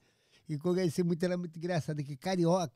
E 0.47 0.57
conheci 0.57 1.03
muito, 1.03 1.23
ela 1.23 1.35
é 1.35 1.37
muito 1.37 1.57
engraçada. 1.57 2.03
Que 2.03 2.15
carioca, 2.15 2.73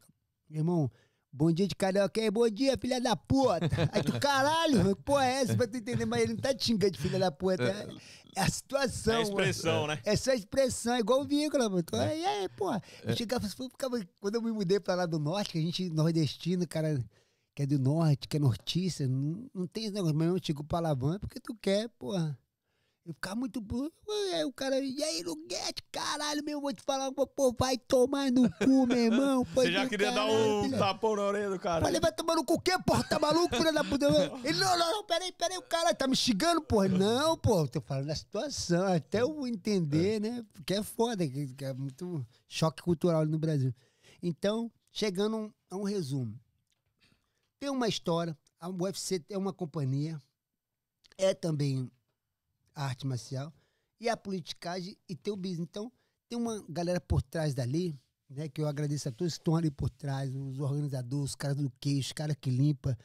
meu 0.50 0.60
irmão, 0.60 0.92
bom 1.32 1.52
dia 1.52 1.68
de 1.68 1.76
carioca. 1.76 2.22
Aí, 2.22 2.30
bom 2.30 2.48
dia, 2.48 2.78
filha 2.78 3.02
da 3.02 3.16
puta. 3.16 3.68
Aí 3.92 4.04
tu, 4.04 4.20
caralho, 4.20 4.96
porra 4.98 5.26
é 5.26 5.42
essa 5.42 5.56
pra 5.56 5.68
tu 5.68 5.78
entender? 5.78 6.06
Mas 6.06 6.22
ele 6.22 6.34
não 6.34 6.40
tá 6.40 6.54
te 6.54 6.66
xingando 6.66 6.92
de 6.92 7.00
filha 7.00 7.18
da 7.18 7.32
puta. 7.32 7.64
É, 7.64 7.88
é 8.36 8.42
a 8.42 8.50
situação. 8.50 9.14
É 9.14 9.16
a 9.16 9.20
mano. 9.20 9.30
expressão, 9.30 9.88
né? 9.88 10.00
É 10.06 10.16
só 10.16 10.34
expressão, 10.34 10.94
é 10.94 11.00
igual 11.00 11.24
vírgula, 11.26 11.68
mano. 11.68 11.80
Então, 11.80 12.00
aí, 12.00 12.24
aí, 12.24 12.50
porra. 12.50 12.82
Eu 13.04 13.16
chegava, 13.16 13.48
ficava, 13.50 14.00
quando 14.20 14.36
eu 14.36 14.42
me 14.42 14.52
mudei 14.52 14.80
pra 14.80 14.94
lá 14.94 15.08
do 15.08 15.18
norte, 15.18 15.52
que 15.52 15.58
a 15.58 15.62
gente, 15.62 15.90
nordestino, 15.90 16.68
cara, 16.68 17.04
que 17.56 17.64
é 17.64 17.66
do 17.66 17.78
norte, 17.80 18.28
que 18.28 18.38
é 18.38 18.40
nortista, 18.40 19.08
não, 19.08 19.48
não 19.54 19.68
tem 19.68 19.84
esse 19.86 19.94
negócio, 19.94 20.16
mas 20.16 20.28
eu 20.28 20.40
chego 20.42 20.64
palavrão, 20.64 21.14
é 21.14 21.20
porque 21.20 21.40
tu 21.40 21.56
quer, 21.56 21.88
porra. 22.00 22.38
Eu 23.06 23.14
ficava 23.14 23.36
muito 23.36 23.60
burro. 23.60 23.92
Aí 24.34 24.46
o 24.46 24.54
cara, 24.54 24.80
e 24.80 25.04
aí, 25.04 25.22
Luguete, 25.24 25.84
caralho, 25.92 26.42
meu, 26.42 26.62
vou 26.62 26.72
te 26.74 26.82
falar, 26.82 27.12
pô, 27.12 27.54
vai 27.60 27.78
tomar 27.78 28.32
no 28.32 28.50
cu, 28.50 28.88
meu 28.88 28.96
irmão. 29.12 29.44
Você 29.54 29.74
já 29.74 29.84
do 29.84 29.90
queria 29.90 30.10
dar 30.10 30.26
caralho, 30.26 30.60
um 30.60 30.64
filha. 30.64 30.78
tapão 30.78 31.14
na 31.18 31.22
orelha 31.24 31.50
do 31.50 31.60
cara. 31.60 31.84
Falei, 31.84 32.00
vai 32.00 32.14
tomar 32.14 32.36
no 32.36 32.46
cu, 32.46 32.54
o 32.54 32.62
quê, 32.62 32.72
porra? 32.88 33.04
Tá 33.04 33.20
maluco, 33.20 33.54
filha 33.58 33.74
da 33.74 33.84
puta? 33.84 34.06
Ele, 34.48 34.58
não, 34.58 34.80
não, 34.80 34.92
não, 34.94 35.04
peraí, 35.04 35.34
peraí, 35.34 35.58
o 35.58 35.62
cara 35.64 35.94
tá 35.94 36.08
me 36.08 36.16
xingando, 36.16 36.62
porra. 36.62 36.88
Não, 36.88 37.38
pô, 37.38 37.68
tô 37.68 37.82
falando 37.82 38.08
da 38.08 38.16
situação, 38.16 38.88
até 38.94 39.22
eu 39.22 39.46
entender, 39.46 40.22
né? 40.22 40.42
Porque 40.54 40.74
é 40.74 40.82
foda, 40.82 41.28
que 41.28 41.54
é 41.60 41.74
muito 41.74 42.26
choque 42.48 42.82
cultural 42.82 43.26
no 43.26 43.38
Brasil. 43.38 43.76
Então, 44.22 44.72
chegando 44.94 45.36
um- 45.36 45.52
a 45.70 45.76
um 45.76 45.84
resumo. 45.84 46.40
Tem 47.64 47.70
uma 47.70 47.88
história, 47.88 48.38
a 48.60 48.68
UFC 48.68 49.24
é 49.30 49.38
uma 49.38 49.54
companhia, 49.54 50.22
é 51.18 51.34
também 51.34 51.90
arte 52.76 53.08
marcial, 53.08 53.54
e 54.02 54.10
a 54.10 54.18
politicagem 54.18 54.98
e 55.08 55.16
tem 55.16 55.32
o 55.32 55.38
business. 55.38 55.62
Então, 55.70 55.90
tem 56.28 56.38
uma 56.38 56.62
galera 56.68 57.00
por 57.00 57.22
trás 57.22 57.54
dali, 57.54 57.98
né? 58.30 58.50
Que 58.50 58.60
eu 58.60 58.68
agradeço 58.68 59.08
a 59.08 59.14
todos 59.14 59.36
que 59.36 59.40
estão 59.40 59.56
ali 59.56 59.72
por 59.72 59.90
trás, 59.90 60.36
os 60.36 60.60
organizadores, 60.60 61.30
os 61.30 61.36
caras 61.38 61.56
do 61.56 61.72
queixo, 61.80 62.08
os 62.10 62.12
caras 62.12 62.36
que 62.36 62.50
limpa. 62.50 62.98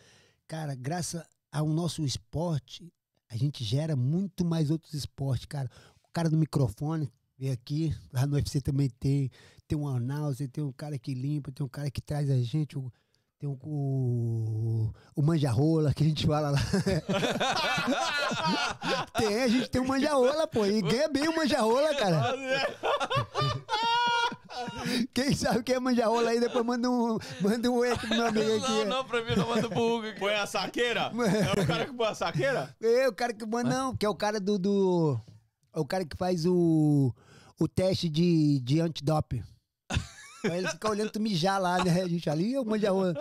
Cara, 0.48 0.74
graças 0.74 1.22
ao 1.52 1.68
nosso 1.68 2.04
esporte, 2.04 2.92
a 3.28 3.36
gente 3.36 3.62
gera 3.62 3.94
muito 3.94 4.44
mais 4.44 4.72
outros 4.72 4.92
esportes, 4.92 5.46
cara. 5.46 5.70
O 6.02 6.08
cara 6.12 6.28
do 6.28 6.36
microfone 6.36 7.08
veio 7.38 7.52
aqui, 7.52 7.94
lá 8.12 8.26
no 8.26 8.34
UFC 8.34 8.60
também 8.60 8.90
tem. 8.90 9.30
Tem 9.68 9.78
um 9.78 9.86
announcer, 9.86 10.48
tem 10.50 10.64
um 10.64 10.72
cara 10.72 10.98
que 10.98 11.14
limpa, 11.14 11.52
tem 11.52 11.64
um 11.64 11.68
cara 11.68 11.88
que 11.92 12.00
traz 12.00 12.28
a 12.28 12.42
gente. 12.42 12.76
o- 12.76 12.92
tem 13.38 13.48
o, 13.48 13.56
o, 13.62 14.92
o 15.14 15.22
manjarrola 15.22 15.94
que 15.94 16.02
a 16.02 16.06
gente 16.06 16.26
fala 16.26 16.50
lá. 16.50 16.58
tem, 19.16 19.42
a 19.42 19.48
gente 19.48 19.70
tem 19.70 19.80
um 19.80 19.86
manjarrola, 19.86 20.48
pô. 20.48 20.66
E 20.66 20.82
ganha 20.82 21.08
bem 21.08 21.28
o 21.28 21.36
manjarrola, 21.36 21.94
cara. 21.94 22.34
Quem 25.14 25.32
sabe 25.36 25.62
que 25.62 25.72
é 25.72 25.78
manjarrola 25.78 26.30
aí, 26.30 26.40
depois 26.40 26.66
manda 26.66 26.90
um, 26.90 27.16
manda 27.40 27.70
um 27.70 27.76
oi 27.76 27.92
aqui 27.92 28.08
pro 28.08 28.16
meu 28.16 28.26
amigo 28.26 28.56
aqui. 28.56 28.72
Não, 28.72 28.86
não, 28.86 29.04
pra 29.04 29.24
mim 29.24 29.36
não 29.36 29.48
manda 29.48 29.68
buga. 29.68 30.16
Põe 30.18 30.34
a 30.34 30.44
saqueira? 30.44 31.12
É 31.12 31.62
o 31.62 31.66
cara 31.66 31.86
que 31.86 31.92
põe 31.92 32.08
a 32.08 32.14
saqueira? 32.16 32.74
É, 32.82 33.06
o 33.06 33.12
cara 33.12 33.32
que 33.32 33.46
manda, 33.46 33.70
não, 33.70 33.96
que 33.96 34.04
é 34.04 34.08
o 34.08 34.16
cara 34.16 34.40
do. 34.40 34.58
do 34.58 35.16
é 35.72 35.78
o 35.78 35.84
cara 35.84 36.04
que 36.04 36.16
faz 36.16 36.44
o, 36.44 37.14
o 37.56 37.68
teste 37.68 38.08
de, 38.08 38.58
de 38.60 38.80
antidoping. 38.80 39.44
Aí 40.44 40.58
ele 40.58 40.68
fica 40.68 40.90
olhando 40.90 41.10
tu 41.10 41.20
mijar 41.20 41.60
lá, 41.60 41.82
né? 41.82 42.02
A 42.02 42.08
gente 42.08 42.28
ali, 42.30 42.56
o 42.56 42.64
manjarrola. 42.64 43.14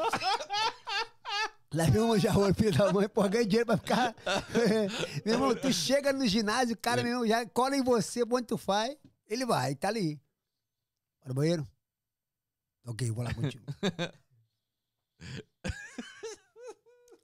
Lá 1.74 1.86
vem 1.86 2.02
o 2.02 2.08
manjarrola, 2.08 2.54
filho 2.54 2.72
da 2.78 2.94
mãe, 2.94 3.10
pô, 3.10 3.28
ganha 3.28 3.46
dinheiro 3.46 3.66
pra 3.66 3.78
ficar. 3.78 4.16
meu 5.26 5.34
irmão, 5.34 5.56
tu 5.56 5.72
chega 5.74 6.14
no 6.14 6.28
ginásio, 6.28 6.76
o 6.76 6.78
cara, 6.78 7.04
meu 7.04 7.12
irmão, 7.12 7.28
já 7.28 7.46
cola 7.48 7.76
em 7.76 7.84
você, 7.84 8.24
onde 8.24 8.48
tu 8.48 8.58
faz, 8.58 8.96
ele 9.28 9.46
vai, 9.46 9.76
tá 9.76 9.90
ali. 9.90 10.20
Para 11.22 11.32
o 11.32 11.36
banheiro? 11.36 11.68
Ok, 12.86 13.12
vou 13.12 13.24
lá 13.24 13.34
contigo. 13.34 13.66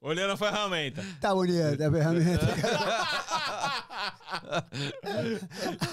Olhando 0.02 0.34
a 0.34 0.38
ferramenta. 0.38 1.02
Tá 1.22 1.34
bonita 1.34 1.88
a 1.88 1.92
ferramenta. 1.92 2.46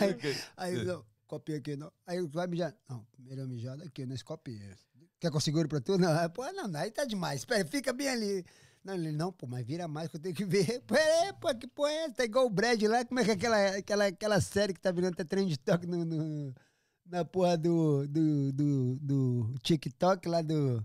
aí, 0.01 0.17
aí 0.57 0.85
não, 0.85 1.05
copia 1.31 1.57
aqui, 1.59 1.77
não. 1.77 1.93
Aí 2.07 2.21
vai 2.27 2.47
mijar. 2.49 2.75
Não, 2.89 3.05
primeiro 3.13 3.47
mijada 3.49 3.85
aqui 3.85 4.05
nesse 4.05 4.25
copinho. 4.25 4.61
Quer 5.21 5.31
que 5.31 5.37
eu 5.37 5.41
segure 5.41 5.69
pra 5.69 5.81
tu? 5.81 5.97
Não, 5.97 6.11
aí, 6.11 6.29
pô, 6.29 6.43
não, 6.53 6.69
aí 6.79 6.91
tá 6.91 7.05
demais. 7.05 7.41
Espera, 7.43 7.65
fica 7.67 7.93
bem 7.93 8.09
ali. 8.09 8.45
Não, 8.83 8.95
ele, 8.95 9.13
não, 9.13 9.31
pô, 9.31 9.47
mas 9.47 9.65
vira 9.65 9.87
mais 9.87 10.09
que 10.09 10.17
eu 10.17 10.21
tenho 10.21 10.35
que 10.35 10.45
ver. 10.45 10.81
Pô, 10.89 10.95
é, 10.97 11.33
pô, 11.35 11.55
que 11.55 11.67
porra 11.67 11.91
é 11.91 12.05
essa? 12.05 12.15
Tá 12.15 12.25
igual 12.25 12.47
o 12.47 12.51
Brad 12.51 12.81
lá. 12.85 13.05
Como 13.05 13.21
é 13.21 13.25
que 13.25 13.31
é 13.31 13.35
aquela, 13.35 13.67
aquela, 13.77 14.07
aquela 14.07 14.41
série 14.41 14.73
que 14.73 14.81
tá 14.81 14.91
virando 14.91 15.13
até 15.13 15.23
trend 15.25 15.55
talk 15.59 15.87
no, 15.87 16.03
no- 16.05 16.55
na 17.05 17.23
porra 17.23 17.59
do, 17.59 18.09
do, 18.09 18.53
do, 18.55 18.99
do 19.03 19.55
TikTok 19.63 20.27
lá 20.27 20.41
do. 20.41 20.83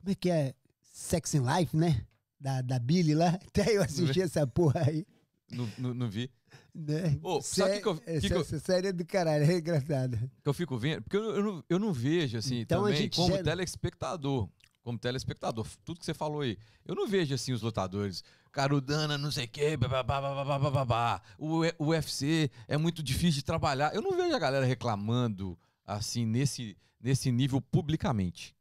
Como 0.00 0.10
é 0.10 0.14
que 0.16 0.28
é? 0.28 0.52
Sex 0.82 1.34
in 1.34 1.42
Life, 1.46 1.76
né? 1.76 2.04
Da, 2.40 2.60
da 2.60 2.78
Billy 2.80 3.14
lá. 3.14 3.38
Até 3.46 3.76
eu 3.76 3.82
assisti 3.82 4.20
essa 4.20 4.44
porra 4.44 4.80
aí. 4.88 5.06
Não, 5.50 5.68
não, 5.78 5.94
não 5.94 6.08
vi. 6.08 6.30
Né? 6.74 7.18
Ô, 7.22 7.40
sabe 7.40 7.70
o 7.70 7.74
que 7.74 7.80
que 7.82 7.88
eu- 7.88 7.96
que 7.98 8.10
essa, 8.10 8.26
que 8.28 8.34
eu- 8.34 8.40
essa 8.40 8.58
série 8.58 8.88
é 8.88 8.92
do 8.92 9.04
caralho, 9.04 9.44
é 9.50 9.58
engraçada. 9.58 10.18
Que 10.42 10.48
eu 10.48 10.54
fico 10.54 10.76
vendo. 10.76 11.02
Porque 11.02 11.16
eu, 11.16 11.36
eu, 11.36 11.42
não, 11.42 11.64
eu 11.68 11.78
não 11.78 11.92
vejo, 11.92 12.36
assim, 12.38 12.60
Então 12.60 12.82
também, 12.84 13.08
como 13.10 13.28
gera- 13.32 13.44
telespectador. 13.44 14.48
Como 14.82 14.98
telespectador, 14.98 15.66
tudo 15.84 15.98
que 15.98 16.06
você 16.06 16.14
falou 16.14 16.42
aí. 16.42 16.56
Eu 16.84 16.94
não 16.94 17.08
vejo, 17.08 17.34
assim, 17.34 17.52
os 17.52 17.60
lutadores. 17.62 18.22
Carudana, 18.52 19.18
não 19.18 19.30
sei 19.32 19.44
o 19.44 19.48
quê, 19.48 19.76
babá, 19.76 20.02
babá, 20.02 20.70
babá, 20.70 21.22
o 21.38 21.62
UFC 21.84 22.50
é 22.68 22.76
muito 22.78 23.02
difícil 23.02 23.40
de 23.40 23.44
trabalhar. 23.44 23.94
Eu 23.94 24.00
não 24.00 24.16
vejo 24.16 24.34
a 24.34 24.38
galera 24.38 24.64
reclamando, 24.64 25.58
assim, 25.84 26.24
nesse, 26.24 26.76
nesse 27.00 27.30
nível 27.32 27.60
publicamente. 27.60 28.55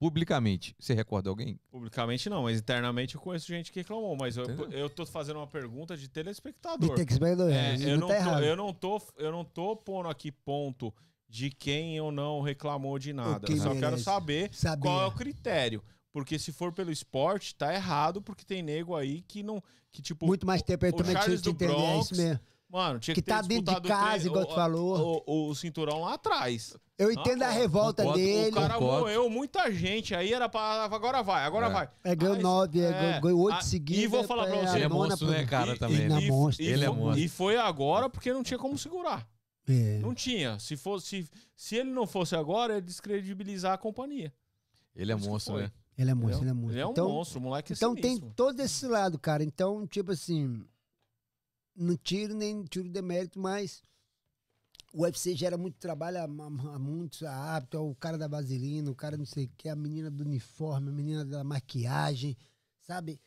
Publicamente. 0.00 0.74
Você 0.80 0.94
recorda 0.94 1.28
alguém? 1.28 1.60
Publicamente 1.70 2.30
não, 2.30 2.44
mas 2.44 2.58
internamente 2.58 3.14
eu 3.16 3.20
conheço 3.20 3.46
gente 3.46 3.70
que 3.70 3.80
reclamou. 3.80 4.16
Mas 4.18 4.34
eu, 4.38 4.44
Entendeu? 4.44 4.70
eu 4.70 4.88
tô 4.88 5.04
fazendo 5.04 5.36
uma 5.36 5.46
pergunta 5.46 5.94
de 5.94 6.04
De 6.04 6.08
telespectador. 6.08 6.94
telespectador, 6.94 7.50
É, 7.52 7.74
é, 7.74 7.84
eu, 7.84 7.98
não 7.98 7.98
não 7.98 8.08
tá 8.08 8.14
tô, 8.14 8.20
errado. 8.20 8.42
eu, 8.44 8.56
não 8.56 8.72
tô, 8.72 9.02
eu 9.18 9.30
não 9.30 9.44
tô 9.44 9.76
pondo 9.76 10.08
aqui 10.08 10.32
ponto 10.32 10.92
de 11.28 11.50
quem 11.50 12.00
ou 12.00 12.10
não 12.10 12.40
reclamou 12.40 12.98
de 12.98 13.12
nada. 13.12 13.46
que 13.46 13.52
Eu 13.52 13.58
só 13.58 13.74
quero 13.74 13.98
saber 13.98 14.48
Saber. 14.54 14.80
qual 14.82 15.02
é 15.02 15.06
o 15.06 15.12
critério. 15.12 15.82
Porque 16.12 16.38
se 16.38 16.50
for 16.50 16.72
pelo 16.72 16.90
esporte, 16.90 17.54
tá 17.54 17.72
errado, 17.72 18.22
porque 18.22 18.42
tem 18.44 18.62
nego 18.62 18.96
aí 18.96 19.20
que 19.28 19.42
não. 19.42 19.62
Que, 19.92 20.00
tipo, 20.00 20.26
Muito 20.26 20.46
mais 20.46 20.62
tempo 20.62 20.86
o 20.86 20.92
também 20.92 21.12
Charles 21.12 21.42
do 21.42 21.50
é 21.50 21.52
Bronx, 21.52 22.10
isso 22.10 22.20
mesmo. 22.20 22.40
Mano, 22.70 23.00
tinha 23.00 23.14
Que 23.14 23.20
que, 23.20 23.26
ter 23.26 23.32
tá 23.32 23.40
dentro 23.42 23.64
de 23.64 23.80
disputado 23.80 23.86
o 23.86 23.88
casa, 23.88 24.26
igual 24.28 24.46
tu 24.46 24.52
o- 24.52 24.54
falou. 24.54 25.24
O, 25.26 25.48
o 25.48 25.54
cinturão 25.56 26.02
lá 26.02 26.14
atrás. 26.14 26.76
Eu 26.96 27.10
entendo 27.10 27.42
a 27.42 27.48
Não, 27.48 27.54
revolta 27.54 28.02
concordo, 28.04 28.22
dele. 28.22 28.50
O 28.50 28.54
cara 28.54 28.74
Concordo. 28.74 29.00
moeu 29.00 29.28
muita 29.30 29.72
gente, 29.72 30.14
aí 30.14 30.32
era 30.32 30.48
pra. 30.48 30.84
Agora 30.84 31.22
vai, 31.22 31.44
agora 31.44 31.66
É. 31.66 31.70
vai. 31.70 31.90
É, 32.04 32.14
ganhou 32.14 32.36
Aí- 32.36 32.42
nove, 32.42 32.80
é, 32.80 33.18
ganhou 33.20 33.40
oito 33.40 33.56
Ah, 33.58 33.62
seguidas. 33.62 34.04
E 34.04 34.06
vou 34.06 34.22
falar 34.22 34.46
pra 34.46 34.54
é 34.56 34.60
a 34.64 34.68
você. 34.68 34.76
Ele 34.76 34.84
é 34.84 34.88
monstro, 34.88 35.26
né, 35.28 35.46
cara, 35.46 35.74
E- 35.74 35.78
também. 35.78 35.96
Ele 36.02 36.12
é 36.12 36.20
e- 36.20 36.28
monstro. 36.30 36.64
e 36.64 36.68
Ele 36.68 36.84
é 36.84 36.86
foi- 36.86 36.96
monstro. 36.96 37.24
E 37.24 37.28
foi 37.28 37.56
agora 37.56 38.08
porque 38.08 38.32
não 38.32 38.42
tinha 38.42 38.58
como 38.58 38.78
segurar. 38.78 39.26
É. 39.68 39.98
Não 39.98 40.14
tinha. 40.14 40.58
Se, 40.60 40.76
fosse, 40.76 41.06
se, 41.24 41.28
se 41.56 41.76
ele 41.76 41.90
não 41.90 42.06
fosse 42.06 42.36
agora, 42.36 42.74
ia 42.74 42.80
descredibilizar 42.82 43.72
a 43.72 43.78
companhia. 43.78 44.32
Ele 44.94 45.10
é 45.12 45.16
Isso 45.16 45.28
monstro, 45.28 45.56
né? 45.56 45.70
Ele 45.96 46.10
é 46.10 46.14
monstro, 46.14 46.42
ele 46.42 46.50
é 46.50 46.52
monstro. 46.54 46.72
Ele 46.74 46.80
é 46.80 46.86
um 46.86 46.90
então, 46.92 47.08
monstro, 47.08 47.38
o 47.38 47.42
moleque 47.42 47.72
é 47.72 47.76
Então 47.76 47.94
tem 47.94 48.18
todo 48.18 48.60
esse 48.60 48.86
lado, 48.86 49.18
cara. 49.18 49.42
Então, 49.44 49.86
tipo 49.86 50.12
assim, 50.12 50.64
não 51.76 51.96
tiro 51.96 52.34
nem 52.34 52.64
tiro 52.64 52.88
de 52.88 53.02
mérito, 53.02 53.38
mas 53.38 53.82
o 54.92 55.02
UFC 55.02 55.34
gera 55.36 55.56
muito 55.56 55.78
trabalho 55.78 56.18
a, 56.18 56.22
a, 56.22 56.74
a 56.74 56.78
muitos, 56.78 57.22
a 57.22 57.56
hábito, 57.56 57.78
o 57.78 57.94
cara 57.94 58.18
da 58.18 58.26
vaselina, 58.26 58.90
o 58.90 58.94
cara 58.94 59.16
não 59.16 59.26
sei 59.26 59.44
o 59.44 59.50
que, 59.56 59.68
a 59.68 59.76
menina 59.76 60.10
do 60.10 60.24
uniforme, 60.24 60.88
a 60.88 60.92
menina 60.92 61.24
da 61.24 61.44
maquiagem, 61.44 62.36
sabe? 62.80 63.20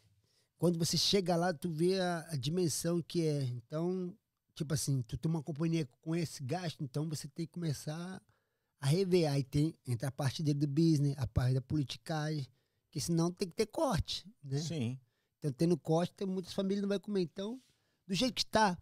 Quando 0.57 0.77
você 0.77 0.97
chega 0.97 1.35
lá, 1.35 1.53
tu 1.53 1.69
vê 1.69 1.99
a, 1.99 2.27
a 2.29 2.35
dimensão 2.35 3.01
que 3.01 3.25
é. 3.25 3.43
Então, 3.43 4.15
tipo 4.55 4.73
assim, 4.73 5.01
tu 5.01 5.17
tem 5.17 5.29
uma 5.29 5.43
companhia 5.43 5.87
com 6.01 6.15
esse 6.15 6.43
gasto, 6.43 6.83
então 6.83 7.07
você 7.09 7.27
tem 7.27 7.45
que 7.45 7.53
começar 7.53 8.21
a 8.79 8.85
rever. 8.85 9.31
Aí 9.31 9.43
tem, 9.43 9.75
entra 9.85 10.09
a 10.09 10.11
parte 10.11 10.43
dele 10.43 10.59
do 10.59 10.67
business, 10.67 11.15
a 11.17 11.27
parte 11.27 11.55
da 11.55 11.61
politicagem, 11.61 12.47
que 12.91 12.99
senão 13.01 13.31
tem 13.31 13.49
que 13.49 13.55
ter 13.55 13.65
corte, 13.67 14.25
né? 14.43 14.59
Sim. 14.59 14.99
Então, 15.39 15.51
tendo 15.51 15.77
corte, 15.77 16.13
tem 16.13 16.27
muitas 16.27 16.53
famílias 16.53 16.79
que 16.79 16.83
não 16.83 16.89
vai 16.89 16.99
comer. 16.99 17.21
Então, 17.21 17.61
do 18.07 18.13
jeito 18.13 18.33
que 18.35 18.45
tá, 18.45 18.77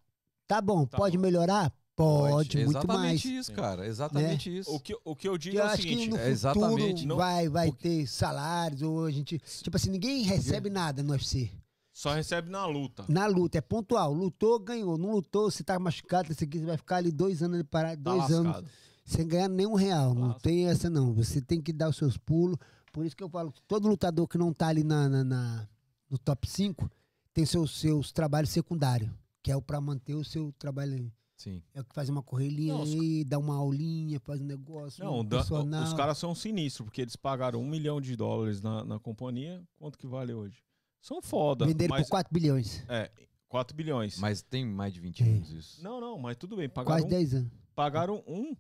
tá 0.48 0.62
bom. 0.62 0.86
Tá 0.86 0.98
pode 0.98 1.18
bom. 1.18 1.22
melhorar? 1.24 1.72
Pode, 1.96 2.58
muito 2.58 2.72
Exatamente 2.72 2.88
mais. 2.88 3.26
isso, 3.26 3.52
Sim. 3.52 3.56
cara. 3.56 3.86
Exatamente 3.86 4.58
isso. 4.58 4.74
O 4.74 4.80
que, 4.80 4.98
o 5.06 5.16
que 5.16 5.28
eu 5.28 5.38
digo 5.38 5.58
Eu 5.58 5.62
é 5.62 5.66
o 5.66 5.68
acho 5.70 5.82
que 5.84 5.90
seguinte: 5.90 6.10
no 6.10 6.18
é 6.18 6.30
exatamente. 6.30 7.06
Não- 7.06 7.16
vai, 7.18 7.48
vai 7.50 7.70
o- 7.70 7.74
ter 7.74 8.08
salários, 8.08 8.82
ou 8.82 9.06
a 9.06 9.12
gente. 9.12 9.38
Tipo 9.62 9.78
assim, 9.78 9.92
ninguém 9.92 10.24
recebe 10.24 10.70
nada 10.70 11.04
no 11.04 11.12
UFC. 11.12 11.52
só 11.94 12.14
recebe 12.14 12.50
na 12.50 12.66
luta. 12.66 13.06
Na 13.08 13.28
luta, 13.28 13.58
é 13.58 13.62
pontual. 13.62 14.14
Lutou, 14.14 14.58
ganhou. 14.60 14.98
Não 14.98 15.12
lutou, 15.12 15.52
você 15.52 15.64
tá 15.64 15.78
machucado, 15.78 16.32
esse 16.32 16.46
aqui, 16.46 16.58
você 16.60 16.66
vai 16.66 16.78
ficar 16.78 16.96
ali 16.96 17.12
dois 17.12 17.44
anos 17.44 17.62
parado, 17.70 18.02
Tá 18.02 18.12
dois 18.16 18.32
anos, 18.32 18.48
lascado. 18.48 18.68
sem 19.06 19.28
ganhar 19.28 19.50
nenhum 19.50 19.76
real. 19.76 20.16
Não 20.16 20.28
Lasca. 20.30 20.40
tem 20.42 20.68
essa, 20.68 20.90
não. 20.90 21.14
Você 21.14 21.40
tem 21.42 21.62
que 21.62 21.72
dar 21.74 21.90
os 21.90 21.98
seus 21.98 22.18
pulos. 22.18 22.58
Por 22.92 23.06
isso 23.06 23.16
que 23.16 23.24
eu 23.24 23.30
falo 23.30 23.54
todo 23.68 23.88
lutador 23.88 24.28
que 24.28 24.38
não 24.38 24.52
tá 24.54 24.70
ali 24.70 24.84
na, 24.84 25.08
na- 25.08 25.24
na- 25.24 25.68
no 26.10 26.18
top 26.18 26.50
5 26.50 26.90
tem 27.34 27.46
seus, 27.46 27.80
seus 27.80 28.12
trabalhos 28.12 28.50
secundários, 28.50 29.10
que 29.42 29.52
é 29.52 29.56
o 29.56 29.62
pra 29.62 29.80
manter 29.82 30.16
o 30.16 30.24
seu 30.24 30.52
trabalho. 30.54 31.12
Sim. 31.38 31.64
É 31.74 31.82
o 31.82 31.86
que 31.86 31.96
faz 31.96 32.08
uma 32.08 32.22
correlinha 32.22 32.74
Não, 32.74 32.84
os- 32.84 32.94
aí, 32.94 33.24
dá 33.24 33.40
uma 33.40 33.56
aulinha, 33.56 34.20
faz 34.20 34.40
um 34.40 34.46
negócio. 34.46 35.04
Não, 35.04 35.22
um 35.22 35.26
personal. 35.26 35.84
os 35.84 35.94
caras 35.94 36.18
são 36.18 36.36
sinistros, 36.36 36.86
porque 36.86 37.02
eles 37.02 37.16
pagaram 37.16 37.60
um 37.60 37.68
milhão 37.68 38.00
de 38.00 38.16
dólares 38.16 38.62
na, 38.62 38.84
na 38.84 39.00
companhia. 39.00 39.64
Quanto 39.80 39.98
que 39.98 40.06
vale 40.06 40.34
hoje? 40.34 40.62
São 41.02 41.20
foda. 41.22 41.66
venderam 41.66 41.96
mas, 41.96 42.04
por 42.06 42.12
4 42.12 42.32
bilhões. 42.32 42.84
É, 42.88 43.10
4 43.50 43.76
bilhões. 43.76 44.20
Mas 44.20 44.44
tem 44.44 44.64
mais 44.64 44.94
de 44.94 45.00
20 45.00 45.24
É. 45.24 45.26
anos 45.26 45.52
isso. 45.52 45.84
Não, 45.84 46.00
não, 46.00 46.20
mas 46.20 46.38
tudo 46.38 46.56
bem. 46.58 46.70
Pagaram, 46.70 46.94
Quase 47.02 47.06
um, 47.08 47.10
10 47.10 47.34
anos. 47.34 47.52
pagaram 47.74 48.24
um 48.28 48.56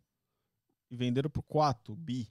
e 0.89 0.95
venderam 0.98 1.30
por 1.30 1.43
4 1.43 1.95
bi. 1.95 2.27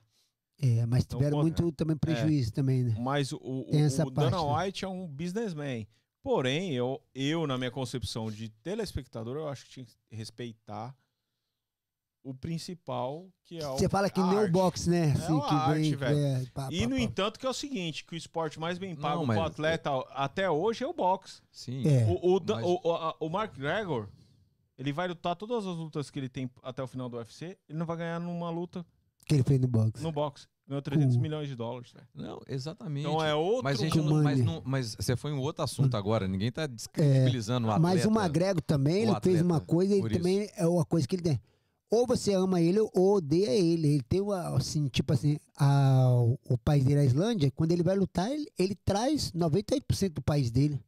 É, 0.60 0.84
mas 0.84 1.04
Então, 1.04 1.18
tiveram 1.20 1.38
quanto- 1.38 1.62
muito 1.62 1.72
também 1.76 1.96
prejuízo 1.96 2.52
também, 2.52 2.82
né? 2.82 2.96
Mas 2.98 3.30
o, 3.32 3.36
o, 3.38 3.60
o 3.70 4.10
Dana 4.10 4.30
né? 4.42 4.64
White 4.64 4.84
é 4.84 4.88
um 4.88 5.06
businessman. 5.06 5.86
Porém, 6.22 6.72
eu, 6.72 7.00
eu, 7.14 7.46
na 7.46 7.56
minha 7.56 7.70
concepção 7.70 8.30
de 8.30 8.48
telespectador, 8.62 9.36
eu 9.36 9.48
acho 9.48 9.64
que 9.64 9.70
tinha 9.70 9.86
que 9.86 9.94
respeitar 10.10 10.94
o 12.22 12.34
principal, 12.34 13.26
que 13.44 13.58
é 13.58 13.66
o. 13.66 13.78
Você 13.78 13.88
fala 13.88 14.10
que 14.10 14.20
nem 14.22 14.38
o 14.44 14.50
boxe, 14.50 14.90
né? 14.90 15.12
Assim, 15.12 15.32
uma 15.32 15.48
que 15.48 15.54
arte, 15.54 15.80
vem, 15.80 15.96
velho. 15.96 16.18
é, 16.18 16.44
pá, 16.52 16.68
E, 16.70 16.80
pá, 16.82 16.86
no 16.88 16.96
pá. 16.96 17.00
entanto, 17.02 17.40
que 17.40 17.46
é 17.46 17.48
o 17.48 17.54
seguinte, 17.54 18.04
que 18.04 18.12
o 18.14 18.16
esporte 18.16 18.60
mais 18.60 18.76
bem 18.76 18.94
pago 18.94 19.18
pro 19.24 19.26
mas- 19.28 19.38
atleta 19.38 19.90
até 20.10 20.50
hoje 20.50 20.84
é 20.84 20.86
o 20.86 20.92
boxe. 20.92 21.40
Sim. 21.50 21.82
É. 21.88 22.04
O, 22.04 22.36
o, 22.36 22.40
Mas- 22.46 22.64
o, 22.64 22.80
o, 22.84 22.92
a- 22.92 23.16
o 23.18 23.28
Mark 23.30 23.56
Gregor, 23.56 24.06
ele 24.76 24.92
vai 24.92 25.08
lutar 25.08 25.34
todas 25.34 25.66
as 25.66 25.76
lutas 25.76 26.10
que 26.10 26.18
ele 26.18 26.28
tem 26.28 26.50
até 26.62 26.82
o 26.82 26.86
final 26.86 27.08
do 27.08 27.16
UFC, 27.16 27.56
ele 27.66 27.78
não 27.78 27.86
vai 27.86 27.96
ganhar 27.96 28.20
numa 28.20 28.50
luta 28.50 28.84
Que 29.24 29.36
ele 29.36 29.42
fez 29.42 29.58
no 29.58 29.68
boxe. 29.68 30.02
no 30.02 30.12
boxe. 30.12 30.46
Ganhou 30.70 30.80
300 30.82 31.16
Com- 31.16 31.22
milhões 31.22 31.48
de 31.48 31.56
dólares, 31.56 31.90
velho. 31.90 32.06
Não, 32.14 32.40
exatamente. 32.48 33.04
Então 33.04 33.20
é 33.20 33.34
outro... 33.34 33.64
Mas, 33.64 33.80
gente 33.80 33.98
não, 33.98 34.22
mas, 34.22 34.40
não- 34.40 34.62
mas 34.64 34.94
você 34.94 35.16
foi 35.16 35.32
em 35.32 35.36
outro 35.36 35.64
assunto 35.64 35.96
agora. 35.96 36.28
Ninguém 36.28 36.52
tá 36.52 36.64
descredibilizando 36.64 37.66
o 37.66 37.72
atleta. 37.72 37.96
Mas 37.96 38.04
o 38.06 38.10
Magrego 38.12 38.62
também, 38.62 39.04
o 39.04 39.10
ele 39.10 39.20
fez 39.20 39.42
uma 39.42 39.58
coisa, 39.60 39.94
ele 39.94 40.02
por 40.02 40.12
também 40.12 40.48
é 40.56 40.64
uma 40.68 40.84
coisa 40.84 41.08
que 41.08 41.16
ele 41.16 41.22
tem. 41.24 41.40
Ou 41.90 42.06
você 42.06 42.34
ama 42.34 42.60
ele 42.60 42.78
ou 42.78 43.16
odeia 43.16 43.50
ele. 43.50 43.94
Ele 43.94 44.02
tem 44.08 44.20
uma, 44.20 44.56
assim, 44.56 44.86
tipo 44.86 45.12
assim, 45.12 45.38
a, 45.58 46.08
o 46.48 46.56
país 46.56 46.84
dele, 46.84 47.00
a 47.00 47.04
Islândia, 47.04 47.50
quando 47.50 47.72
ele 47.72 47.82
vai 47.82 47.96
lutar, 47.96 48.30
ele, 48.30 48.46
ele 48.56 48.76
traz 48.84 49.32
98% 49.32 50.10
do 50.10 50.22
país 50.22 50.52
dele 50.52 50.80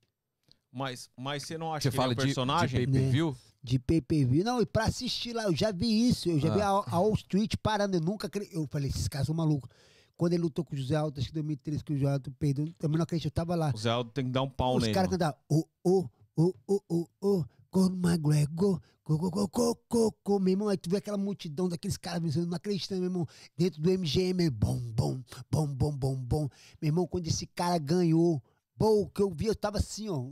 Mas, 0.72 1.10
mas 1.18 1.42
você 1.42 1.58
não 1.58 1.74
acha 1.74 1.82
Você 1.82 1.90
que 1.90 1.96
fala 1.96 2.12
ele 2.12 2.20
é 2.20 2.22
um 2.22 2.26
de, 2.26 2.30
de 2.30 2.34
personagem? 2.36 2.84
pay-per-view? 2.86 3.36
De 3.62 3.78
pay-per-view. 3.78 4.44
Não, 4.44 4.60
e 4.60 4.66
pra 4.66 4.84
assistir 4.84 5.32
lá, 5.32 5.44
eu 5.44 5.54
já 5.54 5.70
vi 5.70 6.08
isso. 6.08 6.28
Eu 6.28 6.40
já 6.40 6.52
vi 6.52 6.60
a, 6.60 6.68
a 6.68 6.98
Wall 6.98 7.14
Street 7.14 7.54
parando. 7.62 7.96
Eu 7.96 8.00
nunca 8.00 8.26
acreditei. 8.26 8.58
Eu 8.58 8.66
falei, 8.66 8.88
esses 8.88 9.08
caras 9.08 9.26
são 9.26 9.34
malucos. 9.34 9.70
Quando 10.16 10.34
ele 10.34 10.42
lutou 10.42 10.64
com 10.64 10.74
o 10.74 10.78
José 10.78 10.94
Aldo, 10.94 11.18
acho 11.20 11.28
que 11.28 11.32
em 11.32 11.42
2013, 11.42 11.84
que 11.84 11.92
o 11.92 11.96
José 11.96 12.12
Aldo 12.12 12.30
perdeu, 12.32 12.72
também 12.78 12.96
não 12.96 13.04
acreditei. 13.04 13.28
Eu 13.28 13.32
tava 13.32 13.54
lá. 13.54 13.72
O 13.74 13.78
Zé 13.78 13.90
Aldo 13.90 14.10
tem 14.10 14.24
que 14.24 14.30
dar 14.30 14.42
um 14.42 14.50
pau 14.50 14.76
Os 14.76 14.82
nele. 14.82 14.94
caras 14.94 15.10
mano. 15.10 15.18
cantavam, 15.18 15.40
ô, 15.48 15.66
ô, 15.84 16.08
ô, 16.36 16.54
ô, 16.66 16.82
ô, 16.88 17.06
ô, 17.20 17.44
Conor 17.70 18.10
McGregor, 18.12 18.80
go, 19.04 19.18
go, 19.18 19.30
go, 19.30 19.48
go, 19.48 19.78
go, 19.90 20.14
go, 20.22 20.38
meu 20.38 20.52
irmão, 20.52 20.68
aí 20.68 20.76
tu 20.76 20.90
vê 20.90 20.98
aquela 20.98 21.16
multidão 21.16 21.68
daqueles 21.68 21.96
caras, 21.96 22.36
não 22.36 22.54
acreditando, 22.54 23.00
meu 23.00 23.10
irmão, 23.10 23.26
dentro 23.56 23.80
do 23.80 23.90
MGM, 23.90 24.50
bom, 24.50 24.78
bom, 24.94 25.22
bom, 25.50 25.66
bom, 25.66 25.96
bom, 25.96 26.16
bom, 26.16 26.48
meu 26.80 26.88
irmão, 26.88 27.06
quando 27.06 27.26
esse 27.28 27.46
cara 27.46 27.78
ganhou, 27.78 28.42
o 28.86 29.08
que 29.08 29.22
eu 29.22 29.30
vi, 29.30 29.46
eu 29.46 29.54
tava 29.54 29.78
assim, 29.78 30.08
ó, 30.08 30.24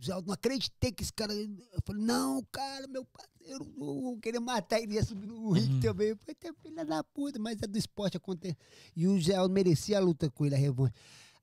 já 0.00 0.20
não 0.22 0.32
acreditei 0.32 0.90
que 0.92 1.02
esse 1.02 1.12
cara, 1.12 1.32
eu 1.34 1.48
falei, 1.84 2.02
não, 2.02 2.42
cara, 2.50 2.86
meu 2.88 3.04
parceiro, 3.04 3.64
eu, 3.78 4.10
eu 4.12 4.18
queria 4.20 4.40
matar 4.40 4.80
ele, 4.80 4.94
ia 4.94 5.04
subir 5.04 5.26
no 5.26 5.50
ringue 5.50 5.74
Uhum. 5.74 5.80
também, 5.80 6.08
eu 6.08 6.16
falei, 6.16 6.34
"Teu 6.34 6.54
filho 6.54 6.86
da 6.86 7.04
puta, 7.04 7.38
mas 7.38 7.60
é 7.62 7.66
do 7.66 7.76
esporte, 7.78 8.16
acontece, 8.16 8.56
e 8.96 9.06
o 9.06 9.20
Zé 9.20 9.34
Aldo 9.34 9.52
merecia 9.52 9.98
a 9.98 10.00
luta 10.00 10.30
com 10.30 10.46
ele, 10.46 10.54
a 10.54 10.58
revanche, 10.58 10.94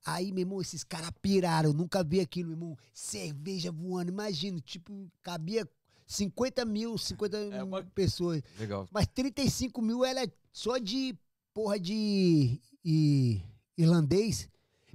Aí, 0.05 0.31
meu 0.31 0.39
irmão, 0.43 0.61
esses 0.61 0.81
caras 0.81 1.11
piraram. 1.21 1.71
Eu 1.71 1.73
nunca 1.73 2.01
vi 2.05 2.21
aquilo, 2.21 2.47
meu 2.51 2.57
irmão. 2.57 2.77
Cerveja 2.93 3.69
voando. 3.69 4.09
Imagina, 4.09 4.57
tipo, 4.61 5.11
cabia 5.21 5.67
50 6.07 6.63
mil, 6.63 6.97
50 6.97 7.35
É 7.37 7.61
uma- 7.61 7.83
pessoas. 7.83 8.41
Legal. 8.57 8.87
Mas 8.93 9.07
35 9.07 9.81
mil 9.81 10.05
era 10.05 10.25
só 10.53 10.77
de 10.77 11.13
porra 11.53 11.77
de 11.77 12.61
e- 12.83 13.41
irlandês. 13.77 14.47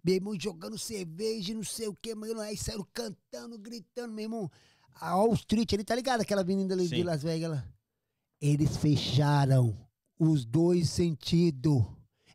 Meu 0.04 0.16
irmão 0.16 0.38
jogando 0.38 0.76
cerveja 0.76 1.54
não 1.54 1.64
sei 1.64 1.88
o 1.88 1.94
que, 1.94 2.14
mano. 2.14 2.40
Aí 2.40 2.56
saíram 2.56 2.86
cantando, 2.92 3.58
gritando, 3.58 4.12
meu 4.12 4.24
irmão. 4.24 4.50
A 5.00 5.16
Wall 5.16 5.32
Street, 5.34 5.72
ele 5.72 5.82
tá 5.82 5.94
ligado? 5.94 6.20
Aquela 6.20 6.42
avenida 6.42 6.74
ali 6.74 6.84
de 6.86 6.96
Sim. 6.96 7.02
Las 7.02 7.22
Vegas 7.22 7.50
lá. 7.50 7.64
Eles 8.40 8.76
fecharam 8.76 9.74
os 10.18 10.44
dois 10.44 10.90
sentidos. 10.90 11.82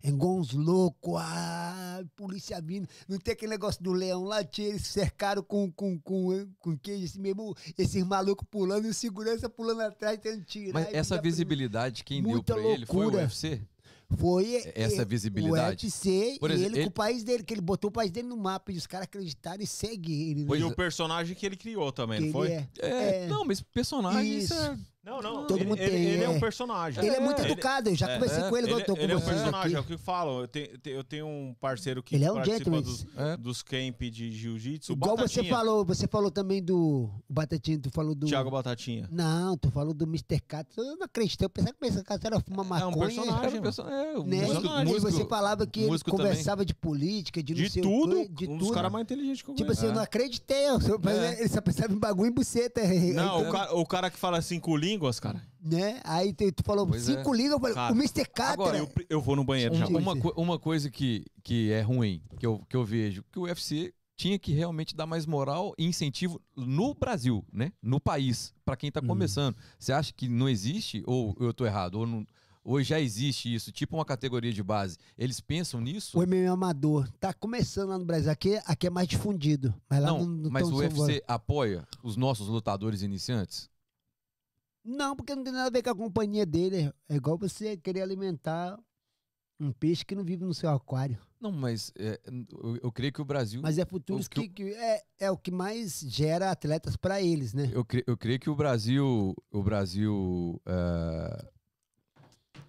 Igual 0.01 0.37
uns 0.37 0.53
loucos, 0.53 1.15
ah, 1.17 2.01
polícia 2.15 2.61
vindo. 2.61 2.87
Não 3.07 3.17
tem 3.17 3.33
aquele 3.33 3.51
negócio 3.51 3.83
do 3.83 3.91
leão 3.91 4.23
lá, 4.23 4.39
eles 4.57 4.87
cercaram 4.87 5.43
com, 5.43 5.69
com, 5.69 5.99
com, 5.99 6.47
com 6.57 6.77
queijo, 6.77 7.03
esse 7.03 7.19
mesmo, 7.19 7.53
esses 7.77 8.01
malucos 8.05 8.47
pulando 8.49 8.87
e 8.87 8.91
o 8.91 8.93
segurança 8.93 9.49
pulando 9.49 9.81
atrás, 9.81 10.17
tentando 10.17 10.45
tirar. 10.45 10.73
Mas 10.73 10.93
essa 10.93 11.21
visibilidade, 11.21 12.05
quem 12.05 12.23
deu 12.23 12.41
pra 12.41 12.57
ele 12.59 12.85
foi 12.85 12.95
o 12.95 13.01
loucura. 13.01 13.23
UFC? 13.23 13.61
Foi 14.17 14.63
Essa 14.73 15.05
visibilidade. 15.05 15.85
O 15.85 15.89
UFC 15.89 16.37
Por 16.39 16.49
e 16.49 16.53
exemplo, 16.53 16.71
ele, 16.71 16.77
ele- 16.79 16.83
com 16.85 16.89
o 16.89 16.93
país 16.93 17.23
dele, 17.23 17.43
que 17.43 17.53
ele 17.53 17.61
botou 17.61 17.89
o 17.89 17.91
país 17.91 18.09
dele 18.11 18.27
no 18.27 18.37
mapa 18.37 18.71
e 18.71 18.75
os 18.77 18.87
caras 18.87 19.03
acreditaram 19.05 19.61
e 19.61 19.67
seguem 19.67 20.31
ele. 20.31 20.43
né? 20.45 20.57
E 20.57 20.63
o 20.63 20.75
personagem 20.75 21.35
que 21.35 21.45
ele 21.45 21.55
criou 21.55 21.91
também, 21.91 22.19
Que 22.19 22.25
não 22.25 22.31
foi? 22.33 22.47
é. 22.51 22.67
É, 22.79 23.23
É. 23.23 23.27
não, 23.27 23.45
mas 23.45 23.61
personagem, 23.61 24.37
isso, 24.39 24.53
Isso. 24.53 24.79
É... 25.05 25.09
Não, 25.09 25.21
não. 25.21 25.47
Todo 25.47 25.57
ele, 25.59 25.65
mundo 25.69 25.79
ele- 25.81 25.91
tem, 25.91 26.05
ele 26.05 26.23
é 26.23 26.29
um 26.29 26.35
é. 26.35 26.39
personagem. 26.39 27.03
Ele 27.03 27.15
é 27.15 27.19
muito 27.19 27.41
Ele- 27.41 27.51
educado, 27.53 27.89
eu 27.89 27.95
já 27.95 28.09
é, 28.09 28.13
conversei 28.15 28.43
é, 28.43 28.49
com 28.49 28.57
ele, 28.57 28.67
igual 28.67 28.79
eu 28.81 28.85
tô 28.85 28.93
Ele, 28.93 29.03
ele 29.03 29.13
é 29.13 29.17
um 29.17 29.21
personagem, 29.21 29.75
é 29.75 29.79
o 29.79 29.83
que 29.83 29.97
falam. 29.97 30.41
Eu 30.41 30.47
tenho, 30.47 30.67
eu 30.85 31.03
tenho 31.03 31.25
um 31.27 31.55
parceiro 31.59 32.03
que 32.03 32.15
Ele 32.15 32.25
é 32.25 32.31
um 32.31 32.35
participa 32.35 32.57
gentleman. 32.65 32.81
dos, 32.81 33.05
É. 33.15 33.37
dos 33.37 33.63
camp 33.63 34.01
de 34.01 34.31
jiu-jitsu. 34.31 34.91
Igual 34.91 35.15
você 35.17 35.37
Batatinha. 35.41 35.53
falou, 35.55 35.85
você 35.85 36.07
falou 36.07 36.29
também 36.29 36.61
do 36.61 37.09
o 37.29 37.33
Batatinha, 37.33 37.79
tu 37.79 37.89
falou 37.91 38.13
do... 38.13 38.27
Thiago 38.27 38.51
Batatinha. 38.51 39.07
Não, 39.11 39.57
tu 39.57 39.71
falou 39.71 39.93
do 39.93 40.05
Mr. 40.05 40.39
Cato. 40.47 40.81
Eu 40.81 40.97
não 40.97 41.05
acreditei. 41.05 41.45
Eu 41.45 41.49
pensava 41.49 41.73
que 41.73 41.83
o 41.83 41.87
Mr. 41.87 42.03
Cato 42.03 42.27
era 42.27 42.39
fumar 42.41 42.81
É 42.81 42.85
um 42.85 42.89
maconha. 42.91 43.05
personagem. 43.07 43.45
Era 43.47 43.57
um 43.57 43.61
perso- 43.61 43.81
é, 43.83 44.17
o 44.17 44.23
Né? 44.23 44.41
músico, 44.41 44.67
e 44.67 44.85
músico- 44.85 45.11
você 45.11 45.25
falava 45.25 45.65
que 45.65 45.79
ele 45.81 45.89
músico 45.91 46.11
também. 46.11 46.25
conversava 46.27 46.65
de 46.65 46.73
política, 46.75 47.41
de 47.41 47.53
não 47.55 47.61
De 47.63 47.69
sei 47.69 47.81
tudo, 47.81 48.19
o 48.21 48.23
quê, 48.23 48.27
de 48.33 48.45
um 48.45 48.47
tudo. 48.57 48.59
dos 48.65 48.71
caras 48.71 48.91
mais 48.91 49.03
inteligentes 49.03 49.41
que 49.41 49.49
eu 49.49 49.55
Tipo 49.55 49.71
assim, 49.71 49.85
eu 49.87 49.93
não 49.93 50.01
acreditei. 50.01 50.67
eu 50.69 50.79
só- 50.81 50.97
mas 51.01 51.17
É. 51.17 51.39
Ele 51.39 51.49
só 51.49 51.61
pensava 51.61 51.93
em 51.93 51.97
bagulho 51.97 52.29
em 52.29 52.33
buceta. 52.33 52.81
Não, 53.19 53.41
Então, 53.47 53.79
o 53.79 53.85
cara, 53.85 54.09
que 54.09 54.17
fala 54.17 54.41
cinco 54.41 54.75
línguas, 54.89 55.19
cara. 55.19 55.41
Né? 55.61 55.99
Aí 56.03 56.33
tu, 56.33 56.51
tu 56.51 56.63
falou 56.63 56.87
Pois 56.87 57.03
cinco 57.03 57.33
línguas, 57.33 57.53
eu 57.53 57.59
falei, 57.59 57.75
Cara, 57.75 57.93
o 57.93 57.97
Mr. 57.97 58.25
Cato 58.25 58.53
agora, 58.53 58.77
Eu, 58.77 58.89
eu 59.09 59.21
vou 59.21 59.35
no 59.35 59.43
banheiro 59.43 59.75
já. 59.75 59.87
Uma, 59.87 60.13
uma, 60.35 60.59
coisa 60.59 60.89
que, 60.89 61.25
que 61.43 61.71
é 61.71 61.81
ruim, 61.81 62.21
que 62.39 62.45
eu, 62.45 62.59
que 62.69 62.75
eu 62.75 62.85
vejo, 62.85 63.23
que 63.31 63.39
o 63.39 63.43
UFC 63.43 63.93
tinha 64.15 64.37
que 64.37 64.51
realmente 64.51 64.95
dar 64.95 65.05
mais 65.05 65.25
moral 65.25 65.73
e 65.77 65.85
incentivo 65.85 66.41
no 66.55 66.93
Brasil, 66.93 67.45
né? 67.53 67.71
No 67.81 68.01
país, 68.01 68.53
para 68.65 68.75
quem 68.75 68.91
tá 68.91 68.99
Hum. 69.01 69.07
começando. 69.07 69.55
Você 69.77 69.93
acha 69.93 70.11
que 70.11 70.27
não 70.27 70.49
existe, 70.49 71.03
ou 71.05 71.35
eu 71.39 71.53
tô 71.53 71.65
errado, 71.65 71.95
ou, 71.95 72.05
não, 72.05 72.25
ou 72.63 72.83
já 72.83 72.99
existe 72.99 73.53
isso, 73.53 73.71
tipo 73.71 73.95
uma 73.95 74.03
categoria 74.03 74.51
de 74.51 74.61
base? 74.61 74.97
Eles 75.17 75.39
pensam 75.39 75.79
nisso? 75.79 76.19
O 76.19 76.21
MMA 76.21 76.51
amador. 76.51 77.09
Tá 77.19 77.33
começando 77.33 77.89
lá 77.89 77.97
no 77.97 78.05
Brasil. 78.05 78.29
Aqui, 78.29 78.59
aqui 78.65 78.87
é 78.87 78.89
mais 78.89 79.07
difundido. 79.07 79.73
Mas 79.89 80.01
lá 80.01 80.09
não, 80.09 80.19
não, 80.19 80.27
não 80.27 80.51
mas 80.51 80.67
o. 80.67 80.75
UFC 80.75 81.23
apoia 81.25 81.87
os 82.03 82.17
nossos 82.17 82.47
lutadores 82.47 83.01
iniciantes? 83.01 83.69
Não, 84.83 85.15
porque 85.15 85.35
não 85.35 85.43
tem 85.43 85.53
nada 85.53 85.67
a 85.67 85.71
ver 85.71 85.83
com 85.83 85.89
a 85.89 85.95
companhia 85.95 86.45
dele. 86.45 86.91
É 87.07 87.15
igual 87.15 87.37
você 87.37 87.75
querer 87.77 88.01
alimentar 88.01 88.77
Um 89.59 89.71
peixe 89.73 90.05
que 90.05 90.15
não 90.15 90.23
vive 90.23 90.45
no 90.45 90.53
seu 90.53 90.69
aquário. 90.69 91.19
Não, 91.39 91.51
mas 91.51 91.91
é, 91.97 92.19
eu, 92.51 92.77
eu 92.83 92.91
creio 92.91 93.11
que 93.13 93.21
o 93.21 93.25
Brasil. 93.25 93.61
Mas 93.61 93.77
é 93.77 93.85
futuros 93.85 94.25
O 94.25 94.29
que 94.29 94.47
que, 94.47 94.49
que 94.49 94.73
é, 94.73 95.03
é 95.19 95.31
o 95.31 95.37
que 95.37 95.51
mais 95.51 95.99
gera 96.01 96.49
atletas 96.51 96.95
para 96.97 97.21
eles, 97.21 97.53
né? 97.53 97.69
Eu, 97.73 97.83
cre- 97.85 98.03
eu 98.07 98.17
creio 98.17 98.39
que 98.39 98.49
o 98.49 98.55
Brasil. 98.55 99.35
O 99.51 99.61
Brasil. 99.63 100.61
é, 100.65 101.49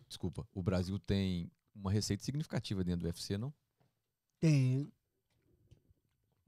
Desculpa. 0.09 0.47
O 0.53 0.63
Brasil 0.63 0.99
tem 0.99 1.51
uma 1.75 1.91
receita 1.93 2.23
significativa 2.25 2.83
dentro 2.85 3.01
do 3.03 3.07
UFC, 3.07 3.39
não? 3.39 3.53
Tem. 4.41 4.91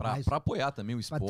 Pra, 0.02 0.12
Mas- 0.12 0.24
pra 0.24 0.36
apoiar 0.36 0.72
também 0.72 0.96
o 0.96 1.00
esporte, 1.00 1.24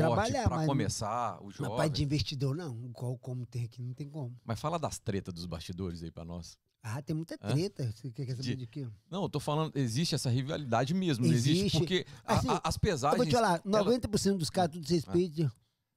mas- 0.49 0.66
começar 0.66 1.39
o 1.43 1.47
Mas 1.47 1.55
jovem. 1.57 1.77
parte 1.77 1.93
de 1.97 2.05
investidor, 2.05 2.57
não. 2.57 2.85
Igual 2.86 3.19
como 3.19 3.44
tem 3.47 3.65
aqui, 3.65 3.82
não 3.82 3.93
tem 3.93 4.09
como. 4.09 4.35
Mas 4.44 4.59
fala 4.59 4.78
das 4.78 4.99
tretas 4.99 5.35
dos 5.35 5.44
bastidores 5.47 6.03
aí 6.03 6.11
pra 6.11 6.24
nós. 6.24 6.57
Ah, 6.82 7.01
tem 7.01 7.15
muita 7.15 7.35
Hã? 7.40 7.53
treta. 7.53 7.93
Você 7.93 8.11
quer 8.11 8.27
saber 8.31 8.43
De- 8.43 8.57
de 8.57 8.66
quê? 8.66 8.89
Não, 9.11 9.23
eu 9.23 9.28
tô 9.28 9.39
falando, 9.39 9.77
existe 9.77 10.15
essa 10.15 10.28
rivalidade 10.31 10.94
mesmo. 10.94 11.24
não 11.27 11.32
existe 11.32 11.61
Existe. 11.61 11.78
porque 11.78 12.07
a- 12.24 12.35
Assim, 12.35 12.49
a- 12.49 12.61
as 12.65 12.74
Eu 12.74 12.81
pesagens. 12.81 13.16
vou 13.19 13.27
te 13.27 13.32
falar, 13.32 13.61
ela- 13.65 13.78
90% 13.85 14.39
dos 14.39 14.51
caras 14.51 14.73
tudo 14.73 14.86
se 14.89 14.94
respeitam, 14.94 15.49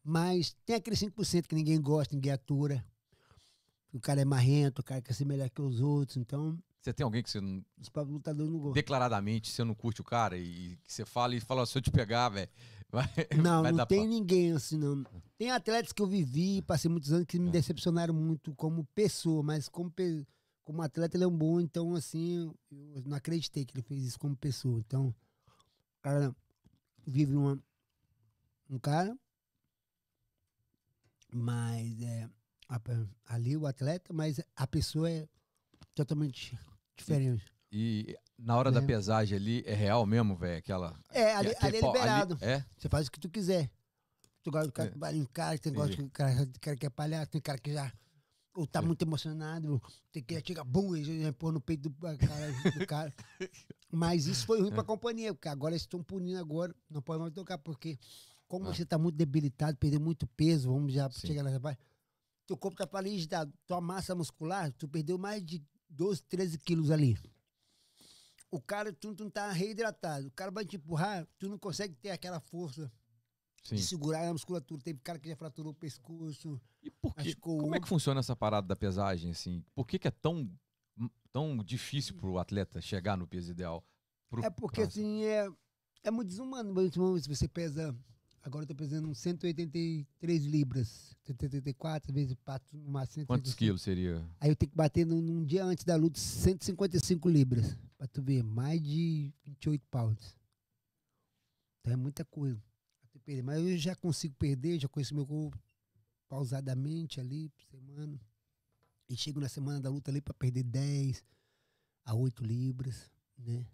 mas 0.03 0.55
tem 0.65 0.75
aquele 0.75 0.95
5% 0.95 1.47
que 1.47 1.55
ninguém 1.55 1.81
gosta, 1.81 2.13
ninguém 2.13 2.31
atura. 2.33 2.85
O 3.93 3.99
cara 3.99 4.21
é 4.21 4.25
marrento, 4.25 4.79
o 4.81 4.83
cara 4.83 5.01
quer 5.01 5.13
ser 5.13 5.25
melhor 5.25 5.49
que 5.49 5.61
os 5.61 5.79
outros, 5.79 6.17
então 6.17 6.59
Você 6.85 6.93
tem 6.93 7.03
alguém 7.03 7.23
que 7.23 7.31
você 7.31 7.41
não- 7.41 7.65
os 7.81 7.89
próprios 7.89 8.13
lutadores 8.13 8.51
não 8.51 8.59
gostam. 8.59 8.73
declaradamente 8.73 9.49
você 9.51 9.63
não 9.63 9.73
curte 9.73 10.01
o 10.01 10.03
cara 10.03 10.37
e 10.37 10.77
que 10.83 10.93
você 10.93 11.03
fala 11.03 11.35
e 11.35 11.39
fala, 11.39 11.65
se 11.65 11.75
eu 11.75 11.81
te 11.81 11.89
pegar, 11.89 12.29
velho, 12.29 12.47
Não, 13.49 13.63
vai 13.63 13.71
não 13.71 13.85
tem 13.87 14.01
pau. 14.01 14.07
ninguém 14.07 14.51
assim, 14.51 14.77
não. 14.77 15.03
Tem 15.35 15.49
atletas 15.49 15.91
que 15.91 15.99
eu 15.99 16.05
vivi, 16.05 16.61
passei 16.61 16.89
muitos 16.89 17.11
anos, 17.11 17.25
que 17.25 17.39
me 17.39 17.47
É. 17.47 17.51
decepcionaram 17.51 18.13
muito 18.13 18.53
como 18.53 18.85
pessoa, 18.93 19.41
mas 19.41 19.67
como, 19.67 19.89
pe- 19.89 20.27
como 20.63 20.83
atleta 20.83 21.17
ele 21.17 21.23
é 21.23 21.27
um 21.27 21.35
bom, 21.35 21.59
então 21.59 21.95
assim, 21.95 22.53
eu 22.71 23.01
não 23.03 23.17
acreditei 23.17 23.65
que 23.65 23.75
ele 23.75 23.81
fez 23.81 24.03
isso 24.03 24.19
como 24.19 24.35
pessoa. 24.37 24.79
Então, 24.79 25.07
o 25.07 26.01
cara 26.03 26.35
vive 27.03 27.35
uma, 27.35 27.59
um 28.69 28.77
cara, 28.77 29.17
mas 31.33 31.99
é 32.03 32.29
ali 33.25 33.57
o 33.57 33.65
atleta, 33.65 34.13
mas 34.13 34.39
a 34.55 34.67
pessoa 34.67 35.09
é 35.09 35.27
totalmente 35.93 36.57
diferente. 36.95 37.43
E 37.71 38.17
na 38.37 38.55
hora 38.57 38.71
da 38.71 38.81
Né? 38.81 38.87
pesagem 38.87 39.37
ali, 39.37 39.63
é 39.65 39.73
real 39.73 40.05
mesmo, 40.05 40.35
velho? 40.35 40.57
Aquela. 40.59 40.97
É, 41.11 41.33
ali, 41.35 41.49
aquele 41.51 41.65
ali 41.67 41.77
é 41.77 41.81
liberado. 41.87 42.37
é? 42.41 42.65
Você 42.77 42.87
faz 42.89 43.07
o 43.07 43.11
que 43.11 43.19
tu 43.19 43.29
quiser. 43.29 43.69
Tu 44.43 44.51
gosta 44.51 44.67
do 44.67 44.73
cara 44.73 44.89
É. 44.89 44.91
que 44.91 44.97
vai 44.97 45.15
em 45.15 45.25
cara, 45.25 45.57
tem 45.57 45.73
gosta 45.73 45.95
do 45.95 46.09
cara, 46.09 46.47
cara 46.61 46.77
que 46.77 46.85
é 46.85 46.89
palhaço, 46.89 47.31
tem 47.31 47.41
cara 47.41 47.57
que 47.57 47.73
já 47.73 47.91
ou 48.53 48.65
tá 48.65 48.81
muito 48.81 49.01
emocionado, 49.01 49.81
tem 50.13 50.23
que 50.23 50.39
chega 50.45 50.63
bum 50.63 50.95
e 50.95 51.29
pôr 51.33 51.51
no 51.51 51.59
peito 51.59 51.89
do 51.89 51.95
cara. 51.95 52.17
do 52.79 52.87
cara. 52.87 53.13
Mas 53.91 54.27
isso 54.27 54.45
foi 54.45 54.61
ruim 54.61 54.71
pra 54.71 54.81
É. 54.81 54.85
companhia, 54.85 55.33
porque 55.33 55.49
agora 55.49 55.73
eles 55.73 55.81
estão 55.81 56.01
punindo 56.01 56.39
agora, 56.39 56.73
não 56.89 57.01
pode 57.01 57.19
mais 57.19 57.33
tocar, 57.33 57.57
porque 57.57 57.97
como 58.47 58.67
Ah. 58.69 58.73
você 58.73 58.85
tá 58.85 58.97
muito 58.97 59.15
debilitado, 59.15 59.77
perdeu 59.77 59.99
muito 59.99 60.25
peso, 60.27 60.71
vamos 60.71 60.93
já 60.93 61.09
Sim. 61.11 61.27
chegar 61.27 61.43
nessa 61.43 61.59
parte. 61.59 61.81
Teu 62.47 62.55
corpo 62.55 62.77
tá 62.77 62.85
paralisado, 62.87 63.51
tua 63.65 63.81
massa 63.81 64.13
muscular, 64.15 64.71
tu 64.73 64.87
perdeu 64.87 65.17
mais 65.17 65.43
de 65.43 65.61
12, 65.95 66.21
13 66.23 66.57
quilos 66.59 66.91
ali. 66.91 67.17
O 68.51 68.61
cara, 68.61 68.93
tu, 68.93 69.13
tu 69.15 69.23
não 69.23 69.31
tá 69.31 69.51
reidratado. 69.51 70.27
O 70.27 70.31
cara 70.31 70.51
vai 70.51 70.65
te 70.65 70.75
empurrar, 70.77 71.27
tu 71.37 71.49
não 71.49 71.57
consegue 71.57 71.95
ter 71.95 72.11
aquela 72.11 72.39
força 72.39 72.91
Sim. 73.63 73.75
de 73.75 73.83
segurar 73.83 74.27
a 74.27 74.31
musculatura. 74.33 74.81
Teve 74.81 74.99
cara 74.99 75.19
que 75.19 75.27
já 75.27 75.35
fraturou 75.35 75.71
o 75.71 75.75
pescoço. 75.75 76.61
E 76.83 76.89
por 76.91 77.13
machucou 77.17 77.57
Como 77.57 77.71
o 77.71 77.75
é 77.75 77.79
que 77.79 77.87
funciona 77.87 78.19
essa 78.19 78.35
parada 78.35 78.67
da 78.67 78.75
pesagem, 78.75 79.31
assim? 79.31 79.63
Por 79.73 79.85
que, 79.85 79.97
que 79.99 80.07
é 80.07 80.11
tão, 80.11 80.49
tão 81.31 81.57
difícil 81.63 82.15
pro 82.15 82.37
atleta 82.37 82.79
chegar 82.79 83.17
no 83.17 83.27
peso 83.27 83.51
ideal? 83.51 83.83
Pro- 84.29 84.43
É 84.45 84.49
porque, 84.49 84.81
pra- 84.81 84.87
assim, 84.87 85.23
é, 85.25 85.47
é 86.03 86.11
muito 86.11 86.27
desumano. 86.29 86.73
Muito 86.73 86.89
desumano 86.91 87.19
se 87.19 87.27
você 87.27 87.47
pesa. 87.47 87.93
Agora 88.45 88.61
eu 88.61 88.67
tô 88.67 88.75
pesando 88.75 89.13
183 89.15 90.45
libras. 90.45 91.17
184 91.23 92.13
vezes 92.13 92.35
pato 92.45 92.77
no 92.77 92.91
máximo. 92.91 93.25
Quantos 93.25 93.53
185. 93.53 93.57
quilos 93.57 93.81
seria? 93.81 94.23
Aí 94.39 94.51
eu 94.51 94.55
tenho 94.55 94.69
que 94.69 94.77
bater 94.77 95.03
num, 95.03 95.19
num 95.19 95.43
dia 95.43 95.65
antes 95.65 95.83
da 95.83 95.95
luta 95.95 96.19
155 96.19 97.27
libras. 97.27 97.75
Pra 97.97 98.05
tu 98.07 98.21
ver, 98.21 98.43
mais 98.43 98.79
de 98.83 99.33
28 99.45 99.83
pounds. 99.89 100.37
Então 101.81 101.93
é 101.93 101.95
muita 101.95 102.23
coisa. 102.23 102.61
Mas 103.43 103.57
eu 103.65 103.75
já 103.79 103.95
consigo 103.95 104.35
perder, 104.35 104.79
já 104.79 104.87
conheço 104.87 105.15
meu 105.15 105.25
corpo 105.25 105.57
pausadamente 106.29 107.19
ali 107.19 107.49
por 107.49 107.63
semana. 107.63 108.21
E 109.09 109.17
chego 109.17 109.39
na 109.39 109.49
semana 109.49 109.79
da 109.81 109.89
luta 109.89 110.11
ali 110.11 110.21
pra 110.21 110.35
perder 110.35 110.61
10 110.61 111.25
a 112.05 112.13
8 112.13 112.43
libras, 112.43 113.09
né? 113.39 113.65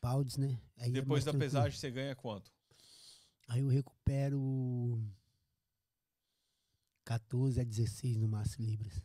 Pounds, 0.00 0.36
né? 0.36 0.56
Aí 0.76 0.90
é 0.90 0.92
Depois 0.92 1.08
mais 1.08 1.24
da 1.24 1.32
tranquilo. 1.32 1.50
pesagem, 1.50 1.76
você 1.76 1.90
ganha 1.90 2.14
quanto? 2.14 2.52
Aí 3.48 3.60
eu 3.60 3.68
recupero 3.68 5.02
14 7.04 7.60
a 7.60 7.64
16 7.64 8.16
no 8.18 8.28
máximo 8.28 8.66
libras. 8.66 9.02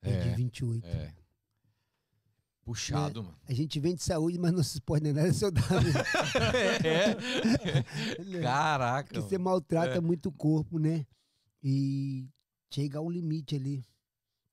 Perdi 0.00 0.28
É, 0.28 0.34
28. 0.36 0.86
É. 0.86 1.14
Puxado, 2.62 3.22
mano. 3.24 3.36
A 3.46 3.52
gente 3.52 3.78
vende 3.78 4.02
saúde, 4.02 4.38
mas 4.38 4.52
não 4.52 4.60
é 4.60 5.12
nada 5.12 5.32
saudável. 5.34 5.92
É. 6.84 8.22
né? 8.24 8.40
Caraca. 8.40 9.08
Porque 9.12 9.20
você 9.20 9.36
maltrata 9.36 9.96
É. 9.96 10.00
muito 10.00 10.28
o 10.30 10.32
corpo, 10.32 10.78
né? 10.78 11.04
E 11.62 12.26
chega 12.72 12.98
ao 12.98 13.10
limite 13.10 13.56
ali. 13.56 13.84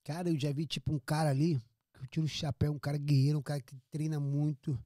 Cara, 0.03 0.29
eu 0.29 0.37
já 0.39 0.51
vi 0.51 0.65
tipo 0.65 0.91
um 0.93 0.99
cara 0.99 1.29
ali, 1.29 1.57
que 1.93 2.01
eu 2.01 2.07
tiro 2.07 2.25
o 2.25 2.29
chapéu, 2.29 2.73
um 2.73 2.79
cara 2.79 2.97
guerreiro, 2.97 3.37
um 3.39 3.43
cara 3.43 3.61
que 3.61 3.75
treina 3.89 4.19
muito. 4.19 4.77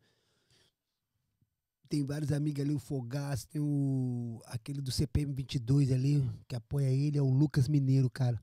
Tem 1.87 2.03
vários 2.03 2.31
amigos 2.31 2.61
ali, 2.61 2.73
o 2.73 2.79
Fogaço, 2.79 3.47
tem 3.47 3.61
o 3.61 4.41
aquele 4.45 4.81
do 4.81 4.91
CPM 4.91 5.33
22 5.33 5.91
ali, 5.91 6.21
que 6.47 6.55
apoia 6.55 6.89
ele, 6.89 7.17
é 7.17 7.21
o 7.21 7.29
Lucas 7.29 7.67
Mineiro, 7.67 8.09
cara. 8.09 8.41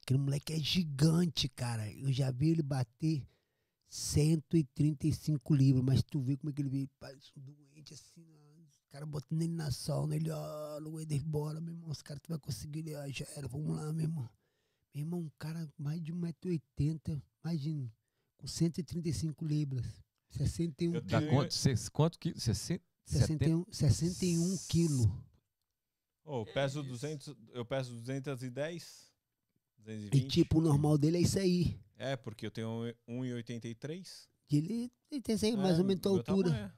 Aquele 0.00 0.20
moleque 0.20 0.52
é 0.52 0.58
gigante, 0.58 1.48
cara. 1.48 1.90
Eu 1.92 2.12
já 2.12 2.30
vi 2.30 2.50
ele 2.50 2.62
bater 2.62 3.26
135 3.88 5.54
libras, 5.54 5.84
mas 5.84 6.02
tu 6.02 6.20
vê 6.20 6.36
como 6.36 6.50
é 6.50 6.52
que 6.52 6.62
ele 6.62 6.68
veio, 6.68 6.90
parece 7.00 7.32
um 7.36 7.40
doente 7.40 7.94
assim, 7.94 8.24
ó. 8.36 8.62
os 8.68 8.84
caras 8.90 9.08
botando 9.08 9.42
ele 9.42 9.52
na 9.52 9.70
sauna, 9.70 10.14
ele, 10.14 10.30
ó, 10.30 10.80
não 10.80 10.92
vai 10.92 11.06
bora, 11.20 11.60
meu 11.60 11.74
irmão, 11.74 11.90
os 11.90 12.02
caras 12.02 12.22
tu 12.22 12.28
vai 12.28 12.38
conseguir, 12.38 12.80
ele, 12.80 12.94
ó, 12.94 13.08
já 13.08 13.26
era, 13.36 13.48
vamos 13.48 13.74
lá, 13.76 13.92
meu 13.92 14.04
irmão. 14.04 14.28
Meu 14.94 15.04
irmão, 15.04 15.20
um 15.20 15.30
cara 15.38 15.68
mais 15.76 16.02
de 16.02 16.12
1,80m, 16.12 17.22
imagina, 17.44 17.92
com 18.36 18.46
135 18.46 19.44
libras, 19.44 19.84
61 20.30 20.94
Eu 20.94 21.00
Dá 21.02 21.18
tenho- 21.20 21.30
quanto? 21.32 21.54
Quanto? 21.92 22.18
60, 22.40 22.84
61, 23.06 23.64
61 23.70 24.56
quilos. 24.68 25.06
Ô, 26.24 26.40
eu 26.40 26.46
peso 26.52 26.82
200, 26.82 27.34
eu 27.52 27.64
peso 27.64 27.92
210, 27.94 29.12
E 29.78 29.82
220. 29.82 30.28
tipo, 30.28 30.58
o 30.58 30.62
normal 30.62 30.98
dele 30.98 31.18
é 31.18 31.20
isso 31.20 31.38
aí. 31.38 31.78
É, 31.96 32.16
porque 32.16 32.46
eu 32.46 32.50
tenho 32.50 32.68
1,83. 33.08 34.28
Ele, 34.50 34.90
ele 35.10 35.20
tem 35.22 35.34
essa 35.34 35.46
aí, 35.46 35.52
É, 35.52 35.56
mais 35.56 35.78
ou 35.78 35.84
menos 35.84 36.02
tua 36.02 36.12
altura. 36.18 36.48
tamanho 36.50 36.64
é. 36.66 36.72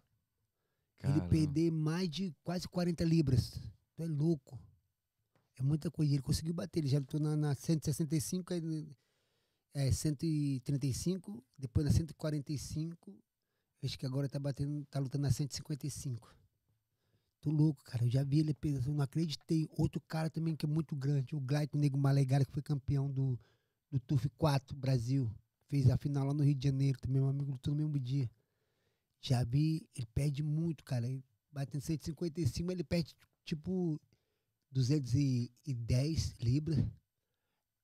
Ele 1.00 1.12
Caramba. 1.14 1.28
perder 1.28 1.70
mais 1.70 2.08
de 2.10 2.34
quase 2.42 2.68
40 2.68 3.04
libras. 3.04 3.52
Tu 3.94 4.02
é 4.02 4.06
louco. 4.06 4.58
É 5.56 5.62
muita 5.62 5.90
coisa. 5.90 6.12
Ele 6.12 6.22
conseguiu 6.22 6.52
bater. 6.54 6.80
Ele 6.80 6.88
já 6.88 6.98
lutou 6.98 7.20
na, 7.20 7.36
na 7.36 7.54
165, 7.54 8.52
aí, 8.52 8.88
é, 9.74 9.90
135, 9.92 11.44
depois 11.56 11.86
na 11.86 11.92
145. 11.92 13.16
Acho 13.82 13.98
que 13.98 14.06
agora 14.06 14.28
tá 14.28 14.38
batendo, 14.38 14.84
tá 14.86 14.98
lutando 14.98 15.22
na 15.22 15.30
155. 15.30 16.34
Tô 17.40 17.50
louco, 17.50 17.82
cara. 17.84 18.04
Eu 18.04 18.10
já 18.10 18.24
vi 18.24 18.40
ele 18.40 18.52
pesando, 18.52 18.96
não 18.96 19.04
acreditei. 19.04 19.68
Outro 19.70 20.00
cara 20.00 20.28
também 20.28 20.56
que 20.56 20.66
é 20.66 20.68
muito 20.68 20.96
grande, 20.96 21.36
o 21.36 21.40
Glaito 21.40 21.78
Nego 21.78 21.96
Malegara, 21.96 22.44
que 22.44 22.52
foi 22.52 22.62
campeão 22.62 23.10
do, 23.10 23.38
do 23.90 24.00
TUF 24.00 24.28
4 24.30 24.76
Brasil. 24.76 25.30
Fez 25.68 25.88
a 25.88 25.96
final 25.96 26.26
lá 26.26 26.34
no 26.34 26.42
Rio 26.42 26.54
de 26.54 26.66
Janeiro 26.66 26.98
também, 26.98 27.20
meu 27.20 27.30
amigo 27.30 27.52
lutou 27.52 27.74
no 27.74 27.82
mesmo 27.82 28.00
dia. 28.00 28.28
Já 29.20 29.44
vi, 29.44 29.88
ele 29.94 30.06
perde 30.14 30.42
muito, 30.42 30.82
cara. 30.82 31.06
Ele 31.06 31.22
bate 31.52 31.76
em 31.76 31.80
155, 31.80 32.66
mas 32.66 32.74
ele 32.74 32.84
perde 32.84 33.14
tipo 33.44 34.00
210 34.72 36.34
libras. 36.40 36.84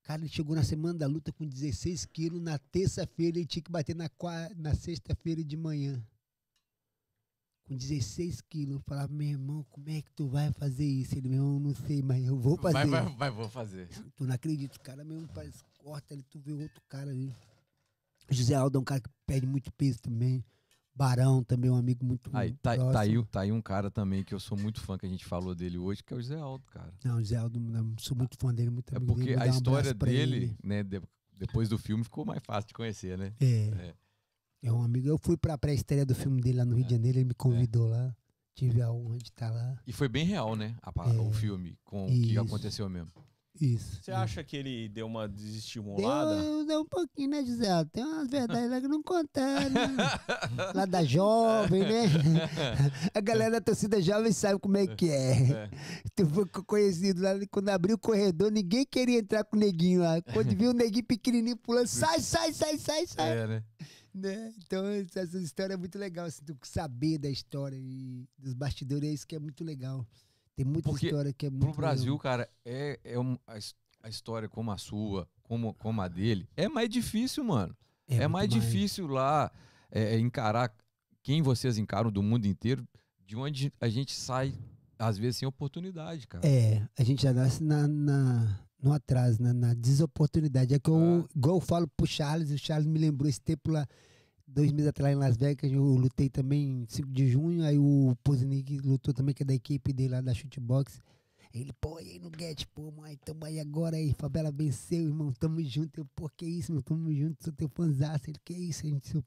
Cara, 0.04 0.20
ele 0.20 0.28
chegou 0.28 0.54
na 0.54 0.62
semana 0.62 0.98
da 0.98 1.06
luta 1.06 1.32
com 1.32 1.46
16 1.46 2.04
quilos. 2.04 2.40
Na 2.40 2.58
terça-feira 2.58 3.38
ele 3.38 3.46
tinha 3.46 3.62
que 3.62 3.70
bater 3.70 3.96
na, 3.96 4.10
na 4.54 4.74
sexta-feira 4.74 5.42
de 5.42 5.56
manhã. 5.56 6.06
Com 7.64 7.74
16 7.74 8.42
quilos. 8.42 8.74
Eu 8.74 8.80
falava, 8.80 9.10
meu 9.10 9.26
irmão, 9.26 9.66
como 9.70 9.88
é 9.88 10.02
que 10.02 10.12
tu 10.12 10.28
vai 10.28 10.52
fazer 10.52 10.84
isso? 10.84 11.16
Ele, 11.16 11.28
meu 11.28 11.38
irmão, 11.38 11.58
não 11.58 11.74
sei, 11.74 12.02
mas 12.02 12.26
eu 12.26 12.36
vou 12.36 12.58
fazer. 12.58 12.86
Vai, 12.86 12.86
vai, 12.86 13.16
vai, 13.16 13.30
vou 13.30 13.48
fazer. 13.48 13.88
Tu 14.14 14.24
não 14.24 14.34
acredita, 14.34 14.76
o 14.76 14.80
cara 14.80 15.02
mesmo 15.02 15.26
parece 15.28 15.64
corta 15.78 16.12
ali, 16.12 16.22
tu 16.24 16.38
vê 16.38 16.52
outro 16.52 16.82
cara 16.86 17.10
ali. 17.10 17.34
José 18.28 18.54
Aldo 18.54 18.78
é 18.78 18.80
um 18.82 18.84
cara 18.84 19.00
que 19.00 19.10
perde 19.26 19.46
muito 19.46 19.72
peso 19.72 20.00
também. 20.00 20.44
Barão 20.94 21.42
também 21.42 21.68
é 21.70 21.72
um 21.72 21.76
amigo 21.76 22.04
muito 22.04 22.30
Aí, 22.32 22.52
tá, 22.54 22.74
próximo. 22.74 22.92
tá, 22.92 23.00
aí, 23.00 23.24
tá 23.24 23.40
aí 23.40 23.52
um 23.52 23.60
cara 23.60 23.90
também 23.90 24.22
que 24.22 24.32
eu 24.32 24.38
sou 24.38 24.56
muito 24.56 24.80
fã, 24.80 24.96
que 24.96 25.04
a 25.04 25.08
gente 25.08 25.24
falou 25.24 25.54
dele 25.54 25.76
hoje, 25.76 26.02
que 26.04 26.14
é 26.14 26.16
o 26.16 26.22
Zé 26.22 26.36
Aldo, 26.38 26.64
cara. 26.68 26.92
Não, 27.04 27.16
o 27.16 27.18
José 27.20 27.36
Aldo, 27.36 27.60
eu 27.74 27.94
sou 27.98 28.16
muito 28.16 28.36
fã 28.38 28.54
dele, 28.54 28.70
muito 28.70 28.92
É 28.94 28.96
amigo 28.96 29.12
porque 29.14 29.30
dele. 29.34 29.42
a 29.42 29.46
um 29.46 29.50
história 29.50 29.94
pra 29.94 30.10
dele, 30.10 30.36
ele. 30.36 30.56
né, 30.62 30.82
de- 30.84 31.02
depois 31.36 31.68
do 31.68 31.76
filme 31.76 32.04
ficou 32.04 32.24
mais 32.24 32.40
fácil 32.44 32.68
de 32.68 32.74
conhecer, 32.74 33.18
né? 33.18 33.32
É. 33.40 33.46
É. 33.88 33.94
É 34.62 34.72
um 34.72 34.82
amigo. 34.82 35.08
Eu 35.08 35.18
fui 35.18 35.36
pra 35.36 35.58
pré-estreia 35.58 36.06
do 36.06 36.14
filme 36.14 36.40
dele 36.40 36.58
lá 36.58 36.64
no 36.64 36.76
Rio 36.76 36.84
de 36.84 36.92
Janeiro, 36.92 37.18
ele 37.18 37.24
me 37.26 37.34
convidou 37.34 37.88
lá. 37.88 38.14
Tive 38.54 38.80
a 38.80 38.90
honra 38.90 39.18
de 39.18 39.24
estar 39.30 39.50
lá. 39.50 39.76
E 39.84 39.92
foi 39.92 40.08
bem 40.08 40.24
real, 40.24 40.54
né? 40.54 40.76
a 40.80 40.90
É. 40.90 41.18
o 41.18 41.32
filme, 41.32 41.76
com 41.84 42.06
o 42.06 42.08
que 42.08 42.38
aconteceu 42.38 42.88
mesmo. 42.88 43.10
Isso. 43.60 44.00
Você 44.02 44.10
acha 44.10 44.42
que 44.42 44.56
ele 44.56 44.88
deu 44.88 45.06
uma 45.06 45.28
Deu, 45.28 45.36
desestimulada? 45.36 46.64
deu 46.64 46.80
um 46.80 46.84
pouquinho, 46.86 47.30
né, 47.30 47.44
Gisele? 47.44 47.84
Tem 47.92 48.02
umas 48.04 48.28
verdades 48.28 48.68
lá 48.68 48.80
que 48.80 48.88
não 48.88 49.00
contaram. 49.02 49.70
né? 49.70 49.96
lá 50.74 50.84
da 50.86 51.04
jovem, 51.04 51.82
né? 51.82 52.02
A 53.14 53.20
galera 53.20 53.52
da 53.52 53.60
torcida 53.60 54.02
jovem 54.02 54.32
sabe 54.32 54.58
como 54.58 54.76
é 54.76 54.86
que 54.88 55.08
é. 55.08 55.32
É. 55.52 55.70
Tu 56.16 56.26
foi 56.26 56.46
co- 56.46 56.64
conhecido 56.64 57.22
lá, 57.22 57.30
quando 57.50 57.68
abriu 57.68 57.94
o 57.94 57.98
corredor, 57.98 58.50
ninguém 58.50 58.84
queria 58.84 59.18
entrar 59.20 59.44
com 59.44 59.56
o 59.56 59.60
neguinho 59.60 60.00
lá. 60.00 60.20
Quando 60.32 60.54
viu 60.56 60.70
o 60.70 60.74
neguinho 60.74 61.04
pequenininho 61.06 61.56
pulando, 61.56 61.86
sai, 61.86 62.20
sai, 62.20 62.52
sai, 62.52 62.76
sai, 62.76 63.06
sai. 63.06 63.38
É, 63.38 63.46
né? 63.46 63.64
né? 64.12 64.52
Então, 64.66 64.84
essa 64.86 65.20
essa 65.20 65.38
história 65.38 65.74
é 65.74 65.76
muito 65.76 65.96
legal, 65.98 66.26
assim, 66.26 66.42
tu 66.44 66.56
saber 66.64 67.18
da 67.18 67.30
história 67.30 67.76
e 67.76 68.26
dos 68.36 68.52
bastidores, 68.52 69.08
é 69.08 69.12
isso 69.12 69.26
que 69.26 69.36
é 69.36 69.38
muito 69.38 69.62
legal. 69.64 70.04
Tem 70.56 70.64
muita 70.64 70.88
Porque 70.90 71.06
história 71.06 71.32
que 71.32 71.46
é 71.46 71.50
muito 71.50 71.60
Pro 71.60 71.70
legal. 71.70 71.80
Brasil, 71.94 72.18
cara, 72.18 72.48
é, 72.64 72.98
é 73.04 73.18
um- 73.18 73.36
a, 73.46 73.58
a 74.02 74.08
história 74.08 74.48
como 74.48 74.70
a 74.70 74.78
sua, 74.78 75.28
como, 75.42 75.74
como 75.74 76.00
a 76.00 76.08
dele, 76.08 76.48
é 76.56 76.68
mais 76.68 76.88
difícil, 76.88 77.42
mano. 77.44 77.76
É, 78.06 78.16
muito 78.20 78.30
mais 78.32 78.48
difícil 78.48 79.06
lá 79.06 79.50
é, 79.90 80.14
é, 80.14 80.18
encarar 80.18 80.72
quem 81.22 81.40
vocês 81.42 81.78
encaram 81.78 82.10
do 82.12 82.22
mundo 82.22 82.46
inteiro, 82.46 82.86
de 83.26 83.34
onde 83.36 83.72
a 83.80 83.88
gente 83.88 84.12
sai, 84.12 84.54
às 84.98 85.16
vezes, 85.18 85.38
sem 85.38 85.48
oportunidade, 85.48 86.26
cara. 86.28 86.46
É, 86.46 86.86
a 86.98 87.02
gente 87.02 87.22
já 87.22 87.32
nasce 87.32 87.62
na, 87.64 87.88
na- 87.88 88.60
no 88.80 88.92
atraso, 88.92 89.42
na, 89.42 89.52
na 89.54 89.72
desoportunidade. 89.74 90.74
É 90.74 90.78
que 90.78 90.90
eu, 90.90 91.24
Ah. 91.24 91.28
igual 91.34 91.56
eu 91.56 91.60
falo 91.60 91.88
pro 91.96 92.06
Charles, 92.06 92.50
o 92.50 92.58
Charles 92.58 92.86
me 92.86 92.98
lembrou 92.98 93.28
esse 93.28 93.40
tempo 93.40 93.70
lá, 93.72 93.86
dois 94.54 94.70
meses 94.72 94.88
atrás 94.88 95.14
em 95.14 95.18
Las 95.18 95.36
Vegas, 95.36 95.70
eu 95.70 95.82
lutei 95.82 96.28
também 96.28 96.82
em 96.82 96.86
5 96.88 97.10
de 97.10 97.26
junho, 97.28 97.64
aí 97.64 97.76
o 97.76 98.16
Poznik 98.22 98.78
lutou 98.78 99.12
também, 99.12 99.34
que 99.34 99.42
é 99.42 99.46
da 99.46 99.54
equipe 99.54 99.92
dele 99.92 100.10
lá 100.10 100.20
da 100.20 100.32
Shootbox. 100.32 101.00
Ele, 101.52 101.72
pô, 101.80 102.00
e 102.00 102.10
aí 102.10 102.18
no 102.18 102.30
Get, 102.36 102.64
pô, 102.74 102.90
mãe, 102.92 103.16
tamo 103.24 103.44
aí 103.44 103.60
agora 103.60 103.96
aí, 103.96 104.12
Fabela 104.12 104.50
venceu, 104.50 105.04
irmão, 105.04 105.32
tamo 105.32 105.62
junto. 105.62 106.00
Eu, 106.00 106.06
pô, 106.14 106.28
que 106.28 106.46
isso, 106.46 106.72
meu, 106.72 106.82
tamo 106.82 107.12
junto, 107.12 107.44
sou 107.44 107.52
teu 107.52 107.68
fãzaço. 107.68 108.30
Ele, 108.30 108.38
que 108.44 108.52
isso, 108.52 108.86
a 108.86 108.88
gente, 108.88 109.08
seu... 109.08 109.24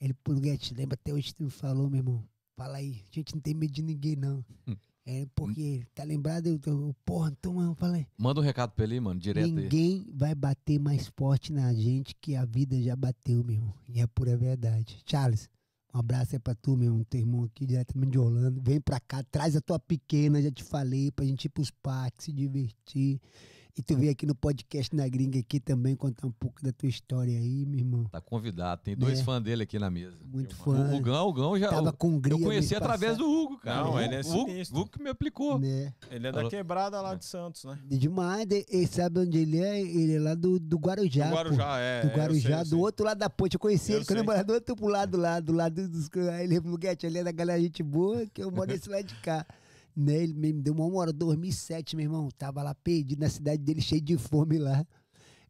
Ele, 0.00 0.14
pô, 0.14 0.34
Get, 0.36 0.72
lembra 0.72 0.94
até 0.94 1.12
hoje 1.12 1.28
que 1.28 1.34
tu 1.34 1.44
me 1.44 1.50
falou, 1.50 1.90
meu 1.90 1.98
irmão. 1.98 2.24
Fala 2.56 2.78
aí, 2.78 3.02
a 3.10 3.14
gente 3.14 3.34
não 3.34 3.42
tem 3.42 3.52
medo 3.52 3.72
de 3.72 3.82
ninguém, 3.82 4.16
não. 4.16 4.44
Hum. 5.06 5.22
É, 5.22 5.26
porque, 5.34 5.82
tá 5.94 6.02
lembrado? 6.02 6.46
Eu, 6.48 6.60
eu, 6.66 6.94
porra, 7.04 7.30
então 7.38 7.60
eu 7.60 7.74
falei, 7.74 8.06
Manda 8.18 8.40
um 8.40 8.42
recado 8.42 8.72
pra 8.72 8.84
ele, 8.84 8.94
aí, 8.94 9.00
mano, 9.00 9.20
direto 9.20 9.44
aí. 9.46 9.52
ninguém 9.52 10.04
vai 10.12 10.34
bater 10.34 10.78
mais 10.80 11.06
forte 11.16 11.52
na 11.52 11.72
gente 11.72 12.14
que 12.20 12.34
a 12.34 12.44
vida 12.44 12.80
já 12.82 12.96
bateu, 12.96 13.44
meu 13.44 13.54
irmão. 13.54 13.74
E 13.88 14.00
é 14.00 14.06
pura 14.06 14.36
verdade. 14.36 14.98
Charles, 15.06 15.48
um 15.94 15.98
abraço 16.00 16.34
aí 16.34 16.38
pra 16.40 16.54
tu, 16.54 16.76
meu 16.76 16.86
irmão, 16.88 17.04
teu 17.04 17.20
irmão 17.20 17.44
aqui 17.44 17.64
diretamente 17.64 18.10
de 18.12 18.18
Orlando. 18.18 18.60
Vem 18.60 18.80
pra 18.80 18.98
cá, 18.98 19.22
traz 19.22 19.54
a 19.54 19.60
tua 19.60 19.78
pequena, 19.78 20.42
já 20.42 20.50
te 20.50 20.64
falei, 20.64 21.10
pra 21.12 21.24
gente 21.24 21.44
ir 21.44 21.48
pros 21.50 21.70
parques, 21.70 22.24
se 22.26 22.32
divertir. 22.32 23.20
E 23.78 23.82
tu 23.82 23.94
veio 23.94 24.10
aqui 24.10 24.24
no 24.24 24.34
podcast 24.34 24.96
na 24.96 25.06
gringa 25.06 25.38
aqui 25.38 25.60
também 25.60 25.94
contar 25.94 26.26
um 26.26 26.30
pouco 26.32 26.62
da 26.64 26.72
tua 26.72 26.88
história 26.88 27.36
aí, 27.38 27.66
meu 27.66 27.80
irmão. 27.80 28.04
Tá 28.04 28.22
convidado. 28.22 28.80
Tem 28.82 28.96
dois 28.96 29.20
É. 29.20 29.22
fãs 29.22 29.42
dele 29.42 29.64
aqui 29.64 29.78
na 29.78 29.90
mesa. 29.90 30.16
Muito 30.24 30.52
O- 30.54 30.56
fã. 30.56 30.70
O 30.90 30.96
Hugão, 30.96 31.26
o 31.26 31.28
Hugão 31.28 31.58
já. 31.58 31.68
Tava 31.68 31.92
com 31.92 32.18
eu 32.26 32.38
conheci 32.40 32.74
através 32.74 33.12
passado. 33.12 33.28
do 33.28 33.30
Hugo, 33.30 33.58
cara. 33.58 33.84
Não, 33.84 33.92
o, 33.94 34.00
ele 34.00 34.14
é 34.14 34.20
o 34.22 34.26
Hugo, 34.30 34.48
sinistro. 34.50 34.78
o 34.78 34.80
Hugo 34.80 34.90
que 34.92 35.02
me 35.02 35.10
aplicou. 35.10 35.58
Né? 35.58 35.92
Ele 36.10 36.26
é 36.26 36.32
Falou. 36.32 36.48
da 36.50 36.56
quebrada 36.56 37.00
lá 37.02 37.14
de 37.14 37.26
Santos, 37.26 37.64
né? 37.64 37.78
De 37.84 37.98
Demais, 37.98 38.46
e- 38.50 38.86
sabe 38.86 39.20
onde 39.20 39.36
ele 39.38 39.58
é? 39.58 39.78
Ele 39.78 40.14
é 40.14 40.20
lá 40.20 40.34
do, 40.34 40.58
do 40.58 40.78
Guarujá. 40.78 41.24
Do 41.26 41.30
pô. 41.30 41.36
Guarujá, 41.36 41.78
é. 41.78 42.00
do 42.00 42.08
eu 42.08 42.16
Guarujá, 42.16 42.48
sei, 42.48 42.54
eu 42.60 42.64
do 42.64 42.68
sei. 42.70 42.78
outro 42.78 43.04
lado 43.04 43.18
da 43.18 43.28
ponte. 43.28 43.54
Eu 43.56 43.60
conheci 43.60 43.92
Eu 43.92 43.98
ele 43.98 44.06
quando 44.06 44.20
eu 44.20 44.24
morava 44.24 44.44
do 44.44 44.54
outro 44.54 44.86
lado 44.86 45.18
lá, 45.18 45.38
do 45.38 45.52
lado 45.52 45.86
dos. 45.86 46.08
Aí 46.32 46.44
ele 46.44 46.58
ele 47.04 47.18
é 47.18 47.24
da 47.24 47.32
galera 47.32 47.60
gente 47.60 47.82
boa, 47.82 48.24
que 48.32 48.42
eu 48.42 48.50
moro 48.50 48.68
desse 48.68 48.88
lado 48.88 49.04
de 49.04 49.14
cá. 49.16 49.44
Né? 49.96 50.24
Ele 50.24 50.34
me 50.34 50.52
deu 50.52 50.74
uma 50.74 50.86
hora, 50.94 51.12
2007, 51.12 51.96
meu 51.96 52.04
irmão. 52.04 52.28
Tava 52.36 52.62
lá 52.62 52.74
perdido 52.74 53.20
na 53.20 53.30
cidade 53.30 53.62
dele, 53.62 53.80
cheio 53.80 54.02
de 54.02 54.18
fome 54.18 54.58
lá. 54.58 54.86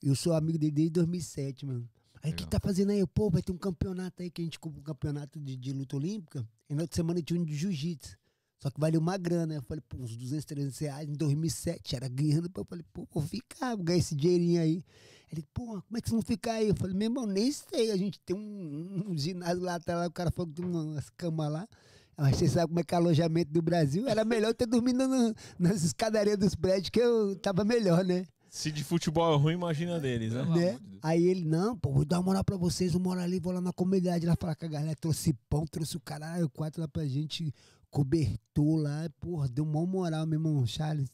Eu 0.00 0.14
sou 0.14 0.34
amigo 0.34 0.58
dele 0.58 0.72
desde 0.72 0.92
2007, 0.92 1.66
mano. 1.66 1.88
Aí 2.22 2.32
o 2.32 2.34
que 2.34 2.46
tá 2.46 2.58
fazendo 2.60 2.90
aí? 2.90 3.06
Pô, 3.06 3.30
vai 3.30 3.42
ter 3.42 3.52
um 3.52 3.58
campeonato 3.58 4.22
aí 4.22 4.30
que 4.30 4.40
a 4.40 4.44
gente 4.44 4.58
compra 4.58 4.80
um 4.80 4.84
campeonato 4.84 5.40
de, 5.40 5.56
de 5.56 5.72
luta 5.72 5.96
olímpica. 5.96 6.46
E 6.68 6.74
na 6.74 6.82
outra 6.82 6.96
semana 6.96 7.22
tinha 7.22 7.40
um 7.40 7.44
de 7.44 7.54
jiu-jitsu. 7.54 8.16
Só 8.58 8.70
que 8.70 8.80
valeu 8.80 9.00
uma 9.00 9.16
grana. 9.16 9.54
Eu 9.54 9.62
falei, 9.62 9.82
pô, 9.88 9.98
uns 9.98 10.16
200, 10.16 10.44
300 10.44 10.78
reais 10.78 11.08
em 11.08 11.12
2007. 11.12 11.96
Era 11.96 12.08
ganhando. 12.08 12.50
Eu 12.54 12.64
falei, 12.64 12.84
pô, 12.92 13.06
vou 13.12 13.22
ficar, 13.22 13.74
vou 13.76 13.84
ganhar 13.84 13.98
esse 13.98 14.14
dinheirinho 14.14 14.60
aí. 14.60 14.84
Ele, 15.30 15.44
pô, 15.52 15.64
como 15.82 15.96
é 15.96 16.00
que 16.00 16.08
vocês 16.08 16.20
vão 16.20 16.22
ficar 16.22 16.54
aí? 16.54 16.68
Eu 16.68 16.74
falei, 16.74 16.96
meu 16.96 17.06
irmão, 17.06 17.26
nem 17.26 17.50
sei. 17.52 17.90
A 17.90 17.96
gente 17.96 18.18
tem 18.20 18.34
um, 18.34 19.10
um 19.10 19.18
ginásio 19.18 19.62
lá, 19.62 19.78
tá 19.78 19.96
lá, 19.96 20.06
o 20.06 20.12
cara 20.12 20.30
falou 20.30 20.52
que 20.52 20.60
tem 20.60 20.64
umas 20.64 21.10
camas 21.10 21.52
lá. 21.52 21.68
Mas 22.16 22.36
você 22.36 22.48
sabe 22.48 22.68
como 22.68 22.80
é 22.80 22.82
que 22.84 22.94
é 22.94 22.98
o 22.98 23.00
alojamento 23.00 23.52
do 23.52 23.60
Brasil? 23.60 24.08
Era 24.08 24.24
melhor 24.24 24.48
eu 24.48 24.54
ter 24.54 24.66
dormido 24.66 25.06
no- 25.06 25.34
nas 25.58 25.82
escadarias 25.84 26.38
dos 26.38 26.54
prédios, 26.54 26.88
que 26.90 27.00
eu 27.00 27.36
tava 27.36 27.64
melhor, 27.64 28.04
né? 28.04 28.24
Se 28.48 28.72
de 28.72 28.82
futebol 28.82 29.34
é 29.34 29.36
ruim, 29.36 29.52
imagina 29.54 30.00
deles, 30.00 30.32
né? 30.32 30.42
Né? 30.44 30.78
Aí 31.02 31.22
ele, 31.26 31.44
não, 31.44 31.76
pô, 31.76 31.92
vou 31.92 32.04
dar 32.06 32.18
uma 32.18 32.24
moral 32.26 32.42
pra 32.44 32.56
vocês, 32.56 32.94
eu 32.94 33.00
moro 33.00 33.20
ali, 33.20 33.38
vou 33.38 33.52
lá 33.52 33.60
na 33.60 33.72
comunidade 33.72 34.24
lá 34.24 34.34
falar 34.34 34.54
com 34.56 34.64
a 34.64 34.68
galera, 34.68 34.96
trouxe 34.96 35.34
pão, 35.50 35.66
trouxe 35.66 35.96
o 35.98 36.00
caralho, 36.00 36.48
quatro 36.48 36.80
lá 36.80 36.88
pra 36.88 37.04
gente, 37.06 37.52
cobertor 37.90 38.76
lá, 38.80 39.10
porra, 39.20 39.48
deu 39.48 39.64
uma 39.64 39.84
moral, 39.84 40.26
meu 40.26 40.38
irmão, 40.38 40.66
Charles, 40.66 41.08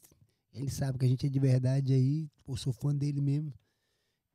ele 0.53 0.71
sabe 0.71 0.99
que 0.99 1.05
a 1.05 1.09
gente 1.09 1.27
é 1.27 1.29
de 1.29 1.39
verdade 1.41 1.93
aí, 1.93 2.29
pô, 2.45 2.57
sou 2.57 2.73
fã 2.73 2.95
dele 2.95 3.21
mesmo, 3.21 3.53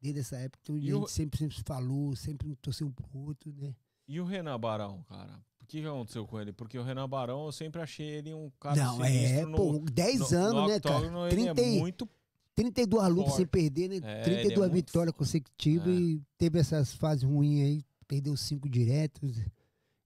desde 0.01 0.19
essa 0.19 0.35
época, 0.37 0.59
então 0.63 0.75
a 0.75 0.79
gente 0.79 0.93
o- 0.93 1.07
sempre, 1.07 1.37
sempre 1.39 1.55
se 1.55 1.63
falou, 1.63 2.15
sempre 2.15 2.55
torceu 2.57 2.87
um 2.87 2.91
pro 2.91 3.05
outro, 3.13 3.53
né? 3.53 3.73
E 4.07 4.19
o 4.19 4.25
Renan 4.25 4.59
Barão, 4.59 5.03
cara? 5.07 5.39
O 5.67 5.69
que, 5.69 5.81
que 5.81 5.87
aconteceu 5.87 6.25
com 6.25 6.39
ele? 6.39 6.53
Porque 6.53 6.79
o 6.79 6.83
Renan 6.83 7.09
Barão, 7.09 7.45
eu 7.45 7.51
sempre 7.51 7.81
achei 7.81 8.07
ele 8.07 8.33
um 8.33 8.49
cara 8.57 8.77
não, 8.77 9.03
é, 9.03 9.45
no- 9.45 9.57
pô, 9.57 9.79
10 9.91 10.31
no- 10.31 10.37
anos, 10.37 10.53
no 10.61 10.67
né, 10.69 10.79
cara? 10.79 10.95
octógono, 10.95 11.27
ele 11.27 11.35
30 11.35 11.61
é 11.61 11.79
muito 11.79 12.09
32 12.55 13.09
lutas 13.13 13.33
sem 13.33 13.45
perder, 13.45 13.89
né? 13.89 13.95
É, 14.01 14.21
32 14.23 14.45
ele 14.45 14.53
é 14.53 14.67
muito- 14.69 14.85
vitórias 14.87 15.13
consecutivas 15.15 15.87
É. 15.89 15.99
e 15.99 16.21
teve 16.37 16.57
essas 16.57 16.93
fases 16.93 17.23
ruins 17.23 17.61
aí, 17.61 17.85
perdeu 18.07 18.37
cinco 18.37 18.69
diretos, 18.69 19.37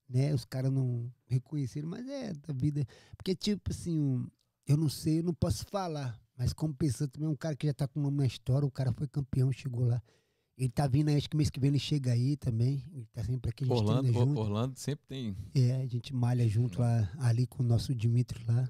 né? 0.10 0.34
Os 0.34 0.46
caras 0.46 0.72
não 0.72 1.08
reconheceram, 1.28 1.88
mas 1.88 2.08
é 2.10 2.34
da 2.34 2.54
vida. 2.56 2.84
Porque, 3.16 3.36
tipo 3.36 3.70
assim, 3.70 4.00
um- 4.00 4.28
eu 4.68 4.76
não 4.76 4.90
sei, 4.90 5.20
eu 5.20 5.24
não 5.24 5.34
posso 5.34 5.64
falar, 5.70 6.20
mas 6.36 6.54
como 6.54 6.74
pessoa 6.74 7.08
também, 7.08 7.30
um 7.30 7.36
cara 7.36 7.56
que 7.56 7.68
já 7.68 7.74
tá 7.76 7.88
com 7.88 8.00
nome 8.02 8.18
na 8.18 8.26
história, 8.26 8.68
o 8.68 8.72
cara 8.72 8.92
foi 8.92 9.08
campeão, 9.08 9.52
chegou 9.52 9.86
lá. 9.86 10.02
Ele 10.62 10.70
tá 10.70 10.86
vindo 10.86 11.10
aí, 11.10 11.16
acho 11.16 11.28
que 11.28 11.36
mês 11.36 11.50
que 11.50 11.60
vem 11.60 11.70
ele 11.70 11.80
chega 11.80 12.12
aí 12.12 12.38
também. 12.38 12.86
Ele 12.94 13.08
tá 13.12 13.24
sempre 13.24 13.50
aqui, 13.50 13.64
a 13.64 13.68
gente 13.68 13.76
Orlando, 13.76 14.14
junto. 14.14 14.40
Orlando 14.40 14.78
sempre 14.78 15.04
tem. 15.08 15.36
É, 15.56 15.78
a 15.78 15.88
gente 15.88 16.14
malha 16.14 16.48
junto 16.48 16.82
lá, 16.82 17.12
ali 17.18 17.48
com 17.48 17.64
o 17.64 17.66
nosso 17.66 17.96
Dimitri 17.96 18.46
lá. 18.48 18.70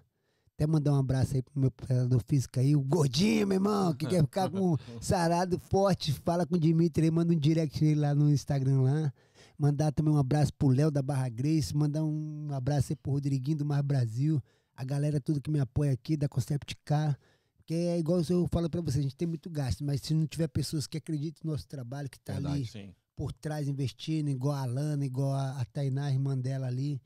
Até 0.56 0.66
mandar 0.66 0.94
um 0.94 1.00
abraço 1.00 1.36
aí 1.36 1.42
pro 1.42 1.60
meu 1.60 1.70
preparador 1.70 2.24
físico 2.26 2.62
aí, 2.62 2.78
o 2.78 2.82
gordinho, 2.82 3.46
meu 3.46 3.58
irmão, 3.58 3.94
que 3.94 4.06
quer 4.06 4.24
ficar 4.24 4.50
com 4.50 4.78
sarado 5.02 5.60
forte. 5.60 6.14
Fala 6.14 6.46
com 6.46 6.56
o 6.56 6.60
Dimitri 6.60 7.04
aí, 7.04 7.12
manda 7.12 7.34
um 7.34 7.38
direct 7.38 7.84
nele 7.84 8.00
lá 8.00 8.16
no 8.16 8.32
Instagram 8.32 8.84
lá. 8.84 9.14
Mandar 9.58 9.92
também 9.92 10.14
um 10.14 10.18
abraço 10.18 10.54
pro 10.54 10.70
Léo 10.70 10.92
da 10.92 11.02
Barra 11.02 11.28
Grace, 11.28 11.76
mandar 11.76 12.06
um 12.06 12.48
abraço 12.54 12.94
aí 12.94 12.96
pro 12.96 13.12
Rodriguinho 13.12 13.58
do 13.58 13.66
Mar 13.66 13.84
Brasil, 13.84 14.42
a 14.74 14.86
galera 14.86 15.20
tudo 15.20 15.42
que 15.42 15.52
me 15.52 15.60
apoia 15.60 15.92
aqui 15.92 16.16
da 16.16 16.30
Concept 16.30 16.74
Car. 16.86 17.20
Porque 17.62 17.76
é 17.76 18.00
igual 18.00 18.22
eu 18.28 18.48
falo 18.48 18.68
pra 18.70 18.82
você, 18.82 19.00
a 19.00 19.02
gente 19.04 19.16
tem 19.16 19.28
muito 19.28 19.50
gasto, 19.50 19.84
mas 19.84 20.02
se 20.02 20.16
não 20.16 20.26
tiver 20.26 20.48
pessoas 20.48 20.88
que 20.88 20.98
acreditam 20.98 21.42
no 21.46 21.52
nosso 21.52 21.68
trabalho, 21.68 22.10
que 22.10 22.20
tá 22.20 22.36
ali 22.36 22.66
Sim. 22.66 22.92
por 23.16 23.32
trás 23.32 23.68
investindo, 23.68 24.30
igual 24.30 24.56
a 24.56 24.62
Alana, 24.64 25.06
igual 25.06 25.34
a, 25.34 25.62
a 25.62 25.66
Tainá, 25.66 26.06
a 26.06 26.12
irmã 26.12 26.36
dela 26.36 26.66
ali, 26.66 27.00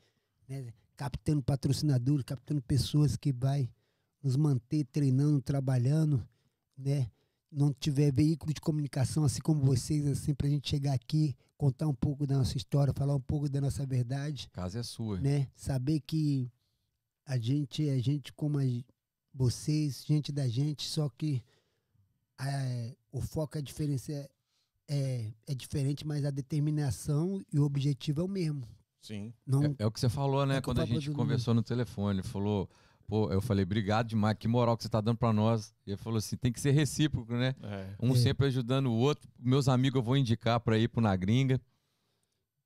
né? 0.48 0.68
captando 0.96 1.44
patrocinadores, 1.44 2.24
captando 2.24 2.62
pessoas 2.62 3.18
que 3.18 3.34
vai 3.34 3.70
nos 4.24 4.38
manter 4.38 4.86
treinando, 4.86 5.42
trabalhando, 5.42 6.26
né? 6.78 7.12
Não 7.52 7.74
tiver 7.74 8.12
veículo 8.12 8.54
de 8.54 8.62
comunicação, 8.62 9.26
assim 9.26 9.42
como 9.42 9.62
vocês, 9.62 10.08
assim, 10.08 10.34
pra 10.34 10.48
gente 10.48 10.70
chegar 10.70 10.94
aqui, 10.94 11.36
contar 11.58 11.88
um 11.88 11.94
pouco 11.94 12.26
da 12.26 12.38
nossa 12.38 12.56
história, 12.56 12.94
falar 12.94 13.14
um 13.16 13.22
pouco 13.22 13.50
da 13.50 13.60
nossa 13.60 13.86
verdade, 13.86 14.48
A 14.54 14.56
casa 14.56 14.80
é 14.80 14.84
sua. 14.84 15.20
né? 15.20 15.48
Saber 15.54 16.00
que 16.00 16.50
a 17.26 17.38
gente 17.38 17.88
é 17.88 18.00
gente 18.00 18.32
como 18.34 18.58
a, 18.58 18.64
vocês, 19.36 20.04
gente 20.08 20.32
da 20.32 20.48
gente, 20.48 20.88
só 20.88 21.10
que 21.10 21.44
é, 22.40 22.96
o 23.12 23.20
foco, 23.22 23.58
a 23.58 23.62
diferença 23.62 24.12
é, 24.14 24.30
é, 24.88 25.34
é 25.48 25.54
diferente, 25.54 26.08
mas 26.08 26.24
a 26.26 26.32
determinação 26.32 27.44
e 27.52 27.60
o 27.60 27.64
objetivo 27.64 28.22
é 28.22 28.24
o 28.24 28.28
mesmo. 28.28 28.66
Sim. 29.02 29.34
Não, 29.46 29.64
É, 29.66 29.76
é 29.80 29.86
o 29.86 29.92
que 29.92 30.00
você 30.00 30.10
falou, 30.10 30.46
né? 30.46 30.58
É 30.58 30.62
Quando 30.62 30.82
a 30.82 30.86
gente 30.86 31.12
conversou 31.12 31.54
no 31.54 31.62
telefone, 31.62 32.24
falou, 32.24 32.70
pô, 33.08 33.32
eu 33.32 33.42
falei, 33.42 33.64
obrigado 33.64 34.08
demais, 34.08 34.38
que 34.38 34.48
moral 34.48 34.76
que 34.78 34.84
você 34.84 34.90
tá 34.90 35.00
dando 35.02 35.18
pra 35.18 35.32
nós. 35.34 35.76
E 35.86 35.92
ele 35.92 35.98
falou 35.98 36.18
assim, 36.18 36.36
tem 36.38 36.52
que 36.52 36.60
ser 36.60 36.72
recíproco, 36.72 37.34
né? 37.34 37.54
É. 37.62 37.96
Um 38.02 38.14
É. 38.14 38.16
sempre 38.16 38.48
ajudando 38.48 38.88
o 38.88 38.96
outro. 38.96 39.30
Meus 39.38 39.68
amigos 39.68 40.00
eu 40.00 40.04
vou 40.04 40.18
indicar 40.18 40.60
pra 40.60 40.78
ir 40.80 40.88
pro 40.88 41.02
Na 41.02 41.16
Gringa. 41.16 41.62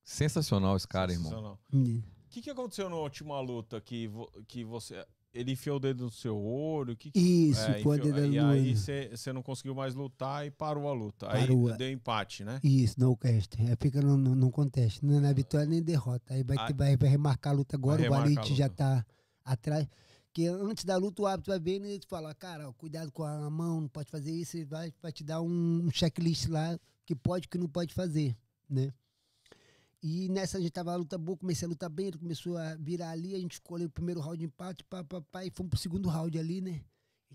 Sensacional 0.03 0.75
esse 0.75 0.87
cara, 0.87 1.11
irmão. 1.11 1.25
Sensacional. 1.29 1.59
Hum, 1.73 2.01
O 2.25 2.29
que, 2.29 2.41
que 2.41 2.49
aconteceu 2.49 2.89
na 2.89 2.95
última 2.95 3.39
luta 3.41 3.81
que, 3.81 4.07
vo- 4.07 4.31
que 4.47 4.63
você. 4.63 5.05
Ele 5.33 5.51
enfiou 5.51 5.77
o 5.77 5.79
dedo 5.79 6.03
no 6.05 6.11
seu 6.11 6.37
olho? 6.37 6.95
Que 6.95 7.11
que- 7.11 7.19
Isso, 7.19 7.61
é, 7.61 7.79
enfiou- 7.79 7.97
dar 7.97 8.25
E 8.25 8.39
no 8.39 8.47
aí 8.47 8.75
você 9.17 9.31
não 9.33 9.41
conseguiu 9.43 9.75
mais 9.75 9.93
lutar 9.95 10.45
e 10.45 10.51
parou 10.51 10.87
a 10.87 10.93
luta. 10.93 11.27
Parou. 11.27 11.67
Aí 11.69 11.77
deu 11.77 11.91
empate, 11.91 12.43
né? 12.43 12.59
Isso, 12.63 12.99
não 12.99 13.15
cast. 13.15 13.61
É, 13.61 13.75
fica 13.79 14.01
no, 14.01 14.17
no, 14.17 14.35
no 14.35 14.51
conteste. 14.51 15.05
Não 15.05 15.17
é 15.17 15.19
na 15.19 15.33
vitória 15.33 15.65
nem 15.67 15.81
derrota. 15.81 16.33
Aí 16.33 16.43
vai, 16.43 16.57
Ah. 16.57 16.67
ter- 16.67 16.73
vai, 16.73 16.97
vai 16.97 17.09
remarcar 17.09 17.53
a 17.53 17.55
luta 17.55 17.75
agora. 17.75 18.01
O 18.05 18.09
Valite 18.09 18.55
já 18.55 18.69
tá 18.69 19.05
atrás. 19.45 19.87
Porque 20.31 20.45
antes 20.47 20.85
da 20.85 20.95
luta, 20.95 21.21
o 21.23 21.25
árbitro 21.25 21.51
vai 21.51 21.59
ver 21.59 21.81
e 21.83 21.99
fala, 22.07 22.33
cara, 22.35 22.69
ó, 22.69 22.73
cuidado 22.73 23.11
com 23.11 23.23
a 23.23 23.49
mão, 23.49 23.81
não 23.81 23.87
pode 23.87 24.09
fazer 24.11 24.31
isso. 24.31 24.57
Ele 24.57 24.65
vai, 24.65 24.93
vai 25.01 25.11
te 25.11 25.23
dar 25.23 25.41
um, 25.41 25.85
um 25.85 25.91
checklist 25.91 26.47
lá 26.47 26.79
que 27.05 27.15
pode 27.15 27.45
e 27.45 27.49
que 27.49 27.57
não 27.57 27.67
pode 27.67 27.93
fazer, 27.93 28.37
né? 28.69 28.93
E 30.01 30.29
nessa 30.29 30.57
a 30.57 30.61
gente 30.61 30.71
tava 30.71 30.93
a 30.93 30.95
luta 30.95 31.17
boa, 31.17 31.37
comecei 31.37 31.65
a 31.65 31.69
lutar 31.69 31.89
bem, 31.89 32.07
ele 32.07 32.17
começou 32.17 32.57
a 32.57 32.75
virar 32.75 33.09
ali, 33.09 33.35
a 33.35 33.39
gente 33.39 33.53
escolheu 33.53 33.87
o 33.87 33.91
primeiro 33.91 34.21
round 34.21 34.37
de 34.37 34.45
empate, 34.45 34.83
pá, 34.85 35.03
pá, 35.03 35.21
pá, 35.21 35.45
e 35.45 35.51
fomos 35.51 35.71
pro 35.71 35.79
segundo 35.79 36.07
round 36.07 36.39
ali, 36.39 36.61
né? 36.61 36.85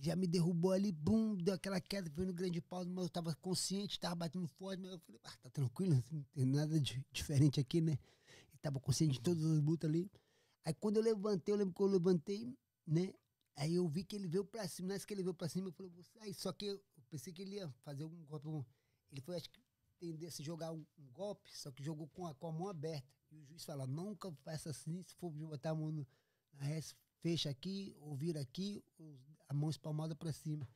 Já 0.01 0.17
me 0.17 0.27
derrubou 0.27 0.73
ali, 0.73 0.91
bum, 0.91 1.37
deu 1.37 1.55
aquela 1.55 1.79
queda, 1.81 2.11
foi 2.11 2.25
no 2.25 2.33
grande 2.33 2.61
pau, 2.63 2.85
mas 2.87 3.05
eu 3.05 3.11
tava 3.11 3.35
consciente, 3.35 4.01
tava 4.01 4.15
batendo 4.15 4.49
forte, 4.49 4.81
mas 4.81 4.93
eu 4.93 4.99
falei, 4.99 5.21
ah, 5.25 5.37
tá 5.43 5.51
tranquilo, 5.51 6.03
não 6.11 6.23
tem 6.33 6.47
nada 6.47 6.81
de 6.81 7.05
diferente 7.13 7.61
aqui, 7.61 7.81
né? 7.83 7.93
Ele 7.93 8.59
tava 8.63 8.81
consciente 8.81 9.15
de 9.15 9.21
todas 9.21 9.45
as 9.45 9.63
lutas 9.63 9.89
ali. 9.89 10.11
Aí 10.65 10.73
quando 10.73 10.97
eu 10.97 11.03
levantei, 11.03 11.53
eu 11.53 11.59
lembro 11.59 11.75
que 11.75 11.83
eu 11.83 11.87
levantei, 11.87 12.57
né? 12.87 13.13
Aí 13.57 13.75
eu 13.75 13.87
vi 13.87 14.05
que 14.05 14.17
ele 14.17 14.27
veio 14.27 14.45
pra 14.45 14.67
cima, 14.67 14.89
nessa 14.89 15.07
que 15.07 15.13
ele 15.15 15.23
veio 15.23 15.35
pra 15.35 15.49
cima, 15.49 15.69
eu 15.69 15.73
falei, 15.73 15.93
vou 15.93 16.03
sair. 16.03 16.35
Só 16.35 16.51
que 16.53 16.67
eu 16.67 16.83
pensei 17.09 17.33
que 17.33 17.43
ele 17.43 17.57
ia 17.57 17.69
fazer 17.85 18.05
um 18.05 18.25
golpe. 18.25 18.67
Ele 19.13 19.21
foi, 19.21 19.37
acho 19.37 19.49
que, 19.49 19.61
tendesse 20.13 20.43
a 20.43 20.45
jogar 20.45 20.73
um, 20.73 20.85
um 20.99 21.07
golpe, 21.13 21.51
só 21.57 21.71
que 21.71 21.83
jogou 21.83 22.09
com 22.09 22.27
a, 22.27 22.35
com 22.35 22.47
a 22.49 22.53
mão 22.53 22.69
aberta. 22.69 23.07
E 23.31 23.37
o 23.37 23.45
juiz 23.45 23.65
fala, 23.65 23.87
nunca 23.87 24.31
faça 24.45 24.71
assim, 24.71 25.03
se 25.03 25.15
for 25.17 25.31
botar 25.31 25.71
a 25.71 25.75
mão 25.75 25.91
no, 25.91 26.07
na 26.53 26.65
resta, 26.65 26.95
fecha 27.21 27.51
aqui, 27.51 27.95
ou 28.01 28.15
vira 28.15 28.41
aqui, 28.41 28.85
ou 28.99 29.19
a 29.49 29.55
mão 29.55 29.71
espalmada 29.71 30.15
pra 30.15 30.33
cima, 30.33 30.69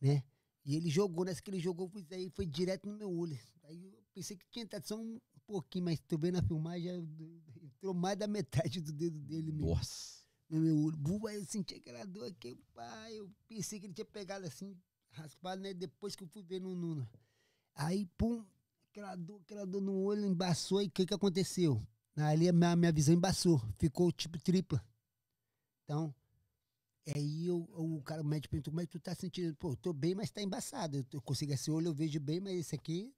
né? 0.00 0.22
E 0.64 0.76
ele 0.76 0.90
jogou, 0.90 1.24
nessa 1.24 1.40
que 1.42 1.50
ele 1.50 1.60
jogou, 1.60 1.88
foi, 1.88 2.06
aí 2.10 2.28
foi 2.30 2.44
direto 2.46 2.86
no 2.86 2.96
meu 2.96 3.10
olho. 3.10 3.38
Aí 3.64 3.82
eu 3.84 4.02
pensei 4.12 4.36
que 4.36 4.46
tinha 4.50 4.64
entrado 4.64 4.86
só 4.86 4.96
um 5.00 5.18
pouquinho, 5.46 5.86
mas 5.86 5.98
tô 6.00 6.18
vendo 6.18 6.36
a 6.38 6.42
filmagem, 6.42 6.84
já 6.84 6.94
entrou 7.62 7.94
mais 7.94 8.18
da 8.18 8.26
metade 8.26 8.80
do 8.80 8.92
dedo 8.92 9.18
dele 9.20 9.50
mesmo 9.50 9.74
Nossa. 9.74 10.24
no 10.48 10.60
meu 10.60 10.78
olho. 10.78 10.96
Bu, 10.96 11.26
aí 11.26 11.36
eu 11.36 11.44
senti 11.46 11.74
aquela 11.76 12.04
dor 12.04 12.26
aqui, 12.26 12.54
pai. 12.74 13.14
Eu 13.18 13.30
pensei 13.48 13.80
que 13.80 13.86
ele 13.86 13.94
tinha 13.94 14.04
pegado 14.04 14.46
assim, 14.46 14.76
raspado, 15.10 15.62
né? 15.62 15.72
Depois 15.72 16.14
que 16.14 16.22
eu 16.22 16.28
fui 16.28 16.42
ver 16.42 16.60
no. 16.60 16.74
no- 16.74 17.08
Aí, 17.74 18.04
pum, 18.18 18.44
aquela 18.98 19.14
dor, 19.14 19.40
aquela 19.40 19.64
dor 19.66 19.80
no 19.80 20.02
olho, 20.02 20.26
embaçou. 20.26 20.82
E 20.82 20.86
o 20.86 20.90
que 20.90 21.06
que 21.06 21.14
aconteceu? 21.14 21.80
Ali 22.16 22.48
a 22.48 22.52
minha, 22.52 22.74
minha 22.74 22.92
visão 22.92 23.14
embaçou, 23.14 23.60
ficou 23.78 24.10
tipo 24.10 24.40
tripla. 24.40 24.84
Então, 25.84 26.12
aí 27.14 27.46
eu, 27.46 27.68
o 27.72 28.02
cara, 28.02 28.22
o 28.22 28.24
médico 28.24 28.50
perguntou, 28.50 28.72
como 28.72 28.80
é 28.80 28.86
que 28.86 28.92
tu 28.92 29.00
tá 29.00 29.14
sentindo? 29.14 29.54
Pô, 29.56 29.70
eu 29.72 29.76
tô 29.76 29.92
bem, 29.92 30.14
mas 30.14 30.30
tá 30.30 30.42
embaçado. 30.42 30.96
Eu, 30.96 31.06
eu 31.12 31.22
consigo 31.22 31.52
esse 31.52 31.70
olho, 31.70 31.88
eu 31.88 31.94
vejo 31.94 32.18
bem, 32.18 32.40
mas 32.40 32.58
esse 32.58 32.74
aqui, 32.74 33.14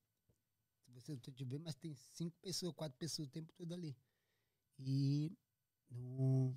se 0.84 0.92
você 0.92 1.12
não 1.12 1.18
te 1.18 1.44
ver, 1.44 1.58
mas 1.58 1.74
tem 1.74 1.94
cinco 1.94 2.36
pessoas, 2.42 2.74
quatro 2.74 2.96
pessoas 2.98 3.28
o 3.28 3.30
tempo 3.30 3.50
todo 3.54 3.72
ali. 3.72 3.96
E 4.78 5.32
não, 5.90 6.54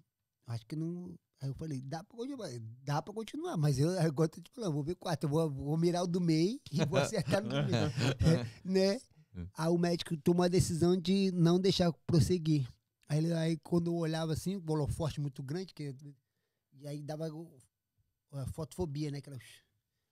acho 0.47 0.65
que 0.65 0.75
não. 0.75 1.17
Aí 1.39 1.49
eu 1.49 1.55
falei, 1.55 1.81
dá 1.81 2.03
pra 2.03 2.17
continuar, 2.17 2.49
dá 2.83 3.01
pra 3.01 3.13
continuar, 3.13 3.57
mas 3.57 3.79
eu 3.79 3.89
agora 3.99 4.29
tô 4.29 4.41
te 4.41 4.51
falando, 4.51 4.73
vou 4.73 4.83
ver 4.83 4.95
quatro, 4.95 5.27
eu 5.27 5.31
vou, 5.31 5.49
vou 5.49 5.77
mirar 5.77 6.03
o 6.03 6.07
do 6.07 6.21
meio 6.21 6.59
e 6.71 6.85
vou 6.85 6.99
acertar 6.99 7.41
no 7.41 7.49
do 7.49 7.63
meio. 7.63 7.85
É, 8.19 8.45
né? 8.63 9.01
Hum. 9.35 9.47
Aí 9.57 9.69
o 9.69 9.77
médico 9.77 10.15
tomou 10.17 10.43
a 10.43 10.47
decisão 10.47 10.95
de 10.95 11.31
não 11.31 11.59
deixar 11.59 11.91
prosseguir. 12.05 12.67
Aí, 13.07 13.31
aí 13.33 13.57
quando 13.57 13.87
eu 13.87 13.95
olhava 13.95 14.33
assim, 14.33 14.55
o 14.55 14.71
holoforte 14.71 15.19
muito 15.19 15.43
grande, 15.43 15.73
que, 15.73 15.95
e 16.73 16.87
aí 16.87 17.01
dava 17.01 17.29
fotofobia, 18.53 19.11
né? 19.11 19.19
Aquela, 19.19 19.37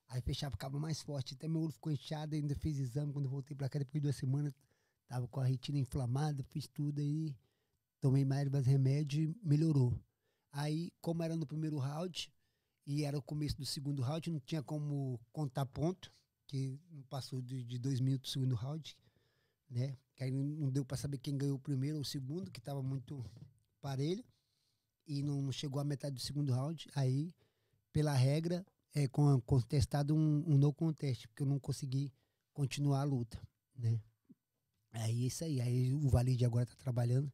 aí 0.07 0.21
fechava, 0.21 0.51
ficava 0.51 0.79
mais 0.79 1.01
forte. 1.01 1.33
Até 1.33 1.47
meu 1.47 1.61
olho 1.61 1.71
ficou 1.71 1.91
inchado, 1.91 2.35
ainda 2.35 2.55
fiz 2.55 2.77
exame 2.77 3.13
quando 3.13 3.29
voltei 3.29 3.55
pra 3.55 3.69
cá 3.69 3.79
depois 3.79 3.93
de 3.93 3.99
duas 4.01 4.15
semanas. 4.15 4.53
Tava 5.07 5.27
com 5.27 5.39
a 5.39 5.45
retina 5.45 5.77
inflamada, 5.77 6.43
fiz 6.43 6.67
tudo 6.67 6.99
aí. 6.99 7.35
Tomei 7.99 8.25
mais 8.25 8.49
mais 8.49 8.65
remédio 8.65 9.23
e 9.23 9.35
melhorou. 9.47 9.93
Aí, 10.51 10.91
como 10.99 11.23
era 11.23 11.35
no 11.35 11.45
primeiro 11.45 11.77
round, 11.77 12.31
e 12.85 13.03
era 13.03 13.17
o 13.17 13.21
começo 13.21 13.57
do 13.57 13.65
segundo 13.65 14.01
round, 14.01 14.29
não 14.29 14.39
tinha 14.39 14.61
como 14.61 15.19
contar 15.31 15.65
ponto, 15.65 16.11
que 16.47 16.79
não 16.89 17.03
passou 17.03 17.41
de, 17.41 17.63
de 17.63 17.77
dois 17.77 17.99
minutos 17.99 18.31
do 18.31 18.33
segundo 18.33 18.55
round, 18.55 18.97
né? 19.71 19.97
Que 20.15 20.25
aí 20.25 20.31
não- 20.31 20.69
deu 20.69 20.85
para 20.85 20.97
saber 20.97 21.17
quem 21.17 21.37
ganhou 21.37 21.55
o 21.55 21.59
primeiro 21.59 21.97
ou 21.97 22.01
o 22.03 22.05
segundo, 22.05 22.51
que 22.51 22.59
estava 22.59 22.83
muito 22.83 23.25
parelho, 23.81 24.23
e 25.07 25.23
não, 25.23 25.51
chegou 25.51 25.81
à 25.81 25.83
metade 25.83 26.15
do 26.15 26.21
segundo 26.21 26.53
round. 26.53 26.87
Aí, 26.95 27.33
pela 27.91 28.13
regra, 28.13 28.65
é 28.93 29.07
contestado 29.07 30.15
um, 30.15 30.43
um 30.47 30.57
no 30.57 30.73
contest, 30.73 31.27
porque 31.27 31.43
eu 31.43 31.47
não 31.47 31.59
consegui 31.59 32.13
continuar 32.53 33.01
a 33.01 33.03
luta, 33.05 33.41
né? 33.75 33.99
Aí, 34.91 35.25
isso 35.27 35.43
aí. 35.43 35.61
Aí 35.61 35.93
o 35.93 36.09
Valide 36.09 36.45
agora 36.45 36.65
tá 36.65 36.75
trabalhando 36.77 37.31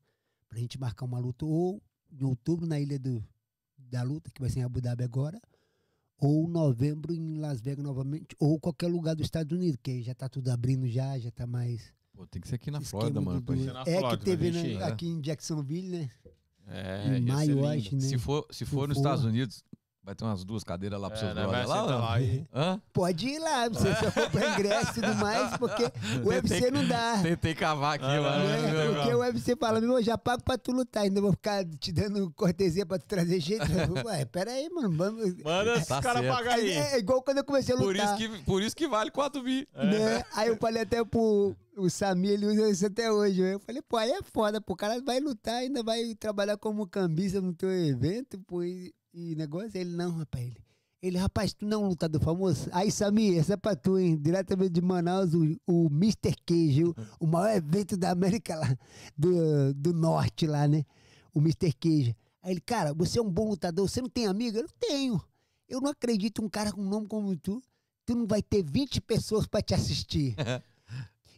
pra 0.47 0.59
gente 0.59 0.79
marcar 0.79 1.05
uma 1.05 1.19
luta 1.19 1.45
ou 1.45 1.81
em 2.11 2.23
outubro 2.23 2.65
na 2.65 2.79
ilha 2.79 2.97
do, 2.99 3.23
da 3.77 4.03
luta, 4.03 4.31
que 4.31 4.39
vai 4.41 4.49
ser 4.49 4.59
em 4.59 4.63
Abu 4.63 4.79
Dhabi 4.81 5.03
agora, 5.03 5.41
ou 6.17 6.47
novembro 6.47 7.13
em 7.13 7.37
Las 7.37 7.61
Vegas 7.61 7.83
novamente, 7.83 8.35
ou 8.39 8.59
qualquer 8.59 8.87
lugar 8.87 9.15
dos 9.15 9.25
Estados 9.25 9.55
Unidos, 9.55 9.79
que 9.81 10.01
já 10.01 10.15
tá 10.15 10.29
tudo 10.29 10.49
abrindo 10.49 10.87
já, 10.87 11.17
já 11.19 11.31
tá 11.31 11.45
mais. 11.45 11.93
Pô, 12.17 12.25
tem 12.25 12.41
que 12.41 12.47
ser 12.47 12.55
aqui 12.55 12.71
na 12.71 12.79
esquema 12.79 13.01
Flórida, 13.01 13.21
mano. 13.21 13.39
do- 13.41 13.53
Ser 13.53 13.59
gente- 13.59 13.73
na 13.73 13.81
é 13.81 13.99
Flórida, 13.99 14.17
que 14.17 14.25
teve 14.25 14.51
né, 14.51 14.59
gente? 14.59 14.83
aqui 14.83 15.07
em 15.07 15.21
Jacksonville, 15.21 15.97
né? 15.99 16.09
É, 16.67 17.17
em 17.17 17.21
maio, 17.21 17.65
acho, 17.67 17.95
né? 17.95 18.01
Se 18.01 18.17
for, 18.17 18.45
se 18.51 18.65
for 18.65 18.87
nos 18.87 18.97
for. 18.97 19.01
Estados 19.03 19.23
Unidos, 19.23 19.63
vai 20.03 20.15
ter 20.15 20.25
umas 20.25 20.43
duas 20.43 20.63
cadeiras 20.63 20.99
lá 20.99 21.09
pros 21.09 21.21
É, 21.21 21.25
seus 21.25 21.35
né, 21.35 21.43
brothers 21.43 21.67
vai 21.69 21.77
lá. 21.85 21.97
lá 21.97 22.21
e- 22.21 22.45
Hã? 22.53 22.81
Pode 22.91 23.27
ir 23.27 23.39
lá, 23.39 23.69
você 23.69 23.93
só 23.95 24.09
compra 24.11 24.49
ingresso 24.53 24.91
e 24.91 24.93
tudo 25.01 25.15
mais, 25.15 25.55
porque 25.57 25.83
o 26.25 26.27
UFC 26.29 26.71
não 26.71 26.85
dá. 26.87 27.21
Tentei 27.21 27.53
cavar 27.53 27.95
aqui, 27.95 28.03
Ah, 28.05 28.21
mano. 28.21 28.43
é, 28.49 28.61
né? 28.73 28.93
Porque 28.95 29.13
o 29.13 29.19
UFC 29.19 29.55
fala, 29.55 29.79
meu, 29.79 29.93
eu 29.99 30.03
já 30.03 30.17
pago 30.17 30.43
pra 30.43 30.57
tu 30.57 30.71
lutar, 30.71 31.03
ainda 31.03 31.21
vou 31.21 31.31
ficar 31.31 31.63
te 31.63 31.91
dando 31.93 32.29
cortesia 32.31 32.85
pra 32.85 32.97
tu 32.97 33.05
trazer 33.05 33.39
jeito. 33.39 33.63
Ué, 34.05 34.25
pera 34.25 34.51
aí, 34.51 34.67
mano. 34.69 34.91
Vamos... 34.91 35.35
Manda 35.43 35.73
esses 35.75 35.87
Tá 35.87 36.01
caras 36.01 36.21
certo. 36.21 36.35
pagar 36.35 36.55
aí. 36.55 36.69
É, 36.71 36.95
é 36.95 36.99
igual 36.99 37.21
quando 37.21 37.37
eu 37.37 37.45
comecei 37.45 37.75
a 37.75 37.77
Por 37.77 37.95
lutar. 37.95 38.19
isso, 38.19 38.29
que, 38.29 38.43
por 38.43 38.61
isso 38.61 38.75
que 38.75 38.87
vale 38.87 39.09
4 39.11 39.41
mil. 39.43 39.65
né? 39.75 40.23
Aí 40.35 40.49
eu 40.49 40.57
falei 40.57 40.81
até 40.83 41.03
pro 41.05 41.55
o 41.77 41.89
Samir, 41.89 42.31
ele 42.31 42.47
usa 42.47 42.69
isso 42.69 42.85
até 42.87 43.11
hoje. 43.11 43.41
né? 43.41 43.53
Eu 43.53 43.59
falei, 43.59 43.81
pô, 43.81 43.97
aí 43.97 44.11
é 44.11 44.21
foda, 44.23 44.59
pô, 44.59 44.73
o 44.73 44.75
cara 44.75 44.99
vai 45.01 45.19
lutar, 45.19 45.55
ainda 45.55 45.83
vai 45.83 46.15
trabalhar 46.15 46.57
como 46.57 46.87
cambista 46.87 47.39
no 47.39 47.53
teu 47.53 47.71
evento, 47.71 48.39
pô, 48.39 48.63
e, 48.63 48.93
e 49.13 49.35
negócio. 49.35 49.71
Ele, 49.75 49.95
não, 49.95 50.11
rapaz, 50.11 50.45
ele. 50.45 50.57
Ele, 50.99 51.17
rapaz, 51.19 51.53
tu 51.53 51.63
não 51.63 51.83
é 51.83 51.85
um 51.85 51.89
lutador 51.89 52.19
famoso? 52.19 52.67
Aí, 52.71 52.91
Samir, 52.91 53.37
essa 53.37 53.53
é 53.53 53.57
pra 53.57 53.75
tu, 53.75 53.99
hein? 53.99 54.17
Diretamente 54.17 54.71
de 54.71 54.81
Manaus, 54.81 55.31
o, 55.35 55.55
o 55.67 55.85
Mr. 55.91 56.33
Queijo, 56.43 56.95
o 57.19 57.27
maior 57.27 57.55
evento 57.55 57.95
da 57.95 58.09
América 58.09 58.55
lá, 58.55 58.75
do, 59.15 59.73
do 59.75 59.93
Norte 59.93 60.47
lá, 60.47 60.67
né? 60.67 60.83
O 61.31 61.39
Mr. 61.39 61.71
Queijo. 61.73 62.15
Aí 62.41 62.51
ele, 62.53 62.61
cara, 62.61 62.95
você 62.95 63.19
é 63.19 63.21
um 63.21 63.29
bom 63.29 63.49
lutador, 63.49 63.87
você 63.87 64.01
não 64.01 64.09
tem 64.09 64.25
amigo? 64.25 64.57
Eu 64.57 64.67
tenho. 64.79 65.21
Eu 65.69 65.79
não 65.79 65.91
acredito 65.91 66.43
um 66.43 66.49
cara 66.49 66.71
com 66.71 66.81
um 66.81 66.89
nome 66.89 67.07
como 67.07 67.35
tu, 67.37 67.61
tu 68.03 68.15
não 68.15 68.25
vai 68.25 68.41
ter 68.41 68.63
20 68.63 68.99
pessoas 69.01 69.45
pra 69.45 69.61
te 69.61 69.75
assistir. 69.75 70.35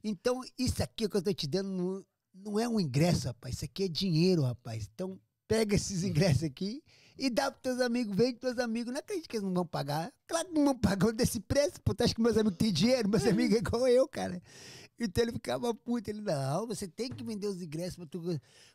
Então, 0.04 0.42
isso 0.58 0.82
aqui 0.82 1.08
que 1.08 1.18
eu 1.18 1.22
tô 1.22 1.34
te 1.34 1.48
dando 1.48 1.70
não, 1.70 2.06
não 2.34 2.60
é 2.60 2.68
um 2.68 2.80
ingresso, 2.80 3.28
rapaz. 3.28 3.56
Isso 3.56 3.66
aqui 3.66 3.84
é 3.84 3.88
dinheiro, 3.88 4.44
rapaz. 4.44 4.90
Então, 4.94 5.20
pega 5.48 5.76
esses 5.76 6.04
ingressos 6.04 6.44
aqui 6.44 6.82
e 7.18 7.30
dá 7.30 7.52
pros 7.52 7.62
teus 7.62 7.82
amigos, 7.82 8.16
vende 8.16 8.40
pros 8.40 8.54
teus 8.54 8.64
amigos. 8.64 8.94
Não 8.94 9.00
acredito 9.00 9.28
que 9.28 9.38
eles 9.38 9.46
não 9.46 9.54
vão 9.54 9.66
pagar. 9.66 10.14
Claro 10.28 10.48
que 10.48 10.54
não 10.54 10.66
vão 10.66 10.78
pagar 10.78 11.12
desse 11.14 11.40
preço, 11.40 11.82
pô. 11.84 11.94
Tu 11.94 12.04
acha 12.04 12.16
que 12.16 12.22
meus 12.22 12.38
amigos 12.38 12.58
têm 12.58 12.72
dinheiro? 12.72 13.10
Meus 13.10 13.26
amigos 13.26 13.56
é 13.56 13.60
igual 13.60 13.88
eu, 13.88 14.08
cara. 14.08 14.42
Então 15.00 15.24
ele 15.24 15.34
ficava 15.34 15.74
puto. 15.74 16.10
Ele, 16.10 16.22
não, 16.22 16.68
você 16.68 16.88
tem 16.88 17.10
que 17.10 17.24
vender 17.24 17.48
os 17.48 17.62
ingressos 17.62 17.96
pra 17.96 18.06
tu. 18.06 18.22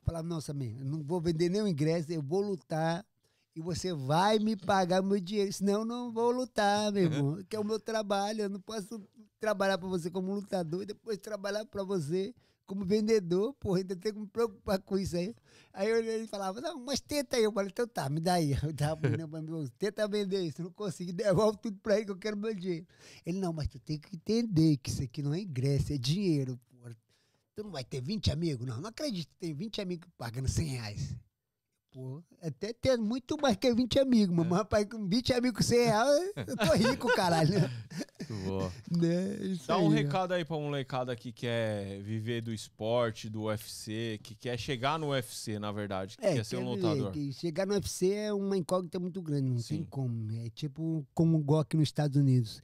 Falava, 0.03 0.27
não, 0.27 0.41
Samir, 0.41 0.85
não 0.85 1.03
vou 1.03 1.21
vender 1.21 1.49
nenhum 1.49 1.69
ingresso, 1.69 2.13
eu 2.13 2.23
vou 2.23 2.41
lutar 2.41 3.05
e 3.55 3.61
você 3.61 3.93
vai 3.95 4.39
me 4.39 4.57
pagar 4.57 5.03
meu 5.03 5.21
dinheiro. 5.21 5.53
Senão 5.53 5.81
eu 5.81 5.85
não 5.85 6.13
vou 6.13 6.31
lutar, 6.31 6.91
meu 6.93 7.05
irmão. 7.05 7.45
Que 7.49 7.57
é 7.57 7.61
o 7.61 7.65
meu 7.65 7.79
trabalho. 7.79 8.43
Eu 8.43 8.49
não 8.51 8.61
posso 8.61 9.01
trabalhar 9.39 9.79
pra 9.79 9.89
você 9.89 10.11
como 10.11 10.35
lutador 10.35 10.83
e 10.83 10.87
depois 10.87 11.19
trabalhar 11.19 11.65
pra 11.67 11.85
você 11.85 12.35
como 12.67 12.85
vendedor. 12.85 13.53
Porra, 13.55 13.79
ainda 13.79 13.95
tenho 13.95 14.15
que 14.15 14.21
me 14.23 14.27
preocupar 14.27 14.81
com 14.81 14.99
isso 14.99 15.17
aí. 15.17 15.35
Aí 15.73 15.89
eu- 15.89 16.03
ele 16.05 16.27
falava, 16.27 16.61
não, 16.61 16.79
mas 16.85 17.01
tenta 17.01 17.37
aí. 17.37 17.45
Eu 17.45 17.53
falei, 17.53 17.71
então 17.71 17.87
tá, 17.87 18.09
me 18.09 18.21
dá 18.21 18.35
aí. 18.35 18.53
Eu 18.71 18.73
dava 18.73 18.97
pro 18.97 19.11
menino, 19.11 19.29
meu, 19.29 19.69
tenta 19.79 20.09
vender 20.09 20.41
isso. 20.43 20.63
Não 20.63 20.73
consegui, 20.73 21.13
devolve 21.13 21.59
tudo 21.59 21.79
pra 21.79 21.97
ele 21.97 22.07
que 22.07 22.11
eu 22.13 22.17
quero 22.17 22.37
meu 22.37 22.55
dinheiro. 22.55 22.87
Ele, 23.25 23.39
não, 23.39 23.53
mas 23.53 23.69
tu 23.69 23.79
tem 23.79 23.99
que 23.99 24.17
entender 24.17 24.79
que 24.79 24.91
isso 24.91 25.03
aqui 25.03 25.23
não 25.23 25.35
é 25.35 25.41
ingresso, 25.41 25.93
é 25.93 25.99
dinheiro, 25.99 26.59
porra. 26.71 26.97
Tu 27.55 27.63
não 27.63 27.71
vai 27.71 27.85
ter 27.85 28.01
20 28.01 28.33
amigos? 28.33 28.67
Não, 28.67 28.81
não 28.81 28.89
acredito 28.89 29.29
que 29.29 29.37
tem 29.39 29.55
20 29.55 29.81
amigos 29.81 30.09
pagando 30.19 30.49
100 30.49 30.67
reais. 30.67 31.15
Pô. 31.95 32.21
Até 32.43 32.73
ter 32.73 32.99
muito 32.99 33.41
mais 33.41 33.57
que 33.57 33.73
20 33.73 34.01
amigos, 34.01 34.35
mas 34.37 34.49
rapaz, 34.49 34.85
com 34.87 35.07
20 35.09 35.33
amigos 35.33 35.59
com 35.59 35.63
100 35.63 35.85
reais, 35.87 36.33
eu 36.49 36.57
tô 36.57 36.73
rico, 36.75 37.07
caralho. 37.15 37.55
Né? 38.91 39.37
Isso 39.43 39.67
Dá 39.69 39.77
um 39.79 39.83
aí, 39.83 39.87
ó. 39.87 39.91
recado 39.91 40.33
aí 40.33 40.45
pra 40.45 40.57
molecada 40.57 41.15
que 41.15 41.31
quer 41.31 42.01
viver 42.03 42.41
do 42.41 42.53
esporte, 42.53 43.29
do 43.29 43.43
UFC, 43.45 44.19
que 44.23 44.35
quer 44.35 44.59
chegar 44.59 44.99
no 44.99 45.09
UFC, 45.11 45.59
na 45.59 45.71
verdade, 45.71 46.17
que 46.17 46.25
É, 46.25 46.35
quer 46.35 46.45
ser 46.45 46.57
um 46.57 46.65
lutador. 46.71 47.13
chegar 47.33 47.67
no 47.67 47.75
UFC 47.75 48.11
é 48.13 48.33
uma 48.33 48.57
incógnita 48.57 48.99
muito 48.99 49.21
grande, 49.21 49.49
não 49.49 49.57
tem 49.57 49.63
Sim. 49.79 49.87
como. 49.91 50.31
É 50.33 50.49
tipo 50.51 51.07
como 51.15 51.39
igual 51.39 51.61
aqui 51.61 51.77
nos 51.77 51.89
Estados 51.89 52.17
Unidos. 52.17 52.63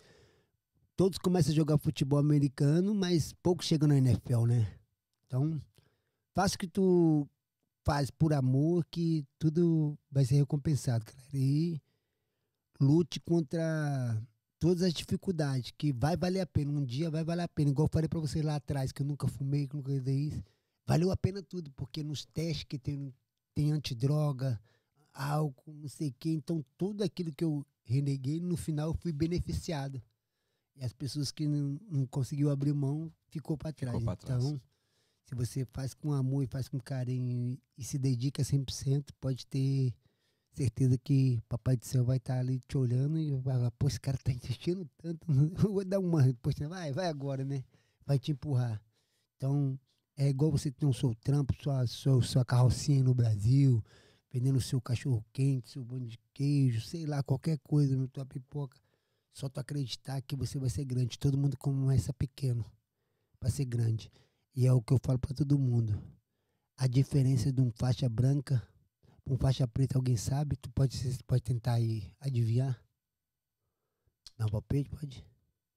Todos 0.97 1.19
começam 1.19 1.53
a 1.53 1.55
jogar 1.57 1.77
futebol 1.79 2.19
americano, 2.19 2.95
mas 2.95 3.33
poucos 3.43 3.67
chegam 3.67 3.89
na 3.89 3.99
NFL, 3.99 4.47
né? 4.47 4.67
Então, 5.27 5.61
faça 6.35 6.55
o 6.55 6.59
que 6.59 6.67
tu 6.67 7.29
faz 7.91 8.09
por 8.09 8.33
amor, 8.33 8.87
que 8.89 9.27
tudo 9.37 9.99
vai 10.09 10.25
ser 10.25 10.37
recompensado, 10.37 11.05
galera. 11.05 11.29
E 11.35 11.83
lute 12.81 13.19
contra 13.19 14.23
todas 14.61 14.85
as 14.85 14.93
dificuldades, 14.93 15.73
que 15.77 15.93
vai 15.93 16.17
valer 16.17 16.39
a 16.39 16.47
pena. 16.47 16.71
Um 16.71 16.85
dia 16.85 17.11
vai 17.11 17.25
valer 17.25 17.43
a 17.43 17.49
pena. 17.49 17.71
Igual 17.71 17.87
eu 17.87 17.93
falei 17.93 18.09
pra 18.09 18.21
vocês 18.21 18.45
lá 18.45 18.55
atrás, 18.55 18.93
que 18.93 19.03
eu 19.03 19.07
nunca 19.07 19.27
fumei, 19.27 19.67
que 19.67 19.75
nunca 19.75 19.99
dei 20.01 20.29
isso. 20.29 20.41
Valeu 20.87 21.11
a 21.11 21.17
pena 21.17 21.43
tudo, 21.43 21.69
porque 21.73 22.05
nos 22.05 22.25
testes 22.27 22.63
que 22.63 22.79
tem, 22.79 23.13
tem 23.57 23.73
antidroga, 23.73 24.61
álcool, 25.13 25.75
não 25.75 25.89
sei 25.89 26.11
o 26.11 26.15
quê. 26.17 26.31
Então, 26.31 26.65
tudo 26.79 27.03
aquilo 27.03 27.33
que 27.35 27.43
eu 27.43 27.67
reneguei, 27.83 28.39
no 28.39 28.57
final 28.57 28.91
eu 28.91 28.95
fui 28.95 29.11
beneficiado. 29.11 30.01
E 30.77 30.85
as 30.85 30.93
pessoas 30.93 31.33
que 31.33 31.49
não, 31.49 31.77
não 31.91 32.07
conseguiu 32.07 32.51
abrir 32.51 32.73
mão, 32.73 33.13
ficou 33.31 33.59
para 33.59 33.73
trás. 33.73 34.01
pra 34.05 34.15
trás. 34.15 34.45
Então, 34.45 34.61
se 35.31 35.35
você 35.37 35.65
faz 35.67 35.95
com 35.95 36.13
amor 36.13 36.43
e 36.43 36.49
faz 36.49 36.69
com 36.69 36.81
carinho 36.81 37.57
e 37.79 37.85
se 37.85 37.97
dedica 37.97 38.43
100%, 38.43 39.11
pode 39.21 39.47
ter 39.47 39.95
certeza 40.51 40.99
que 40.99 41.41
Papai 41.49 41.77
do 41.77 41.87
Céu 41.87 42.05
vai 42.05 42.17
estar 42.17 42.41
ali 42.41 42.59
te 42.67 42.77
olhando 42.77 43.17
e 43.17 43.31
vai 43.31 43.55
falar, 43.55 43.71
pô, 43.73 43.87
esse 43.87 44.01
cara 44.01 44.19
tá 44.19 44.33
insistindo 44.33 44.85
tanto, 44.99 45.25
eu 45.65 45.73
vou 45.73 45.85
dar 45.85 46.01
uma 46.01 46.21
resposta, 46.21 46.69
vai, 46.69 46.93
vai 46.93 47.07
agora, 47.07 47.45
né? 47.45 47.63
Vai 48.05 48.19
te 48.19 48.33
empurrar. 48.33 48.83
Então, 49.37 49.79
é 50.17 50.29
igual 50.29 50.51
você 50.51 50.69
ter 50.69 50.85
um 50.85 50.93
seu 50.93 51.15
trampo, 51.15 51.55
sua, 51.63 51.87
sua, 51.87 52.21
sua 52.23 52.45
carrocinha 52.45 53.05
no 53.05 53.15
Brasil, 53.15 53.81
vendendo 54.33 54.61
seu 54.61 54.81
cachorro 54.81 55.25
quente, 55.33 55.71
seu 55.71 55.85
bolo 55.85 56.09
de 56.09 56.19
queijo, 56.35 56.81
sei 56.81 57.07
lá, 57.07 57.23
qualquer 57.23 57.57
coisa, 57.61 57.97
na 57.97 58.09
tua 58.09 58.27
pipoca. 58.27 58.77
Só 59.33 59.49
tu 59.49 59.61
acreditar 59.61 60.21
que 60.23 60.35
você 60.35 60.59
vai 60.59 60.69
ser 60.69 60.85
grande. 60.85 61.17
Todo 61.17 61.39
mundo 61.39 61.57
começa 61.57 62.13
pequeno 62.13 62.67
para 63.39 63.49
ser 63.49 63.65
grande. 63.65 64.11
E 64.55 64.67
é 64.67 64.73
o 64.73 64.83
que 64.83 64.93
eu 64.93 64.99
falo 65.03 65.19
para 65.19 65.35
todo 65.35 65.59
mundo. 65.59 66.01
A 66.77 66.87
diferença 66.87 67.53
de 67.53 67.61
um 67.61 67.71
faixa 67.71 68.09
branca 68.09 68.67
para 69.25 69.35
um 69.35 69.37
faixa 69.39 69.67
preta, 69.69 69.99
alguém 69.99 70.17
sabe? 70.17 70.57
Tu 70.57 70.71
pode, 70.71 70.99
pode 71.25 71.43
tentar 71.43 71.75
aí 71.75 72.13
adivinhar? 72.21 72.83
Dá 74.37 74.47
um 74.47 74.49
palpite? 74.49 74.89
Pode? 74.91 75.25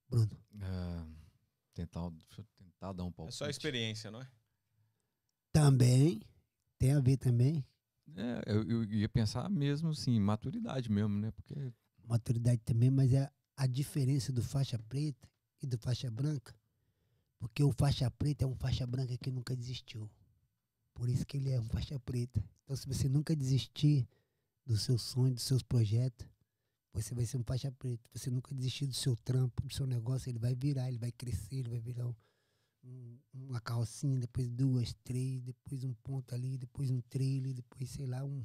Bruno. 0.08 0.30
É, 0.60 1.06
tentar, 1.74 2.08
deixa 2.10 2.40
eu 2.40 2.46
tentar 2.56 2.92
dar 2.92 3.04
um 3.04 3.08
É 3.08 3.12
palpite. 3.12 3.36
só 3.36 3.48
experiência, 3.48 4.10
não 4.10 4.22
é? 4.22 4.30
Também. 5.52 6.20
Tem 6.78 6.92
a 6.92 7.00
ver 7.00 7.16
também. 7.16 7.64
É, 8.16 8.42
eu, 8.46 8.62
eu 8.68 8.84
ia 8.84 9.08
pensar 9.08 9.48
mesmo 9.48 9.90
assim, 9.90 10.18
maturidade 10.20 10.90
mesmo, 10.90 11.16
né? 11.18 11.30
Porque 11.30 11.72
maturidade 12.04 12.60
também, 12.62 12.90
mas 12.90 13.12
é 13.12 13.30
a 13.56 13.66
diferença 13.66 14.32
do 14.32 14.42
faixa 14.42 14.78
preta 14.78 15.28
e 15.62 15.66
do 15.66 15.78
faixa 15.78 16.10
branca. 16.10 16.54
Porque 17.44 17.62
o 17.62 17.70
faixa 17.72 18.10
preta 18.10 18.44
é 18.46 18.48
um 18.48 18.56
faixa 18.56 18.86
branca 18.86 19.18
que 19.18 19.30
nunca 19.30 19.54
desistiu. 19.54 20.10
Por 20.94 21.10
isso 21.10 21.26
que 21.26 21.36
ele 21.36 21.50
é 21.50 21.60
um 21.60 21.68
faixa 21.68 22.00
preta. 22.00 22.42
Então, 22.62 22.74
se 22.74 22.88
você 22.88 23.06
nunca 23.06 23.36
desistir 23.36 24.08
do 24.64 24.78
seu 24.78 24.96
sonho, 24.96 25.34
dos 25.34 25.42
seus 25.42 25.62
projetos, 25.62 26.26
você 26.94 27.14
vai 27.14 27.26
ser 27.26 27.36
um 27.36 27.44
faixa 27.44 27.70
preta. 27.70 28.02
Você 28.14 28.30
nunca 28.30 28.54
desistir 28.54 28.86
do 28.86 28.94
seu 28.94 29.14
trampo, 29.14 29.62
do 29.62 29.74
seu 29.74 29.86
negócio, 29.86 30.30
ele 30.30 30.38
vai 30.38 30.54
virar, 30.54 30.88
ele 30.88 30.96
vai 30.96 31.12
crescer, 31.12 31.56
ele 31.56 31.68
vai 31.68 31.80
virar 31.80 32.06
um- 32.06 33.18
uma 33.34 33.60
carrocinha, 33.60 34.18
depois 34.18 34.48
duas, 34.48 34.94
três, 35.04 35.42
depois 35.42 35.84
um 35.84 35.92
ponto 35.92 36.34
ali, 36.34 36.56
depois 36.56 36.90
um 36.90 37.02
trailer, 37.02 37.52
depois, 37.52 37.90
sei 37.90 38.06
lá, 38.06 38.24
um, 38.24 38.42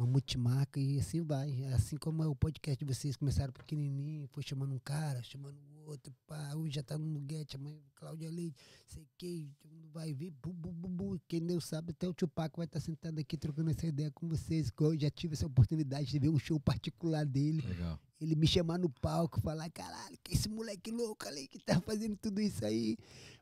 uma 0.00 0.06
multimarca 0.06 0.80
e 0.80 0.98
assim 0.98 1.22
vai. 1.22 1.62
Assim 1.74 1.96
como 1.96 2.22
é 2.22 2.26
o 2.26 2.34
podcast 2.34 2.82
de 2.82 2.94
vocês 2.94 3.16
começaram 3.16 3.52
pequenininho, 3.52 4.26
foi 4.28 4.42
chamando 4.42 4.74
um 4.74 4.78
cara, 4.78 5.22
chamando 5.22 5.58
outro, 5.84 6.12
pá, 6.26 6.54
hoje 6.54 6.76
já 6.76 6.82
tá 6.82 6.96
no 6.96 7.04
Nuguete, 7.04 7.56
amanhã 7.56 7.76
Cláudia 7.96 8.30
Leite, 8.30 8.56
sei 8.86 9.06
que, 9.18 9.50
vai 9.92 10.14
vir, 10.14 10.30
bu, 10.30 10.52
bu, 10.52 10.72
bu, 10.72 10.88
bu. 10.88 11.20
quem 11.26 11.44
Deus 11.44 11.64
sabe, 11.64 11.90
até 11.90 12.08
o 12.08 12.14
tio 12.14 12.28
Paco 12.28 12.58
vai 12.58 12.66
estar 12.66 12.80
sentado 12.80 13.18
aqui 13.18 13.36
trocando 13.36 13.70
essa 13.70 13.86
ideia 13.86 14.10
com 14.12 14.28
vocês, 14.28 14.70
que 14.70 14.82
eu 14.82 14.98
já 14.98 15.10
tive 15.10 15.34
essa 15.34 15.46
oportunidade 15.46 16.06
de 16.06 16.18
ver 16.18 16.28
um 16.28 16.38
show 16.38 16.60
particular 16.60 17.26
dele, 17.26 17.60
legal. 17.62 17.98
Ele 18.20 18.36
me 18.36 18.46
chamar 18.46 18.78
no 18.78 18.90
palco, 18.90 19.40
falar, 19.40 19.70
caralho, 19.70 20.16
que 20.22 20.34
esse 20.34 20.48
moleque 20.48 20.90
louco 20.90 21.26
ali 21.26 21.48
que 21.48 21.58
tá 21.58 21.80
fazendo 21.80 22.16
tudo 22.16 22.40
isso 22.40 22.64
aí. 22.64 22.96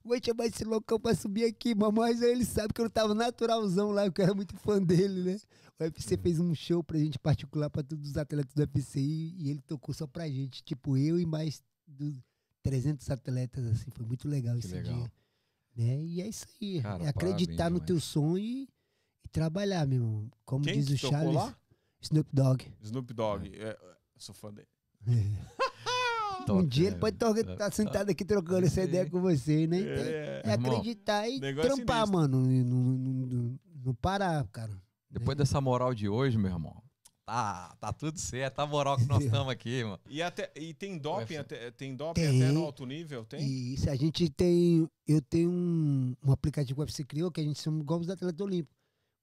Vou 0.05 0.17
chamar 0.25 0.47
esse 0.47 0.65
loucão 0.65 0.99
pra 1.01 1.15
subir 1.15 1.45
aqui. 1.45 1.75
Mas 1.75 2.23
aí 2.23 2.31
ele 2.31 2.45
sabe 2.45 2.73
que 2.73 2.81
eu 2.81 2.89
tava 2.89 3.15
naturalzão 3.15 3.91
lá, 3.91 4.09
que 4.11 4.21
eu 4.21 4.25
era 4.25 4.35
muito 4.35 4.57
fã 4.57 4.81
dele, 4.81 5.23
né? 5.33 5.39
O 5.81 5.85
UFC 5.85 6.17
fez 6.17 6.39
um 6.39 6.55
show 6.55 6.83
pra 6.83 6.99
gente 6.99 7.19
particular 7.19 7.69
pra 7.69 7.83
todos 7.83 8.11
os 8.11 8.17
atletas 8.17 8.55
do 8.55 8.61
UFC 8.61 9.01
e, 9.01 9.35
e 9.37 9.51
ele 9.51 9.61
tocou 9.63 9.95
só 9.95 10.07
pra 10.07 10.29
gente. 10.29 10.63
Tipo, 10.63 10.97
eu 10.97 11.19
e 11.21 11.27
mais 11.27 11.63
dos 11.87 12.17
300 12.63 13.11
atletas, 13.11 13.67
assim. 13.67 13.91
Foi 13.91 14.07
muito 14.07 14.29
legal 14.29 14.55
Que 14.55 14.65
esse 14.67 14.75
legal. 14.75 14.95
dia. 14.95 15.13
Né? 15.77 16.05
E 16.05 16.21
é 16.23 16.29
isso 16.29 16.47
aí. 16.63 16.81
Cara, 16.81 17.05
é 17.05 17.09
acreditar 17.09 17.57
parabéns 17.57 17.81
no 17.81 17.87
teu 17.87 18.01
sonho 18.01 18.39
e, 18.39 18.69
e 19.25 19.29
trabalhar, 19.29 19.87
meu 19.87 19.99
irmão. 19.99 20.31
Como 20.45 20.65
Quem 20.65 20.81
diz 20.81 20.89
o 20.91 20.97
Charles, 20.97 21.35
lá? 21.35 21.57
Snoop 22.01 22.31
Dogg. 22.33 22.73
Snoop 22.83 23.13
Dogg. 23.13 23.51
É, 23.57 23.79
eu 24.19 24.23
sou 24.23 24.35
fã 24.35 24.53
dele. 24.53 24.69
um 26.51 26.67
dia 26.67 26.87
ele 26.89 26.95
né? 26.95 27.01
pode 27.01 27.17
estar 27.17 27.67
É. 27.67 27.71
sentado 27.71 28.11
aqui 28.11 28.25
trocando 28.25 28.67
essa 28.67 28.83
ideia 28.83 29.09
com 29.09 29.21
você, 29.21 29.67
né? 29.67 29.81
Então, 29.81 30.05
É, 30.05 30.43
é 30.45 30.53
acreditar 30.53 31.29
e 31.29 31.39
trampar, 31.41 32.07
sinistro. 32.07 32.13
mano. 32.13 32.41
Não, 32.41 32.65
não, 32.65 33.27
não- 33.27 33.59
não 33.85 33.95
parar, 33.95 34.47
cara. 34.49 34.73
Depois 35.11 35.37
dessa 35.37 35.61
moral 35.61 35.95
de 35.95 36.09
hoje, 36.09 36.37
meu 36.37 36.51
irmão, 36.51 36.83
tá, 37.25 37.75
tá 37.81 37.93
tudo 37.93 38.19
certo. 38.19 38.55
Tá 38.57 38.63
a 38.63 38.67
moral 38.67 38.97
que 38.97 39.05
nós 39.07 39.23
estamos 39.47 39.49
aqui, 39.53 39.85
mano. 39.85 40.01
E, 40.09 40.21
até, 40.23 40.51
e 40.57 40.75
tem 40.75 40.99
doping, 40.99 41.37
até, 41.37 41.71
tem 41.71 41.95
doping 41.95 42.21
Tem. 42.21 42.43
até 42.43 42.53
no 42.53 42.65
alto 42.65 42.85
nível? 42.85 43.25
Tem? 43.25 43.41
Isso, 43.47 43.89
a 43.89 43.95
gente 43.97 44.29
tem. 44.31 44.89
Eu 45.07 45.21
tenho 45.23 45.51
um, 45.51 46.15
um 46.25 46.33
aplicativo 46.33 46.75
que 46.77 46.81
o 46.81 46.85
UFC 46.85 47.05
criou 47.05 47.31
que 47.31 47.41
a 47.41 47.45
gente 47.45 47.61
chama 47.61 47.81
igual 47.81 48.01
os 48.01 48.09
atletas 48.11 48.41
olímpicos. 48.41 48.77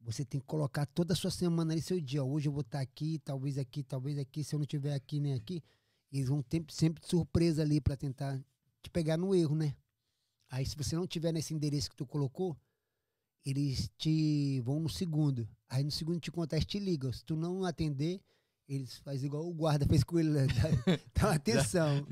Você 0.06 0.24
tem 0.24 0.40
que 0.40 0.45
colocar 0.45 0.85
toda 0.85 1.14
a 1.14 1.16
sua 1.16 1.32
semana 1.32 1.74
ali, 1.74 1.82
seu 1.82 2.00
dia. 2.00 2.24
Hoje 2.24 2.48
eu 2.48 2.53
vou 2.53 2.61
estar 2.61 2.80
aqui, 2.80 3.17
talvez 3.25 3.58
aqui, 3.58 3.82
talvez 3.82 4.19
aqui. 4.19 4.43
Se 4.43 4.53
eu 4.53 4.59
não 4.59 4.64
estiver 4.64 4.93
aqui 4.93 5.19
nem 5.19 5.34
aqui, 5.34 5.64
eles 6.11 6.27
vão 6.27 6.43
ter 6.43 6.64
sempre 6.69 7.01
de 7.01 7.09
surpresa 7.09 7.64
ali 7.64 7.82
pra 7.82 7.98
tentar 7.98 8.40
te 8.84 8.90
pegar 8.92 9.17
no 9.17 9.34
erro, 9.34 9.56
né? 9.56 9.75
Aí 10.48 10.64
se 10.64 10.75
você 10.75 10.95
não 10.95 11.08
tiver 11.08 11.32
nesse 11.32 11.56
endereço 11.56 11.90
que 11.90 11.95
tu 11.95 12.06
colocou, 12.06 12.56
eles 13.43 13.90
te 13.98 14.61
vão 14.61 14.80
no 14.80 14.90
segundo. 14.90 15.50
Aí 15.67 15.84
no 15.84 15.90
segundo 15.90 16.19
te 16.19 16.32
contar, 16.32 16.64
te 16.64 16.77
ligam. 16.77 17.11
Se 17.11 17.25
tu 17.25 17.35
não 17.35 17.66
atender, 17.66 18.22
eles 18.67 18.97
fazem 18.97 19.27
igual 19.27 19.45
o 19.47 19.53
guarda 19.53 19.85
fez 19.85 20.03
com 20.03 20.19
ele. 20.19 20.29
Né? 20.29 20.47
Dá, 20.47 20.97
dá 21.21 21.27
uma 21.27 21.35
atenção. 21.35 22.07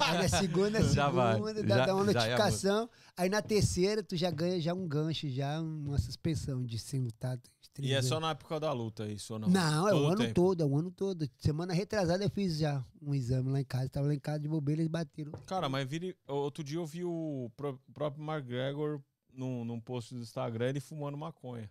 Aí 0.00 0.18
na 0.18 0.28
segunda, 0.28 0.82
Já 0.82 1.08
vai, 1.10 1.34
segunda, 1.34 1.62
dá, 1.62 1.76
já- 1.78 1.86
dá 1.86 1.94
uma 1.94 2.04
já 2.04 2.10
é 2.10 2.14
notificação. 2.14 2.90
aí 3.16 3.28
na 3.28 3.42
terceira, 3.42 4.02
tu 4.02 4.16
já 4.16 4.30
ganha 4.30 4.60
já 4.60 4.72
um 4.74 4.86
gancho, 4.86 5.28
já 5.28 5.60
uma 5.60 5.98
suspensão 5.98 6.64
de 6.64 6.78
ser 6.78 6.98
lutado. 7.00 7.42
E 7.78 7.92
é 7.92 8.00
só 8.00 8.18
na 8.18 8.30
época 8.30 8.58
da 8.58 8.72
luta 8.72 9.06
isso 9.06 9.34
ou 9.34 9.38
não? 9.38 9.48
Não, 9.50 9.86
é 9.86 9.92
o 9.94 10.06
ano 10.06 10.16
tempo. 10.16 10.32
todo, 10.34 10.62
é 10.62 10.66
o 10.66 10.78
ano 10.78 10.90
todo. 10.90 11.28
Semana 11.38 11.74
retrasada 11.74 12.24
eu 12.24 12.30
fiz 12.30 12.56
já 12.56 12.82
um 13.02 13.14
exame 13.14 13.50
lá 13.50 13.60
em 13.60 13.64
casa. 13.64 13.90
Tava 13.90 14.06
lá 14.06 14.14
em 14.14 14.18
casa 14.18 14.40
de 14.40 14.48
bobeira, 14.48 14.80
eles 14.80 14.90
bateram. 14.90 15.32
Cara, 15.46 15.68
mas 15.68 15.86
vire... 15.86 16.16
outro 16.26 16.64
dia 16.64 16.78
eu 16.78 16.86
vi 16.86 17.04
o 17.04 17.50
pró- 17.54 17.78
próprio 17.92 18.24
McGregor 18.24 19.02
num, 19.30 19.62
num 19.62 19.78
post 19.78 20.14
do 20.14 20.20
Instagram, 20.22 20.68
ele 20.70 20.80
fumando 20.80 21.18
maconha. 21.18 21.68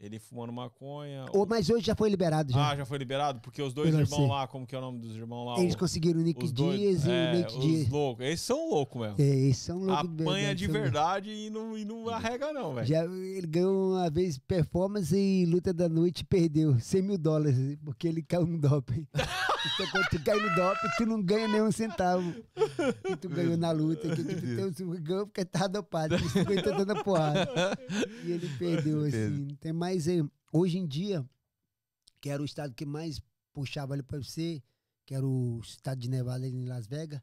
Ele 0.00 0.18
fumando 0.18 0.52
maconha. 0.52 1.26
Ô, 1.32 1.46
mas 1.46 1.70
hoje 1.70 1.86
já 1.86 1.94
foi 1.94 2.10
liberado 2.10 2.52
já. 2.52 2.70
Ah, 2.70 2.76
já 2.76 2.84
foi 2.84 2.98
liberado? 2.98 3.40
Porque 3.40 3.62
os 3.62 3.72
dois 3.72 3.94
irmãos 3.94 4.28
lá, 4.28 4.48
como 4.48 4.66
que 4.66 4.74
é 4.74 4.78
o 4.78 4.80
nome 4.80 4.98
dos 4.98 5.14
irmãos 5.14 5.44
lá? 5.44 5.60
eles 5.62 5.74
O- 5.74 5.78
conseguiram 5.78 6.18
o 6.18 6.24
Nick 6.24 6.50
Dias 6.50 7.04
e 7.06 7.10
é, 7.10 7.32
o 7.34 7.38
Nate 7.38 7.60
Dias. 7.60 7.88
loucos. 7.88 8.26
Eles 8.26 8.40
são 8.40 8.68
loucos 8.68 9.00
mesmo. 9.00 9.16
É, 9.20 9.22
eles 9.24 9.56
são 9.58 9.78
loucos 9.78 10.10
Apanha 10.20 10.54
de 10.56 10.66
verdade 10.66 11.30
e 11.30 11.50
não, 11.50 11.78
e 11.78 11.84
não 11.84 12.08
arrega 12.08 12.52
não, 12.52 12.74
velho. 12.74 12.86
Já, 12.86 13.04
ele 13.04 13.46
ganhou 13.46 13.92
uma 13.92 14.10
vez 14.10 14.38
performance 14.38 15.16
e 15.16 15.46
luta 15.46 15.72
da 15.72 15.88
noite 15.88 16.20
e 16.20 16.24
perdeu 16.24 16.76
100 16.80 17.02
mil 17.02 17.18
dólares, 17.18 17.78
porque 17.84 18.08
ele 18.08 18.22
caiu 18.22 18.44
no 18.44 18.58
doping. 18.58 19.06
então 19.14 19.86
quando 19.92 20.08
tu 20.08 20.24
cai 20.24 20.36
no 20.36 20.52
doping, 20.56 20.88
tu 20.98 21.06
não 21.06 21.22
ganha 21.22 21.46
nem 21.46 21.62
um 21.62 21.70
centavo. 21.70 22.34
Que 23.04 23.16
tu 23.18 23.28
ganhou 23.28 23.56
na 23.56 23.70
luta. 23.70 24.08
Que, 24.08 24.24
que 24.24 24.56
tu, 24.56 24.72
tu 24.72 25.00
ganhou 25.00 25.26
porque 25.28 25.44
tava 25.44 25.68
dopado, 25.68 26.18
que 26.18 26.28
tu 26.32 26.38
aguentou 26.40 26.76
dando 26.76 26.90
a 26.90 27.04
porrada. 27.04 27.48
E 28.24 28.32
ele 28.32 28.48
perdeu, 28.58 29.04
assim. 29.04 29.28
Não 29.28 29.54
tem 29.56 29.72
mais. 29.82 30.06
eh, 30.06 30.22
Hoje 30.52 30.78
em 30.78 30.86
dia, 30.86 31.24
que 32.20 32.28
era 32.28 32.40
o 32.42 32.44
estado 32.44 32.74
que 32.74 32.84
mais 32.86 33.20
puxava 33.54 33.94
ali 33.94 34.02
para 34.02 34.18
você, 34.18 34.62
que 35.06 35.14
era 35.14 35.26
o 35.26 35.60
estado 35.62 35.98
de 35.98 36.08
Nevada 36.10 36.44
ali 36.46 36.54
em 36.54 36.66
Las 36.66 36.86
Vegas, 36.86 37.20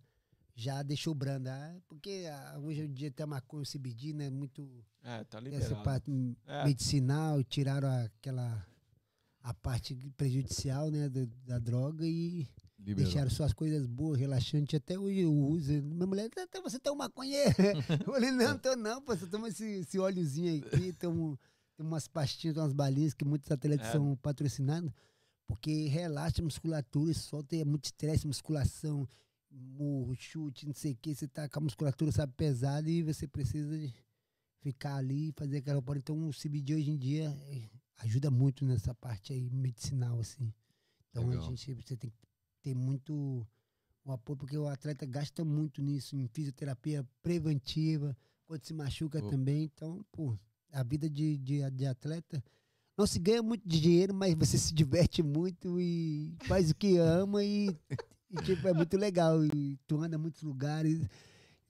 já 0.56 0.82
deixou 0.84 1.14
branda. 1.14 1.54
Ah, 1.54 1.80
Porque 1.88 2.26
ah, 2.30 2.58
hoje 2.60 2.82
em 2.82 2.92
dia 2.92 3.12
tem 3.12 3.24
a 3.24 3.28
maconha, 3.28 3.64
o 3.64 3.66
CBD, 3.72 4.14
né? 4.14 4.30
Muito 4.32 4.68
É, 5.04 5.24
tá 5.24 5.38
essa 5.38 5.40
liberado. 5.40 5.84
parte 5.84 6.12
É. 6.48 6.66
medicinal, 6.66 7.42
tiraram 7.44 7.88
aquela 8.04 8.66
parte 9.62 9.96
prejudicial, 10.18 10.92
né, 10.92 11.08
do- 11.10 11.26
da 11.46 11.58
droga 11.60 12.06
e 12.06 12.48
Liberou. 12.78 13.04
deixaram 13.06 13.30
só 13.30 13.44
as 13.46 13.54
coisas 13.54 13.86
boas, 13.88 14.20
relaxantes. 14.20 14.76
Até 14.76 14.98
hoje 15.00 15.20
eu 15.22 15.34
uso. 15.34 15.72
Minha 15.84 16.06
mulher, 16.08 16.30
até 16.38 16.62
você 16.62 16.78
tá 16.80 16.92
um 16.92 16.96
maconheiro. 16.96 17.56
Eu 18.08 18.14
falei, 18.14 18.32
não, 18.32 18.58
tô 18.58 18.76
não, 18.76 19.02
pô, 19.02 19.16
você 19.16 19.26
toma 19.28 19.48
esse, 19.50 19.64
esse 19.82 19.98
óleozinho 19.98 20.64
aqui, 20.66 20.94
tomo, 20.94 21.40
tem 21.80 21.86
umas 21.88 22.08
pastinhas, 22.10 22.58
umas 22.58 22.74
balinhas 22.74 23.14
que 23.14 23.24
muitos 23.24 23.50
atletas 23.50 23.88
É. 23.88 23.92
são 23.94 24.16
patrocinados, 24.18 24.92
porque 25.48 25.88
relaxa 25.88 26.42
a 26.42 26.44
musculatura, 26.44 27.14
solta 27.14 27.56
é 27.56 27.64
muito 27.64 27.86
estresse, 27.86 28.28
musculação, 28.28 29.08
murro, 29.50 30.14
chute, 30.14 30.68
não 30.68 30.74
sei 30.74 30.92
o 30.92 30.96
que, 30.98 31.16
você 31.16 31.26
tá 31.28 31.48
com 31.48 31.60
a 31.60 31.64
musculatura, 31.64 32.12
sabe, 32.12 32.34
pesada 32.36 32.90
e 32.90 33.02
você 33.02 33.26
precisa 33.28 33.78
de 33.78 33.94
ficar 34.60 34.98
ali 34.98 35.30
e 35.30 35.32
fazer 35.32 35.58
aquela 35.60 35.82
porra. 35.82 36.00
Então 36.00 36.28
o 36.28 36.32
CBD 36.34 36.76
hoje 36.76 36.92
em 36.92 36.98
dia 36.98 37.30
eh, 37.50 37.70
ajuda 38.00 38.30
muito 38.30 38.66
nessa 38.66 38.94
parte 38.94 39.32
aí 39.32 39.50
medicinal, 39.50 40.20
assim. 40.20 40.54
Então 41.10 41.28
Legal. 41.28 41.46
a 41.46 41.48
gente 41.50 41.74
você 41.76 41.96
tem 41.96 42.12
que 42.12 42.18
ter 42.62 42.76
muito 42.76 43.48
o 44.04 44.12
apoio, 44.12 44.38
porque 44.38 44.58
o 44.58 44.68
atleta 44.68 45.06
gasta 45.06 45.46
muito 45.46 45.82
nisso, 45.82 46.16
em 46.18 46.28
fisioterapia 46.28 47.08
preventiva, 47.22 48.16
quando 48.46 48.66
se 48.66 48.74
machuca 48.74 49.22
Pô. 49.22 49.30
também. 49.30 49.64
Então, 49.64 50.06
pô, 50.12 50.38
a 50.72 50.84
vida 50.84 51.10
de, 51.10 51.38
de, 51.38 51.70
de 51.72 51.86
atleta 51.86 52.44
não 53.00 53.08
se 53.08 53.18
ganha 53.18 53.42
muito 53.42 53.66
dinheiro, 53.66 54.14
mas 54.14 54.34
você 54.34 54.58
se 54.58 54.74
diverte 54.74 55.24
muito 55.24 55.80
e 55.80 56.36
faz 56.44 56.70
o 56.70 56.76
que 56.76 56.98
ama 56.98 57.42
e, 57.42 57.70
e, 58.30 58.36
tipo, 58.44 58.68
é 58.68 58.74
muito 58.74 58.98
legal. 58.98 59.46
E 59.46 59.78
tu 59.88 60.02
anda 60.02 60.18
muitos 60.18 60.42
lugares, 60.42 61.08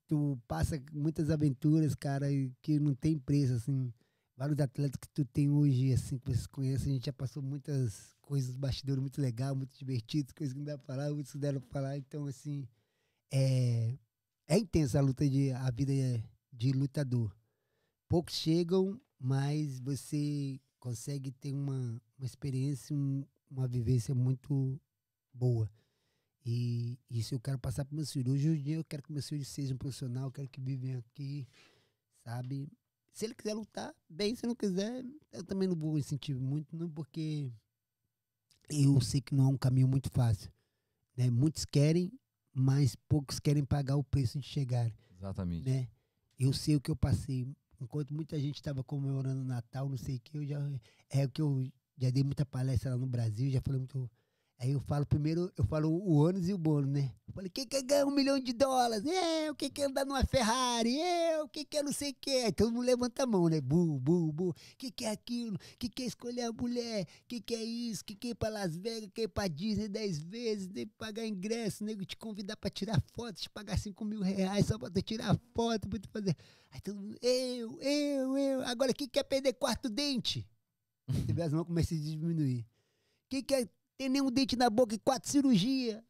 tu 0.07 0.39
passa 0.47 0.81
muitas 0.91 1.29
aventuras, 1.29 1.93
cara, 1.93 2.25
que 2.63 2.79
não 2.79 2.95
tem 2.95 3.19
preço, 3.19 3.53
assim. 3.53 3.93
Vários 4.35 4.59
atletas 4.59 4.97
que 4.99 5.09
tu 5.09 5.23
tem 5.23 5.49
hoje, 5.49 5.93
assim, 5.93 6.17
que 6.17 6.31
vocês 6.31 6.47
conhecem, 6.47 6.93
a 6.93 6.95
gente 6.95 7.05
já 7.05 7.13
passou 7.13 7.43
muitas 7.43 8.15
coisas, 8.21 8.55
bastidores 8.55 9.01
muito 9.01 9.21
legal, 9.21 9.55
muito 9.55 9.77
divertidos, 9.77 10.31
coisas 10.31 10.53
que 10.53 10.59
não 10.59 10.65
dá 10.65 10.77
pra 10.79 10.95
falar, 10.95 11.13
muitos 11.13 11.35
deram 11.35 11.61
pra 11.61 11.69
falar. 11.69 11.97
Então, 11.97 12.25
assim, 12.25 12.67
é, 13.31 13.93
é 14.47 14.57
intensa 14.57 14.97
a 14.97 15.01
luta 15.01 15.29
de 15.29 15.51
a 15.51 15.69
vida 15.69 15.93
de 16.51 16.71
lutador. 16.71 17.38
Poucos 18.09 18.33
chegam, 18.35 18.99
mas 19.19 19.79
você 19.79 20.59
consegue 20.79 21.31
ter 21.31 21.53
uma, 21.53 22.01
uma 22.17 22.25
experiência, 22.25 22.95
um- 22.95 23.23
uma 23.49 23.67
vivência 23.67 24.15
muito 24.15 24.81
boa. 25.31 25.69
E 26.43 26.97
isso 27.09 27.35
eu 27.35 27.39
quero 27.39 27.59
passar 27.59 27.85
para 27.85 27.95
meus 27.95 28.11
filhos. 28.11 28.33
Hoje 28.33 28.47
em 28.49 28.61
dia 28.63 28.75
eu 28.77 28.83
quero 28.83 29.03
que 29.03 29.11
meus 29.11 29.29
filhos 29.29 29.47
sejam 29.47 29.77
profissionais, 29.77 30.25
eu 30.25 30.31
quero 30.31 30.49
que 30.49 30.59
vivem 30.59 30.95
aqui, 30.95 31.47
sabe? 32.23 32.67
Se 33.13 33.25
ele 33.25 33.35
quiser 33.35 33.53
lutar, 33.53 33.93
bem, 34.09 34.35
se 34.35 34.47
não 34.47 34.55
quiser, 34.55 35.05
eu 35.31 35.43
também 35.43 35.67
não 35.67 35.75
vou 35.75 35.97
incentivar 35.99 36.41
muito, 36.41 36.75
não, 36.75 36.89
porque 36.89 37.51
eu 38.69 38.99
sei 39.01 39.21
que 39.21 39.35
não 39.35 39.45
é 39.45 39.47
um 39.47 39.57
caminho 39.57 39.87
muito 39.87 40.09
fácil. 40.09 40.51
Né? 41.15 41.29
Muitos 41.29 41.65
querem, 41.65 42.11
mas 42.53 42.95
poucos 43.07 43.39
querem 43.39 43.63
pagar 43.63 43.97
o 43.97 44.03
preço 44.03 44.39
de 44.39 44.47
chegar 44.47 44.91
Exatamente. 45.15 45.69
né? 45.69 45.87
Eu 46.39 46.53
sei 46.53 46.75
o 46.75 46.81
que 46.81 46.89
eu 46.89 46.95
passei. 46.95 47.47
Enquanto 47.79 48.13
muita 48.13 48.39
gente 48.39 48.55
estava 48.55 48.83
comemorando 48.83 49.43
Natal, 49.43 49.87
não 49.87 49.97
sei 49.97 50.17
o 50.17 50.19
que, 50.19 50.37
eu 50.37 50.45
já 50.45 50.59
é 51.09 51.27
que 51.27 51.41
eu 51.41 51.71
já 51.97 52.09
dei 52.09 52.23
muita 52.23 52.45
palestra 52.45 52.91
lá 52.91 52.97
no 52.97 53.07
Brasil, 53.07 53.49
já 53.49 53.61
falei 53.61 53.79
muito. 53.79 54.09
Aí 54.61 54.71
eu 54.71 54.81
falo 54.81 55.05
primeiro, 55.05 55.49
eu 55.55 55.63
falo 55.63 55.89
o 55.89 56.15
ônus 56.15 56.49
e 56.49 56.53
o 56.53 56.57
bônus, 56.57 56.91
né? 56.91 57.13
Eu 57.25 57.33
falei, 57.33 57.49
quem 57.49 57.65
quer 57.65 57.81
ganhar 57.81 58.05
um 58.05 58.11
milhão 58.11 58.37
de 58.37 58.51
dólares? 58.51 59.05
Eu, 59.05 59.55
quem 59.55 59.71
quer 59.71 59.85
andar 59.85 60.05
numa 60.05 60.25
Ferrari? 60.25 60.97
Eu, 60.99 61.47
quem 61.47 61.63
quer 61.63 61.81
não 61.81 61.93
sei 61.93 62.11
o 62.11 62.15
que? 62.19 62.29
Aí 62.29 62.51
todo 62.51 62.69
mundo 62.69 62.83
levanta 62.83 63.23
a 63.23 63.25
mão, 63.25 63.47
né? 63.47 63.61
Bu, 63.61 63.97
bu, 64.01 64.33
bu. 64.33 64.53
Que 64.77 64.91
que 64.91 65.05
é 65.05 65.11
aquilo? 65.11 65.57
Que 65.79 65.87
que 65.87 66.03
é 66.03 66.05
escolher 66.07 66.41
a 66.41 66.51
mulher? 66.51 67.07
Que 67.25 67.39
que 67.39 67.55
é 67.55 67.63
isso? 67.63 68.03
Que 68.03 68.13
que 68.13 68.27
é 68.27 68.31
ir 68.31 68.35
pra 68.35 68.49
Las 68.49 68.75
Vegas? 68.75 69.09
Que 69.13 69.21
é 69.21 69.23
ir 69.23 69.27
pra 69.29 69.47
Disney 69.47 69.87
dez 69.87 70.19
vezes? 70.19 70.67
Nem 70.67 70.85
pagar 70.85 71.25
ingresso, 71.25 71.85
nego 71.85 72.03
te 72.03 72.17
convidar 72.17 72.57
pra 72.57 72.69
tirar 72.69 73.01
foto, 73.15 73.39
te 73.39 73.49
pagar 73.49 73.79
cinco 73.79 74.03
mil 74.03 74.19
reais 74.19 74.65
só 74.65 74.77
pra 74.77 74.89
tu 74.89 75.01
tirar 75.01 75.39
foto, 75.55 75.87
pra 75.87 75.99
tu 75.99 76.09
fazer. 76.09 76.35
Aí 76.71 76.81
todo 76.81 76.99
mundo, 76.99 77.17
eu, 77.21 77.79
eu, 77.81 78.37
eu. 78.37 78.61
Agora, 78.67 78.93
quem 78.93 79.07
quer 79.07 79.23
perder 79.23 79.53
quarto 79.53 79.89
dente? 79.89 80.45
Teve 81.25 81.41
as 81.41 81.53
mãos 81.53 81.65
começam 81.65 81.97
a 81.97 82.01
diminuir. 82.01 82.67
Quem 83.29 83.41
quer 83.41 83.69
ter 83.99 84.07
nenhum 84.07 84.31
dente 84.31 84.55
na 84.55 84.69
boca 84.69 84.95
e 84.95 84.99
quatro 84.99 85.29
cirurgias? 85.29 86.01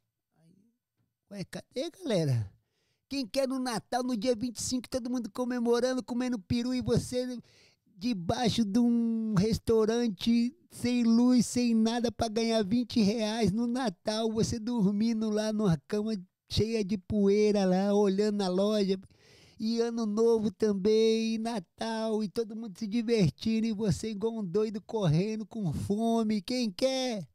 Ué, 1.31 1.43
cadê, 1.43 1.89
galera? 1.89 2.53
Quem 3.09 3.25
quer 3.25 3.47
no 3.47 3.57
Natal, 3.57 4.03
no 4.03 4.15
dia 4.15 4.35
25, 4.35 4.87
todo 4.87 5.09
mundo 5.09 5.27
comemorando, 5.31 6.03
comendo 6.03 6.37
peru 6.37 6.71
e 6.71 6.81
você 6.81 7.39
debaixo 7.97 8.63
de 8.63 8.77
um 8.77 9.33
restaurante 9.35 10.55
sem 10.69 11.03
luz, 11.03 11.47
sem 11.47 11.73
nada 11.73 12.11
para 12.11 12.27
ganhar 12.27 12.63
20 12.63 13.01
reais 13.01 13.51
no 13.51 13.65
Natal, 13.65 14.31
você 14.31 14.59
dormindo 14.59 15.27
lá 15.31 15.51
numa 15.51 15.75
cama 15.87 16.15
cheia 16.47 16.83
de 16.83 16.95
poeira 16.95 17.65
lá, 17.65 17.91
olhando 17.91 18.37
na 18.37 18.47
loja. 18.47 18.99
E 19.59 19.81
ano 19.81 20.05
novo 20.05 20.51
também, 20.51 21.33
e 21.33 21.37
Natal, 21.39 22.23
e 22.23 22.29
todo 22.29 22.55
mundo 22.55 22.77
se 22.77 22.87
divertindo, 22.87 23.65
e 23.65 23.73
você 23.73 24.11
igual 24.11 24.37
um 24.37 24.45
doido 24.45 24.79
correndo 24.79 25.45
com 25.45 25.73
fome. 25.73 26.41
Quem 26.41 26.71
quer? 26.71 27.27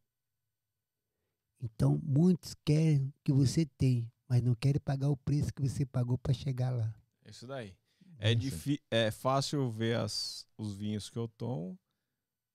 Então, 1.64 1.98
muitos 2.02 2.54
querem 2.64 3.06
o 3.08 3.12
que 3.24 3.32
você 3.32 3.64
tem, 3.64 4.10
mas 4.28 4.42
não 4.42 4.54
querem 4.54 4.80
pagar 4.80 5.08
o 5.08 5.16
preço 5.16 5.52
que 5.52 5.62
você 5.62 5.86
pagou 5.86 6.18
para 6.18 6.34
chegar 6.34 6.70
lá. 6.70 6.94
É 7.24 7.30
isso 7.30 7.46
daí. 7.46 7.74
É, 8.18 9.06
é 9.06 9.10
fácil 9.10 9.70
ver 9.70 9.96
as, 9.96 10.46
os 10.58 10.76
vinhos 10.76 11.08
que 11.10 11.18
eu 11.18 11.26
tomo, 11.26 11.78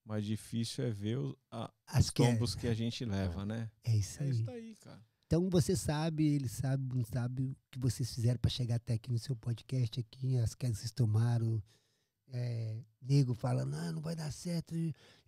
mas 0.05 0.23
difícil 0.25 0.85
é 0.85 0.91
ver 0.91 1.17
o- 1.17 1.37
a- 1.51 1.71
As 1.87 2.05
os 2.05 2.09
que 2.11 2.23
é, 2.23 2.31
tombos 2.31 2.55
que 2.55 2.67
a 2.67 2.73
gente 2.73 3.03
leva, 3.03 3.45
né? 3.45 3.69
é 3.83 3.95
isso 3.95 4.21
É 4.21 4.25
aí. 4.25 4.31
isso 4.31 4.43
daí, 4.43 4.75
cara. 4.77 5.01
Então 5.25 5.49
você 5.49 5.75
sabe, 5.75 6.25
ele 6.27 6.47
sabe, 6.47 6.95
não 6.95 7.03
sabe 7.03 7.43
o 7.43 7.55
que 7.69 7.77
vocês 7.79 8.13
fizeram 8.13 8.39
para 8.39 8.49
chegar 8.49 8.75
até 8.75 8.93
aqui 8.93 9.11
no 9.11 9.19
seu 9.19 9.35
podcast 9.35 9.99
aqui, 9.99 10.37
as 10.37 10.55
quedas 10.55 10.77
que 10.77 10.81
vocês 10.81 10.91
tomaram. 10.91 11.61
É, 12.31 12.83
nego 13.01 13.33
fala, 13.33 13.65
não, 13.65 13.91
não 13.93 14.01
vai 14.01 14.15
dar 14.15 14.31
certo. 14.31 14.73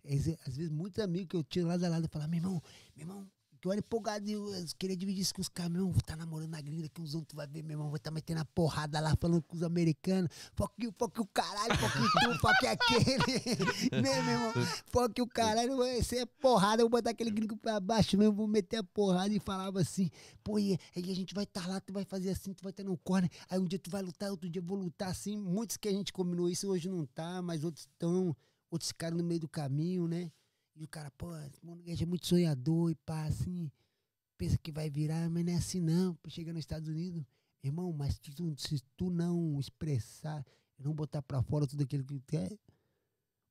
Às 0.04 0.24
vezes- 0.56 0.70
muitos 0.70 0.98
amigos 1.00 1.28
que 1.28 1.36
eu 1.36 1.44
tinha 1.44 1.66
lá 1.66 1.76
da 1.76 1.88
lado 1.88 2.08
falam, 2.08 2.28
meu 2.28 2.38
irmão, 2.38 2.62
meu 2.96 3.04
irmão, 3.04 3.30
tu 3.62 3.70
era 3.70 3.78
empolgado, 3.78 4.28
eu, 4.28 4.52
eu 4.52 4.66
queria 4.76 4.96
dividir 4.96 5.22
isso 5.22 5.32
com 5.32 5.40
os 5.40 5.48
irmão, 5.48 5.92
vou 5.92 6.00
estar 6.00 6.16
namorando 6.16 6.50
na 6.50 6.60
gringa 6.60 6.82
daqui 6.82 7.00
uns 7.00 7.14
tu 7.24 7.36
vai 7.36 7.46
ver, 7.46 7.62
meu 7.62 7.74
irmão, 7.74 7.86
vou 7.86 7.96
estar 7.96 8.10
metendo 8.10 8.40
a 8.40 8.44
porrada 8.44 8.98
lá, 8.98 9.14
falando 9.14 9.40
com 9.40 9.54
os 9.54 9.62
americanos, 9.62 10.28
foque 10.52 11.20
o 11.20 11.26
caralho, 11.26 11.78
foque 11.78 11.98
tu, 11.98 12.38
foque 12.40 12.66
aquele, 12.66 14.02
né, 14.02 14.22
meu 14.22 14.32
irmão, 14.32 14.52
foque 14.86 15.22
o 15.22 15.26
caralho, 15.28 15.76
vai 15.76 16.02
ser 16.02 16.26
porrada, 16.40 16.82
eu 16.82 16.88
vou 16.88 16.98
botar 16.98 17.10
aquele 17.10 17.30
gringo 17.30 17.56
pra 17.56 17.78
baixo 17.78 18.18
mesmo, 18.18 18.34
vou 18.34 18.48
meter 18.48 18.78
a 18.78 18.82
porrada 18.82 19.32
e 19.32 19.38
falava 19.38 19.80
assim, 19.80 20.10
pô, 20.42 20.58
e 20.58 20.76
aí 20.96 21.12
a 21.12 21.14
gente 21.14 21.32
vai 21.32 21.44
estar 21.44 21.68
lá, 21.68 21.80
tu 21.80 21.92
vai 21.92 22.04
fazer 22.04 22.30
assim, 22.30 22.52
tu 22.52 22.64
vai 22.64 22.72
estar 22.72 22.82
no 22.82 22.98
corner, 22.98 23.30
aí 23.48 23.60
um 23.60 23.64
dia 23.64 23.78
tu 23.78 23.90
vai 23.90 24.02
lutar, 24.02 24.28
outro 24.32 24.50
dia 24.50 24.60
eu 24.60 24.66
vou 24.66 24.76
lutar 24.76 25.10
assim, 25.10 25.38
muitos 25.38 25.76
que 25.76 25.86
a 25.86 25.92
gente 25.92 26.12
combinou 26.12 26.50
isso 26.50 26.66
hoje 26.68 26.88
não 26.88 27.06
tá, 27.06 27.40
mas 27.40 27.62
outros 27.62 27.84
estão, 27.84 28.36
outros 28.68 28.88
ficaram 28.88 29.16
no 29.16 29.22
meio 29.22 29.38
do 29.38 29.48
caminho, 29.48 30.08
né? 30.08 30.32
E 30.82 30.84
o 30.84 30.88
cara, 30.88 31.12
pô, 31.12 31.32
esse 31.36 31.64
moleque 31.64 32.02
é 32.02 32.06
muito 32.06 32.26
sonhador 32.26 32.90
e 32.90 32.96
pá, 32.96 33.22
assim, 33.26 33.70
pensa 34.36 34.58
que 34.58 34.72
vai 34.72 34.90
virar, 34.90 35.30
mas 35.30 35.44
não 35.44 35.52
é 35.52 35.56
assim 35.56 35.80
não, 35.80 36.16
pra 36.16 36.28
chegar 36.28 36.52
nos 36.52 36.58
Estados 36.62 36.88
Unidos. 36.88 37.24
Irmão, 37.62 37.92
mas 37.92 38.18
tu- 38.18 38.52
se 38.58 38.80
tu 38.96 39.08
não 39.08 39.60
expressar, 39.60 40.44
não 40.76 40.92
botar 40.92 41.22
pra 41.22 41.40
fora 41.40 41.68
tudo 41.68 41.84
aquilo 41.84 42.02
que 42.04 42.14
tu 42.14 42.22
quer, 42.26 42.58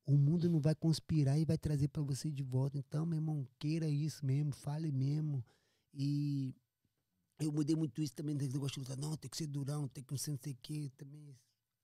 o 0.05 0.17
mundo 0.17 0.49
não 0.49 0.59
vai 0.59 0.75
conspirar 0.75 1.39
e 1.39 1.45
vai 1.45 1.57
trazer 1.57 1.87
pra 1.87 2.01
você 2.01 2.29
de 2.29 2.43
volta. 2.43 2.77
Então, 2.77 3.05
meu 3.05 3.15
irmão, 3.19 3.47
queira 3.57 3.87
isso 3.87 4.25
mesmo, 4.25 4.51
fale 4.53 4.91
mesmo. 4.91 5.41
E 5.93 6.53
eu 7.39 7.49
mudei 7.49 7.77
muito 7.77 8.01
isso 8.01 8.13
também, 8.13 8.35
desse 8.35 8.51
negócio 8.51 8.73
de 8.73 8.79
lutar. 8.81 8.97
Não, 8.97 9.15
tem 9.15 9.31
que 9.31 9.37
ser 9.37 9.47
durão, 9.47 9.87
tem 9.87 10.03
que 10.03 10.17
sei, 10.17 10.33
não 10.33 10.39
sei 10.41 10.51
o 10.51 10.57
quê. 10.61 10.91
Também 10.97 11.33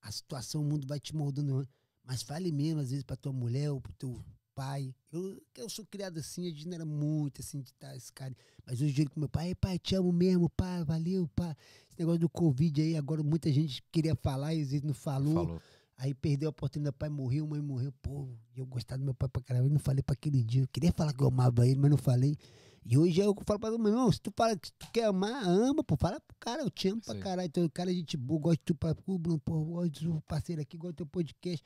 a 0.01 0.11
situação, 0.11 0.61
o 0.61 0.66
mundo 0.66 0.85
vai 0.85 1.00
te 1.00 1.16
moldando. 1.16 1.66
Mas 2.03 2.22
fale 2.22 2.51
mesmo, 2.51 2.82
às 2.82 2.90
vezes, 2.90 3.06
pra 3.06 3.16
tua 3.16 3.32
mulher 3.32 3.72
ou 3.72 3.80
pro 3.80 3.93
teu 3.93 4.22
pai. 4.57 4.91
Eu, 5.11 5.39
eu 5.55 5.69
sou 5.69 5.85
criado 5.85 6.17
assim, 6.17 6.47
a 6.47 6.49
gente 6.49 6.67
não 6.67 6.73
era 6.73 6.85
muito 6.85 7.41
assim 7.41 7.61
de 7.61 7.69
estar 7.69 7.95
esse 7.95 8.11
cara. 8.11 8.35
Mas 8.65 8.81
hoje 8.81 9.03
eu 9.03 9.09
com 9.11 9.19
meu 9.19 9.29
pai, 9.29 9.49
"Ei, 9.49 9.55
pai, 9.55 9.77
te 9.77 9.93
amo 9.93 10.11
mesmo, 10.11 10.49
pai, 10.49 10.83
valeu, 10.83 11.29
pai. 11.35 11.55
Esse 11.87 11.99
negócio 11.99 12.21
do 12.21 12.27
Covid 12.29 12.81
aí, 12.81 12.97
agora 12.97 13.21
muita 13.21 13.53
gente 13.53 13.83
queria 13.91 14.15
falar 14.15 14.55
e 14.55 14.63
às 14.63 14.69
vezes 14.71 14.81
não 14.81 14.95
falou. 14.95 15.45
Falou. 15.45 15.61
Aí 15.95 16.13
perdeu 16.13 16.49
a 16.49 16.51
oportunidade, 16.51 16.95
pai 16.97 17.07
morreu, 17.09 17.45
mãe 17.45 17.61
morreu. 17.61 17.93
Pô, 18.01 18.29
eu 18.55 18.65
gostava 18.65 18.97
do 18.99 19.05
meu 19.05 19.13
pai 19.13 19.29
pra 19.29 19.43
caramba. 19.43 19.67
Eu 19.67 19.71
não 19.71 19.79
falei 19.79 20.01
pra 20.01 20.13
aquele 20.13 20.43
dia. 20.43 20.61
Eu 20.63 20.67
queria 20.67 20.91
falar 20.91 21.13
que 21.13 21.21
eu 21.23 21.27
amava 21.27 21.67
ele, 21.67 21.79
mas 21.79 21.91
não 21.91 21.97
falei. 21.97 22.35
E 22.83 22.97
hoje 22.97 23.19
eu 23.19 23.35
falo 23.45 23.59
pra 23.59 23.69
meu 23.71 23.87
irmão, 23.87 24.11
se 24.11 24.21
tu 24.21 24.31
fala 24.35 24.55
que 24.57 24.71
tu 24.71 24.87
quer 24.91 25.05
amar, 25.05 25.43
ama, 25.43 25.83
pô. 25.83 25.95
Fala 25.97 26.19
pro 26.19 26.35
cara, 26.39 26.61
eu 26.63 26.69
te 26.71 26.87
amo 26.87 27.01
pra 27.01 27.13
Sim. 27.13 27.19
caralho. 27.19 27.47
Então, 27.47 27.69
cara, 27.69 27.89
a 27.89 27.93
gente 27.93 28.15
boa, 28.17 28.39
gosto 28.39 28.59
de 28.59 28.65
tu 28.65 28.75
pra 28.75 28.93
Bruno, 28.93 29.39
pô, 29.39 29.63
gosto 29.65 30.03
do 30.03 30.21
parceiro 30.21 30.61
aqui, 30.61 30.77
gosto 30.77 30.93
do 30.93 30.97
teu 30.97 31.05
podcast. 31.05 31.63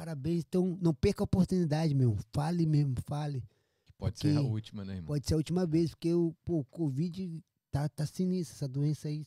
Parabéns. 0.00 0.44
Então, 0.48 0.78
não 0.80 0.94
perca 0.94 1.22
a 1.22 1.24
oportunidade, 1.24 1.94
meu. 1.94 2.16
Fale 2.32 2.64
mesmo, 2.64 2.94
fale. 3.02 3.42
Que 3.84 3.92
pode 3.92 4.18
ser 4.18 4.30
a 4.30 4.40
Porque 4.40 4.48
última, 4.48 4.82
né, 4.82 4.94
irmão? 4.94 5.08
Pode 5.08 5.28
ser 5.28 5.34
a 5.34 5.36
última 5.36 5.66
vez, 5.66 5.90
porque 5.90 6.14
o, 6.14 6.34
pô, 6.42 6.60
o 6.60 6.64
Covid 6.64 7.44
tá, 7.70 7.86
tá 7.86 8.06
sinistro. 8.06 8.56
Essa 8.56 8.66
doença 8.66 9.08
aí, 9.08 9.22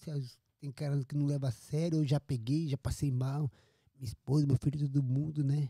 tem 0.60 0.72
cara 0.72 1.00
que 1.06 1.16
não 1.16 1.28
leva 1.28 1.50
a 1.50 1.52
sério. 1.52 2.00
Eu 2.00 2.06
já 2.08 2.20
peguei, 2.20 2.70
já 2.70 2.78
passei 2.78 3.12
mal. 3.12 3.52
Minha 3.96 4.08
esposa, 4.08 4.48
meu 4.48 4.58
filho, 4.58 4.80
todo 4.80 5.04
mundo, 5.04 5.44
né? 5.44 5.70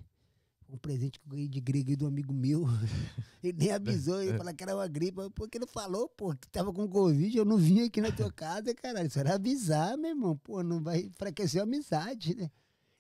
um 0.70 0.78
presente 0.78 1.20
que 1.20 1.28
eu 1.28 1.32
ganhei 1.32 1.50
de 1.50 1.60
grego 1.60 1.90
aí 1.90 1.98
do 1.98 2.08
amigo 2.08 2.34
meu. 2.34 2.64
Ele 3.44 3.58
nem 3.58 3.72
avisou, 3.72 4.22
ele 4.22 4.38
falou 4.38 4.54
que 4.54 4.64
era 4.64 4.74
uma 4.74 4.88
gripe. 4.88 5.18
Porque 5.36 5.58
ele 5.58 5.68
falou, 5.68 6.08
pô, 6.08 6.34
que 6.34 6.48
tava 6.48 6.72
com 6.72 6.88
Covid, 6.88 7.38
eu 7.38 7.44
não 7.44 7.58
vim 7.58 7.82
aqui 7.82 8.00
na 8.00 8.10
tua 8.10 8.32
casa, 8.32 8.74
caralho. 8.74 9.08
Isso 9.08 9.20
era 9.20 9.36
avisar, 9.36 9.98
meu 9.98 10.12
irmão. 10.12 10.38
Pô, 10.38 10.64
não 10.64 10.82
vai 10.82 11.02
enfraquecer 11.02 11.60
a 11.60 11.66
amizade, 11.66 12.34
né? 12.34 12.50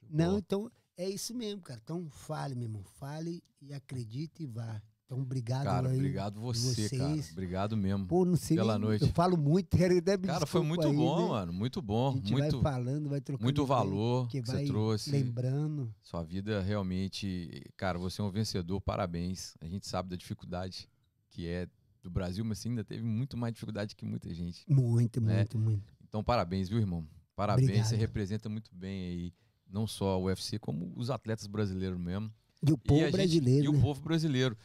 Não, 0.09 0.37
então 0.37 0.69
é 1.03 1.09
isso 1.09 1.33
mesmo, 1.33 1.61
cara. 1.61 1.79
Então 1.83 2.07
fale, 2.09 2.55
meu 2.55 2.63
irmão. 2.63 2.83
Fale 2.99 3.43
e 3.61 3.73
acredite 3.73 4.43
e 4.43 4.47
vá. 4.47 4.81
Então, 5.05 5.19
obrigado 5.21 5.65
Cara, 5.65 5.89
aí. 5.89 5.97
obrigado 5.97 6.39
você, 6.39 6.89
cara. 6.89 7.09
vocês. 7.13 7.31
Obrigado 7.33 7.77
mesmo. 7.77 8.07
Pô, 8.07 8.23
não 8.25 8.35
sei 8.37 8.55
Pela 8.57 8.79
nem- 8.79 8.87
noite. 8.87 9.01
Eu 9.03 9.09
falo 9.11 9.37
muito, 9.37 9.75
me 9.77 10.27
Cara, 10.27 10.45
foi 10.47 10.63
muito 10.63 10.87
aí, 10.87 10.95
bom, 10.95 11.21
né? 11.23 11.27
mano. 11.29 11.53
Muito 11.53 11.79
A 11.79 11.81
bom. 11.81 12.13
gente 12.13 12.31
Muito, 12.31 12.61
vai 12.61 12.73
falando, 12.73 13.09
vai 13.09 13.21
trocando 13.21 13.43
muito 13.43 13.65
valor 13.65 14.27
que 14.29 14.41
que 14.41 14.47
você 14.47 14.65
trouxe. 14.65 15.11
lembrando. 15.11 15.93
Sua 16.01 16.23
vida 16.23 16.61
realmente, 16.61 17.63
cara, 17.77 17.99
você 17.99 18.21
é 18.21 18.23
um 18.23 18.31
vencedor, 18.31 18.79
parabéns. 18.81 19.55
A 19.61 19.67
gente 19.67 19.87
sabe 19.87 20.09
da 20.09 20.15
dificuldade 20.15 20.89
que 21.29 21.47
é 21.47 21.67
do 22.01 22.09
Brasil, 22.09 22.43
mas 22.45 22.59
você 22.59 22.69
ainda 22.69 22.83
teve 22.83 23.03
muito 23.03 23.37
mais 23.37 23.53
dificuldade 23.53 23.95
que 23.95 24.05
muita 24.05 24.33
gente. 24.33 24.63
Muito, 24.67 25.19
Né? 25.21 25.37
muito, 25.37 25.59
muito. 25.59 25.93
Então, 26.07 26.23
parabéns, 26.23 26.69
viu, 26.69 26.79
irmão? 26.79 27.05
Parabéns, 27.35 27.67
Obrigado. 27.69 27.87
você 27.89 27.95
representa 27.95 28.49
muito 28.49 28.73
bem 28.73 29.05
aí, 29.07 29.33
não 29.73 29.87
só 29.87 30.19
o 30.21 30.25
UFC, 30.25 30.59
como 30.59 30.93
os 30.95 31.09
atletas 31.09 31.47
brasileiros 31.47 31.99
mesmo. 31.99 32.31
E 32.65 32.71
o 32.71 32.75
e 32.75 32.77
povo 32.77 33.01
gente- 33.01 33.11
brasileiro, 33.11 33.65
e 33.65 33.67
o 33.67 33.73
né? 33.73 33.81
povo 33.81 34.01
brasileiro. 34.01 34.55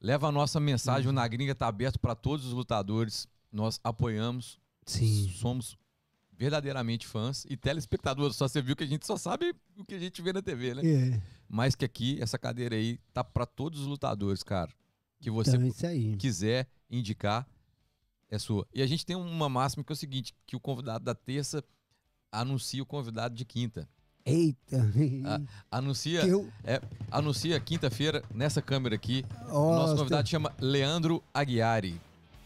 Leva 0.00 0.28
a 0.28 0.32
nossa 0.32 0.60
mensagem, 0.60 1.06
Uhum. 1.06 1.12
o 1.12 1.14
Na 1.14 1.26
Gringa 1.26 1.54
tá 1.54 1.66
aberto 1.66 1.98
para 1.98 2.14
todos 2.14 2.46
os 2.46 2.52
lutadores. 2.52 3.26
Nós 3.50 3.80
apoiamos, 3.82 4.60
Sim. 4.86 5.28
somos 5.36 5.76
verdadeiramente 6.32 7.06
fãs 7.06 7.44
e 7.48 7.56
telespectadores. 7.56 8.36
Só 8.36 8.46
você 8.48 8.62
viu 8.62 8.76
que 8.76 8.84
a 8.84 8.86
gente 8.86 9.06
só 9.06 9.16
sabe 9.16 9.54
o 9.76 9.84
que 9.84 9.94
a 9.94 9.98
gente 9.98 10.22
vê 10.22 10.32
na 10.32 10.40
TV, 10.42 10.74
né? 10.74 10.82
É, 10.86 11.22
Mas 11.48 11.74
que 11.74 11.84
aqui, 11.84 12.18
essa 12.22 12.38
cadeira 12.38 12.76
aí, 12.76 12.98
tá 13.12 13.24
para 13.24 13.44
todos 13.44 13.80
os 13.80 13.86
lutadores, 13.86 14.42
cara. 14.42 14.70
Que 15.20 15.30
você 15.30 15.50
então 15.56 15.62
é 15.64 15.68
isso 15.68 15.86
aí. 15.86 16.16
quiser 16.16 16.68
indicar, 16.88 17.46
é 18.30 18.38
sua. 18.38 18.66
E 18.74 18.80
a 18.82 18.86
gente 18.86 19.04
tem 19.04 19.16
uma 19.16 19.48
máxima 19.48 19.82
que 19.84 19.92
é 19.92 19.94
o 19.94 19.96
seguinte, 19.96 20.32
que 20.46 20.54
o 20.56 20.60
convidado 20.60 21.04
da 21.04 21.14
terça 21.14 21.62
anuncia 22.32 22.82
o 22.82 22.86
convidado 22.86 23.34
de 23.34 23.44
quinta. 23.44 23.88
Eita. 24.24 24.86
Ah, 25.24 25.40
Anuncia, 25.78 26.20
eu, 26.26 26.50
anuncia 27.10 27.58
quinta-feira, 27.58 28.22
nessa 28.34 28.60
câmera 28.60 28.94
aqui, 28.94 29.24
ó, 29.48 29.76
nosso 29.76 29.96
convidado 29.96 30.28
chama 30.28 30.52
Leandro 30.60 31.22
Aguiari. 31.32 32.00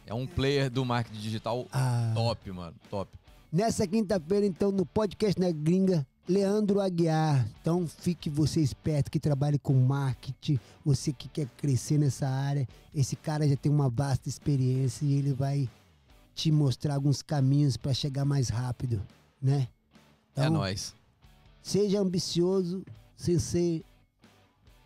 É 0.06 0.14
um 0.14 0.26
player 0.26 0.70
do 0.70 0.84
marketing 0.84 1.20
digital 1.20 1.66
ah, 1.72 2.12
top, 2.14 2.50
mano. 2.52 2.74
Top. 2.90 3.10
Nessa 3.50 3.86
quinta-feira, 3.86 4.44
então, 4.44 4.70
no 4.70 4.84
podcast 4.84 5.40
na 5.40 5.50
gringa, 5.50 6.06
Leandro 6.28 6.80
Aguiar. 6.80 7.46
Então, 7.60 7.86
fique 7.86 8.28
você 8.28 8.60
esperto 8.60 9.10
que 9.10 9.20
trabalhe 9.20 9.58
com 9.58 9.74
marketing, 9.74 10.58
você 10.84 11.12
que 11.12 11.28
quer 11.28 11.46
crescer 11.56 11.98
nessa 11.98 12.28
área. 12.28 12.66
Esse 12.94 13.16
cara 13.16 13.48
já 13.48 13.56
tem 13.56 13.70
uma 13.70 13.88
vasta 13.88 14.28
experiência 14.28 15.04
e 15.04 15.14
ele 15.14 15.32
vai 15.32 15.68
te 16.34 16.50
mostrar 16.50 16.94
alguns 16.94 17.22
caminhos 17.22 17.76
para 17.76 17.94
chegar 17.94 18.24
mais 18.24 18.48
rápido, 18.48 19.00
né? 19.40 19.68
é 20.34 20.42
Então, 20.42 20.54
nóis. 20.54 20.94
Seja 21.64 21.98
ambicioso 21.98 22.84
sem 23.16 23.38
ser 23.38 23.82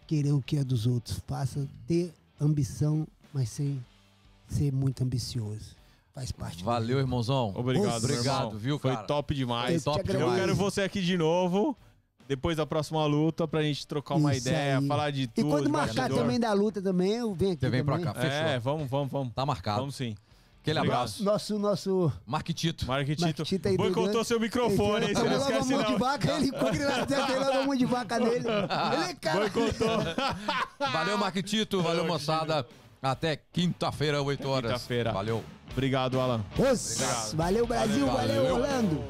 querer 0.06 0.30
o 0.32 0.40
que 0.40 0.56
é 0.58 0.62
dos 0.64 0.86
outros. 0.86 1.20
Faça 1.26 1.66
ter 1.88 2.14
ambição, 2.40 3.04
mas 3.34 3.48
sem 3.48 3.84
ser 4.46 4.72
muito 4.72 5.02
ambicioso. 5.02 5.76
Faz 6.14 6.30
parte. 6.30 6.62
Valeu, 6.62 7.00
irmãozão. 7.00 7.52
Obrigado, 7.56 7.96
Obrigado, 8.04 8.44
irmão. 8.46 8.58
viu, 8.58 8.78
Foi 8.78 8.92
cara? 8.94 9.06
top 9.08 9.34
demais. 9.34 9.82
Top 9.82 9.98
agradeço. 9.98 10.22
Eu 10.24 10.30
demais. 10.30 10.40
quero 10.40 10.54
você 10.56 10.82
aqui 10.82 11.00
de 11.02 11.16
novo, 11.18 11.76
depois 12.28 12.56
da 12.56 12.64
próxima 12.64 13.04
luta, 13.06 13.48
pra 13.48 13.60
gente 13.60 13.84
trocar 13.84 14.14
uma 14.14 14.32
Isso 14.32 14.46
ideia, 14.48 14.78
aí. 14.78 14.86
falar 14.86 15.10
de 15.10 15.22
E 15.22 15.26
tudo. 15.26 15.48
quando 15.48 15.66
de 15.66 15.72
marcar 15.72 15.94
bastidor. 15.94 16.18
também 16.18 16.38
da 16.38 16.52
luta 16.52 16.80
também, 16.80 17.10
eu 17.14 17.34
venho 17.34 17.52
aqui 17.54 17.60
Você 17.60 17.70
vem 17.70 17.84
pra 17.84 17.98
também. 17.98 18.12
cá, 18.14 18.20
fechou. 18.20 18.36
É, 18.46 18.58
vamos, 18.60 18.88
vamos, 18.88 19.10
vamos. 19.10 19.32
Tá 19.34 19.44
marcado. 19.44 19.80
Vamos 19.80 19.96
sim. 19.96 20.14
Aquele 20.60 20.78
Obrigado. 20.80 20.98
abraço. 20.98 21.24
Nosso, 21.24 21.58
nosso... 21.58 22.12
Marquitito. 22.26 22.86
Marquetito. 22.86 23.22
Marquetito 23.22 23.68
aí 23.68 23.76
Boicotou 23.76 24.24
seu 24.24 24.38
microfone, 24.38 25.06
hein? 25.06 25.14
Você 25.14 25.22
não 25.22 25.26
Ele 25.26 25.34
leva 25.38 25.44
a 25.44 25.50
esquece 25.50 25.72
mão 25.72 25.82
de 25.82 25.90
não. 25.92 25.98
vaca, 25.98 26.32
ele 26.32 26.50
a 27.62 27.66
mão 27.66 27.76
de 27.76 27.84
vaca 27.86 28.18
dele. 28.20 28.44
Ele 28.92 29.04
é 29.10 29.14
cara. 29.14 29.38
Boicotou. 29.40 29.98
Valeu, 30.78 31.16
Marquitito. 31.18 31.82
Valeu, 31.82 32.04
moçada. 32.04 32.66
Até 33.00 33.40
quinta-feira, 33.52 34.20
8 34.20 34.48
horas. 34.48 34.72
quinta-feira. 34.72 35.12
Valeu. 35.12 35.42
Obrigado, 35.70 36.20
Alan. 36.20 36.44
Os, 36.58 37.32
valeu 37.34 37.66
Brasil, 37.66 38.06
Valeu. 38.06 38.42
valeu 38.42 38.54
Orlando. 38.56 39.04